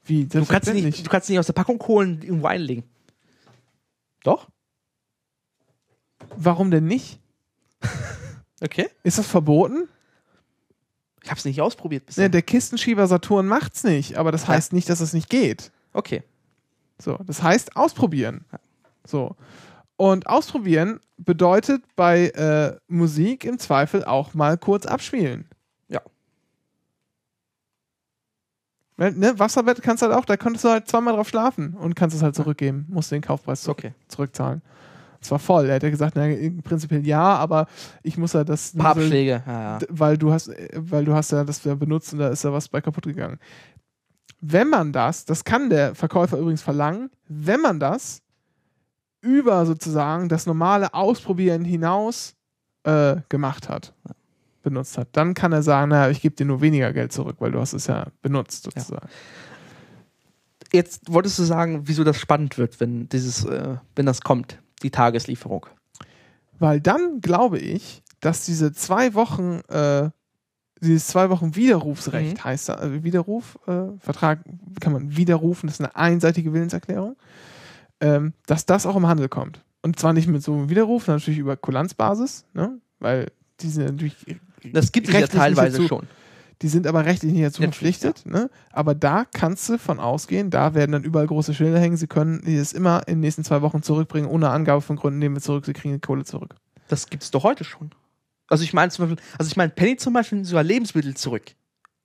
Wie? 0.06 0.24
Du 0.26 0.30
kannst, 0.30 0.40
sie 0.40 0.46
nicht, 0.46 0.84
Selbstverständlich. 0.84 1.04
du 1.04 1.10
kannst 1.10 1.28
sie 1.28 1.34
nicht 1.34 1.40
aus 1.42 1.48
der 1.48 1.54
Packung 1.54 1.78
holen 1.86 2.14
und 2.16 2.24
irgendwo 2.24 2.48
einlegen. 2.48 2.84
Doch? 4.24 4.48
Warum 6.38 6.72
denn 6.72 6.86
nicht? 6.86 7.20
Okay. 8.62 8.90
Ist 9.04 9.18
das 9.18 9.26
verboten? 9.26 9.88
Ich 11.30 11.32
habe 11.32 11.38
es 11.38 11.46
nicht 11.46 11.62
ausprobiert 11.62 12.08
bisher. 12.08 12.24
Ne, 12.24 12.30
der 12.32 12.42
Kistenschieber 12.42 13.06
Saturn 13.06 13.46
macht's 13.46 13.84
nicht, 13.84 14.18
aber 14.18 14.32
das 14.32 14.48
heißt 14.48 14.74
nicht, 14.74 14.90
dass 14.90 15.00
es 15.00 15.14
nicht 15.14 15.30
geht. 15.30 15.72
okay. 15.94 16.24
So, 16.98 17.18
das 17.28 17.44
heißt 17.44 17.76
ausprobieren. 17.78 18.46
So. 19.06 19.36
Und 19.96 20.26
ausprobieren 20.26 21.00
bedeutet 21.20 21.84
bei 21.96 22.30
äh, 22.30 22.78
Musik 22.88 23.46
im 23.46 23.60
Zweifel 23.60 24.04
auch 24.04 24.34
mal 24.34 24.58
kurz 24.58 24.88
abspielen. 24.88 25.46
Ja. 25.88 26.02
Ne, 28.98 29.38
Wasserbett 29.38 29.84
kannst 29.84 30.02
du 30.02 30.08
halt 30.08 30.18
auch, 30.18 30.26
da 30.26 30.36
konntest 30.36 30.66
du 30.66 30.70
halt 30.70 30.88
zweimal 30.90 31.14
drauf 31.14 31.30
schlafen 31.30 31.76
und 31.76 31.96
kannst 31.96 32.16
es 32.16 32.24
halt 32.24 32.36
zurückgeben, 32.36 32.88
musst 32.90 33.12
den 33.12 33.22
Kaufpreis 33.22 33.70
Okay. 33.70 33.94
zurückzahlen. 34.08 34.64
Es 35.22 35.32
war 35.32 35.40
voll. 35.40 35.66
Er 35.68 35.76
hätte 35.76 35.92
gesagt, 35.92 36.16
na, 36.16 36.28
prinzipiell 36.64 37.06
ja, 37.06 37.36
aber 37.36 37.68
ich 38.04 38.18
muss 38.18 38.34
ja 38.34 38.44
das. 38.44 38.74
Paar 38.76 38.92
Abschläge. 38.92 39.44
Ja, 39.46 39.62
ja. 39.62 39.78
D- 39.80 39.88
weil 39.90 40.18
du 40.18 40.32
hast, 40.32 40.50
weil 40.76 41.04
du 41.06 41.14
hast 41.14 41.32
ja 41.32 41.44
das 41.44 41.64
ja 41.64 41.76
benutzt 41.76 42.14
und 42.14 42.20
da 42.20 42.30
ist 42.30 42.44
ja 42.44 42.54
was 42.54 42.70
bei 42.70 42.80
kaputt 42.82 43.04
gegangen. 43.06 43.38
Wenn 44.42 44.70
man 44.70 44.94
das, 44.94 45.26
das 45.26 45.44
kann 45.44 45.70
der 45.70 45.96
Verkäufer 45.96 46.38
übrigens 46.38 46.62
verlangen, 46.62 47.10
wenn 47.28 47.60
man 47.60 47.80
das 47.80 48.22
über 49.22 49.66
sozusagen 49.66 50.30
das 50.30 50.46
normale 50.46 50.94
Ausprobieren 50.94 51.66
hinaus 51.66 52.36
äh, 52.84 53.18
gemacht 53.28 53.68
hat, 53.68 53.94
benutzt 54.64 54.98
hat, 54.98 55.10
dann 55.12 55.34
kann 55.34 55.52
er 55.52 55.62
sagen, 55.64 55.90
naja, 55.90 56.10
ich 56.10 56.22
gebe 56.22 56.36
dir 56.36 56.46
nur 56.46 56.62
weniger 56.62 56.94
Geld 56.94 57.12
zurück, 57.12 57.36
weil 57.40 57.52
du 57.52 57.60
hast 57.60 57.74
es 57.74 57.88
ja 57.88 58.08
benutzt 58.22 58.64
sozusagen. 58.64 59.10
Jetzt 60.72 61.12
wolltest 61.12 61.40
du 61.40 61.44
sagen, 61.44 61.82
wieso 61.86 62.04
das 62.04 62.18
spannend 62.18 62.58
wird, 62.58 62.80
wenn 62.80 63.10
dieses, 63.10 63.44
äh, 63.44 63.76
wenn 63.96 64.06
das 64.06 64.22
kommt, 64.22 64.60
die 64.84 64.92
Tageslieferung. 64.92 65.66
Weil 66.60 66.82
dann 66.82 67.22
glaube 67.22 67.60
ich, 67.60 68.04
dass 68.20 68.46
diese 68.46 68.74
zwei 68.74 69.14
Wochen, 69.14 69.62
äh, 69.70 70.10
dieses 70.82 71.08
zwei 71.08 71.30
Wochen 71.30 71.56
Widerrufsrecht 71.56 72.38
Mhm. 72.38 72.44
heißt, 72.44 72.70
also 72.70 73.04
Widerruf, 73.04 73.58
äh, 73.68 73.98
Vertrag 74.00 74.40
kann 74.80 74.94
man 74.94 75.16
widerrufen, 75.16 75.68
das 75.68 75.76
ist 75.76 75.82
eine 75.82 75.96
einseitige 75.96 76.54
Willenserklärung, 76.54 77.16
ähm, 78.02 78.34
dass 78.46 78.66
das 78.66 78.86
auch 78.86 78.96
im 78.96 79.08
Handel 79.08 79.30
kommt. 79.30 79.64
Und 79.82 80.00
zwar 80.00 80.14
nicht 80.14 80.28
mit 80.28 80.44
so 80.44 80.54
einem 80.54 80.70
Widerruf, 80.70 81.08
natürlich 81.08 81.40
über 81.40 81.56
Kulanzbasis, 81.56 82.46
ne? 82.54 82.80
weil 83.00 83.32
die 83.62 83.70
sind 83.70 83.86
natürlich. 83.86 84.16
Das 84.74 84.92
gibt 84.92 85.08
es 85.08 85.14
ja 85.14 85.28
teilweise 85.28 85.88
schon. 85.88 86.08
Die 86.62 86.68
sind 86.68 86.88
aber 86.88 87.06
rechtlich 87.06 87.32
nicht 87.32 87.46
dazu 87.46 87.62
verpflichtet. 87.62 88.26
Ne? 88.26 88.50
Aber 88.72 88.94
da 88.94 89.26
kannst 89.26 89.70
du 89.70 89.78
von 89.78 90.00
ausgehen, 90.00 90.50
da 90.50 90.74
werden 90.74 90.92
dann 90.92 91.04
überall 91.04 91.28
große 91.28 91.54
Schilder 91.54 91.80
hängen, 91.80 91.96
sie 91.96 92.08
können 92.08 92.44
es 92.46 92.74
immer 92.74 93.08
in 93.08 93.16
den 93.16 93.20
nächsten 93.22 93.46
zwei 93.46 93.62
Wochen 93.62 93.82
zurückbringen, 93.82 94.30
ohne 94.30 94.50
Angabe 94.50 94.82
von 94.82 94.98
Gründen 94.98 95.20
nehmen 95.20 95.36
wir 95.36 95.42
zurück, 95.42 95.66
sie 95.66 95.74
kriegen 95.74 95.94
die 95.94 96.02
Kohle 96.02 96.26
zurück. 96.26 96.56
Das 96.90 97.10
gibt 97.10 97.24
es 97.24 97.32
doch 97.32 97.44
heute 97.44 97.64
schon. 97.64 97.92
Also 98.50 98.64
ich 98.64 98.74
meine 98.74 98.92
zum 98.92 99.08
Beispiel, 99.08 99.26
also 99.38 99.50
ich 99.50 99.56
meine, 99.56 99.72
Penny 99.72 99.96
zum 99.96 100.14
Beispiel 100.14 100.38
nimmt 100.38 100.48
sogar 100.48 100.64
Lebensmittel 100.64 101.16
zurück. 101.16 101.44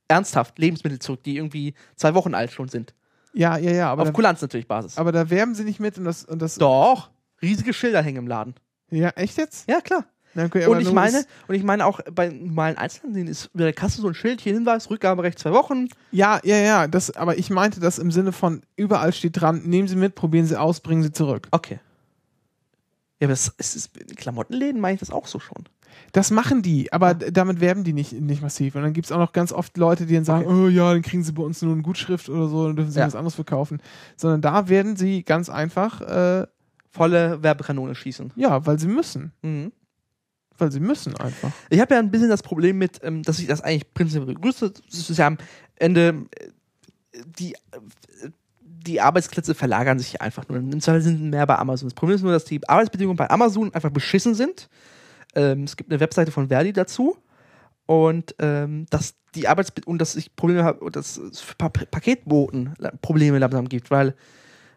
Ernsthaft, 0.06 0.58
Lebensmittel 0.58 0.98
zurück, 0.98 1.22
die 1.24 1.36
irgendwie 1.36 1.74
zwei 1.96 2.14
Wochen 2.14 2.34
alt 2.34 2.52
schon 2.52 2.68
sind. 2.68 2.94
Ja, 3.32 3.56
ja, 3.56 3.72
ja, 3.72 3.90
aber 3.90 4.02
Auf 4.02 4.08
da, 4.08 4.12
Kulanz 4.12 4.40
natürlich 4.40 4.68
Basis. 4.68 4.96
aber 4.98 5.10
da 5.10 5.30
werben 5.30 5.54
sie 5.56 5.64
nicht 5.64 5.80
mit 5.80 5.98
und 5.98 6.04
das, 6.04 6.24
und 6.24 6.40
das 6.40 6.54
Doch. 6.56 7.10
Riesige 7.42 7.72
Schilder 7.72 8.02
hängen 8.02 8.18
im 8.18 8.28
Laden. 8.28 8.54
ja, 8.90 9.08
echt 9.10 9.36
jetzt? 9.38 9.68
Ja, 9.68 9.80
klar. 9.80 10.04
Okay, 10.36 10.66
und 10.66 10.80
ich 10.80 10.92
meine, 10.92 11.18
ist- 11.18 11.28
und 11.48 11.54
ich 11.54 11.62
meine 11.62 11.86
auch 11.86 12.00
bei 12.12 12.28
normalen 12.28 12.76
Einzelhandel 12.76 13.28
ist 13.28 13.50
über 13.54 13.64
der 13.64 13.72
Kasse 13.72 14.00
so 14.00 14.08
ein 14.08 14.14
Schild, 14.14 14.40
hier 14.40 14.52
Hinweis, 14.54 14.90
Rückgaberecht 14.90 15.38
zwei 15.38 15.52
Wochen. 15.52 15.88
ja, 16.10 16.40
ja, 16.44 16.56
ja, 16.56 16.86
das, 16.88 17.14
aber 17.16 17.38
ich 17.38 17.50
meinte 17.50 17.80
das 17.80 17.98
im 17.98 18.10
Sinne 18.10 18.32
von, 18.32 18.62
überall 18.76 19.12
steht 19.12 19.40
dran, 19.40 19.62
nehmen 19.64 19.86
Sie 19.88 19.96
mit, 19.96 20.14
probieren 20.14 20.46
Sie 20.46 20.58
aus, 20.58 20.80
bringen 20.80 21.02
Sie 21.02 21.12
zurück. 21.12 21.48
Okay. 21.52 21.78
Ja, 23.20 23.26
aber 23.26 23.32
das, 23.32 23.54
es 23.58 23.76
ist, 23.76 23.96
in 23.96 24.16
Klamottenläden 24.16 24.80
meine 24.80 24.94
ich 24.94 25.00
das 25.00 25.10
auch 25.10 25.26
so 25.26 25.38
schon. 25.38 25.64
Das 26.10 26.32
machen 26.32 26.62
die, 26.62 26.92
aber 26.92 27.14
damit 27.14 27.60
werben 27.60 27.84
die 27.84 27.92
nicht, 27.92 28.12
nicht 28.12 28.42
massiv. 28.42 28.74
Und 28.74 28.82
dann 28.82 28.92
gibt 28.92 29.06
es 29.06 29.12
auch 29.12 29.18
noch 29.18 29.32
ganz 29.32 29.52
oft 29.52 29.76
Leute, 29.76 30.06
die 30.06 30.14
dann 30.14 30.24
sagen, 30.24 30.46
oh 30.46 30.66
ja, 30.68 30.92
dann 30.92 31.02
kriegen 31.02 31.22
sie 31.22 31.30
bei 31.32 31.42
uns 31.44 31.62
nur 31.62 31.72
eine 31.72 31.82
Gutschrift 31.82 32.28
oder 32.28 32.48
so, 32.48 32.66
dann 32.66 32.74
dürfen 32.76 32.90
sie 32.90 32.98
Ja. 32.98 33.06
was 33.06 33.14
anderes 33.14 33.36
verkaufen. 33.36 33.80
Sondern 34.16 34.40
da 34.42 34.68
werden 34.68 34.96
sie 34.96 35.22
ganz 35.22 35.48
einfach, 35.48 36.00
äh, 36.00 36.46
Volle 36.90 37.42
Werbekanone 37.42 37.94
schießen. 37.96 38.32
ja, 38.36 38.64
weil 38.66 38.78
sie 38.78 38.86
müssen. 38.88 39.32
Mhm. 39.42 39.72
Weil 40.58 40.70
sie 40.70 40.80
müssen 40.80 41.16
einfach. 41.16 41.50
Ich 41.68 41.80
habe 41.80 41.94
ja 41.94 42.00
ein 42.00 42.10
bisschen 42.10 42.28
das 42.28 42.42
Problem 42.42 42.78
mit, 42.78 43.00
ähm, 43.02 43.22
dass 43.22 43.38
ich 43.38 43.46
das 43.46 43.60
eigentlich 43.60 43.92
prinzipiell 43.92 44.34
begrüße. 44.34 44.70
Das 44.70 45.10
ist 45.10 45.18
ja 45.18 45.26
am 45.26 45.38
Ende 45.76 46.26
äh, 46.38 47.22
die, 47.38 47.54
äh, 47.54 48.28
die 48.60 49.00
Arbeitsplätze 49.00 49.54
verlagern 49.54 49.98
sich 49.98 50.20
einfach 50.20 50.48
nur. 50.48 50.58
Im 50.58 50.80
Zweifel 50.80 51.02
sind 51.02 51.30
mehr 51.30 51.46
bei 51.46 51.58
Amazon. 51.58 51.88
Das 51.88 51.94
Problem 51.94 52.16
ist 52.16 52.22
nur, 52.22 52.32
dass 52.32 52.44
die 52.44 52.66
Arbeitsbedingungen 52.68 53.16
bei 53.16 53.28
Amazon 53.30 53.74
einfach 53.74 53.90
beschissen 53.90 54.34
sind. 54.34 54.68
Ähm, 55.34 55.64
es 55.64 55.76
gibt 55.76 55.90
eine 55.90 56.00
Webseite 56.00 56.30
von 56.30 56.48
Verdi 56.48 56.72
dazu. 56.72 57.16
Und 57.86 58.34
ähm, 58.38 58.86
dass 58.90 59.14
die 59.34 59.48
Arbeitsbedingungen 59.48 59.96
und 59.96 60.00
dass 60.00 60.16
ich 60.16 60.36
Probleme 60.36 60.64
habe, 60.64 60.90
dass 60.90 61.16
es 61.16 61.40
für 61.40 61.54
pa 61.56 61.68
Paketboten 61.68 62.72
Probleme 63.02 63.38
langsam 63.38 63.68
gibt, 63.68 63.90
weil 63.90 64.14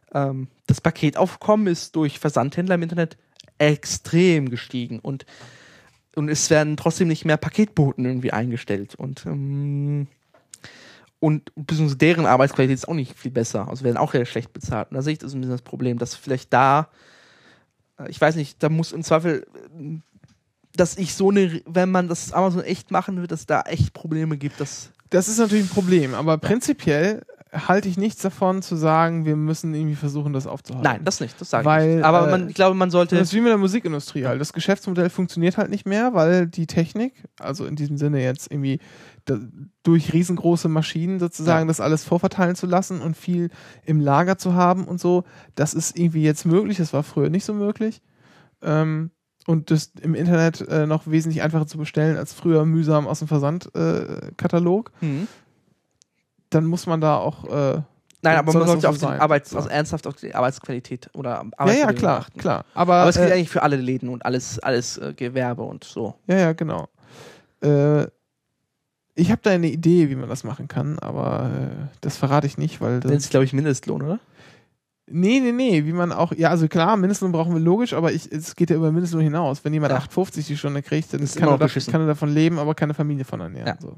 das 0.10 0.82
Paketaufkommen 0.82 1.68
ist 1.68 1.96
durch 1.96 2.18
Versandhändler 2.18 2.76
im 2.76 2.84
Internet 2.84 3.18
extrem 3.58 4.50
gestiegen 4.50 5.00
und 5.00 5.26
und 6.18 6.30
es 6.30 6.50
werden 6.50 6.78
trotzdem 6.78 7.08
nicht 7.08 7.26
mehr 7.26 7.38
Paketboten 7.38 8.06
irgendwie 8.06 8.34
eingestellt. 8.34 8.96
Und 8.96 9.26
ähm, 9.26 10.08
und 11.20 11.52
beziehungsweise 11.56 11.98
deren 11.98 12.26
Arbeitsqualität 12.26 12.76
ist 12.76 12.88
auch 12.88 12.94
nicht 12.94 13.18
viel 13.18 13.32
besser, 13.32 13.68
also 13.68 13.84
werden 13.84 13.98
auch 13.98 14.12
sehr 14.12 14.26
schlecht 14.26 14.54
bezahlt. 14.54 14.92
Und 14.92 14.96
da 14.96 15.02
sehe 15.02 15.14
ich 15.14 15.20
das 15.20 15.34
ein 15.34 15.42
bisschen 15.42 15.52
das 15.52 15.64
Problem, 15.64 15.98
dass 15.98 16.14
vielleicht 16.14 16.54
da, 16.54 16.90
äh, 18.00 18.10
ich 18.10 18.22
weiß 18.22 18.36
nicht, 18.36 18.62
da 18.62 18.70
muss 18.70 18.92
im 18.92 19.04
Zweifel, 19.04 19.46
äh, 19.80 20.00
dass 20.76 20.98
ich 20.98 21.16
so 21.16 21.32
eine, 21.32 21.62
wenn 21.66 21.90
man 21.90 22.08
das 22.08 22.34
Amazon 22.34 22.64
echt 22.64 22.92
machen 22.92 23.18
will, 23.18 23.28
dass 23.28 23.48
da 23.48 23.62
echt 23.62 23.94
Probleme 23.94 24.38
gibt, 24.38 24.60
dass 24.60 24.92
Das 25.10 25.28
ist 25.28 25.40
natürlich 25.40 25.66
ein 25.66 25.70
Problem, 25.70 26.14
aber 26.14 26.38
prinzipiell 26.38 27.26
halte 27.54 27.88
ich 27.88 27.98
nichts 27.98 28.22
davon 28.22 28.62
zu 28.62 28.76
sagen, 28.76 29.26
wir 29.26 29.36
müssen 29.36 29.74
irgendwie 29.74 29.96
versuchen, 29.96 30.34
das 30.34 30.48
aufzuhalten. 30.48 30.84
nein, 30.84 31.02
das 31.06 31.20
nicht, 31.20 31.40
das 31.40 31.50
sage 31.50 31.62
ich 31.62 31.66
Weil, 31.66 31.96
nicht. 31.96 32.06
Aber 32.06 32.28
äh, 32.28 32.32
man, 32.32 32.50
ich 32.50 32.56
glaube, 32.56 32.76
man 32.76 32.92
sollte 32.92 33.16
Das 33.16 33.30
ist 33.30 33.34
wie 33.34 33.40
mit 33.42 33.50
der 33.50 33.58
Musikindustrie 33.58 34.26
halt. 34.26 34.42
Das 34.42 34.54
Geschäftsmodell 34.54 35.10
funktioniert 35.10 35.58
halt 35.58 35.70
nicht 35.70 35.86
mehr, 35.86 36.14
weil 36.14 36.48
die 36.48 36.68
Technik, 36.68 37.14
also 37.40 37.66
in 37.66 37.76
diesem 37.76 37.98
Sinne 37.98 38.22
jetzt 38.22 38.52
irgendwie 38.52 38.80
da, 39.26 39.38
durch 39.84 40.14
riesengroße 40.14 40.68
Maschinen 40.68 41.20
sozusagen 41.20 41.68
Ja. 41.68 41.72
das 41.72 41.80
alles 41.80 42.04
vorverteilen 42.04 42.56
zu 42.56 42.66
lassen 42.66 43.02
und 43.02 43.16
viel 43.16 43.50
im 43.86 44.00
Lager 44.02 44.38
zu 44.38 44.54
haben 44.54 44.86
und 44.86 45.00
so, 45.00 45.24
das 45.56 45.74
ist 45.74 45.98
irgendwie 45.98 46.24
jetzt 46.24 46.46
möglich. 46.46 46.78
Das 46.78 46.92
war 46.94 47.04
früher 47.04 47.30
nicht 47.30 47.46
so 47.46 47.54
möglich. 47.54 48.02
Ähm, 48.62 49.12
und 49.46 49.72
das 49.72 49.92
im 50.02 50.14
Internet 50.16 50.60
äh, 50.68 50.86
noch 50.86 51.08
wesentlich 51.08 51.42
einfacher 51.42 51.68
zu 51.68 51.78
bestellen 51.78 52.18
als 52.18 52.34
früher 52.34 52.66
mühsam 52.66 53.08
aus 53.08 53.20
dem 53.20 53.30
Versandkatalog. 53.30 54.92
Äh. 55.02 55.06
Mhm. 55.06 55.28
Dann 56.50 56.66
muss 56.66 56.86
man 56.88 57.02
da 57.02 57.18
auch. 57.18 57.46
Äh, 57.46 57.82
Nein, 58.24 58.38
aber 58.38 58.54
man 58.54 58.64
auch 58.64 58.76
auf 58.76 58.82
so 58.82 58.90
den 58.92 58.98
sein. 58.98 59.20
Arbeits, 59.20 59.52
So. 59.52 59.58
also 59.58 59.70
ernsthaft 59.70 60.08
auf 60.08 60.16
die 60.16 60.34
Arbeitsqualität 60.34 61.10
oder 61.14 61.30
ja, 61.30 61.36
ja, 61.44 61.50
Arbeitsbedingungen 61.58 61.96
klar, 61.98 62.20
achten. 62.20 62.40
klar. 62.40 62.66
Aber, 62.74 62.96
Aber 62.96 63.10
es 63.10 63.16
gilt 63.18 63.30
äh, 63.30 63.34
eigentlich 63.34 63.50
für 63.50 63.62
alle 63.64 63.76
Läden 63.76 64.10
und 64.10 64.26
alles, 64.26 64.60
alles 64.60 64.98
äh, 64.98 65.14
Gewerbe 65.16 65.62
und 65.64 65.84
so. 65.84 66.16
Ja, 66.26 66.38
ja, 66.38 66.54
genau. 66.54 66.88
Äh, 67.62 68.08
ich 69.16 69.32
habe 69.32 69.42
da 69.44 69.52
eine 69.52 69.68
Idee, 69.68 70.10
wie 70.10 70.16
man 70.16 70.30
das 70.30 70.44
machen 70.44 70.68
kann, 70.68 71.00
aber 71.00 71.50
äh, 71.54 71.88
das 72.02 72.18
verrate 72.18 72.48
ich 72.48 72.58
nicht, 72.58 72.82
weil 72.82 73.00
Das 73.00 73.12
ist, 73.12 73.30
glaube 73.32 73.46
ich, 73.46 73.54
Mindestlohn, 73.54 74.02
oder? 74.02 74.20
Nee, 75.10 75.40
nee, 75.40 75.54
nee, 75.54 75.86
wie 75.86 75.94
man 75.94 76.12
auch. 76.12 76.34
Ja, 76.34 76.50
also 76.50 76.68
klar, 76.68 76.98
Mindestlohn 76.98 77.32
brauchen 77.32 77.54
wir 77.54 77.62
logisch, 77.62 77.94
aber 77.94 78.12
ich, 78.12 78.30
es 78.32 78.56
geht 78.56 78.70
ja 78.70 78.76
über 78.76 78.92
Mindestlohn 78.92 79.22
hinaus. 79.22 79.64
Wenn 79.64 79.74
jemand 79.74 79.94
Ja. 79.94 80.00
8,50 80.00 80.46
die 80.48 80.58
Stunde 80.58 80.82
kriegt, 80.82 81.14
dann 81.14 81.22
ist 81.22 81.38
kann 81.38 81.48
er, 81.48 81.58
kann 81.58 82.02
er 82.02 82.08
davon 82.08 82.30
leben, 82.30 82.60
aber 82.60 82.76
keine 82.76 82.94
Familie 82.94 83.24
von 83.24 83.40
ernähren. 83.40 83.68
Ja. 83.68 83.78
So. 83.80 83.96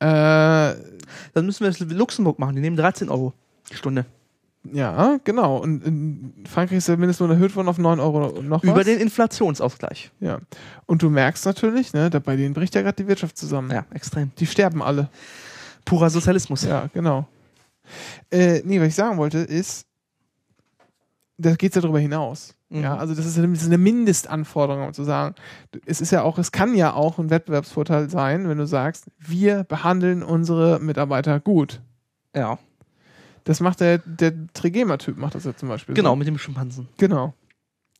Äh, 0.00 0.06
Dann 0.06 1.46
müssen 1.46 1.60
wir 1.64 1.68
das 1.70 1.80
in 1.80 1.90
Luxemburg 1.90 2.38
machen. 2.38 2.54
Die 2.54 2.60
nehmen 2.60 2.76
13 2.76 3.08
Euro 3.08 3.32
die 3.70 3.76
Stunde. 3.76 4.06
ja, 4.72 5.18
genau. 5.24 5.58
Und 5.58 5.84
in 5.84 6.44
Frankreich 6.48 6.78
ist 6.78 6.88
der 6.88 6.96
Mindestlohn 6.96 7.30
erhöht 7.30 7.54
worden 7.56 7.68
auf 7.68 7.78
9 7.78 8.00
Euro 8.00 8.40
noch 8.42 8.62
Über 8.64 8.76
was. 8.76 8.84
den 8.86 8.98
Inflationsausgleich. 9.00 10.10
ja. 10.20 10.38
Und 10.86 11.02
du 11.02 11.10
merkst 11.10 11.44
natürlich, 11.46 11.92
ne, 11.92 12.10
da 12.10 12.18
bei 12.18 12.36
denen 12.36 12.54
bricht 12.54 12.74
ja 12.74 12.82
gerade 12.82 12.96
die 13.02 13.08
Wirtschaft 13.08 13.36
zusammen. 13.36 13.70
Ja, 13.70 13.84
extrem. 13.92 14.30
Die 14.38 14.46
sterben 14.46 14.82
alle. 14.82 15.08
Purer 15.84 16.10
Sozialismus. 16.10 16.64
Ja, 16.64 16.88
genau. 16.92 17.26
Äh, 18.30 18.60
nee, 18.64 18.78
was 18.80 18.88
ich 18.88 18.94
sagen 18.94 19.16
wollte, 19.18 19.38
ist, 19.38 19.86
da 21.38 21.54
geht 21.54 21.70
es 21.72 21.76
ja 21.76 21.80
darüber 21.82 22.00
hinaus. 22.00 22.54
Mhm. 22.70 22.82
Ja, 22.82 22.96
also 22.96 23.14
das 23.14 23.24
ist, 23.24 23.38
eine, 23.38 23.48
das 23.48 23.62
ist 23.62 23.66
eine 23.68 23.78
Mindestanforderung, 23.78 24.86
um 24.88 24.92
zu 24.92 25.04
sagen, 25.04 25.34
es 25.86 26.00
ist 26.00 26.10
ja 26.10 26.22
auch, 26.22 26.38
es 26.38 26.52
kann 26.52 26.74
ja 26.74 26.92
auch 26.92 27.18
ein 27.18 27.30
Wettbewerbsvorteil 27.30 28.10
sein, 28.10 28.48
wenn 28.48 28.58
du 28.58 28.66
sagst, 28.66 29.06
wir 29.18 29.64
behandeln 29.64 30.22
unsere 30.22 30.78
Mitarbeiter 30.80 31.40
gut. 31.40 31.80
Ja. 32.36 32.58
Das 33.44 33.60
macht 33.60 33.80
der, 33.80 33.98
der 33.98 34.34
Trigema-Typ, 34.52 35.16
macht 35.16 35.34
das 35.34 35.44
ja 35.44 35.56
zum 35.56 35.70
Beispiel. 35.70 35.94
Genau, 35.94 36.10
So. 36.10 36.16
mit 36.16 36.26
dem 36.28 36.36
Schimpansen. 36.36 36.88
Genau. 36.98 37.32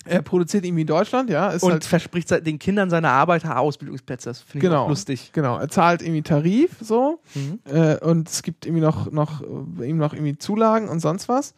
Er 0.04 0.22
produziert 0.22 0.64
irgendwie 0.64 0.82
in 0.82 0.86
Deutschland, 0.86 1.28
ja, 1.28 1.50
Und 1.60 1.62
halt, 1.72 1.84
verspricht 1.84 2.30
den 2.46 2.58
Kindern 2.58 2.88
seiner 2.88 3.10
Arbeiter 3.10 3.58
Ausbildungsplätze. 3.58 4.30
Das 4.30 4.40
finde 4.40 4.66
ich 4.66 4.70
Genau. 4.70 4.88
lustig. 4.88 5.30
genau, 5.32 5.58
er 5.58 5.68
zahlt 5.68 6.02
irgendwie 6.02 6.22
Tarif, 6.22 6.76
so, 6.80 7.20
Mhm. 7.34 7.58
äh, 7.64 7.96
und 7.98 8.28
es 8.28 8.42
gibt 8.42 8.64
irgendwie 8.66 8.82
noch, 8.82 9.10
noch, 9.10 9.42
äh, 9.42 9.88
ihm 9.88 9.96
noch 9.98 10.12
irgendwie 10.12 10.36
Zulagen 10.38 10.88
und 10.88 11.00
sonst 11.00 11.28
was. 11.28 11.54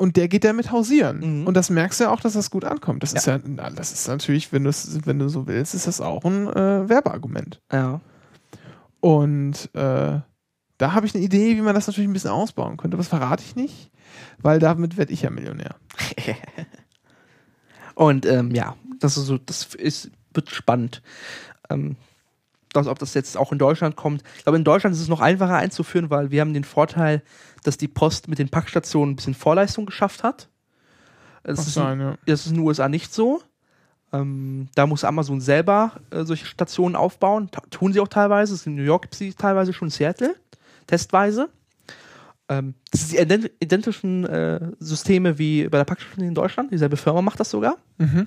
Und 0.00 0.16
der 0.16 0.28
geht 0.28 0.44
damit 0.44 0.70
hausieren. 0.70 1.40
Mhm. 1.40 1.46
Und 1.46 1.54
das 1.54 1.70
merkst 1.70 1.98
du 1.98 2.04
ja 2.04 2.10
auch, 2.10 2.20
dass 2.20 2.32
das 2.32 2.50
gut 2.50 2.64
ankommt. 2.64 3.02
Das 3.02 3.12
Ja. 3.12 3.18
ist 3.18 3.26
ja, 3.26 3.38
na, 3.44 3.68
das 3.68 3.92
ist 3.92 4.06
natürlich, 4.06 4.52
wenn 4.52 4.62
du 4.64 4.70
wenn 5.04 5.18
du 5.18 5.28
so 5.28 5.46
willst, 5.48 5.74
ist 5.74 5.86
das 5.88 6.00
auch 6.00 6.24
ein 6.24 6.46
äh, 6.48 6.88
Werbeargument. 6.88 7.60
Ja. 7.72 8.00
Und 9.00 9.68
äh, 9.74 10.20
da 10.78 10.92
habe 10.94 11.06
ich 11.06 11.14
eine 11.14 11.24
Idee, 11.24 11.56
wie 11.56 11.60
man 11.62 11.74
das 11.74 11.88
natürlich 11.88 12.08
ein 12.08 12.12
bisschen 12.12 12.30
ausbauen 12.30 12.76
könnte. 12.76 12.96
Was 12.96 13.08
verrate 13.08 13.42
ich 13.44 13.56
nicht, 13.56 13.90
weil 14.40 14.60
damit 14.60 14.96
werde 14.96 15.12
ich 15.12 15.22
ja 15.22 15.30
Millionär. 15.30 15.74
Und 17.94 18.26
ähm, 18.26 18.52
ja, 18.54 18.76
das 19.00 19.16
ist 19.16 19.26
so, 19.26 19.38
das 19.38 19.74
ist, 19.74 20.10
wird 20.32 20.50
spannend. 20.50 21.02
Ähm, 21.70 21.96
das, 22.72 22.86
ob 22.86 22.98
das 22.98 23.14
jetzt 23.14 23.36
auch 23.36 23.50
in 23.50 23.58
Deutschland 23.58 23.96
kommt. 23.96 24.22
Ich 24.36 24.44
glaube, 24.44 24.58
in 24.58 24.64
Deutschland 24.64 24.94
ist 24.94 25.02
es 25.02 25.08
noch 25.08 25.20
einfacher 25.20 25.56
einzuführen, 25.56 26.10
weil 26.10 26.30
wir 26.30 26.40
haben 26.40 26.52
den 26.54 26.64
Vorteil, 26.64 27.22
dass 27.64 27.76
die 27.76 27.88
Post 27.88 28.28
mit 28.28 28.38
den 28.38 28.48
Packstationen 28.48 29.12
ein 29.12 29.16
bisschen 29.16 29.34
Vorleistung 29.34 29.86
geschafft 29.86 30.22
hat. 30.22 30.48
Das, 31.42 31.66
ist, 31.66 31.74
sein, 31.74 32.00
ja. 32.00 32.14
das 32.26 32.40
ist 32.40 32.48
in 32.48 32.58
den 32.58 32.66
USA 32.66 32.88
nicht 32.88 33.12
so. 33.12 33.42
Ähm, 34.12 34.68
da 34.74 34.86
muss 34.86 35.04
Amazon 35.04 35.40
selber 35.40 35.92
äh, 36.10 36.24
solche 36.24 36.46
Stationen 36.46 36.96
aufbauen. 36.96 37.50
Ta 37.50 37.60
tun 37.70 37.92
sie 37.92 38.00
auch 38.00 38.08
teilweise. 38.08 38.58
In 38.68 38.76
New 38.76 38.82
York 38.82 39.02
gibt 39.02 39.14
es 39.14 39.18
sie 39.18 39.34
teilweise 39.34 39.72
schon 39.72 39.88
in 39.88 39.92
Seattle. 39.92 40.34
Testweise. 40.86 41.48
Ähm, 42.48 42.74
das 42.90 43.02
sind 43.02 43.12
die 43.12 43.22
ident 43.22 43.50
identischen 43.60 44.24
äh, 44.26 44.72
Systeme 44.80 45.38
wie 45.38 45.68
bei 45.68 45.78
der 45.78 45.84
Packstation 45.84 46.26
in 46.26 46.34
Deutschland. 46.34 46.72
Dieselbe 46.72 46.96
Firma 46.96 47.22
macht 47.22 47.40
das 47.40 47.50
sogar. 47.50 47.76
Mhm. 47.98 48.26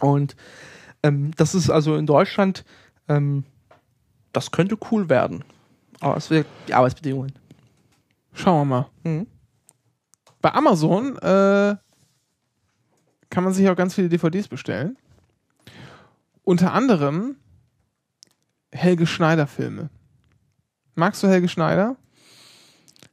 Und 0.00 0.36
ähm, 1.02 1.32
das 1.36 1.54
ist 1.54 1.68
also 1.68 1.96
in 1.96 2.06
Deutschland, 2.06 2.64
ähm, 3.08 3.44
das 4.32 4.52
könnte 4.52 4.76
cool 4.90 5.08
werden. 5.08 5.44
Aber 6.00 6.16
es 6.16 6.30
wird 6.30 6.46
die 6.68 6.74
Arbeitsbedingungen. 6.74 7.32
Schauen 8.32 8.60
wir 8.60 8.64
mal. 8.64 8.90
Mhm. 9.04 9.26
Bei 10.40 10.52
Amazon 10.54 11.16
äh, 11.18 11.76
kann 13.30 13.44
man 13.44 13.52
sich 13.52 13.68
auch 13.68 13.76
ganz 13.76 13.94
viele 13.94 14.08
DVDs 14.08 14.48
bestellen. 14.48 14.96
Unter 16.42 16.72
anderem 16.72 17.36
Helge 18.72 19.06
Schneider 19.06 19.46
Filme. 19.46 19.90
Magst 20.94 21.22
du 21.22 21.28
Helge 21.28 21.48
Schneider? 21.48 21.96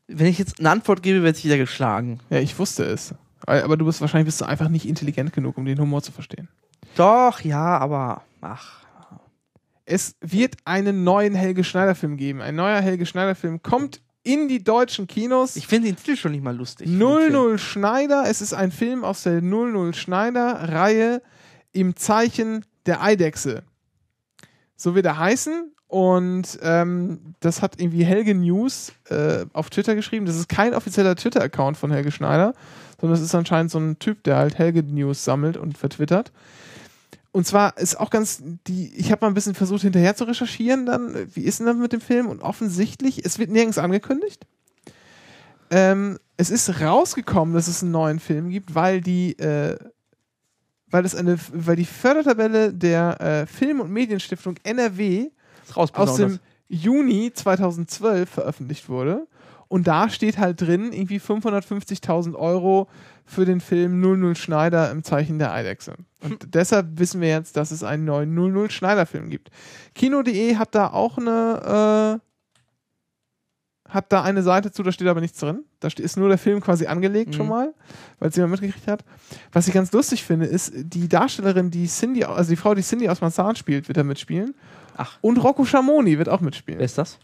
Wenn 0.08 0.26
ich 0.26 0.40
jetzt 0.40 0.60
eine 0.60 0.72
Antwort 0.72 1.04
gebe, 1.04 1.24
werde 1.24 1.38
ich 1.38 1.46
wieder 1.46 1.58
geschlagen. 1.58 2.20
Ja, 2.30 2.40
ich 2.40 2.58
wusste 2.58 2.84
es. 2.84 3.14
Aber 3.46 3.78
du 3.78 3.86
bist 3.86 4.02
wahrscheinlich 4.02 4.26
bist 4.26 4.42
du 4.42 4.46
einfach 4.46 4.70
nicht 4.70 4.88
intelligent 4.88 5.32
genug, 5.34 5.58
um 5.58 5.66
den 5.66 5.80
Humor 5.80 6.02
zu 6.02 6.12
verstehen. 6.12 6.50
Doch, 6.96 7.42
ja, 7.42 7.78
aber 7.78 8.24
ach. 8.42 8.80
Es 9.86 10.16
wird 10.22 10.58
einen 10.66 11.04
neuen 11.04 11.34
Helge 11.34 11.64
Schneider 11.64 11.96
Film 11.96 12.18
geben. 12.18 12.42
Ein 12.42 12.56
neuer 12.56 12.82
Helge 12.82 13.06
Schneider 13.06 13.36
Film 13.36 13.62
kommt 13.64 14.02
in 14.30 14.48
die 14.48 14.64
deutschen 14.64 15.08
Kinos. 15.08 15.56
Ich 15.56 15.66
finde 15.66 15.88
den 15.88 15.96
Titel 15.96 16.16
schon 16.16 16.34
nicht 16.34 16.44
mal 16.44 16.56
lustig. 16.56 16.88
00 16.88 17.58
Schneider. 17.58 18.26
Es 18.28 18.42
ist 18.42 18.54
ein 18.54 18.72
Film 18.72 19.04
aus 19.04 19.24
der 19.24 19.42
00 19.42 19.96
Schneider 19.96 20.70
Reihe 20.70 21.24
im 21.72 21.96
Zeichen 21.96 22.64
der 22.86 23.02
Eidechse. 23.02 23.64
So 24.76 24.94
wird 24.94 25.08
er 25.08 25.18
heißen. 25.18 25.72
Und 25.88 26.60
ähm, 26.62 27.34
das 27.40 27.64
hat 27.64 27.82
irgendwie 27.82 28.06
Helge 28.06 28.36
News 28.36 28.92
äh, 29.10 29.48
auf 29.54 29.72
Twitter 29.72 29.96
geschrieben. 29.96 30.28
Das 30.28 30.36
ist 30.36 30.48
kein 30.48 30.76
offizieller 30.76 31.16
Twitter-Account 31.16 31.78
von 31.78 31.92
Helge 31.92 32.12
Schneider, 32.12 32.54
sondern 33.02 33.18
es 33.18 33.26
ist 33.26 33.34
anscheinend 33.34 33.72
so 33.72 33.80
ein 33.80 33.98
Typ, 33.98 34.24
der 34.24 34.36
halt 34.36 34.60
Helge 34.60 34.84
News 34.84 35.26
sammelt 35.26 35.58
und 35.58 35.76
vertwittert. 35.76 36.32
Und 37.32 37.46
zwar 37.46 37.78
ist 37.78 38.00
auch 38.00 38.10
ganz, 38.10 38.42
die, 38.68 38.94
ich 38.96 39.12
habe 39.12 39.22
mal 39.22 39.28
ein 39.28 39.34
bisschen 39.36 39.54
versucht 39.54 39.82
hinterher 39.82 40.16
zu 40.16 40.24
recherchieren, 40.24 40.86
dann, 40.86 41.28
wie 41.34 41.44
ist 41.44 41.60
denn 41.60 41.68
das 41.68 41.78
mit 41.78 41.94
dem 41.94 42.02
Film? 42.02 42.28
Und 42.28 42.42
offensichtlich, 42.42 43.24
es 43.24 43.38
wird 43.38 43.52
nirgends 43.52 43.78
angekündigt. 43.78 44.48
Ähm, 45.70 46.18
es 46.38 46.50
ist 46.50 46.82
rausgekommen, 46.82 47.54
dass 47.54 47.68
es 47.68 47.84
einen 47.84 47.92
neuen 47.92 48.20
Film 48.20 48.50
gibt, 48.50 48.74
weil 48.74 49.02
die, 49.02 49.38
äh, 49.38 49.78
weil 50.88 51.06
es 51.06 51.14
eine, 51.14 51.38
weil 51.54 51.76
die 51.76 51.86
Fördertabelle 51.86 52.74
der 52.74 53.22
äh, 53.22 53.46
Film- 53.46 53.80
und 53.80 53.92
Medienstiftung 53.92 54.56
NRW 54.64 55.30
aus 55.76 56.16
dem. 56.16 56.40
Juni 56.70 57.32
2012 57.34 58.30
veröffentlicht 58.30 58.90
wurde. 58.90 59.28
Und 59.68 59.88
da 59.88 60.10
steht 60.10 60.38
halt 60.38 60.62
drin, 60.62 60.94
irgendwie 60.94 61.20
550.000 61.20 62.36
Euro 62.36 62.88
für 63.26 63.46
den 63.46 63.60
Film 63.60 64.00
00 64.00 64.36
Schneider 64.36 64.90
im 64.92 65.04
Zeichen 65.04 65.38
der 65.40 65.52
Eidechse. 65.52 65.96
Und 66.22 66.54
deshalb 66.54 67.00
wissen 67.00 67.22
wir 67.22 67.30
jetzt, 67.30 67.56
dass 67.56 67.72
es 67.72 67.84
einen 67.84 68.06
neuen 68.06 68.34
00 68.34 68.70
Schneider-Film 68.72 69.30
gibt. 69.30 69.50
Kino.de 69.96 70.56
hat 70.58 70.76
da 70.76 70.88
auch 70.92 71.18
eine, 71.18 72.20
äh, 72.20 73.90
hat 73.90 74.12
da 74.12 74.22
eine 74.22 74.44
Seite 74.44 74.72
zu, 74.72 74.84
da 74.84 74.92
steht 74.92 75.08
aber 75.08 75.22
nichts 75.22 75.40
drin. 75.40 75.64
Da 75.80 75.88
ist 75.88 76.18
nur 76.18 76.28
der 76.30 76.38
Film 76.38 76.60
quasi 76.62 76.86
angelegt 76.88 77.34
schon 77.36 77.46
Mhm. 77.46 77.50
mal, 77.52 77.74
weil 78.20 78.30
es 78.30 78.36
jemand 78.36 78.52
mitgekriegt 78.52 78.88
hat. 78.88 79.04
Was 79.54 79.68
ich 79.68 79.74
ganz 79.74 79.92
lustig 79.94 80.24
finde, 80.26 80.46
ist, 80.46 80.72
die 80.76 81.08
Darstellerin, 81.08 81.72
die 81.72 81.88
Cindy, 81.88 82.24
also 82.26 82.50
die 82.50 82.56
Frau, 82.58 82.76
die 82.76 82.84
Cindy 82.84 83.08
aus 83.10 83.22
Marzahn 83.22 83.56
spielt, 83.56 83.88
wird 83.88 83.98
da 83.98 84.04
mitspielen. 84.04 84.54
Ach, 84.98 85.18
Und 85.22 85.38
Rocco 85.38 85.64
Schamoni 85.66 86.18
wird 86.18 86.28
auch 86.30 86.42
wer 86.42 86.46
mitspielen. 86.46 86.82
ist 86.82 86.98
das? 86.98 87.18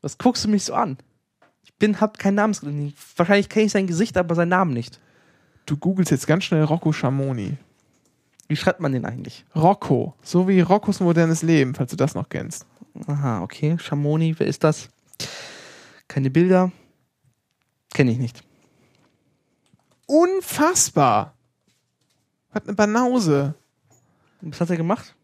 Was 0.00 0.18
guckst 0.18 0.44
du 0.44 0.48
mich 0.48 0.64
so 0.64 0.74
an? 0.74 0.98
Ich 1.62 1.74
bin, 1.74 2.00
hab 2.00 2.18
keinen 2.18 2.34
Namen. 2.36 2.92
Wahrscheinlich 3.16 3.48
kenne 3.48 3.66
ich 3.66 3.72
sein 3.72 3.86
Gesicht, 3.86 4.16
aber 4.16 4.34
seinen 4.34 4.50
Namen 4.50 4.72
nicht. 4.72 5.00
Du 5.68 5.76
googelst 5.76 6.10
jetzt 6.10 6.26
ganz 6.26 6.44
schnell 6.44 6.64
Rocco 6.64 6.92
Schamoni. 6.92 7.58
Wie 8.48 8.56
schreibt 8.56 8.80
man 8.80 8.92
den 8.92 9.04
eigentlich? 9.04 9.44
Rocco, 9.54 10.14
so 10.22 10.48
wie 10.48 10.62
Roccos 10.62 11.00
modernes 11.00 11.42
Leben, 11.42 11.74
falls 11.74 11.90
du 11.90 11.96
das 11.96 12.14
noch 12.14 12.30
kennst. 12.30 12.64
Aha, 13.06 13.42
okay. 13.42 13.76
Schamoni, 13.78 14.34
wer 14.38 14.46
ist 14.46 14.64
das? 14.64 14.88
Keine 16.08 16.30
Bilder. 16.30 16.72
Kenne 17.92 18.12
ich 18.12 18.18
nicht. 18.18 18.42
Unfassbar! 20.06 21.34
Was 22.50 22.62
eine 22.64 22.72
Banause. 22.72 23.54
Was 24.40 24.62
hat 24.62 24.70
er 24.70 24.78
gemacht? 24.78 25.14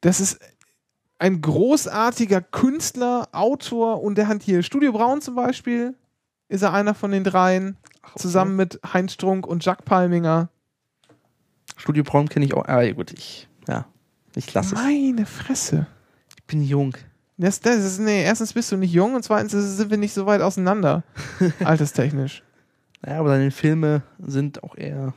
Das 0.00 0.18
ist 0.18 0.40
ein 1.20 1.40
großartiger 1.40 2.40
Künstler, 2.40 3.28
Autor 3.30 4.02
und 4.02 4.16
der 4.16 4.26
hat 4.26 4.42
hier 4.42 4.64
Studio 4.64 4.90
Braun 4.90 5.22
zum 5.22 5.36
Beispiel. 5.36 5.94
Ist 6.50 6.62
er 6.62 6.72
einer 6.72 6.94
von 6.94 7.12
den 7.12 7.22
dreien, 7.24 7.76
Ach, 8.02 8.10
okay. 8.10 8.18
zusammen 8.22 8.56
mit 8.56 8.80
Heinz 8.92 9.12
Strunk 9.12 9.46
und 9.46 9.64
Jack 9.64 9.84
Palminger. 9.84 10.50
Studio 11.76 12.02
Braun 12.02 12.28
kenne 12.28 12.44
ich 12.44 12.54
auch. 12.54 12.66
Ah, 12.66 12.82
ja, 12.82 12.92
gut, 12.92 13.12
ich, 13.12 13.48
ja, 13.68 13.86
ich 14.34 14.52
lasse 14.52 14.74
es. 14.74 14.82
Meine 14.82 15.26
Fresse. 15.26 15.86
Ich 16.36 16.44
bin 16.44 16.62
jung. 16.62 16.96
Das, 17.38 17.60
das 17.60 17.76
ist, 17.76 18.00
nee, 18.00 18.22
erstens 18.24 18.52
bist 18.52 18.70
du 18.72 18.76
nicht 18.76 18.92
jung 18.92 19.14
und 19.14 19.22
zweitens 19.22 19.52
sind 19.52 19.90
wir 19.90 19.96
nicht 19.96 20.12
so 20.12 20.26
weit 20.26 20.42
auseinander. 20.42 21.04
Alterstechnisch. 21.64 22.42
Ja, 23.06 23.20
aber 23.20 23.28
seine 23.30 23.50
Filme 23.52 24.02
sind 24.18 24.62
auch 24.64 24.76
eher, 24.76 25.14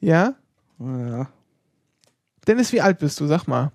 Ja? 0.00 0.34
ja, 0.80 1.28
Dennis, 2.48 2.72
wie 2.72 2.80
alt 2.80 2.98
bist 2.98 3.20
du? 3.20 3.26
Sag 3.26 3.46
mal. 3.46 3.70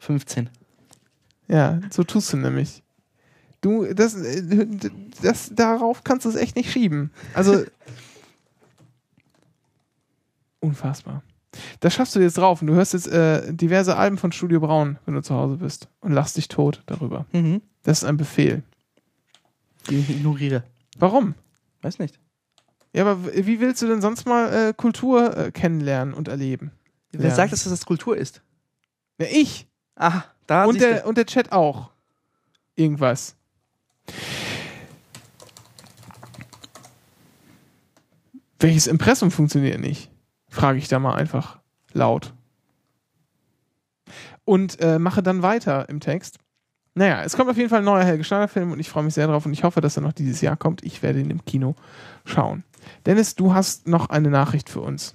15. 0.00 0.50
Ja, 1.46 1.80
so 1.90 2.04
tust 2.04 2.32
du 2.32 2.36
nämlich. 2.36 2.82
Du, 3.60 3.92
das, 3.92 4.14
äh, 4.14 4.66
das, 5.22 5.50
darauf 5.54 6.04
kannst 6.04 6.24
du 6.24 6.30
es 6.30 6.36
echt 6.36 6.56
nicht 6.56 6.70
schieben. 6.70 7.10
Also. 7.34 7.64
unfassbar. 10.60 11.22
Das 11.80 11.94
schaffst 11.94 12.14
du 12.14 12.20
jetzt 12.20 12.38
drauf 12.38 12.60
und 12.60 12.68
du 12.68 12.74
hörst 12.74 12.92
jetzt 12.92 13.08
äh, 13.08 13.52
diverse 13.52 13.96
Alben 13.96 14.18
von 14.18 14.32
Studio 14.32 14.60
Braun, 14.60 14.98
wenn 15.06 15.14
du 15.14 15.22
zu 15.22 15.34
Hause 15.34 15.56
bist 15.56 15.88
und 16.00 16.12
lachst 16.12 16.36
dich 16.36 16.48
tot 16.48 16.82
darüber. 16.86 17.26
Mhm. 17.32 17.62
Das 17.82 17.98
ist 17.98 18.04
ein 18.04 18.16
Befehl. 18.16 18.62
Die 19.88 19.98
ich 19.98 20.10
ignoriere. 20.10 20.62
Warum? 20.98 21.34
Weiß 21.82 21.98
nicht. 21.98 22.18
Ja, 22.92 23.04
aber 23.06 23.24
wie 23.34 23.60
willst 23.60 23.80
du 23.82 23.86
denn 23.86 24.00
sonst 24.00 24.26
mal 24.26 24.52
äh, 24.52 24.74
Kultur 24.74 25.36
äh, 25.36 25.52
kennenlernen 25.52 26.14
und 26.14 26.28
erleben? 26.28 26.72
Wer 27.12 27.30
Ja. 27.30 27.34
sagt, 27.34 27.52
dass 27.52 27.64
das 27.64 27.86
Kultur 27.86 28.16
ist? 28.16 28.42
Ja, 29.18 29.26
ich. 29.30 29.66
Ah, 29.96 30.22
da 30.46 30.64
und, 30.64 30.80
der, 30.80 31.06
und 31.06 31.16
der 31.16 31.26
Chat 31.26 31.52
auch. 31.52 31.90
Irgendwas. 32.76 33.34
Welches 38.58 38.86
Impressum 38.86 39.30
funktioniert 39.30 39.80
nicht? 39.80 40.10
Frage 40.48 40.78
ich 40.78 40.88
da 40.88 40.98
mal 40.98 41.14
einfach 41.14 41.58
laut. 41.92 42.34
Und 44.44 44.80
äh, 44.80 44.98
mache 44.98 45.22
dann 45.22 45.42
weiter 45.42 45.88
im 45.88 46.00
Text. 46.00 46.38
Naja, 46.94 47.22
es 47.22 47.36
kommt 47.36 47.48
auf 47.48 47.56
jeden 47.56 47.68
Fall 47.68 47.78
ein 47.78 47.84
neuer 47.84 48.02
Helge 48.02 48.24
Schneider-Film 48.24 48.72
und 48.72 48.80
ich 48.80 48.88
freue 48.88 49.04
mich 49.04 49.14
sehr 49.14 49.28
drauf 49.28 49.46
und 49.46 49.52
ich 49.52 49.62
hoffe, 49.62 49.80
dass 49.80 49.96
er 49.96 50.02
noch 50.02 50.12
dieses 50.12 50.40
Jahr 50.40 50.56
kommt. 50.56 50.82
Ich 50.82 51.02
werde 51.02 51.20
ihn 51.20 51.30
im 51.30 51.44
Kino 51.44 51.76
schauen. 52.24 52.64
Dennis, 53.06 53.36
du 53.36 53.54
hast 53.54 53.86
noch 53.86 54.10
eine 54.10 54.30
Nachricht 54.30 54.68
für 54.68 54.80
uns. 54.80 55.14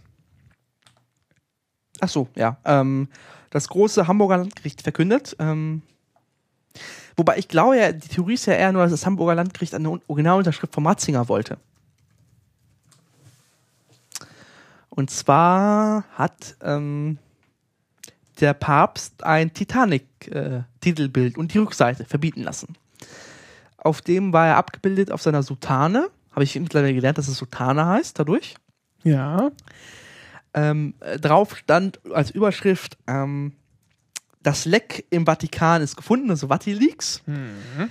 Ach 2.00 2.08
so, 2.08 2.30
ja. 2.36 2.58
Ähm, 2.64 3.10
das 3.50 3.68
große 3.68 4.08
Hamburger 4.08 4.38
Landgericht 4.38 4.82
verkündet. 4.82 5.36
Ähm, 5.40 5.82
wobei 7.18 7.38
ich 7.38 7.50
glaube 7.50 7.78
ja, 7.78 7.92
die 7.92 8.08
Theorie 8.08 8.36
ist 8.36 8.46
ja 8.46 8.54
eher 8.54 8.72
nur, 8.72 8.84
dass 8.84 8.92
das 8.92 9.06
Hamburger 9.06 9.36
Landgericht 9.36 9.76
eine 9.76 9.90
Originalunterschrift 10.08 10.74
von 10.74 10.84
Matzinger 10.84 11.28
wollte. 11.28 11.58
Und 14.96 15.10
zwar 15.10 16.04
hat 16.14 16.56
ähm, 16.62 17.18
der 18.40 18.54
Papst 18.54 19.24
ein 19.24 19.52
Titanic-Titelbild 19.52 21.36
äh, 21.36 21.40
und 21.40 21.54
die 21.54 21.58
Rückseite 21.58 22.06
verbieten 22.06 22.44
lassen. 22.44 22.76
Auf 23.78 24.02
dem 24.02 24.34
war 24.34 24.48
er 24.48 24.58
abgebildet 24.58 25.12
auf 25.12 25.22
seiner 25.24 25.42
Soutane. 25.42 26.10
Habe 26.32 26.44
ich 26.44 26.60
mittlerweile 26.60 26.94
gelernt, 26.94 27.18
dass 27.18 27.28
es 27.28 27.38
Soutane 27.38 27.88
heißt, 27.88 28.20
dadurch. 28.20 28.54
Ja. 29.04 29.52
Ähm, 30.54 30.94
drauf 31.20 31.58
stand 31.58 32.00
als 32.14 32.30
Überschrift, 32.30 32.98
ähm, 33.08 33.54
das 34.44 34.66
Leck 34.66 35.08
im 35.10 35.26
Vatikan 35.26 35.82
ist 35.82 35.96
gefunden, 35.96 36.30
also 36.30 36.50
Vati-Leaks. 36.50 37.24
Mhm. 37.26 37.90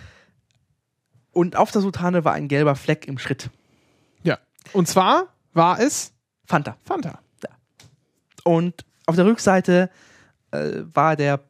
Und 1.33 1.57
auf 1.57 1.73
der 1.73 1.81
Soutane 1.81 2.25
war 2.25 2.35
ein 2.35 2.47
gelber 2.47 2.77
Fleck 2.77 3.09
im 3.09 3.19
Schritt. 3.19 3.51
Ja. 4.23 4.39
Und 4.73 4.87
zwar 4.87 5.29
war 5.53 5.81
es 5.81 6.13
Fanta. 6.53 6.77
Fanta. 6.85 7.19
Und 8.45 8.85
auf 9.07 9.17
der 9.17 9.25
Rückseite 9.25 9.89
äh, 10.51 10.83
war 10.93 11.17
der 11.17 11.41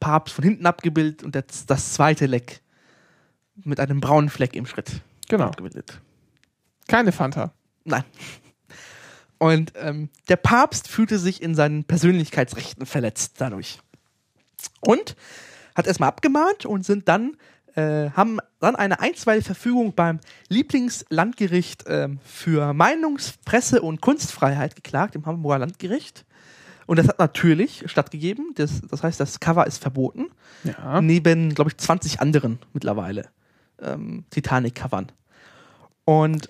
Papst 0.00 0.34
von 0.34 0.44
hinten 0.44 0.66
abgebildet 0.66 1.22
und 1.22 1.34
das, 1.34 1.64
das 1.64 1.94
zweite 1.94 2.26
Leck 2.26 2.60
mit 3.64 3.80
einem 3.80 4.00
braunen 4.02 4.28
Fleck 4.28 4.54
im 4.54 4.66
Schritt 4.66 5.00
Genau. 5.30 5.44
abgebildet. 5.46 5.98
Keine 6.88 7.10
Fanta. 7.12 7.54
Nein. 7.84 8.04
Und 9.38 9.72
ähm, 9.76 10.10
der 10.28 10.36
Papst 10.36 10.88
fühlte 10.88 11.18
sich 11.18 11.40
in 11.40 11.54
seinen 11.54 11.84
Persönlichkeitsrechten 11.84 12.84
verletzt 12.84 13.36
dadurch. 13.38 13.80
Und 14.80 15.16
hat 15.74 15.86
erstmal 15.86 16.10
abgemahnt 16.10 16.66
und 16.66 16.84
sind 16.84 17.08
dann, 17.08 17.38
äh, 17.76 18.10
haben 18.10 18.38
dann 18.60 18.76
eine 18.76 19.00
einstweilige 19.00 19.46
Verfügung 19.46 19.94
beim 19.94 20.20
Lieblingslandgericht 20.48 21.84
ähm, 21.86 22.18
für 22.24 22.72
Meinungs-, 22.72 23.34
Presse- 23.44 23.82
und 23.82 24.00
Kunstfreiheit 24.00 24.76
geklagt, 24.76 25.14
im 25.14 25.26
Hamburger 25.26 25.58
Landgericht. 25.58 26.24
Und 26.86 26.98
das 26.98 27.06
hat 27.06 27.18
natürlich 27.18 27.84
stattgegeben. 27.86 28.52
Das, 28.56 28.80
das 28.90 29.02
heißt, 29.02 29.20
das 29.20 29.38
Cover 29.38 29.66
ist 29.66 29.80
verboten. 29.80 30.26
Ja. 30.64 31.00
Neben, 31.00 31.54
glaube 31.54 31.70
ich, 31.70 31.76
20 31.76 32.20
anderen 32.20 32.58
mittlerweile 32.72 33.28
ähm, 33.80 34.24
Titanic-Covern. 34.30 35.12
Und 36.04 36.48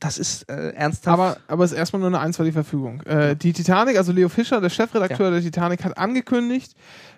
das 0.00 0.18
ist 0.18 0.48
äh, 0.48 0.70
ernsthaft. 0.70 1.08
Aber, 1.08 1.36
aber 1.46 1.64
es 1.64 1.72
ist 1.72 1.78
erstmal 1.78 2.00
nur 2.00 2.08
eine 2.08 2.20
einstweilige 2.20 2.54
Verfügung. 2.54 3.02
Äh, 3.02 3.36
die 3.36 3.52
Titanic, 3.52 3.96
also 3.96 4.12
Leo 4.12 4.28
Fischer, 4.28 4.60
der 4.60 4.70
Chefredakteur 4.70 5.30
der 5.30 5.40
Titanic, 5.40 5.84
hat 5.84 5.96
angekündigt, 5.96 6.74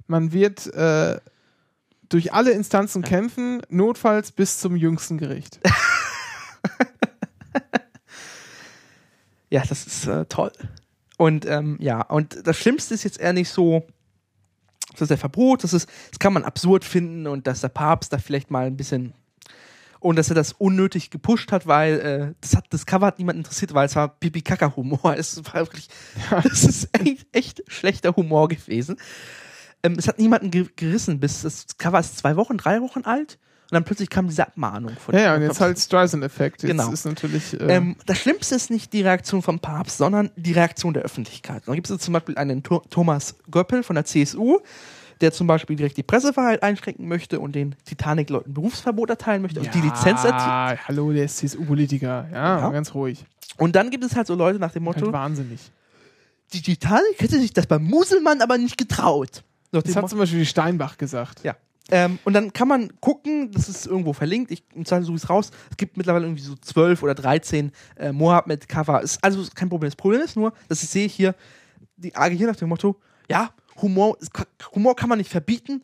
man 0.06 0.32
wird 0.32 0.66
äh, 0.74 1.18
durch 2.08 2.32
alle 2.32 2.52
Instanzen 2.52 3.02
kämpfen, 3.02 3.62
notfalls 3.68 4.32
bis 4.32 4.60
zum 4.60 4.76
jüngsten 4.76 5.18
Gericht. 5.18 5.60
Ja, 9.54 9.62
das 9.68 9.86
ist 9.86 10.08
äh, 10.08 10.24
toll. 10.24 10.50
Und 11.16 11.46
ähm, 11.46 11.76
ja, 11.80 12.00
und 12.00 12.44
das 12.44 12.58
Schlimmste 12.58 12.92
ist 12.92 13.04
jetzt 13.04 13.20
eher 13.20 13.32
nicht 13.32 13.50
so, 13.50 13.86
das 14.90 15.02
ist 15.02 15.10
der 15.10 15.18
Verbot, 15.18 15.62
das 15.62 15.72
ist, 15.72 15.88
das 16.10 16.18
kann 16.18 16.32
man 16.32 16.42
absurd 16.42 16.84
finden 16.84 17.28
und 17.28 17.46
dass 17.46 17.60
der 17.60 17.68
Papst 17.68 18.12
da 18.12 18.18
vielleicht 18.18 18.50
mal 18.50 18.66
ein 18.66 18.76
bisschen 18.76 19.14
und 20.00 20.16
dass 20.16 20.28
er 20.28 20.34
das 20.34 20.54
unnötig 20.54 21.10
gepusht 21.10 21.52
hat, 21.52 21.68
weil 21.68 22.00
äh, 22.00 22.34
das 22.40 22.56
hat 22.56 22.66
das 22.70 22.84
Cover 22.84 23.06
hat 23.06 23.20
niemand 23.20 23.38
interessiert, 23.38 23.74
weil 23.74 23.86
es 23.86 23.94
war 23.94 24.08
pipi 24.08 24.42
kaka 24.42 24.74
humor 24.74 25.14
Es 25.16 25.36
war 25.44 25.54
wirklich, 25.54 25.88
das 26.30 26.64
ist 26.64 26.88
echt, 26.92 27.24
echt 27.30 27.62
schlechter 27.68 28.16
Humor 28.16 28.48
gewesen. 28.48 28.96
Ähm, 29.84 29.94
es 29.98 30.08
hat 30.08 30.18
niemanden 30.18 30.50
ge 30.50 30.66
gerissen, 30.74 31.20
bis 31.20 31.42
das 31.42 31.66
Cover 31.78 32.00
ist 32.00 32.18
zwei 32.18 32.36
Wochen, 32.36 32.56
drei 32.56 32.80
Wochen 32.80 33.02
alt 33.04 33.38
und 33.70 33.72
dann 33.76 33.84
plötzlich 33.84 34.10
kam 34.10 34.26
diese 34.28 34.46
Abmahnung 34.46 34.96
von 34.96 35.14
Ja, 35.14 35.20
ja, 35.20 35.34
und 35.36 35.42
jetzt 35.42 35.60
halt 35.60 35.78
Streisand-Effekt. 35.78 36.62
Genau. 36.62 36.90
ist 36.90 37.04
natürlich. 37.06 37.54
Äh, 37.60 37.76
ähm, 37.76 37.96
das 38.06 38.18
Schlimmste 38.18 38.54
ist 38.54 38.70
nicht 38.70 38.92
die 38.92 39.02
Reaktion 39.02 39.42
vom 39.42 39.58
Papst, 39.60 39.98
sondern 39.98 40.30
die 40.36 40.52
Reaktion 40.52 40.92
der 40.94 41.02
Öffentlichkeit. 41.02 41.62
Da 41.66 41.74
gibt 41.74 41.88
es 41.88 41.98
zum 41.98 42.12
Beispiel 42.12 42.36
einen 42.36 42.62
Tho 42.62 42.82
Thomas 42.90 43.36
Göppel 43.50 43.82
von 43.82 43.94
der 43.94 44.04
CSU, 44.04 44.58
der 45.20 45.32
zum 45.32 45.46
Beispiel 45.46 45.76
direkt 45.76 45.96
die 45.96 46.02
Pressefreiheit 46.02 46.62
einschränken 46.62 47.08
möchte 47.08 47.40
und 47.40 47.54
den 47.54 47.74
Titanic-Leuten 47.84 48.52
Berufsverbot 48.52 49.10
erteilen 49.10 49.42
möchte 49.42 49.60
und 49.60 49.72
die 49.74 49.80
Lizenz 49.80 50.24
erzielt. 50.24 50.32
Ja, 50.32 50.74
hallo, 50.88 51.12
der 51.12 51.24
ist 51.24 51.38
CSU-Politiker. 51.38 52.28
Ja, 52.32 52.58
Ja. 52.60 52.70
ganz 52.70 52.94
ruhig. 52.94 53.24
Und 53.56 53.76
dann 53.76 53.90
gibt 53.90 54.04
es 54.04 54.16
halt 54.16 54.26
so 54.26 54.34
Leute 54.34 54.58
nach 54.58 54.72
dem 54.72 54.84
Halt 54.86 55.00
Motto, 55.00 55.12
wahnsinnig. 55.12 55.60
die 56.52 56.60
Titanic 56.62 57.18
hätte 57.20 57.38
sich 57.38 57.52
das 57.52 57.66
beim 57.66 57.84
Muselmann 57.84 58.42
aber 58.42 58.58
nicht 58.58 58.76
getraut. 58.76 59.42
Das 59.80 59.96
hat 59.96 60.08
zum 60.08 60.18
Beispiel 60.18 60.40
die 60.40 60.46
Steinbach 60.46 60.98
gesagt. 60.98 61.42
Ja. 61.44 61.56
Ähm, 61.90 62.18
und 62.24 62.32
dann 62.32 62.52
kann 62.52 62.68
man 62.68 62.98
gucken, 63.00 63.50
das 63.52 63.68
ist 63.68 63.86
irgendwo 63.86 64.14
verlinkt, 64.14 64.50
ich 64.50 64.64
im 64.74 64.86
Zweifel 64.86 65.04
suche 65.04 65.16
ich 65.16 65.22
es 65.24 65.30
raus. 65.30 65.50
Es 65.70 65.76
gibt 65.76 65.96
mittlerweile 65.96 66.24
irgendwie 66.24 66.42
so 66.42 66.54
12 66.54 67.02
oder 67.02 67.14
13 67.14 67.72
äh, 67.96 68.12
Mohammed-Cover. 68.12 69.02
Ist 69.02 69.22
also 69.22 69.44
kein 69.54 69.68
Problem. 69.68 69.88
Das 69.88 69.96
Problem 69.96 70.22
ist 70.22 70.36
nur, 70.36 70.52
dass 70.68 70.82
ich 70.82 70.88
sehe 70.88 71.08
hier, 71.08 71.34
die 71.96 72.14
agieren 72.16 72.48
nach 72.48 72.56
dem 72.56 72.70
Motto, 72.70 72.96
ja, 73.28 73.50
Humor, 73.82 74.16
Humor 74.74 74.96
kann 74.96 75.08
man 75.08 75.18
nicht 75.18 75.30
verbieten, 75.30 75.82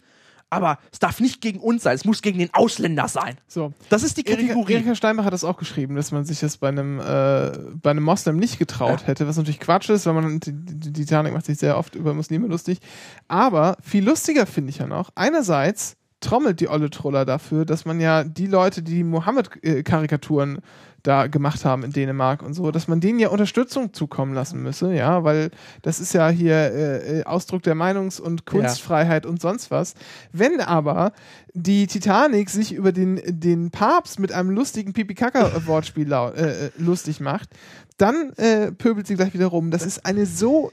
aber 0.50 0.78
es 0.92 0.98
darf 0.98 1.20
nicht 1.20 1.40
gegen 1.40 1.60
uns 1.60 1.84
sein, 1.84 1.94
es 1.94 2.04
muss 2.04 2.22
gegen 2.22 2.38
den 2.38 2.52
Ausländer 2.52 3.08
sein. 3.08 3.36
So. 3.48 3.72
Das 3.88 4.02
ist 4.02 4.16
die 4.16 4.26
Erika, 4.26 4.42
Kategorie. 4.48 4.72
Erika 4.74 4.94
Steinbach 4.94 5.24
hat 5.24 5.32
das 5.32 5.44
auch 5.44 5.56
geschrieben, 5.56 5.94
dass 5.94 6.10
man 6.12 6.24
sich 6.24 6.40
das 6.40 6.56
bei 6.58 6.68
einem, 6.68 6.98
äh, 7.00 7.52
bei 7.80 7.90
einem 7.92 8.02
Moslem 8.02 8.36
nicht 8.36 8.58
getraut 8.58 9.02
Ja. 9.02 9.06
hätte, 9.06 9.26
was 9.28 9.36
natürlich 9.36 9.60
Quatsch 9.60 9.88
ist, 9.90 10.06
weil 10.06 10.14
man 10.14 10.40
die, 10.40 10.52
die 10.52 10.92
die 10.92 10.92
Titanic 11.04 11.32
macht 11.32 11.46
sich 11.46 11.58
sehr 11.58 11.78
oft 11.78 11.94
über 11.94 12.12
Muslime 12.14 12.48
lustig. 12.48 12.80
Aber 13.28 13.76
viel 13.82 14.04
lustiger 14.04 14.44
finde 14.46 14.70
ich 14.70 14.78
ja 14.78 14.86
noch. 14.86 15.10
Einerseits 15.14 15.96
trommelt 16.20 16.60
die 16.60 16.68
Olle 16.68 16.90
Troller 16.90 17.24
dafür, 17.24 17.64
dass 17.64 17.84
man 17.84 18.00
ja 18.00 18.24
die 18.24 18.46
Leute, 18.46 18.82
die 18.82 19.04
Mohammed-Karikaturen 19.04 20.60
da 21.02 21.26
gemacht 21.26 21.64
haben 21.64 21.82
in 21.82 21.92
Dänemark 21.92 22.42
und 22.42 22.54
so, 22.54 22.70
dass 22.70 22.88
man 22.88 23.00
denen 23.00 23.18
ja 23.18 23.28
Unterstützung 23.28 23.92
zukommen 23.92 24.34
lassen 24.34 24.62
müsse, 24.62 24.92
ja, 24.92 25.24
weil 25.24 25.50
das 25.82 26.00
ist 26.00 26.12
ja 26.12 26.28
hier 26.28 26.54
äh, 26.54 27.20
äh, 27.20 27.24
Ausdruck 27.24 27.62
der 27.62 27.74
Meinungs- 27.74 28.20
und 28.20 28.44
Kunstfreiheit 28.44 29.26
und 29.26 29.40
sonst 29.40 29.70
was. 29.70 29.94
Wenn 30.32 30.60
aber 30.60 31.12
die 31.54 31.86
Titanic 31.86 32.50
sich 32.50 32.72
über 32.72 32.92
den, 32.92 33.20
den 33.26 33.70
Papst 33.70 34.18
mit 34.18 34.32
einem 34.32 34.50
lustigen 34.50 34.92
Pipi-Kaka-Wortspiel 34.92 36.12
äh, 36.12 36.66
äh, 36.66 36.70
lustig 36.76 37.20
macht, 37.20 37.48
dann 37.96 38.32
äh, 38.36 38.72
pöbelt 38.72 39.06
sie 39.06 39.14
gleich 39.14 39.34
wieder 39.34 39.46
rum. 39.46 39.70
Das 39.70 39.84
ist 39.84 40.04
eine 40.06 40.26
so 40.26 40.70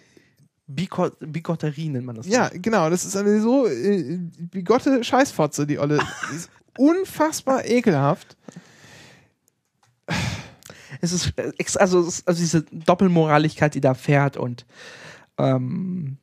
Bigotterie 0.67 1.89
nennt 1.89 2.05
man 2.05 2.15
das. 2.15 2.27
ja, 2.27 2.49
genau. 2.53 2.89
Das 2.89 3.05
ist 3.05 3.15
eine 3.15 3.39
so 3.41 3.65
äh, 3.67 4.17
bigotte 4.39 5.03
Scheißfotze, 5.03 5.65
die 5.65 5.79
Olle. 5.79 5.99
Die 6.31 6.35
ist 6.35 6.49
unfassbar 6.77 7.65
ekelhaft. 7.65 8.35
Es 11.01 11.11
ist 11.11 11.33
äh, 11.37 11.51
also, 11.79 11.99
es 12.01 12.07
ist- 12.19 12.27
also 12.27 12.39
diese 12.39 12.63
Doppelmoraligkeit, 12.63 13.75
die 13.75 13.81
da 13.81 13.93
fährt 13.93 14.37
und 14.37 14.65
ähm, 15.37 16.17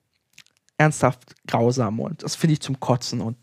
ernsthaft 0.78 1.34
grausam 1.46 2.00
und 2.00 2.22
das 2.22 2.34
finde 2.34 2.54
ich 2.54 2.60
zum 2.60 2.80
Kotzen. 2.80 3.20
Und 3.20 3.36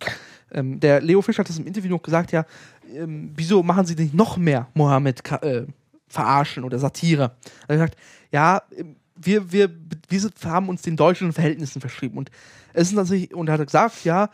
ähm, 0.51 0.79
der 0.79 1.01
Leo 1.01 1.21
Fischer 1.21 1.39
hat 1.39 1.49
das 1.49 1.57
im 1.59 1.65
Interview 1.67 1.89
noch 1.91 2.01
gesagt, 2.01 2.31
ja, 2.31 2.45
ähm, 2.93 3.31
wieso 3.35 3.63
machen 3.63 3.85
sie 3.85 3.95
nicht 3.95 4.13
noch 4.13 4.35
mehr 4.37 4.67
Mohammed 4.73 5.21
äh, 5.43 5.65
verarschen 6.07 6.63
oder 6.63 6.77
Satire? 6.79 7.35
Er 7.67 7.79
hat 7.79 7.91
gesagt, 7.93 7.97
ja, 8.31 8.61
ähm, 8.75 8.97
wir, 9.25 9.51
wir, 9.51 9.69
wir 10.09 10.21
haben 10.45 10.69
uns 10.69 10.81
den 10.81 10.97
deutschen 10.97 11.33
Verhältnissen 11.33 11.81
verschrieben 11.81 12.17
und 12.17 12.31
es 12.73 12.89
ist 12.89 12.93
natürlich, 12.93 13.33
und 13.33 13.47
er 13.47 13.53
hat 13.57 13.65
gesagt, 13.65 14.03
ja, 14.03 14.29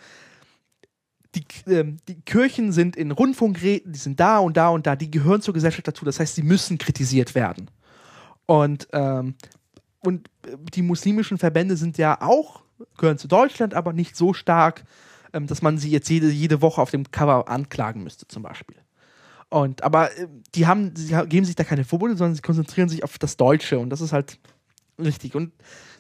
die, 1.36 1.44
ähm, 1.72 1.98
die 2.08 2.22
Kirchen 2.22 2.72
sind 2.72 2.96
in 2.96 3.12
Rundfunkräten, 3.12 3.92
die 3.92 4.00
sind 4.00 4.20
da 4.20 4.40
und 4.40 4.58
da 4.58 4.70
und 4.70 4.88
da, 4.88 4.96
die 4.96 5.12
gehören 5.12 5.42
zur 5.42 5.54
Gesellschaft 5.54 5.88
dazu. 5.88 6.06
Das 6.06 6.20
heißt, 6.20 6.36
sie 6.36 6.44
müssen 6.44 6.78
kritisiert 6.78 7.36
werden. 7.36 7.70
Und, 8.46 8.88
ähm, 8.94 9.36
und 10.00 10.30
äh, 10.48 10.58
die 10.74 10.82
muslimischen 10.82 11.38
Verbände 11.38 11.78
sind 11.78 11.98
ja 11.98 12.22
auch, 12.22 12.64
gehören 12.98 13.18
zu 13.18 13.28
Deutschland, 13.28 13.74
aber 13.74 13.94
nicht 13.94 14.16
so 14.16 14.34
stark, 14.34 14.84
ähm, 15.34 15.48
dass 15.48 15.62
man 15.62 15.78
sie 15.78 15.92
jetzt 15.92 16.10
jede, 16.10 16.30
jede 16.30 16.62
Woche 16.62 16.82
auf 16.82 16.92
dem 16.92 17.12
Cover 17.12 17.48
anklagen 17.50 18.04
müsste, 18.04 18.28
zum 18.28 18.44
Beispiel. 18.44 18.78
Und, 19.50 19.84
aber 19.84 20.18
äh, 20.18 20.28
die 20.56 20.68
haben, 20.68 20.96
sie 20.96 21.14
geben 21.28 21.46
sich 21.46 21.56
da 21.56 21.64
keine 21.64 21.84
Verbote, 21.84 22.18
sondern 22.18 22.36
sie 22.36 22.42
konzentrieren 22.42 22.90
sich 22.90 23.04
auf 23.04 23.18
das 23.18 23.38
Deutsche 23.38 23.80
und 23.80 23.90
das 23.90 24.02
ist 24.02 24.14
halt 24.14 24.40
richtig. 25.00 25.36
Und 25.36 25.54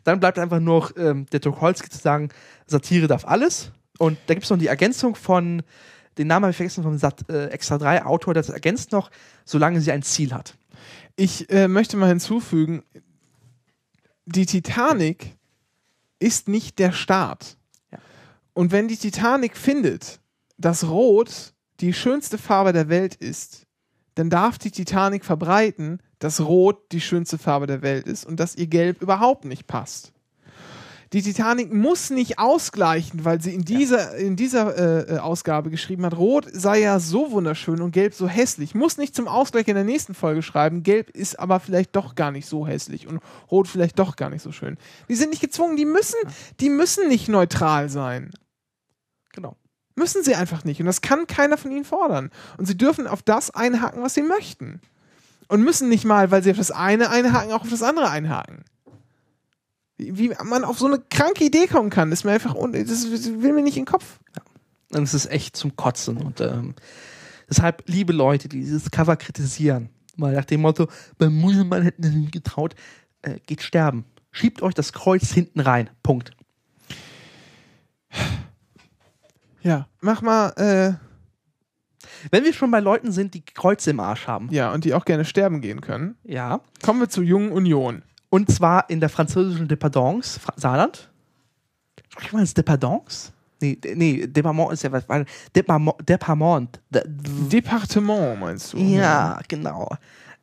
dann 0.04 0.20
bleibt 0.20 0.40
einfach 0.40 0.60
nur 0.60 0.80
noch 0.80 0.92
ähm, 0.98 1.26
der 1.28 1.42
Tucholsky 1.42 1.90
zu 1.90 1.98
sagen, 1.98 2.30
Satire 2.66 3.08
darf 3.08 3.26
alles. 3.26 3.72
Und 3.98 4.18
da 4.28 4.34
gibt 4.34 4.46
es 4.46 4.50
noch 4.50 4.58
die 4.58 4.68
Ergänzung 4.68 5.16
von, 5.16 5.64
den 6.18 6.28
Namen 6.28 6.46
habe 6.46 6.52
ich 6.52 6.58
vergessen, 6.58 6.84
vom 6.84 6.98
Sat, 6.98 7.30
äh, 7.30 7.48
Extra 7.48 7.78
3 7.78 8.06
Autor, 8.06 8.34
das 8.34 8.50
ergänzt 8.50 8.92
noch, 8.92 9.12
solange 9.46 9.82
sie 9.82 9.92
ein 9.92 10.04
Ziel 10.04 10.34
hat. 10.34 10.56
Ich 11.16 11.50
äh, 11.50 11.68
möchte 11.68 11.98
mal 11.98 12.10
hinzufügen, 12.10 12.84
die 14.26 14.46
Titanic 14.46 15.36
ist 16.20 16.48
nicht 16.48 16.80
der 16.80 16.92
Staat. 16.92 17.58
Ja. 17.92 18.00
Und 18.54 18.72
wenn 18.72 18.88
die 18.88 18.98
Titanic 18.98 19.58
findet, 19.58 20.20
dass 20.58 20.88
Rot 20.88 21.54
die 21.80 21.94
schönste 21.94 22.38
Farbe 22.38 22.74
der 22.74 22.90
Welt 22.90 23.16
ist, 23.16 23.67
dann 24.18 24.32
darf 24.32 24.58
die 24.58 24.72
Titanic 24.72 25.24
verbreiten, 25.24 26.00
dass 26.18 26.42
Rot 26.42 26.92
die 26.92 27.02
schönste 27.02 27.38
Farbe 27.38 27.68
der 27.68 27.84
Welt 27.84 28.08
ist 28.08 28.26
und 28.26 28.40
dass 28.40 28.56
ihr 28.56 28.66
Gelb 28.66 29.02
überhaupt 29.02 29.46
nicht 29.46 29.68
passt. 29.68 30.12
Die 31.14 31.22
Titanic 31.22 31.72
muss 31.72 32.10
nicht 32.10 32.38
ausgleichen, 32.38 33.24
weil 33.24 33.40
sie 33.42 33.54
in 33.54 33.64
dieser, 33.64 34.16
in 34.16 34.36
dieser 34.36 34.76
äh, 34.76 35.16
äh, 35.16 35.18
Ausgabe 35.20 35.70
geschrieben 35.70 36.04
hat, 36.06 36.18
Rot 36.18 36.48
sei 36.52 36.82
ja 36.82 37.00
so 37.00 37.32
wunderschön 37.32 37.82
und 37.82 37.92
Gelb 37.92 38.14
so 38.14 38.28
hässlich. 38.28 38.76
Muss 38.76 38.98
nicht 38.98 39.16
zum 39.16 39.28
Ausgleich 39.28 39.68
in 39.68 39.76
der 39.76 39.86
nächsten 39.86 40.16
Folge 40.16 40.42
schreiben, 40.42 40.84
Gelb 40.84 41.12
ist 41.12 41.40
aber 41.40 41.60
vielleicht 41.60 41.96
doch 41.96 42.16
gar 42.16 42.32
nicht 42.32 42.48
so 42.48 42.68
hässlich 42.68 43.08
und 43.08 43.22
Rot 43.50 43.70
vielleicht 43.70 44.00
doch 44.00 44.18
gar 44.18 44.30
nicht 44.30 44.42
so 44.42 44.52
schön. 44.52 44.78
Die 45.08 45.16
sind 45.16 45.30
nicht 45.30 45.42
gezwungen, 45.42 45.78
die 45.78 45.86
müssen, 45.86 46.20
die 46.60 46.70
müssen 46.70 47.08
nicht 47.08 47.30
neutral 47.30 47.88
sein. 47.88 48.32
Müssen 49.98 50.24
sie 50.24 50.36
einfach 50.36 50.64
nicht. 50.64 50.80
Und 50.80 50.86
das 50.86 51.02
kann 51.02 51.26
keiner 51.26 51.58
von 51.58 51.72
ihnen 51.72 51.84
fordern. 51.84 52.30
Und 52.58 52.68
sie 52.68 52.78
dürfen 52.78 53.08
auf 53.08 53.24
das 53.24 53.50
einhaken, 53.50 54.04
was 54.04 54.14
sie 54.14 54.22
möchten. 54.22 54.80
Und 55.48 55.64
müssen 55.64 55.90
nicht 55.90 56.06
mal, 56.06 56.30
weil 56.30 56.44
sie 56.44 56.52
auf 56.52 56.58
das 56.58 56.70
eine 56.70 57.10
einhaken, 57.10 57.52
auch 57.52 57.62
auf 57.62 57.70
das 57.72 57.82
andere 57.82 58.08
einhaken. 58.12 58.64
Wie, 59.98 60.32
man 60.44 60.64
auf 60.64 60.78
so 60.78 60.86
eine 60.86 61.00
kranke 61.00 61.44
Idee 61.44 61.66
kommen 61.66 61.90
kann, 61.90 62.12
ist 62.12 62.26
mir 62.26 62.34
einfach, 62.34 62.54
das, 62.54 63.12
will 63.12 63.54
mir 63.54 63.64
nicht 63.64 63.78
in 63.78 63.86
den 63.86 63.92
Kopf. 63.92 64.20
Und 64.92 65.02
es 65.02 65.16
ist 65.16 65.32
echt 65.32 65.58
zum 65.58 65.76
Kotzen. 65.76 66.18
Und 66.18 66.42
ähm, 66.42 66.76
deshalb, 67.50 67.82
liebe 67.88 68.14
Leute, 68.14 68.50
die 68.50 68.60
dieses 68.60 68.92
Cover 68.92 69.16
kritisieren, 69.16 69.90
mal 70.16 70.34
nach 70.34 70.46
dem 70.46 70.62
Motto, 70.62 70.88
beim 71.18 71.34
Muselmann 71.34 71.82
hätten 71.82 72.04
sie 72.04 72.16
nicht 72.16 72.34
getraut, 72.34 72.76
äh, 73.24 73.40
geht 73.48 73.64
sterben. 73.64 74.06
Schiebt 74.30 74.62
euch 74.62 74.76
das 74.76 74.94
Kreuz 74.94 75.32
hinten 75.32 75.60
rein. 75.60 75.90
Punkt. 76.04 76.34
Ja, 79.68 79.88
mach 80.02 80.22
mal, 80.22 80.50
äh, 80.58 80.94
Wenn 82.32 82.44
wir 82.46 82.54
schon 82.54 82.72
bei 82.72 82.80
Leuten 82.80 83.12
sind, 83.12 83.34
die 83.34 83.42
Kreuze 83.44 83.90
im 83.90 84.00
Arsch 84.00 84.28
haben. 84.28 84.48
ja, 84.52 84.72
und 84.74 84.86
die 84.86 84.94
auch 84.94 85.04
gerne 85.06 85.26
sterben 85.26 85.62
gehen 85.62 85.82
können, 85.82 86.16
Ja. 86.24 86.62
kommen 86.84 87.00
wir 87.02 87.10
zur 87.10 87.24
Jungen 87.24 87.52
Union. 87.52 88.02
Und 88.30 88.50
zwar 88.52 88.90
in 88.90 89.00
der 89.00 89.10
französischen 89.10 89.68
Dependance, 89.68 90.40
Fra 90.40 90.54
Saarland. 90.56 91.12
Spricht 92.10 92.34
man 92.34 92.42
das 92.44 92.54
Dependance? 92.54 93.32
Nee, 93.62 93.78
nee, 93.96 94.28
Departement 94.28 94.72
ist 94.74 94.84
ja 94.84 94.92
was. 94.92 95.06
Departement. 95.56 95.96
Departement. 96.08 96.80
De- 96.90 97.04
Departement, 97.52 98.40
meinst 98.40 98.74
du? 98.74 98.78
Ja, 98.78 99.40
genau. 99.48 99.90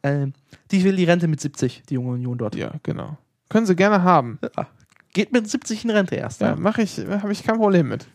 Ähm, 0.03 0.33
die 0.71 0.83
will 0.85 0.97
die 0.97 1.05
Rente 1.05 1.29
mit 1.29 1.41
70, 1.41 1.83
die 1.89 1.95
junge 1.95 2.11
Union 2.13 2.37
dort. 2.37 2.57
Ja, 2.57 2.73
genau. 2.83 3.17
Können 3.49 3.67
sie 3.67 3.77
gerne 3.77 4.03
haben. 4.03 4.39
Ja. 4.57 4.67
Geht 5.13 5.33
mit 5.33 5.49
70 5.49 5.85
in 5.85 5.91
Rente 5.91 6.17
erst. 6.17 6.41
Ja, 6.41 6.49
Ja. 6.51 6.57
mache 6.57 6.83
ich, 6.83 6.99
habe 6.99 7.33
ich 7.33 7.43
kein 7.45 7.57
Problem 7.57 7.89
mit. 7.89 8.09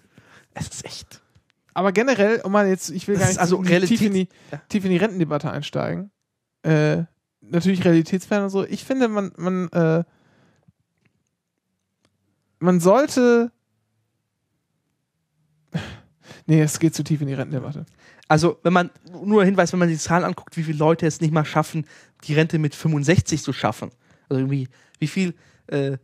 Es 0.59 0.67
ist 0.67 0.85
echt. 0.85 1.21
Aber 1.73 1.91
generell, 1.91 2.41
um 2.41 2.51
mal 2.51 2.67
jetzt, 2.67 2.89
ich 2.89 3.07
will 3.07 3.15
Das 3.15 3.23
gar 3.23 3.29
nicht 3.29 3.39
also 3.39 3.57
tief, 3.61 3.69
Realität- 3.69 4.01
in 4.01 4.13
die, 4.13 4.27
ja. 4.51 4.57
tief 4.69 4.83
in 4.85 4.91
die 4.91 4.97
Rentendebatte 4.97 5.49
einsteigen. 5.51 6.11
Äh, 6.63 7.03
natürlich 7.41 7.85
realitätsfern 7.85 8.43
und 8.43 8.49
so. 8.49 8.65
Ich 8.65 8.83
finde, 8.83 9.07
man, 9.07 9.31
man, 9.37 9.69
äh, 9.69 10.03
man 12.59 12.79
sollte. 12.79 13.51
Nee, 16.45 16.61
es 16.61 16.79
geht 16.79 16.95
zu 16.95 17.03
tief 17.03 17.21
in 17.21 17.27
die 17.27 17.33
Rentendebatte. 17.35 17.85
Also, 18.27 18.59
wenn 18.63 18.73
man, 18.73 18.89
nur 19.23 19.45
Hinweis, 19.45 19.71
wenn 19.71 19.77
man 19.79 19.87
die 19.89 19.97
Zahlen 19.99 20.23
anguckt, 20.23 20.57
wie 20.57 20.63
viele 20.63 20.79
Leute 20.79 21.05
es 21.05 21.21
nicht 21.21 21.31
mal 21.31 21.45
schaffen, 21.45 21.85
die 22.23 22.33
Rente 22.33 22.57
mit 22.57 22.73
65 22.73 23.43
zu 23.43 23.53
schaffen. 23.53 23.91
Also 24.29 24.39
irgendwie, 24.41 24.67
wie 24.97 25.07
viel, 25.07 25.35
äh, 25.67 25.97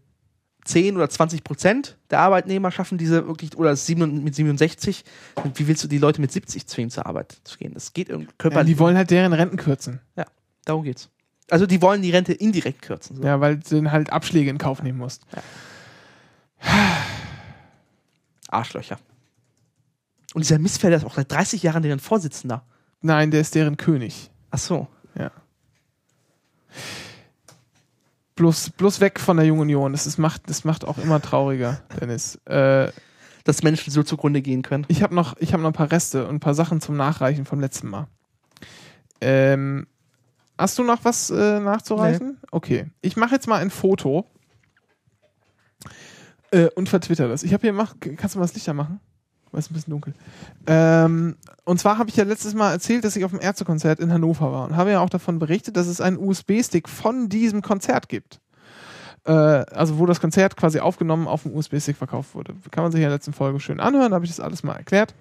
10 0.65 0.95
oder 0.97 1.09
20 1.09 1.43
Prozent 1.43 1.97
der 2.09 2.19
Arbeitnehmer 2.19 2.71
schaffen 2.71 2.97
diese 2.97 3.25
wirklich, 3.27 3.55
oder 3.57 3.75
7, 3.75 4.23
mit 4.23 4.35
67. 4.35 5.03
Und 5.35 5.57
wie 5.59 5.67
willst 5.67 5.83
du 5.83 5.87
die 5.87 5.97
Leute 5.99 6.19
mit 6.21 6.31
70 6.31 6.67
zwingen, 6.67 6.89
zur 6.91 7.05
Arbeit 7.05 7.37
zu 7.43 7.57
gehen? 7.57 7.73
Das 7.73 7.93
geht 7.93 8.09
irgendwie 8.09 8.29
Ja, 8.31 8.35
körperlich. 8.37 8.73
die 8.73 8.79
wollen 8.79 8.97
halt 8.97 9.11
deren 9.11 9.33
Renten 9.33 9.57
kürzen. 9.57 10.01
ja, 10.15 10.25
darum 10.65 10.83
geht's. 10.83 11.09
Also, 11.51 11.67
die 11.67 11.81
wollen 11.81 12.01
die 12.01 12.09
Rente 12.09 12.33
indirekt 12.33 12.81
kürzen. 12.81 13.17
So. 13.17 13.23
Ja, 13.23 13.39
weil 13.39 13.57
du 13.57 13.75
dann 13.75 13.91
halt 13.91 14.11
Abschläge 14.11 14.49
in 14.49 14.57
Kauf 14.57 14.81
nehmen 14.81 14.97
musst. 14.97 15.21
Arschlöcher. 18.49 18.97
Und 20.33 20.43
dieser 20.43 20.59
Missfelder 20.59 20.97
ist 20.97 21.05
auch 21.05 21.13
seit 21.15 21.31
30 21.31 21.63
Jahren 21.63 21.83
deren 21.83 21.99
Vorsitzender. 21.99 22.63
Nein, 23.01 23.31
der 23.31 23.41
ist 23.41 23.53
deren 23.55 23.77
König. 23.77 24.31
Ach 24.51 24.57
so. 24.57 24.87
Ja. 25.17 25.31
Bloß, 28.35 28.71
bloß 28.71 28.99
weg 28.99 29.19
von 29.19 29.37
der 29.37 29.45
Jungen 29.45 29.61
Union. 29.61 29.93
Das, 29.93 30.05
ist, 30.05 30.17
macht, 30.17 30.49
das 30.49 30.65
macht 30.65 30.85
auch 30.85 30.97
immer 30.97 31.21
trauriger, 31.21 31.81
Dennis. 31.99 32.35
Äh, 32.45 32.91
Dass 33.45 33.63
Menschen 33.63 33.91
so 33.91 34.03
zugrunde 34.03 34.41
gehen 34.41 34.61
können. 34.61 34.85
ich 34.89 35.01
habe 35.01 35.15
noch, 35.15 35.37
ich 35.39 35.53
hab 35.53 35.61
noch 35.61 35.69
ein 35.69 35.73
paar 35.73 35.91
Reste 35.91 36.27
und 36.27 36.35
ein 36.35 36.39
paar 36.39 36.53
Sachen 36.53 36.81
zum 36.81 36.97
Nachreichen 36.97 37.45
vom 37.45 37.59
letzten 37.61 37.89
Mal. 37.89 38.07
Ähm, 39.21 39.87
hast 40.57 40.77
du 40.77 40.83
noch 40.83 41.05
was 41.05 41.29
äh, 41.29 41.59
nachzureichen? 41.59 42.37
Okay. 42.51 42.87
Ich 43.01 43.15
mache 43.15 43.35
jetzt 43.35 43.47
mal 43.47 43.61
ein 43.61 43.69
Foto 43.69 44.25
äh, 46.51 46.67
und 46.75 46.89
vertwitter 46.89 47.27
das. 47.27 47.43
Ich 47.43 47.53
habe 47.53 47.61
hier, 47.61 47.73
mach, 47.73 47.95
kannst 47.99 48.35
du 48.35 48.39
mal 48.39 48.45
das 48.45 48.53
Licht 48.53 48.71
machen? 48.73 48.99
Weil 49.55 49.59
es 49.59 49.67
ist 49.67 49.71
ein 49.71 49.75
bisschen 49.75 49.91
dunkel. 49.91 50.13
Ähm, 50.67 51.37
und 51.63 51.79
zwar 51.79 51.97
habe 51.97 52.09
ich 52.09 52.17
ja 52.17 52.25
letztes 52.25 52.53
Mal 52.53 52.73
erzählt, 52.73 53.05
dass 53.05 53.15
ich 53.15 53.23
auf 53.23 53.31
dem 53.31 53.39
Ärztekonzert 53.39 54.01
in 54.01 54.11
Hannover 54.11 54.51
war 54.51 54.65
und 54.67 54.75
habe 54.75 54.91
ja 54.91 54.99
auch 54.99 55.09
davon 55.09 55.39
berichtet, 55.39 55.77
dass 55.77 55.87
es 55.87 56.01
einen 56.01 56.17
USB-Stick 56.17 56.89
von 56.89 57.29
diesem 57.29 57.61
Konzert 57.61 58.09
gibt. 58.09 58.41
Äh, 59.25 59.31
also 59.31 59.97
wo 59.97 60.05
das 60.05 60.19
Konzert 60.19 60.57
quasi 60.57 60.81
aufgenommen 60.81 61.29
auf 61.29 61.43
dem 61.43 61.55
USB-Stick 61.55 61.95
verkauft 61.95 62.35
wurde. 62.35 62.53
Kann 62.69 62.83
man 62.83 62.91
sich 62.91 62.99
in 62.99 63.03
der 63.07 63.11
letzten 63.11 63.31
Folge 63.31 63.61
schön 63.61 63.79
anhören, 63.79 64.13
habe 64.13 64.25
ich 64.25 64.31
das 64.31 64.41
alles 64.41 64.61
mal 64.61 64.73
erklärt. 64.75 65.15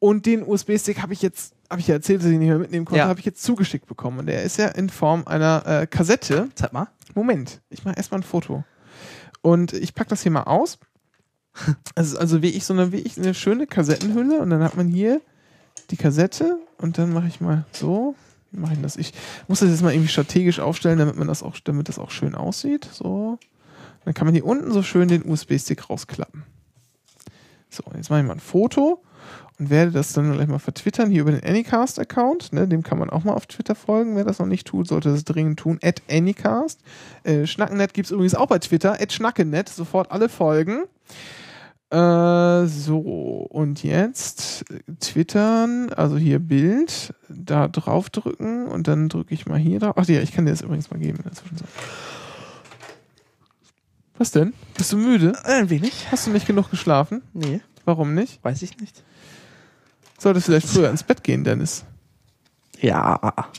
Und 0.00 0.26
den 0.26 0.46
USB-Stick 0.46 1.00
habe 1.00 1.14
ich 1.14 1.22
jetzt, 1.22 1.54
habe 1.70 1.80
ich 1.80 1.88
ja 1.88 1.94
erzählt, 1.94 2.20
dass 2.20 2.26
ich 2.26 2.34
ihn 2.34 2.40
nicht 2.40 2.48
mehr 2.50 2.58
mitnehmen 2.58 2.84
konnte, 2.84 2.98
Ja. 2.98 3.08
habe 3.08 3.18
ich 3.18 3.24
jetzt 3.24 3.42
zugeschickt 3.42 3.86
bekommen. 3.86 4.18
Und 4.18 4.26
der 4.26 4.42
ist 4.42 4.58
ja 4.58 4.66
in 4.68 4.90
Form 4.90 5.22
einer 5.26 5.62
äh, 5.66 5.86
Kassette. 5.86 6.48
Zeig 6.56 6.74
mal. 6.74 6.88
Moment, 7.14 7.62
ich 7.70 7.86
mache 7.86 7.96
erstmal 7.96 8.20
ein 8.20 8.24
Foto. 8.24 8.64
Und 9.40 9.72
ich 9.72 9.94
packe 9.94 10.10
das 10.10 10.20
hier 10.20 10.30
mal 10.32 10.42
aus. 10.42 10.78
Ist 11.96 12.16
also 12.16 12.42
wie 12.42 12.50
ich 12.50 12.64
so 12.64 12.74
eine, 12.74 12.92
wie 12.92 12.98
ich 12.98 13.18
eine 13.18 13.34
schöne 13.34 13.66
Kassettenhülle 13.66 14.40
und 14.40 14.50
dann 14.50 14.62
hat 14.62 14.76
man 14.76 14.88
hier 14.88 15.20
die 15.90 15.96
Kassette 15.96 16.58
und 16.78 16.98
dann 16.98 17.12
mache 17.12 17.28
ich 17.28 17.40
mal 17.40 17.64
so. 17.72 18.14
Wie 18.52 18.60
mache 18.60 18.74
ich 18.74 18.80
das? 18.80 18.96
Ich 18.96 19.12
muss 19.48 19.60
das 19.60 19.70
jetzt 19.70 19.82
mal 19.82 19.92
irgendwie 19.92 20.10
strategisch 20.10 20.60
aufstellen, 20.60 20.98
damit 20.98 21.16
man 21.16 21.28
das 21.28 21.42
auch, 21.42 21.58
damit 21.60 21.88
das 21.88 21.98
auch 21.98 22.10
schön 22.10 22.34
aussieht. 22.34 22.88
So. 22.92 23.38
Dann 24.04 24.14
kann 24.14 24.26
man 24.26 24.34
hier 24.34 24.46
unten 24.46 24.72
so 24.72 24.82
schön 24.82 25.08
den 25.08 25.28
USB-Stick 25.28 25.90
rausklappen. 25.90 26.44
So, 27.68 27.82
jetzt 27.96 28.08
mache 28.08 28.20
ich 28.20 28.26
mal 28.26 28.34
ein 28.34 28.40
Foto 28.40 29.02
und 29.58 29.70
werde 29.70 29.90
das 29.90 30.12
dann 30.12 30.32
gleich 30.32 30.46
mal 30.46 30.58
vertwittern 30.58 31.10
hier 31.10 31.22
über 31.22 31.32
den 31.32 31.42
Anycast-Account. 31.42 32.52
Ne, 32.52 32.68
dem 32.68 32.82
kann 32.82 32.98
man 32.98 33.10
auch 33.10 33.24
mal 33.24 33.34
auf 33.34 33.46
Twitter 33.46 33.74
folgen. 33.74 34.16
Wer 34.16 34.24
das 34.24 34.38
noch 34.38 34.46
nicht 34.46 34.66
tut, 34.66 34.86
sollte 34.88 35.10
das 35.10 35.24
dringend 35.24 35.58
tun. 35.58 35.78
At 35.82 36.02
Anycast. 36.10 36.80
Äh, 37.24 37.46
Schnackennet 37.46 37.94
gibt 37.94 38.06
es 38.06 38.12
übrigens 38.12 38.34
auch 38.34 38.46
bei 38.46 38.58
Twitter. 38.58 39.00
At 39.00 39.12
Schnackennet. 39.12 39.68
Sofort 39.68 40.12
alle 40.12 40.28
folgen. 40.28 40.84
Äh, 41.90 42.66
so, 42.66 42.98
und 42.98 43.82
jetzt 43.84 44.64
äh, 44.70 44.80
twittern, 44.98 45.92
also 45.92 46.16
hier 46.16 46.40
Bild, 46.40 47.14
da 47.28 47.68
drauf 47.68 48.10
drücken 48.10 48.66
und 48.66 48.88
dann 48.88 49.08
drücke 49.08 49.34
ich 49.34 49.46
mal 49.46 49.58
hier 49.58 49.78
drauf. 49.78 49.94
Ach 49.96 50.06
ja, 50.06 50.20
ich 50.20 50.32
kann 50.32 50.46
dir 50.46 50.50
das 50.50 50.62
übrigens 50.62 50.90
mal 50.90 50.98
geben 50.98 51.18
in 51.18 51.22
der 51.24 51.32
Zwischenzeit. 51.32 51.68
Was 54.18 54.30
denn? 54.32 54.52
Bist 54.76 54.92
du 54.92 54.96
müde? 54.96 55.38
Ein 55.44 55.70
wenig. 55.70 56.10
Hast 56.10 56.26
du 56.26 56.30
nicht 56.30 56.46
genug 56.46 56.70
geschlafen? 56.70 57.22
Nee, 57.34 57.60
Warum 57.84 58.14
nicht? 58.14 58.42
weiß 58.42 58.62
ich 58.62 58.78
nicht. 58.78 59.04
Solltest 60.18 60.48
du 60.48 60.52
vielleicht 60.52 60.68
früher 60.68 60.90
ins 60.90 61.02
Bett 61.04 61.22
gehen, 61.22 61.44
Dennis? 61.44 61.84
Ja, 62.80 63.50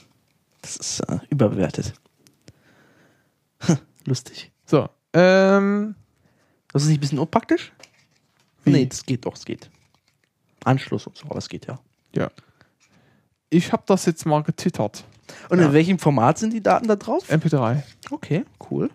das 0.62 0.76
ist 0.78 1.00
äh, 1.02 1.20
überbewertet. 1.30 1.94
Lustig. 4.06 4.52
So, 4.66 4.90
ähm, 5.14 5.96
Das 6.74 6.82
ist 6.84 6.90
nicht 6.90 6.98
ein 6.98 7.02
bisschen 7.02 7.20
unpraktisch? 7.20 7.72
Wie? 8.68 8.72
Nee, 8.72 8.86
das 8.86 9.06
geht 9.06 9.26
doch, 9.26 9.36
es 9.36 9.46
geht. 9.46 9.70
Anschluss 10.64 11.08
und 11.08 11.18
so, 11.18 11.26
aber 11.26 11.38
es 11.38 11.50
geht 11.50 11.66
ja. 11.68 11.80
ja. 12.16 12.30
Ich 13.50 13.72
habe 13.72 13.84
das 13.86 14.06
jetzt 14.06 14.26
mal 14.26 14.44
getittert. 14.44 15.04
Und 15.50 15.60
Ja. 15.60 15.68
in 15.68 15.74
welchem 15.74 16.00
Format 16.00 16.38
sind 16.38 16.54
die 16.54 16.62
Daten 16.62 16.88
da 16.88 16.96
drauf? 16.96 17.30
MP3. 17.30 17.82
Okay, 18.12 18.46
cool. 18.70 18.90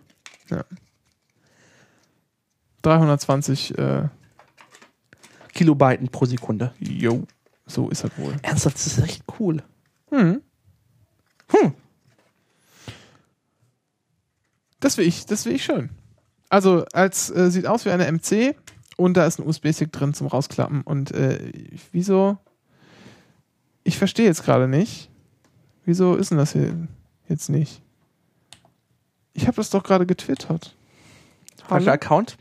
320, 2.81 3.77
äh, 3.77 4.07
Kilobyten 5.53 6.07
pro 6.09 6.25
Sekunde. 6.25 6.73
jo. 6.79 7.23
So 7.65 7.89
ist 7.89 8.03
das 8.03 8.11
wohl. 8.17 8.35
Ernsthaft, 8.41 8.75
das 8.75 8.87
ist 8.87 8.97
echt 8.99 9.23
cool. 9.39 9.63
Hm. 10.09 10.41
Hm. 11.49 11.73
Das 14.81 14.97
will 14.97 15.07
ich, 15.07 15.25
das 15.25 15.45
will 15.45 15.55
ich 15.55 15.63
schön. 15.63 15.89
Also, 16.49 16.83
als 16.91 17.29
äh, 17.29 17.49
sieht 17.49 17.65
aus 17.67 17.85
wie 17.85 17.91
eine 17.91 18.11
MC 18.11 18.55
und 18.97 19.15
da 19.15 19.25
ist 19.25 19.39
ein 19.39 19.47
USB-Stick 19.47 19.91
drin 19.91 20.13
zum 20.13 20.27
Rausklappen. 20.27 20.81
Und 20.81 21.11
äh, 21.11 21.51
wieso? 21.91 22.37
Ich 23.83 23.97
verstehe 23.97 24.25
jetzt 24.25 24.43
gerade 24.43 24.67
nicht. 24.67 25.09
Wieso 25.85 26.15
ist 26.15 26.31
denn 26.31 26.37
das 26.37 26.53
hier 26.53 26.87
jetzt 27.27 27.49
nicht? 27.49 27.81
Ich 29.33 29.47
habe 29.47 29.55
das 29.55 29.69
doch 29.69 29.83
gerade 29.83 30.05
getwittert. 30.05 30.75
Falscher? 31.65 31.91
Account? 31.93 32.37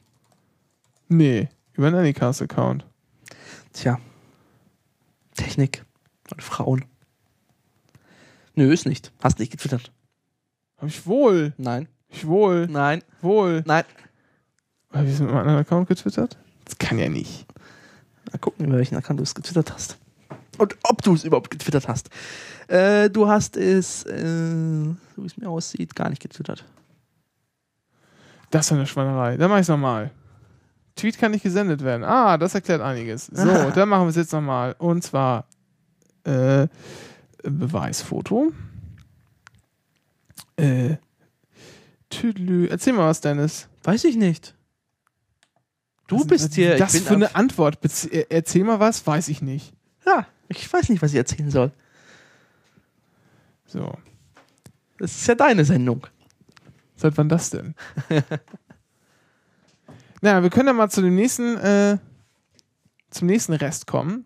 Nee, 1.09 1.49
über 1.73 1.89
einen 1.89 1.97
Anycast-Account. 1.97 2.87
Tja. 3.73 3.99
Technik 5.35 5.85
und 6.31 6.43
Frauen. 6.43 6.85
Nö, 8.55 8.73
ist 8.73 8.87
nicht. 8.87 9.13
Hast 9.23 9.39
nicht 9.39 9.51
getwittert. 9.51 9.93
Hab 10.77 10.89
ich 10.89 11.07
wohl. 11.07 11.55
Nein. 11.57 11.89
Ich 12.09 12.27
wohl. 12.27 12.67
Nein. 12.67 13.03
Wohl. 13.23 13.63
Nein. 13.67 13.85
Habe 14.93 15.07
ich 15.07 15.15
es 15.15 15.21
mit 15.21 15.29
meinem 15.29 15.41
anderen 15.41 15.59
Account 15.61 15.89
getwittert? 15.89 16.37
Das 16.65 16.79
kann 16.79 16.99
ja 16.99 17.09
nicht. 17.09 17.47
Mal 18.31 18.39
gucken, 18.39 18.67
über 18.67 18.77
welchen 18.77 18.97
Account 18.97 19.21
du 19.21 19.25
es 19.25 19.35
getwittert 19.35 19.73
hast. 19.73 19.99
Und 20.59 20.77
ob 20.83 21.03
du 21.03 21.15
es 21.15 21.25
überhaupt 21.25 21.51
getwittert 21.51 21.89
hast. 21.89 22.11
Äh, 22.69 23.11
du 23.11 23.29
hast 23.29 23.57
es, 23.57 24.05
äh, 24.05 24.85
so 25.17 25.23
wie 25.23 25.27
es 25.27 25.37
mir 25.37 25.49
aussieht, 25.49 25.95
gar 25.97 26.11
nicht 26.11 26.23
getwittert. 26.23 26.65
Das 28.51 28.67
ist 28.67 28.73
eine 28.73 28.87
Schweinerei. 28.87 29.37
Dann 29.39 29.51
mach 29.51 29.57
ich 29.57 29.63
es 29.63 29.69
nochmal. 29.69 30.11
Tweet 30.95 31.19
kann 31.19 31.31
nicht 31.31 31.43
gesendet 31.43 31.83
werden. 31.83 32.05
Ah, 32.05 32.37
das 32.37 32.55
erklärt 32.55 32.83
einiges. 32.83 33.27
So, 33.27 33.49
Aha. 33.49 33.71
dann 33.75 33.89
machen 33.89 34.05
wir 34.05 34.11
es 34.11 34.17
jetzt 34.17 34.33
nochmal. 34.33 34.77
Und 34.79 35.03
zwar 35.03 35.47
äh, 36.25 36.69
Beweisfoto. 37.43 38.53
Äh, 40.57 40.97
Tüdelü. 42.11 42.67
Erzähl 42.67 42.93
mal 42.93 43.09
was, 43.09 43.23
Dennis. 43.23 43.69
Weiß 43.85 44.05
ich 44.05 44.17
nicht. 44.17 44.55
Du 46.19 46.27
bist 46.27 46.55
hier. 46.55 46.77
Das 46.77 46.99
für 46.99 47.15
eine 47.15 47.35
Antwort. 47.35 47.79
Äh, 48.11 48.27
erzähl 48.29 48.65
mal 48.65 48.81
was, 48.81 49.07
weiß 49.07 49.29
ich 49.29 49.43
nicht. 49.43 49.73
Ja, 50.07 50.27
ich 50.49 50.71
weiß 50.73 50.89
nicht, 50.89 51.01
was 51.03 51.13
ich 51.13 51.17
erzählen 51.17 51.51
soll. 51.51 51.73
So. 53.67 53.95
Das 54.99 55.13
ist 55.13 55.27
ja 55.27 55.35
deine 55.35 55.65
Sendung. 55.65 56.07
Seit 56.97 57.17
wann 57.17 57.29
das 57.29 57.51
denn? 57.51 57.75
Na, 60.21 60.43
wir 60.43 60.51
können 60.51 60.69
ja 60.69 60.73
mal 60.73 60.91
zu 60.91 61.03
dem 61.03 61.17
nächsten, 61.17 61.57
äh, 61.57 61.99
zum 63.11 63.27
nächsten 63.27 63.55
Rest 63.55 63.87
kommen. 63.87 64.25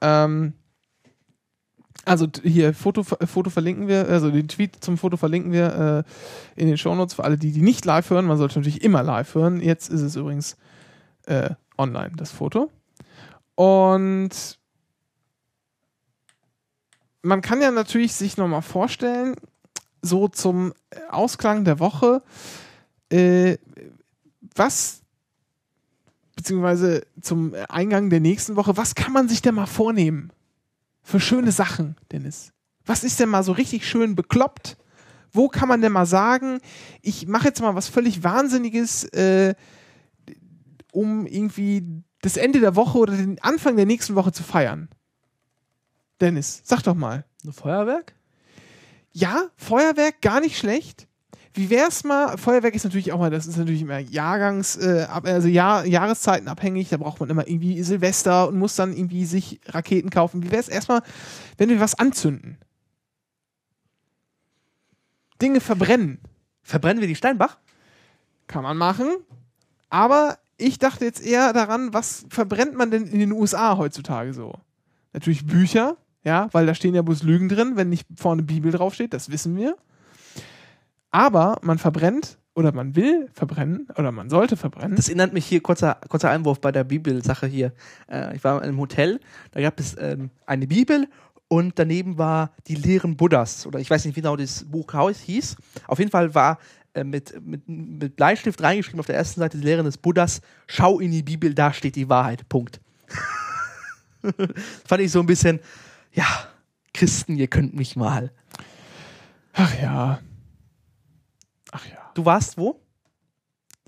Ähm, 0.00 0.52
also 2.04 2.28
hier, 2.42 2.74
Foto, 2.74 3.04
äh, 3.18 3.26
Foto 3.26 3.50
verlinken 3.50 3.88
wir, 3.88 4.08
also 4.08 4.30
den 4.30 4.48
Tweet 4.48 4.76
zum 4.84 4.98
Foto 4.98 5.16
verlinken 5.16 5.52
wir 5.52 6.04
äh, 6.56 6.60
in 6.60 6.68
den 6.68 6.78
Shownotes 6.78 7.14
für 7.14 7.24
alle, 7.24 7.38
die, 7.38 7.52
die 7.52 7.62
nicht 7.62 7.84
live 7.84 8.10
hören. 8.10 8.26
Man 8.26 8.38
sollte 8.38 8.58
natürlich 8.58 8.84
immer 8.84 9.02
live 9.02 9.34
hören. 9.34 9.60
Jetzt 9.60 9.88
ist 9.88 10.02
es 10.02 10.14
übrigens 10.16 10.56
äh, 11.26 11.50
online, 11.78 12.12
das 12.16 12.30
Foto. 12.30 12.70
Und 13.54 14.58
man 17.22 17.40
kann 17.42 17.60
ja 17.60 17.70
natürlich 17.70 18.14
sich 18.14 18.36
nochmal 18.36 18.62
vorstellen, 18.62 19.36
so 20.02 20.28
zum 20.28 20.72
Ausklang 21.10 21.64
der 21.64 21.78
Woche, 21.78 22.22
äh, 23.10 23.58
was, 24.54 25.02
beziehungsweise 26.36 27.06
zum 27.20 27.54
Eingang 27.68 28.10
der 28.10 28.20
nächsten 28.20 28.56
Woche, 28.56 28.76
was 28.76 28.94
kann 28.94 29.12
man 29.12 29.28
sich 29.28 29.42
denn 29.42 29.54
mal 29.54 29.66
vornehmen? 29.66 30.32
Für 31.02 31.20
schöne 31.20 31.52
Sachen, 31.52 31.96
Dennis. 32.12 32.52
Was 32.86 33.04
ist 33.04 33.20
denn 33.20 33.28
mal 33.28 33.42
so 33.42 33.52
richtig 33.52 33.86
schön 33.86 34.14
bekloppt? 34.14 34.76
Wo 35.32 35.48
kann 35.48 35.68
man 35.68 35.80
denn 35.80 35.92
mal 35.92 36.06
sagen, 36.06 36.60
ich 37.02 37.26
mache 37.26 37.48
jetzt 37.48 37.60
mal 37.60 37.74
was 37.74 37.88
völlig 37.88 38.24
Wahnsinniges, 38.24 39.04
äh, 39.04 39.54
um 40.92 41.26
irgendwie 41.26 42.02
das 42.22 42.36
Ende 42.36 42.60
der 42.60 42.76
Woche 42.76 42.98
oder 42.98 43.16
den 43.16 43.40
Anfang 43.42 43.76
der 43.76 43.86
nächsten 43.86 44.14
Woche 44.14 44.32
zu 44.32 44.42
feiern? 44.42 44.88
Dennis, 46.20 46.60
sag 46.64 46.82
doch 46.82 46.94
mal. 46.94 47.24
Ein 47.44 47.52
Feuerwerk? 47.52 48.14
Ja, 49.12 49.48
Feuerwerk 49.56 50.20
gar 50.20 50.40
nicht 50.40 50.58
schlecht. 50.58 51.08
Wie 51.52 51.68
wär's 51.68 52.04
mal? 52.04 52.36
Feuerwerk 52.38 52.74
ist 52.76 52.84
natürlich 52.84 53.12
auch 53.12 53.18
mal, 53.18 53.30
das 53.30 53.48
ist 53.48 53.56
natürlich 53.56 53.82
immer 53.82 53.98
Jahrgangs, 53.98 54.76
äh, 54.76 55.06
also 55.08 55.48
Jahr, 55.48 55.84
Jahreszeiten 55.84 56.46
abhängig. 56.46 56.90
Da 56.90 56.96
braucht 56.96 57.18
man 57.18 57.28
immer 57.28 57.48
irgendwie 57.48 57.82
Silvester 57.82 58.46
und 58.48 58.58
muss 58.58 58.76
dann 58.76 58.92
irgendwie 58.92 59.24
sich 59.24 59.60
Raketen 59.66 60.10
kaufen. 60.10 60.44
Wie 60.44 60.52
wär's 60.52 60.68
erstmal, 60.68 61.02
wenn 61.58 61.68
wir 61.68 61.80
was 61.80 61.98
anzünden? 61.98 62.58
Dinge 65.42 65.60
verbrennen. 65.60 66.20
Verbrennen 66.62 67.00
wir 67.00 67.08
die 67.08 67.16
Steinbach? 67.16 67.58
Kann 68.46 68.62
man 68.62 68.76
machen. 68.76 69.08
Aber 69.88 70.38
ich 70.60 70.78
dachte 70.78 71.04
jetzt 71.04 71.24
eher 71.24 71.52
daran, 71.52 71.92
was 71.92 72.26
verbrennt 72.28 72.74
man 72.74 72.90
denn 72.90 73.06
in 73.06 73.18
den 73.18 73.32
USA 73.32 73.76
heutzutage 73.76 74.34
so? 74.34 74.54
Natürlich 75.12 75.46
Bücher, 75.46 75.96
ja, 76.22 76.48
weil 76.52 76.66
da 76.66 76.74
stehen 76.74 76.94
ja 76.94 77.02
bloß 77.02 77.22
Lügen 77.22 77.48
drin, 77.48 77.72
wenn 77.76 77.88
nicht 77.88 78.06
vorne 78.16 78.42
Bibel 78.42 78.70
draufsteht, 78.70 79.14
das 79.14 79.30
wissen 79.30 79.56
wir. 79.56 79.76
Aber 81.10 81.58
man 81.62 81.78
verbrennt 81.78 82.38
oder 82.54 82.72
man 82.72 82.94
will 82.94 83.28
verbrennen 83.32 83.88
oder 83.96 84.12
man 84.12 84.28
sollte 84.28 84.56
verbrennen. 84.56 84.96
Das 84.96 85.08
erinnert 85.08 85.32
mich 85.32 85.46
hier, 85.46 85.62
kurzer, 85.62 85.96
kurzer 86.08 86.30
Einwurf 86.30 86.60
bei 86.60 86.72
der 86.72 86.84
Bibelsache 86.84 87.46
hier. 87.46 87.72
Äh, 88.08 88.36
ich 88.36 88.44
war 88.44 88.58
in 88.58 88.68
einem 88.68 88.78
Hotel, 88.78 89.18
da 89.52 89.60
gab 89.60 89.80
es 89.80 89.96
ähm, 89.98 90.30
eine 90.46 90.66
Bibel 90.66 91.08
und 91.48 91.80
daneben 91.80 92.16
war 92.16 92.52
die 92.68 92.76
Lehren 92.76 93.16
Buddhas. 93.16 93.66
Oder 93.66 93.80
ich 93.80 93.90
weiß 93.90 94.04
nicht, 94.04 94.14
wie 94.14 94.20
genau 94.20 94.36
das 94.36 94.64
Buch 94.64 94.92
hieß. 94.92 95.56
Auf 95.88 95.98
jeden 95.98 96.10
Fall 96.10 96.32
war 96.32 96.58
äh, 96.94 97.04
mit, 97.04 97.40
mit, 97.44 97.68
mit 97.68 98.16
Bleistift 98.16 98.62
reingeschrieben 98.62 99.00
auf 99.00 99.06
der 99.06 99.16
ersten 99.16 99.40
Seite 99.40 99.58
die 99.58 99.64
Lehren 99.64 99.84
des 99.84 99.98
Buddhas, 99.98 100.40
schau 100.66 100.98
in 100.98 101.10
die 101.10 101.22
Bibel, 101.22 101.54
da 101.54 101.72
steht 101.72 101.96
die 101.96 102.08
Wahrheit. 102.08 102.48
Punkt. 102.48 102.80
Fand 104.86 105.02
ich 105.02 105.12
so 105.12 105.20
ein 105.20 105.26
bisschen, 105.26 105.60
ja, 106.12 106.26
Christen, 106.92 107.36
ihr 107.36 107.48
könnt 107.48 107.74
mich 107.74 107.96
mal. 107.96 108.32
Ach 109.52 109.74
ja. 109.80 110.20
Ach 111.70 111.86
ja. 111.86 112.10
Du 112.14 112.24
warst 112.24 112.58
wo? 112.58 112.80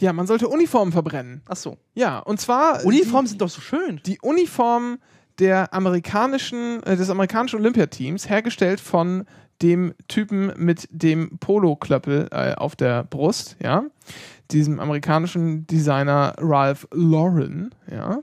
Ja, 0.00 0.12
man 0.12 0.26
sollte 0.26 0.48
Uniformen 0.48 0.92
verbrennen. 0.92 1.42
Ach 1.46 1.56
so. 1.56 1.78
Ja, 1.94 2.18
und 2.18 2.40
zwar 2.40 2.84
Uniformen 2.84 3.26
sind 3.26 3.40
doch 3.40 3.48
so 3.48 3.60
schön. 3.60 4.00
die 4.06 4.20
Uniform 4.20 4.98
der 5.38 5.72
amerikanischen, 5.72 6.82
äh, 6.82 6.96
des 6.96 7.10
amerikanischen 7.10 7.60
Olympiateams, 7.60 8.28
hergestellt 8.28 8.80
von 8.80 9.24
dem 9.62 9.94
Typen 10.08 10.52
mit 10.56 10.88
dem 10.90 11.38
Polo-Klöppel 11.38 12.28
äh, 12.30 12.54
auf 12.54 12.76
der 12.76 13.04
Brust, 13.04 13.56
ja, 13.62 13.84
diesem 14.50 14.80
amerikanischen 14.80 15.66
Designer 15.66 16.34
Ralph 16.38 16.86
Lauren, 16.92 17.74
ja. 17.90 18.18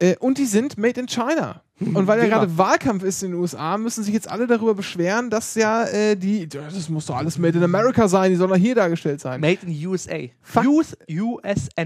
Äh, 0.00 0.16
und 0.18 0.38
die 0.38 0.46
sind 0.46 0.78
made 0.78 1.00
in 1.00 1.06
China. 1.06 1.62
Und 1.94 2.08
weil 2.08 2.18
ja 2.18 2.26
gerade 2.26 2.58
Wahlkampf 2.58 3.04
ist 3.04 3.22
in 3.22 3.30
den 3.30 3.40
USA, 3.40 3.78
müssen 3.78 4.02
sich 4.02 4.12
jetzt 4.12 4.28
alle 4.28 4.48
darüber 4.48 4.74
beschweren, 4.74 5.30
dass 5.30 5.54
ja 5.54 5.84
äh, 5.84 6.16
die, 6.16 6.48
das 6.48 6.88
muss 6.88 7.06
doch 7.06 7.16
alles 7.16 7.38
made 7.38 7.56
in 7.56 7.62
America 7.62 8.08
sein, 8.08 8.30
die 8.30 8.36
sollen 8.36 8.50
doch 8.50 8.56
hier 8.56 8.74
dargestellt 8.74 9.20
sein. 9.20 9.40
Made 9.40 9.58
in 9.64 9.86
USA. 9.86 10.18
Fuck. 10.42 10.64
Youth, 10.64 10.98
USA. 11.08 11.84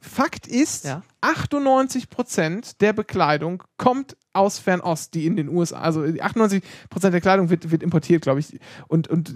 Fakt 0.00 0.46
ist, 0.46 0.86
Ja. 0.86 1.02
98% 1.20 2.78
der 2.80 2.94
Bekleidung 2.94 3.62
kommt 3.76 4.16
aus 4.32 4.58
Fernost, 4.58 5.14
die 5.14 5.26
in 5.26 5.36
den 5.36 5.48
USA, 5.48 5.80
also 5.80 6.06
die 6.06 6.22
98% 6.22 6.62
der 7.10 7.20
Kleidung 7.20 7.50
wird, 7.50 7.70
wird 7.70 7.82
importiert, 7.82 8.22
glaube 8.22 8.40
ich. 8.40 8.58
Und, 8.86 9.08
und 9.08 9.34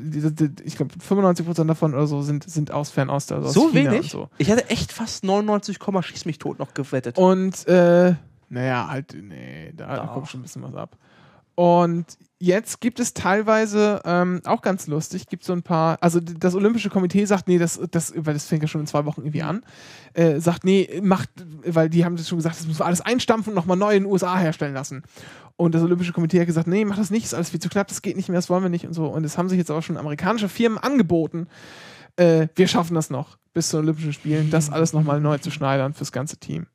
ich 0.64 0.76
glaube, 0.76 0.94
95% 0.94 1.66
davon 1.66 1.94
oder 1.94 2.06
so 2.06 2.22
sind, 2.22 2.44
sind 2.44 2.70
aus 2.70 2.90
Fernost, 2.90 3.32
also 3.32 3.48
aus 3.48 3.54
So 3.54 3.68
China 3.70 3.92
wenig? 3.92 4.10
so. 4.10 4.28
Ich 4.38 4.50
hatte 4.50 4.70
echt 4.70 4.92
fast 4.92 5.24
99, 5.24 5.78
Komma 5.78 6.02
schieß 6.02 6.26
mich 6.26 6.38
tot 6.38 6.58
noch 6.58 6.74
gewettet. 6.74 7.18
Und, 7.18 7.66
äh, 7.66 8.14
naja, 8.48 8.88
halt, 8.88 9.16
nee, 9.20 9.72
da, 9.76 9.96
da 9.96 10.06
kommt 10.06 10.28
schon 10.28 10.40
ein 10.40 10.42
bisschen 10.44 10.62
was 10.62 10.74
ab. 10.74 10.96
Und 11.56 12.06
jetzt 12.44 12.80
gibt 12.80 13.00
es 13.00 13.14
teilweise, 13.14 14.02
ähm, 14.04 14.40
auch 14.44 14.62
ganz 14.62 14.86
lustig, 14.86 15.28
gibt 15.28 15.44
so 15.44 15.52
ein 15.52 15.62
paar, 15.62 15.98
also 16.00 16.20
das 16.20 16.54
Olympische 16.54 16.90
Komitee 16.90 17.24
sagt, 17.24 17.48
nee, 17.48 17.58
das, 17.58 17.80
das, 17.90 18.12
weil 18.16 18.34
das 18.34 18.46
fängt 18.46 18.62
ja 18.62 18.68
schon 18.68 18.82
in 18.82 18.86
zwei 18.86 19.04
Wochen 19.06 19.22
irgendwie 19.22 19.42
an, 19.42 19.64
äh, 20.12 20.40
sagt, 20.40 20.64
nee, 20.64 21.00
macht, 21.02 21.30
weil 21.64 21.88
die 21.88 22.04
haben 22.04 22.16
das 22.16 22.28
schon 22.28 22.38
gesagt, 22.38 22.58
das 22.58 22.66
müssen 22.66 22.80
wir 22.80 22.86
alles 22.86 23.00
einstampfen 23.00 23.52
und 23.52 23.54
nochmal 23.54 23.76
neu 23.76 23.96
in 23.96 24.04
den 24.04 24.12
USA 24.12 24.38
herstellen 24.38 24.74
lassen. 24.74 25.02
Und 25.56 25.74
das 25.74 25.82
Olympische 25.82 26.12
Komitee 26.12 26.40
hat 26.40 26.46
gesagt, 26.46 26.66
nee, 26.66 26.84
mach 26.84 26.96
das 26.96 27.10
nicht, 27.10 27.24
ist 27.24 27.34
alles 27.34 27.50
viel 27.50 27.60
zu 27.60 27.68
knapp, 27.68 27.88
das 27.88 28.02
geht 28.02 28.16
nicht 28.16 28.28
mehr, 28.28 28.38
das 28.38 28.50
wollen 28.50 28.62
wir 28.62 28.70
nicht 28.70 28.86
und 28.86 28.92
so. 28.92 29.06
Und 29.06 29.24
es 29.24 29.38
haben 29.38 29.48
sich 29.48 29.58
jetzt 29.58 29.70
aber 29.70 29.82
schon 29.82 29.96
amerikanische 29.96 30.48
Firmen 30.48 30.78
angeboten, 30.78 31.46
äh, 32.16 32.48
wir 32.54 32.68
schaffen 32.68 32.94
das 32.94 33.10
noch 33.10 33.38
bis 33.54 33.68
zu 33.68 33.76
den 33.76 33.84
Olympischen 33.84 34.12
Spielen, 34.12 34.50
das 34.50 34.70
alles 34.70 34.92
nochmal 34.92 35.20
neu 35.20 35.38
zu 35.38 35.50
schneidern 35.50 35.94
fürs 35.94 36.12
ganze 36.12 36.36
Team. 36.36 36.66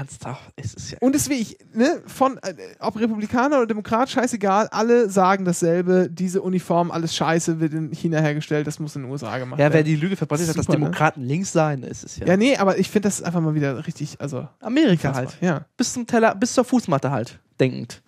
Ernsthaft, 0.00 0.50
es 0.56 0.72
ist 0.72 0.92
ja. 0.92 0.98
Und 1.00 1.14
deswegen, 1.14 1.42
ich, 1.42 1.58
ne, 1.74 2.02
von, 2.06 2.38
äh, 2.38 2.54
ob 2.78 2.98
Republikaner 2.98 3.58
oder 3.58 3.66
Demokrat, 3.66 4.08
scheißegal, 4.08 4.68
alle 4.68 5.10
sagen 5.10 5.44
dasselbe, 5.44 6.08
diese 6.10 6.40
Uniform, 6.40 6.90
alles 6.90 7.14
scheiße, 7.14 7.60
wird 7.60 7.74
in 7.74 7.92
China 7.92 8.18
hergestellt, 8.20 8.66
das 8.66 8.78
muss 8.78 8.96
in 8.96 9.02
den 9.02 9.10
USA 9.10 9.36
gemacht 9.36 9.60
Ja, 9.60 9.66
wer 9.66 9.74
werden. 9.74 9.86
die 9.86 9.96
Lüge 9.96 10.16
verbreitet 10.16 10.48
hat, 10.48 10.56
dass 10.56 10.68
ne? 10.68 10.76
Demokraten 10.76 11.20
links 11.22 11.52
seien, 11.52 11.82
ist 11.82 12.02
es 12.02 12.16
ja. 12.16 12.26
Ja, 12.26 12.36
nee, 12.38 12.56
aber 12.56 12.78
ich 12.78 12.88
finde 12.90 13.08
das 13.08 13.22
einfach 13.22 13.42
mal 13.42 13.54
wieder 13.54 13.86
richtig, 13.86 14.18
also, 14.20 14.48
Amerika 14.60 15.12
halt. 15.14 15.36
Ja, 15.42 15.66
Bis 15.76 15.92
zum 15.92 16.06
Teller, 16.06 16.34
bis 16.34 16.54
zur 16.54 16.64
Fußmatte 16.64 17.10
halt, 17.10 17.38
denkend. 17.60 18.00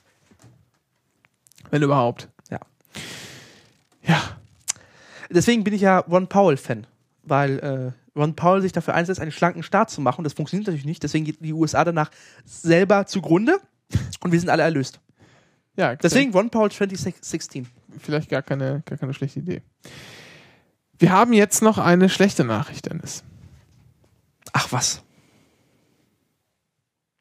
wenn 1.70 1.82
überhaupt. 1.82 2.30
Ja. 2.50 2.58
Ja, 4.02 4.20
Deswegen 5.28 5.62
bin 5.64 5.72
ich 5.74 5.80
ja 5.82 5.98
Ron 5.98 6.26
Powell-Fan, 6.28 6.86
weil 7.22 7.58
äh, 7.58 8.01
Ron 8.16 8.36
Powell 8.36 8.62
sich 8.62 8.72
dafür 8.72 8.94
einsetzt, 8.94 9.20
einen 9.20 9.32
schlanken 9.32 9.62
Staat 9.62 9.90
zu 9.90 10.00
machen. 10.00 10.24
Das 10.24 10.34
funktioniert 10.34 10.66
natürlich 10.66 10.84
nicht, 10.84 11.02
deswegen 11.02 11.24
geht 11.24 11.38
die 11.40 11.52
USA 11.52 11.84
danach 11.84 12.10
selber 12.44 13.06
zugrunde 13.06 13.58
und 14.22 14.32
wir 14.32 14.40
sind 14.40 14.50
alle 14.50 14.62
erlöst. 14.62 15.00
ja, 15.76 15.96
Deswegen 15.96 16.32
Ron 16.32 16.50
Powell 16.50 16.70
2016. 16.70 17.68
vielleicht 17.98 18.28
gar 18.28 18.42
keine, 18.42 18.82
gar 18.84 18.98
keine 18.98 19.14
schlechte 19.14 19.40
Idee. 19.40 19.62
Wir 20.98 21.10
haben 21.10 21.32
jetzt 21.32 21.62
noch 21.62 21.78
eine 21.78 22.08
schlechte 22.08 22.44
Nachricht, 22.44 22.88
Dennis. 22.88 23.24
Ach 24.52 24.70
was. 24.70 25.02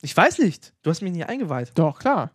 Ich 0.02 0.16
weiß 0.16 0.40
nicht. 0.40 0.74
Du 0.82 0.90
hast 0.90 1.02
mich 1.02 1.12
nie 1.12 1.24
eingeweiht. 1.24 1.72
Doch, 1.76 2.00
klar. 2.00 2.32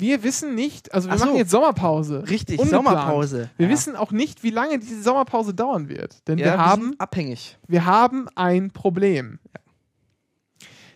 Wir 0.00 0.22
wissen 0.22 0.54
nicht, 0.54 0.94
also 0.94 1.08
wir 1.08 1.14
Ach 1.14 1.18
so. 1.18 1.24
machen 1.26 1.36
jetzt 1.36 1.50
Sommerpause. 1.50 2.24
Richtig, 2.30 2.60
Ungeplant. 2.60 2.86
Sommerpause. 2.86 3.50
Wir 3.56 3.66
Ja. 3.66 3.72
wissen 3.72 3.96
auch 3.96 4.12
nicht, 4.12 4.44
wie 4.44 4.50
lange 4.50 4.78
diese 4.78 5.02
Sommerpause 5.02 5.54
dauern 5.54 5.88
wird. 5.88 6.26
Denn 6.28 6.38
Ja, 6.38 6.44
wir, 6.46 6.58
haben, 6.58 6.94
abhängig. 6.98 7.58
wir 7.66 7.84
haben 7.84 8.28
ein 8.36 8.70
Problem. 8.70 9.40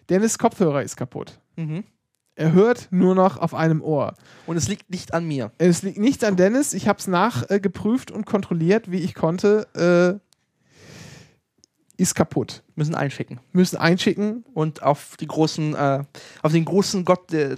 Dennis 0.08 0.38
Kopfhörer 0.38 0.82
ist 0.82 0.96
kaputt. 0.96 1.40
Mhm. 1.56 1.84
Er 2.34 2.52
hört 2.52 2.88
nur 2.90 3.14
noch 3.14 3.38
auf 3.38 3.54
einem 3.54 3.82
Ohr. 3.82 4.14
Und 4.46 4.56
es 4.56 4.68
liegt 4.68 4.88
nicht 4.90 5.12
an 5.14 5.26
mir. 5.26 5.52
Es 5.58 5.82
liegt 5.82 5.98
nicht 5.98 6.24
an 6.24 6.36
Dennis. 6.36 6.72
Ich 6.72 6.88
habe 6.88 6.98
es 6.98 7.06
nachgeprüft 7.06 8.10
äh, 8.10 8.14
und 8.14 8.24
kontrolliert, 8.24 8.90
wie 8.90 8.98
ich 9.00 9.14
konnte. 9.14 9.66
Äh, 9.74 10.20
ist 12.00 12.14
kaputt. 12.14 12.62
Müssen 12.74 12.94
einschicken. 12.94 13.40
Müssen 13.52 13.76
einschicken. 13.76 14.44
Und 14.54 14.82
auf 14.82 15.16
die 15.18 15.26
großen, 15.26 15.74
äh, 15.74 16.04
auf 16.42 16.52
den 16.52 16.64
großen 16.64 17.04
Gott, 17.04 17.32
äh, 17.34 17.56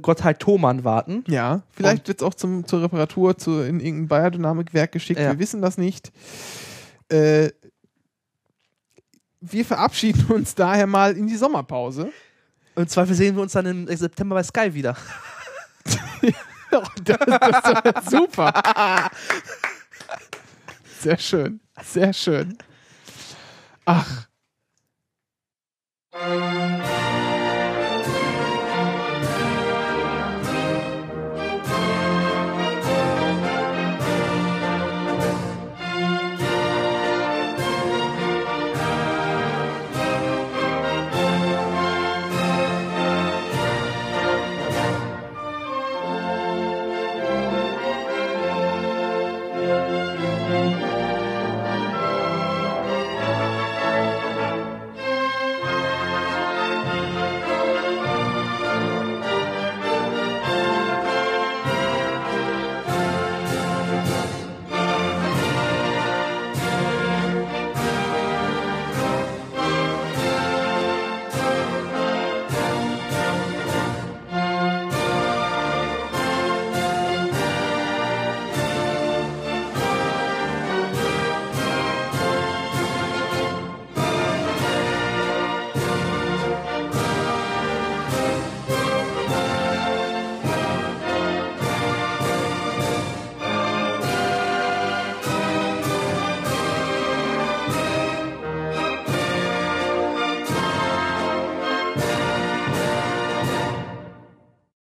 Gottheit 0.00 0.40
Thoman 0.40 0.84
warten. 0.84 1.24
Ja, 1.26 1.62
vielleicht 1.72 2.08
wird 2.08 2.20
es 2.20 2.26
auch 2.26 2.34
zum, 2.34 2.66
zur 2.66 2.82
Reparatur 2.82 3.38
zu, 3.38 3.60
in 3.60 3.80
irgendein 3.80 4.08
Biodynamikwerk 4.08 4.92
geschickt. 4.92 5.20
Ja. 5.20 5.32
Wir 5.32 5.38
wissen 5.38 5.62
das 5.62 5.78
nicht. 5.78 6.12
Äh, 7.08 7.50
wir 9.40 9.64
verabschieden 9.64 10.26
uns 10.32 10.54
daher 10.54 10.86
mal 10.86 11.16
in 11.16 11.26
die 11.26 11.36
Sommerpause. 11.36 12.10
Und 12.74 12.90
zwar 12.90 13.06
sehen 13.06 13.36
wir 13.36 13.42
uns 13.42 13.52
dann 13.52 13.66
im 13.66 13.96
September 13.96 14.34
bei 14.34 14.42
Sky 14.42 14.74
wieder. 14.74 14.96
das, 17.04 17.18
das 17.84 18.06
super. 18.06 18.52
Sehr 21.00 21.18
schön. 21.18 21.60
Sehr 21.82 22.12
schön. 22.12 22.58
Ach, 23.84 24.26